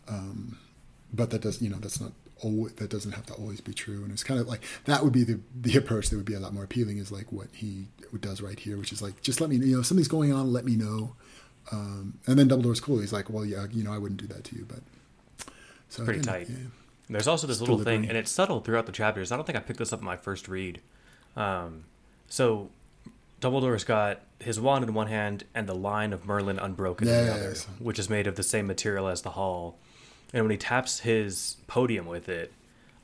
um, 0.08 0.58
but 1.14 1.30
that 1.30 1.42
does 1.42 1.62
you 1.62 1.70
know 1.70 1.78
that's 1.78 2.02
not 2.02 2.12
always 2.44 2.74
that 2.74 2.90
doesn't 2.90 3.14
have 3.14 3.26
to 3.26 3.34
always 3.34 3.62
be 3.62 3.74
true 3.74 4.04
and 4.04 4.12
it's 4.12 4.24
kind 4.24 4.40
of 4.40 4.48
like 4.48 4.62
that 4.86 5.04
would 5.04 5.14
be 5.14 5.24
the 5.24 5.40
the 5.60 5.78
approach 5.78 6.10
that 6.10 6.18
would 6.18 6.26
be 6.26 6.34
a 6.34 6.40
lot 6.40 6.54
more 6.54 6.64
appealing 6.64 6.98
is 6.98 7.12
like 7.12 7.32
what 7.32 7.48
he 7.54 7.88
does 8.20 8.42
right 8.42 8.60
here 8.60 8.78
which 8.78 8.92
is 8.92 9.02
like 9.02 9.22
just 9.22 9.42
let 9.42 9.50
me 9.50 9.56
you 9.58 9.74
know 9.76 9.80
if 9.80 9.86
something's 9.86 10.08
going 10.08 10.32
on 10.34 10.52
let 10.52 10.66
me 10.66 10.76
know 10.76 11.16
um, 11.72 12.20
and 12.28 12.38
then 12.38 12.48
Dumbledore's 12.50 12.80
cool 12.82 13.00
he's 13.00 13.14
like 13.14 13.30
well 13.30 13.46
yeah 13.46 13.66
you 13.72 13.84
know 13.84 13.94
I 13.94 13.98
wouldn't 13.98 14.20
do 14.20 14.28
that 14.28 14.44
to 14.46 14.56
you 14.56 14.66
but 14.68 14.80
so 15.90 16.04
Pretty 16.04 16.20
again, 16.20 16.34
tight. 16.34 16.50
yeah. 16.50 16.56
There's 17.10 17.28
also 17.28 17.46
this 17.46 17.60
little 17.60 17.78
delivery. 17.78 18.02
thing, 18.02 18.10
and 18.10 18.18
it's 18.18 18.32
subtle 18.32 18.62
throughout 18.62 18.88
the 18.88 18.92
chapters. 18.92 19.32
I 19.32 19.36
don't 19.36 19.46
think 19.46 19.58
I 19.58 19.62
picked 19.62 19.78
this 19.78 19.94
up 19.94 20.00
in 20.00 20.06
my 20.06 20.16
first 20.18 20.48
read. 20.48 20.80
Um, 21.36 21.84
so, 22.30 22.70
Dumbledore's 23.42 23.84
got 23.84 24.22
his 24.40 24.60
wand 24.60 24.84
in 24.86 24.94
one 24.96 25.08
hand 25.08 25.44
and 25.54 25.68
the 25.68 25.76
line 25.76 26.14
of 26.14 26.26
Merlin 26.26 26.58
unbroken 26.58 27.08
in 27.08 27.14
the 27.28 27.34
other, 27.34 27.56
which 27.78 28.00
is 28.00 28.10
made 28.10 28.26
of 28.26 28.36
the 28.38 28.42
same 28.44 28.66
material 28.66 29.08
as 29.08 29.22
the 29.22 29.32
hall. 29.32 29.78
And 30.34 30.44
when 30.44 30.52
he 30.52 30.58
taps 30.58 31.02
his 31.02 31.58
podium 31.68 32.06
with 32.08 32.28
it, 32.28 32.52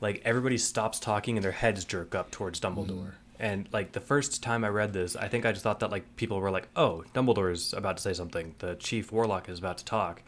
like 0.00 0.20
everybody 0.24 0.58
stops 0.58 0.98
talking 0.98 1.36
and 1.36 1.44
their 1.44 1.52
heads 1.52 1.84
jerk 1.84 2.14
up 2.14 2.30
towards 2.30 2.58
Dumbledore. 2.60 2.88
Mm. 2.88 3.12
And 3.38 3.68
like 3.72 3.92
the 3.92 4.00
first 4.00 4.42
time 4.42 4.64
I 4.64 4.68
read 4.68 4.92
this, 4.92 5.16
I 5.16 5.28
think 5.28 5.46
I 5.46 5.52
just 5.52 5.62
thought 5.62 5.80
that 5.80 5.90
like 5.90 6.16
people 6.16 6.40
were 6.40 6.50
like, 6.50 6.68
"Oh, 6.76 7.04
Dumbledore's 7.14 7.72
about 7.72 7.96
to 7.96 8.02
say 8.02 8.12
something. 8.12 8.54
The 8.58 8.74
chief 8.74 9.12
warlock 9.12 9.48
is 9.48 9.58
about 9.58 9.78
to 9.78 9.84
talk." 9.84 10.22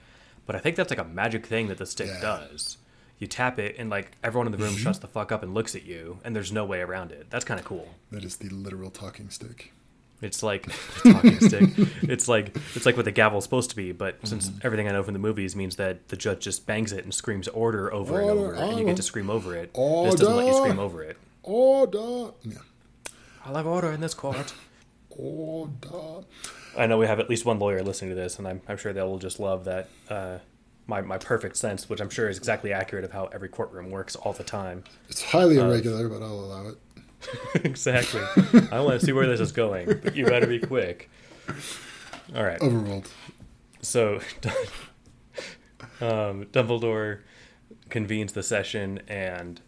But 0.47 0.57
I 0.57 0.61
think 0.61 0.77
that's 0.77 0.91
like 0.91 0.99
a 0.99 1.05
magic 1.05 1.45
thing 1.47 1.69
that 1.69 1.79
the 1.79 1.87
stick 1.87 2.09
Yeah. 2.09 2.20
does. 2.20 2.79
You 3.19 3.27
tap 3.27 3.59
it 3.59 3.77
and 3.79 3.91
like 3.91 4.12
everyone 4.24 4.47
in 4.47 4.53
the 4.53 4.59
room 4.59 4.74
shuts 4.77 4.99
the 4.99 5.07
fuck 5.09 5.31
up 5.31 5.43
and 5.43 5.53
looks 5.55 5.74
at 5.74 5.85
you, 5.85 6.19
and 6.24 6.35
there's 6.35 6.53
no 6.53 6.65
way 6.65 6.81
around 6.81 7.12
it. 7.12 7.27
That's 7.31 7.45
kind 7.45 7.61
of 7.61 7.66
cool. 7.66 7.95
that 8.11 8.24
is 8.24 8.37
the 8.37 8.49
literal 8.49 8.91
talking 8.91 9.29
stick 9.31 9.73
It's 10.23 10.43
like 10.43 10.69
talking 11.03 11.39
stick. 11.40 11.69
It's 12.03 12.28
like 12.28 12.57
it's 12.74 12.86
like 12.86 12.97
what 12.97 13.05
the 13.05 13.11
gavel's 13.12 13.44
supposed 13.44 13.70
to 13.70 13.77
be, 13.77 13.93
but 13.93 14.16
since 14.27 14.49
Mm-hmm. 14.49 14.66
everything 14.66 14.89
I 14.89 14.93
know 14.93 15.03
from 15.03 15.12
the 15.15 15.19
movies 15.20 15.55
means 15.55 15.77
that 15.77 16.09
the 16.09 16.16
judge 16.16 16.40
just 16.40 16.66
bangs 16.66 16.93
it 16.93 17.05
and 17.05 17.12
screams 17.12 17.49
order 17.49 17.93
over 17.93 18.20
and 18.20 18.31
over, 18.31 18.47
Order, 18.47 18.62
and 18.62 18.78
you 18.78 18.85
get 18.86 18.97
to 18.97 19.03
scream 19.03 19.28
over 19.31 19.55
it. 19.55 19.74
This 19.74 20.15
doesn't 20.15 20.36
let 20.36 20.47
you 20.47 20.55
scream 20.55 20.78
over 20.78 21.03
it. 21.03 21.16
order 21.43 22.32
yeah 22.44 22.59
I'll 23.44 23.57
have 23.57 23.66
order 23.66 23.90
in 23.93 24.01
this 24.01 24.15
court. 24.15 24.55
order 25.11 26.24
I 26.78 26.86
know 26.86 26.97
we 26.99 27.07
have 27.07 27.20
at 27.20 27.28
least 27.28 27.44
one 27.44 27.59
lawyer 27.59 27.82
listening 27.82 28.11
to 28.12 28.15
this, 28.15 28.39
and 28.39 28.49
I'm, 28.49 28.62
I'm 28.69 28.77
sure 28.78 28.93
they 28.94 29.03
will 29.03 29.19
just 29.19 29.39
love 29.39 29.65
that 29.66 29.89
uh, 30.09 30.39
my 30.86 31.01
my 31.03 31.19
perfect 31.19 31.57
sense, 31.57 31.89
which 31.89 32.01
I'm 32.01 32.09
sure 32.11 32.28
is 32.28 32.39
exactly 32.39 32.73
accurate 32.73 33.05
of 33.05 33.12
how 33.12 33.27
every 33.27 33.49
courtroom 33.49 33.90
works 33.90 34.16
all 34.16 34.32
the 34.32 34.44
time. 34.44 34.85
it's 35.09 35.23
highly 35.23 35.59
irregular 35.59 36.09
but 36.09 36.23
I'll 36.23 36.40
allow 36.40 36.69
it 36.69 36.77
exactly. 37.57 38.23
I 38.70 38.81
want 38.81 39.01
to 39.01 39.07
see 39.07 39.12
where 39.12 39.27
this 39.27 39.40
is 39.40 39.53
going, 39.53 39.86
but 40.03 40.16
you 40.16 40.27
better 40.27 40.47
be 40.47 40.59
quick. 40.59 41.11
All 42.35 42.44
right. 42.44 42.61
overruled 42.61 43.11
So, 43.81 44.20
um, 46.01 46.47
Dumbledore 46.47 47.20
convenes 47.90 48.32
the 48.32 48.43
session, 48.43 49.01
and 49.09 49.61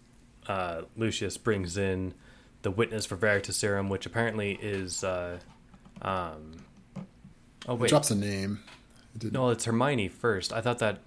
uh, 0.47 0.83
Lucius 0.97 1.37
brings 1.37 1.77
in 1.77 2.15
the 2.63 2.71
witness 2.71 3.07
for 3.07 3.17
Veritaserum, 3.17 3.89
which 3.89 4.07
apparently 4.07 4.59
is. 4.61 5.05
Uh, 5.05 5.39
um, 6.03 6.53
oh 7.67 7.75
wait, 7.75 7.89
drops 7.89 8.11
a 8.11 8.15
name 8.15 8.61
it 9.23 9.33
no, 9.33 9.51
it's 9.51 9.65
Hermione 9.65 10.09
first. 10.09 10.53
I 10.53 10.61
thought 10.61 10.79
that. 10.79 10.99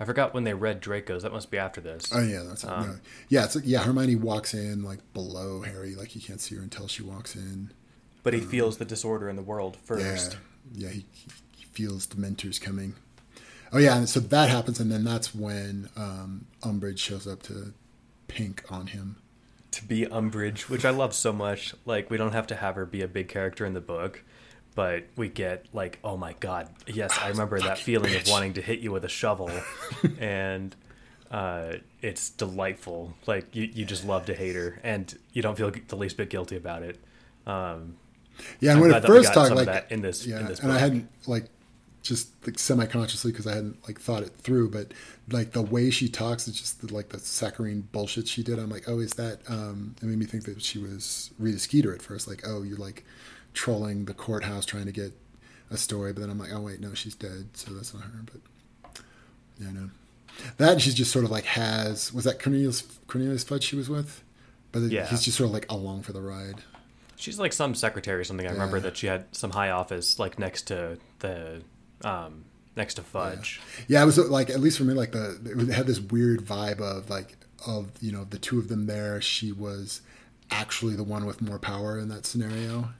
I 0.00 0.04
forgot 0.04 0.32
when 0.32 0.44
they 0.44 0.54
read 0.54 0.80
Draco's. 0.80 1.22
That 1.24 1.32
must 1.32 1.50
be 1.50 1.58
after 1.58 1.80
this. 1.80 2.10
Oh 2.12 2.22
yeah, 2.22 2.42
that's 2.46 2.62
it. 2.64 2.68
no. 2.68 2.96
yeah. 3.28 3.44
It's 3.44 3.56
yeah. 3.64 3.80
Hermione 3.80 4.16
walks 4.16 4.54
in 4.54 4.82
like 4.82 5.00
below 5.12 5.62
Harry, 5.62 5.94
like 5.94 6.14
you 6.14 6.20
can't 6.20 6.40
see 6.40 6.54
her 6.56 6.62
until 6.62 6.86
she 6.86 7.02
walks 7.02 7.34
in. 7.34 7.72
But 8.22 8.34
he 8.34 8.40
feels 8.40 8.76
the 8.78 8.84
disorder 8.84 9.28
in 9.28 9.36
the 9.36 9.42
world 9.42 9.76
first. 9.84 10.36
Yeah, 10.74 10.88
yeah. 10.88 10.92
He, 10.92 11.06
he 11.56 11.64
feels 11.72 12.12
mentors 12.14 12.58
coming. 12.58 12.94
Oh 13.72 13.78
yeah, 13.78 13.96
and 13.96 14.08
so 14.08 14.20
that 14.20 14.48
happens, 14.50 14.80
and 14.80 14.90
then 14.90 15.04
that's 15.04 15.34
when 15.34 15.88
um, 15.96 16.46
Umbridge 16.62 16.98
shows 16.98 17.26
up 17.26 17.42
to 17.44 17.72
pink 18.26 18.64
on 18.70 18.88
him. 18.88 19.16
to 19.72 19.84
be 19.84 20.06
Umbridge, 20.06 20.68
which 20.68 20.84
I 20.84 20.90
love 20.90 21.14
so 21.14 21.32
much. 21.32 21.74
Like 21.84 22.08
we 22.10 22.16
don't 22.16 22.32
have 22.32 22.46
to 22.48 22.56
have 22.56 22.76
her 22.76 22.86
be 22.86 23.02
a 23.02 23.08
big 23.08 23.28
character 23.28 23.64
in 23.66 23.74
the 23.74 23.80
book, 23.80 24.22
but 24.78 25.02
we 25.16 25.28
get 25.28 25.66
like, 25.72 25.98
oh 26.04 26.16
my 26.16 26.34
god, 26.38 26.68
yes, 26.86 27.18
I 27.20 27.28
remember 27.30 27.58
that 27.58 27.78
feeling 27.78 28.14
of 28.14 28.28
wanting 28.28 28.52
to 28.52 28.62
hit 28.62 28.78
you 28.78 28.92
with 28.92 29.04
a 29.04 29.08
shovel, 29.08 29.50
and 30.20 30.72
uh, 31.32 31.72
it's 32.00 32.30
delightful. 32.30 33.12
Like 33.26 33.56
you, 33.56 33.64
you 33.64 33.84
just 33.84 34.04
love 34.04 34.26
to 34.26 34.34
hate 34.34 34.54
her, 34.54 34.78
and 34.84 35.12
you 35.32 35.42
don't 35.42 35.58
feel 35.58 35.72
the 35.88 35.96
least 35.96 36.16
bit 36.16 36.30
guilty 36.30 36.54
about 36.54 36.84
it. 36.84 37.00
Um, 37.44 37.96
Yeah, 38.60 38.70
and 38.70 38.78
I'm 38.84 38.88
when 38.92 38.94
it 38.94 39.04
first 39.04 39.34
talked, 39.34 39.52
like 39.52 39.66
that 39.66 39.90
in 39.90 40.00
this- 40.00 40.24
yeah, 40.24 40.38
in 40.38 40.46
this 40.46 40.60
and 40.60 40.70
I 40.70 40.78
hadn't 40.78 41.08
like 41.26 41.46
just 42.02 42.28
like 42.46 42.56
semi-consciously 42.56 43.32
because 43.32 43.48
I 43.48 43.56
hadn't 43.56 43.84
like 43.88 44.00
thought 44.00 44.22
it 44.22 44.30
through, 44.36 44.70
but 44.70 44.92
like 45.28 45.50
the 45.54 45.62
way 45.62 45.90
she 45.90 46.08
talks, 46.08 46.46
it's 46.46 46.60
just 46.60 46.86
the, 46.86 46.94
like 46.94 47.08
the 47.08 47.18
saccharine 47.18 47.88
bullshit 47.90 48.28
she 48.28 48.44
did. 48.44 48.60
I'm 48.60 48.70
like, 48.70 48.84
oh, 48.88 49.00
is 49.00 49.10
that? 49.14 49.40
Um, 49.48 49.96
it 50.00 50.04
made 50.04 50.18
me 50.18 50.24
think 50.24 50.44
that 50.44 50.62
she 50.62 50.78
was 50.78 51.32
Rita 51.36 51.58
Skeeter 51.58 51.92
at 51.92 52.00
first. 52.00 52.28
Like, 52.28 52.44
oh, 52.46 52.62
you're 52.62 52.78
like 52.78 53.04
trolling 53.54 54.04
the 54.04 54.14
courthouse 54.14 54.64
trying 54.66 54.86
to 54.86 54.92
get 54.92 55.12
a 55.70 55.76
story, 55.76 56.12
but 56.12 56.20
then 56.20 56.30
I'm 56.30 56.38
like, 56.38 56.52
oh 56.52 56.60
wait, 56.60 56.80
no, 56.80 56.94
she's 56.94 57.14
dead, 57.14 57.48
so 57.54 57.72
that's 57.74 57.92
not 57.94 58.02
her. 58.04 58.20
But 58.24 59.00
yeah, 59.60 59.70
no, 59.72 59.90
that 60.58 60.80
she's 60.80 60.94
just 60.94 61.12
sort 61.12 61.24
of 61.24 61.30
like 61.30 61.44
has 61.44 62.12
was 62.12 62.24
that 62.24 62.42
Cornelius 62.42 62.82
Cornelius 63.06 63.44
Fudge 63.44 63.64
she 63.64 63.76
was 63.76 63.88
with, 63.88 64.22
but 64.72 64.80
Yeah. 64.82 65.06
he's 65.06 65.22
just 65.22 65.36
sort 65.36 65.48
of 65.48 65.54
like 65.54 65.70
along 65.70 66.02
for 66.02 66.12
the 66.12 66.20
ride. 66.22 66.62
She's 67.16 67.38
like 67.38 67.52
some 67.52 67.74
secretary 67.74 68.20
or 68.20 68.24
something. 68.24 68.46
I 68.46 68.52
remember 68.52 68.78
that 68.80 68.96
she 68.96 69.08
had 69.08 69.24
some 69.32 69.50
high 69.50 69.70
office 69.70 70.18
like 70.20 70.38
next 70.38 70.68
to 70.68 70.98
the 71.18 71.62
um 72.04 72.44
next 72.76 72.94
to 72.94 73.02
Fudge. 73.02 73.60
Yeah, 73.88 74.00
it 74.02 74.06
was 74.06 74.18
like 74.18 74.50
at 74.50 74.60
least 74.60 74.78
for 74.78 74.84
me, 74.84 74.94
like 74.94 75.10
the 75.12 75.36
it 75.44 75.74
had 75.74 75.86
this 75.88 75.98
weird 75.98 76.40
vibe 76.46 76.80
of 76.80 77.10
like 77.10 77.36
of 77.66 77.90
you 78.00 78.12
know 78.12 78.24
the 78.30 78.38
two 78.38 78.58
of 78.60 78.68
them 78.68 78.86
there. 78.86 79.20
She 79.20 79.50
was 79.50 80.00
actually 80.52 80.94
the 80.94 81.02
one 81.02 81.26
with 81.26 81.42
more 81.42 81.58
power 81.58 81.98
in 81.98 82.08
that 82.08 82.24
scenario, 82.24 82.90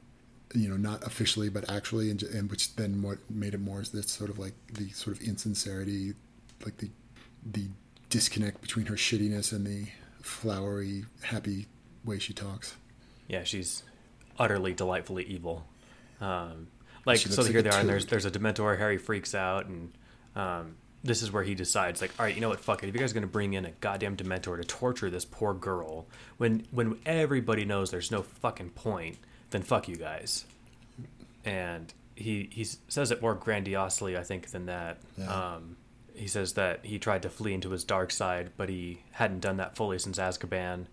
you 0.55 0.69
know, 0.69 0.77
not 0.77 1.07
officially 1.07 1.49
but 1.49 1.69
actually, 1.71 2.11
and, 2.11 2.23
and 2.23 2.51
which 2.51 2.75
then 2.77 3.03
what 3.03 3.19
made 3.31 3.55
it 3.55 3.61
more 3.61 3.81
is 3.81 3.91
this 3.91 4.11
sort 4.11 4.31
of 4.31 4.39
like 4.39 4.55
the 4.73 4.89
sort 4.91 5.17
of 5.17 5.23
insincerity, 5.23 6.15
like 6.65 6.77
the 6.79 6.91
the 7.45 7.67
disconnect 8.11 8.61
between 8.61 8.87
her 8.87 8.95
shittiness 8.95 9.53
and 9.53 9.67
the 9.67 9.87
flowery, 10.23 11.05
happy 11.23 11.67
way 12.05 12.19
she 12.19 12.33
talks. 12.33 12.77
Yeah, 13.27 13.45
she's 13.45 13.83
utterly 14.39 14.73
delightfully 14.73 15.25
evil. 15.25 15.67
Um, 16.21 16.69
like 17.05 17.19
so 17.19 17.31
looks 17.31 17.49
here 17.49 17.63
they 17.63 17.71
are, 17.71 17.81
and 17.81 17.89
there's 17.89 18.07
there's 18.07 18.25
a 18.25 18.31
Dementor. 18.31 18.79
Harry 18.79 18.99
freaks 18.99 19.35
out, 19.35 19.67
and 19.67 19.93
um, 20.35 20.77
this 21.05 21.23
is 21.23 21.33
where 21.33 21.43
he 21.43 21.55
decides, 21.55 22.01
like, 22.01 22.11
all 22.19 22.27
right, 22.27 22.35
you 22.35 22.41
know 22.41 22.49
what, 22.49 22.61
fuck 22.61 22.83
it. 22.83 22.89
If 22.89 22.95
you 22.95 23.01
guys 23.01 23.13
are 23.13 23.15
gonna 23.15 23.27
bring 23.27 23.55
in 23.55 23.65
a 23.65 23.71
goddamn 23.73 24.17
Dementor 24.17 24.57
to 24.57 24.65
torture 24.65 25.11
this 25.11 25.25
poor 25.25 25.55
girl, 25.55 26.07
when 26.39 26.67
when 26.71 26.99
everybody 27.07 27.65
knows 27.65 27.91
there's 27.91 28.11
no 28.11 28.23
fucking 28.23 28.71
point, 28.71 29.19
then 29.51 29.63
fuck 29.63 29.89
you 29.89 29.97
guys. 29.97 30.45
And 31.45 31.93
he 32.15 32.49
he 32.53 32.65
says 32.65 33.11
it 33.11 33.23
more 33.23 33.35
grandiosely, 33.35 34.17
I 34.17 34.23
think, 34.23 34.51
than 34.51 34.67
that. 34.67 34.99
Yeah. 35.17 35.55
Um, 35.55 35.77
he 36.15 36.27
says 36.27 36.55
that 36.55 36.81
he 36.85 36.99
tried 36.99 37.23
to 37.23 37.31
flee 37.31 37.55
into 37.55 37.71
his 37.71 37.85
dark 37.85 38.11
side, 38.11 38.51
but 38.57 38.69
he 38.69 39.03
hadn't 39.13 39.41
done 39.41 39.57
that 39.59 39.77
fully 39.77 39.99
since 39.99 40.19
Azkaban. 40.19 40.87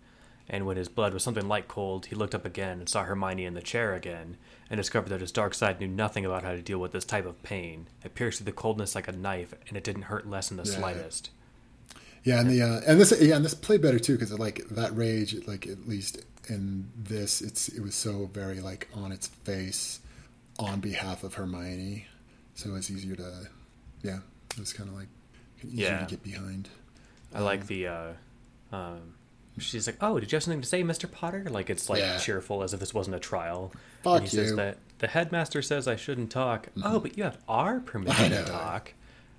And 0.48 0.68
when 0.68 0.77
his 0.77 0.88
blood 0.88 1.11
was 1.15 1.23
something 1.23 1.48
like 1.48 1.68
cold, 1.68 2.06
he 2.06 2.15
looked 2.15 2.36
up 2.36 2.45
again 2.45 2.77
and 2.77 2.88
saw 2.88 3.03
Hermione 3.03 3.45
in 3.45 3.56
the 3.56 3.61
chair 3.64 3.95
again, 3.95 4.38
and 4.69 4.77
discovered 4.77 5.10
that 5.10 5.22
his 5.22 5.32
dark 5.32 5.56
side 5.56 5.80
knew 5.80 5.88
nothing 5.88 6.23
about 6.23 6.44
how 6.44 6.52
to 6.52 6.61
deal 6.61 6.77
with 6.77 6.91
this 6.91 7.03
type 7.06 7.26
of 7.26 7.41
pain. 7.41 7.88
It 8.03 8.14
pierced 8.14 8.38
through 8.38 8.45
the 8.45 8.52
coldness 8.52 8.94
like 8.94 9.07
a 9.07 9.11
knife, 9.11 9.56
and 9.68 9.76
it 9.76 9.84
didn't 9.84 10.03
hurt 10.03 10.30
less 10.30 10.52
in 10.52 10.57
the 10.57 10.64
Yeah. 10.64 10.77
slightest. 10.77 11.32
Yeah, 12.23 12.40
and 12.40 12.49
the 12.52 12.61
uh, 12.61 12.82
and 12.86 13.02
this 13.02 13.11
yeah, 13.19 13.36
and 13.36 13.44
this 13.44 13.56
played 13.56 13.82
better 13.82 13.98
too 13.99 14.14
because 14.14 14.32
like 14.38 14.68
that 14.69 14.95
rage, 14.95 15.36
like 15.48 15.65
at 15.65 15.88
least 15.88 16.23
in 16.50 16.90
this, 16.98 17.42
it's 17.42 17.68
it 17.70 17.82
was 17.82 17.96
so 17.96 18.30
very 18.34 18.60
like 18.60 18.88
on 18.94 19.12
its 19.12 19.28
face, 19.28 20.00
on 20.60 20.80
behalf 20.80 21.24
of 21.24 21.34
Hermione, 21.36 22.08
so 22.56 22.76
it's 22.76 22.90
easier 22.90 23.16
to, 23.16 23.48
yeah, 24.04 24.20
it 24.52 24.60
was 24.60 24.74
kind 24.74 24.90
of 24.90 24.96
like 24.96 25.08
easier 25.64 25.88
Yeah. 25.90 26.00
to 26.00 26.06
get 26.06 26.24
behind. 26.24 26.70
I 27.34 27.40
like 27.42 27.68
the. 27.68 27.88
Uh, 27.88 28.08
um, 28.72 29.16
she's 29.58 29.88
like, 29.88 29.98
"Oh, 30.02 30.20
did 30.20 30.32
you 30.32 30.36
have 30.38 30.44
something 30.44 30.62
to 30.62 30.68
say, 30.68 30.84
Mister 30.84 31.08
Potter?" 31.08 31.46
Like 31.50 31.70
it's 31.70 31.90
like 31.90 32.00
Yeah. 32.00 32.18
cheerful, 32.18 32.64
as 32.64 32.74
if 32.74 32.80
this 32.80 32.94
wasn't 32.94 33.16
a 33.16 33.20
trial. 33.20 33.72
Fuck 34.04 34.22
and 34.22 34.24
he 34.24 34.36
says 34.36 34.52
you. 34.52 34.56
that 34.58 34.78
the 35.00 35.08
headmaster 35.08 35.62
says 35.62 35.88
I 35.88 35.96
shouldn't 35.96 36.32
talk. 36.32 36.68
Oh, 36.84 37.00
but 37.00 37.18
you 37.18 37.24
have 37.24 37.38
our 37.50 37.80
permission 37.80 38.32
to 38.32 38.44
talk. 38.46 38.94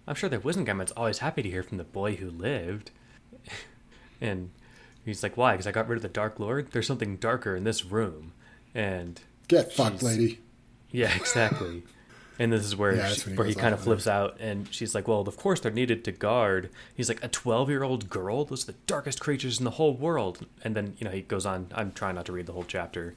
I'm 0.07 0.15
sure 0.15 0.29
the 0.29 0.39
Wizengamot's 0.39 0.93
always 0.93 1.19
happy 1.19 1.43
to 1.43 1.51
hear 1.51 1.63
from 1.63 1.79
the 1.79 1.85
boy 1.85 2.17
who 2.17 2.31
lived. 2.31 2.91
and 4.21 4.51
he's 5.07 5.23
like, 5.23 5.37
"Why? 5.39 5.53
Because 5.53 5.67
I 5.67 5.73
got 5.73 5.89
rid 5.89 5.97
of 5.97 6.03
the 6.03 6.09
Dark 6.09 6.39
Lord. 6.39 6.73
There's 6.73 6.87
something 6.87 7.17
darker 7.17 7.57
in 7.57 7.65
this 7.65 7.85
room." 7.87 8.33
And 8.75 9.19
Get 9.49 9.73
fucked, 9.73 10.03
lady. 10.03 10.41
yeah, 10.91 11.15
exactly. 11.17 11.83
And 12.39 12.53
this 12.53 12.67
is 12.67 12.77
where 12.77 12.95
Yeah, 12.95 13.09
she, 13.09 13.31
he 13.31 13.35
where 13.37 13.47
he 13.47 13.55
kind 13.55 13.73
of 13.73 13.81
flips 13.81 14.07
out, 14.07 14.37
and 14.41 14.69
she's 14.71 14.95
like, 14.95 15.09
"Well, 15.09 15.21
of 15.23 15.39
course 15.39 15.59
they're 15.59 15.73
needed 15.73 16.05
to 16.05 16.13
guard." 16.13 16.69
He's 16.95 17.09
like, 17.09 17.25
"A 17.25 17.29
twelve-year-old 17.29 18.11
girl? 18.11 18.45
Those 18.45 18.65
are 18.69 18.73
the 18.73 18.79
darkest 18.87 19.21
creatures 19.21 19.59
in 19.59 19.65
the 19.65 19.71
whole 19.71 19.95
world." 19.95 20.45
And 20.63 20.77
then 20.77 20.97
you 20.99 21.07
know 21.07 21.11
he 21.13 21.23
goes 21.23 21.47
on. 21.47 21.69
I'm 21.75 21.93
trying 21.93 22.15
not 22.17 22.27
to 22.27 22.33
read 22.33 22.45
the 22.45 22.53
whole 22.53 22.65
chapter, 22.69 23.15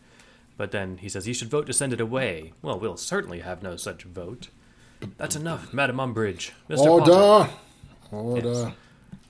but 0.56 0.72
then 0.72 1.00
he 1.00 1.10
says, 1.10 1.28
"You 1.28 1.34
should 1.34 1.50
vote 1.50 1.66
to 1.68 1.74
send 1.74 1.92
it 1.92 2.00
away." 2.00 2.54
Well, 2.62 2.80
we'll 2.80 2.96
certainly 2.96 3.42
have 3.42 3.62
no 3.62 3.76
such 3.76 4.04
vote. 4.04 4.48
That's 5.18 5.36
enough, 5.36 5.74
Madam 5.74 5.98
Umbridge, 5.98 6.52
Potter. 6.70 6.90
Order, 7.12 7.50
order. 8.12 8.48
Yes. 8.48 8.74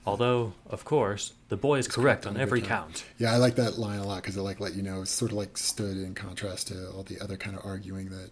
Although, 0.06 0.54
of 0.68 0.84
course, 0.84 1.34
the 1.48 1.56
boy 1.56 1.78
is 1.78 1.86
correct 1.86 2.26
on 2.26 2.34
on 2.34 2.40
every 2.40 2.60
every 2.60 2.68
count. 2.68 3.04
Yeah, 3.18 3.32
I 3.32 3.36
like 3.36 3.56
that 3.56 3.78
line 3.78 3.98
a 3.98 4.06
lot 4.06 4.22
because 4.22 4.36
it 4.36 4.40
like 4.40 4.58
let 4.58 4.74
you 4.74 4.82
know 4.82 5.02
it's 5.02 5.10
sort 5.10 5.30
of 5.30 5.36
like 5.36 5.58
stood 5.58 5.96
in 5.98 6.14
contrast 6.14 6.68
to 6.68 6.90
all 6.90 7.02
the 7.02 7.20
other 7.20 7.36
kind 7.36 7.56
of 7.56 7.64
arguing 7.64 8.08
that 8.08 8.30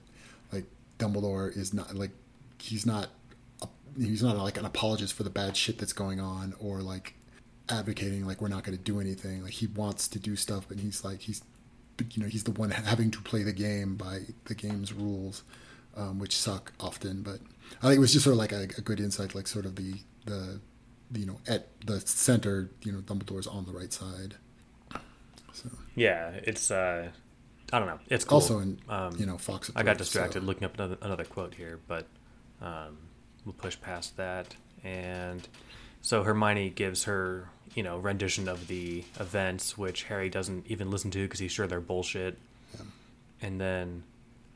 like 0.50 0.64
Dumbledore 0.98 1.54
is 1.54 1.74
not 1.74 1.94
like 1.94 2.10
he's 2.58 2.86
not 2.86 3.08
he's 3.98 4.22
not 4.22 4.36
like 4.38 4.58
an 4.58 4.64
apologist 4.64 5.14
for 5.14 5.24
the 5.24 5.30
bad 5.30 5.56
shit 5.56 5.78
that's 5.78 5.92
going 5.92 6.20
on 6.20 6.54
or 6.58 6.80
like 6.80 7.14
advocating 7.68 8.26
like 8.26 8.40
we're 8.40 8.48
not 8.48 8.64
going 8.64 8.76
to 8.76 8.82
do 8.82 9.00
anything. 9.00 9.42
Like 9.42 9.52
he 9.52 9.66
wants 9.66 10.08
to 10.08 10.18
do 10.18 10.36
stuff, 10.36 10.66
but 10.68 10.78
he's 10.78 11.04
like 11.04 11.20
he's 11.20 11.42
you 12.12 12.22
know 12.22 12.28
he's 12.28 12.44
the 12.44 12.52
one 12.52 12.70
having 12.70 13.10
to 13.10 13.20
play 13.20 13.42
the 13.42 13.52
game 13.52 13.96
by 13.96 14.20
the 14.44 14.54
game's 14.54 14.92
rules, 14.92 15.42
um, 15.96 16.18
which 16.18 16.36
suck 16.36 16.72
often. 16.80 17.22
But 17.22 17.40
I 17.82 17.88
think 17.88 17.96
it 17.96 18.00
was 18.00 18.12
just 18.12 18.24
sort 18.24 18.34
of 18.34 18.38
like 18.38 18.52
a, 18.52 18.62
a 18.78 18.80
good 18.80 19.00
insight, 19.00 19.34
like 19.34 19.46
sort 19.46 19.66
of 19.66 19.76
the 19.76 19.94
the 20.24 20.60
you 21.12 21.26
know 21.26 21.38
at 21.46 21.68
the 21.86 22.00
center, 22.00 22.70
you 22.82 22.92
know 22.92 22.98
Dumbledore's 23.00 23.46
on 23.46 23.64
the 23.66 23.72
right 23.72 23.92
side. 23.92 24.34
So 25.52 25.68
Yeah, 25.94 26.30
it's 26.42 26.70
uh, 26.70 27.08
I 27.72 27.78
don't 27.78 27.88
know. 27.88 27.98
It's 28.08 28.24
cool. 28.24 28.36
also 28.36 28.58
in 28.60 28.78
Um, 28.88 29.14
you 29.18 29.26
know 29.26 29.38
Fox. 29.38 29.70
I 29.74 29.82
got 29.82 29.98
distracted 29.98 30.40
so- 30.42 30.46
looking 30.46 30.64
up 30.64 30.74
another, 30.74 30.98
another 31.02 31.24
quote 31.24 31.54
here, 31.54 31.78
but 31.88 32.06
um, 32.62 32.96
we'll 33.44 33.54
push 33.54 33.78
past 33.80 34.16
that. 34.16 34.54
And 34.84 35.46
so 36.02 36.22
Hermione 36.22 36.70
gives 36.70 37.04
her, 37.04 37.48
you 37.74 37.82
know, 37.82 37.98
rendition 37.98 38.48
of 38.48 38.68
the 38.68 39.04
events, 39.18 39.76
which 39.76 40.04
Harry 40.04 40.28
doesn't 40.30 40.66
even 40.68 40.90
listen 40.90 41.10
to 41.12 41.18
because 41.24 41.40
he's 41.40 41.50
sure 41.52 41.66
they're 41.66 41.80
bullshit. 41.80 42.38
And 43.40 43.60
then, 43.60 44.02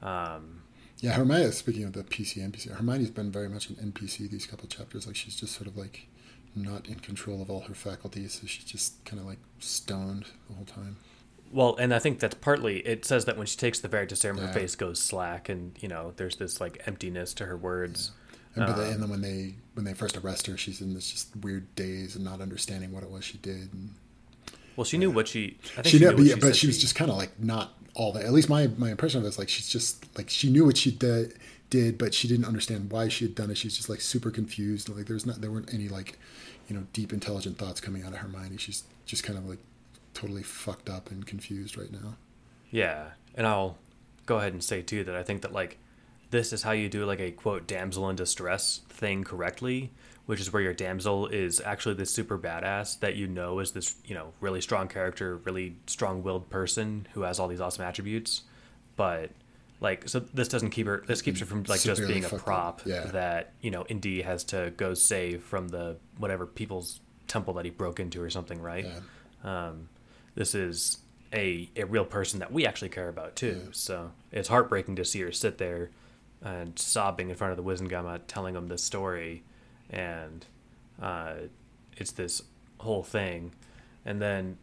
um, 0.03 0.63
Yeah, 1.01 1.13
Hermione. 1.13 1.51
Speaking 1.53 1.85
of 1.85 1.93
the 1.93 2.03
PC 2.05 2.41
NPC, 2.43 2.71
Hermione's 2.75 3.11
been 3.11 3.31
very 3.33 3.49
much 3.49 3.69
an 3.71 3.77
NPC 3.77 4.29
these 4.31 4.47
couple 4.47 4.69
chapters. 4.69 5.07
Like 5.07 5.17
she's 5.17 5.37
just 5.37 5.55
sort 5.55 5.67
of 5.67 5.77
like 5.77 6.07
not 6.55 6.87
in 6.89 6.97
control 6.97 7.41
of 7.43 7.51
all 7.51 7.61
her 7.61 7.75
faculties, 7.75 8.39
so 8.41 8.47
she's 8.47 8.65
just 8.65 9.05
kind 9.05 9.21
of 9.21 9.27
like 9.27 9.39
stoned 9.59 10.27
the 10.49 10.55
whole 10.57 10.65
time. 10.67 10.97
well, 11.53 11.77
and 11.77 11.93
I 11.95 11.99
think 11.99 12.19
that's 12.19 12.35
partly 12.37 12.79
it 12.87 13.05
says 13.05 13.25
that 13.27 13.37
when 13.37 13.47
she 13.47 13.57
takes 13.57 13.81
the 13.81 13.89
Veritaserum, 13.89 14.39
her 14.39 14.47
Yeah. 14.47 14.53
face 14.53 14.75
goes 14.75 15.01
slack, 15.01 15.49
and 15.49 15.77
you 15.81 15.89
know, 15.89 16.13
there's 16.17 16.37
this 16.37 16.61
like 16.61 16.83
emptiness 16.87 17.35
to 17.35 17.47
her 17.47 17.57
words. 17.57 18.11
And, 18.55 18.67
but 18.67 18.73
Uh, 18.75 18.81
then, 18.83 18.93
and 18.95 19.03
then 19.03 19.11
when 19.11 19.21
they 19.23 19.55
when 19.75 19.85
they 19.85 19.95
first 19.95 20.17
arrest 20.17 20.47
her, 20.47 20.57
she's 20.59 20.81
in 20.83 20.93
this 20.95 21.11
just 21.11 21.35
weird 21.37 21.75
daze 21.75 22.17
and 22.17 22.25
not 22.25 22.41
understanding 22.41 22.93
what 22.93 23.03
it 23.03 23.11
was 23.11 23.25
she 23.25 23.39
did. 23.39 23.73
And 23.73 23.95
Well, 24.77 24.85
she 24.85 24.99
knew 24.99 25.11
what 25.11 25.29
she. 25.29 25.59
I 25.79 25.83
think 25.83 25.87
she, 25.87 25.99
she, 25.99 26.05
knew, 26.05 26.13
but, 26.17 26.25
she 26.27 26.35
but 26.35 26.57
she 26.57 26.67
was 26.67 26.77
she- 26.77 26.83
just 26.83 26.95
kind 26.95 27.11
of 27.11 27.17
like 27.17 27.39
not 27.41 27.73
all 27.95 28.13
that. 28.13 28.25
At 28.25 28.33
least 28.33 28.49
my 28.51 28.67
my 28.79 28.91
impression 28.91 29.21
of 29.21 29.25
it 29.25 29.29
is 29.29 29.39
like 29.39 29.49
she's 29.49 29.69
just 29.69 30.07
like 30.19 30.29
she 30.31 30.51
knew 30.51 30.65
what 30.67 30.77
she 30.77 30.91
did, 30.91 31.39
did, 31.73 31.97
but 31.97 32.13
she 32.13 32.29
didn't 32.29 32.45
understand 32.45 32.93
why 32.93 33.09
she 33.09 33.25
had 33.25 33.35
done 33.35 33.51
it. 33.51 33.57
She's 33.57 33.75
just 33.75 33.89
like 33.89 34.03
super 34.03 34.31
confused. 34.31 34.91
Like 34.91 35.07
there's 35.07 35.25
not 35.25 35.41
there 35.41 35.51
weren't 35.51 35.73
any 35.73 35.89
like 35.89 36.19
you 36.69 36.77
know 36.77 36.87
deep 36.93 37.15
intelligent 37.15 37.57
thoughts 37.57 37.81
coming 37.81 38.05
out 38.05 38.13
of 38.13 38.19
Hermione. 38.19 38.59
She's 38.59 38.85
just 39.07 39.25
kind 39.25 39.39
of 39.39 39.49
like 39.49 39.59
totally 40.13 40.43
fucked 40.43 40.91
up 40.91 41.11
and 41.11 41.27
confused 41.27 41.79
right 41.79 41.91
now. 41.91 42.17
Yeah, 42.71 43.13
and 43.35 43.47
I'll 43.47 43.79
go 44.27 44.37
ahead 44.37 44.53
and 44.53 44.63
say 44.63 44.83
too 44.83 45.03
that 45.05 45.17
I 45.17 45.23
think 45.23 45.41
that 45.43 45.55
like 45.55 45.79
this 46.31 46.53
is 46.53 46.63
how 46.63 46.73
you 46.73 46.91
do 46.91 47.07
like 47.07 47.21
a 47.21 47.31
quote 47.31 47.67
damsel 47.67 48.09
in 48.11 48.17
distress 48.17 48.83
thing 48.91 49.25
correctly, 49.25 49.93
which 50.27 50.41
is 50.41 50.53
where 50.53 50.63
your 50.63 50.75
damsel 50.75 51.27
is 51.27 51.59
actually 51.65 51.95
this 51.95 52.13
super 52.13 52.39
badass 52.39 53.01
that 53.01 53.17
you 53.17 53.27
know 53.27 53.61
is 53.61 53.73
this 53.73 53.95
you 54.05 54.15
know 54.15 54.35
really 54.43 54.61
strong 54.61 54.89
character, 54.89 55.39
really 55.39 55.77
strong-willed 55.87 56.51
person 56.51 57.07
who 57.15 57.23
has 57.23 57.41
all 57.41 57.49
these 57.49 57.63
awesome 57.63 57.87
attributes, 57.87 58.43
but 58.95 59.31
like 59.83 60.09
so 60.09 60.21
this 60.21 60.49
doesn't 60.49 60.71
keep 60.71 60.87
her 60.87 61.03
this 61.07 61.21
keeps 61.21 61.41
her 61.41 61.47
from 61.47 61.65
like 61.65 61.83
just 61.83 62.07
being 62.07 62.25
a 62.25 62.29
prop 62.29 62.83
Yeah. 62.87 63.05
that 63.07 63.53
you 63.61 63.71
know 63.71 63.85
Indy 63.89 64.23
has 64.23 64.45
to 64.45 64.73
go 64.77 64.95
save 64.95 65.43
from 65.43 65.69
the 65.69 65.97
whatever 66.19 66.47
people's 66.47 67.01
temple 67.29 67.55
that 67.55 67.65
he 67.65 67.71
broke 67.71 67.99
into 68.01 68.23
or 68.23 68.31
something, 68.31 68.61
right? 68.61 68.87
Yeah. 69.45 69.69
um, 69.69 69.89
this 70.35 70.55
is 70.55 70.99
a, 71.35 71.69
a 71.77 71.85
real 71.85 72.05
person 72.05 72.41
that 72.41 72.53
we 72.53 72.67
actually 72.67 72.91
care 72.91 73.09
about 73.09 73.37
too. 73.37 73.61
Yeah. 73.65 73.69
So 73.73 74.13
it's 74.31 74.49
heartbreaking 74.49 74.97
to 74.97 75.05
see 75.05 75.21
her 75.23 75.33
sit 75.33 75.59
there 75.59 75.91
and 76.43 76.79
sobbing 76.79 77.31
in 77.31 77.37
front 77.37 77.51
of 77.53 77.57
the 77.57 77.63
Wizengamot 77.63 78.23
telling 78.29 78.55
him 78.55 78.69
this 78.69 78.83
story. 78.85 79.43
And 79.91 80.45
uh, 81.01 81.35
it's 81.97 82.13
this 82.13 82.43
whole 82.79 83.03
thing. 83.03 83.53
And 84.05 84.21
then 84.21 84.59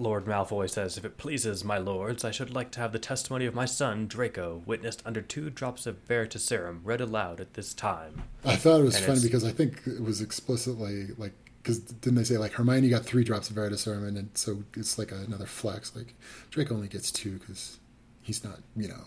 Lord 0.00 0.24
Malfoy 0.24 0.68
says, 0.68 0.96
If 0.96 1.04
it 1.04 1.18
pleases 1.18 1.62
my 1.62 1.76
lords, 1.78 2.24
I 2.24 2.30
should 2.30 2.54
like 2.54 2.70
to 2.72 2.80
have 2.80 2.92
the 2.92 2.98
testimony 2.98 3.44
of 3.44 3.54
my 3.54 3.66
son, 3.66 4.06
Draco, 4.06 4.62
witnessed 4.64 5.02
under 5.04 5.20
two 5.20 5.50
drops 5.50 5.86
of 5.86 6.06
Veritaserum, 6.08 6.80
read 6.82 7.00
aloud 7.02 7.38
at 7.40 7.52
this 7.54 7.74
time. 7.74 8.22
I 8.44 8.56
thought 8.56 8.80
it 8.80 8.84
was 8.84 8.96
And 8.96 9.04
funny 9.04 9.18
it's- 9.18 9.26
because 9.28 9.44
I 9.44 9.52
think 9.52 9.82
it 9.86 10.02
was 10.02 10.20
explicitly 10.22 11.08
like 11.18 11.32
because 11.62 11.80
didn't 11.80 12.14
they 12.16 12.24
say 12.24 12.38
like 12.38 12.52
Hermione 12.52 12.88
got 12.88 13.04
three 13.04 13.22
drops 13.22 13.50
of 13.50 13.56
Veritaserum 13.56 14.08
and 14.08 14.16
then, 14.16 14.30
so 14.34 14.64
it's 14.74 14.98
like 14.98 15.12
another 15.12 15.44
flex 15.44 15.94
like 15.94 16.14
Drake 16.50 16.72
only 16.72 16.88
gets 16.88 17.12
two 17.12 17.38
because 17.38 17.78
he's 18.22 18.42
not 18.42 18.60
you 18.74 18.88
know 18.88 19.04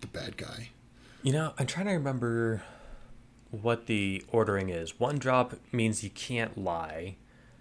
the 0.00 0.08
bad 0.08 0.36
guy. 0.36 0.70
You 1.22 1.32
know, 1.32 1.54
I'm 1.56 1.66
trying 1.68 1.86
to 1.86 1.92
remember 1.92 2.62
what 3.52 3.86
the 3.86 4.24
ordering 4.32 4.70
is. 4.70 4.98
One 4.98 5.18
drop 5.18 5.54
means 5.70 6.02
you 6.02 6.10
can't 6.10 6.58
lie. 6.58 7.14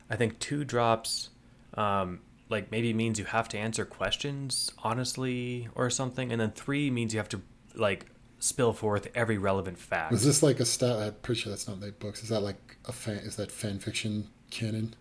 I 0.10 0.16
think 0.16 0.40
two 0.40 0.64
drops, 0.64 1.30
um, 1.76 2.22
like 2.52 2.70
maybe 2.72 2.94
means 2.94 3.18
you 3.18 3.26
have 3.26 3.48
to 3.50 3.58
answer 3.58 3.86
questions 3.86 4.72
honestly 4.84 5.68
or 5.76 5.90
something, 5.90 6.32
and 6.32 6.40
then 6.40 6.52
three 6.52 6.92
means 6.92 7.14
you 7.14 7.20
have 7.20 7.30
to 7.30 7.42
like 7.76 8.06
spill 8.40 8.74
forth 8.74 9.08
every 9.16 9.38
relevant 9.38 9.78
fact. 9.80 10.14
Is 10.14 10.24
this 10.26 10.44
like 10.44 10.60
a 10.60 10.66
style? 10.66 11.00
I'm 11.00 11.14
pretty 11.22 11.42
sure 11.42 11.50
that's 11.52 11.68
not 11.68 11.80
the 11.80 11.92
books. 11.92 12.22
Is 12.24 12.30
that 12.30 12.42
like 12.42 12.78
a 12.86 12.92
fan? 12.92 13.18
Is 13.18 13.36
that 13.38 13.52
fan 13.52 13.80
fiction 13.80 14.28
canon? 14.52 14.94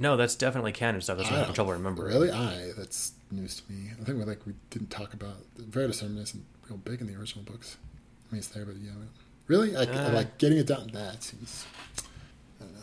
No, 0.00 0.16
that's 0.16 0.34
definitely 0.36 0.72
canon 0.72 1.00
stuff. 1.00 1.18
That's 1.18 1.30
why 1.30 1.36
I'm 1.36 1.42
I 1.42 1.46
having 1.46 1.54
don't- 1.54 1.66
trouble 1.66 1.72
remembering. 1.72 2.12
Really? 2.14 2.30
I 2.30 2.72
that's 2.76 3.12
news 3.30 3.60
to 3.60 3.72
me. 3.72 3.90
I 4.00 4.04
think 4.04 4.18
we 4.18 4.24
like 4.24 4.44
we 4.46 4.54
didn't 4.70 4.90
talk 4.90 5.12
about 5.14 5.36
Veritaserum 5.58 6.18
isn't 6.22 6.44
real 6.68 6.78
big 6.78 7.00
in 7.00 7.06
the 7.06 7.14
original 7.14 7.44
books. 7.44 7.76
I 8.30 8.34
mean 8.34 8.38
it's 8.40 8.48
there, 8.48 8.64
but 8.64 8.76
yeah. 8.76 8.90
Really? 9.46 9.74
I, 9.76 9.82
I 9.82 9.84
Uh. 9.84 10.12
like 10.12 10.38
getting 10.38 10.58
it 10.58 10.66
down. 10.66 10.88
That 10.92 11.22
seems. 11.22 11.64
I 12.60 12.64
don't 12.64 12.74
know. 12.74 12.80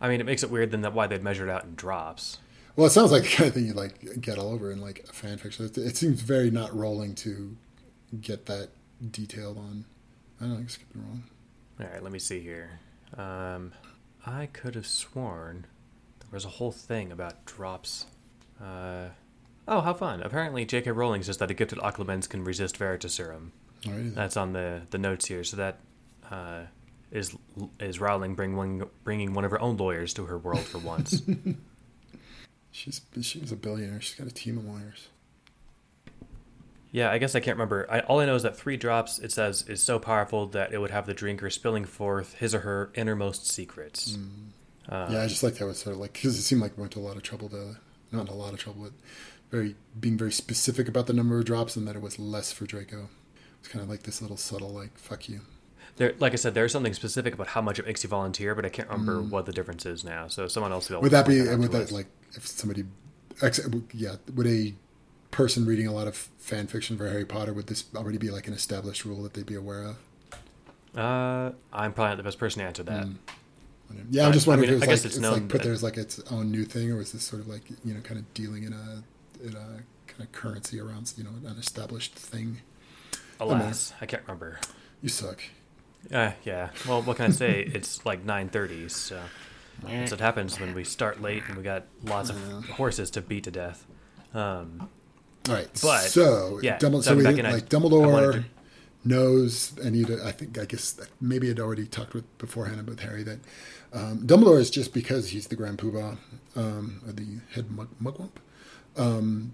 I 0.00 0.08
mean, 0.08 0.20
it 0.20 0.24
makes 0.26 0.42
it 0.42 0.50
weird 0.50 0.70
then 0.72 0.80
that 0.82 0.92
why 0.92 1.06
they'd 1.06 1.22
measure 1.22 1.46
it 1.46 1.50
out 1.50 1.64
in 1.64 1.74
drops. 1.74 2.38
Well, 2.76 2.86
it 2.86 2.90
sounds 2.90 3.12
like 3.12 3.22
the 3.22 3.28
kind 3.28 3.48
of 3.48 3.54
thing 3.54 3.66
you 3.66 3.74
like 3.74 4.20
get 4.20 4.38
all 4.38 4.52
over 4.52 4.70
in 4.70 4.80
like 4.80 5.04
a 5.08 5.12
fan 5.12 5.38
fiction. 5.38 5.66
It, 5.66 5.76
it 5.76 5.96
seems 5.96 6.20
very 6.22 6.50
not 6.50 6.74
Rowling 6.74 7.14
to 7.16 7.56
get 8.20 8.46
that 8.46 8.70
detailed 9.10 9.58
on. 9.58 9.84
I 10.40 10.44
don't 10.44 10.54
know. 10.54 10.58
I 10.58 10.62
guess 10.62 10.76
could 10.76 10.92
be 10.92 11.00
wrong. 11.00 11.24
All 11.80 11.86
right, 11.86 12.02
let 12.02 12.12
me 12.12 12.18
see 12.18 12.40
here. 12.40 12.80
Um, 13.16 13.72
I 14.24 14.46
could 14.46 14.74
have 14.74 14.86
sworn 14.86 15.66
there 16.32 16.36
was 16.36 16.46
a 16.46 16.48
whole 16.48 16.72
thing 16.72 17.12
about 17.12 17.44
drops. 17.44 18.06
Uh, 18.58 19.08
oh, 19.68 19.82
how 19.82 19.92
fun! 19.92 20.22
Apparently, 20.22 20.64
J.K. 20.64 20.90
Rowling 20.92 21.22
says 21.22 21.36
that 21.36 21.50
a 21.50 21.54
gifted 21.54 21.78
Occlumens 21.80 22.26
can 22.26 22.42
resist 22.42 22.78
Veritaserum. 22.78 23.50
All 23.86 23.92
right. 23.92 24.14
That's 24.14 24.38
on 24.38 24.54
the, 24.54 24.82
the 24.88 24.96
notes 24.96 25.26
here. 25.26 25.44
So 25.44 25.58
that 25.58 25.80
uh, 26.30 26.62
is 27.10 27.36
is 27.78 28.00
Rowling 28.00 28.34
bring 28.34 28.56
one, 28.56 28.88
bringing 29.04 29.34
one 29.34 29.44
of 29.44 29.50
her 29.50 29.60
own 29.60 29.76
lawyers 29.76 30.14
to 30.14 30.24
her 30.24 30.38
world 30.38 30.64
for 30.64 30.78
once. 30.78 31.20
She's 32.72 33.00
she's 33.20 33.52
a 33.52 33.56
billionaire. 33.56 34.00
She's 34.00 34.16
got 34.16 34.26
a 34.26 34.34
team 34.34 34.58
of 34.58 34.64
lawyers. 34.64 35.08
yeah, 36.90 37.10
I 37.10 37.18
guess 37.18 37.34
I 37.34 37.40
can't 37.40 37.56
remember. 37.56 37.86
I, 37.90 38.00
all 38.00 38.20
I 38.20 38.26
know 38.26 38.34
is 38.34 38.42
that 38.42 38.56
three 38.56 38.76
drops 38.76 39.18
it 39.18 39.30
says 39.30 39.62
is 39.68 39.82
so 39.82 39.98
powerful 39.98 40.46
that 40.48 40.72
it 40.72 40.78
would 40.78 40.90
have 40.90 41.06
the 41.06 41.14
drinker 41.14 41.50
spilling 41.50 41.84
forth 41.84 42.34
his 42.34 42.54
or 42.54 42.60
her 42.60 42.90
innermost 42.94 43.46
secrets. 43.46 44.16
Uh, 44.88 45.08
yeah, 45.10 45.22
I 45.22 45.26
just 45.28 45.42
like 45.42 45.54
that 45.54 45.66
was 45.66 45.78
sort 45.78 45.94
of 45.94 46.00
like 46.00 46.14
because 46.14 46.38
it 46.38 46.42
seemed 46.42 46.60
like 46.62 46.76
we 46.76 46.80
went 46.82 46.92
to 46.94 46.98
a 46.98 47.00
lot 47.00 47.16
of 47.16 47.22
trouble 47.22 47.48
to 47.50 47.76
not 48.10 48.28
a 48.28 48.34
lot 48.34 48.52
of 48.52 48.58
trouble, 48.58 48.82
but 48.84 48.92
very 49.50 49.76
being 49.98 50.16
very 50.18 50.32
specific 50.32 50.88
about 50.88 51.06
the 51.06 51.12
number 51.12 51.38
of 51.38 51.44
drops 51.44 51.76
and 51.76 51.86
that 51.86 51.94
it 51.96 52.02
was 52.02 52.18
less 52.18 52.52
for 52.52 52.66
Draco. 52.66 53.08
It's 53.60 53.68
kind 53.68 53.82
of 53.82 53.88
like 53.88 54.02
this 54.04 54.20
little 54.20 54.36
subtle 54.38 54.70
like 54.70 54.96
fuck 54.98 55.28
you. 55.28 55.42
There, 55.96 56.14
like 56.18 56.32
I 56.32 56.36
said, 56.36 56.54
there's 56.54 56.72
something 56.72 56.94
specific 56.94 57.34
about 57.34 57.48
how 57.48 57.60
much 57.60 57.78
it 57.78 57.86
makes 57.86 58.02
you 58.02 58.08
volunteer, 58.08 58.54
but 58.54 58.64
I 58.64 58.70
can't 58.70 58.88
remember 58.88 59.20
what 59.22 59.46
the 59.46 59.52
difference 59.52 59.84
is 59.84 60.04
now. 60.04 60.28
So 60.28 60.48
someone 60.48 60.72
else. 60.72 60.88
Mm. 60.88 61.02
Would 61.02 61.12
that 61.12 61.26
be 61.26 61.48
out 61.48 61.58
would 61.58 61.72
that 61.72 61.92
like 61.92 62.06
if 62.34 62.46
somebody 62.46 62.84
yeah 63.92 64.16
would 64.34 64.46
a 64.46 64.74
person 65.30 65.64
reading 65.64 65.86
a 65.86 65.92
lot 65.92 66.06
of 66.06 66.14
fan 66.14 66.66
fiction 66.66 66.96
for 66.96 67.08
Harry 67.08 67.24
Potter 67.24 67.52
would 67.52 67.66
this 67.66 67.84
already 67.96 68.18
be 68.18 68.30
like 68.30 68.46
an 68.46 68.54
established 68.54 69.04
rule 69.04 69.22
that 69.22 69.34
they'd 69.34 69.46
be 69.46 69.54
aware 69.54 69.82
of? 69.84 69.96
Uh, 70.96 71.52
I'm 71.72 71.92
probably 71.92 72.10
not 72.10 72.16
the 72.18 72.22
best 72.22 72.38
person 72.38 72.60
to 72.60 72.66
answer 72.66 72.82
that. 72.82 73.06
Yeah, 74.10 74.26
I'm 74.26 74.32
just 74.32 74.46
I 74.46 74.50
wondering 74.50 74.70
mean, 74.70 74.82
if 74.82 74.82
I 74.82 74.86
it 74.86 74.90
was 74.90 75.02
guess 75.02 75.04
like 75.04 75.16
it's 75.16 75.16
it's, 75.16 75.40
like 75.40 75.48
put 75.48 75.62
there 75.62 75.72
as 75.72 75.82
like 75.82 75.96
its 75.96 76.20
own 76.30 76.50
new 76.50 76.64
thing, 76.64 76.90
or 76.92 77.00
is 77.00 77.12
this 77.12 77.22
sort 77.22 77.42
of 77.42 77.48
like 77.48 77.62
you 77.84 77.94
know 77.94 78.00
kind 78.00 78.18
of 78.18 78.32
dealing 78.34 78.64
in 78.64 78.72
a 78.72 79.02
in 79.44 79.54
a 79.54 79.82
kind 80.06 80.20
of 80.20 80.32
currency 80.32 80.80
around 80.80 81.12
you 81.16 81.24
know 81.24 81.30
an 81.46 81.58
established 81.58 82.14
thing? 82.14 82.60
Alas, 83.40 83.92
I 84.00 84.06
can't 84.06 84.22
remember. 84.22 84.58
You 85.02 85.08
suck. 85.08 85.42
Uh, 86.10 86.32
yeah. 86.44 86.70
Well, 86.86 87.02
what 87.02 87.16
can 87.16 87.26
I 87.26 87.30
say? 87.30 87.62
it's 87.74 88.04
like 88.04 88.24
9:30, 88.26 88.90
so 88.90 89.20
that's 89.84 90.10
what 90.10 90.20
happens 90.20 90.58
when 90.60 90.74
we 90.74 90.84
start 90.84 91.20
late 91.22 91.42
and 91.48 91.56
we 91.56 91.62
got 91.62 91.84
lots 92.04 92.30
of 92.30 92.36
horses 92.70 93.10
to 93.12 93.20
beat 93.22 93.44
to 93.44 93.50
death. 93.50 93.86
Um, 94.34 94.88
All 95.48 95.54
right, 95.54 95.68
But, 95.82 96.02
so 96.02 96.60
yeah, 96.62 96.78
Dumbledore, 96.78 97.02
so 97.02 97.16
we, 97.16 97.22
back 97.24 97.38
I- 97.38 97.50
like 97.52 97.62
I 97.64 97.66
Dumbledore 97.66 98.32
to- 98.32 98.44
knows, 99.04 99.76
and 99.82 99.94
he, 99.96 100.04
I 100.24 100.30
think, 100.32 100.58
I 100.58 100.64
guess 100.64 100.98
maybe 101.20 101.48
had 101.48 101.58
already 101.60 101.86
talked 101.86 102.14
with 102.14 102.38
beforehand 102.38 102.86
with 102.88 103.00
Harry 103.00 103.22
that 103.24 103.40
um, 103.92 104.18
Dumbledore 104.26 104.58
is 104.60 104.70
just 104.70 104.94
because 104.94 105.30
he's 105.30 105.48
the 105.48 105.56
Grand 105.56 105.78
Poobah, 105.78 106.16
um, 106.56 107.02
or 107.06 107.12
the 107.12 107.40
head 107.54 107.70
mug, 107.70 107.88
mugwump, 108.02 108.30
um, 108.96 109.52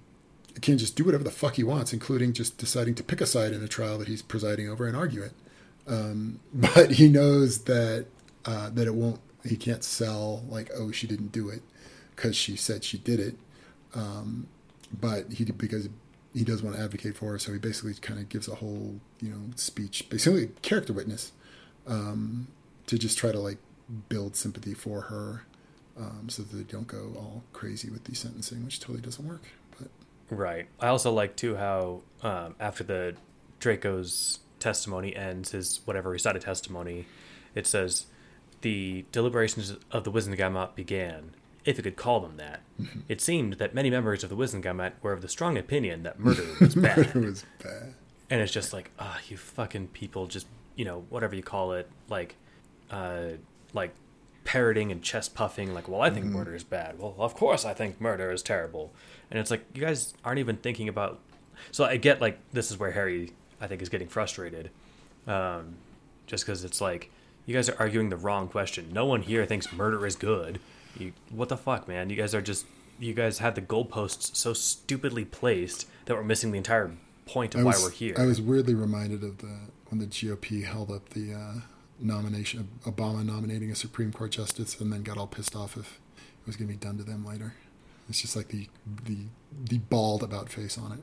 can 0.61 0.77
just 0.79 0.97
do 0.97 1.05
whatever 1.05 1.25
the 1.25 1.31
fuck 1.31 1.55
he 1.55 1.65
wants, 1.65 1.93
including 1.93 2.33
just 2.33 2.59
deciding 2.59 2.95
to 2.97 3.03
pick 3.03 3.21
a 3.21 3.27
side 3.27 3.53
in 3.53 3.63
a 3.63 3.69
trial 3.69 3.97
that 3.99 4.09
he's 4.09 4.23
presiding 4.23 4.69
over 4.69 4.87
and 4.87 4.97
argue 4.97 5.23
it. 5.23 5.33
Um, 5.89 6.41
but 6.55 6.93
he 6.93 7.09
knows 7.09 7.65
that 7.65 8.07
uh, 8.45 8.71
that 8.71 8.87
it 8.87 8.95
won't. 8.95 9.21
He 9.45 9.57
can't 9.57 9.85
sell 9.85 10.45
like, 10.49 10.71
oh, 10.77 10.91
she 10.91 11.07
didn't 11.07 11.33
do 11.33 11.49
it 11.49 11.63
because 12.15 12.37
she 12.37 12.57
said 12.57 12.85
she 12.85 12.99
did 12.99 13.21
it. 13.21 13.37
Um, 13.95 14.49
but 14.93 15.33
he 15.33 15.45
because 15.45 15.89
he 16.35 16.45
does 16.45 16.63
want 16.63 16.77
to 16.77 16.83
advocate 16.83 17.17
for 17.17 17.33
her, 17.33 17.39
so 17.39 17.53
he 17.53 17.59
basically 17.59 17.95
kind 17.95 18.21
of 18.21 18.29
gives 18.29 18.49
a 18.49 18.57
whole 18.57 19.01
you 19.21 19.31
know 19.31 19.41
speech, 19.57 20.09
basically 20.09 20.51
character 20.63 20.93
witness, 20.93 21.33
um, 21.87 22.49
to 22.87 22.99
just 22.99 23.19
try 23.19 23.33
to 23.33 23.39
like 23.39 23.59
build 24.09 24.37
sympathy 24.37 24.75
for 24.75 25.03
her, 25.03 25.45
um, 25.99 26.29
so 26.29 26.43
that 26.43 26.55
they 26.55 26.63
don't 26.63 26.87
go 26.87 27.13
all 27.17 27.43
crazy 27.53 27.91
with 27.91 28.05
the 28.05 28.15
sentencing, 28.15 28.65
which 28.65 28.81
totally 28.81 29.01
doesn't 29.01 29.27
work. 29.27 29.43
But 29.79 29.89
Right. 30.31 30.67
I 30.81 30.89
also 30.89 31.13
like 31.13 31.37
too 31.37 31.57
how 31.57 32.03
um, 32.23 32.55
after 32.61 32.85
the 32.85 33.17
Draco's 33.61 34.41
testimony 34.61 35.15
ends, 35.15 35.53
his 35.53 35.81
whatever 35.85 36.11
recited 36.11 36.43
testimony, 36.43 37.07
it 37.55 37.67
says 37.67 38.07
the 38.61 39.05
deliberations 39.13 39.77
of 39.91 40.05
the 40.05 40.11
Wizengamot 40.11 40.75
began, 40.75 41.31
if 41.65 41.77
you 41.77 41.83
could 41.83 41.97
call 41.97 42.21
them 42.21 42.37
that. 42.37 42.61
It 43.09 43.21
seemed 43.21 43.55
that 43.55 43.75
many 43.75 43.91
members 43.91 44.25
of 44.25 44.31
the 44.31 44.37
Wizengamot 44.37 44.93
were 45.03 45.13
of 45.13 45.23
the 45.23 45.29
strong 45.29 45.57
opinion 45.59 46.03
that 46.03 46.19
murder 46.19 46.45
was 46.61 46.77
it 46.77 46.83
bad, 46.83 47.15
was 47.15 47.45
bad. 47.63 47.95
and 48.31 48.41
it's 48.41 48.53
just 48.53 48.73
like, 48.73 48.91
ah, 48.99 49.19
you 49.29 49.37
fucking 49.37 49.89
people, 49.89 50.27
just 50.27 50.47
you 50.77 50.85
know 50.85 51.05
whatever 51.09 51.35
you 51.35 51.43
call 51.43 51.73
it, 51.73 51.89
like, 52.09 52.37
uh, 52.91 53.31
like 53.73 53.95
parroting 54.45 54.91
and 54.91 55.03
chest 55.03 55.35
puffing, 55.35 55.75
like, 55.75 55.89
well, 55.89 56.01
I 56.01 56.11
think 56.11 56.25
murder 56.25 56.55
is 56.55 56.65
bad. 56.65 56.99
Well, 56.99 57.15
of 57.19 57.35
course 57.35 57.65
I 57.65 57.75
think 57.75 58.01
murder 58.01 58.31
is 58.31 58.43
terrible, 58.43 58.93
and 59.31 59.39
it's 59.39 59.51
like 59.51 59.65
you 59.75 59.83
guys 59.83 60.15
aren't 60.25 60.39
even 60.39 60.57
thinking 60.57 60.89
about. 60.89 61.21
So 61.71 61.85
I 61.85 61.97
get 61.97 62.21
like 62.21 62.39
this 62.53 62.71
is 62.71 62.79
where 62.79 62.93
Harry 62.93 63.33
I 63.61 63.67
think 63.67 63.83
is 63.83 63.89
getting 63.89 64.09
frustrated, 64.09 64.71
um, 65.27 65.77
just 66.27 66.45
because 66.45 66.65
it's 66.65 66.81
like 66.81 67.11
you 67.47 67.55
guys 67.55 67.69
are 67.69 67.77
arguing 67.79 68.11
the 68.11 68.17
wrong 68.17 68.49
question. 68.49 68.91
No 68.93 69.07
one 69.07 69.23
here 69.23 69.47
thinks 69.47 69.73
murder 69.73 70.07
is 70.07 70.17
good. 70.17 70.61
You, 70.97 71.13
what 71.31 71.49
the 71.49 71.57
fuck, 71.57 71.89
man? 71.89 72.11
You 72.11 72.17
guys 72.17 72.35
are 72.35 72.43
just 72.43 72.67
you 72.99 73.15
guys 73.15 73.39
had 73.39 73.55
the 73.55 73.63
goalposts 73.63 74.37
so 74.37 74.53
stupidly 74.53 75.25
placed 75.25 75.87
that 76.07 76.15
we're 76.15 76.25
missing 76.25 76.51
the 76.51 76.59
entire 76.59 76.93
point 77.27 77.55
of 77.55 77.61
I 77.61 77.65
why 77.65 77.75
we're 77.81 77.91
here. 77.91 78.15
I 78.19 78.27
was 78.27 78.41
weirdly 78.41 78.75
reminded 78.75 79.23
of 79.23 79.39
the 79.39 79.59
when 79.89 79.99
the 79.99 80.07
GOP 80.07 80.65
held 80.65 80.91
up 80.91 81.11
the 81.11 81.35
uh, 81.35 81.53
nomination 82.01 82.69
Obama 82.85 83.25
nominating 83.25 83.71
a 83.71 83.75
Supreme 83.75 84.13
Court 84.13 84.33
justice, 84.33 84.81
and 84.81 84.93
then 84.93 85.03
got 85.03 85.17
all 85.17 85.27
pissed 85.27 85.57
off 85.57 85.77
if 85.77 86.01
it 86.17 86.47
was 86.47 86.57
going 86.57 86.69
to 86.69 86.75
be 86.75 86.79
done 86.79 86.99
to 86.99 87.05
them 87.05 87.25
later. 87.25 87.55
It's 88.09 88.21
just 88.21 88.37
like 88.37 88.49
the 88.49 88.69
the 89.05 89.19
the 89.65 89.79
bald 89.79 90.23
about 90.23 90.49
face 90.49 90.79
on 90.79 90.93
it. 90.93 91.01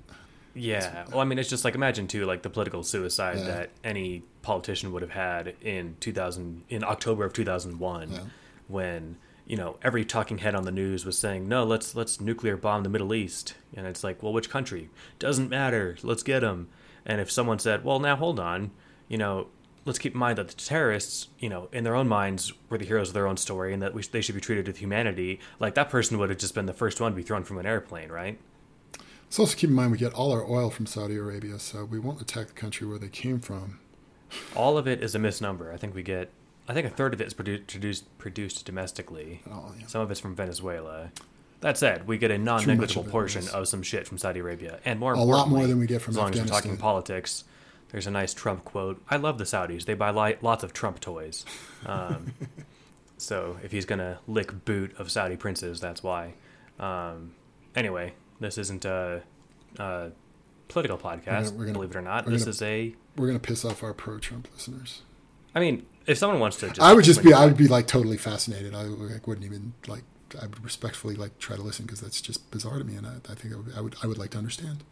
Yeah. 0.56 1.06
Well, 1.10 1.20
I 1.20 1.26
mean, 1.26 1.38
it's 1.38 1.50
just 1.50 1.66
like 1.66 1.76
imagine 1.76 2.08
too, 2.08 2.26
like 2.26 2.42
the 2.42 2.50
political 2.50 2.82
suicide 2.84 3.40
Yeah. 3.40 3.44
that 3.46 3.70
any 3.84 4.24
politician 4.42 4.92
would 4.94 5.02
have 5.02 5.12
had 5.12 5.54
in 5.62 5.98
2000, 6.00 6.64
in 6.70 6.84
October 6.84 7.26
of 7.26 7.34
2001, 7.34 8.12
Yeah. 8.12 8.20
when 8.68 9.18
you 9.46 9.58
know 9.58 9.78
every 9.84 10.04
talking 10.06 10.40
head 10.40 10.56
on 10.56 10.64
the 10.64 10.72
news 10.72 11.06
was 11.06 11.18
saying, 11.20 11.48
"No, 11.48 11.64
let's 11.64 11.94
let's 11.94 12.20
nuclear 12.20 12.58
bomb 12.58 12.84
the 12.84 12.90
Middle 12.90 13.14
East," 13.14 13.54
and 13.76 13.86
it's 13.86 14.04
like, 14.04 14.24
well, 14.24 14.34
which 14.34 14.50
country? 14.50 14.90
Doesn't 15.20 15.50
matter. 15.50 15.98
Let's 16.02 16.24
get 16.24 16.40
them. 16.40 16.70
And 17.06 17.22
if 17.22 17.30
someone 17.30 17.60
said, 17.60 17.84
"Well, 17.84 18.00
now 18.00 18.16
hold 18.16 18.40
on," 18.40 18.72
you 19.08 19.18
know. 19.18 19.48
Let's 19.88 20.00
keep 20.00 20.14
in 20.14 20.20
mind 20.20 20.40
that 20.40 20.48
the 20.48 20.56
terrorists, 20.56 21.28
you 21.38 21.48
know, 21.48 21.70
in 21.72 21.84
their 21.84 21.94
own 21.94 22.08
minds, 22.08 22.52
were 22.72 22.78
the 22.80 22.86
heroes 22.86 23.10
of 23.10 23.14
their 23.14 23.28
own 23.28 23.38
story, 23.38 23.72
and 23.72 23.84
that 23.84 23.94
we, 23.94 24.02
they 24.02 24.20
should 24.20 24.34
be 24.34 24.42
treated 24.42 24.66
with 24.66 24.78
humanity. 24.78 25.40
Like 25.60 25.76
that 25.76 25.92
person 25.92 26.18
would 26.18 26.32
have 26.32 26.40
just 26.40 26.56
been 26.56 26.66
the 26.66 26.74
first 26.74 27.00
one 27.00 27.12
to 27.12 27.16
be 27.16 27.22
thrown 27.22 27.44
from 27.44 27.60
an 27.60 27.68
airplane, 27.68 28.10
right? 28.12 28.40
So 29.30 29.44
also 29.44 29.56
keep 29.56 29.70
in 29.70 29.76
mind 29.76 29.92
we 29.92 29.98
get 29.98 30.14
all 30.14 30.32
our 30.32 30.50
oil 30.50 30.70
from 30.70 30.86
Saudi 30.86 31.16
Arabia, 31.18 31.60
so 31.60 31.84
we 31.86 32.00
won't 32.00 32.22
attack 32.22 32.48
the 32.48 32.54
country 32.54 32.88
where 32.88 32.98
they 32.98 33.10
came 33.10 33.40
from. 33.40 33.80
All 34.56 34.78
of 34.78 34.88
it 34.88 35.04
is 35.04 35.14
a 35.16 35.20
misnumber. 35.20 35.74
I 35.74 35.78
think 35.78 35.94
we 35.96 36.04
get. 36.04 36.30
I 36.68 36.74
think 36.74 36.88
a 36.88 36.90
third 36.90 37.14
of 37.14 37.22
it 37.22 37.28
is 37.28 37.34
produ- 37.34 37.68
produced 37.68 38.18
produced 38.18 38.66
domestically. 38.66 39.42
Oh, 39.52 39.74
yeah. 39.80 39.88
Some 39.88 40.02
of 40.02 40.10
it's 40.12 40.20
from 40.20 40.36
Venezuela. 40.36 41.12
That 41.62 41.78
said, 41.78 42.08
we 42.08 42.18
get 42.18 42.32
a 42.32 42.38
non-negligible 42.38 43.06
of 43.06 43.10
portion 43.10 43.48
of 43.50 43.68
some 43.68 43.82
shit 43.82 44.08
from 44.08 44.18
Saudi 44.18 44.40
Arabia, 44.40 44.80
and 44.86 45.00
more 45.00 45.14
A 45.14 45.20
lot 45.20 45.50
more 45.50 45.66
than 45.68 45.80
we 45.80 45.88
get 45.88 46.02
from 46.02 46.12
as 46.12 46.18
long 46.18 46.32
as 46.34 46.40
we're 46.42 46.48
talking 46.48 46.78
politics. 46.78 47.44
There's 47.90 48.08
a 48.08 48.12
nice 48.12 48.34
Trump 48.34 48.66
quote. 48.66 49.02
I 49.10 49.16
love 49.16 49.38
the 49.38 49.46
Saudis. 49.46 49.86
They 49.86 49.94
buy 49.94 50.12
li- 50.12 50.38
lots 50.42 50.64
of 50.64 50.74
Trump 50.74 51.00
toys. 51.00 51.46
Um, 51.86 52.34
so 53.18 53.58
if 53.64 53.72
he's 53.72 53.86
gonna 53.86 54.20
lick 54.28 54.66
boot 54.66 54.94
of 55.00 55.10
Saudi 55.12 55.38
princes, 55.38 55.80
that's 55.80 56.04
why. 56.04 56.34
Um, 56.80 57.34
anyway, 57.76 58.14
this 58.40 58.58
isn't 58.58 58.86
a, 58.86 59.22
a 59.80 60.12
political 60.68 60.98
podcast. 60.98 61.54
we're 61.54 61.66
gonna- 61.66 61.74
believe 61.74 61.92
it 61.92 61.96
or 61.96 62.02
not, 62.02 62.26
we're 62.26 62.32
this 62.34 62.42
gonna- 62.44 62.50
is 62.52 62.62
a. 62.62 62.96
We're 63.18 63.28
gonna 63.28 63.40
piss 63.40 63.64
off 63.64 63.82
our 63.84 63.94
pro-Trump 63.94 64.48
listeners. 64.54 65.02
I 65.54 65.60
mean, 65.62 65.86
if 66.06 66.18
someone 66.18 66.40
wants 66.40 66.58
to, 66.58 66.68
just 66.68 66.82
I 66.82 66.94
would 66.94 67.06
just 67.06 67.24
be. 67.24 67.34
I 67.34 67.46
would 67.46 67.56
be 67.58 67.68
like 67.68 67.88
totally 67.88 68.18
fascinated. 68.18 68.76
I 68.76 68.84
like, 68.84 69.26
wouldn't 69.26 69.46
even 69.46 69.74
like, 69.88 70.04
I 70.42 70.46
would 70.48 70.64
respectfully 70.64 71.16
like 71.16 71.38
try 71.40 71.56
to 71.56 71.62
listen 71.62 71.86
because 71.86 72.02
that's 72.02 72.20
just 72.22 72.52
bizarre 72.52 72.78
to 72.78 72.84
me, 72.84 72.96
and 72.96 73.08
I, 73.08 73.14
I 73.32 73.36
think 73.36 73.54
I 73.54 73.58
would, 73.58 73.74
I 73.78 73.82
would, 73.82 73.96
I 74.04 74.08
would 74.08 74.18
like 74.18 74.32
to 74.32 74.38
understand. 74.38 74.84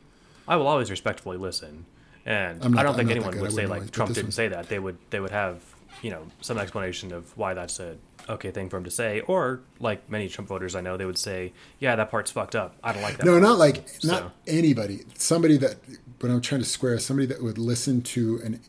I 0.48 0.56
will 0.56 0.68
always 0.68 0.90
respectfully 0.90 1.38
listen, 1.38 1.86
and 2.26 2.60
not- 2.62 2.78
I 2.80 2.84
don't 2.84 2.92
I'm 2.94 2.98
think 3.00 3.12
anyone 3.12 3.38
would 3.40 3.52
say 3.52 3.66
like 3.66 3.80
always, 3.80 3.92
Trump 3.92 4.14
didn't 4.14 4.28
one- 4.28 4.32
say 4.32 4.48
that. 4.48 4.70
They 4.70 4.80
would 4.80 4.98
they 5.10 5.20
would 5.20 5.32
have 5.32 5.62
you 6.02 6.10
know 6.12 6.28
some 6.40 6.58
explanation 6.58 7.12
of 7.12 7.38
why 7.38 7.54
that's 7.54 7.80
a 7.82 7.98
okay 8.30 8.52
thing 8.52 8.69
for 8.69 8.77
him 8.77 8.84
to 8.84 8.92
say, 8.92 9.22
or 9.22 9.61
like 9.80 10.10
many 10.10 10.30
Trump 10.30 10.50
voters 10.50 10.76
I 10.76 10.82
know, 10.82 10.98
they 10.98 11.06
would 11.06 11.18
say, 11.18 11.53
yeah, 11.80 11.95
that 11.95 12.10
part's 12.11 12.32
fucked 12.32 12.56
up. 12.56 12.76
I 12.84 12.93
don't 12.93 13.02
like 13.02 13.18
that. 13.18 13.26
No, 13.26 13.34
part." 13.34 13.43
not 13.43 13.58
like 13.58 14.03
not 14.03 14.34
anybody. 14.48 15.02
Somebody 15.16 15.58
that, 15.58 15.77
but 16.19 16.30
I'm 16.32 16.42
trying 16.42 16.61
to 16.61 16.68
square 16.68 16.98
somebody 17.00 17.27
that 17.27 17.42
would 17.42 17.58
listen 17.58 18.02
to 18.02 18.40
an 18.43 18.61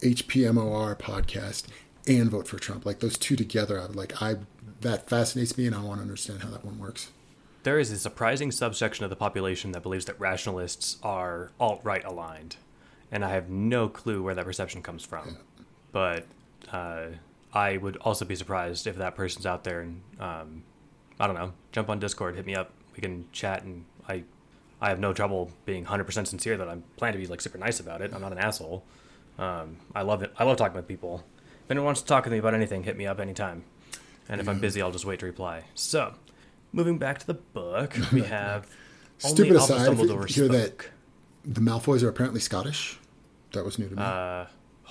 HPMOR 0.00 0.98
podcast 0.98 1.66
and 2.06 2.30
vote 2.30 2.46
for 2.48 2.58
Trump. 2.58 2.86
Like 2.86 3.00
those 3.00 3.18
two 3.18 3.36
together, 3.36 3.80
I 3.80 3.86
would 3.86 3.96
like. 3.96 4.20
I 4.22 4.36
that 4.80 5.08
fascinates 5.08 5.56
me, 5.56 5.66
and 5.66 5.74
I 5.74 5.80
want 5.82 5.98
to 5.98 6.02
understand 6.02 6.42
how 6.42 6.50
that 6.50 6.64
one 6.64 6.78
works. 6.78 7.10
There 7.62 7.78
is 7.78 7.90
a 7.90 7.98
surprising 7.98 8.52
subsection 8.52 9.04
of 9.04 9.10
the 9.10 9.16
population 9.16 9.72
that 9.72 9.82
believes 9.82 10.04
that 10.04 10.20
rationalists 10.20 10.98
are 11.02 11.50
alt 11.58 11.80
right 11.82 12.04
aligned, 12.04 12.56
and 13.10 13.24
I 13.24 13.30
have 13.30 13.48
no 13.50 13.88
clue 13.88 14.22
where 14.22 14.34
that 14.34 14.44
perception 14.44 14.82
comes 14.82 15.04
from. 15.04 15.38
But 15.90 16.26
uh, 16.70 17.06
I 17.56 17.76
would 17.78 17.96
also 17.98 18.24
be 18.24 18.36
surprised 18.36 18.86
if 18.86 18.96
that 18.96 19.14
person's 19.16 19.46
out 19.46 19.64
there 19.64 19.80
and 19.80 20.02
um, 20.20 20.62
I 21.18 21.26
don't 21.26 21.36
know, 21.36 21.52
jump 21.72 21.88
on 21.88 21.98
Discord, 21.98 22.36
hit 22.36 22.44
me 22.46 22.54
up, 22.54 22.70
we 22.94 23.00
can 23.00 23.24
chat, 23.32 23.62
and 23.62 23.84
I 24.08 24.24
I 24.80 24.90
have 24.90 25.00
no 25.00 25.12
trouble 25.14 25.50
being 25.64 25.84
hundred 25.86 26.04
percent 26.04 26.28
sincere 26.28 26.56
that 26.58 26.68
I'm 26.68 26.82
planning 26.96 27.18
to 27.20 27.24
be 27.26 27.30
like 27.30 27.40
super 27.40 27.58
nice 27.58 27.80
about 27.80 28.02
it. 28.02 28.12
I'm 28.14 28.20
not 28.20 28.32
an 28.32 28.38
asshole. 28.38 28.84
Um, 29.38 29.78
I 29.94 30.02
love 30.02 30.22
it. 30.22 30.32
I 30.38 30.44
love 30.44 30.56
talking 30.58 30.76
with 30.76 30.86
people. 30.88 31.24
If 31.64 31.70
anyone 31.70 31.86
wants 31.86 32.02
to 32.02 32.06
talk 32.06 32.24
with 32.24 32.32
me 32.32 32.38
about 32.38 32.54
anything, 32.54 32.82
hit 32.84 32.96
me 32.96 33.06
up 33.06 33.18
anytime. 33.20 33.64
And 34.28 34.40
if 34.40 34.48
I'm 34.48 34.60
busy, 34.60 34.82
I'll 34.82 34.90
just 34.92 35.04
wait 35.06 35.20
to 35.20 35.26
reply. 35.26 35.64
So, 35.74 36.14
moving 36.72 36.98
back 36.98 37.18
to 37.20 37.26
the 37.26 37.34
book, 37.34 37.96
we 38.12 38.22
have 38.22 38.66
Stupid 39.18 39.56
aside, 39.56 39.92
if 39.92 39.98
you 39.98 40.22
hear 40.24 40.48
that- 40.48 40.88
The 41.44 41.60
Malfoys 41.60 42.02
are 42.02 42.08
apparently 42.08 42.40
Scottish. 42.40 42.98
That 43.52 43.64
was 43.64 43.78
new 43.78 43.88
to 43.88 43.96
me. 43.96 44.02
Uh, 44.02 44.44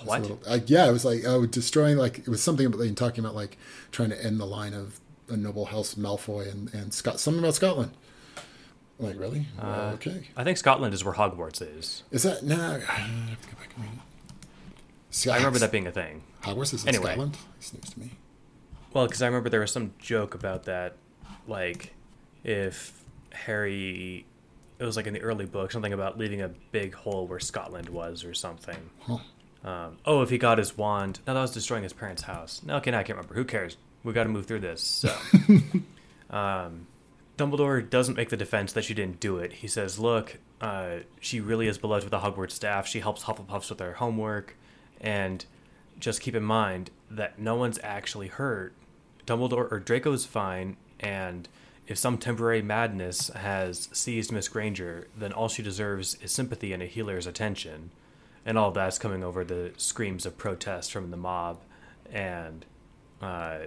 what? 0.04 0.22
little- 0.22 0.40
uh, 0.48 0.60
yeah, 0.66 0.88
it 0.88 0.92
was 0.92 1.06
like 1.06 1.24
oh, 1.26 1.46
destroying 1.46 1.98
like 1.98 2.20
it 2.20 2.28
was 2.28 2.42
something 2.44 2.66
about 2.66 2.80
like, 2.80 2.96
talking 2.96 3.24
about 3.24 3.36
like 3.36 3.58
trying 3.92 4.10
to 4.10 4.24
end 4.26 4.40
the 4.40 4.46
line 4.46 4.74
of 4.74 5.00
a 5.30 5.38
noble 5.38 5.66
house 5.66 5.96
Malfoy 5.96 6.52
and 6.52 6.74
and 6.74 6.94
Scott 6.94 7.20
something 7.20 7.40
about 7.44 7.56
Scotland. 7.56 7.92
Like 9.00 9.20
really? 9.20 9.48
Uh, 9.60 9.64
Well, 9.66 9.90
okay. 9.96 10.30
I 10.38 10.44
think 10.44 10.58
Scotland 10.58 10.94
is 10.94 11.04
where 11.04 11.14
Hogwarts 11.14 11.62
is. 11.62 12.04
Is 12.12 12.24
that 12.24 12.44
no? 12.44 12.56
I 12.56 12.80
have 12.80 13.42
to 13.42 13.48
go 13.48 13.56
back 13.58 13.70
and 13.76 13.86
read 13.86 13.94
it. 13.94 15.30
I 15.32 15.38
remember 15.38 15.60
that 15.60 15.72
being 15.72 15.88
a 15.88 15.92
thing. 15.92 16.24
Hogwarts 16.44 16.74
is 16.74 16.84
in 16.84 16.90
Anyway. 16.90 17.12
Scotland. 17.14 17.38
It's 17.58 17.74
news 17.74 17.90
to 17.92 18.00
me. 18.00 18.12
Well, 18.94 19.06
because 19.08 19.22
I 19.22 19.26
remember 19.28 19.50
there 19.50 19.60
was 19.62 19.72
some 19.72 19.94
joke 20.00 20.36
about 20.36 20.64
that, 20.66 20.96
like 21.48 21.94
if 22.44 22.94
Harry, 23.32 24.26
it 24.80 24.84
was 24.86 24.96
like 24.96 25.08
in 25.08 25.14
the 25.14 25.22
early 25.22 25.46
book, 25.46 25.72
something 25.72 25.92
about 25.94 26.18
leaving 26.18 26.42
a 26.42 26.50
big 26.72 26.94
hole 26.94 27.28
where 27.28 27.40
Scotland 27.40 27.90
was 27.90 28.24
or 28.24 28.34
something. 28.34 28.78
Huh. 29.02 29.18
Um, 29.66 29.98
oh, 30.06 30.22
if 30.22 30.30
he 30.30 30.38
got 30.38 30.60
his 30.60 30.78
wand, 30.78 31.20
no, 31.26 31.34
that 31.34 31.42
was 31.42 31.52
destroying 31.52 31.82
his 31.82 31.92
parents' 31.92 32.22
house. 32.22 32.62
No, 32.64 32.78
okay, 32.78 32.92
now 32.92 33.00
I 33.00 33.04
can't 33.04 33.18
remember. 33.18 33.34
Who 33.34 33.44
cares? 33.44 33.78
We 34.04 34.14
got 34.14 34.24
to 34.24 34.30
move 34.30 34.46
through 34.46 34.60
this. 34.60 34.82
So, 34.82 35.10
um, 36.30 36.86
Dumbledore 37.36 37.90
doesn't 37.90 38.16
make 38.16 38.30
the 38.30 38.38
defense 38.38 38.74
that 38.74 38.84
she 38.84 38.94
didn't 38.94 39.20
do 39.20 39.40
it. 39.40 39.54
He 39.54 39.68
says, 39.68 39.98
"Look, 39.98 40.38
uh, 40.62 40.98
she 41.20 41.42
really 41.42 41.68
is 41.68 41.80
beloved 41.80 42.04
with 42.04 42.12
the 42.12 42.20
Hogwarts 42.20 42.52
staff. 42.52 42.86
She 42.88 43.00
helps 43.00 43.24
Hufflepuffs 43.24 43.70
with 43.70 43.80
their 43.80 43.94
homework, 43.94 44.56
and 45.02 45.44
just 46.00 46.22
keep 46.22 46.36
in 46.36 46.44
mind 46.44 46.92
that 47.10 47.40
no 47.40 47.56
one's 47.56 47.80
actually 47.82 48.28
hurt. 48.28 48.74
Dumbledore 49.26 49.72
or 49.72 49.80
Draco's 49.80 50.26
fine, 50.26 50.78
and." 51.00 51.50
If 51.88 52.00
some 52.00 52.18
temporary 52.18 52.64
madness 52.64 53.28
has 53.28 53.90
seized 53.94 54.32
Miss 54.32 54.48
Granger, 54.48 55.08
then 55.16 55.32
all 55.32 55.48
she 55.48 55.62
deserves 55.62 56.16
is 56.16 56.32
sympathy 56.32 56.74
and 56.74 56.82
a 56.82 56.88
healer's 56.88 57.28
attention 57.28 57.92
and 58.46 58.58
all 58.58 58.72
that's 58.72 59.00
coming 59.00 59.24
over 59.24 59.44
the 59.44 59.72
screams 59.78 60.26
of 60.26 60.38
protest 60.38 60.92
from 60.92 61.12
the 61.12 61.18
mob 61.18 61.60
and 62.12 62.66
uh, 63.22 63.58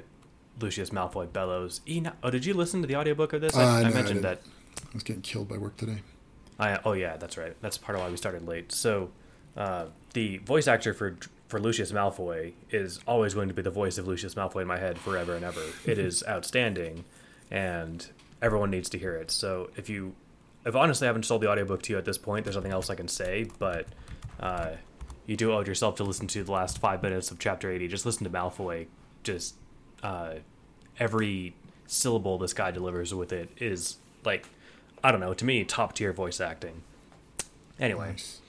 lucius 0.60 0.90
malfoy 0.90 1.31
bellows 1.32 1.81
Eno- 1.86 2.12
oh 2.23 2.31
did 2.31 2.44
you 2.47 2.55
listen 2.55 2.81
to 2.82 2.86
the 2.86 2.97
audiobook 2.97 3.32
of 3.32 3.40
this? 3.40 3.57
Uh, 3.57 3.60
i, 3.60 3.62
no, 3.82 3.89
I 3.89 3.90
I 3.90 3.94
mentioned 3.94 4.23
didn't. 4.23 4.23
that 4.23 4.40
I 4.84 4.94
was 4.94 5.02
getting 5.02 5.23
killed 5.23 5.48
by 5.48 5.58
work 5.58 5.76
today. 5.76 6.02
I, 6.58 6.78
oh 6.84 6.92
yeah 6.92 7.16
that's 7.16 7.36
right. 7.36 7.55
That's 7.60 7.76
part 7.78 7.97
of 7.97 8.02
why 8.05 8.10
we 8.10 8.16
started 8.16 8.47
late. 8.47 8.73
So 8.73 9.10
uh, 9.57 9.86
the 10.15 10.39
voice 10.39 10.66
actor 10.68 10.94
for 10.94 11.16
for 11.48 11.58
lucius 11.60 11.92
malfoy 11.92 12.52
is 12.70 13.00
always 13.07 13.34
going 13.34 13.48
to 13.48 13.55
be 13.55 13.62
the 13.62 13.70
voice 13.70 13.98
of 13.98 14.07
lucius 14.07 14.34
malfoy 14.34 14.62
in 14.62 14.68
my 14.68 14.78
head 14.78 14.98
forever 14.98 15.34
and 15.34 15.44
ever. 15.44 15.62
It 15.84 15.98
is 16.08 16.23
outstanding 16.28 17.05
and 17.50 18.07
everyone 18.42 18.70
needs 18.70 18.89
to 18.90 18.98
hear 18.98 19.15
it. 19.16 19.31
So 19.31 19.70
if 19.76 19.89
you 19.89 20.15
if 20.65 20.74
honestly 20.76 21.07
I 21.07 21.08
haven't 21.08 21.24
sold 21.24 21.42
the 21.42 21.48
audiobook 21.50 21.82
to 21.82 21.92
you 21.92 21.98
at 21.98 22.05
this 22.05 22.18
point 22.18 22.44
there's 22.44 22.57
nothing 22.57 22.73
else 22.73 22.90
i 22.90 22.94
can 22.94 23.08
say 23.08 23.47
but 23.58 23.86
uh, 24.41 24.70
you 25.26 25.36
do 25.36 25.52
owe 25.52 25.60
it 25.60 25.67
yourself 25.67 25.97
to 25.97 26.05
listen 26.05 26.26
to 26.26 26.42
the 26.42 26.52
last 26.52 26.78
five 26.78 27.02
minutes 27.02 27.31
of 27.31 27.39
chapter 27.39 27.70
80 27.70 27.89
just 27.89 28.07
listen 28.07 28.25
to 28.25 28.31
malfoy 28.31 28.86
just 29.23 29.55
uh, 30.02 30.34
every 30.99 31.55
syllable 31.86 32.39
this 32.39 32.52
guy 32.52 32.70
delivers 32.70 33.15
with 33.15 33.33
it 33.33 33.49
is 33.58 33.97
like 34.25 34.47
i 35.02 35.10
don't 35.10 35.20
know 35.20 35.34
to 35.34 35.44
me 35.44 35.65
top 35.65 35.94
tier 35.94 36.12
voice 36.12 36.41
acting 36.41 36.83
anyway 37.81 38.10
Nice. 38.10 38.41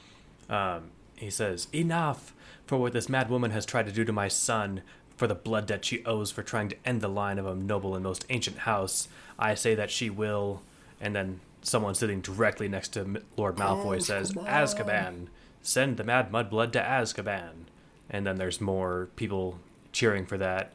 um, 0.50 0.92
he 1.16 1.30
says, 1.30 1.68
Enough 1.74 2.34
for 2.66 2.78
what 2.78 2.94
this 2.94 3.10
mad 3.10 3.30
woman 3.30 3.52
has 3.52 3.66
tried 3.66 3.86
to 3.88 3.92
do 3.92 4.06
to 4.06 4.14
my 4.14 4.30
son, 4.30 4.82
for 5.18 5.28
the 5.28 5.36
blood 5.36 5.68
debt 5.68 5.84
she 5.84 6.02
owes 6.06 6.32
for 6.32 6.44
trying 6.44 6.70
to 6.70 6.78
end 6.86 7.02
the 7.02 7.10
line 7.10 7.38
of 7.38 7.46
a 7.46 7.54
noble 7.54 7.94
and 7.94 8.04
most 8.04 8.26
ancient 8.30 8.60
house. 8.60 9.10
I 9.38 9.54
say 9.56 9.76
that 9.76 9.92
she 9.92 10.10
will. 10.10 10.62
And 11.02 11.14
then 11.14 11.42
someone 11.62 11.94
sitting 11.94 12.22
directly 12.22 12.70
next 12.70 12.90
to 12.94 13.22
Lord 13.36 13.58
Malfoy 13.58 14.02
says, 14.02 14.32
Azkaban, 14.32 15.28
send 15.62 15.98
the 15.98 16.04
mad 16.04 16.32
mudblood 16.32 16.72
to 16.74 16.82
Azkaban. 16.82 17.66
And 18.10 18.26
then 18.26 18.38
there's 18.38 18.60
more 18.60 19.10
people 19.16 19.60
cheering 19.92 20.26
for 20.26 20.38
that. 20.38 20.74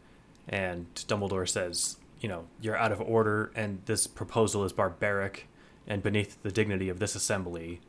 And 0.49 0.87
Dumbledore 0.95 1.49
says, 1.49 1.97
You 2.21 2.29
know, 2.29 2.45
you're 2.61 2.77
out 2.77 2.93
of 2.93 3.01
order, 3.01 3.51
and 3.55 3.81
this 3.87 4.07
proposal 4.07 4.65
is 4.65 4.73
barbaric 4.73 5.49
and 5.87 6.03
beneath 6.03 6.43
the 6.43 6.51
dignity 6.51 6.89
of 6.89 6.99
this 6.99 7.15
assembly. 7.15 7.81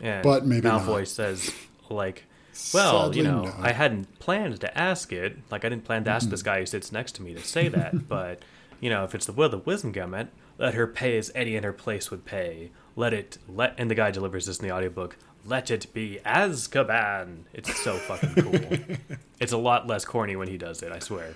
And 0.00 0.22
But 0.22 0.46
maybe 0.46 0.68
Malfoy 0.68 1.00
not. 1.00 1.08
says, 1.08 1.52
like, 1.88 2.24
well, 2.72 3.04
Sadly 3.04 3.18
you 3.18 3.24
know, 3.24 3.44
not. 3.44 3.60
I 3.60 3.72
hadn't 3.72 4.18
planned 4.18 4.60
to 4.60 4.78
ask 4.78 5.12
it. 5.12 5.38
Like, 5.50 5.64
I 5.64 5.68
didn't 5.68 5.84
plan 5.84 6.04
to 6.04 6.10
ask 6.10 6.28
this 6.28 6.40
hmm. 6.40 6.46
guy 6.46 6.60
who 6.60 6.66
sits 6.66 6.92
next 6.92 7.12
to 7.16 7.22
me 7.22 7.34
to 7.34 7.42
say 7.42 7.68
that. 7.68 8.08
but, 8.08 8.42
you 8.80 8.90
know, 8.90 9.04
if 9.04 9.14
it's 9.14 9.26
the 9.26 9.32
will 9.32 9.46
of 9.46 9.52
the 9.52 9.60
Wizengamot, 9.60 10.28
let 10.58 10.74
her 10.74 10.86
pay 10.86 11.16
as 11.18 11.30
Eddie 11.34 11.56
in 11.56 11.64
her 11.64 11.72
place 11.72 12.10
would 12.10 12.24
pay. 12.24 12.70
Let 12.96 13.14
it, 13.14 13.38
let, 13.48 13.74
and 13.78 13.90
the 13.90 13.94
guy 13.94 14.10
delivers 14.10 14.46
this 14.46 14.58
in 14.58 14.66
the 14.66 14.74
audiobook, 14.74 15.16
let 15.48 15.70
it 15.70 15.92
be 15.92 16.20
Azkaban. 16.24 17.44
It's 17.52 17.74
so 17.82 17.96
fucking 17.96 18.34
cool. 18.34 18.96
it's 19.40 19.52
a 19.52 19.58
lot 19.58 19.86
less 19.86 20.04
corny 20.04 20.36
when 20.36 20.48
he 20.48 20.58
does 20.58 20.82
it, 20.82 20.92
I 20.92 20.98
swear. 20.98 21.34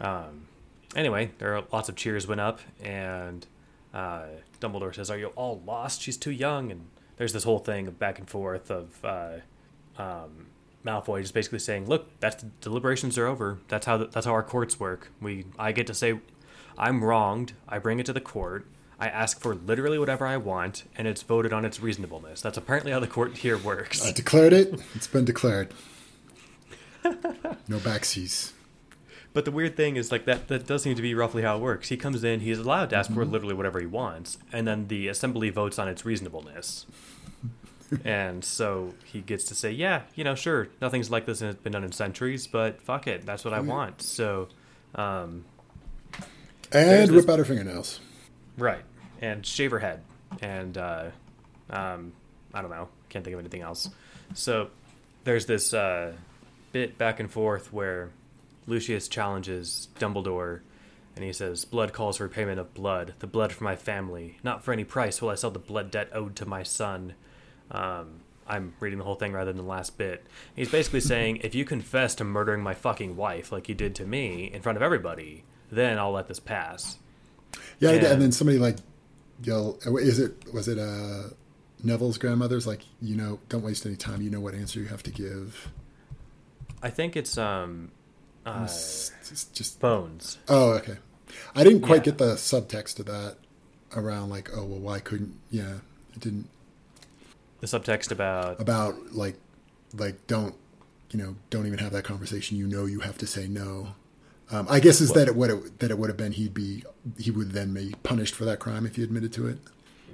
Um, 0.00 0.46
anyway, 0.94 1.30
there 1.38 1.56
are 1.56 1.64
lots 1.72 1.88
of 1.88 1.96
cheers 1.96 2.26
went 2.26 2.40
up, 2.40 2.60
and 2.82 3.46
uh, 3.94 4.24
Dumbledore 4.60 4.94
says, 4.94 5.10
"Are 5.10 5.18
you 5.18 5.28
all 5.28 5.62
lost? 5.64 6.02
She's 6.02 6.16
too 6.16 6.30
young." 6.30 6.70
And 6.70 6.88
there's 7.16 7.32
this 7.32 7.44
whole 7.44 7.58
thing 7.58 7.86
of 7.86 7.98
back 7.98 8.18
and 8.18 8.28
forth 8.28 8.70
of 8.70 9.04
uh, 9.04 9.38
um, 9.96 10.48
Malfoy 10.84 11.22
just 11.22 11.34
basically 11.34 11.58
saying, 11.58 11.86
"Look, 11.86 12.20
that's 12.20 12.42
the 12.42 12.50
deliberations 12.60 13.16
are 13.16 13.26
over. 13.26 13.58
That's 13.68 13.86
how 13.86 13.96
the, 13.96 14.06
that's 14.06 14.26
how 14.26 14.32
our 14.32 14.42
courts 14.42 14.78
work. 14.78 15.10
We 15.20 15.46
I 15.58 15.72
get 15.72 15.86
to 15.86 15.94
say 15.94 16.20
I'm 16.76 17.02
wronged. 17.02 17.54
I 17.66 17.78
bring 17.78 17.98
it 18.00 18.06
to 18.06 18.12
the 18.12 18.20
court." 18.20 18.66
I 18.98 19.08
ask 19.08 19.40
for 19.40 19.54
literally 19.54 19.98
whatever 19.98 20.26
I 20.26 20.36
want, 20.38 20.84
and 20.96 21.06
it's 21.06 21.22
voted 21.22 21.52
on 21.52 21.64
its 21.64 21.80
reasonableness. 21.80 22.40
That's 22.40 22.56
apparently 22.56 22.92
how 22.92 23.00
the 23.00 23.06
court 23.06 23.36
here 23.36 23.58
works. 23.58 24.04
I 24.04 24.12
declared 24.12 24.52
it. 24.54 24.74
It's 24.94 25.06
been 25.06 25.24
declared. 25.26 25.72
No 27.04 27.78
backseas. 27.78 28.52
But 29.32 29.44
the 29.44 29.50
weird 29.50 29.76
thing 29.76 29.96
is 29.96 30.10
like 30.10 30.24
that 30.24 30.48
that 30.48 30.66
does 30.66 30.82
seem 30.82 30.96
to 30.96 31.02
be 31.02 31.14
roughly 31.14 31.42
how 31.42 31.56
it 31.58 31.60
works. 31.60 31.90
He 31.90 31.96
comes 31.98 32.24
in, 32.24 32.40
he's 32.40 32.58
allowed 32.58 32.90
to 32.90 32.96
ask 32.96 33.12
for 33.12 33.24
literally 33.24 33.54
whatever 33.54 33.78
he 33.80 33.86
wants, 33.86 34.38
and 34.52 34.66
then 34.66 34.88
the 34.88 35.08
assembly 35.08 35.50
votes 35.50 35.78
on 35.78 35.88
its 35.88 36.04
reasonableness. 36.06 36.86
and 38.04 38.42
so 38.44 38.94
he 39.04 39.20
gets 39.20 39.44
to 39.44 39.54
say, 39.54 39.70
Yeah, 39.70 40.02
you 40.14 40.24
know, 40.24 40.34
sure, 40.34 40.68
nothing's 40.80 41.10
like 41.10 41.26
this 41.26 41.42
and 41.42 41.50
it's 41.50 41.60
been 41.62 41.72
done 41.72 41.84
in 41.84 41.92
centuries, 41.92 42.46
but 42.46 42.80
fuck 42.80 43.06
it, 43.06 43.26
that's 43.26 43.44
what 43.44 43.52
I 43.52 43.60
want. 43.60 44.00
So 44.00 44.48
um 44.94 45.44
And 46.72 47.02
this- 47.02 47.10
rip 47.10 47.28
out 47.28 47.38
her 47.38 47.44
fingernails. 47.44 48.00
Right. 48.56 48.82
and 49.20 49.44
shave 49.44 49.70
her 49.70 49.78
head. 49.78 50.02
And 50.40 50.76
uh, 50.76 51.10
um, 51.70 52.12
I 52.52 52.62
don't 52.62 52.70
know, 52.70 52.88
can't 53.08 53.24
think 53.24 53.34
of 53.34 53.40
anything 53.40 53.62
else. 53.62 53.88
So 54.34 54.70
there's 55.24 55.46
this 55.46 55.72
uh, 55.72 56.12
bit 56.72 56.98
back 56.98 57.20
and 57.20 57.30
forth 57.30 57.72
where 57.72 58.10
Lucius 58.66 59.08
challenges 59.08 59.88
Dumbledore, 59.98 60.60
and 61.14 61.24
he 61.24 61.32
says, 61.32 61.64
"Blood 61.64 61.92
calls 61.92 62.16
for 62.16 62.28
payment 62.28 62.58
of 62.60 62.74
blood, 62.74 63.14
the 63.20 63.26
blood 63.26 63.52
for 63.52 63.64
my 63.64 63.76
family. 63.76 64.38
Not 64.42 64.64
for 64.64 64.72
any 64.72 64.84
price 64.84 65.22
will 65.22 65.30
I 65.30 65.36
sell 65.36 65.50
the 65.50 65.58
blood 65.58 65.90
debt 65.90 66.10
owed 66.12 66.36
to 66.36 66.46
my 66.46 66.62
son." 66.62 67.14
Um, 67.70 68.20
I'm 68.48 68.74
reading 68.80 68.98
the 68.98 69.04
whole 69.04 69.16
thing 69.16 69.32
rather 69.32 69.52
than 69.52 69.62
the 69.62 69.68
last 69.68 69.98
bit. 69.98 70.24
He's 70.54 70.70
basically 70.70 71.00
saying, 71.12 71.38
if 71.38 71.54
you 71.54 71.64
confess 71.64 72.14
to 72.16 72.24
murdering 72.24 72.62
my 72.62 72.74
fucking 72.74 73.16
wife 73.16 73.50
like 73.50 73.68
you 73.68 73.74
did 73.74 73.94
to 73.96 74.06
me 74.06 74.44
in 74.52 74.62
front 74.62 74.76
of 74.76 74.82
everybody, 74.82 75.44
then 75.70 75.98
I'll 75.98 76.12
let 76.12 76.28
this 76.28 76.40
pass. 76.40 76.98
Yeah, 77.78 77.90
and, 77.90 78.04
And- 78.06 78.22
then 78.22 78.32
somebody 78.32 78.58
like 78.58 78.76
yell. 79.42 79.78
Is 79.98 80.18
it 80.18 80.52
was 80.52 80.68
it 80.68 80.78
uh, 80.78 81.30
Neville's 81.82 82.18
grandmother's 82.18 82.66
like 82.66 82.82
you 83.02 83.16
know 83.16 83.38
don't 83.48 83.62
waste 83.62 83.84
any 83.86 83.96
time. 83.96 84.22
You 84.22 84.30
know 84.30 84.40
what 84.40 84.54
answer 84.54 84.80
you 84.80 84.86
have 84.86 85.02
to 85.04 85.10
give. 85.10 85.68
I 86.82 86.90
think 86.90 87.16
it's 87.16 87.36
um, 87.38 87.90
uh, 88.44 88.60
It's 88.64 89.10
just, 89.52 89.80
Bones. 89.80 90.38
oh 90.48 90.72
okay. 90.74 90.96
I 91.54 91.64
didn't 91.64 91.80
quite 91.82 91.96
Yeah. 92.06 92.12
get 92.12 92.18
the 92.18 92.34
subtext 92.34 92.98
of 93.00 93.06
that 93.06 93.36
around 93.94 94.30
like 94.30 94.50
oh 94.56 94.64
well 94.64 94.78
why 94.78 95.00
couldn't 95.00 95.34
yeah 95.50 95.76
it 96.14 96.20
didn't 96.20 96.48
The 97.60 97.66
subtext 97.66 98.10
about 98.12 98.60
about 98.60 99.14
like 99.14 99.36
like 99.94 100.26
don't 100.26 100.54
you 101.10 101.18
know 101.18 101.36
don't 101.50 101.66
even 101.66 101.78
have 101.78 101.92
that 101.92 102.04
conversation 102.04 102.56
you 102.56 102.66
know 102.66 102.84
you 102.86 103.00
have 103.00 103.18
to 103.18 103.26
say 103.26 103.48
no 103.48 103.94
um, 104.50 104.66
i 104.70 104.78
guess 104.80 105.00
is 105.00 105.10
that 105.12 105.26
it 105.28 105.34
would 105.36 105.50
it, 105.50 105.78
that 105.80 105.90
it 105.90 105.98
would 105.98 106.08
have 106.08 106.16
been 106.16 106.32
he'd 106.32 106.54
be 106.54 106.82
he 107.18 107.30
would 107.30 107.52
then 107.52 107.72
be 107.74 107.94
punished 108.02 108.34
for 108.34 108.44
that 108.44 108.58
crime 108.58 108.86
if 108.86 108.96
he 108.96 109.02
admitted 109.02 109.32
to 109.32 109.46
it 109.48 109.58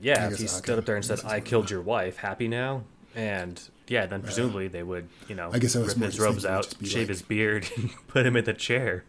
yeah, 0.00 0.28
if 0.30 0.38
he 0.38 0.48
stood 0.48 0.80
up 0.80 0.84
there 0.84 0.96
and 0.96 1.04
said, 1.04 1.20
"I 1.24 1.38
killed 1.38 1.70
your 1.70 1.80
wife," 1.80 2.16
happy 2.16 2.48
now, 2.48 2.82
and 3.14 3.62
yeah, 3.86 4.06
then 4.06 4.20
presumably 4.20 4.66
they 4.66 4.82
would, 4.82 5.08
you 5.28 5.36
know, 5.36 5.50
I 5.52 5.60
guess 5.60 5.76
I 5.76 5.78
rip 5.82 5.96
his 5.96 6.18
robes 6.18 6.42
thinking 6.42 6.50
it 6.50 6.56
would 6.56 6.66
out, 6.66 6.74
shave 6.88 6.98
like- 7.02 7.08
his 7.10 7.22
beard, 7.22 7.70
and 7.76 7.90
put 8.08 8.26
him 8.26 8.34
in 8.36 8.44
the 8.44 8.52
chair. 8.52 9.04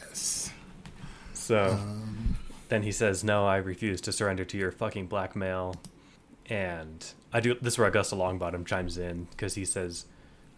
yes. 0.00 0.50
So 1.32 1.78
Um, 1.80 2.36
then 2.70 2.82
he 2.82 2.90
says, 2.90 3.22
"No, 3.22 3.46
I 3.46 3.58
refuse 3.58 4.00
to 4.00 4.10
surrender 4.12 4.44
to 4.44 4.58
your 4.58 4.72
fucking 4.72 5.06
blackmail." 5.06 5.76
And 6.48 7.04
I 7.32 7.38
do. 7.38 7.54
This 7.54 7.74
is 7.74 7.78
where 7.78 7.86
Augusta 7.86 8.16
Longbottom 8.16 8.66
chimes 8.66 8.98
in 8.98 9.28
because 9.30 9.54
he 9.54 9.64
says, 9.64 10.06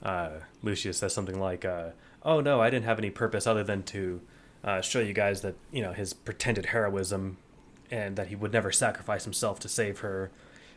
uh, 0.03 0.31
Lucius 0.63 0.99
says 0.99 1.13
something 1.13 1.39
like, 1.39 1.65
uh, 1.65 1.91
"Oh 2.23 2.41
no, 2.41 2.61
I 2.61 2.71
didn't 2.71 2.87
have 2.87 2.99
any 2.99 3.11
purpose 3.11 3.47
other 3.47 3.65
than 3.65 3.83
to 3.85 4.21
uh, 4.65 4.81
show 4.81 5.01
you 5.01 5.13
guys 5.13 5.43
that 5.43 5.55
you 5.71 5.83
know 5.83 5.93
his 5.93 6.13
pretended 6.13 6.67
heroism, 6.67 7.37
and 7.91 8.17
that 8.17 8.29
he 8.29 8.37
would 8.37 8.53
never 8.53 8.73
sacrifice 8.73 9.25
himself 9.25 9.61
to 9.61 9.69
save 9.69 10.01
her." 10.01 10.31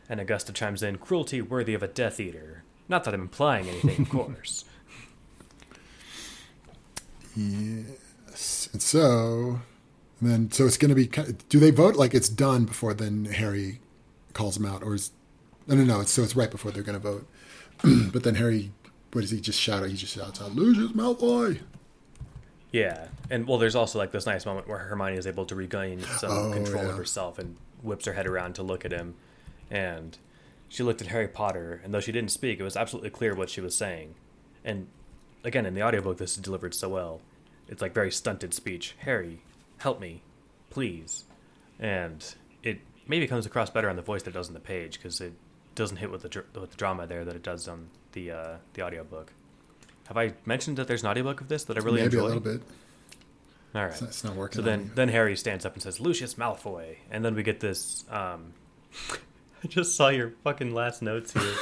And 0.07 0.19
Augusta 0.19 0.53
chimes 0.53 0.83
in, 0.83 0.97
"Cruelty 0.97 1.41
worthy 1.41 1.73
of 1.73 1.83
a 1.83 1.87
Death 1.87 2.19
Eater." 2.19 2.63
Not 2.87 3.03
that 3.05 3.13
I'm 3.13 3.21
implying 3.21 3.67
anything, 3.67 4.01
of 4.01 4.09
course. 4.09 4.65
yes 7.35 8.69
and 8.71 8.81
so 8.81 9.59
and 10.19 10.29
then 10.29 10.51
so 10.51 10.65
it's 10.65 10.77
going 10.77 10.89
to 10.89 10.95
be 10.95 11.07
do 11.49 11.59
they 11.59 11.71
vote 11.71 11.95
like 11.95 12.13
it's 12.13 12.29
done 12.29 12.63
before 12.63 12.93
then 12.93 13.25
harry 13.25 13.79
calls 14.33 14.57
him 14.57 14.65
out 14.65 14.83
or 14.83 14.95
is 14.95 15.11
no 15.67 15.75
no 15.75 15.83
no 15.83 15.99
it's 15.99 16.11
so 16.11 16.23
it's 16.23 16.35
right 16.35 16.51
before 16.51 16.71
they're 16.71 16.83
going 16.83 16.99
to 16.99 17.07
vote 17.11 17.27
but 18.13 18.23
then 18.23 18.35
harry 18.35 18.71
what 19.15 19.21
does 19.21 19.31
he 19.31 19.39
just 19.39 19.59
shout 19.59 19.81
out 19.81 19.87
he 19.89 19.95
just 19.95 20.13
shouts 20.15 20.41
out 20.41 20.53
lucius 20.53 20.91
malfoy 20.91 21.59
Yeah, 22.71 23.07
and 23.29 23.47
well, 23.47 23.57
there's 23.57 23.75
also 23.75 23.97
like 23.97 24.11
this 24.11 24.25
nice 24.25 24.45
moment 24.45 24.67
where 24.67 24.79
Hermione 24.79 25.15
is 25.17 25.25
able 25.25 25.45
to 25.45 25.55
regain 25.55 26.01
some 26.19 26.29
Oh, 26.31 26.51
control 26.51 26.83
yeah. 26.83 26.89
of 26.89 26.97
herself 26.97 27.39
and 27.39 27.55
whips 27.81 28.05
her 28.05 28.13
head 28.13 28.27
around 28.27 28.55
to 28.55 28.63
look 28.63 28.83
at 28.83 28.91
him, 28.91 29.15
and 29.71 30.17
she 30.67 30.83
looked 30.83 31.01
at 31.01 31.07
Harry 31.07 31.27
Potter, 31.29 31.79
and 31.83 31.93
though 31.93 32.01
she 32.01 32.11
didn't 32.11 32.31
speak, 32.31 32.59
it 32.59 32.63
was 32.63 32.75
absolutely 32.75 33.11
clear 33.11 33.33
what 33.33 33.49
she 33.49 33.61
was 33.61 33.75
saying. 33.75 34.15
And 34.65 34.87
again, 35.45 35.65
in 35.65 35.73
the 35.75 35.83
audiobook, 35.83 36.17
this 36.17 36.31
is 36.35 36.43
delivered 36.43 36.73
so 36.73 36.89
well. 36.89 37.21
It's 37.69 37.81
like 37.81 37.93
very 37.93 38.11
stunted 38.11 38.53
speech. 38.53 38.95
Harry, 38.99 39.39
help 39.77 40.01
me, 40.01 40.21
please, 40.69 41.23
and 41.79 42.35
it 42.61 42.79
maybe 43.07 43.25
comes 43.27 43.45
across 43.45 43.69
better 43.69 43.89
on 43.89 43.95
the 43.95 44.01
voice 44.01 44.23
than 44.23 44.33
it 44.33 44.37
does 44.37 44.49
on 44.49 44.53
the 44.53 44.59
page 44.59 44.97
because 44.97 45.21
it 45.21 45.33
doesn't 45.75 45.97
hit 45.97 46.11
with 46.11 46.23
the 46.23 46.43
with 46.59 46.71
the 46.71 46.77
drama 46.77 47.07
there 47.07 47.23
that 47.23 47.35
it 47.35 47.43
does 47.43 47.67
on 47.69 47.87
the 48.15 48.31
uh, 48.31 48.57
the 48.73 48.81
audiobook. 48.81 49.31
Have 50.07 50.17
I 50.17 50.33
mentioned 50.45 50.77
that 50.77 50.87
there's 50.87 51.03
an 51.03 51.09
audiobook 51.09 51.41
of 51.41 51.47
this 51.47 51.63
that 51.65 51.77
I 51.77 51.81
really 51.81 52.01
maybe 52.01 52.17
enjoy? 52.17 52.21
a 52.21 52.27
little 52.27 52.39
bit 52.41 52.61
All 53.73 53.81
right. 53.83 53.91
it's 53.91 54.01
not, 54.01 54.09
it's 54.09 54.23
not 54.23 54.35
working 54.35 54.57
So 54.57 54.61
then, 54.61 54.91
then 54.93 55.09
Harry 55.09 55.35
stands 55.35 55.65
up 55.65 55.73
and 55.73 55.81
says, 55.83 55.99
"Lucius 55.99 56.35
Malfoy," 56.35 56.97
and 57.11 57.23
then 57.23 57.35
we 57.35 57.43
get 57.43 57.59
this. 57.59 58.05
Um, 58.09 58.53
I 59.63 59.67
just 59.67 59.95
saw 59.95 60.09
your 60.09 60.33
fucking 60.43 60.73
last 60.73 61.01
notes 61.01 61.33
here. 61.33 61.53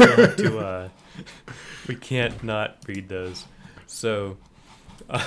We'll 0.00 0.34
to, 0.36 0.58
uh, 0.58 0.88
we 1.86 1.94
can't 1.94 2.42
not 2.42 2.78
read 2.88 3.08
those. 3.08 3.44
So, 3.86 4.36
yeah, 5.10 5.20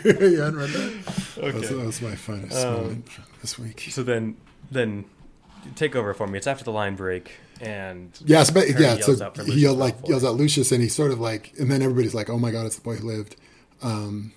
I 0.00 0.48
read 0.50 0.70
that. 0.70 1.02
okay. 1.38 1.42
That 1.42 1.54
was, 1.54 1.68
that 1.70 1.78
was 1.86 2.02
my 2.02 2.14
finest 2.14 2.64
Um, 2.64 2.74
moment 2.74 3.08
this 3.40 3.58
week. 3.58 3.88
So 3.90 4.02
then, 4.04 4.36
then 4.70 5.06
take 5.74 5.96
over 5.96 6.14
for 6.14 6.26
me. 6.26 6.38
It's 6.38 6.46
after 6.46 6.62
the 6.64 6.70
line 6.72 6.94
break, 6.94 7.32
and 7.62 8.10
Yes, 8.24 8.50
but 8.50 8.68
Harry 8.68 8.82
yeah, 8.82 8.94
yells 8.96 9.18
so 9.18 9.30
he 9.44 9.60
yelled, 9.62 9.78
like 9.78 9.96
yells 10.08 10.24
out 10.24 10.34
Lucius, 10.36 10.72
and 10.72 10.82
he's 10.82 10.94
sort 10.94 11.10
of 11.12 11.20
like, 11.20 11.52
and 11.58 11.70
then 11.70 11.80
everybody's 11.82 12.14
like, 12.14 12.28
"Oh 12.28 12.38
my 12.38 12.50
god, 12.50 12.66
it's 12.66 12.76
the 12.76 12.82
boy 12.82 12.96
who 12.96 13.06
lived," 13.06 13.36
um, 13.82 14.32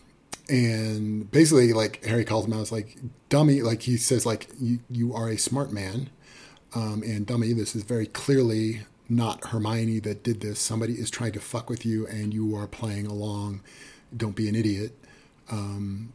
and 0.48 1.30
basically, 1.32 1.74
like 1.74 2.04
Harry 2.06 2.24
calls 2.24 2.46
him 2.46 2.54
out, 2.54 2.62
it's 2.62 2.72
like, 2.72 2.98
"Dummy!" 3.30 3.62
Like 3.62 3.82
he 3.82 3.98
says, 3.98 4.26
like, 4.26 4.48
"You 4.60 4.80
you 4.90 5.14
are 5.14 5.30
a 5.30 5.38
smart 5.38 5.72
man," 5.74 6.10
um, 6.76 7.02
and 7.04 7.26
dummy, 7.26 7.52
this 7.54 7.76
is 7.76 7.84
very 7.84 8.06
clearly 8.06 8.82
not 9.10 9.46
Hermione 9.48 10.00
that 10.00 10.24
did 10.24 10.42
this. 10.42 10.60
Somebody 10.60 10.94
is 10.94 11.10
trying 11.10 11.32
to 11.34 11.40
fuck 11.40 11.70
with 11.70 11.86
you, 11.86 12.08
and 12.08 12.34
you 12.34 12.56
are 12.56 12.68
playing 12.68 13.08
along. 13.08 13.62
Don't 14.16 14.36
be 14.36 14.48
an 14.48 14.56
idiot. 14.56 14.94
Um, 15.52 16.14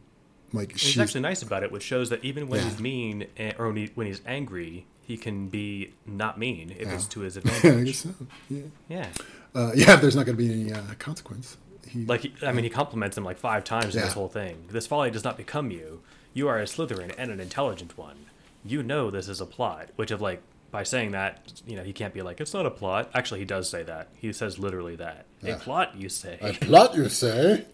like 0.53 0.71
he's 0.73 0.81
she's 0.81 0.99
actually 0.99 1.21
nice 1.21 1.41
about 1.41 1.63
it, 1.63 1.71
which 1.71 1.83
shows 1.83 2.09
that 2.09 2.23
even 2.23 2.47
when 2.47 2.59
Yeah. 2.61 2.69
he's 2.69 2.79
mean 2.79 3.27
eh, 3.37 3.53
or 3.57 3.67
when, 3.67 3.75
he, 3.77 3.91
when 3.95 4.07
he's 4.07 4.21
angry, 4.25 4.85
he 5.11 5.17
can 5.17 5.47
be 5.49 5.93
not 6.05 6.37
mean 6.39 6.71
if 6.71 6.87
Yeah. 6.87 6.93
it's 6.95 7.05
to 7.07 7.19
his 7.21 7.37
I 7.37 7.41
advantage. 7.41 7.85
guess 7.85 7.97
so. 7.99 8.09
Yeah, 8.49 8.61
yeah. 8.89 9.07
uh, 9.53 9.71
yeah. 9.75 9.95
There's 9.97 10.15
not 10.15 10.25
going 10.25 10.37
to 10.37 10.43
be 10.43 10.51
any 10.51 10.71
uh, 10.73 10.81
consequence. 10.99 11.57
He, 11.87 12.05
Like, 12.05 12.21
he- 12.21 12.33
I 12.41 12.51
mean, 12.53 12.63
he 12.63 12.69
compliments 12.69 13.17
him 13.17 13.23
like 13.25 13.37
five 13.37 13.63
times 13.63 13.95
in 13.95 14.01
this 14.01 14.13
whole 14.13 14.29
thing. 14.29 14.65
This 14.69 14.87
folly 14.87 15.11
does 15.11 15.23
not 15.23 15.35
become 15.37 15.71
you. 15.71 16.01
You 16.33 16.47
are 16.47 16.57
a 16.59 16.63
Slytherin 16.63 17.13
and 17.17 17.29
an 17.31 17.39
intelligent 17.41 17.97
one. 17.97 18.17
You 18.63 18.81
know 18.83 19.11
this 19.11 19.27
is 19.27 19.41
a 19.41 19.45
plot. 19.45 19.89
Which, 19.97 20.11
of 20.11 20.21
like, 20.21 20.41
by 20.71 20.83
saying 20.83 21.11
that, 21.11 21.61
you 21.67 21.75
know, 21.75 21.83
he 21.83 21.91
can't 21.91 22.13
be 22.13 22.21
like, 22.21 22.39
it's 22.39 22.53
not 22.53 22.65
a 22.65 22.71
plot. 22.71 23.11
Actually, 23.13 23.39
he 23.41 23.45
does 23.45 23.69
say 23.69 23.83
that. 23.83 24.07
He 24.15 24.31
says 24.31 24.57
literally 24.57 24.95
that. 24.95 25.25
Yeah. 25.41 25.55
A 25.55 25.59
plot, 25.59 25.97
you 25.97 26.07
say. 26.07 26.37
A 26.39 26.53
plot, 26.53 26.95
you 26.95 27.09
say? 27.09 27.65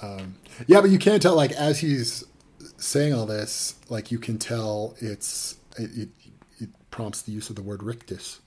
Um, 0.00 0.36
yeah, 0.68 0.80
but 0.80 0.90
you 0.90 0.98
can't 0.98 1.20
tell. 1.20 1.34
Like 1.34 1.50
as 1.52 1.80
he's 1.80 2.22
saying 2.76 3.12
all 3.12 3.26
this, 3.26 3.74
like 3.88 4.12
you 4.12 4.18
can 4.20 4.38
tell 4.38 4.94
it's 5.00 5.56
it, 5.76 5.90
it, 6.02 6.08
it 6.17 6.17
prompts 6.98 7.22
the 7.22 7.30
use 7.30 7.48
of 7.48 7.54
the 7.54 7.62
word 7.62 7.80
rictus. 7.80 8.40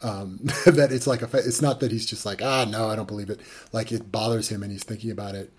Um, 0.00 0.38
that 0.66 0.92
it's 0.92 1.08
like 1.08 1.22
a. 1.22 1.38
It's 1.38 1.60
not 1.60 1.80
that 1.80 1.90
he's 1.90 2.06
just 2.06 2.24
like 2.24 2.40
ah 2.40 2.64
no 2.64 2.88
I 2.88 2.94
don't 2.94 3.08
believe 3.08 3.30
it. 3.30 3.40
Like 3.72 3.90
it 3.90 4.12
bothers 4.12 4.48
him 4.48 4.62
and 4.62 4.70
he's 4.70 4.84
thinking 4.84 5.10
about 5.10 5.34
it. 5.34 5.52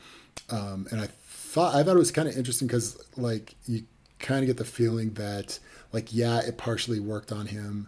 Um, 0.50 0.88
and 0.90 1.02
I 1.02 1.08
thought 1.08 1.76
I 1.76 1.84
thought 1.84 1.98
it 1.98 2.00
was 2.00 2.12
kind 2.12 2.30
of 2.30 2.38
interesting 2.38 2.68
because 2.68 3.04
like 3.18 3.56
you 3.66 3.84
kind 4.20 4.44
of 4.44 4.48
get 4.48 4.56
the 4.56 4.64
feeling 4.64 5.14
that 5.16 5.60
like 5.92 6.14
yeah 6.14 6.40
it 6.40 6.58
partially 6.58 7.02
worked 7.02 7.34
on 7.34 7.48
him 7.48 7.88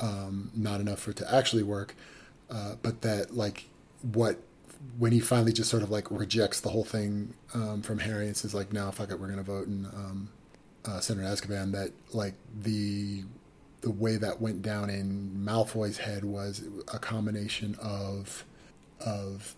um, 0.00 0.52
not 0.54 0.80
enough 0.80 1.00
for 1.00 1.10
it 1.10 1.16
to 1.16 1.34
actually 1.34 1.64
work, 1.64 1.96
uh, 2.48 2.76
but 2.80 3.02
that 3.02 3.34
like 3.34 3.64
what 4.12 4.38
when 4.98 5.10
he 5.10 5.18
finally 5.18 5.52
just 5.52 5.68
sort 5.68 5.82
of 5.82 5.90
like 5.90 6.08
rejects 6.12 6.60
the 6.60 6.68
whole 6.68 6.84
thing 6.84 7.34
um, 7.54 7.82
from 7.82 7.98
Harry 7.98 8.28
and 8.28 8.36
says 8.36 8.54
like 8.54 8.72
no 8.72 8.88
fuck 8.92 9.10
it 9.10 9.18
we're 9.18 9.28
gonna 9.28 9.42
vote 9.42 9.66
in 9.66 9.86
um, 9.86 10.28
uh, 10.84 11.00
Senator 11.00 11.26
Azkaban 11.26 11.72
that 11.72 11.90
like 12.14 12.34
the 12.62 13.24
the 13.80 13.90
way 13.90 14.16
that 14.16 14.40
went 14.40 14.62
down 14.62 14.90
in 14.90 15.42
Malfoy's 15.44 15.98
head 15.98 16.24
was 16.24 16.62
a 16.92 16.98
combination 16.98 17.76
of 17.80 18.44
of 19.04 19.54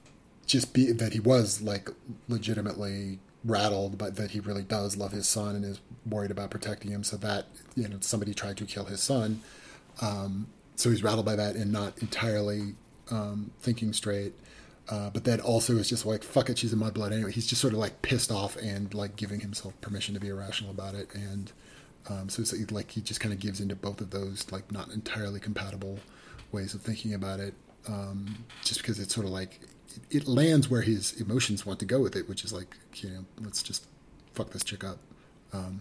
just 0.47 0.73
be 0.73 0.93
that 0.93 1.13
he 1.13 1.21
was 1.21 1.61
like 1.63 1.89
legitimately 2.29 3.19
rattled 3.45 3.99
but 3.99 4.15
that 4.17 4.31
he 4.31 4.41
really 4.41 4.63
does 4.63 4.97
love 4.97 5.11
his 5.11 5.29
son 5.29 5.57
and 5.57 5.65
is 5.65 5.81
worried 6.07 6.31
about 6.31 6.51
protecting 6.51 6.93
him 6.93 7.03
so 7.03 7.17
that 7.17 7.47
you 7.75 7.89
know 7.89 7.97
somebody 8.01 8.33
tried 8.33 8.57
to 8.57 8.65
kill 8.65 8.85
his 8.85 9.03
son 9.03 9.41
um, 10.01 10.47
so 10.77 10.91
he's 10.91 11.03
rattled 11.03 11.27
by 11.27 11.37
that 11.37 11.55
and 11.55 11.73
not 11.73 11.99
entirely 11.99 12.75
um, 13.11 13.51
thinking 13.61 13.93
straight. 13.93 14.35
Uh, 14.89 15.11
but 15.11 15.25
then 15.25 15.41
also 15.41 15.77
is 15.77 15.89
just 15.89 16.05
like 16.05 16.25
fuck 16.25 16.51
it, 16.51 16.59
she's 16.59 16.73
in 16.73 16.79
my 16.79 16.91
blood 16.91 17.13
anyway. 17.13 17.31
He's 17.31 17.47
just 17.47 17.61
sort 17.61 17.73
of 17.73 17.79
like 17.79 18.03
pissed 18.03 18.33
off 18.33 18.57
and 18.57 18.93
like 18.93 19.15
giving 19.15 19.41
himself 19.41 19.81
permission 19.81 20.13
to 20.15 20.21
be 20.21 20.29
irrational 20.29 20.73
about 20.73 20.95
it, 20.97 21.15
and 21.15 21.53
um, 22.09 22.29
so 22.29 22.43
it's 22.43 22.71
like 22.71 22.91
he 22.91 23.01
just 23.01 23.21
kind 23.21 23.33
of 23.33 23.41
gives 23.41 23.61
into 23.61 23.77
both 23.77 24.01
of 24.01 24.11
those 24.11 24.51
like 24.51 24.71
not 24.73 24.91
entirely 24.91 25.41
compatible 25.41 25.99
ways 26.51 26.75
of 26.75 26.83
thinking 26.83 27.15
about 27.15 27.41
it, 27.41 27.55
um, 27.89 28.45
just 28.65 28.81
because 28.81 28.99
it's 28.99 29.15
sort 29.15 29.27
of 29.27 29.33
like 29.33 29.61
it, 30.11 30.27
lands 30.27 30.69
where 30.69 30.83
his 30.83 31.21
emotions 31.21 31.65
want 31.65 31.79
to 31.81 31.85
go 31.87 32.01
with 32.01 32.17
it, 32.17 32.29
which 32.29 32.45
is 32.45 32.53
like 32.53 32.77
you 32.97 33.11
know 33.11 33.25
let's 33.41 33.63
just 33.63 33.87
fuck 34.35 34.51
this 34.51 34.65
chick 34.65 34.85
up. 34.85 34.99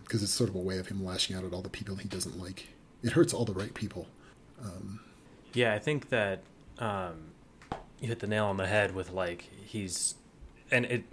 because 0.03 0.21
it's 0.21 0.31
sort 0.31 0.49
of 0.49 0.55
a 0.55 0.59
way 0.59 0.77
of 0.77 0.87
him 0.87 1.03
lashing 1.03 1.35
out 1.35 1.43
at 1.43 1.53
all 1.53 1.61
the 1.61 1.69
people 1.69 1.95
he 1.95 2.07
doesn't 2.07 2.39
like. 2.39 2.67
It 3.03 3.13
hurts 3.13 3.33
all 3.33 3.45
the 3.45 3.53
right 3.53 3.73
people. 3.73 4.07
Yeah, 5.53 5.73
I 5.73 5.79
think 5.79 6.09
that 6.09 6.43
um, 6.79 7.31
you 7.99 8.07
hit 8.07 8.19
the 8.19 8.27
nail 8.27 8.45
on 8.45 8.57
the 8.57 8.67
head 8.67 8.93
with 8.93 9.11
like 9.11 9.49
he's, 9.65 10.15
and 10.69 10.85
it. 10.85 11.03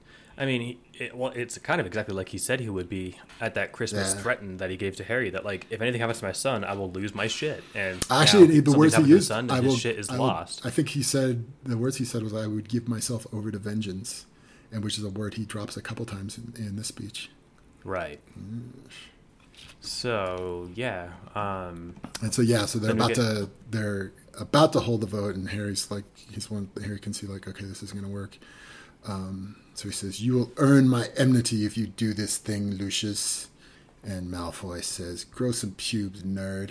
I 0.40 0.46
mean, 0.46 0.78
it, 0.94 1.16
well, 1.16 1.32
it's 1.34 1.58
kind 1.58 1.80
of 1.80 1.86
exactly 1.86 2.14
like 2.14 2.28
he 2.28 2.38
said 2.38 2.60
he 2.60 2.68
would 2.68 2.88
be 2.88 3.16
at 3.40 3.54
that 3.56 3.72
Christmas 3.72 4.14
Yeah. 4.14 4.20
threaten 4.22 4.56
that 4.58 4.70
he 4.70 4.76
gave 4.76 4.94
to 4.96 5.04
Harry. 5.04 5.30
That 5.30 5.44
like, 5.44 5.66
if 5.70 5.80
anything 5.80 6.00
happens 6.00 6.20
to 6.20 6.26
my 6.26 6.32
son, 6.32 6.62
I 6.62 6.74
will 6.74 6.90
lose 6.92 7.12
my 7.14 7.26
shit. 7.26 7.64
And 7.74 8.06
Actually, 8.08 8.60
the 8.60 8.70
words 8.78 8.94
he 8.94 8.96
happened 9.02 9.08
to 9.08 9.14
his 9.14 9.22
used, 9.22 9.28
son, 9.28 9.50
I 9.50 9.56
his 9.56 9.64
will. 9.64 9.76
shit 9.76 9.98
is 9.98 10.08
I, 10.08 10.12
will- 10.16 10.26
lost. 10.26 10.64
I 10.64 10.70
think 10.70 10.90
he 10.90 11.02
said 11.02 11.44
the 11.64 11.76
words 11.76 11.96
he 11.96 12.04
said 12.04 12.22
was, 12.22 12.32
"I 12.34 12.46
would 12.46 12.68
give 12.68 12.86
myself 12.88 13.26
over 13.32 13.50
to 13.50 13.58
vengeance," 13.58 14.26
and 14.70 14.84
which 14.84 14.96
is 14.96 15.02
a 15.04 15.10
word 15.10 15.34
he 15.34 15.44
drops 15.44 15.76
a 15.76 15.82
couple 15.82 16.06
times 16.06 16.38
in, 16.38 16.54
in 16.56 16.76
this 16.76 16.86
speech. 16.86 17.30
Right. 17.82 18.20
So 19.80 20.68
yeah, 20.74 21.08
um, 21.34 21.96
And 22.22 22.32
so 22.34 22.42
yeah, 22.42 22.66
so 22.66 22.78
they're 22.78 22.92
about 22.92 23.08
get- 23.08 23.16
to 23.16 23.50
they're 23.70 24.12
about 24.38 24.72
to 24.74 24.80
hold 24.80 25.00
the 25.00 25.06
vote, 25.06 25.34
and 25.36 25.48
Harry's 25.50 25.90
like 25.90 26.04
he's 26.30 26.50
one. 26.50 26.70
Harry 26.84 26.98
can 26.98 27.12
see 27.12 27.26
like, 27.26 27.46
okay, 27.48 27.64
this 27.64 27.82
isn't 27.82 27.98
going 27.98 28.08
to 28.08 28.14
work. 28.14 28.38
Um, 29.06 29.56
so 29.74 29.88
he 29.88 29.94
says, 29.94 30.20
"You 30.20 30.34
will 30.34 30.52
earn 30.56 30.88
my 30.88 31.08
enmity 31.16 31.64
if 31.64 31.76
you 31.76 31.86
do 31.86 32.12
this 32.14 32.36
thing, 32.36 32.72
Lucius." 32.72 33.48
And 34.02 34.32
Malfoy 34.32 34.82
says, 34.84 35.24
"Grow 35.24 35.52
some 35.52 35.72
pubes, 35.72 36.22
nerd." 36.22 36.70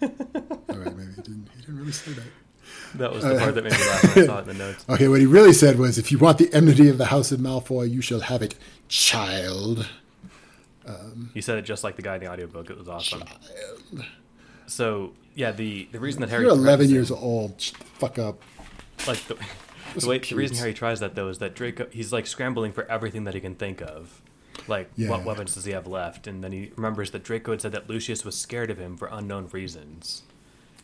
All 0.00 0.08
right, 0.68 0.96
maybe 0.96 1.12
he 1.16 1.22
didn't. 1.22 1.48
He 1.54 1.60
didn't 1.62 1.78
really 1.78 1.92
say 1.92 2.12
that. 2.12 2.24
that 2.94 3.12
was 3.12 3.24
the 3.24 3.36
part 3.38 3.54
that 3.54 3.64
made 3.64 3.72
me 3.72 3.78
laugh 3.78 4.16
when 4.16 4.24
I 4.24 4.26
saw 4.26 4.38
it 4.38 4.42
in 4.42 4.46
the 4.48 4.54
notes. 4.54 4.84
Okay, 4.88 5.08
what 5.08 5.20
he 5.20 5.26
really 5.26 5.52
said 5.52 5.78
was, 5.78 5.98
"If 5.98 6.10
you 6.10 6.18
want 6.18 6.38
the 6.38 6.52
enmity 6.54 6.88
of 6.88 6.98
the 6.98 7.06
House 7.06 7.30
of 7.32 7.40
Malfoy, 7.40 7.90
you 7.90 8.00
shall 8.00 8.20
have 8.20 8.42
it, 8.42 8.54
child." 8.88 9.88
You 11.34 11.40
said 11.40 11.56
it 11.58 11.62
just 11.62 11.84
like 11.84 11.96
the 11.96 12.02
guy 12.02 12.16
in 12.16 12.20
the 12.20 12.26
audiobook. 12.30 12.68
It 12.68 12.76
was 12.76 12.88
awesome. 12.88 13.20
Child. 13.22 14.04
So 14.66 15.12
yeah, 15.34 15.52
the 15.52 15.88
the 15.92 16.00
reason 16.00 16.20
that 16.20 16.30
Harry 16.30 16.42
You're 16.44 16.52
11 16.52 16.64
threatens 16.64 16.90
him- 16.90 16.94
years 16.94 17.10
old. 17.10 17.62
Fuck 17.98 18.18
up. 18.18 18.42
like 19.06 19.18
the, 19.26 19.36
the 19.94 20.08
way 20.08 20.18
the 20.18 20.34
reason. 20.34 20.56
Harry 20.56 20.74
tries 20.74 21.00
that 21.00 21.14
though 21.14 21.28
is 21.28 21.38
that 21.38 21.54
Draco 21.54 21.86
he's 21.90 22.12
like 22.12 22.26
scrambling 22.26 22.72
for 22.72 22.84
everything 22.90 23.24
that 23.24 23.34
he 23.34 23.40
can 23.40 23.54
think 23.54 23.80
of. 23.80 24.22
Like 24.68 24.90
Yeah. 24.96 25.08
what 25.10 25.24
weapons 25.24 25.54
does 25.54 25.64
he 25.64 25.72
have 25.72 25.86
left? 25.86 26.26
And 26.26 26.42
then 26.44 26.52
he 26.52 26.72
remembers 26.76 27.10
that 27.12 27.24
Draco 27.24 27.52
had 27.52 27.60
said 27.60 27.72
that 27.72 27.88
Lucius 27.88 28.24
was 28.24 28.38
scared 28.38 28.70
of 28.70 28.78
him 28.78 28.96
for 28.96 29.08
unknown 29.10 29.48
reasons. 29.52 30.22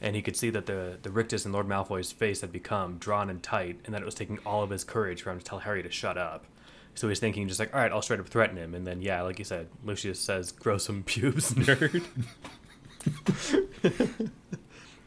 And 0.00 0.14
he 0.16 0.22
could 0.22 0.36
see 0.36 0.50
that 0.50 0.66
the 0.66 0.98
the 1.02 1.10
rictus 1.10 1.44
in 1.44 1.52
Lord 1.52 1.66
Malfoy's 1.66 2.12
face 2.12 2.40
had 2.40 2.52
become 2.52 2.98
drawn 2.98 3.28
and 3.28 3.42
tight, 3.42 3.80
and 3.84 3.92
that 3.94 4.00
it 4.02 4.04
was 4.04 4.14
taking 4.14 4.38
all 4.46 4.62
of 4.62 4.70
his 4.70 4.84
courage 4.84 5.22
for 5.22 5.30
him 5.30 5.38
to 5.38 5.44
tell 5.44 5.58
Harry 5.60 5.82
to 5.82 5.90
shut 5.90 6.16
up. 6.16 6.44
So 6.94 7.08
he's 7.08 7.18
thinking 7.20 7.46
just 7.48 7.58
like, 7.60 7.74
all 7.74 7.80
right, 7.80 7.90
I'll 7.92 8.02
straight 8.02 8.20
up 8.20 8.28
threaten 8.28 8.56
him, 8.56 8.74
and 8.74 8.86
then 8.86 9.02
yeah, 9.02 9.22
like 9.22 9.38
you 9.40 9.44
said, 9.44 9.68
Lucius 9.84 10.18
says, 10.20 10.52
"Grow 10.52 10.78
some 10.78 11.02
pubes, 11.02 11.50
nerd." 11.54 12.04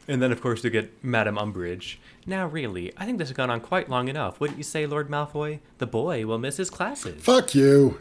And 0.08 0.22
then, 0.22 0.32
of 0.32 0.42
course, 0.42 0.64
we 0.64 0.70
get 0.72 1.04
Madame 1.04 1.36
Umbridge. 1.38 1.98
Now, 2.26 2.48
really, 2.48 2.94
I 2.98 3.06
think 3.06 3.18
this 3.18 3.30
has 3.30 3.36
gone 3.36 3.50
on 3.50 3.62
quite 3.62 3.90
long 3.90 4.08
enough. 4.08 4.40
Wouldn't 4.40 4.58
you 4.58 4.64
say, 4.64 4.86
Lord 4.86 5.10
Malfoy? 5.10 5.60
The 5.80 5.88
boy 5.88 6.26
will 6.26 6.38
miss 6.38 6.58
his 6.58 6.70
classes. 6.70 7.24
Fuck 7.24 7.56
you. 7.56 8.00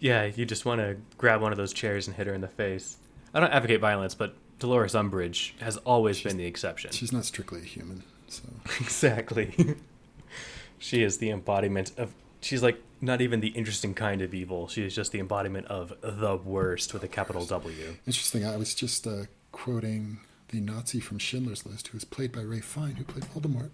Yeah, 0.00 0.24
you 0.24 0.44
just 0.44 0.64
want 0.64 0.80
to 0.80 0.96
grab 1.16 1.40
one 1.40 1.52
of 1.52 1.58
those 1.58 1.72
chairs 1.72 2.08
and 2.08 2.16
hit 2.16 2.26
her 2.26 2.34
in 2.34 2.40
the 2.40 2.48
face. 2.48 2.96
I 3.32 3.40
don't 3.40 3.52
advocate 3.52 3.80
violence, 3.80 4.14
but 4.14 4.34
Dolores 4.58 4.94
Umbridge 4.94 5.58
has 5.60 5.76
always 5.78 6.20
been 6.20 6.36
the 6.36 6.44
exception. 6.44 6.90
She's 6.90 7.12
not 7.12 7.24
strictly 7.24 7.60
a 7.60 7.64
human, 7.64 8.02
so 8.28 8.42
exactly. 8.80 9.76
she 10.78 11.02
is 11.02 11.18
the 11.18 11.30
embodiment 11.30 11.92
of. 11.96 12.14
She's 12.40 12.62
like 12.62 12.82
not 13.00 13.20
even 13.20 13.40
the 13.40 13.48
interesting 13.48 13.94
kind 13.94 14.22
of 14.22 14.34
evil. 14.34 14.66
She 14.66 14.84
is 14.84 14.94
just 14.94 15.12
the 15.12 15.20
embodiment 15.20 15.66
of 15.66 15.94
the 16.02 16.36
worst 16.36 16.92
with 16.92 17.04
a 17.04 17.08
capital 17.08 17.44
W. 17.44 17.96
interesting. 18.06 18.44
I 18.44 18.56
was 18.56 18.74
just 18.74 19.06
uh, 19.06 19.24
quoting 19.52 20.18
the 20.52 20.60
Nazi 20.60 21.00
from 21.00 21.18
Schindler's 21.18 21.66
List, 21.66 21.88
who 21.88 21.96
was 21.96 22.04
played 22.04 22.30
by 22.30 22.42
Ralph 22.42 22.64
Fiennes, 22.64 22.98
who 22.98 23.04
played 23.04 23.24
Voldemort. 23.24 23.70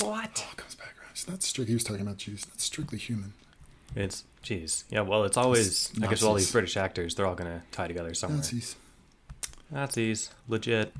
What? 0.00 0.46
Oh, 0.46 0.54
comes 0.56 0.74
back 0.74 0.94
around. 1.00 1.10
It's 1.10 1.26
not 1.26 1.42
strict. 1.42 1.68
He 1.68 1.74
was 1.74 1.82
talking 1.82 2.02
about 2.02 2.18
Jews. 2.18 2.46
Not 2.46 2.60
strictly 2.60 2.98
human. 2.98 3.32
It's 3.96 4.24
jeez. 4.42 4.84
Yeah, 4.90 5.00
well, 5.00 5.24
it's 5.24 5.36
always. 5.36 5.66
It's 5.66 5.92
I 5.96 6.02
guess 6.02 6.20
with 6.20 6.24
all 6.24 6.34
these 6.34 6.52
British 6.52 6.76
actors, 6.76 7.14
they're 7.14 7.26
all 7.26 7.34
gonna 7.34 7.62
tie 7.72 7.88
together 7.88 8.14
somewhere. 8.14 8.38
Nazis. 8.38 8.76
Nazis, 9.70 10.30
legit. 10.46 10.92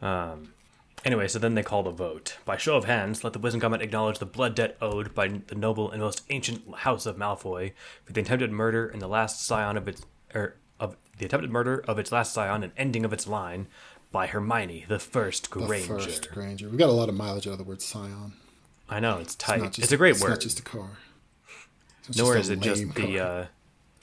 Um. 0.00 0.54
Anyway, 1.04 1.26
so 1.26 1.38
then 1.40 1.54
they 1.56 1.64
call 1.64 1.82
the 1.82 1.90
vote. 1.90 2.38
By 2.44 2.56
show 2.56 2.76
of 2.76 2.84
hands, 2.84 3.24
let 3.24 3.32
the 3.32 3.40
Wizengamot 3.40 3.82
acknowledge 3.82 4.18
the 4.18 4.26
blood 4.26 4.54
debt 4.54 4.76
owed 4.80 5.14
by 5.14 5.26
the 5.28 5.56
noble 5.56 5.90
and 5.90 6.00
most 6.00 6.22
ancient 6.30 6.62
house 6.76 7.06
of 7.06 7.16
Malfoy 7.16 7.72
for 8.04 8.12
the 8.12 8.20
attempted 8.20 8.52
murder 8.52 8.86
and 8.86 9.02
the 9.02 9.08
last 9.08 9.44
scion 9.44 9.76
of 9.76 9.88
its 9.88 10.06
er, 10.32 10.56
of 10.78 10.96
the 11.18 11.26
attempted 11.26 11.50
murder 11.50 11.84
of 11.88 11.98
its 11.98 12.12
last 12.12 12.32
scion 12.32 12.62
and 12.62 12.72
ending 12.76 13.04
of 13.04 13.12
its 13.12 13.26
line 13.26 13.66
by 14.12 14.26
Hermione, 14.26 14.84
the 14.86 14.98
first 14.98 15.50
Granger. 15.50 15.94
The 15.94 16.00
first 16.00 16.30
Granger. 16.30 16.68
We 16.68 16.76
got 16.76 16.90
a 16.90 16.92
lot 16.92 17.08
of 17.08 17.14
mileage 17.14 17.46
out 17.46 17.54
of 17.54 17.58
the 17.58 17.64
word 17.64 17.82
scion. 17.82 18.34
I 18.88 19.00
know 19.00 19.18
it's 19.18 19.34
tight. 19.34 19.60
not 19.62 19.78
It's, 19.78 19.90
a 19.90 19.96
great 19.96 20.12
it's 20.12 20.22
word. 20.22 20.32
It's 20.32 20.38
not 20.38 20.42
just 20.42 20.60
a 20.60 20.62
car. 20.62 20.90
It's 22.08 22.18
Nor 22.18 22.34
just 22.36 22.44
is 22.44 22.50
it 22.50 22.60
just 22.60 22.94
the 22.94 23.18
uh, 23.20 23.46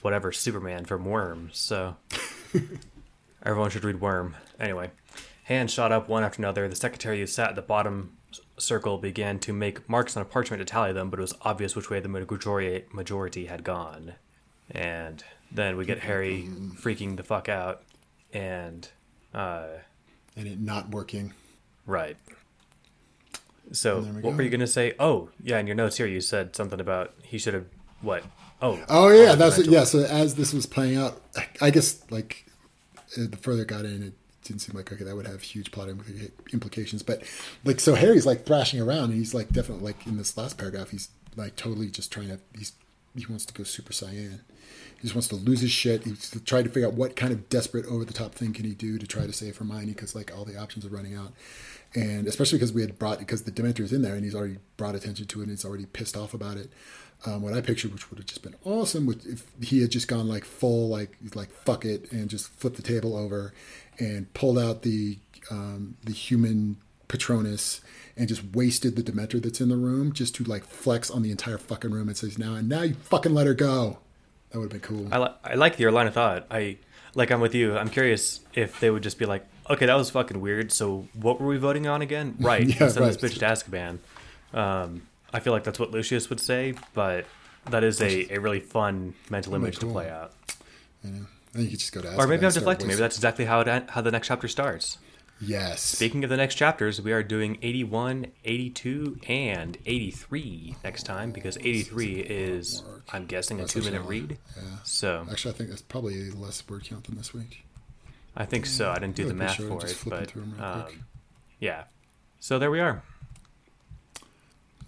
whatever 0.02 0.32
Superman 0.32 0.84
from 0.84 1.04
Worms. 1.04 1.58
So 1.58 1.96
everyone 3.42 3.70
should 3.70 3.84
read 3.84 4.00
Worm. 4.00 4.36
Anyway, 4.58 4.90
hands 5.44 5.72
shot 5.72 5.92
up 5.92 6.08
one 6.08 6.24
after 6.24 6.40
another. 6.40 6.68
The 6.68 6.76
secretary 6.76 7.20
who 7.20 7.26
sat 7.26 7.50
at 7.50 7.56
the 7.56 7.62
bottom 7.62 8.16
circle 8.58 8.98
began 8.98 9.38
to 9.40 9.52
make 9.52 9.88
marks 9.88 10.16
on 10.16 10.22
a 10.22 10.26
parchment 10.26 10.60
to 10.60 10.64
tally 10.64 10.92
them, 10.92 11.08
but 11.10 11.18
it 11.18 11.22
was 11.22 11.34
obvious 11.42 11.76
which 11.76 11.88
way 11.88 12.00
the 12.00 12.08
majority 12.08 12.84
majority 12.92 13.46
had 13.46 13.62
gone. 13.62 14.14
And 14.70 15.22
then 15.52 15.76
we 15.76 15.84
get 15.84 16.00
Harry 16.00 16.48
freaking 16.76 17.16
the 17.16 17.22
fuck 17.22 17.48
out, 17.48 17.82
and 18.32 18.88
uh, 19.34 19.66
and 20.40 20.48
it 20.48 20.58
not 20.58 20.90
working. 20.90 21.32
right. 21.86 22.16
So 23.72 24.00
we 24.00 24.06
what 24.10 24.22
go. 24.22 24.30
were 24.30 24.42
you 24.42 24.50
gonna 24.50 24.66
say? 24.66 24.94
Oh, 24.98 25.28
yeah, 25.42 25.58
in 25.60 25.66
your 25.68 25.76
notes 25.76 25.96
here 25.96 26.06
you 26.06 26.20
said 26.20 26.56
something 26.56 26.80
about 26.80 27.14
he 27.22 27.38
should 27.38 27.54
have 27.54 27.66
what? 28.00 28.24
Oh, 28.60 28.82
Oh 28.88 29.08
yeah, 29.10 29.36
that's 29.36 29.58
mental. 29.58 29.72
yeah. 29.72 29.84
So 29.84 30.00
as 30.00 30.34
this 30.34 30.52
was 30.52 30.66
playing 30.66 30.96
out, 30.96 31.20
I 31.60 31.70
guess 31.70 32.02
like 32.10 32.46
uh, 33.16 33.26
the 33.30 33.36
further 33.36 33.62
it 33.62 33.68
got 33.68 33.84
in, 33.84 34.02
it 34.02 34.14
didn't 34.42 34.62
seem 34.62 34.74
like 34.76 34.92
okay 34.92 35.04
that 35.04 35.14
would 35.14 35.26
have 35.28 35.42
huge 35.42 35.70
plot 35.70 35.88
implications. 36.52 37.04
But 37.04 37.22
like 37.64 37.78
so, 37.78 37.94
Harry's 37.94 38.26
like 38.26 38.44
thrashing 38.44 38.80
around, 38.80 39.04
and 39.10 39.14
he's 39.14 39.34
like 39.34 39.50
definitely 39.50 39.84
like 39.84 40.04
in 40.06 40.16
this 40.16 40.36
last 40.36 40.58
paragraph, 40.58 40.90
he's 40.90 41.08
like 41.36 41.54
totally 41.54 41.90
just 41.90 42.10
trying 42.10 42.28
to 42.28 42.40
he's 42.58 42.72
he 43.16 43.24
wants 43.26 43.44
to 43.46 43.54
go 43.54 43.62
super 43.62 43.92
Saiyan. 43.92 44.40
He 45.00 45.08
just 45.08 45.14
wants 45.14 45.28
to 45.28 45.36
lose 45.36 45.60
his 45.60 45.70
shit. 45.70 46.04
He's 46.04 46.30
trying 46.44 46.64
to 46.64 46.70
figure 46.70 46.86
out 46.86 46.94
what 46.94 47.16
kind 47.16 47.32
of 47.32 47.48
desperate, 47.48 47.86
over 47.86 48.04
the 48.04 48.12
top 48.12 48.34
thing 48.34 48.52
can 48.52 48.66
he 48.66 48.74
do 48.74 48.98
to 48.98 49.06
try 49.06 49.26
to 49.26 49.32
save 49.32 49.56
Hermione 49.56 49.92
because 49.92 50.14
like 50.14 50.36
all 50.36 50.44
the 50.44 50.58
options 50.58 50.84
are 50.84 50.90
running 50.90 51.14
out, 51.14 51.32
and 51.94 52.26
especially 52.26 52.58
because 52.58 52.74
we 52.74 52.82
had 52.82 52.98
brought 52.98 53.18
because 53.18 53.42
the 53.42 53.50
Dementor 53.50 53.80
is 53.80 53.94
in 53.94 54.02
there 54.02 54.14
and 54.14 54.24
he's 54.24 54.34
already 54.34 54.58
brought 54.76 54.94
attention 54.94 55.26
to 55.26 55.40
it 55.40 55.44
and 55.44 55.52
he's 55.52 55.64
already 55.64 55.86
pissed 55.86 56.16
off 56.18 56.34
about 56.34 56.58
it. 56.58 56.70
Um, 57.24 57.40
what 57.40 57.54
I 57.54 57.62
pictured, 57.62 57.92
which 57.92 58.10
would 58.10 58.18
have 58.18 58.26
just 58.26 58.42
been 58.42 58.56
awesome, 58.64 59.06
would 59.06 59.24
if 59.24 59.46
he 59.62 59.80
had 59.80 59.90
just 59.90 60.06
gone 60.06 60.28
like 60.28 60.44
full 60.44 60.88
like 60.88 61.16
like 61.34 61.50
fuck 61.50 61.86
it 61.86 62.12
and 62.12 62.28
just 62.28 62.48
flipped 62.48 62.76
the 62.76 62.82
table 62.82 63.16
over 63.16 63.54
and 63.98 64.32
pulled 64.34 64.58
out 64.58 64.82
the 64.82 65.18
um, 65.50 65.96
the 66.04 66.12
human 66.12 66.76
Patronus 67.08 67.80
and 68.16 68.28
just 68.28 68.44
wasted 68.54 68.96
the 68.96 69.02
Dementor 69.02 69.42
that's 69.42 69.60
in 69.60 69.70
the 69.70 69.76
room 69.76 70.12
just 70.12 70.34
to 70.36 70.44
like 70.44 70.64
flex 70.64 71.10
on 71.10 71.22
the 71.22 71.30
entire 71.30 71.58
fucking 71.58 71.90
room 71.90 72.08
and 72.08 72.16
says 72.16 72.38
now 72.38 72.54
and 72.54 72.68
now 72.68 72.82
you 72.82 72.94
fucking 72.94 73.32
let 73.32 73.46
her 73.46 73.54
go. 73.54 73.98
That 74.50 74.58
would 74.58 74.72
have 74.72 74.82
been 74.82 74.96
cool. 74.96 75.08
I, 75.12 75.18
li- 75.18 75.34
I 75.44 75.54
like 75.54 75.78
your 75.78 75.92
line 75.92 76.06
of 76.06 76.14
thought. 76.14 76.46
I 76.50 76.78
like 77.14 77.30
I'm 77.30 77.40
with 77.40 77.54
you. 77.54 77.76
I'm 77.76 77.88
curious 77.88 78.40
if 78.54 78.80
they 78.80 78.90
would 78.90 79.02
just 79.02 79.18
be 79.18 79.26
like, 79.26 79.46
okay, 79.68 79.86
that 79.86 79.94
was 79.94 80.10
fucking 80.10 80.40
weird. 80.40 80.72
So 80.72 81.08
what 81.14 81.40
were 81.40 81.46
we 81.46 81.56
voting 81.56 81.86
on 81.86 82.02
again? 82.02 82.36
Right, 82.40 82.66
Yeah, 82.66 82.88
send 82.88 83.06
this 83.06 83.16
bitch 83.16 83.38
to 83.38 83.44
Azkaban. 83.44 83.98
Um, 84.56 85.06
I 85.32 85.40
feel 85.40 85.52
like 85.52 85.64
that's 85.64 85.78
what 85.78 85.92
Lucius 85.92 86.28
would 86.30 86.40
say, 86.40 86.74
but 86.94 87.26
that 87.70 87.84
is 87.84 88.00
a, 88.00 88.34
a 88.34 88.40
really 88.40 88.60
fun 88.60 89.14
mental 89.28 89.54
image 89.54 89.78
cool. 89.78 89.90
to 89.90 89.92
play 89.92 90.10
out. 90.10 90.32
Know? 91.04 91.26
Then 91.52 91.64
you 91.64 91.70
could 91.70 91.78
just 91.78 91.92
go 91.92 92.00
to 92.00 92.16
Or 92.16 92.26
maybe 92.26 92.40
I'm 92.40 92.46
and 92.46 92.54
deflecting. 92.54 92.88
Maybe 92.88 92.98
that's 92.98 93.16
exactly 93.16 93.44
how 93.44 93.60
it, 93.60 93.90
how 93.90 94.00
the 94.00 94.10
next 94.10 94.28
chapter 94.28 94.48
starts. 94.48 94.98
Yes. 95.40 95.80
Speaking 95.82 96.24
of 96.24 96.30
the 96.30 96.36
next 96.36 96.54
chapters, 96.56 97.00
we 97.00 97.12
are 97.12 97.22
doing 97.22 97.58
81, 97.62 98.26
82, 98.44 99.18
and 99.28 99.76
83 99.86 100.76
next 100.84 101.04
time 101.04 101.32
because 101.32 101.56
83 101.58 102.20
is, 102.20 102.82
I'm 103.12 103.26
guessing, 103.26 103.60
a 103.60 103.66
two 103.66 103.82
minute 103.82 104.02
read. 104.02 104.38
Yeah. 104.56 104.62
So 104.84 105.26
Actually, 105.30 105.54
I 105.54 105.56
think 105.58 105.70
that's 105.70 105.82
probably 105.82 106.28
a 106.28 106.32
less 106.32 106.62
word 106.68 106.84
count 106.84 107.04
than 107.04 107.16
this 107.16 107.32
week. 107.34 107.64
I 108.36 108.44
think 108.44 108.66
so. 108.66 108.90
I 108.90 108.98
didn't 108.98 109.16
do 109.16 109.22
Yeah, 109.22 109.28
the 109.28 109.34
math 109.34 109.54
sure. 109.56 109.68
for 109.68 109.80
Just 109.80 110.06
it, 110.06 110.10
but 110.10 110.30
through 110.30 110.42
'em 110.42 110.54
real 110.56 110.64
um, 110.64 110.84
yeah. 111.58 111.84
So 112.38 112.58
there 112.58 112.70
we 112.70 112.80
are. 112.80 113.02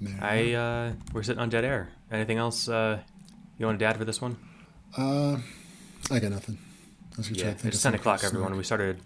There. 0.01 0.19
I 0.21 0.53
uh, 0.55 0.93
we're 1.13 1.23
sitting 1.23 1.41
on 1.41 1.49
dead 1.49 1.65
air. 1.65 1.91
Anything 2.11 2.39
else 2.39 2.69
uh, 2.69 2.99
you 3.59 3.67
want 3.67 3.79
to 3.79 3.85
add 3.85 3.97
for 3.97 4.05
this 4.05 4.21
one? 4.21 4.37
Uh, 4.97 5.39
I 6.11 6.19
got 6.19 6.31
nothing. 6.33 6.59
I 7.15 7.19
was 7.19 7.31
Yeah, 7.31 7.55
it's 7.63 7.83
10 7.83 7.95
o'clock, 7.95 8.25
everyone. 8.25 8.57
We 8.57 8.65
started 8.65 9.01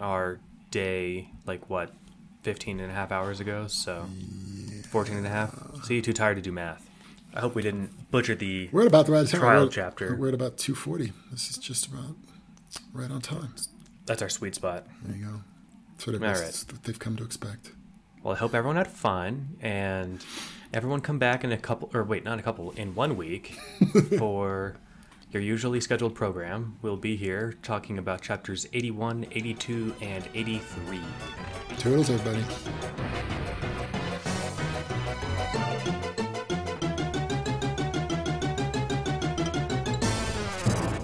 our 0.00 0.38
day 0.70 1.30
like 1.46 1.68
what, 1.70 1.92
15 2.42 2.80
and 2.80 2.90
a 2.90 2.94
half 2.94 3.12
hours 3.12 3.40
ago. 3.40 3.66
So 3.66 4.06
14 4.90 5.16
and 5.16 5.26
a 5.26 5.30
half. 5.30 5.84
So 5.84 5.94
you 5.94 6.02
too 6.02 6.12
tired 6.12 6.36
to 6.36 6.42
do 6.42 6.52
math? 6.52 6.88
I 7.34 7.40
hope 7.40 7.54
we 7.54 7.62
didn't 7.62 8.10
butcher 8.10 8.34
the. 8.34 8.68
We're 8.72 8.82
at 8.82 8.86
about 8.86 9.06
the 9.06 9.12
right 9.12 9.26
time. 9.26 9.40
Trial 9.40 9.64
we're, 9.64 9.70
chapter. 9.70 10.16
We're 10.16 10.28
at 10.28 10.34
about 10.34 10.56
240. 10.56 11.12
This 11.30 11.50
is 11.50 11.58
just 11.58 11.86
about 11.86 12.16
right 12.92 13.10
on 13.10 13.20
time. 13.20 13.54
That's 14.06 14.22
our 14.22 14.28
sweet 14.28 14.54
spot. 14.54 14.86
There 15.02 15.16
you 15.16 15.24
go. 15.24 15.40
That's 15.92 16.06
what, 16.06 16.16
it 16.16 16.22
All 16.22 16.30
right. 16.30 16.64
What 16.70 16.84
they've 16.84 16.98
come 16.98 17.16
to 17.16 17.24
expect. 17.24 17.72
Well, 18.22 18.34
I 18.34 18.38
hope 18.38 18.54
everyone 18.54 18.76
had 18.76 18.88
fun 18.88 19.56
and 19.60 20.24
everyone 20.72 21.00
come 21.00 21.18
back 21.18 21.44
in 21.44 21.52
a 21.52 21.58
couple, 21.58 21.90
or 21.92 22.02
wait, 22.02 22.24
not 22.24 22.38
a 22.38 22.42
couple, 22.42 22.70
in 22.72 22.94
one 22.94 23.16
week 23.16 23.58
for 24.18 24.76
your 25.30 25.42
usually 25.42 25.80
scheduled 25.80 26.14
program. 26.14 26.78
We'll 26.80 26.96
be 26.96 27.16
here 27.16 27.54
talking 27.62 27.98
about 27.98 28.22
chapters 28.22 28.66
81, 28.72 29.26
82, 29.30 29.94
and 30.00 30.28
83. 30.34 31.00
Toodles, 31.78 32.10
everybody. 32.10 32.44